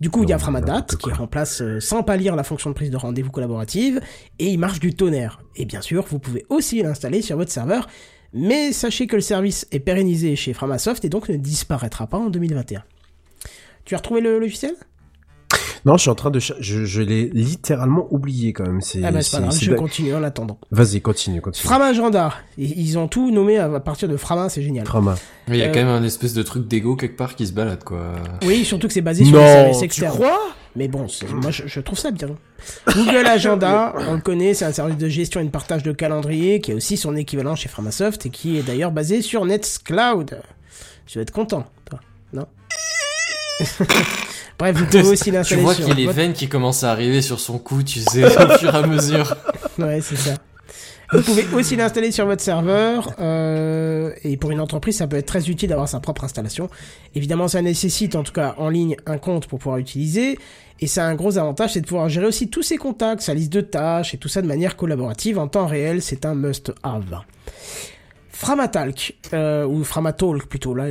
Du 0.00 0.10
coup, 0.10 0.22
il 0.22 0.28
y 0.28 0.32
a 0.32 0.36
Non, 0.36 0.40
Framadat 0.40 0.72
n'importe 0.72 0.96
qui 0.96 1.10
remplace 1.10 1.62
euh, 1.62 1.80
sans 1.80 2.02
pâlir 2.02 2.36
la 2.36 2.44
fonction 2.44 2.70
de 2.70 2.74
prise 2.74 2.90
de 2.90 2.96
rendez-vous 2.96 3.30
collaborative, 3.30 4.00
et 4.38 4.46
il 4.46 4.58
marche 4.58 4.80
du 4.80 4.94
tonnerre. 4.94 5.40
Et 5.56 5.64
bien 5.64 5.80
sûr, 5.80 6.04
vous 6.08 6.18
pouvez 6.18 6.44
aussi 6.48 6.82
l'installer 6.82 7.22
sur 7.22 7.36
votre 7.36 7.52
serveur, 7.52 7.88
mais 8.32 8.72
sachez 8.72 9.06
que 9.06 9.16
le 9.16 9.22
service 9.22 9.66
est 9.70 9.80
pérennisé 9.80 10.34
chez 10.36 10.52
Framasoft 10.52 11.04
et 11.04 11.08
donc 11.08 11.28
ne 11.28 11.36
disparaîtra 11.36 12.06
pas 12.06 12.18
en 12.18 12.30
2021. 12.30 12.82
Tu 13.84 13.94
as 13.94 13.98
retrouvé 13.98 14.20
le 14.20 14.38
logiciel? 14.38 14.74
Non, 15.86 15.96
je 15.96 16.02
suis 16.02 16.10
en 16.10 16.14
train 16.14 16.30
de... 16.30 16.38
Je, 16.38 16.54
je 16.86 17.02
l'ai 17.02 17.26
littéralement 17.34 18.06
oublié 18.10 18.52
quand 18.54 18.64
même. 18.64 18.80
C'est, 18.80 19.04
Ah 19.04 19.10
bah 19.12 19.20
c'est 19.22 19.36
pas 19.36 19.42
grave, 19.42 19.58
je 19.60 19.70
da- 19.70 19.76
continue 19.76 20.14
en 20.14 20.22
attendant. 20.22 20.58
Vas-y, 20.70 21.02
continue, 21.02 21.40
continue. 21.42 21.66
Framagenda. 21.66 22.32
Ils 22.56 22.78
ils 22.80 22.98
ont 22.98 23.06
tout 23.06 23.30
nommé 23.30 23.58
à 23.58 23.68
partir 23.80 24.08
de 24.08 24.16
Frama, 24.16 24.48
c'est 24.48 24.62
génial. 24.62 24.86
Frama. 24.86 25.14
Mais 25.48 25.58
il 25.58 25.60
y 25.60 25.62
a 25.62 25.66
Euh, 25.66 25.72
quand 25.72 25.80
même 25.80 25.88
un 25.88 26.02
espèce 26.02 26.32
de 26.32 26.42
truc 26.42 26.66
d'ego 26.68 26.96
quelque 26.96 27.16
part 27.16 27.34
qui 27.36 27.46
se 27.46 27.52
balade, 27.52 27.84
quoi. 27.84 28.00
Oui, 28.46 28.64
surtout 28.64 28.86
que 28.88 28.94
c'est 28.94 29.02
basé 29.02 29.24
sur 29.24 29.34
Non, 29.34 29.40
les 29.40 29.46
services 29.52 29.78
tu 29.78 29.84
externes. 29.84 30.14
crois? 30.14 30.40
Mais 30.76 30.88
bon, 30.88 31.06
c'est- 31.06 31.30
moi 31.32 31.50
je, 31.50 31.64
je 31.66 31.80
trouve 31.80 31.98
ça 31.98 32.10
bien. 32.10 32.30
Google 32.94 33.26
Agenda, 33.26 33.94
on 34.08 34.14
le 34.14 34.20
connaît, 34.20 34.54
c'est 34.54 34.64
un 34.64 34.72
service 34.72 34.96
de 34.96 35.08
gestion 35.08 35.40
et 35.40 35.44
de 35.44 35.50
partage 35.50 35.82
de 35.82 35.92
calendrier 35.92 36.60
qui 36.60 36.72
a 36.72 36.74
aussi 36.74 36.96
son 36.96 37.14
équivalent 37.14 37.54
chez 37.56 37.68
Framasoft 37.68 38.24
et 38.26 38.30
qui 38.30 38.56
est 38.58 38.62
d'ailleurs 38.62 38.90
basé 38.90 39.20
sur 39.22 39.44
Nextcloud. 39.44 40.40
Tu 41.06 41.18
vas 41.18 41.22
être 41.22 41.30
content, 41.30 41.64
toi, 41.84 42.00
non? 42.32 42.46
Bref, 44.58 44.76
vous 44.76 44.86
pouvez 44.90 45.02
aussi 45.02 45.24
Tu 45.24 45.30
l'installer 45.32 45.62
vois 45.62 45.74
sur 45.74 45.84
qu'il 45.84 45.98
y 45.98 46.02
a 46.02 46.06
les 46.06 46.12
veines 46.12 46.32
qui 46.32 46.48
commencent 46.48 46.84
à 46.84 46.90
arriver 46.90 47.22
sur 47.22 47.40
son 47.40 47.58
cou, 47.58 47.82
tu 47.82 48.00
sais, 48.00 48.24
au 48.44 48.58
fur 48.58 48.74
et 48.74 48.78
à 48.78 48.86
mesure. 48.86 49.36
Ouais, 49.78 50.00
c'est 50.00 50.16
ça. 50.16 50.34
Vous 51.12 51.22
pouvez 51.22 51.46
aussi 51.54 51.76
l'installer 51.76 52.10
sur 52.10 52.26
votre 52.26 52.42
serveur 52.42 53.12
euh, 53.20 54.10
et 54.24 54.36
pour 54.36 54.50
une 54.50 54.60
entreprise, 54.60 54.96
ça 54.96 55.06
peut 55.06 55.16
être 55.16 55.26
très 55.26 55.48
utile 55.48 55.68
d'avoir 55.68 55.88
sa 55.88 56.00
propre 56.00 56.24
installation. 56.24 56.68
Évidemment, 57.14 57.46
ça 57.46 57.62
nécessite 57.62 58.16
en 58.16 58.22
tout 58.22 58.32
cas 58.32 58.54
en 58.58 58.68
ligne 58.68 58.96
un 59.06 59.18
compte 59.18 59.46
pour 59.46 59.58
pouvoir 59.58 59.76
l'utiliser 59.76 60.38
et 60.80 60.86
ça 60.86 61.04
a 61.04 61.08
un 61.08 61.14
gros 61.14 61.38
avantage, 61.38 61.74
c'est 61.74 61.82
de 61.82 61.86
pouvoir 61.86 62.08
gérer 62.08 62.26
aussi 62.26 62.48
tous 62.48 62.62
ses 62.62 62.78
contacts, 62.78 63.22
sa 63.22 63.34
liste 63.34 63.52
de 63.52 63.60
tâches 63.60 64.14
et 64.14 64.18
tout 64.18 64.28
ça 64.28 64.42
de 64.42 64.46
manière 64.48 64.76
collaborative 64.76 65.38
en 65.38 65.46
temps 65.46 65.66
réel. 65.66 66.02
C'est 66.02 66.24
un 66.24 66.34
must-have. 66.34 67.20
Framatalk 68.30 69.14
euh, 69.32 69.66
ou 69.66 69.84
Framatalk 69.84 70.46
plutôt 70.46 70.74
là. 70.74 70.86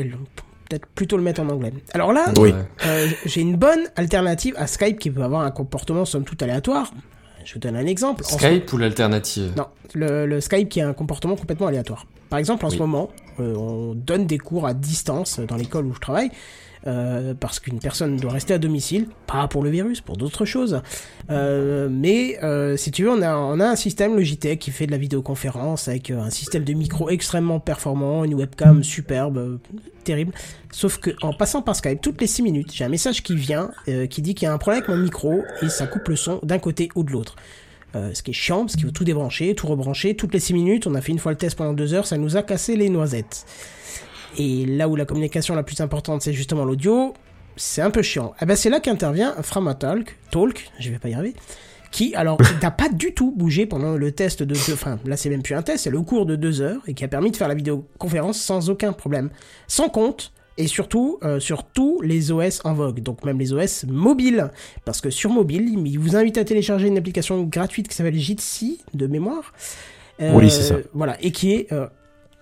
Peut-être 0.74 0.88
plutôt 0.96 1.18
le 1.18 1.24
mettre 1.24 1.40
en 1.40 1.50
anglais. 1.50 1.72
Alors 1.94 2.14
là, 2.14 2.34
Oui. 2.36 2.52
euh, 2.88 3.08
j'ai 3.26 3.42
une 3.42 3.58
bonne 3.58 3.82
alternative 3.96 4.56
à 4.58 4.66
Skype 4.66 4.98
qui 4.98 5.12
peut 5.12 5.22
avoir 5.22 5.42
un 5.42 5.52
comportement 5.52 6.04
somme 6.04 6.24
toute 6.24 6.42
aléatoire. 6.42 6.92
Je 7.46 7.54
vous 7.54 7.60
donne 7.60 7.76
un 7.76 7.86
exemple. 7.86 8.24
En 8.32 8.38
Skype 8.40 8.74
ou 8.74 8.78
l'alternative? 8.80 9.54
Non, 9.56 9.68
le, 9.94 10.26
le 10.26 10.42
Skype 10.42 10.70
qui 10.70 10.82
a 10.82 10.88
un 10.88 10.94
comportement 10.94 11.36
complètement 11.36 11.68
aléatoire. 11.68 12.08
Par 12.32 12.40
exemple, 12.40 12.66
en 12.66 12.70
Oui. 12.70 12.76
ce 12.76 12.80
moment, 12.80 13.10
euh, 13.40 13.54
on 13.56 13.94
donne 13.94 14.26
des 14.26 14.40
cours 14.40 14.66
à 14.66 14.74
distance 14.74 15.40
dans 15.42 15.58
l'école 15.58 15.86
où 15.86 15.94
je 15.94 16.00
travaille, 16.00 16.32
euh, 16.88 17.34
parce 17.40 17.60
qu'une 17.60 17.80
personne 17.80 18.18
doit 18.18 18.32
rester 18.32 18.54
à 18.54 18.58
domicile, 18.58 19.08
pas 19.28 19.48
pour 19.48 19.64
le 19.64 19.70
virus, 19.70 20.02
pour 20.02 20.18
d'autres 20.18 20.46
choses. 20.46 20.82
Euh, 21.30 21.88
mais 21.90 22.38
euh, 22.44 22.78
si 22.78 22.92
tu 22.92 23.04
veux, 23.04 23.10
on 23.10 23.22
a, 23.22 23.36
on 23.36 23.60
a 23.60 23.66
un 23.66 23.76
système 23.76 24.16
Logitech 24.16 24.60
qui 24.60 24.72
fait 24.72 24.86
de 24.86 24.92
la 24.92 24.98
vidéoconférence 24.98 25.88
avec 25.88 26.12
euh, 26.12 26.20
un 26.20 26.30
système 26.30 26.64
de 26.64 26.74
micro 26.74 27.10
extrêmement 27.10 27.60
performant, 27.60 28.24
une 28.24 28.34
webcam 28.36 28.84
superbe, 28.84 29.60
terrible. 30.04 30.34
Sauf 30.72 30.98
que 30.98 31.12
en 31.22 31.34
passant 31.34 31.62
par 31.62 31.76
Skype, 31.76 32.02
toutes 32.02 32.20
les 32.20 32.28
6 32.28 32.42
minutes, 32.44 32.72
j'ai 32.74 32.84
un 32.84 32.90
message 32.90 33.24
qui 33.24 33.36
vient 33.36 33.72
qui 34.10 34.22
dit 34.22 34.34
qu'il 34.34 34.48
y 34.48 34.50
a 34.50 34.54
un 34.54 34.58
problème 34.58 34.84
avec 34.84 34.96
mon 34.96 35.02
micro 35.02 35.44
et 35.62 35.70
ça 35.70 35.88
coupe 35.88 36.08
le 36.08 36.16
son 36.16 36.40
d'un 36.44 36.60
côté 36.60 36.90
ou 36.96 37.04
de 37.04 37.12
l'autre. 37.12 37.36
Euh, 37.96 38.12
ce 38.14 38.24
qui 38.24 38.32
est 38.32 38.34
chiant, 38.34 38.62
parce 38.62 38.76
qu'il 38.76 38.86
faut 38.86 38.92
tout 38.92 39.04
débrancher, 39.04 39.54
tout 39.54 39.68
rebrancher. 39.68 40.16
Toutes 40.16 40.34
les 40.34 40.40
6 40.40 40.54
minutes, 40.54 40.88
on 40.88 40.96
a 40.96 41.02
fait 41.02 41.12
une 41.12 41.20
fois 41.20 41.32
le 41.32 41.38
test 41.38 41.56
pendant 41.56 41.74
2 41.74 41.94
heures, 41.94 42.08
ça 42.08 42.18
nous 42.18 42.38
a 42.38 42.42
cassé 42.42 42.76
les 42.76 42.90
noisettes. 42.90 43.46
Et 44.38 44.66
là 44.66 44.88
où 44.88 44.96
la 44.96 45.06
communication 45.06 45.56
la 45.56 45.64
plus 45.64 45.80
importante, 45.82 46.22
c'est 46.22 46.34
justement 46.34 46.66
l'audio, 46.66 47.14
c'est 47.56 47.82
un 47.82 47.92
peu 47.92 48.02
chiant. 48.02 48.34
Eh 48.42 48.46
ben, 48.46 48.56
c'est 48.56 48.70
là 48.70 48.80
qu'intervient 48.80 49.36
Framatalk, 49.42 50.18
Talk, 50.32 50.72
je 50.80 50.90
vais 50.90 51.00
pas 51.00 51.10
y 51.10 51.14
arriver, 51.14 51.36
qui, 51.92 52.16
alors, 52.16 52.38
n'a 52.62 52.72
pas 52.72 52.90
du 52.90 53.14
tout 53.14 53.32
bougé 53.32 53.66
pendant 53.66 53.96
le 53.96 54.12
test 54.12 54.42
de 54.42 54.54
deux, 54.54 54.74
enfin, 54.74 55.00
là, 55.06 55.18
c'est 55.18 55.30
même 55.30 55.44
plus 55.44 55.56
un 55.56 55.62
test, 55.62 55.84
c'est 55.84 55.90
le 55.90 56.02
cours 56.02 56.26
de 56.26 56.36
2 56.36 56.62
heures, 56.62 56.82
et 56.88 56.94
qui 56.94 57.04
a 57.04 57.08
permis 57.08 57.32
de 57.32 57.38
faire 57.38 57.48
la 57.48 57.56
vidéoconférence 57.56 58.40
sans 58.40 58.70
aucun 58.70 58.94
problème. 58.94 59.30
Sans 59.68 59.90
compte, 59.90 60.34
et 60.58 60.68
surtout 60.68 61.20
euh, 61.24 61.40
sur 61.40 61.64
tous 61.64 62.02
les 62.02 62.32
OS 62.32 62.62
en 62.64 62.74
vogue, 62.74 63.00
donc 63.00 63.24
même 63.24 63.40
les 63.40 63.54
OS 63.54 63.86
mobiles. 63.88 64.52
Parce 64.86 65.02
que 65.02 65.10
sur 65.10 65.32
mobile, 65.32 65.80
il 65.86 65.98
vous 65.98 66.16
invite 66.16 66.38
à 66.38 66.44
télécharger 66.46 66.88
une 66.88 66.98
application 66.98 67.44
gratuite 67.44 67.88
qui 67.88 67.96
s'appelle 67.96 68.16
Jitsi, 68.16 68.82
de 68.94 69.08
mémoire. 69.08 69.54
Euh, 70.22 70.32
Oui, 70.34 70.50
c'est 70.50 70.64
ça. 70.64 70.76
Voilà, 70.94 71.18
et 71.22 71.32
qui 71.32 71.54
est 71.54 71.72
euh, 71.72 71.88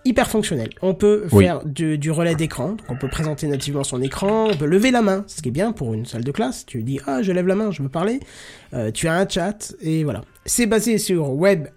hyper 0.05 0.29
fonctionnel. 0.29 0.69
On 0.81 0.93
peut 0.93 1.25
Oui. 1.31 1.45
faire 1.45 1.63
du, 1.65 1.97
du 1.97 2.11
relais 2.11 2.35
d'écran, 2.35 2.69
donc 2.69 2.81
on 2.89 2.95
peut 2.95 3.07
présenter 3.07 3.47
nativement 3.47 3.83
son 3.83 4.01
écran, 4.01 4.47
on 4.51 4.55
peut 4.55 4.65
lever 4.65 4.91
la 4.91 5.01
main, 5.01 5.23
ce 5.27 5.41
qui 5.41 5.49
est 5.49 5.51
bien 5.51 5.71
pour 5.71 5.93
une 5.93 6.05
salle 6.05 6.23
de 6.23 6.31
classe. 6.31 6.65
Tu 6.65 6.83
dis, 6.83 6.99
ah, 7.07 7.21
je 7.21 7.31
lève 7.31 7.47
la 7.47 7.55
main, 7.55 7.71
je 7.71 7.81
veux 7.83 7.89
parler. 7.89 8.19
Euh, 8.73 8.91
tu 8.91 9.07
as 9.07 9.13
un 9.15 9.27
chat, 9.27 9.73
et 9.81 10.03
voilà. 10.03 10.23
C'est 10.45 10.65
basé 10.65 10.97
sur 10.97 11.29
Web 11.31 11.67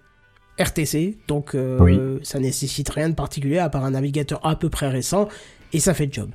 RTC, 0.59 1.17
donc 1.27 1.53
euh, 1.53 1.77
Oui. 1.81 1.99
ça 2.23 2.39
nécessite 2.39 2.89
rien 2.89 3.09
de 3.09 3.15
particulier 3.15 3.57
à 3.59 3.69
part 3.69 3.83
un 3.85 3.91
navigateur 3.91 4.39
à 4.45 4.55
peu 4.57 4.69
près 4.69 4.87
récent, 4.89 5.27
et 5.73 5.79
ça 5.79 5.93
fait 5.93 6.05
le 6.05 6.13
job. 6.13 6.29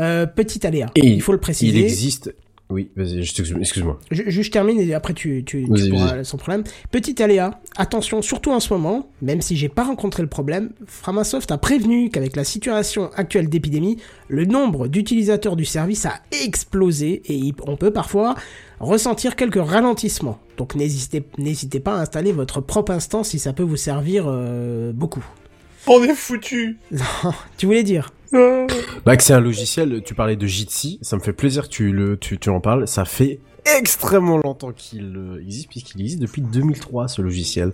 Euh, 0.00 0.26
petit 0.26 0.66
aléa, 0.66 0.90
Et 0.96 1.06
il 1.06 1.22
faut 1.22 1.32
le 1.32 1.38
préciser. 1.40 1.78
Il 1.78 1.84
existe... 1.84 2.34
Oui, 2.68 2.90
vas-y, 2.96 3.20
excuse-moi. 3.20 3.98
Je, 4.10 4.24
je- 4.26 4.42
je 4.42 4.50
termine 4.50 4.80
et 4.80 4.92
après 4.92 5.14
tu, 5.14 5.44
tu, 5.46 5.66
pourras 5.90 6.24
sans 6.24 6.36
problème. 6.36 6.64
Petit 6.90 7.22
aléa, 7.22 7.60
attention, 7.76 8.22
surtout 8.22 8.50
en 8.50 8.58
ce 8.58 8.72
moment, 8.72 9.08
même 9.22 9.40
si 9.40 9.56
j'ai 9.56 9.68
pas 9.68 9.84
rencontré 9.84 10.20
le 10.22 10.28
problème, 10.28 10.70
Framasoft 10.86 11.52
a 11.52 11.58
prévenu 11.58 12.10
qu'avec 12.10 12.34
la 12.34 12.42
situation 12.42 13.10
actuelle 13.14 13.48
d'épidémie, 13.48 13.98
le 14.28 14.46
nombre 14.46 14.88
d'utilisateurs 14.88 15.54
du 15.54 15.64
service 15.64 16.06
a 16.06 16.14
explosé 16.44 17.22
et 17.28 17.54
on 17.68 17.76
peut 17.76 17.92
parfois 17.92 18.34
ressentir 18.80 19.36
quelques 19.36 19.64
ralentissements. 19.64 20.40
Donc 20.56 20.74
n'hésitez 20.74 21.22
n'hésitez 21.38 21.78
pas 21.78 21.96
à 21.96 22.00
installer 22.00 22.32
votre 22.32 22.60
propre 22.60 22.90
instance 22.90 23.28
si 23.28 23.38
ça 23.38 23.52
peut 23.52 23.62
vous 23.62 23.76
servir 23.76 24.24
euh, 24.26 24.92
beaucoup. 24.92 25.24
On 25.86 26.02
est 26.02 26.14
foutu. 26.16 26.78
Tu 27.58 27.66
voulais 27.66 27.84
dire? 27.84 28.12
Là 28.32 29.16
que 29.16 29.22
c'est 29.22 29.34
un 29.34 29.40
logiciel, 29.40 30.02
tu 30.04 30.14
parlais 30.14 30.36
de 30.36 30.46
Jitsi, 30.46 30.98
ça 31.02 31.16
me 31.16 31.20
fait 31.20 31.32
plaisir 31.32 31.64
que 31.64 31.68
tu, 31.68 31.92
le, 31.92 32.16
tu, 32.16 32.38
tu 32.38 32.50
en 32.50 32.60
parles. 32.60 32.88
Ça 32.88 33.04
fait 33.04 33.40
extrêmement 33.78 34.38
longtemps 34.38 34.72
qu'il 34.72 35.16
euh, 35.16 35.40
existe, 35.42 35.68
puisqu'il 35.68 36.00
existe 36.00 36.20
depuis 36.20 36.42
2003 36.42 37.08
ce 37.08 37.22
logiciel. 37.22 37.72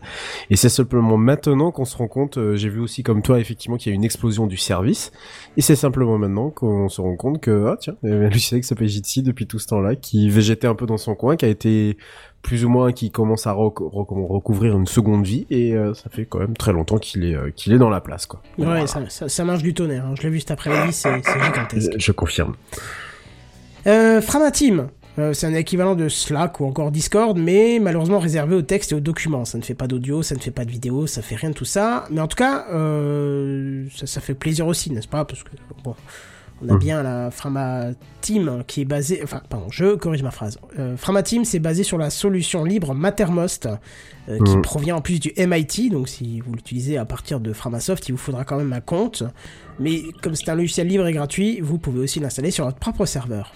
Et 0.50 0.56
c'est 0.56 0.68
simplement 0.68 1.16
maintenant 1.16 1.70
qu'on 1.70 1.84
se 1.84 1.96
rend 1.96 2.08
compte, 2.08 2.38
euh, 2.38 2.56
j'ai 2.56 2.68
vu 2.68 2.80
aussi 2.80 3.02
comme 3.02 3.22
toi 3.22 3.38
effectivement 3.40 3.76
qu'il 3.76 3.90
y 3.90 3.92
a 3.92 3.96
une 3.96 4.04
explosion 4.04 4.46
du 4.46 4.56
service. 4.56 5.12
Et 5.56 5.60
c'est 5.60 5.76
simplement 5.76 6.18
maintenant 6.18 6.50
qu'on 6.50 6.88
se 6.88 7.00
rend 7.00 7.16
compte 7.16 7.40
que, 7.40 7.66
ah 7.68 7.76
tiens, 7.78 7.96
il 8.02 8.10
y 8.10 8.12
avait 8.12 8.26
un 8.26 8.30
logiciel 8.30 8.60
qui 8.60 8.66
s'appelle 8.66 8.88
Jitsi 8.88 9.22
depuis 9.22 9.46
tout 9.46 9.58
ce 9.58 9.66
temps-là, 9.68 9.96
qui 9.96 10.30
végétait 10.30 10.66
un 10.66 10.74
peu 10.74 10.86
dans 10.86 10.98
son 10.98 11.14
coin, 11.14 11.36
qui 11.36 11.44
a 11.44 11.48
été 11.48 11.96
plus 12.42 12.64
ou 12.64 12.68
moins, 12.68 12.92
qui 12.92 13.10
commence 13.10 13.46
à 13.46 13.52
rec- 13.52 13.78
rec- 13.78 14.08
recouvrir 14.10 14.76
une 14.76 14.86
seconde 14.86 15.24
vie. 15.24 15.46
Et 15.48 15.74
euh, 15.74 15.94
ça 15.94 16.10
fait 16.10 16.26
quand 16.26 16.40
même 16.40 16.56
très 16.56 16.72
longtemps 16.72 16.98
qu'il 16.98 17.24
est, 17.24 17.34
euh, 17.36 17.50
qu'il 17.54 17.72
est 17.72 17.78
dans 17.78 17.88
la 17.90 18.00
place, 18.00 18.26
quoi. 18.26 18.42
Ouais, 18.58 18.64
Voilà. 18.66 18.86
ça, 18.86 19.00
ça, 19.08 19.28
ça 19.28 19.44
marche 19.44 19.62
du 19.62 19.74
tonnerre. 19.74 20.04
hein. 20.06 20.14
Je 20.18 20.22
l'ai 20.24 20.30
vu 20.30 20.40
cet 20.40 20.50
après-midi, 20.50 20.92
c'est 20.92 21.22
c'est 21.24 21.40
gigantesque. 21.44 21.92
je, 21.94 21.98
je 21.98 22.12
confirme. 22.12 22.54
Euh, 23.86 24.20
Framateam, 24.20 24.88
euh, 25.18 25.32
c'est 25.34 25.46
un 25.46 25.54
équivalent 25.54 25.94
de 25.94 26.08
Slack 26.08 26.60
ou 26.60 26.64
encore 26.66 26.90
Discord, 26.90 27.36
mais 27.38 27.78
malheureusement 27.80 28.18
réservé 28.18 28.54
au 28.56 28.62
texte 28.62 28.92
et 28.92 28.94
aux 28.94 29.00
documents. 29.00 29.44
Ça 29.44 29.58
ne 29.58 29.62
fait 29.62 29.74
pas 29.74 29.86
d'audio, 29.86 30.22
ça 30.22 30.34
ne 30.34 30.40
fait 30.40 30.50
pas 30.50 30.64
de 30.64 30.70
vidéo, 30.70 31.06
ça 31.06 31.20
fait 31.22 31.34
rien 31.36 31.50
de 31.50 31.54
tout 31.54 31.64
ça. 31.64 32.04
Mais 32.10 32.20
en 32.20 32.28
tout 32.28 32.36
cas, 32.36 32.64
ça, 33.94 34.06
ça 34.06 34.20
fait 34.20 34.34
plaisir 34.34 34.66
aussi, 34.66 34.90
n'est-ce 34.90 35.08
pas? 35.08 35.24
Parce 35.24 35.42
que 35.42 35.50
bon, 35.84 35.94
on 36.64 36.68
a 36.68 36.72
Mhm. 36.74 36.78
bien 36.78 37.02
la 37.02 37.30
Framateam 37.30 38.62
qui 38.66 38.82
est 38.82 38.84
basée, 38.84 39.20
enfin, 39.22 39.40
pardon, 39.48 39.66
je 39.70 39.94
corrige 39.96 40.22
ma 40.22 40.30
phrase. 40.30 40.58
Euh, 40.78 40.96
c'est 41.44 41.58
basé 41.58 41.82
sur 41.82 41.98
la 41.98 42.10
solution 42.10 42.64
libre 42.64 42.94
Mattermost, 42.94 43.68
euh, 44.28 44.38
qui 44.44 44.56
Mhm. 44.56 44.62
provient 44.62 44.96
en 44.96 45.00
plus 45.00 45.20
du 45.20 45.32
MIT. 45.36 45.90
Donc, 45.90 46.08
si 46.08 46.40
vous 46.40 46.52
l'utilisez 46.54 46.96
à 46.98 47.04
partir 47.04 47.40
de 47.40 47.52
Framasoft, 47.52 48.08
il 48.08 48.12
vous 48.12 48.18
faudra 48.18 48.44
quand 48.44 48.56
même 48.56 48.72
un 48.72 48.80
compte. 48.80 49.22
Mais 49.80 50.02
comme 50.22 50.34
c'est 50.34 50.48
un 50.48 50.54
logiciel 50.54 50.86
libre 50.86 51.06
et 51.06 51.12
gratuit, 51.12 51.60
vous 51.60 51.78
pouvez 51.78 52.00
aussi 52.00 52.20
l'installer 52.20 52.50
sur 52.50 52.64
votre 52.64 52.78
propre 52.78 53.06
serveur. 53.06 53.52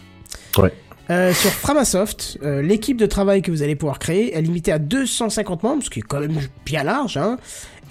Ouais. 0.58 0.72
Euh, 1.08 1.32
sur 1.32 1.50
Framasoft, 1.50 2.38
euh, 2.42 2.62
l'équipe 2.62 2.96
de 2.96 3.06
travail 3.06 3.40
que 3.40 3.52
vous 3.52 3.62
allez 3.62 3.76
pouvoir 3.76 4.00
créer 4.00 4.34
est 4.36 4.42
limitée 4.42 4.72
à 4.72 4.80
250 4.80 5.62
membres, 5.62 5.84
ce 5.84 5.90
qui 5.90 6.00
est 6.00 6.02
quand 6.02 6.18
même 6.18 6.40
bien 6.64 6.82
large. 6.82 7.16
Hein. 7.16 7.38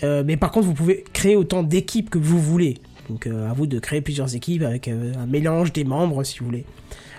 Euh, 0.04 0.24
mais 0.26 0.36
par 0.36 0.52
contre, 0.52 0.66
vous 0.68 0.74
pouvez 0.74 1.06
créer 1.14 1.38
autant 1.38 1.64
d'équipes 1.64 2.10
que 2.10 2.18
vous 2.18 2.42
voulez. 2.42 2.78
Donc 3.10 3.28
euh, 3.28 3.50
à 3.50 3.54
vous 3.54 3.68
de 3.68 3.80
créer 3.80 4.02
plusieurs 4.02 4.36
équipes 4.36 4.64
avec 4.64 4.88
euh, 4.88 5.14
un 5.18 5.26
mélange 5.26 5.74
des 5.74 5.84
membres 5.84 6.24
si 6.24 6.40
vous 6.40 6.46
voulez. 6.46 6.66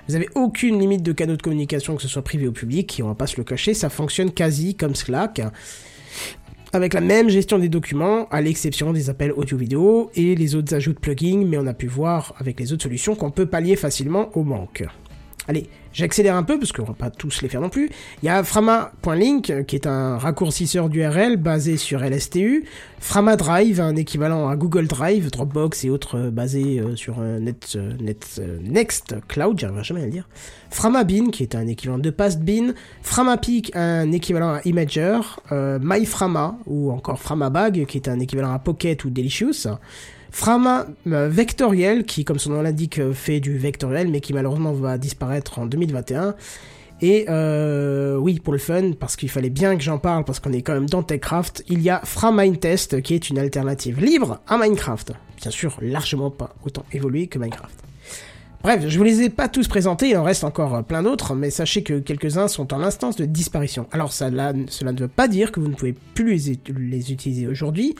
Vous 0.09 0.15
avez 0.15 0.29
aucune 0.35 0.79
limite 0.79 1.03
de 1.03 1.13
canaux 1.13 1.37
de 1.37 1.43
communication, 1.43 1.97
que 1.97 2.03
ce 2.03 2.09
soit 2.09 2.23
privé 2.23 2.47
ou 2.47 2.53
public, 2.53 3.01
et 3.01 3.03
on 3.03 3.09
va 3.09 3.15
pas 3.15 3.27
se 3.27 3.37
le 3.37 3.45
cacher, 3.45 3.75
ça 3.75 3.89
fonctionne 3.89 4.31
quasi 4.31 4.77
comme 4.77 4.95
Slack, 4.95 5.43
avec 6.73 6.95
la 6.95 7.01
même 7.01 7.29
gestion 7.29 7.59
des 7.59 7.69
documents, 7.69 8.29
à 8.29 8.41
l'exception 8.41 8.93
des 8.93 9.11
appels 9.11 9.33
audio-vidéo 9.33 10.11
et 10.15 10.37
les 10.37 10.55
autres 10.55 10.75
ajouts 10.75 10.93
de 10.93 11.01
plugins, 11.01 11.45
mais 11.45 11.59
on 11.59 11.67
a 11.67 11.75
pu 11.75 11.89
voir 11.89 12.35
avec 12.39 12.61
les 12.61 12.73
autres 12.73 12.85
solutions 12.85 13.17
qu'on 13.17 13.33
peut 13.33 13.47
pallier 13.47 13.75
facilement 13.75 14.31
au 14.37 14.45
manque. 14.45 14.85
Allez, 15.49 15.69
j'accélère 15.93 16.35
un 16.35 16.43
peu 16.43 16.59
parce 16.59 16.73
qu'on 16.73 16.83
va 16.83 16.93
pas 16.93 17.11
tous 17.11 17.41
les 17.41 17.49
faire 17.49 17.61
non 17.61 17.69
plus. 17.69 17.89
Il 18.23 18.27
y 18.27 18.29
a 18.29 18.43
Frama.link 18.43 19.51
euh, 19.51 19.63
qui 19.63 19.77
est 19.77 19.87
un 19.87 20.19
raccourcisseur 20.19 20.89
d'URL 20.89 21.37
basé 21.37 21.77
sur 21.77 22.01
LSTU. 22.03 22.65
Frama 22.99 23.37
Drive, 23.37 23.81
un 23.81 23.95
équivalent 23.95 24.49
à 24.49 24.57
Google 24.57 24.89
Drive, 24.89 25.31
Dropbox 25.31 25.85
et 25.85 25.91
autres 25.91 26.19
euh, 26.19 26.31
basés 26.31 26.81
euh, 26.81 26.97
sur 26.97 27.21
Net, 27.21 27.79
Net, 28.01 28.41
Next 28.63 29.15
Cloud, 29.29 29.59
j'arriverai 29.61 29.85
jamais 29.85 30.03
à 30.03 30.07
le 30.07 30.11
dire. 30.11 30.29
FramaBin 30.71 31.31
qui 31.31 31.45
est 31.45 31.55
un 31.55 31.69
équivalent 31.69 31.99
de 31.99 32.11
PastBin. 32.11 32.73
FramaPeak, 33.03 33.71
un 33.77 34.11
équivalent 34.11 34.55
à 34.55 34.61
Imager. 34.65 35.21
MyFrama 35.53 36.59
ou 36.67 36.91
encore 36.91 37.21
FramaBag 37.21 37.87
qui 37.87 37.99
est 37.99 38.09
un 38.09 38.19
équivalent 38.19 38.53
à 38.53 38.59
Pocket 38.59 39.05
ou 39.05 39.11
Delicious. 39.11 39.69
Frama 40.37 40.85
euh, 41.07 41.31
Vectoriel, 41.31 42.05
qui, 42.05 42.27
comme 42.27 42.39
son 42.39 42.51
nom 42.51 42.61
l'indique, 42.61 42.99
euh, 42.99 43.15
fait 43.15 43.41
du 43.41 43.57
vectoriel, 43.57 44.09
mais 44.09 44.21
qui 44.21 44.35
malheureusement 44.35 44.75
va 44.75 44.99
disparaître 44.99 45.59
en 45.59 45.65
2021. 45.65 46.35
Et 47.01 47.25
euh, 47.31 48.17
oui, 48.17 48.39
pour 48.39 48.53
le 48.53 48.59
fun, 48.59 48.93
parce 49.01 49.17
qu'il 49.17 49.31
fallait 49.31 49.49
bien 49.49 49.77
que 49.77 49.83
j'en 49.83 49.97
parle, 49.97 50.25
parce 50.25 50.39
qu'on 50.39 50.53
est 50.53 50.61
quand 50.61 50.75
même 50.75 50.91
dans 50.91 51.03
TechCraft, 51.03 51.65
il 51.69 51.81
y 51.81 51.89
a 51.89 52.03
FraMindTest, 52.05 53.01
qui 53.01 53.15
est 53.15 53.31
une 53.31 53.39
alternative 53.39 53.99
libre 53.99 54.41
à 54.47 54.59
Minecraft. 54.59 55.15
Bien 55.41 55.51
sûr, 55.51 55.79
largement 55.81 56.31
pas 56.31 56.55
autant 56.67 56.85
évolué 56.93 57.29
que 57.29 57.39
Minecraft. 57.39 57.75
Bref, 58.63 58.85
je 58.89 58.99
vous 58.99 59.05
les 59.05 59.23
ai 59.23 59.31
pas 59.31 59.49
tous 59.49 59.69
présentés, 59.69 60.11
il 60.11 60.17
en 60.17 60.25
reste 60.25 60.43
encore 60.43 60.75
euh, 60.75 60.83
plein 60.83 61.03
d'autres, 61.03 61.35
mais 61.35 61.51
sachez 61.51 61.83
que 61.83 62.01
quelques-uns 62.01 62.49
sont 62.49 62.75
en 62.75 62.83
instance 62.83 63.17
de 63.17 63.25
disparition. 63.25 63.87
Alors 63.93 64.13
cela 64.13 64.53
ne 64.53 64.99
veut 64.99 65.09
pas 65.09 65.29
dire 65.29 65.53
que 65.53 65.61
vous 65.61 65.69
ne 65.69 65.75
pouvez 65.75 65.95
plus 66.15 66.59
les 66.77 67.13
utiliser 67.13 67.47
aujourd'hui, 67.47 67.95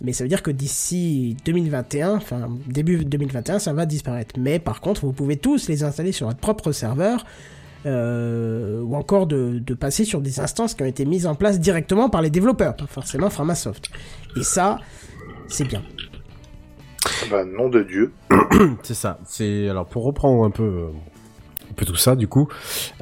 mais 0.00 0.12
ça 0.12 0.24
veut 0.24 0.28
dire 0.28 0.42
que 0.42 0.50
d'ici 0.50 1.36
2021, 1.44 2.16
enfin 2.16 2.48
début 2.66 3.04
2021, 3.04 3.58
ça 3.58 3.72
va 3.72 3.86
disparaître. 3.86 4.34
Mais 4.38 4.58
par 4.58 4.80
contre, 4.80 5.04
vous 5.04 5.12
pouvez 5.12 5.36
tous 5.36 5.68
les 5.68 5.84
installer 5.84 6.12
sur 6.12 6.26
votre 6.26 6.40
propre 6.40 6.72
serveur, 6.72 7.24
euh, 7.86 8.82
ou 8.82 8.96
encore 8.96 9.28
de, 9.28 9.62
de 9.64 9.74
passer 9.74 10.04
sur 10.04 10.20
des 10.20 10.40
instances 10.40 10.74
qui 10.74 10.82
ont 10.82 10.86
été 10.86 11.04
mises 11.04 11.26
en 11.26 11.36
place 11.36 11.60
directement 11.60 12.10
par 12.10 12.22
les 12.22 12.30
développeurs, 12.30 12.74
pas 12.74 12.86
forcément 12.86 13.30
Framasoft. 13.30 13.88
Et 14.36 14.42
ça, 14.42 14.78
c'est 15.48 15.64
bien. 15.64 15.82
Bah, 17.30 17.44
nom 17.44 17.68
de 17.68 17.82
Dieu. 17.82 18.12
C'est 18.82 18.94
ça. 18.94 19.18
C'est 19.24 19.68
alors 19.68 19.86
pour 19.86 20.04
reprendre 20.04 20.44
un 20.44 20.50
peu 20.50 20.62
euh, 20.62 20.86
un 21.70 21.74
peu 21.74 21.84
tout 21.84 21.96
ça 21.96 22.16
du 22.16 22.28
coup, 22.28 22.48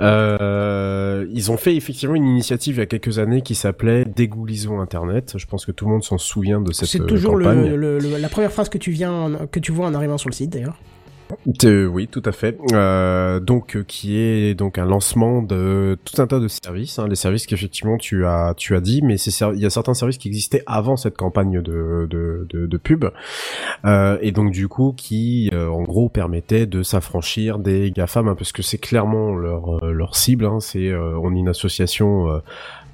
euh, 0.01 1.27
ils 1.33 1.51
ont 1.51 1.57
fait 1.57 1.77
effectivement 1.77 2.15
une 2.15 2.27
initiative 2.27 2.77
il 2.77 2.78
y 2.78 2.83
a 2.83 2.87
quelques 2.87 3.19
années 3.19 3.43
qui 3.43 3.55
s'appelait 3.55 4.05
Dégoulisons 4.05 4.81
Internet. 4.81 5.35
Je 5.37 5.47
pense 5.47 5.65
que 5.66 5.73
tout 5.73 5.85
le 5.87 5.93
monde 5.93 6.05
s'en 6.05 6.19
souvient 6.19 6.61
de 6.61 6.73
cette 6.73 6.89
C'est 6.89 7.07
toujours 7.07 7.35
campagne. 7.39 7.69
le, 7.70 7.77
le- 7.77 7.99
le- 7.99 8.19
la 8.19 8.28
première 8.28 8.53
phrase 8.53 8.69
que 8.69 8.78
tu 8.78 8.91
viens 8.91 9.12
en- 9.12 9.47
que 9.47 9.61
tu 9.61 9.73
vois 9.73 9.87
en 9.87 9.95
arrivant 9.95 10.19
sur 10.19 10.28
le 10.28 10.35
site 10.35 10.51
d'ailleurs. 10.51 10.77
Oui, 11.65 12.09
tout 12.09 12.23
à 12.24 12.32
fait. 12.32 12.59
Euh, 12.73 13.40
donc, 13.40 13.77
euh, 13.77 13.85
qui 13.86 14.16
est 14.16 14.55
donc 14.55 14.78
un 14.78 14.85
lancement 14.85 15.43
de 15.43 15.98
tout 16.05 16.20
un 16.20 16.27
tas 16.27 16.39
de 16.39 16.48
services, 16.48 16.98
hein, 16.98 17.07
les 17.09 17.16
services 17.16 17.47
qu'effectivement 17.47 17.97
tu 17.98 18.27
as 18.27 18.55
tu 18.57 18.74
as 18.77 18.81
dit, 18.81 19.03
mais 19.03 19.16
il 19.16 19.61
y 19.61 19.66
a 19.66 19.70
certains 19.70 19.94
services 19.94 20.19
qui 20.19 20.28
existaient 20.28 20.62
avant 20.66 20.97
cette 20.97 21.16
campagne 21.16 21.61
de 21.62 22.07
de, 22.11 22.47
de, 22.48 22.66
de 22.66 22.77
pub, 22.77 23.07
euh, 23.85 24.19
et 24.20 24.32
donc 24.32 24.53
du 24.53 24.69
coup 24.69 24.94
qui 24.97 25.51
euh, 25.53 25.69
en 25.69 25.82
gros 25.82 26.09
permettaient 26.09 26.66
de 26.66 26.82
s'affranchir 26.82 27.59
des 27.59 27.90
gafam, 27.90 28.28
hein, 28.28 28.35
parce 28.36 28.53
que 28.53 28.62
c'est 28.62 28.78
clairement 28.78 29.35
leur 29.35 29.85
euh, 29.85 29.93
leur 29.93 30.16
cible. 30.16 30.44
Hein, 30.47 30.61
c'est 30.61 30.94
on 30.94 31.35
est 31.35 31.39
une 31.39 31.48
association. 31.48 32.40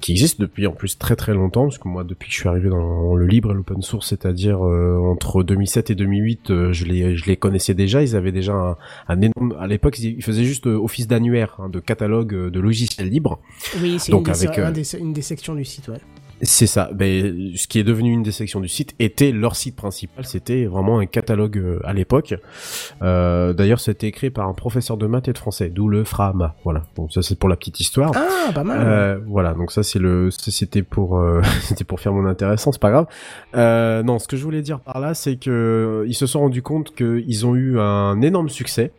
Qui 0.03 0.11
existe 0.11 0.41
depuis 0.41 0.67
en 0.67 0.73
plus 0.73 0.97
très 0.97 1.15
très 1.15 1.33
longtemps, 1.33 1.63
parce 1.63 1.77
que 1.77 1.87
moi 1.87 2.03
depuis 2.03 2.27
que 2.27 2.33
je 2.35 2.39
suis 2.41 2.49
arrivé 2.49 2.67
dans 2.69 3.15
le 3.15 3.25
libre 3.25 3.51
et 3.51 3.53
l'open 3.53 3.81
source, 3.81 4.09
c'est-à-dire 4.09 4.61
euh, 4.65 4.97
entre 4.99 5.43
2007 5.43 5.91
et 5.91 5.95
2008, 5.95 6.49
euh, 6.51 6.73
je 6.73 6.83
les 6.85 7.15
je 7.15 7.25
les 7.25 7.37
connaissais 7.37 7.73
déjà. 7.73 8.01
Ils 8.01 8.15
avaient 8.17 8.33
déjà 8.33 8.53
un, 8.53 8.75
un 9.07 9.21
énorme. 9.21 9.55
À 9.59 9.67
l'époque, 9.67 9.97
ils 9.99 10.21
faisaient 10.21 10.43
juste 10.43 10.67
euh, 10.67 10.75
office 10.77 11.07
d'annuaire 11.07 11.55
hein, 11.59 11.69
de 11.69 11.79
catalogue 11.79 12.33
euh, 12.33 12.49
de 12.49 12.59
logiciels 12.59 13.07
libres. 13.09 13.39
Oui, 13.81 13.95
c'est 13.97 14.11
une, 14.11 14.29
avec, 14.29 14.59
euh, 14.59 14.71
des- 14.71 14.95
une 14.99 15.13
des 15.13 15.21
sections 15.21 15.55
du 15.55 15.63
site, 15.63 15.87
ouais. 15.87 15.99
C'est 16.43 16.67
ça. 16.67 16.89
Ben, 16.93 17.53
ce 17.55 17.67
qui 17.67 17.79
est 17.79 17.83
devenu 17.83 18.11
une 18.11 18.23
des 18.23 18.31
sections 18.31 18.59
du 18.59 18.67
site 18.67 18.93
était 18.99 19.31
leur 19.31 19.55
site 19.55 19.75
principal. 19.75 20.25
C'était 20.25 20.65
vraiment 20.65 20.99
un 20.99 21.05
catalogue 21.05 21.57
euh, 21.57 21.79
à 21.83 21.93
l'époque. 21.93 22.35
Euh, 23.01 23.53
D'ailleurs, 23.53 23.79
c'était 23.79 24.07
écrit 24.07 24.29
par 24.29 24.47
un 24.47 24.53
professeur 24.53 24.97
de 24.97 25.07
maths 25.07 25.27
et 25.27 25.33
de 25.33 25.37
français, 25.37 25.69
d'où 25.69 25.87
le 25.87 26.03
FRAMA. 26.03 26.55
Voilà. 26.63 26.83
Donc 26.95 27.13
ça, 27.13 27.21
c'est 27.21 27.37
pour 27.37 27.49
la 27.49 27.55
petite 27.55 27.79
histoire. 27.79 28.11
Ah, 28.15 28.51
pas 28.53 28.63
mal. 28.63 28.79
Euh, 28.81 29.19
voilà, 29.25 29.53
donc 29.53 29.71
ça 29.71 29.83
c'est 29.83 29.99
le, 29.99 30.29
c'était 30.31 30.83
pour, 30.83 31.17
euh, 31.17 31.41
c'était 31.61 31.83
pour 31.83 31.99
faire 31.99 32.13
mon 32.13 32.25
intéressant, 32.25 32.71
c'est 32.71 32.81
pas 32.81 32.91
grave. 32.91 33.07
Euh, 33.55 34.03
non, 34.03 34.19
ce 34.19 34.27
que 34.27 34.37
je 34.37 34.43
voulais 34.43 34.61
dire 34.61 34.79
par 34.79 34.99
là, 34.99 35.13
c'est 35.13 35.35
que 35.37 35.49
euh, 35.49 36.07
ils 36.07 36.15
se 36.15 36.25
sont 36.25 36.41
rendus 36.41 36.61
compte 36.61 36.93
qu'ils 36.95 37.45
ont 37.45 37.55
eu 37.55 37.79
un 37.79 38.21
énorme 38.21 38.49
succès 38.49 38.91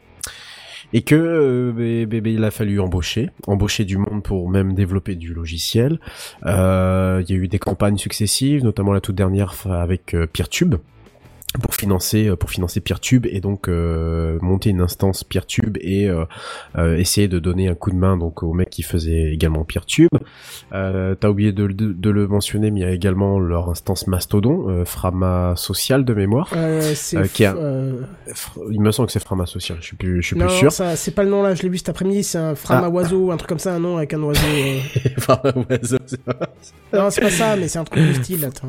et 0.94 1.02
que 1.02 1.16
euh, 1.16 2.06
il 2.24 2.44
a 2.44 2.50
fallu 2.52 2.80
embaucher, 2.80 3.28
embaucher 3.48 3.84
du 3.84 3.98
monde 3.98 4.22
pour 4.22 4.48
même 4.48 4.74
développer 4.74 5.16
du 5.16 5.34
logiciel. 5.34 5.98
Euh, 6.46 7.22
Il 7.26 7.34
y 7.34 7.36
a 7.38 7.42
eu 7.42 7.48
des 7.48 7.58
campagnes 7.58 7.98
successives, 7.98 8.62
notamment 8.62 8.92
la 8.92 9.00
toute 9.00 9.16
dernière 9.16 9.54
avec 9.68 10.14
euh, 10.14 10.26
PeerTube 10.26 10.76
pour 11.62 11.74
financer 11.74 12.26
euh, 12.28 12.36
pour 12.36 12.50
financer 12.50 12.80
PeerTube 12.80 13.26
et 13.26 13.40
donc 13.40 13.68
euh, 13.68 14.38
monter 14.42 14.70
une 14.70 14.80
instance 14.80 15.24
PeerTube 15.24 15.76
et 15.80 16.08
euh, 16.08 16.24
euh, 16.76 16.96
essayer 16.96 17.28
de 17.28 17.38
donner 17.38 17.68
un 17.68 17.74
coup 17.74 17.90
de 17.90 17.96
main 17.96 18.16
donc 18.16 18.42
au 18.42 18.52
mec 18.52 18.70
qui 18.70 18.82
faisait 18.82 19.32
également 19.32 19.64
PeerTube. 19.64 20.08
Euh, 20.72 21.14
T'as 21.14 21.28
oublié 21.28 21.52
de, 21.52 21.66
de, 21.68 21.92
de 21.92 22.10
le 22.10 22.26
mentionner, 22.26 22.70
mais 22.70 22.80
il 22.80 22.82
y 22.82 22.86
a 22.86 22.90
également 22.92 23.38
leur 23.38 23.68
instance 23.70 24.06
Mastodon, 24.06 24.68
euh, 24.68 24.84
Frama 24.84 25.54
Social 25.56 26.04
de 26.04 26.14
mémoire. 26.14 26.50
Euh, 26.56 26.92
c'est 26.94 27.16
euh, 27.18 27.26
qui 27.32 27.44
a- 27.44 27.54
euh, 27.54 28.00
Il 28.70 28.80
me 28.80 28.90
semble 28.90 29.06
que 29.06 29.12
c'est 29.12 29.22
Frama 29.22 29.46
Social, 29.46 29.78
je 29.80 29.86
suis 29.86 29.96
plus, 29.96 30.22
je 30.22 30.26
suis 30.28 30.36
non, 30.38 30.46
plus 30.46 30.56
sûr. 30.56 30.72
ça, 30.72 30.96
c'est 30.96 31.12
pas 31.12 31.22
le 31.22 31.30
nom 31.30 31.42
là, 31.42 31.54
je 31.54 31.62
l'ai 31.62 31.68
vu 31.68 31.78
cet 31.78 31.88
après-midi, 31.90 32.24
c'est 32.24 32.38
un 32.38 32.54
frama 32.54 32.86
Ah. 32.86 32.90
oiseau, 32.90 33.30
un 33.30 33.36
truc 33.36 33.48
comme 33.48 33.58
ça, 33.58 33.74
un 33.74 33.78
nom 33.78 33.96
avec 33.98 34.12
un 34.14 34.22
oiseau. 34.22 34.40
euh. 34.44 34.78
Frama 35.18 35.52
Oiseau, 35.70 35.98
c'est 36.06 36.22
pas- 36.22 36.50
Non, 36.92 37.10
c'est 37.10 37.20
pas 37.20 37.30
ça, 37.30 37.56
mais 37.56 37.68
c'est 37.68 37.78
un 37.78 37.84
truc 37.84 38.02
du 38.02 38.14
style, 38.14 38.44
attends. 38.44 38.68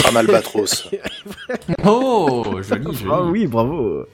Fram 0.00 0.16
Albatros. 0.16 0.90
Oh, 1.84 2.07
joli, 2.62 2.84
joli. 2.94 3.10
Ah 3.10 3.22
oui, 3.22 3.46
bravo. 3.46 4.04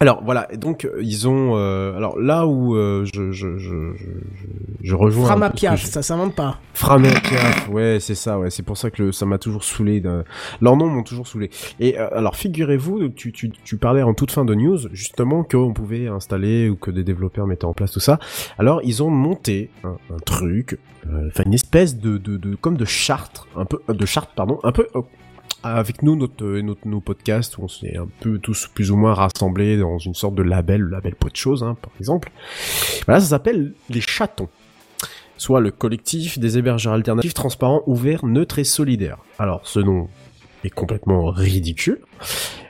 Alors 0.00 0.22
voilà, 0.24 0.48
donc 0.56 0.86
ils 1.00 1.28
ont 1.28 1.56
euh, 1.56 1.96
alors 1.96 2.18
là 2.18 2.46
où 2.46 2.74
euh, 2.76 3.06
je, 3.14 3.30
je, 3.30 3.56
je, 3.58 3.92
je, 4.82 4.94
rejoins 4.94 5.22
un 5.24 5.26
Frama 5.28 5.50
Piaf, 5.50 5.80
je- 5.80 5.86
ça 5.86 6.02
s'invente 6.02 6.34
pas. 6.34 6.58
Framapiaf, 6.74 7.68
ouais, 7.70 7.98
c'est 8.00 8.16
ça, 8.16 8.38
ouais, 8.38 8.50
c'est 8.50 8.64
pour 8.64 8.76
ça 8.76 8.90
que 8.90 9.04
le- 9.04 9.12
ça 9.12 9.24
m'a 9.24 9.38
toujours 9.38 9.62
saoulé. 9.62 10.00
De... 10.00 10.24
Leurs 10.60 10.76
noms 10.76 10.88
m'ont 10.88 11.04
toujours 11.04 11.28
saoulé. 11.28 11.48
Et 11.78 11.98
euh, 11.98 12.08
alors, 12.12 12.34
figurez-vous, 12.36 13.08
tu, 13.10 13.30
tu, 13.32 13.50
tu 13.50 13.76
parlais 13.78 14.02
en 14.02 14.14
toute 14.14 14.32
fin 14.32 14.44
de 14.44 14.54
news, 14.54 14.78
justement, 14.92 15.44
qu'on 15.44 15.72
pouvait 15.72 16.08
installer 16.08 16.68
ou 16.68 16.74
que 16.76 16.90
des 16.90 17.04
développeurs 17.04 17.46
mettaient 17.46 17.64
en 17.64 17.72
place 17.72 17.92
tout 17.92 18.00
ça. 18.00 18.18
Alors, 18.58 18.80
ils 18.82 19.02
ont 19.02 19.10
monté 19.10 19.70
un, 19.84 19.96
un 20.12 20.18
truc, 20.26 20.76
euh, 21.06 21.28
enfin 21.28 21.44
une 21.46 21.54
espèce 21.54 21.96
de, 21.96 22.18
de, 22.18 22.36
de, 22.36 22.56
comme 22.56 22.76
de 22.76 22.84
charte, 22.84 23.46
un 23.56 23.64
peu, 23.64 23.78
de 23.88 24.06
charte, 24.06 24.30
pardon, 24.34 24.58
un 24.64 24.72
peu. 24.72 24.86
Avec 25.64 26.02
nous, 26.02 26.16
notre, 26.16 26.44
euh, 26.44 26.62
notre, 26.62 26.86
nos 26.86 27.00
podcasts, 27.00 27.58
où 27.58 27.62
on 27.62 27.68
s'est 27.68 27.96
un 27.96 28.08
peu 28.20 28.38
tous 28.38 28.68
plus 28.72 28.90
ou 28.90 28.96
moins 28.96 29.14
rassemblés 29.14 29.78
dans 29.78 29.98
une 29.98 30.14
sorte 30.14 30.34
de 30.34 30.42
label, 30.42 30.82
le 30.82 30.90
label 30.90 31.14
Pot 31.14 31.30
de 31.30 31.36
choses, 31.36 31.62
hein, 31.62 31.76
par 31.80 31.92
exemple. 31.98 32.30
Voilà, 33.06 33.20
ça 33.20 33.28
s'appelle 33.28 33.72
les 33.88 34.00
chatons 34.00 34.48
soit 35.36 35.60
le 35.60 35.72
collectif 35.72 36.38
des 36.38 36.58
hébergeurs 36.58 36.92
alternatifs 36.92 37.34
transparents, 37.34 37.82
ouverts, 37.86 38.24
neutres 38.24 38.60
et 38.60 38.64
solidaires. 38.64 39.18
Alors, 39.38 39.66
ce 39.66 39.80
nom 39.80 40.08
complètement 40.70 41.26
ridicule. 41.26 42.00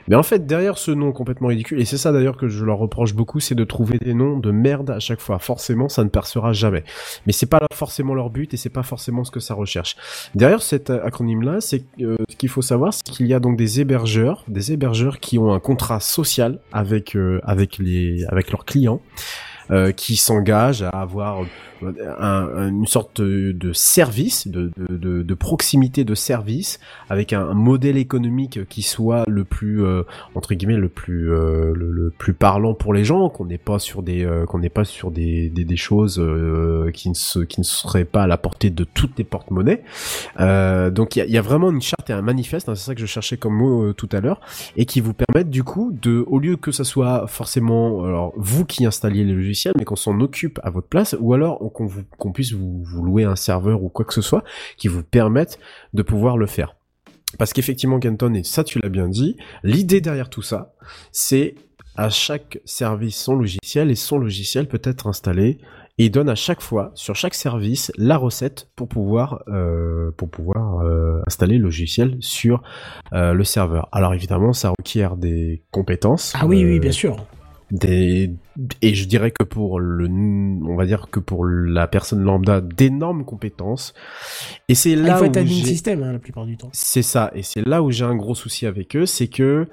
Mais 0.07 0.15
en 0.15 0.23
fait, 0.23 0.45
derrière 0.45 0.77
ce 0.77 0.91
nom 0.91 1.11
complètement 1.11 1.47
ridicule, 1.47 1.79
et 1.81 1.85
c'est 1.85 1.97
ça 1.97 2.11
d'ailleurs 2.11 2.37
que 2.37 2.47
je 2.47 2.63
leur 2.63 2.77
reproche 2.77 3.15
beaucoup, 3.15 3.39
c'est 3.39 3.55
de 3.55 3.63
trouver 3.63 3.97
des 3.97 4.13
noms 4.13 4.37
de 4.37 4.51
merde 4.51 4.91
à 4.91 4.99
chaque 4.99 5.19
fois. 5.19 5.39
Forcément, 5.39 5.89
ça 5.89 6.03
ne 6.03 6.09
percera 6.09 6.53
jamais. 6.53 6.83
Mais 7.25 7.33
c'est 7.33 7.47
pas 7.47 7.59
forcément 7.73 8.13
leur 8.13 8.29
but 8.29 8.53
et 8.53 8.57
c'est 8.57 8.69
pas 8.69 8.83
forcément 8.83 9.23
ce 9.23 9.31
que 9.31 9.39
ça 9.39 9.55
recherche. 9.55 9.95
Derrière 10.35 10.61
cet 10.61 10.91
acronyme-là, 10.91 11.59
c'est 11.59 11.85
euh, 12.01 12.17
ce 12.29 12.35
qu'il 12.35 12.49
faut 12.49 12.61
savoir, 12.61 12.93
c'est 12.93 13.03
qu'il 13.03 13.25
y 13.25 13.33
a 13.33 13.39
donc 13.39 13.57
des 13.57 13.81
hébergeurs, 13.81 14.43
des 14.47 14.71
hébergeurs 14.71 15.19
qui 15.19 15.39
ont 15.39 15.51
un 15.53 15.59
contrat 15.59 15.99
social 15.99 16.59
avec 16.71 17.15
euh, 17.15 17.39
avec 17.43 17.79
les 17.79 18.25
avec 18.25 18.51
leurs 18.51 18.65
clients. 18.65 19.01
euh, 19.71 19.91
qui 19.91 20.15
s'engage 20.15 20.83
à 20.83 20.89
avoir 20.89 21.43
un- 21.81 22.19
un- 22.19 22.69
une 22.69 22.87
sorte 22.87 23.21
de 23.21 23.73
service, 23.73 24.47
de, 24.47 25.33
proximité 25.33 26.03
de 26.03 26.15
service, 26.15 26.79
avec 27.09 27.33
un, 27.33 27.53
modèle 27.53 27.97
économique 27.97 28.67
qui 28.69 28.81
soit 28.81 29.23
le 29.27 29.43
plus 29.43 29.83
euh, 29.83 30.03
entre 30.33 30.53
guillemets 30.53 30.77
le 30.77 30.89
plus 30.89 31.31
euh, 31.31 31.73
le, 31.75 32.11
plus 32.17 32.33
parlant 32.33 32.73
pour 32.73 32.93
les 32.93 33.03
gens, 33.03 33.29
qu'on 33.29 33.45
n'est 33.45 33.57
pas 33.57 33.79
sur 33.79 34.01
des 34.03 34.25
euh, 34.25 34.45
qu'on 34.45 34.59
n'est 34.59 34.69
pas 34.69 34.85
sur 34.85 35.11
des, 35.11 35.49
des, 35.49 35.75
choses 35.77 36.21
qui 36.93 37.09
ne 37.09 37.13
se, 37.13 37.39
qui 37.39 37.59
ne 37.59 37.65
seraient 37.65 38.05
pas 38.05 38.23
à 38.23 38.27
la 38.27 38.37
portée 38.37 38.69
de 38.69 38.83
toutes 38.83 39.17
les 39.17 39.23
porte-monnaies. 39.23 39.83
Donc 40.39 41.15
il 41.15 41.29
y 41.29 41.37
a, 41.37 41.41
vraiment 41.41 41.71
une 41.71 41.81
charte 41.81 42.09
et 42.09 42.13
un 42.13 42.21
manifeste, 42.21 42.69
hein, 42.69 42.75
c'est 42.75 42.85
ça 42.85 42.95
que 42.95 43.01
je 43.01 43.05
cherchais 43.05 43.37
comme 43.37 43.55
mot 43.55 43.93
tout 43.93 44.09
à 44.11 44.21
l'heure, 44.21 44.39
et 44.77 44.85
qui 44.85 45.01
vous 45.01 45.13
permettent 45.13 45.49
du 45.49 45.63
coup 45.63 45.91
de, 46.01 46.23
au 46.27 46.39
lieu 46.39 46.55
que 46.55 46.71
ça 46.71 46.83
soit 46.83 47.27
forcément 47.27 48.05
alors 48.05 48.33
vous 48.35 48.65
qui 48.65 48.85
installiez 48.85 49.23
les 49.23 49.33
logiciels, 49.33 49.73
mais 49.77 49.85
qu'on 49.85 49.95
s'en 49.95 50.19
occupe 50.19 50.59
à 50.63 50.69
votre 50.69 50.87
place, 50.87 51.15
ou 51.19 51.33
alors 51.33 51.64
qu'on 51.69 52.31
puisse 52.31 52.53
vous, 52.53 52.83
vous 52.83 53.03
louer 53.03 53.23
un 53.23 53.35
serveur 53.35 53.83
ou 53.83 53.89
quoi 53.89 54.05
que 54.05 54.13
ce 54.13 54.21
soit, 54.21 54.43
qui 54.77 54.87
vous 54.87 55.03
permettent 55.03 55.59
de 55.93 56.01
pouvoir 56.01 56.37
le 56.37 56.47
faire. 56.47 56.75
Parce 57.37 57.53
qu'effectivement, 57.53 57.99
Kenton, 57.99 58.33
et 58.33 58.43
ça 58.43 58.63
tu 58.63 58.79
l'as 58.79 58.89
bien 58.89 59.07
dit, 59.07 59.37
l'idée 59.63 60.01
derrière 60.01 60.29
tout 60.29 60.41
ça, 60.41 60.73
c'est 61.11 61.55
à 61.97 62.09
chaque 62.09 62.59
service 62.65 63.17
son 63.17 63.35
logiciel 63.35 63.89
et 63.89 63.95
son 63.95 64.17
logiciel 64.17 64.67
peut 64.67 64.81
être 64.83 65.07
installé 65.07 65.59
et 65.97 66.05
il 66.05 66.11
donne 66.11 66.27
à 66.27 66.35
chaque 66.35 66.61
fois 66.61 66.91
sur 66.93 67.15
chaque 67.15 67.33
service 67.33 67.91
la 67.97 68.17
recette 68.17 68.69
pour 68.75 68.89
pouvoir 68.89 69.43
euh, 69.47 70.11
pour 70.17 70.29
pouvoir 70.29 70.79
euh, 70.81 71.21
installer 71.25 71.57
le 71.57 71.63
logiciel 71.63 72.17
sur 72.19 72.63
euh, 73.13 73.33
le 73.33 73.43
serveur. 73.45 73.87
Alors 73.93 74.13
évidemment, 74.13 74.51
ça 74.51 74.73
requiert 74.77 75.15
des 75.15 75.63
compétences. 75.71 76.33
Ah 76.35 76.45
oui, 76.45 76.65
oui, 76.65 76.79
bien 76.79 76.91
sûr. 76.91 77.15
Des 77.71 78.31
et 78.81 78.93
je 78.93 79.07
dirais 79.07 79.31
que 79.31 79.43
pour 79.43 79.79
le 79.79 80.07
on 80.07 80.75
va 80.75 80.85
dire 80.85 81.07
que 81.11 81.19
pour 81.19 81.45
la 81.45 81.87
personne 81.87 82.21
lambda 82.23 82.61
d'énormes 82.61 83.25
compétences 83.25 83.93
et 84.69 84.75
c'est 84.75 84.93
Ah, 84.93 85.01
là 85.01 85.19
il 85.21 85.25
faut 85.25 85.39
où 85.39 85.45
j'ai- 85.45 85.63
système 85.65 86.03
hein, 86.03 86.13
la 86.13 86.19
plupart 86.19 86.45
du 86.45 86.55
temps. 86.57 86.69
c'est 86.73 87.01
ça, 87.01 87.31
et 87.33 87.41
c'est 87.43 87.65
là 87.67 87.81
où 87.83 87.91
j'ai 87.91 88.05
un 88.05 88.15
gros 88.15 88.35
souci 88.35 88.65
avec 88.65 88.95
eux, 88.95 89.05
c'est 89.05 89.27
que, 89.27 89.67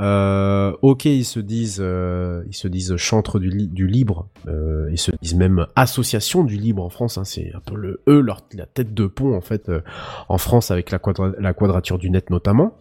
euh, 0.00 0.72
ok, 0.82 1.04
ils 1.04 1.24
se 1.24 1.38
disent, 1.38 1.78
euh, 1.80 2.42
ils 2.48 2.56
se 2.56 2.66
disent 2.66 2.96
chantre 2.96 3.38
du, 3.38 3.50
li- 3.50 3.68
du 3.68 3.86
libre, 3.86 4.28
euh, 4.48 4.88
ils 4.90 4.98
se 4.98 5.12
disent 5.22 5.34
même 5.36 5.66
association 5.76 6.44
du 6.44 6.56
libre 6.56 6.82
en 6.82 6.88
France. 6.90 7.18
Hein, 7.18 7.24
c'est 7.24 7.52
un 7.54 7.60
peu 7.60 7.76
le 7.76 8.00
eux, 8.08 8.20
leur 8.20 8.40
la 8.54 8.66
tête 8.66 8.94
de 8.94 9.06
pont 9.06 9.36
en 9.36 9.40
fait 9.40 9.68
euh, 9.68 9.80
en 10.28 10.38
France 10.38 10.70
avec 10.70 10.90
la, 10.90 10.98
quadra- 10.98 11.34
la 11.38 11.52
quadrature 11.54 11.98
du 11.98 12.10
net 12.10 12.30
notamment. 12.30 12.76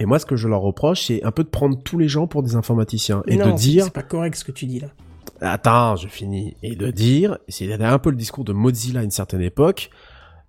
Et 0.00 0.06
moi, 0.06 0.18
ce 0.18 0.24
que 0.26 0.34
je 0.34 0.48
leur 0.48 0.62
reproche, 0.62 1.06
c'est 1.06 1.22
un 1.24 1.30
peu 1.30 1.44
de 1.44 1.50
prendre 1.50 1.80
tous 1.80 1.98
les 1.98 2.08
gens 2.08 2.26
pour 2.26 2.42
des 2.42 2.56
informaticiens 2.56 3.22
et 3.26 3.36
non, 3.36 3.52
de 3.52 3.56
dire, 3.56 3.84
c'est 3.84 3.92
pas 3.92 4.02
correct 4.02 4.34
ce 4.34 4.44
que 4.44 4.52
tu 4.52 4.64
dis 4.64 4.80
là. 4.80 4.88
Attends, 5.42 5.96
je 5.96 6.08
finis. 6.08 6.56
Et 6.62 6.74
de 6.74 6.90
dire, 6.90 7.38
c'est 7.48 7.70
un 7.70 7.98
peu 7.98 8.10
le 8.10 8.16
discours 8.16 8.44
de 8.44 8.54
Mozilla 8.54 9.00
à 9.00 9.02
une 9.02 9.10
certaine 9.10 9.42
époque, 9.42 9.90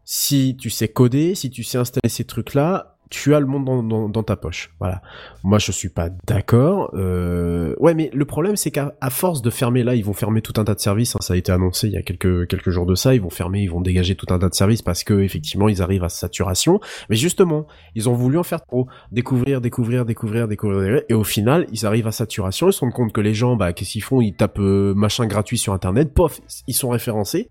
si 0.05 0.55
tu 0.57 0.69
sais 0.69 0.87
coder, 0.87 1.35
si 1.35 1.49
tu 1.49 1.63
sais 1.63 1.77
installer 1.77 2.09
ces 2.09 2.23
trucs-là, 2.23 2.90
tu 3.11 3.35
as 3.35 3.39
le 3.39 3.45
monde 3.45 4.11
dans, 4.11 4.23
ta 4.23 4.35
poche. 4.35 4.71
Voilà. 4.79 5.01
Moi, 5.43 5.59
je 5.59 5.71
suis 5.71 5.89
pas 5.89 6.09
d'accord. 6.25 6.91
Euh... 6.93 7.75
Ouais, 7.77 7.93
mais 7.93 8.09
le 8.13 8.25
problème, 8.25 8.55
c'est 8.55 8.71
qu'à 8.71 8.93
force 9.09 9.41
de 9.41 9.49
fermer, 9.49 9.83
là, 9.83 9.95
ils 9.95 10.03
vont 10.03 10.13
fermer 10.13 10.41
tout 10.41 10.53
un 10.59 10.63
tas 10.63 10.73
de 10.73 10.79
services. 10.79 11.15
hein, 11.15 11.19
ça 11.21 11.33
a 11.33 11.37
été 11.37 11.51
annoncé 11.51 11.87
il 11.87 11.93
y 11.93 11.97
a 11.97 12.01
quelques 12.01 12.47
quelques 12.47 12.69
jours 12.69 12.85
de 12.85 12.95
ça. 12.95 13.13
Ils 13.13 13.21
vont 13.21 13.29
fermer, 13.29 13.61
ils 13.61 13.69
vont 13.69 13.81
dégager 13.81 14.15
tout 14.15 14.27
un 14.33 14.39
tas 14.39 14.49
de 14.49 14.55
services 14.55 14.81
parce 14.81 15.03
que 15.03 15.19
effectivement, 15.21 15.67
ils 15.67 15.81
arrivent 15.81 16.05
à 16.05 16.09
saturation. 16.09 16.79
Mais 17.09 17.17
justement, 17.17 17.67
ils 17.95 18.09
ont 18.09 18.13
voulu 18.13 18.37
en 18.37 18.43
faire 18.43 18.65
trop, 18.65 18.87
découvrir, 19.11 19.59
découvrir, 19.59 20.05
découvrir, 20.05 20.47
découvrir, 20.47 21.01
et 21.09 21.13
au 21.13 21.25
final, 21.25 21.67
ils 21.71 21.85
arrivent 21.85 22.07
à 22.07 22.11
saturation. 22.13 22.69
Ils 22.69 22.73
se 22.73 22.79
rendent 22.79 22.93
compte 22.93 23.11
que 23.11 23.21
les 23.21 23.33
gens, 23.33 23.57
bah, 23.57 23.73
qu'est-ce 23.73 23.91
qu'ils 23.91 24.03
font? 24.03 24.21
Ils 24.21 24.33
tapent 24.33 24.59
euh, 24.59 24.93
machin 24.95 25.27
gratuit 25.27 25.57
sur 25.57 25.73
Internet, 25.73 26.13
pof, 26.13 26.39
ils 26.67 26.73
sont 26.73 26.89
référencés. 26.89 27.49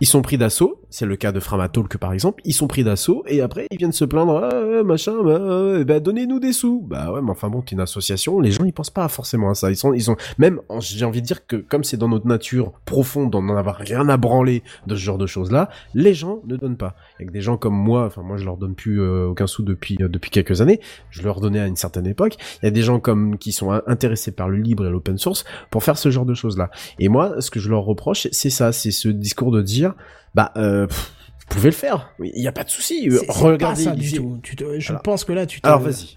Ils 0.00 0.06
sont 0.06 0.20
pris 0.22 0.36
d'assaut, 0.36 0.82
c'est 0.90 1.06
le 1.06 1.16
cas 1.16 1.32
de 1.32 1.40
Framatalk 1.40 1.96
par 1.96 2.12
exemple, 2.12 2.42
ils 2.44 2.52
sont 2.52 2.66
pris 2.66 2.84
d'assaut 2.84 3.24
et 3.26 3.40
après 3.40 3.66
ils 3.70 3.78
viennent 3.78 3.92
se 3.92 4.04
plaindre, 4.04 4.36
ah, 4.44 4.54
euh, 4.54 4.84
machin, 4.84 5.14
bah, 5.24 5.30
euh, 5.40 5.84
bah, 5.84 6.00
donnez-nous 6.00 6.38
des 6.38 6.52
sous. 6.52 6.82
Bah 6.86 7.10
ouais, 7.12 7.22
mais 7.22 7.30
enfin 7.30 7.48
bon, 7.48 7.62
t'es 7.62 7.72
une 7.72 7.80
association, 7.80 8.40
les 8.40 8.50
gens 8.50 8.64
ils 8.64 8.72
pensent 8.72 8.90
pas 8.90 9.08
forcément 9.08 9.50
à 9.50 9.54
ça. 9.54 9.70
Ils 9.70 9.76
sont, 9.76 9.92
ils 9.94 10.10
ont, 10.10 10.16
même, 10.38 10.60
j'ai 10.80 11.04
envie 11.04 11.22
de 11.22 11.26
dire 11.26 11.46
que 11.46 11.56
comme 11.56 11.82
c'est 11.84 11.96
dans 11.96 12.08
notre 12.08 12.26
nature 12.26 12.72
profonde 12.84 13.30
d'en 13.30 13.48
avoir 13.56 13.76
rien 13.76 14.08
à 14.08 14.16
branler 14.16 14.62
de 14.86 14.94
ce 14.94 15.00
genre 15.00 15.18
de 15.18 15.26
choses 15.26 15.50
là, 15.50 15.70
les 15.94 16.12
gens 16.14 16.40
ne 16.46 16.56
donnent 16.56 16.76
pas. 16.76 16.94
Il 17.18 17.22
y 17.22 17.24
a 17.24 17.28
que 17.28 17.32
des 17.32 17.40
gens 17.40 17.56
comme 17.56 17.74
moi, 17.74 18.04
enfin 18.06 18.22
moi 18.22 18.36
je 18.36 18.44
leur 18.44 18.58
donne 18.58 18.74
plus 18.74 19.00
euh, 19.00 19.28
aucun 19.28 19.46
sou 19.46 19.62
depuis 19.62 19.96
depuis 19.98 20.30
quelques 20.30 20.60
années, 20.60 20.80
je 21.10 21.22
leur 21.22 21.40
donnais 21.40 21.60
à 21.60 21.66
une 21.66 21.76
certaine 21.76 22.06
époque. 22.06 22.36
Il 22.62 22.66
y 22.66 22.68
a 22.68 22.70
des 22.70 22.82
gens 22.82 23.00
comme 23.00 23.38
qui 23.38 23.52
sont 23.52 23.70
in- 23.72 23.82
intéressés 23.86 24.32
par 24.32 24.48
le 24.48 24.58
libre 24.58 24.86
et 24.86 24.90
l'open 24.90 25.16
source 25.16 25.44
pour 25.70 25.82
faire 25.82 25.96
ce 25.96 26.10
genre 26.10 26.26
de 26.26 26.34
choses 26.34 26.58
là. 26.58 26.70
Et 26.98 27.08
moi, 27.08 27.40
ce 27.40 27.50
que 27.50 27.60
je 27.60 27.70
leur 27.70 27.82
reproche, 27.84 28.28
c'est 28.30 28.50
ça, 28.50 28.72
c'est 28.72 28.90
ce 28.90 29.08
discours 29.08 29.50
de 29.52 29.62
dire, 29.62 29.85
bah, 30.34 30.52
euh, 30.56 30.86
pff, 30.86 31.12
vous 31.40 31.46
pouvez 31.54 31.70
le 31.70 31.74
faire, 31.76 32.10
il 32.22 32.42
y 32.42 32.48
a 32.48 32.52
pas 32.52 32.64
de 32.64 32.70
souci. 32.70 33.08
Regardez 33.28 33.84
pas 33.84 33.90
ça 33.90 33.96
du 33.96 34.12
tout. 34.12 34.38
Tu 34.42 34.56
te- 34.56 34.80
je 34.80 34.88
Alors- 34.90 35.02
pense 35.02 35.24
que 35.24 35.32
là, 35.32 35.46
tu 35.46 35.60
te- 35.60 35.66
Alors 35.66 35.80
vas-y. 35.80 36.16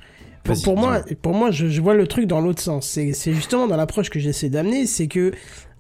Pour, 0.63 0.77
moi, 0.77 0.99
dis-moi. 1.01 1.17
pour 1.21 1.33
moi, 1.33 1.51
je, 1.51 1.67
je 1.67 1.81
vois 1.81 1.93
le 1.93 2.07
truc 2.07 2.25
dans 2.25 2.39
l'autre 2.41 2.61
sens. 2.61 2.87
C'est 2.87 3.33
justement 3.33 3.67
dans 3.67 3.75
l'approche 3.77 4.09
que 4.09 4.19
j'essaie 4.19 4.49
d'amener, 4.49 4.85
c'est 4.87 5.07
que 5.07 5.31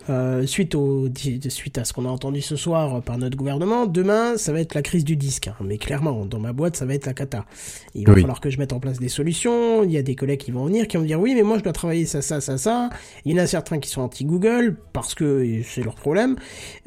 euh, 0.09 0.45
suite 0.45 0.75
au 0.75 1.07
suite 1.49 1.77
à 1.77 1.83
ce 1.83 1.93
qu'on 1.93 2.05
a 2.05 2.09
entendu 2.09 2.41
ce 2.41 2.55
soir 2.55 3.01
par 3.01 3.17
notre 3.17 3.35
gouvernement, 3.37 3.85
demain 3.85 4.37
ça 4.37 4.51
va 4.53 4.61
être 4.61 4.73
la 4.75 4.81
crise 4.81 5.03
du 5.03 5.15
disque. 5.15 5.47
hein. 5.47 5.55
Mais 5.61 5.77
clairement, 5.77 6.25
dans 6.25 6.39
ma 6.39 6.53
boîte, 6.53 6.75
ça 6.75 6.85
va 6.85 6.93
être 6.93 7.05
la 7.05 7.13
cata. 7.13 7.45
Il 7.95 8.05
va 8.07 8.13
Oui. 8.13 8.21
falloir 8.21 8.39
que 8.39 8.49
je 8.49 8.57
mette 8.57 8.73
en 8.73 8.79
place 8.79 8.99
des 8.99 9.09
solutions. 9.09 9.83
Il 9.83 9.91
y 9.91 9.97
a 9.97 10.01
des 10.03 10.15
collègues 10.15 10.39
qui 10.39 10.51
vont 10.51 10.65
venir, 10.65 10.87
qui 10.87 10.97
vont 10.97 11.03
me 11.03 11.07
dire 11.07 11.19
oui, 11.19 11.33
mais 11.35 11.43
moi 11.43 11.57
je 11.57 11.63
dois 11.63 11.73
travailler 11.73 12.05
ça, 12.05 12.21
ça, 12.21 12.39
ça, 12.41 12.57
ça. 12.57 12.89
Il 13.25 13.31
y 13.35 13.39
en 13.39 13.43
a 13.43 13.47
certains 13.47 13.79
qui 13.79 13.89
sont 13.89 14.01
anti 14.01 14.25
Google 14.25 14.75
parce 14.93 15.15
que 15.15 15.61
c'est 15.63 15.83
leur 15.83 15.95
problème. 15.95 16.35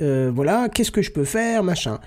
Euh, 0.00 0.30
voilà, 0.34 0.68
qu'est-ce 0.68 0.90
que 0.90 1.02
je 1.02 1.10
peux 1.10 1.24
faire, 1.24 1.62
machin. 1.62 1.98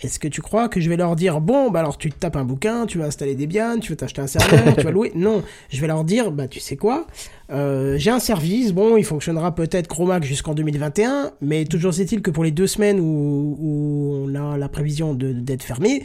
Est-ce 0.00 0.18
que 0.18 0.26
tu 0.28 0.42
crois 0.42 0.68
que 0.68 0.80
je 0.80 0.90
vais 0.90 0.96
leur 0.96 1.14
dire 1.14 1.40
bon 1.40 1.70
bah 1.70 1.78
alors 1.78 1.96
tu 1.98 2.10
te 2.10 2.18
tapes 2.18 2.36
un 2.36 2.44
bouquin, 2.44 2.84
tu 2.86 2.98
vas 2.98 3.04
installer 3.06 3.34
des 3.36 3.46
biens, 3.46 3.78
tu 3.78 3.92
vas 3.92 3.96
t'acheter 3.96 4.20
un 4.20 4.26
serveur, 4.26 4.74
tu 4.76 4.82
vas 4.84 4.90
louer? 4.90 5.12
Non, 5.14 5.42
je 5.70 5.80
vais 5.80 5.86
leur 5.86 6.02
dire 6.04 6.32
bah 6.32 6.48
tu 6.48 6.58
sais 6.60 6.76
quoi, 6.76 7.06
euh, 7.50 7.96
j'ai 7.96 8.10
un 8.10 8.18
service, 8.18 8.72
bon 8.72 8.96
il 8.96 9.04
fonctionnera 9.04 9.54
peut-être 9.54 10.04
max 10.04 10.26
jusqu'en 10.26 10.52
2021, 10.54 11.30
mais 11.40 11.64
toujours 11.64 11.98
est-il 12.00 12.22
que 12.22 12.30
pour 12.32 12.42
les 12.44 12.50
deux 12.50 12.66
semaines 12.66 12.98
où, 13.00 13.56
où 13.60 14.26
on 14.28 14.34
a 14.34 14.58
la 14.58 14.68
prévision 14.68 15.14
de- 15.14 15.32
d'être 15.32 15.62
fermé, 15.62 16.02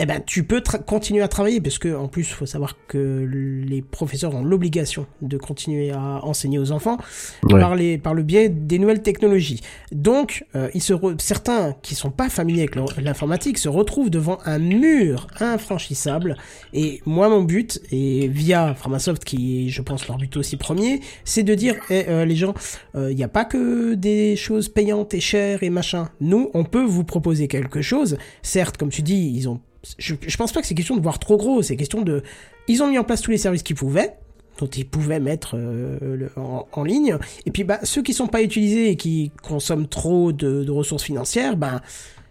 eh 0.00 0.06
ben 0.06 0.20
tu 0.26 0.42
peux 0.42 0.60
continuer 0.86 1.22
à 1.22 1.28
travailler 1.28 1.60
parce 1.60 1.78
que 1.78 1.94
en 1.94 2.08
plus 2.08 2.24
faut 2.24 2.46
savoir 2.46 2.76
que 2.88 3.24
les 3.68 3.80
professeurs 3.80 4.34
ont 4.34 4.42
l'obligation 4.42 5.06
de 5.22 5.36
continuer 5.38 5.92
à 5.92 6.24
enseigner 6.24 6.58
aux 6.58 6.72
enfants 6.72 6.98
Ouais. 7.44 7.60
par 7.60 7.76
les 7.76 7.96
par 7.98 8.12
le 8.12 8.22
biais 8.24 8.48
des 8.48 8.78
nouvelles 8.80 9.02
technologies. 9.02 9.60
Donc 9.92 10.44
euh, 10.56 10.68
ils 10.74 10.82
se 10.82 10.92
re- 10.94 11.14
certains 11.20 11.74
qui 11.82 11.94
sont 11.94 12.10
pas 12.10 12.28
familiers 12.28 12.62
avec 12.68 12.74
l'informatique 12.98 13.56
se 13.58 13.68
retrouvent 13.68 14.10
devant 14.10 14.38
un 14.46 14.58
mur 14.58 15.28
infranchissable 15.38 16.36
et 16.72 17.00
moi 17.06 17.28
mon 17.28 17.42
but 17.42 17.80
et 17.92 18.26
via 18.28 18.74
Framasoft 18.74 19.24
qui 19.24 19.66
est 19.66 19.68
je 19.68 19.80
pense 19.82 20.08
leur 20.08 20.18
but 20.18 20.36
aussi 20.36 20.56
premier, 20.56 21.00
c'est 21.24 21.42
de 21.44 21.54
dire 21.54 21.76
eh, 21.90 22.06
euh, 22.08 22.24
les 22.24 22.36
gens 22.36 22.54
il 22.96 23.14
n'y 23.14 23.24
a 23.24 23.28
pas 23.28 23.44
que 23.44 23.94
des 23.94 24.34
choses 24.36 24.68
payantes 24.68 25.14
et 25.14 25.20
chères 25.20 25.62
et 25.62 25.70
machin. 25.70 26.08
Nous 26.20 26.50
on 26.54 26.64
peut 26.64 26.82
vous 26.84 27.04
proposer 27.04 27.46
quelque 27.48 27.80
chose. 27.80 28.16
Certes 28.42 28.76
comme 28.76 28.90
tu 28.90 29.02
dis, 29.02 29.32
ils 29.34 29.48
ont 29.48 29.60
je, 29.98 30.14
je 30.26 30.36
pense 30.36 30.52
pas 30.52 30.60
que 30.60 30.66
c'est 30.66 30.74
question 30.74 30.96
de 30.96 31.02
voir 31.02 31.18
trop 31.18 31.36
gros, 31.36 31.62
c'est 31.62 31.76
question 31.76 32.02
de 32.02 32.22
ils 32.68 32.82
ont 32.82 32.88
mis 32.88 32.98
en 32.98 33.04
place 33.04 33.20
tous 33.22 33.30
les 33.30 33.38
services 33.38 33.62
qu'ils 33.62 33.76
pouvaient 33.76 34.14
dont 34.60 34.66
ils 34.68 34.86
pouvaient 34.86 35.18
mettre 35.18 35.56
euh, 35.56 35.98
le- 36.00 36.30
en, 36.36 36.66
en 36.72 36.84
ligne. 36.84 37.16
Et 37.44 37.50
puis 37.50 37.64
bah, 37.64 37.80
ceux 37.82 38.02
qui 38.02 38.14
sont 38.14 38.28
pas 38.28 38.40
utilisés 38.42 38.88
et 38.90 38.96
qui 38.96 39.32
consomment 39.42 39.88
trop 39.88 40.30
de, 40.32 40.62
de 40.62 40.70
ressources 40.70 41.02
financières, 41.02 41.56
ben 41.56 41.80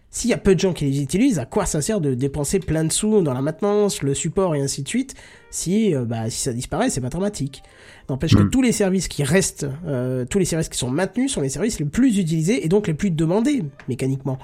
s'il 0.09 0.29
y 0.29 0.33
a 0.33 0.37
peu 0.37 0.53
de 0.55 0.59
gens 0.59 0.73
qui 0.73 0.85
les 0.85 1.01
utilisent, 1.01 1.39
à 1.39 1.45
quoi 1.45 1.65
ça 1.65 1.81
sert 1.81 1.99
de 1.99 2.13
dépenser 2.13 2.59
plein 2.59 2.85
de 2.85 2.91
sous 2.93 3.21
dans 3.23 3.33
la 3.33 3.41
maintenance, 3.41 4.03
le 4.03 4.13
support 4.13 4.55
et 4.55 4.61
ainsi 4.61 4.83
de 4.83 4.87
suite 4.87 5.15
si 5.49 5.93
euh, 5.93 6.05
bah 6.05 6.29
si 6.29 6.39
ça 6.39 6.53
disparaît, 6.53 6.89
c'est 6.89 7.01
pas 7.01 7.09
dramatique. 7.09 7.61
N'empêche 8.09 8.35
que 8.35 8.43
Mm. 8.43 8.49
tous 8.51 8.61
les 8.61 8.71
services 8.71 9.07
qui 9.09 9.23
restent, 9.23 9.67
euh, 9.85 10.23
tous 10.25 10.39
les 10.39 10.45
services 10.45 10.69
qui 10.69 10.77
sont 10.77 10.89
maintenus 10.89 11.31
sont 11.33 11.41
les 11.41 11.49
services 11.49 11.79
les 11.79 11.85
plus 11.85 12.17
utilisés 12.19 12.63
et 12.65 12.69
donc 12.69 12.87
les 12.87 12.93
plus 12.93 13.11
demandés 13.11 13.63
mécaniquement. 13.89 14.37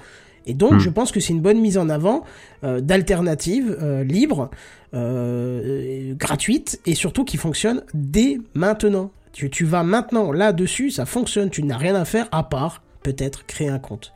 Et 0.46 0.54
donc, 0.54 0.72
Mm. 0.74 0.78
je 0.80 0.90
pense 0.90 1.12
que 1.12 1.20
c'est 1.20 1.32
une 1.32 1.40
bonne 1.40 1.60
mise 1.60 1.78
en 1.78 1.88
avant 1.88 2.24
euh, 2.64 2.80
d'alternatives 2.80 3.76
euh, 3.82 4.02
libres, 4.04 4.50
euh, 4.94 6.14
gratuites 6.14 6.80
et 6.86 6.94
surtout 6.94 7.24
qui 7.24 7.36
fonctionnent 7.36 7.82
dès 7.94 8.38
maintenant. 8.54 9.10
Tu, 9.32 9.48
tu 9.50 9.64
vas 9.64 9.82
maintenant 9.82 10.32
là-dessus, 10.32 10.90
ça 10.90 11.06
fonctionne, 11.06 11.50
tu 11.50 11.62
n'as 11.62 11.76
rien 11.76 11.94
à 11.94 12.04
faire 12.04 12.26
à 12.32 12.42
part 12.42 12.82
peut-être 13.02 13.46
créer 13.46 13.68
un 13.68 13.78
compte. 13.78 14.12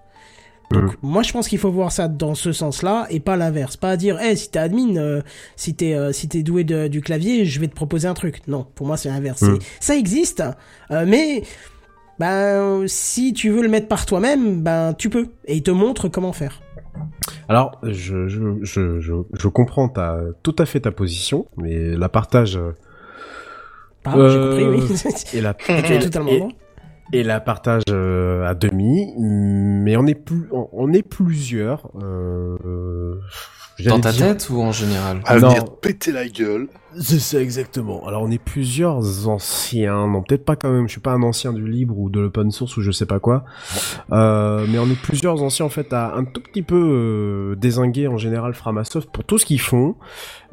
Donc 0.71 0.97
moi 1.03 1.23
je 1.23 1.31
pense 1.31 1.47
qu'il 1.47 1.59
faut 1.59 1.71
voir 1.71 1.93
ça 1.93 2.09
dans 2.09 2.35
ce 2.35 2.51
sens-là 2.51 3.07
et 3.11 3.21
pas 3.21 3.37
l'inverse. 3.37 3.77
Pas 3.77 3.97
dire, 3.97 4.19
hey, 4.19 4.37
si 4.37 4.51
t'es 4.51 4.59
admin, 4.59 5.21
si 5.57 5.75
t'es 5.75 5.95
si 6.13 6.27
t'es 6.27 6.43
doué 6.43 6.65
de- 6.65 6.89
du 6.89 7.01
clavier, 7.01 7.45
je 7.45 7.61
vais 7.61 7.69
te 7.69 7.75
proposer 7.75 8.09
un 8.09 8.15
truc. 8.15 8.41
Non, 8.49 8.67
pour 8.75 8.87
moi 8.87 8.97
c'est 8.97 9.09
l'inverse. 9.11 9.43
Mm. 9.43 9.59
C'est- 9.61 9.87
Ça 9.87 9.97
existe, 9.97 10.43
mais 10.91 11.43
ben 12.19 12.85
si 12.87 13.33
tu 13.33 13.51
veux 13.51 13.63
le 13.63 13.69
mettre 13.69 13.89
par 13.89 14.07
toi-même, 14.07 14.63
ben 14.63 14.95
tu 14.95 15.11
peux 15.11 15.29
et 15.47 15.57
il 15.57 15.63
te 15.63 15.71
montre 15.71 16.09
comment 16.09 16.33
faire. 16.33 16.61
Alors, 17.49 17.79
je, 17.83 18.29
je, 18.29 18.59
je, 18.63 19.01
je, 19.01 19.13
je 19.33 19.49
comprends 19.49 19.89
ta, 19.89 20.19
tout 20.43 20.55
à 20.59 20.65
fait 20.67 20.81
ta 20.81 20.91
position, 20.93 21.47
mais 21.57 21.97
la 21.97 22.09
partage 22.09 22.57
euh, 22.57 22.73
Pardon, 24.03 24.29
j'ai 24.29 24.37
Euh, 24.39 24.49
compris, 24.51 24.81
oui. 24.87 25.13
et 25.35 25.41
la 25.41 25.55
tu 25.55 25.99
totalement 25.99 26.31
et- 27.13 27.23
la 27.23 27.39
partage 27.41 27.83
euh, 27.91 28.45
à 28.47 28.55
demi, 28.55 29.13
mais 29.19 29.97
on 29.97 30.07
est 30.07 30.15
plus, 30.15 30.49
on, 30.53 30.69
on 30.73 30.93
est 30.93 31.03
plusieurs. 31.03 31.91
Euh, 32.03 32.57
Dans 33.87 33.99
ta 34.01 34.13
dire- 34.13 34.27
tête 34.29 34.49
ou 34.51 34.61
en 34.63 34.73
général 34.73 35.21
À 35.25 35.39
Non. 35.39 35.49
venir 35.49 35.65
péter 35.81 36.13
la 36.13 36.29
gueule. 36.29 36.69
C'est 36.97 37.19
ça 37.19 37.41
exactement. 37.41 38.07
Alors 38.07 38.23
on 38.23 38.31
est 38.31 38.39
plusieurs 38.39 39.29
anciens, 39.29 40.07
non 40.07 40.23
peut-être 40.23 40.45
pas 40.45 40.55
quand 40.55 40.71
même. 40.71 40.87
Je 40.87 40.93
suis 40.93 41.01
pas 41.01 41.11
un 41.11 41.23
ancien 41.25 41.53
du 41.53 41.67
libre 41.67 41.99
ou 41.99 42.09
de 42.09 42.21
l'open 42.21 42.53
source 42.53 42.77
ou 42.77 42.83
je 42.83 42.93
sais 42.93 43.05
pas 43.07 43.19
quoi, 43.19 43.45
euh, 44.13 44.65
mais 44.69 44.79
on 44.79 44.87
est 44.87 45.01
plusieurs 45.03 45.43
anciens 45.43 45.67
en 45.67 45.71
fait 45.71 45.93
à 45.93 46.15
un 46.15 46.25
tout 46.25 46.41
petit 46.41 46.63
peu 46.63 46.77
euh, 46.77 47.57
désinguer 47.57 48.07
en 48.07 48.17
général 48.17 48.55
Framasoft 48.55 49.11
pour 49.11 49.25
tout 49.25 49.39
ce 49.39 49.45
qu'ils 49.45 49.61
font, 49.61 49.97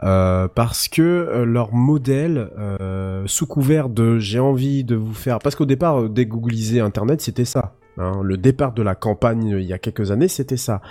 euh, 0.01 0.47
parce 0.47 0.87
que 0.87 1.01
euh, 1.03 1.45
leur 1.45 1.73
modèle 1.75 2.49
euh, 2.57 3.21
sous 3.27 3.45
couvert 3.45 3.89
de 3.89 4.17
j'ai 4.17 4.39
envie 4.39 4.83
de 4.83 4.95
vous 4.95 5.13
faire, 5.13 5.37
parce 5.37 5.55
qu'au 5.55 5.65
départ 5.65 6.01
euh, 6.01 6.09
dégoogliser 6.09 6.79
Internet 6.79 7.21
c'était 7.21 7.45
ça. 7.45 7.75
Hein. 8.01 8.21
le 8.23 8.37
départ 8.37 8.73
de 8.73 8.81
la 8.81 8.95
campagne 8.95 9.53
euh, 9.53 9.61
il 9.61 9.67
y 9.67 9.73
a 9.73 9.77
quelques 9.77 10.11
années, 10.11 10.27
c'était 10.27 10.57
ça, 10.57 10.81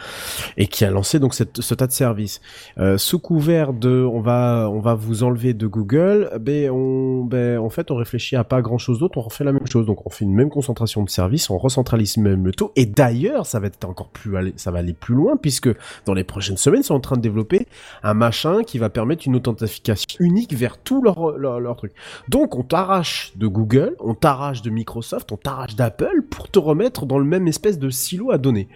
et 0.57 0.67
qui 0.67 0.85
a 0.85 0.91
lancé 0.91 1.19
donc 1.19 1.35
ce 1.35 1.75
tas 1.75 1.87
de 1.87 1.93
services. 1.93 2.41
Euh, 2.79 2.99
sous 2.99 3.19
couvert 3.19 3.73
de 3.73 4.05
on 4.11 4.21
va 4.21 4.69
on 4.71 4.81
va 4.81 4.95
vous 4.95 5.23
enlever 5.23 5.55
de 5.55 5.67
Google, 5.67 6.31
ben 6.41 6.71
on 6.71 7.25
ben 7.25 7.59
en 7.59 7.71
fait 7.71 7.91
on 7.91 7.97
réfléchit 7.97 8.37
à 8.37 8.45
pas 8.45 8.63
grand 8.63 8.79
chose 8.79 8.99
d'autre, 8.99 9.19
on 9.19 9.23
refait 9.23 9.45
la 9.45 9.53
même 9.53 9.67
chose. 9.67 9.87
Donc 9.87 10.07
on 10.07 10.11
fait 10.11 10.25
une 10.25 10.35
même 10.35 10.51
concentration 10.51 11.03
de 11.03 11.11
services, 11.11 11.51
on 11.51 11.59
recentralise 11.59 12.17
même 12.17 12.45
le 12.45 12.53
taux 12.53 12.73
et 12.77 12.87
d'ailleurs, 12.87 13.47
ça 13.47 13.61
va 13.61 13.67
être 13.67 13.85
encore 13.85 14.09
plus 14.09 14.37
aller 14.37 14.55
ça 14.57 14.71
va 14.71 14.79
aller 14.79 14.93
plus 14.93 15.15
loin 15.15 15.37
puisque 15.37 15.71
dans 16.07 16.15
les 16.15 16.25
prochaines 16.25 16.57
semaines, 16.57 16.81
ils 16.81 16.85
sont 16.85 16.95
en 16.95 17.01
train 17.01 17.17
de 17.17 17.23
développer 17.23 17.67
un 18.03 18.15
machin 18.15 18.63
qui 18.63 18.79
va 18.79 18.89
permettre 18.89 19.27
une 19.27 19.37
authentification 19.37 20.07
unique 20.21 20.53
vers 20.55 20.79
tout 20.79 21.03
leur 21.03 21.37
leur, 21.39 21.61
leur 21.61 21.77
truc. 21.77 21.93
Donc 22.29 22.57
on 22.57 22.63
t'arrache 22.63 23.33
de 23.37 23.47
Google, 23.47 23.97
on 24.01 24.15
t'arrache 24.15 24.63
de 24.63 24.71
Microsoft, 24.71 25.33
on 25.33 25.37
t'arrache 25.37 25.77
d'Apple 25.77 26.23
pour 26.31 26.49
te 26.49 26.59
remettre 26.59 27.00
dans 27.07 27.19
le 27.19 27.25
même 27.25 27.47
espèce 27.49 27.79
de 27.79 27.91
silo 27.91 28.31
à 28.31 28.39
données. 28.39 28.69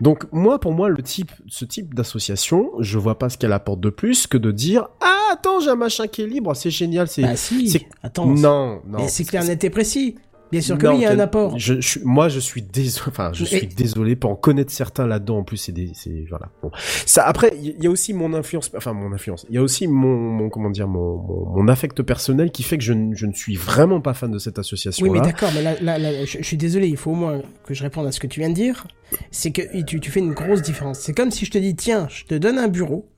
Donc 0.00 0.24
moi, 0.32 0.58
pour 0.58 0.72
moi, 0.72 0.88
le 0.88 1.02
type, 1.02 1.30
ce 1.46 1.64
type 1.64 1.94
d'association, 1.94 2.70
je 2.80 2.98
vois 2.98 3.16
pas 3.18 3.28
ce 3.28 3.38
qu'elle 3.38 3.52
apporte 3.52 3.80
de 3.80 3.90
plus 3.90 4.26
que 4.26 4.36
de 4.36 4.50
dire 4.50 4.88
ah 5.00 5.10
attends 5.32 5.60
j'ai 5.60 5.70
un 5.70 5.76
machin 5.76 6.06
qui 6.08 6.22
est 6.22 6.26
libre, 6.26 6.54
c'est 6.56 6.70
génial, 6.70 7.06
c'est 7.06 7.22
Bah 7.22 7.36
si, 7.36 7.68
c'est- 7.70 7.86
attends. 8.02 8.26
non 8.26 8.80
non. 8.86 9.06
C'est 9.08 9.24
clair, 9.24 9.44
net 9.44 9.62
et 9.62 9.70
précis. 9.70 10.16
Bien 10.54 10.60
sûr 10.62 10.78
que 10.78 10.86
non, 10.86 10.92
oui, 10.92 10.98
il 10.98 11.02
y 11.02 11.06
a 11.06 11.10
un 11.10 11.18
apport. 11.18 11.58
Je, 11.58 11.80
je- 11.80 11.98
moi, 12.04 12.28
je 12.28 12.38
suis 12.38 12.62
désolé. 12.62 13.06
Enfin, 13.08 13.32
je 13.32 13.44
désolé 13.74 14.16
pour 14.16 14.30
en 14.30 14.36
connaître 14.36 14.72
certains 14.72 15.06
là-dedans. 15.06 15.38
En 15.38 15.42
plus, 15.42 15.56
c'est 15.56 15.72
des, 15.72 15.90
c'est 15.94 16.24
voilà. 16.30 16.48
Bon. 16.62 16.70
Ça. 17.06 17.26
Après, 17.26 17.52
il 17.60 17.82
y, 17.82 17.86
a 17.86 17.90
aussi 17.90 18.14
mon 18.14 18.32
influence. 18.34 18.70
Enfin, 18.76 18.92
mon 18.92 19.12
influence. 19.12 19.46
Il 19.48 19.54
y 19.56 19.58
a 19.58 19.62
aussi 19.62 19.88
mon, 19.88 20.16
mon 20.16 20.48
comment 20.50 20.70
dire, 20.70 20.86
mon, 20.86 21.16
mon, 21.16 21.46
mon 21.46 21.68
affect 21.68 22.02
personnel 22.02 22.52
qui 22.52 22.62
fait 22.62 22.78
que 22.78 22.84
je, 22.84 22.92
ne- 22.92 23.14
je 23.14 23.26
ne 23.26 23.32
suis 23.32 23.56
vraiment 23.56 24.00
pas 24.00 24.14
fan 24.14 24.30
de 24.30 24.38
cette 24.38 24.58
association. 24.58 25.04
Oui, 25.04 25.10
mais 25.10 25.20
d'accord, 25.20 25.50
mais 25.54 25.62
là, 25.62 25.74
là, 25.80 25.98
là, 25.98 26.24
je, 26.24 26.42
suis 26.42 26.56
désolé, 26.56 26.88
il 26.88 26.96
faut 26.96 27.10
au 27.10 27.16
moins 27.16 27.42
que 27.66 27.74
je 27.74 27.82
réponde 27.82 28.06
à 28.06 28.12
ce 28.12 28.20
que 28.20 28.26
tu 28.26 28.40
viens 28.40 28.50
de 28.50 28.54
dire. 28.54 28.86
C'est 29.30 29.50
que 29.50 29.82
tu, 29.84 30.00
tu 30.00 30.10
fais 30.10 30.20
une 30.20 30.32
grosse 30.34 30.62
différence. 30.62 31.00
C'est 31.00 31.14
comme 31.14 31.30
si 31.30 31.44
je 31.44 31.50
te 31.50 31.58
dis, 31.58 31.74
tiens, 31.74 32.06
je 32.10 32.24
te 32.24 32.34
donne 32.34 32.58
un 32.58 32.68
bureau 32.68 33.08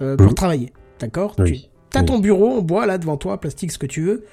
euh, 0.00 0.16
pour 0.16 0.34
travailler, 0.34 0.72
d'accord? 1.00 1.34
Oui. 1.38 1.70
Tu 1.90 1.98
as 1.98 2.00
Oui. 2.00 2.06
ton 2.06 2.18
bureau 2.18 2.58
en 2.58 2.62
bois 2.62 2.86
là 2.86 2.98
devant 2.98 3.16
toi, 3.16 3.38
plastique, 3.40 3.72
ce 3.72 3.78
que 3.78 3.86
tu 3.86 4.02
veux. 4.02 4.24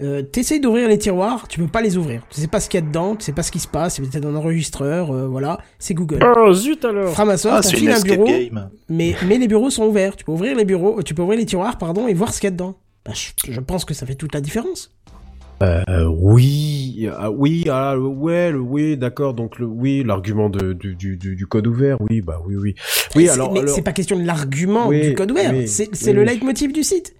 Euh, 0.00 0.22
T'essayes 0.22 0.58
d'ouvrir 0.58 0.88
les 0.88 0.98
tiroirs, 0.98 1.46
tu 1.48 1.60
peux 1.60 1.66
pas 1.68 1.82
les 1.82 1.96
ouvrir. 1.96 2.22
Tu 2.30 2.40
sais 2.40 2.46
pas 2.48 2.58
ce 2.60 2.68
qu'il 2.68 2.80
y 2.80 2.82
a 2.82 2.86
dedans, 2.86 3.14
tu 3.14 3.24
sais 3.24 3.32
pas 3.32 3.42
ce 3.42 3.52
qui 3.52 3.58
se 3.60 3.68
passe, 3.68 3.96
c'est 3.96 4.02
peut-être 4.02 4.24
un 4.26 4.34
enregistreur, 4.34 5.12
euh, 5.12 5.26
voilà, 5.28 5.58
c'est 5.78 5.94
Google. 5.94 6.18
Oh 6.36 6.52
zut 6.52 6.84
alors. 6.84 7.12
Framasoft, 7.12 7.68
Ah, 7.72 7.76
une 7.76 7.90
un 7.90 8.00
bureau, 8.00 8.24
game. 8.26 8.70
mais, 8.88 9.14
mais 9.28 9.38
les 9.38 9.46
bureaux 9.46 9.70
sont 9.70 9.84
ouverts. 9.86 10.16
Tu 10.16 10.24
peux 10.24 10.32
ouvrir 10.32 10.56
les 10.56 10.64
bureaux, 10.64 11.02
tu 11.02 11.14
peux 11.14 11.22
ouvrir 11.22 11.38
les 11.38 11.46
tiroirs, 11.46 11.78
pardon, 11.78 12.08
et 12.08 12.14
voir 12.14 12.32
ce 12.32 12.40
qu'il 12.40 12.48
y 12.48 12.48
a 12.48 12.50
dedans. 12.52 12.76
Bah, 13.04 13.12
je, 13.14 13.52
je 13.52 13.60
pense 13.60 13.84
que 13.84 13.94
ça 13.94 14.06
fait 14.06 14.14
toute 14.16 14.34
la 14.34 14.40
différence. 14.40 14.90
Euh, 15.62 16.06
oui, 16.08 17.08
ah, 17.16 17.30
oui, 17.30 17.64
ah, 17.70 17.96
ouais, 17.96 18.50
le- 18.50 18.58
oui, 18.58 18.96
d'accord. 18.96 19.32
Donc 19.34 19.60
le, 19.60 19.66
oui, 19.66 20.02
l'argument 20.04 20.48
de, 20.50 20.72
du, 20.72 20.96
du, 20.96 21.16
du, 21.16 21.36
du 21.36 21.46
code 21.46 21.68
ouvert, 21.68 21.98
oui, 22.00 22.20
bah 22.20 22.40
oui, 22.44 22.56
oui, 22.56 22.74
oui. 23.14 23.28
Alors, 23.28 23.52
mais 23.52 23.60
alors- 23.60 23.72
c'est 23.74 23.82
pas 23.82 23.92
question 23.92 24.18
de 24.18 24.24
l'argument 24.24 24.88
Oui, 24.88 25.00
du 25.10 25.14
code 25.14 25.30
ouvert, 25.30 25.52
oui, 25.54 25.68
c'est 25.68 25.94
c'est 25.94 26.10
oui, 26.10 26.12
le 26.16 26.22
oui. 26.22 26.26
leitmotiv 26.28 26.72
du 26.72 26.82
site. 26.82 27.14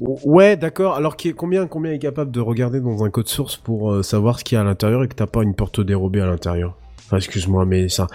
Ouais, 0.00 0.56
d'accord. 0.56 0.94
Alors 0.94 1.16
qui 1.16 1.28
est- 1.28 1.32
combien 1.32 1.66
combien 1.66 1.92
est 1.92 1.98
capable 1.98 2.30
de 2.30 2.40
regarder 2.40 2.80
dans 2.80 3.02
un 3.04 3.10
code 3.10 3.28
source 3.28 3.56
pour 3.56 3.92
euh, 3.92 4.02
savoir 4.02 4.38
ce 4.38 4.44
qu'il 4.44 4.56
y 4.56 4.58
a 4.58 4.60
à 4.60 4.64
l'intérieur 4.64 5.02
et 5.02 5.08
que 5.08 5.14
t'as 5.14 5.26
pas 5.26 5.42
une 5.42 5.54
porte 5.54 5.80
dérobée 5.80 6.20
à 6.20 6.26
l'intérieur? 6.26 6.76
Enfin, 7.06 7.18
excuse-moi, 7.18 7.64
mais 7.66 7.88
ça. 7.88 8.08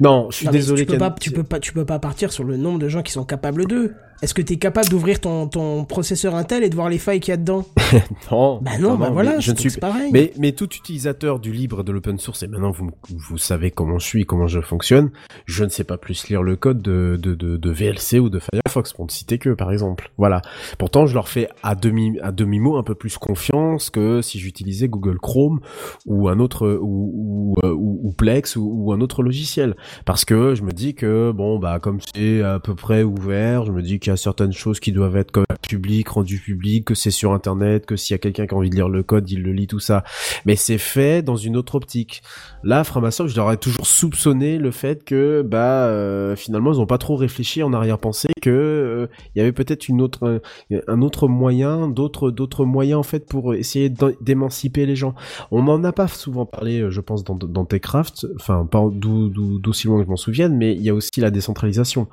Non, 0.00 0.28
je 0.30 0.36
suis 0.36 0.46
Non, 0.46 0.52
désolé. 0.52 0.84
tu 0.84 0.92
peux, 0.92 0.98
pas, 0.98 1.14
tu, 1.18 1.30
peux 1.30 1.44
pas, 1.44 1.58
tu 1.60 1.72
peux 1.72 1.86
pas 1.86 1.98
partir 1.98 2.30
sur 2.30 2.44
le 2.44 2.56
nombre 2.58 2.78
de 2.78 2.88
gens 2.88 3.02
qui 3.02 3.10
sont 3.10 3.24
capables 3.24 3.66
d'eux. 3.66 3.94
Est-ce 4.22 4.34
que 4.34 4.42
tu 4.42 4.52
es 4.52 4.56
capable 4.56 4.88
d'ouvrir 4.88 5.20
ton, 5.20 5.48
ton 5.48 5.84
processeur 5.84 6.36
Intel 6.36 6.62
et 6.62 6.70
de 6.70 6.76
voir 6.76 6.88
les 6.88 6.98
failles 6.98 7.18
qu'il 7.18 7.32
y 7.32 7.34
a 7.34 7.36
dedans 7.36 7.66
Non. 8.30 8.60
Bah 8.62 8.78
non, 8.78 8.94
bah 8.96 9.10
voilà, 9.10 9.40
Je 9.40 9.50
ne 9.50 9.56
suis 9.56 9.80
pareil. 9.80 10.10
Mais, 10.12 10.32
mais 10.38 10.52
tout 10.52 10.72
utilisateur 10.72 11.40
du 11.40 11.52
libre 11.52 11.80
et 11.80 11.82
de 11.82 11.90
l'open 11.90 12.18
source, 12.18 12.44
et 12.44 12.46
maintenant 12.46 12.70
vous, 12.70 12.90
vous 13.08 13.36
savez 13.36 13.72
comment 13.72 13.98
je 13.98 14.06
suis, 14.06 14.24
comment 14.24 14.46
je 14.46 14.60
fonctionne, 14.60 15.10
je 15.46 15.64
ne 15.64 15.70
sais 15.70 15.82
pas 15.82 15.98
plus 15.98 16.28
lire 16.28 16.44
le 16.44 16.54
code 16.54 16.80
de, 16.80 17.18
de, 17.20 17.34
de, 17.34 17.56
de 17.56 17.70
VLC 17.70 18.20
ou 18.20 18.30
de 18.30 18.38
Firefox, 18.38 18.92
pour 18.92 19.06
ne 19.06 19.10
citer 19.10 19.38
que, 19.38 19.50
par 19.50 19.72
exemple. 19.72 20.12
Voilà. 20.18 20.40
Pourtant, 20.78 21.06
je 21.06 21.14
leur 21.14 21.28
fais 21.28 21.48
à 21.64 21.74
demi, 21.74 22.16
à 22.22 22.30
demi-mot 22.30 22.76
un 22.76 22.84
peu 22.84 22.94
plus 22.94 23.18
confiance 23.18 23.90
que 23.90 24.22
si 24.22 24.38
j'utilisais 24.38 24.86
Google 24.86 25.18
Chrome 25.18 25.60
ou 26.06 26.28
un 26.28 26.38
autre, 26.38 26.78
ou, 26.80 27.10
ou, 27.12 27.66
euh, 27.66 27.72
ou, 27.72 28.00
ou 28.04 28.12
Plex 28.12 28.54
ou, 28.54 28.70
ou 28.72 28.92
un 28.92 29.00
autre 29.00 29.24
logiciel. 29.24 29.74
Parce 30.04 30.24
que 30.24 30.54
je 30.54 30.62
me 30.62 30.70
dis 30.70 30.94
que, 30.94 31.32
bon, 31.32 31.58
bah, 31.58 31.80
comme 31.80 31.98
c'est 32.14 32.40
à 32.42 32.60
peu 32.60 32.76
près 32.76 33.02
ouvert, 33.02 33.64
je 33.64 33.72
me 33.72 33.82
dis 33.82 33.98
certaines 34.16 34.52
choses 34.52 34.80
qui 34.80 34.92
doivent 34.92 35.16
être 35.16 35.44
public, 35.62 36.08
rendues 36.08 36.38
publiques, 36.38 36.86
que 36.86 36.94
c'est 36.94 37.10
sur 37.10 37.32
Internet, 37.32 37.86
que 37.86 37.96
s'il 37.96 38.14
y 38.14 38.16
a 38.16 38.18
quelqu'un 38.18 38.46
qui 38.46 38.54
a 38.54 38.56
envie 38.56 38.70
de 38.70 38.74
lire 38.74 38.88
le 38.88 39.02
code, 39.02 39.30
il 39.30 39.42
le 39.42 39.52
lit, 39.52 39.66
tout 39.66 39.80
ça. 39.80 40.04
Mais 40.46 40.56
c'est 40.56 40.78
fait 40.78 41.22
dans 41.22 41.36
une 41.36 41.56
autre 41.56 41.74
optique. 41.74 42.22
Là, 42.62 42.84
Framasoft, 42.84 43.30
je 43.30 43.36
leur 43.36 43.50
ai 43.50 43.56
toujours 43.56 43.86
soupçonné 43.86 44.58
le 44.58 44.70
fait 44.70 45.04
que, 45.04 45.42
bah, 45.42 45.86
euh, 45.86 46.36
finalement, 46.36 46.72
ils 46.72 46.80
ont 46.80 46.86
pas 46.86 46.98
trop 46.98 47.16
réfléchi 47.16 47.62
en 47.62 47.72
arrière-pensée 47.72 48.28
que 48.40 48.50
euh, 48.50 49.06
il 49.34 49.38
y 49.38 49.42
avait 49.42 49.52
peut-être 49.52 49.88
une 49.88 50.02
autre, 50.02 50.40
un, 50.70 50.80
un 50.88 51.02
autre 51.02 51.28
moyen, 51.28 51.88
d'autres, 51.88 52.30
d'autres 52.30 52.64
moyens 52.64 52.98
en 52.98 53.02
fait 53.02 53.26
pour 53.26 53.54
essayer 53.54 53.92
d'émanciper 54.20 54.84
les 54.84 54.96
gens. 54.96 55.14
On 55.50 55.62
n'en 55.62 55.82
a 55.84 55.92
pas 55.92 56.08
souvent 56.08 56.44
parlé, 56.44 56.80
euh, 56.80 56.90
je 56.90 57.00
pense, 57.00 57.24
dans, 57.24 57.34
dans 57.34 57.64
Techcraft, 57.64 58.26
enfin, 58.36 58.66
pas 58.66 58.82
d'aussi 58.90 59.86
loin 59.86 59.98
que 59.98 60.04
je 60.04 60.10
m'en 60.10 60.16
souvienne, 60.16 60.56
mais 60.56 60.74
il 60.74 60.82
y 60.82 60.90
a 60.90 60.94
aussi 60.94 61.20
la 61.20 61.30
décentralisation. 61.30 62.08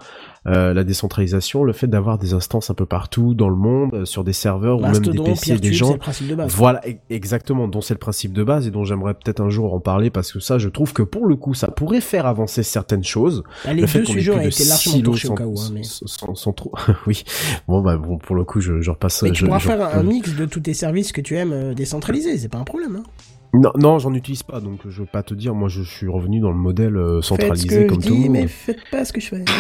Euh, 0.48 0.74
la 0.74 0.84
décentralisation, 0.84 1.64
le 1.64 1.74
fait 1.74 1.88
d'avoir 1.90 2.18
des 2.18 2.34
instances 2.34 2.70
un 2.70 2.74
peu 2.74 2.86
partout 2.86 3.34
dans 3.34 3.50
le 3.50 3.56
monde, 3.56 3.94
euh, 3.94 4.06
sur 4.06 4.24
des 4.24 4.34
serveurs 4.34 4.78
ou 4.80 4.82
même 4.82 4.94
des 5.00 5.20
PC, 5.20 5.58
des 5.58 5.74
gens. 5.74 5.88
c'est 5.88 5.94
le 5.94 6.00
principe 6.00 6.28
de 6.28 6.36
base. 6.36 6.54
Voilà, 6.56 6.82
e- 6.88 6.94
exactement, 7.10 7.68
dont 7.68 7.82
c'est 7.82 7.94
le 7.94 8.00
principe 8.00 8.34
de 8.34 8.44
base 8.44 8.68
et 8.68 8.72
dont 8.72 8.86
j'aimerais 8.86 9.14
peut-être 9.14 9.42
un 9.42 9.50
jour 9.50 9.74
en 9.74 9.80
parler 9.80 10.10
parce 10.10 10.32
que 10.32 10.40
ça, 10.40 10.58
je 10.60 10.70
trouve 10.70 10.94
que 10.94 11.02
pour 11.04 11.26
le 11.26 11.36
coup, 11.36 11.54
ça 11.54 11.68
pourrait 11.70 12.02
faire 12.02 12.26
avancer 12.26 12.64
certaines 12.64 13.04
choses. 13.04 13.44
Bah, 13.66 13.74
les 13.74 13.82
le 13.82 13.88
fait 13.88 14.00
deux 14.00 14.06
sujets 14.06 14.32
ont 14.32 14.40
été 14.42 14.64
largement 14.66 15.02
touchés 15.02 15.28
au 15.30 15.34
cas 15.36 15.46
où. 15.46 15.60
hein, 15.60 15.70
mais... 15.74 15.84
sans, 15.84 16.08
sans- 16.08 16.36
sans 16.36 16.54
trop. 16.54 16.72
oui. 17.08 17.24
Bon 17.68 17.82
bah 17.82 17.98
bon, 17.98 18.18
pour 18.18 18.36
le 18.36 18.44
coup, 18.44 18.62
je, 18.62 18.82
je 18.82 18.92
repasse. 18.92 19.22
mais 19.24 19.30
je, 19.30 19.34
tu 19.34 19.46
pourras 19.46 19.60
je- 19.60 19.68
faire 19.68 19.82
un, 19.82 20.00
un 20.00 20.04
mix 20.04 20.36
de 20.36 20.46
tous 20.46 20.60
tes 20.62 20.74
services 20.74 21.12
que 21.12 21.22
tu 21.22 21.36
aimes 21.36 21.54
euh, 21.54 21.74
décentralisés, 21.74 22.38
c'est 22.38 22.50
pas 22.50 22.58
un 22.60 22.64
problème. 22.64 22.96
Hein. 22.98 23.04
Non, 23.52 23.72
non, 23.76 23.98
j'en 23.98 24.14
utilise 24.14 24.44
pas, 24.44 24.60
donc 24.60 24.82
je 24.88 25.00
veux 25.02 25.08
pas 25.12 25.24
te 25.24 25.34
dire. 25.34 25.56
Moi, 25.56 25.70
je 25.70 25.82
suis 25.82 26.08
revenu 26.08 26.40
dans 26.40 26.52
le 26.52 26.58
modèle 26.58 26.96
euh, 26.98 27.16
Faites 27.16 27.24
ce 27.24 27.28
centralisé 27.30 27.86
que 27.88 27.90
comme 27.90 28.02
je 28.02 28.08
tout 28.08 28.14
le 28.14 28.20
dis, 28.20 28.30
monde. 28.30 28.38
mais 28.38 28.48
faites 28.48 28.78
pas 28.92 29.04
ce 29.06 29.12
que 29.12 29.20
je 29.20 29.28
fais. 29.28 29.44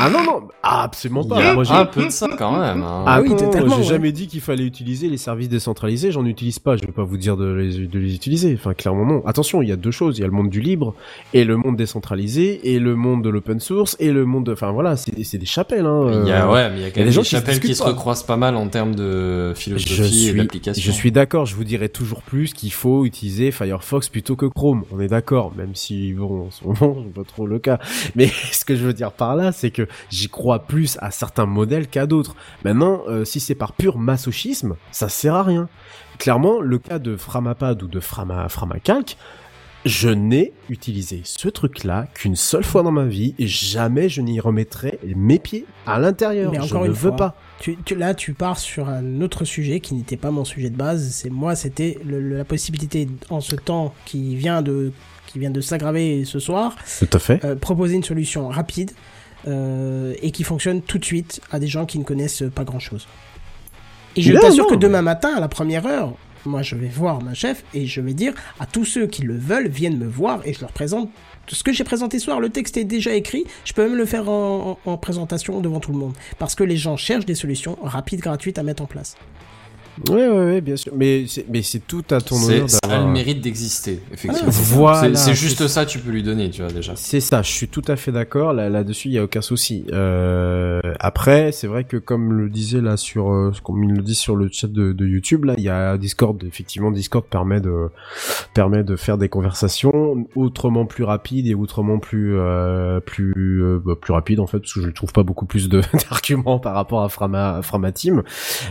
Ah 0.00 0.10
non 0.10 0.22
non, 0.24 0.48
ah, 0.62 0.82
absolument 0.84 1.22
Il 1.22 1.26
y 1.26 1.28
pas. 1.30 1.50
a 1.50 1.54
Moi, 1.54 1.64
j'ai- 1.64 1.72
un 1.72 1.86
peu 1.86 2.04
de 2.04 2.10
ça 2.10 2.28
quand 2.38 2.52
même. 2.60 2.82
hein. 2.82 3.04
Ah 3.06 3.20
oui, 3.22 3.30
non, 3.30 3.36
totalement, 3.36 3.76
j'ai 3.76 3.82
ouais. 3.82 3.88
jamais 3.88 4.12
dit 4.12 4.26
qu'il 4.28 4.40
fallait 4.40 4.64
utiliser 4.64 5.08
les 5.08 5.16
services 5.16 5.48
décentralisés, 5.48 6.10
j'en 6.12 6.24
utilise 6.26 6.58
pas, 6.58 6.76
je 6.76 6.82
vais 6.84 6.92
pas 6.92 7.02
vous 7.04 7.16
dire 7.16 7.36
de 7.36 7.46
les, 7.52 7.86
de 7.86 7.98
les 7.98 8.14
utiliser, 8.14 8.54
enfin 8.54 8.74
clairement 8.74 9.06
non. 9.06 9.26
Attention, 9.26 9.62
il 9.62 9.68
y 9.68 9.72
a 9.72 9.76
deux 9.76 9.90
choses, 9.90 10.18
il 10.18 10.20
y 10.20 10.24
a 10.24 10.26
le 10.26 10.32
monde 10.32 10.50
du 10.50 10.60
libre 10.60 10.94
et 11.32 11.44
le 11.44 11.56
monde 11.56 11.76
décentralisé 11.76 12.72
et 12.74 12.78
le 12.78 12.94
monde 12.96 13.22
de 13.24 13.28
l'open 13.28 13.60
source 13.60 13.96
et 13.98 14.12
le 14.12 14.24
monde 14.24 14.46
de... 14.46 14.52
Enfin 14.52 14.70
voilà, 14.72 14.96
c'est 14.96 15.38
des 15.38 15.46
chapelles. 15.46 15.86
Hein, 15.86 16.22
Il 16.24 16.28
y 16.28 16.32
a, 16.32 16.48
euh, 16.48 16.52
ouais, 16.52 16.70
mais 16.70 16.76
il 16.76 16.80
y 16.82 16.84
a 16.84 16.88
il 16.88 16.90
y 16.90 16.92
quand 16.92 16.96
a 16.96 16.98
même 17.00 17.06
des 17.08 17.12
gens 17.12 17.20
des 17.22 17.24
qui 17.26 17.30
se 17.30 17.36
chapelles 17.36 17.60
qui 17.60 17.74
se 17.74 17.82
pas. 17.82 17.88
recroisent 17.90 18.22
pas 18.24 18.36
mal 18.36 18.56
en 18.56 18.68
termes 18.68 18.94
de 18.94 19.50
Je 19.54 19.58
philosophie 19.60 20.26
et 20.26 20.30
suis, 20.30 20.38
d'application. 20.38 20.82
je 20.84 20.90
suis 20.92 21.12
d'accord, 21.12 21.46
je 21.46 21.54
vous 21.56 21.64
dirais 21.64 21.88
toujours 21.88 22.22
plus 22.22 22.52
qu'il 22.52 22.72
faut 22.72 23.04
utiliser 23.04 23.27
Firefox 23.50 24.08
plutôt 24.08 24.36
que 24.36 24.46
Chrome. 24.46 24.84
On 24.92 25.00
est 25.00 25.08
d'accord, 25.08 25.52
même 25.56 25.74
si 25.74 26.12
bon, 26.12 26.46
en 26.46 26.50
ce 26.50 26.64
moment, 26.64 27.02
c'est 27.04 27.14
pas 27.14 27.24
trop 27.24 27.46
le 27.46 27.58
cas. 27.58 27.78
Mais 28.14 28.26
ce 28.52 28.64
que 28.64 28.76
je 28.76 28.84
veux 28.84 28.92
dire 28.92 29.12
par 29.12 29.36
là, 29.36 29.52
c'est 29.52 29.70
que 29.70 29.86
j'y 30.10 30.28
crois 30.28 30.60
plus 30.60 30.98
à 31.00 31.10
certains 31.10 31.46
modèles 31.46 31.88
qu'à 31.88 32.06
d'autres. 32.06 32.34
Maintenant, 32.64 33.02
euh, 33.08 33.24
si 33.24 33.40
c'est 33.40 33.54
par 33.54 33.72
pur 33.72 33.98
masochisme, 33.98 34.76
ça 34.90 35.08
sert 35.08 35.34
à 35.34 35.42
rien. 35.42 35.68
Clairement, 36.18 36.60
le 36.60 36.78
cas 36.78 36.98
de 36.98 37.16
Framapad 37.16 37.80
ou 37.82 37.86
de 37.86 38.00
Frama, 38.00 38.48
Framacalc, 38.48 39.16
je 39.84 40.08
n'ai 40.08 40.52
utilisé 40.68 41.20
ce 41.24 41.48
truc-là 41.48 42.06
qu'une 42.14 42.36
seule 42.36 42.64
fois 42.64 42.82
dans 42.82 42.90
ma 42.90 43.04
vie 43.04 43.34
et 43.38 43.46
jamais 43.46 44.08
je 44.08 44.20
n'y 44.20 44.40
remettrai 44.40 44.98
mes 45.16 45.38
pieds 45.38 45.66
à 45.86 45.98
l'intérieur. 45.98 46.52
Je 46.66 46.74
ne 46.76 46.88
veux 46.88 46.94
fois, 46.94 47.16
pas. 47.16 47.36
Tu, 47.60 47.76
tu- 47.84 47.94
là, 47.94 48.14
tu 48.14 48.34
pars 48.34 48.58
sur 48.58 48.88
un 48.88 49.20
autre 49.22 49.44
sujet 49.44 49.80
qui 49.80 49.94
n'était 49.94 50.16
pas 50.16 50.30
mon 50.30 50.44
sujet 50.44 50.70
de 50.70 50.76
base. 50.76 51.08
C'est 51.12 51.30
moi, 51.30 51.54
c'était 51.54 51.98
la 52.06 52.44
possibilité 52.44 53.08
en 53.30 53.40
ce 53.40 53.54
temps 53.56 53.94
qui 54.04 54.36
vient 54.36 54.62
de 54.62 54.92
qui 55.26 55.38
vient 55.38 55.50
de 55.50 55.60
s'aggraver 55.60 56.24
ce 56.24 56.38
soir, 56.38 56.74
Tout 56.98 57.08
à 57.12 57.18
fait. 57.18 57.44
euh, 57.44 57.54
proposer 57.54 57.94
une 57.96 58.02
solution 58.02 58.48
rapide 58.48 58.92
euh, 59.46 60.14
et 60.22 60.30
qui 60.30 60.42
fonctionne 60.42 60.80
tout 60.80 60.98
de 60.98 61.04
suite 61.04 61.42
à 61.52 61.58
des 61.58 61.66
gens 61.66 61.84
qui 61.84 61.98
ne 61.98 62.04
connaissent 62.04 62.44
pas 62.54 62.64
grand 62.64 62.78
chose. 62.78 63.06
Et 64.16 64.22
je 64.22 64.32
Non, 64.32 64.40
t'assure 64.40 64.64
non, 64.64 64.70
que 64.70 64.74
demain 64.76 65.02
matin, 65.02 65.34
à 65.36 65.40
la 65.40 65.48
première 65.48 65.86
heure, 65.86 66.14
Moi, 66.48 66.62
je 66.62 66.74
vais 66.76 66.88
voir 66.88 67.22
ma 67.22 67.34
chef 67.34 67.62
et 67.74 67.86
je 67.86 68.00
vais 68.00 68.14
dire 68.14 68.32
à 68.58 68.64
tous 68.66 68.86
ceux 68.86 69.06
qui 69.06 69.22
le 69.22 69.36
veulent, 69.36 69.68
viennent 69.68 69.98
me 69.98 70.06
voir 70.06 70.40
et 70.46 70.54
je 70.54 70.60
leur 70.60 70.72
présente 70.72 71.10
ce 71.46 71.62
que 71.62 71.72
j'ai 71.72 71.84
présenté 71.84 72.18
ce 72.18 72.24
soir. 72.24 72.40
Le 72.40 72.48
texte 72.48 72.76
est 72.78 72.84
déjà 72.84 73.14
écrit. 73.14 73.44
Je 73.66 73.72
peux 73.74 73.86
même 73.86 73.96
le 73.96 74.06
faire 74.06 74.28
en, 74.30 74.78
en- 74.86 74.90
en 74.90 74.96
présentation 74.96 75.60
devant 75.60 75.78
tout 75.80 75.92
le 75.92 75.98
monde. 75.98 76.14
Parce 76.38 76.54
que 76.54 76.64
les 76.64 76.76
gens 76.78 76.96
cherchent 76.96 77.26
des 77.26 77.34
solutions 77.34 77.76
rapides, 77.82 78.20
gratuites 78.20 78.58
à 78.58 78.62
mettre 78.62 78.82
en 78.82 78.86
place. 78.86 79.16
Ouais, 80.10 80.28
ouais, 80.28 80.44
ouais, 80.44 80.60
bien 80.60 80.76
sûr. 80.76 80.92
Mais 80.96 81.24
c'est, 81.26 81.46
mais 81.48 81.62
c'est 81.62 81.86
tout 81.86 82.04
à 82.10 82.20
ton 82.20 82.36
honneur 82.36 82.68
Ça 82.70 82.78
a 82.88 82.98
le 83.04 83.10
mérite 83.10 83.40
d'exister, 83.40 84.00
effectivement. 84.12 84.48
Ah, 84.48 84.62
Voilà. 84.74 85.14
C'est- 85.14 85.34
juste 85.34 85.66
ça, 85.68 85.86
tu 85.86 85.98
peux 85.98 86.10
lui 86.10 86.22
donner, 86.22 86.50
tu 86.50 86.62
vois, 86.62 86.70
déjà. 86.72 86.92
C'est 86.96 87.20
ça, 87.20 87.42
je 87.42 87.50
suis 87.50 87.68
tout 87.68 87.82
à 87.88 87.96
fait 87.96 88.12
d'accord. 88.12 88.52
Là, 88.52 88.68
là-dessus, 88.68 89.08
il 89.08 89.14
y 89.14 89.18
a 89.18 89.24
aucun 89.24 89.40
souci. 89.40 89.84
Euh, 89.92 90.80
après, 91.00 91.52
c'est 91.52 91.66
vrai 91.66 91.84
que 91.84 91.96
comme 91.96 92.32
le 92.32 92.48
disait 92.48 92.80
là 92.80 92.96
sur, 92.96 93.30
euh, 93.32 93.52
comme 93.62 93.82
il 93.84 93.92
le 93.92 94.02
dit 94.02 94.14
sur 94.14 94.36
le 94.36 94.48
chat 94.50 94.70
de, 94.70 94.92
de 94.92 95.06
YouTube, 95.06 95.44
là, 95.44 95.54
il 95.58 95.64
y 95.64 95.68
a 95.68 95.96
Discord. 95.98 96.42
Effectivement, 96.44 96.90
Discord 96.90 97.24
permet 97.24 97.60
de 97.60 97.88
permet 98.54 98.84
de 98.84 98.96
faire 98.96 99.18
des 99.18 99.28
conversations 99.28 100.26
autrement 100.34 100.86
plus 100.86 101.04
rapides 101.04 101.46
et 101.46 101.54
autrement 101.54 101.98
plus 101.98 102.36
euh, 102.38 103.00
plus 103.00 103.62
euh, 103.62 103.80
bah, 103.84 103.94
plus 104.00 104.12
rapides 104.12 104.40
en 104.40 104.46
fait, 104.46 104.58
parce 104.58 104.72
que 104.72 104.80
je 104.80 104.86
ne 104.86 104.92
trouve 104.92 105.12
pas 105.12 105.22
beaucoup 105.22 105.46
plus 105.46 105.68
de 105.68 105.80
d'arguments 106.10 106.58
par 106.58 106.74
rapport 106.74 107.02
à 107.02 107.08
Frama 107.08 107.60
Frama 107.62 107.92
Team. 107.92 108.22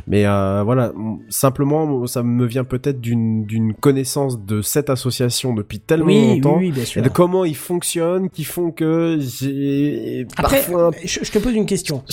Mais 0.07 0.25
euh, 0.25 0.63
voilà, 0.63 0.91
simplement, 1.29 2.05
ça 2.07 2.23
me 2.23 2.45
vient 2.45 2.63
peut-être 2.63 2.99
d'une 3.01 3.73
connaissance 3.79 4.39
de 4.43 4.61
cette 4.61 4.89
association 4.89 5.53
depuis 5.53 5.79
tellement 5.79 6.05
Oui, 6.07 6.19
oui, 6.21 6.35
longtemps 6.41 6.57
oui, 6.57 6.71
bien 6.71 6.83
et 6.83 6.85
sûr. 6.85 7.01
de 7.01 7.09
comment 7.09 7.45
ils 7.45 7.55
fonctionnent 7.55 8.29
qui 8.29 8.43
font 8.43 8.71
que 8.71 9.17
j'ai 9.19 10.25
Après, 10.37 10.57
parfois 10.59 10.91
je, 11.03 11.19
je 11.23 11.31
te 11.31 11.39
pose 11.39 11.53
une 11.53 11.65
question. 11.65 12.03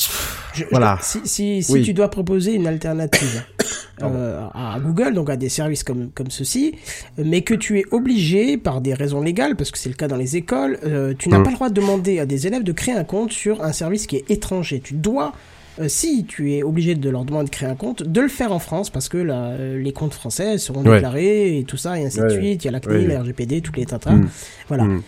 Je- 0.54 0.64
Voilà. 0.70 0.98
je- 1.00 1.04
si 1.06 1.20
si, 1.24 1.62
si 1.62 1.72
Oui. 1.72 1.82
tu 1.82 1.94
dois 1.94 2.08
proposer 2.08 2.54
une 2.54 2.66
alternative 2.66 3.42
euh, 4.02 4.46
à 4.54 4.78
Google, 4.80 5.14
donc 5.14 5.30
à 5.30 5.36
des 5.36 5.48
services 5.48 5.84
comme, 5.84 6.10
comme 6.14 6.30
ceci, 6.30 6.74
mais 7.18 7.42
que 7.42 7.54
tu 7.54 7.78
es 7.80 7.84
obligé, 7.90 8.56
par 8.56 8.80
des 8.80 8.94
raisons 8.94 9.20
légales, 9.22 9.56
parce 9.56 9.70
que 9.70 9.78
c'est 9.78 9.88
le 9.88 9.94
cas 9.94 10.08
dans 10.08 10.16
les 10.16 10.36
écoles, 10.36 10.78
euh, 10.84 11.14
tu 11.18 11.28
n'as 11.28 11.38
Mm. 11.38 11.42
pas 11.44 11.50
le 11.50 11.56
droit 11.56 11.68
de 11.68 11.74
demander 11.74 12.18
à 12.18 12.26
des 12.26 12.46
élèves 12.46 12.62
de 12.64 12.72
créer 12.72 12.94
un 12.94 13.04
compte 13.04 13.32
sur 13.32 13.62
un 13.62 13.72
service 13.72 14.06
qui 14.06 14.16
est 14.16 14.30
étranger. 14.30 14.80
Tu 14.82 14.94
dois, 14.94 15.32
euh, 15.80 15.88
si 15.88 16.24
tu 16.24 16.52
es 16.54 16.62
obligé 16.62 16.94
de 16.94 17.10
leur 17.10 17.24
demander 17.24 17.46
de 17.46 17.50
créer 17.50 17.68
un 17.68 17.74
compte, 17.74 18.02
de 18.02 18.20
le 18.20 18.28
faire 18.28 18.52
en 18.52 18.58
France, 18.58 18.90
parce 18.90 19.08
que 19.08 19.18
là, 19.18 19.48
euh, 19.50 19.80
les 19.80 19.92
comptes 19.92 20.14
français 20.14 20.58
seront 20.58 20.82
Ouais. 20.84 20.94
déclarés, 20.96 21.58
et 21.58 21.64
tout 21.64 21.76
ça, 21.76 21.98
et 21.98 22.04
ainsi 22.06 22.20
de 22.20 22.28
suite. 22.28 22.62
Il 22.62 22.66
y 22.66 22.68
a 22.68 22.72
la 22.72 22.80
CNIL, 22.80 23.08
Ouais. 23.08 23.14
la 23.14 23.20
RGPD, 23.22 23.60
tous 23.60 23.72
les 23.74 23.86
tatas. 23.86 24.12
Mm. 24.12 24.28
Voilà. 24.68 24.84
Mm. 24.84 25.02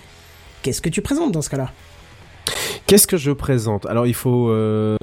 Qu'est-ce 0.62 0.80
que 0.82 0.88
tu 0.88 1.02
présentes 1.02 1.32
dans 1.32 1.42
ce 1.42 1.50
cas-là? 1.50 1.70
Qu'est-ce 2.86 3.08
que 3.08 3.16
je 3.16 3.32
présente? 3.32 3.84
Alors 3.86 4.06
il 4.06 4.14
faut, 4.14 4.48
euh, 4.50 4.96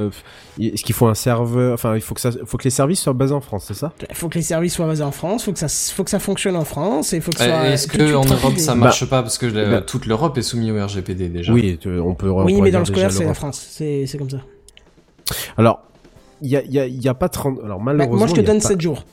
est-ce 0.58 0.84
qu'il 0.86 0.96
faut 0.96 1.08
un 1.08 1.14
serveur? 1.16 1.74
Enfin, 1.74 1.96
il 1.96 2.02
faut 2.02 2.14
que 2.16 2.22
ça, 2.22 2.32
faut 2.46 2.56
que 2.58 2.64
les 2.64 2.70
services 2.70 3.02
soient 3.02 3.12
basés 3.12 3.34
en 3.34 3.42
France, 3.42 3.66
c'est 3.68 3.74
ça? 3.74 3.92
Il 4.10 4.16
faut 4.16 4.30
que 4.30 4.36
les 4.38 4.42
services 4.44 4.74
soient 4.76 4.88
basés 4.88 5.04
en 5.04 5.12
France, 5.12 5.44
faut 5.44 5.52
que 5.52 5.60
ça, 5.60 5.68
faut 5.68 6.06
que 6.06 6.10
ça 6.10 6.20
fonctionne 6.20 6.56
en 6.56 6.64
France, 6.64 7.12
et 7.12 7.20
faut 7.20 7.32
que. 7.32 7.42
Euh, 7.44 7.74
Est-ce 7.74 7.88
que 7.88 8.16
en 8.16 8.24
Europe 8.24 8.58
ça 8.58 8.76
marche 8.76 9.04
pas? 9.10 9.22
Parce 9.22 9.38
que 9.38 9.48
la- 9.48 9.70
Bah. 9.70 9.82
toute 9.82 10.06
l'Europe 10.06 10.38
est 10.38 10.42
soumise 10.42 10.72
au 10.72 10.82
RGPD 10.82 11.28
déjà 11.28 11.52
Oui, 11.52 11.78
on 11.86 12.14
peut. 12.16 12.30
on 12.30 12.46
Oui, 12.46 12.62
mais 12.62 12.72
dans 12.72 12.80
le 12.80 12.86
scolaire, 12.86 13.12
c'est 13.12 13.26
la. 13.26 13.34
France. 13.34 13.66
C'est 13.78 14.08
comme 14.18 14.30
ça. 14.30 14.38
Alors, 15.58 15.82
il 16.42 16.50
y 16.50 16.58
a, 16.58 16.64
y 16.64 16.80
a, 16.80 16.86
il 16.86 17.02
y 17.02 17.08
a 17.08 17.14
pas 17.14 17.30
30. 17.30 17.60
Alors 17.64 17.78
Bah, 17.80 17.86
malheureusement. 17.86 18.18
moi, 18.18 18.28
je 18.28 18.34
te 18.34 18.42
donne 18.42 18.60
pas- 18.62 18.68
7 18.68 18.82
jours. 18.82 19.06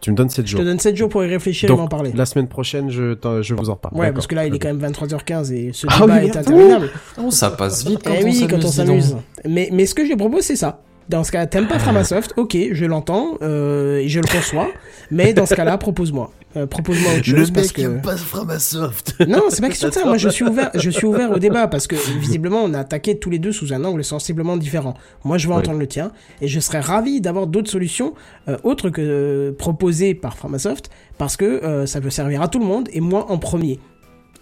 Tu 0.00 0.10
me 0.10 0.16
donnes 0.16 0.28
7 0.28 0.44
Je 0.46 0.50
jours. 0.52 0.60
te 0.60 0.64
donne 0.66 0.78
7 0.78 0.96
jours 0.96 1.08
pour 1.08 1.24
y 1.24 1.28
réfléchir 1.28 1.66
Donc, 1.68 1.78
et 1.78 1.80
m'en 1.82 1.88
parler. 1.88 2.12
La 2.14 2.26
semaine 2.26 2.46
prochaine, 2.48 2.90
je, 2.90 3.16
je 3.40 3.54
vous 3.54 3.70
en 3.70 3.74
reparle. 3.74 3.96
Ouais, 3.96 4.12
parce 4.12 4.26
que 4.26 4.34
là, 4.34 4.46
il 4.46 4.54
est 4.54 4.58
quand 4.58 4.68
même 4.74 4.80
23h15 4.92 5.50
et 5.52 5.70
ce 5.72 5.86
Ah 5.88 6.00
débat 6.00 6.12
oui, 6.14 6.18
est 6.18 6.22
merde. 6.24 6.36
interminable. 6.36 6.90
Oh, 7.22 7.30
ça 7.30 7.50
passe 7.50 7.86
vite 7.86 8.00
quand 8.04 8.10
Eh 8.14 8.22
on 8.22 8.24
oui, 8.26 8.34
s'amuse. 8.34 8.50
quand 8.50 8.56
on 8.56 8.58
dis 8.58 8.64
donc. 8.64 8.86
s'amuse. 9.02 9.16
Mais, 9.46 9.70
mais 9.72 9.86
ce 9.86 9.94
que 9.94 10.06
je 10.06 10.14
propose, 10.14 10.42
c'est 10.42 10.56
ça. 10.56 10.82
Dans 11.08 11.22
ce 11.22 11.30
cas, 11.32 11.44
t'aimes 11.46 11.68
pas 11.68 11.78
Framasoft, 11.78 12.32
ok, 12.36 12.56
je 12.72 12.84
l'entends, 12.86 13.36
euh, 13.42 13.98
et 13.98 14.08
je 14.08 14.20
le 14.20 14.26
conçois, 14.26 14.68
mais 15.10 15.34
dans 15.34 15.44
ce 15.46 15.54
cas-là, 15.54 15.76
propose-moi. 15.76 16.30
Euh, 16.56 16.66
propose-moi 16.66 17.14
autre 17.16 17.24
chose, 17.24 17.50
parce 17.50 17.72
que... 17.72 17.98
pas 18.00 18.16
Framasoft. 18.16 19.16
Non, 19.26 19.42
c'est 19.48 19.60
pas 19.60 19.68
question 19.68 19.88
de 19.88 19.94
ça. 19.94 20.04
Moi, 20.04 20.16
je 20.18 20.28
suis 20.28 20.44
ouvert, 20.44 20.70
je 20.74 20.88
suis 20.88 21.04
ouvert 21.04 21.32
au 21.32 21.38
débat 21.38 21.66
parce 21.66 21.86
que 21.86 21.96
visiblement, 22.20 22.62
on 22.62 22.72
a 22.74 22.80
attaqué 22.80 23.18
tous 23.18 23.28
les 23.28 23.38
deux 23.40 23.52
sous 23.52 23.72
un 23.72 23.84
angle 23.84 24.04
sensiblement 24.04 24.56
différent. 24.56 24.94
Moi, 25.24 25.36
je 25.36 25.48
veux 25.48 25.52
Oui. 25.52 25.58
entendre 25.58 25.78
le 25.80 25.88
tien 25.88 26.12
et 26.40 26.46
je 26.48 26.60
serais 26.60 26.80
ravi 26.80 27.20
d'avoir 27.20 27.48
d'autres 27.48 27.70
solutions 27.70 28.14
euh, 28.48 28.56
autres 28.62 28.88
que 28.90 29.00
euh, 29.02 29.52
proposées 29.52 30.14
par 30.14 30.36
Framasoft 30.36 30.90
parce 31.18 31.36
que 31.36 31.86
ça 31.86 32.00
peut 32.00 32.10
servir 32.10 32.42
à 32.42 32.48
tout 32.48 32.58
le 32.58 32.64
monde 32.64 32.88
et 32.92 33.00
moi 33.00 33.30
en 33.30 33.38
premier. 33.38 33.78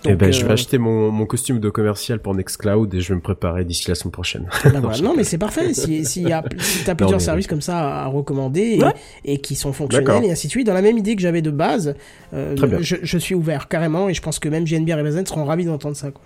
Eh 0.04 0.08
Donc, 0.10 0.18
ben, 0.18 0.32
je 0.32 0.42
vais 0.42 0.50
euh, 0.50 0.54
acheter 0.54 0.78
mon, 0.78 1.10
mon 1.12 1.26
costume 1.26 1.60
de 1.60 1.70
commercial 1.70 2.18
pour 2.20 2.34
Nextcloud 2.34 2.92
et 2.92 3.00
je 3.00 3.08
vais 3.10 3.14
me 3.14 3.20
préparer 3.20 3.64
d'ici 3.64 3.88
la 3.88 3.94
semaine 3.94 4.10
prochaine. 4.12 4.48
bah 4.64 4.70
voilà. 4.82 4.98
Non, 4.98 5.14
mais 5.16 5.22
c'est 5.24 5.38
parfait. 5.38 5.72
Si, 5.74 6.04
si, 6.06 6.22
y 6.22 6.32
a, 6.32 6.42
si 6.58 6.84
t'as 6.84 6.94
plusieurs 6.96 7.18
mais- 7.20 7.24
services 7.24 7.46
comme 7.46 7.60
ça 7.60 8.02
à 8.02 8.06
recommander 8.06 8.78
et, 8.78 8.82
Ouais. 8.82 8.92
et 9.24 9.38
qui 9.38 9.54
sont 9.54 9.72
fonctionnels 9.72 10.24
et 10.24 10.32
ainsi 10.32 10.48
de 10.48 10.50
suite, 10.50 10.66
dans 10.66 10.74
la 10.74 10.82
même 10.82 10.98
idée 10.98 11.14
que 11.14 11.22
j'avais 11.22 11.42
de 11.42 11.50
base, 11.52 11.94
euh, 12.34 12.56
je, 12.80 12.96
je 13.02 13.18
suis 13.18 13.34
ouvert 13.36 13.68
carrément 13.68 14.08
et 14.08 14.14
je 14.14 14.20
pense 14.22 14.38
que 14.40 14.48
même 14.48 14.64
GNBR 14.64 14.98
et 14.98 15.02
Bazen 15.04 15.24
seront 15.24 15.44
ravis 15.44 15.66
d'entendre 15.66 15.96
ça. 15.96 16.10
Quoi. 16.10 16.22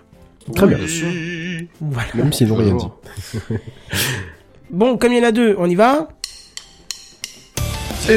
Très 0.54 0.66
bien. 0.68 0.78
Voilà. 1.80 2.08
Même 2.14 2.32
s'ils 2.32 2.48
n'ont 2.48 2.54
rien 2.56 2.74
dit. 2.76 2.86
Bon, 4.70 4.96
comme 4.96 5.12
il 5.12 5.18
y 5.18 5.20
en 5.24 5.28
a 5.28 5.32
deux, 5.32 5.54
on 5.58 5.68
y 5.68 5.74
va? 5.74 6.08
Eh 8.08 8.16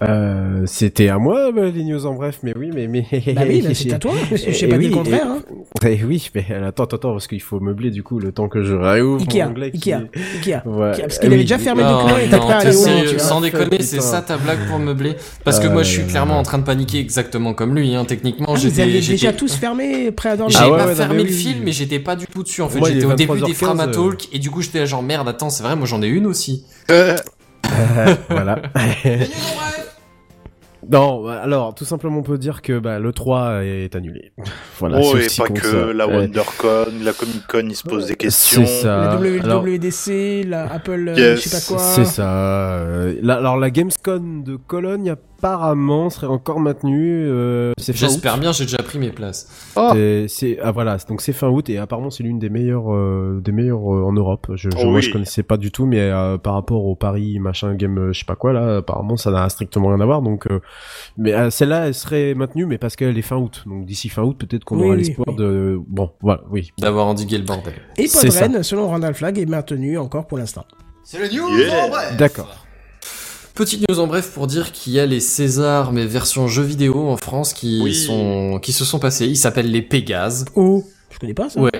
Euh, 0.00 0.62
c'était 0.66 1.08
à 1.08 1.18
moi, 1.18 1.50
bah, 1.50 1.70
les 1.74 1.82
news 1.82 2.06
en 2.06 2.14
bref, 2.14 2.38
mais 2.44 2.52
oui, 2.56 2.70
mais, 2.72 2.86
mais... 2.86 3.04
Bah 3.34 3.42
oui, 3.48 3.62
bah 3.66 3.70
c'est 3.74 3.92
à 3.92 3.98
toi. 3.98 4.12
Je 4.30 4.36
sais 4.52 4.68
pas 4.68 4.76
oui, 4.76 4.84
dit 4.84 4.88
le 4.90 4.94
contraire. 4.96 5.26
et- 5.26 5.28
Hein. 5.28 5.42
Eh 5.84 6.04
oui, 6.04 6.30
mais 6.34 6.46
attends, 6.66 6.84
attends, 6.84 6.96
attends, 6.96 7.12
parce 7.12 7.26
qu'il 7.26 7.42
faut 7.42 7.58
meubler 7.60 7.90
du 7.90 8.02
coup 8.02 8.18
le 8.20 8.30
temps 8.32 8.48
que 8.48 8.62
je 8.62 8.74
réouvre 8.74 9.22
Ikea, 9.22 9.44
mon 9.44 9.50
anglais. 9.50 9.70
qui- 9.72 9.92
Ikea, 9.92 10.06
Ikea. 10.36 10.62
Ouais. 10.66 10.88
Ikea, 10.90 11.00
Parce 11.02 11.18
qu'il 11.18 11.26
avait 11.26 11.36
oui, 11.36 11.42
déjà 11.42 11.58
fermé 11.58 11.82
le 11.82 11.88
Non, 11.88 11.98
document 12.02 12.18
et 12.18 12.28
non, 12.28 12.38
prêt 12.38 12.54
à 12.54 12.58
aller 12.58 12.72
sérieux, 12.72 13.18
sans 13.18 13.40
déconner, 13.40 13.82
c'est 13.82 14.00
ça 14.00 14.22
ta 14.22 14.36
blague 14.36 14.66
pour 14.68 14.78
meubler? 14.78 15.16
Parce 15.44 15.58
que 15.58 15.66
moi, 15.66 15.82
je 15.82 15.90
suis 15.90 16.04
clairement 16.04 16.38
en 16.38 16.42
train 16.44 16.58
de 16.58 16.64
paniquer 16.64 16.98
exactement 17.00 17.52
comme 17.54 17.74
lui. 17.74 17.94
Hein. 17.94 18.04
Techniquement, 18.04 18.46
Ah, 18.50 18.54
vous 18.54 18.60
j'étais, 18.60 18.86
déjà 18.86 19.32
tous 19.32 19.54
fermé, 19.54 20.10
prêt 20.12 20.30
à 20.30 20.36
dormir. 20.36 20.56
J'ai 20.56 20.64
Ah 20.64 20.70
ouais, 20.70 20.78
pas 20.78 20.86
ouais, 20.86 20.94
fermé 20.94 21.22
le 21.24 21.28
film, 21.30 21.60
mais 21.64 21.72
j'étais 21.72 21.98
pas 21.98 22.14
du 22.16 22.26
tout 22.26 22.42
dessus. 22.44 22.62
En 22.62 22.68
fait, 22.68 22.78
j'étais 22.84 23.04
au 23.04 23.14
début 23.14 23.32
23h15, 23.32 23.46
des 23.46 23.50
euh. 23.50 23.54
Framatalk, 23.54 24.28
et 24.32 24.38
du 24.38 24.50
coup, 24.50 24.62
j'étais 24.62 24.78
là 24.78 24.84
genre 24.86 25.02
merde. 25.02 25.28
Attends, 25.28 25.50
c'est 25.50 25.62
vrai, 25.64 25.74
moi 25.76 25.86
j'en 25.86 26.00
ai 26.02 26.06
une 26.08 26.26
aussi. 26.26 26.64
Euh, 26.90 27.16
voilà. 28.30 28.62
non, 30.90 31.24
bah, 31.24 31.40
alors, 31.42 31.74
tout 31.74 31.84
simplement, 31.84 32.18
on 32.18 32.22
peut 32.22 32.38
dire 32.38 32.62
que 32.62 32.78
bah, 32.78 32.98
le 32.98 33.12
3 33.12 33.64
est 33.64 33.94
annulé. 33.94 34.32
voilà, 34.78 34.98
oh, 35.02 35.16
et 35.16 35.26
pas 35.36 35.48
que 35.48 35.66
ça. 35.66 35.92
la 35.92 36.06
Ouais. 36.08 36.14
WonderCon, 36.16 36.86
la 37.02 37.12
Comic 37.12 37.46
Con, 37.46 37.60
ils 37.68 37.76
se 37.76 37.82
posent 37.82 38.06
des 38.06 38.16
questions. 38.16 38.64
C'est 38.64 38.82
ça. 38.82 38.96
La 38.98 39.12
W- 39.16 39.40
Alors, 39.42 39.62
WDC, 39.64 40.44
la 40.46 40.72
Apple, 40.72 41.08
euh, 41.08 41.14
Yes. 41.16 41.42
je 41.44 41.48
sais 41.48 41.56
pas 41.72 41.74
quoi. 41.76 41.84
C'est 41.84 42.04
ça. 42.06 42.28
euh, 42.30 43.14
la- 43.22 43.34
alors, 43.36 43.56
la 43.58 43.70
Gamescom 43.70 44.42
de 44.44 44.56
Cologne, 44.56 45.14
apparemment, 45.38 46.10
serait 46.10 46.26
encore 46.26 46.60
maintenue. 46.60 47.26
euh. 47.28 47.72
J'espère 47.78 48.38
bien, 48.38 48.52
j'ai 48.52 48.64
déjà 48.64 48.78
pris 48.78 48.98
mes 48.98 49.10
places. 49.10 49.48
Oh. 49.76 49.90
C'est- 50.28 50.58
ah 50.62 50.72
voilà 50.72 50.96
donc 51.08 51.20
c'est 51.20 51.32
fin 51.32 51.48
août 51.48 51.68
et 51.70 51.78
apparemment 51.78 52.10
c'est 52.10 52.22
l'une 52.22 52.38
des 52.38 52.50
meilleures 52.50 52.92
euh, 52.92 53.40
des 53.42 53.52
meilleures 53.52 53.94
euh, 53.94 54.02
en 54.04 54.12
Europe. 54.12 54.48
Je, 54.54 54.68
je, 54.70 54.76
Oh 54.78 54.84
moi 54.86 54.94
oui. 54.96 55.02
je 55.02 55.12
connaissais 55.12 55.42
pas 55.42 55.56
du 55.56 55.70
tout 55.70 55.86
mais 55.86 56.00
euh, 56.00 56.36
par 56.38 56.54
rapport 56.54 56.84
au 56.84 56.94
Paris 56.96 57.38
machin 57.38 57.74
game 57.74 57.96
euh, 57.98 58.12
je 58.12 58.18
sais 58.20 58.24
pas 58.24 58.34
quoi 58.36 58.52
là 58.52 58.78
apparemment 58.78 59.16
ça 59.16 59.30
n'a 59.30 59.48
strictement 59.48 59.88
rien 59.88 60.00
à 60.00 60.04
voir 60.06 60.22
donc 60.22 60.46
euh, 60.50 60.60
mais 61.16 61.32
euh, 61.32 61.50
celle-là 61.50 61.86
elle 61.88 61.94
serait 61.94 62.34
maintenue 62.34 62.66
mais 62.66 62.78
parce 62.78 62.96
qu'elle 62.96 63.16
est 63.16 63.22
fin 63.22 63.36
août 63.36 63.62
donc 63.66 63.86
d'ici 63.86 64.08
fin 64.08 64.22
août 64.22 64.36
peut-être 64.38 64.64
qu'on 64.64 64.76
Oui, 64.76 64.86
aura 64.86 64.90
oui, 64.96 64.98
l'espoir 64.98 65.26
oui. 65.28 65.36
de 65.36 65.78
bon 65.86 66.10
voilà 66.20 66.42
oui 66.50 66.72
D'avoir 66.78 67.06
endigué 67.06 67.38
le 67.38 67.44
bordel. 67.44 67.74
Et. 67.96 68.06
Podren, 68.08 68.62
selon 68.62 68.88
Randall 68.88 69.14
Flagg, 69.14 69.38
est 69.38 69.46
maintenu 69.46 69.96
encore 69.98 70.26
pour 70.26 70.38
l'instant. 70.38 70.64
C'est 71.04 71.18
le 71.18 71.28
news. 71.34 71.48
Yeah. 71.58 72.12
D'accord 72.16 72.66
Petite 73.58 73.84
news 73.90 73.98
en 73.98 74.06
bref 74.06 74.30
pour 74.30 74.46
dire 74.46 74.70
qu'il 74.70 74.92
y 74.92 75.00
a 75.00 75.06
les 75.06 75.18
Césars, 75.18 75.90
mais 75.90 76.06
version 76.06 76.46
jeux 76.46 76.62
vidéo 76.62 77.08
en 77.08 77.16
France, 77.16 77.52
qui 77.52 77.80
Oui. 77.82 77.92
sont, 77.92 78.60
qui 78.62 78.72
se 78.72 78.84
sont 78.84 79.00
passés. 79.00 79.26
Ils 79.26 79.34
s'appellent 79.34 79.72
les 79.72 79.82
Pégases. 79.82 80.44
Oh, 80.54 80.84
je 81.10 81.18
connais 81.18 81.34
pas 81.34 81.50
ça. 81.50 81.58
Ouais. 81.58 81.72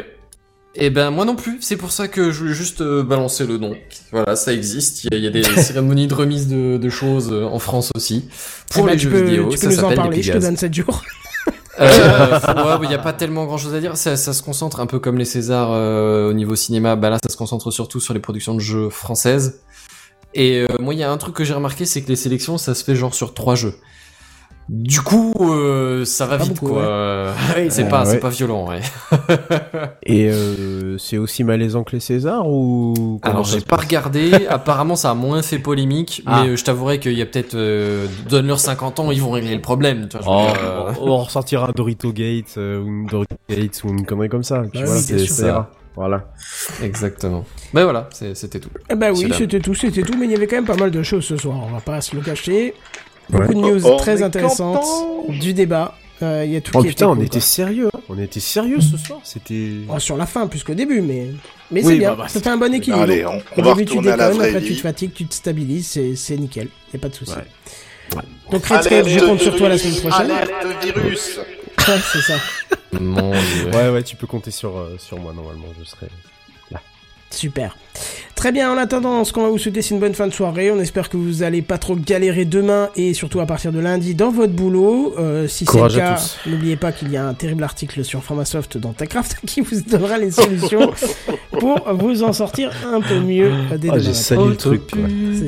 Et 0.74 0.90
ben 0.90 1.12
moi 1.12 1.24
non 1.24 1.36
plus, 1.36 1.58
c'est 1.60 1.76
pour 1.76 1.92
ça 1.92 2.08
que 2.08 2.32
je 2.32 2.40
voulais 2.40 2.52
juste 2.52 2.80
euh, 2.80 3.04
balancer 3.04 3.46
le 3.46 3.58
nom. 3.58 3.76
Voilà, 4.10 4.34
ça 4.34 4.52
existe, 4.52 5.04
il 5.04 5.12
y 5.12 5.14
a, 5.14 5.18
il 5.18 5.22
y 5.22 5.26
a 5.28 5.30
des 5.30 5.44
cérémonies 5.62 6.08
de 6.08 6.14
remise 6.14 6.48
de, 6.48 6.78
de 6.78 6.88
choses 6.88 7.30
euh, 7.30 7.44
en 7.44 7.60
France 7.60 7.92
aussi. 7.94 8.24
Eh 8.28 8.74
Pour 8.74 8.86
ben, 8.86 8.92
les 8.94 8.98
jeux 8.98 9.10
peux, 9.10 9.22
vidéo, 9.22 9.48
tu 9.48 9.56
ça 9.56 9.68
peux 9.68 9.72
nous 9.72 9.78
en 9.78 9.82
s'appelle 9.82 9.90
les 9.98 10.02
parler, 10.02 10.22
je 10.22 10.32
te 10.32 10.38
donne 10.38 10.56
7 10.56 10.74
jours. 10.74 11.04
Euh, 11.80 11.86
ouais, 12.80 12.86
il 12.86 12.90
y 12.90 12.94
a 12.94 12.98
pas 12.98 13.12
tellement 13.12 13.44
grand 13.46 13.56
chose 13.56 13.72
à 13.72 13.78
dire. 13.78 13.96
Ça, 13.96 14.16
ça 14.16 14.32
se 14.32 14.42
concentre 14.42 14.80
un 14.80 14.86
peu 14.86 14.98
comme 14.98 15.16
les 15.16 15.24
Césars 15.24 15.70
euh, 15.70 16.28
au 16.28 16.32
niveau 16.32 16.56
cinéma. 16.56 16.96
Bah 16.96 17.08
là, 17.08 17.18
ça 17.22 17.30
se 17.30 17.36
concentre 17.36 17.70
surtout 17.70 18.00
sur 18.00 18.14
les 18.14 18.18
productions 18.18 18.52
de 18.56 18.58
jeux 18.58 18.90
françaises. 18.90 19.60
Et 20.38 20.60
euh, 20.60 20.66
moi, 20.78 20.94
il 20.94 21.00
y 21.00 21.02
a 21.02 21.10
un 21.10 21.16
truc 21.18 21.34
que 21.34 21.42
j'ai 21.44 21.52
remarqué, 21.54 21.84
c'est 21.84 22.00
que 22.02 22.08
les 22.08 22.16
sélections, 22.16 22.56
ça 22.58 22.74
se 22.74 22.84
fait 22.84 22.94
genre 22.94 23.12
sur 23.14 23.34
trois 23.34 23.56
jeux. 23.56 23.74
Du 24.68 25.00
coup, 25.00 25.32
euh, 25.50 26.04
ça 26.04 26.26
va 26.26 26.36
Pas 26.36 26.44
vite, 26.44 26.60
beaucoup, 26.60 26.74
quoi. 26.74 27.32
c'est 27.70 27.84
Euh, 27.84 27.88
pas, 27.88 28.04
ouais. 28.04 28.10
c'est 28.12 28.18
pas 28.20 28.28
violent, 28.28 28.68
ouais. 28.68 28.80
et 30.02 30.28
euh, 30.30 30.98
c'est 30.98 31.16
aussi 31.16 31.42
malaisant 31.42 31.84
que 31.84 31.92
les 31.96 32.00
Césars 32.00 32.46
ou 32.46 33.18
comment 33.22 33.32
Alors, 33.36 33.44
j'ai 33.46 33.62
pas 33.62 33.76
regardé. 33.76 34.46
Apparemment, 34.50 34.94
ça 34.94 35.10
a 35.10 35.14
moins 35.14 35.40
fait 35.40 35.58
polémique. 35.58 36.22
Ah. 36.26 36.42
Mais 36.42 36.50
euh, 36.50 36.56
je 36.56 36.64
t'avouerais 36.64 37.00
qu'il 37.00 37.14
y 37.14 37.22
a 37.22 37.26
peut-être, 37.26 37.54
euh, 37.54 38.06
donne-leur 38.28 38.60
50 38.60 39.00
ans, 39.00 39.10
ils 39.10 39.22
vont 39.22 39.30
régler 39.30 39.54
le 39.54 39.62
problème. 39.62 40.06
Tu 40.10 40.18
vois, 40.18 40.26
Oh, 40.28 40.46
euh, 40.62 40.92
on 41.00 41.16
ressortira 41.16 41.68
un 41.68 41.72
Dorito 41.74 42.12
Gate 42.12 42.54
euh, 42.58 42.78
ou 42.80 42.86
une 42.88 43.06
Dorito 43.06 43.36
Gate 43.48 43.80
ou 43.84 43.88
une 43.88 44.04
connerie 44.04 44.28
comme 44.28 44.44
ça. 44.44 44.62
C'est 44.98 45.18
ça. 45.26 45.70
Voilà. 45.98 46.24
Exactement. 46.82 47.44
Ben 47.74 47.82
voilà, 47.82 48.08
c'était 48.12 48.60
tout. 48.60 48.70
Eh 48.88 48.94
ben 48.94 49.10
oui, 49.12 49.32
c'était 49.36 49.58
tout, 49.58 49.74
c'était 49.74 50.02
tout, 50.02 50.16
mais 50.16 50.26
il 50.26 50.30
y 50.30 50.34
avait 50.36 50.46
quand 50.46 50.54
même 50.56 50.64
pas 50.64 50.76
mal 50.76 50.92
de 50.92 51.02
choses 51.02 51.24
ce 51.24 51.36
soir, 51.36 51.56
on 51.60 51.72
va 51.72 51.80
pas 51.80 52.00
se 52.00 52.14
le 52.14 52.22
cacher. 52.22 52.74
Beaucoup 53.28 53.52
de 53.52 53.58
Ouais. 53.58 53.72
news 53.72 53.80
Oh, 53.84 53.90
on 53.94 53.96
très 53.96 54.22
intéressantes, 54.22 54.84
du 55.28 55.52
débat, 55.54 55.94
euh, 56.22 56.44
il 56.46 56.52
y 56.52 56.56
a 56.56 56.60
tout 56.60 56.70
Oh 56.74 56.82
qui 56.82 56.88
putain, 56.88 57.06
était 57.06 57.12
on 57.12 57.16
cool, 57.16 57.24
était 57.24 57.40
sérieux. 57.40 57.88
hein. 57.92 58.00
On 58.08 58.18
était 58.18 58.38
sérieux 58.40 58.80
ce 58.80 58.96
soir. 58.96 59.18
C'était. 59.24 59.72
Oh, 59.88 59.98
sur 59.98 60.16
la 60.16 60.24
fin 60.26 60.46
plus 60.46 60.62
qu'au 60.62 60.74
début, 60.74 61.00
mais, 61.00 61.26
mais 61.72 61.84
Oui, 61.84 61.92
c'est 61.94 61.98
bien, 61.98 62.10
bah, 62.12 62.16
bah, 62.20 62.28
ça 62.28 62.40
fait 62.40 62.48
un 62.48 62.56
bon 62.56 62.72
équilibre. 62.72 63.02
Allez, 63.02 63.26
on, 63.26 63.36
Au 63.38 63.40
on 63.56 63.62
va 63.62 63.74
début, 63.74 63.84
tu 63.84 63.90
retourner 63.98 64.12
à 64.12 64.16
la 64.16 64.24
déconnes, 64.28 64.38
vraie 64.38 64.48
après 64.56 64.62
tu 64.68 64.76
te 64.76 64.80
fatigues, 64.80 65.12
tu 65.14 65.26
te 65.26 65.34
stabilises, 65.34 65.98
c'est, 66.14 66.36
nickel, 66.36 66.68
y 66.94 66.96
a 66.96 67.00
pas 67.00 67.08
de 67.08 67.14
souci. 67.14 67.32
Ouais. 67.32 68.22
Donc 68.50 68.64
Redscape, 68.64 69.08
je 69.08 69.18
compte 69.18 69.40
sur 69.40 69.56
toi 69.56 69.68
la 69.68 69.76
semaine 69.76 69.96
prochaine. 70.00 70.30
Alerte 70.30 70.52
virus. 70.96 71.40
Ouais, 71.86 71.98
c'est 72.12 72.20
ça. 72.22 72.34
Mon 72.98 73.30
dieu. 73.32 73.70
Ouais, 73.72 73.88
ouais, 73.90 74.02
tu 74.02 74.16
peux 74.16 74.26
compter 74.26 74.50
sur, 74.50 74.76
euh, 74.78 74.96
sur 74.98 75.18
moi 75.18 75.32
normalement. 75.32 75.66
Je 75.78 75.84
serai. 75.84 76.08
Super. 77.30 77.76
Très 78.34 78.52
bien, 78.52 78.72
en 78.72 78.78
attendant, 78.78 79.22
ce 79.22 79.34
qu'on 79.34 79.42
va 79.42 79.48
vous 79.50 79.58
souhaiter, 79.58 79.82
c'est 79.82 79.92
une 79.92 80.00
bonne 80.00 80.14
fin 80.14 80.26
de 80.26 80.32
soirée. 80.32 80.70
On 80.70 80.80
espère 80.80 81.10
que 81.10 81.18
vous 81.18 81.42
allez 81.42 81.60
pas 81.60 81.76
trop 81.76 81.94
galérer 81.94 82.46
demain 82.46 82.88
et 82.96 83.12
surtout 83.12 83.40
à 83.40 83.44
partir 83.46 83.70
de 83.70 83.78
lundi 83.80 84.14
dans 84.14 84.30
votre 84.30 84.54
boulot. 84.54 85.14
Euh, 85.18 85.46
si 85.46 85.66
c'est 85.66 85.78
le 85.78 85.88
cas, 85.90 86.18
n'oubliez 86.46 86.76
pas 86.76 86.90
qu'il 86.90 87.10
y 87.12 87.18
a 87.18 87.26
un 87.26 87.34
terrible 87.34 87.64
article 87.64 88.02
sur 88.02 88.24
Pharmasoft 88.24 88.78
dans 88.78 88.94
TechCraft 88.94 89.40
qui 89.46 89.60
vous 89.60 89.78
donnera 89.82 90.16
les 90.16 90.30
solutions 90.30 90.90
pour 91.50 91.82
vous 91.92 92.22
en 92.22 92.32
sortir 92.32 92.70
un 92.86 93.02
peu 93.02 93.20
mieux 93.20 93.52
euh, 93.72 93.76
dès 93.76 93.88
Ah, 93.90 93.98
demain 93.98 94.04
j'ai 94.04 94.14
sali 94.14 94.48
le 94.48 94.56
truc. 94.56 94.82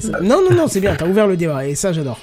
ça. 0.02 0.20
Non, 0.20 0.42
non, 0.50 0.54
non, 0.54 0.68
c'est 0.68 0.80
bien, 0.80 0.94
t'as 0.96 1.06
ouvert 1.06 1.26
le 1.28 1.38
débat 1.38 1.66
et 1.66 1.74
ça, 1.74 1.94
j'adore. 1.94 2.20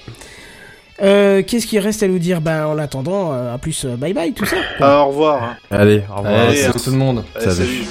Euh, 1.02 1.44
Qu'est-ce 1.46 1.68
qu'il 1.68 1.80
reste 1.80 2.02
à 2.04 2.08
nous 2.08 2.20
dire? 2.20 2.42
Ben, 2.42 2.66
en 2.66 2.78
attendant, 2.78 3.32
euh, 3.34 3.54
à 3.54 3.58
plus, 3.58 3.86
euh, 3.86 3.96
bye 3.96 4.14
bye, 4.14 4.34
tout 4.34 4.46
ça. 4.46 4.56
Ah, 4.80 5.04
au 5.04 5.08
revoir. 5.10 5.56
Allez, 5.70 6.04
au 6.12 6.16
revoir. 6.18 6.34
Allez, 6.34 6.48
Allez, 6.48 6.58
salut 6.62 6.80
tout 6.84 6.92
le 6.92 6.98
monde. 6.98 7.24
Allez, 7.36 7.46
Salut. 7.46 7.56
salut. 7.58 7.86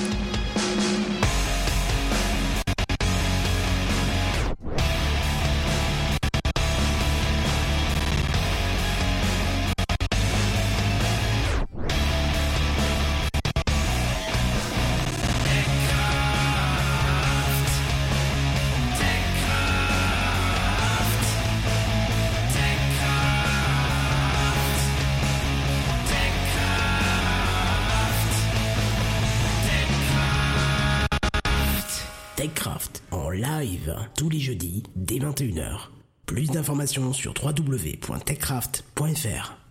21h. 35.37 35.91
Plus 36.25 36.47
d'informations 36.47 37.13
sur 37.13 37.35
www.techcraft.fr. 37.43 39.66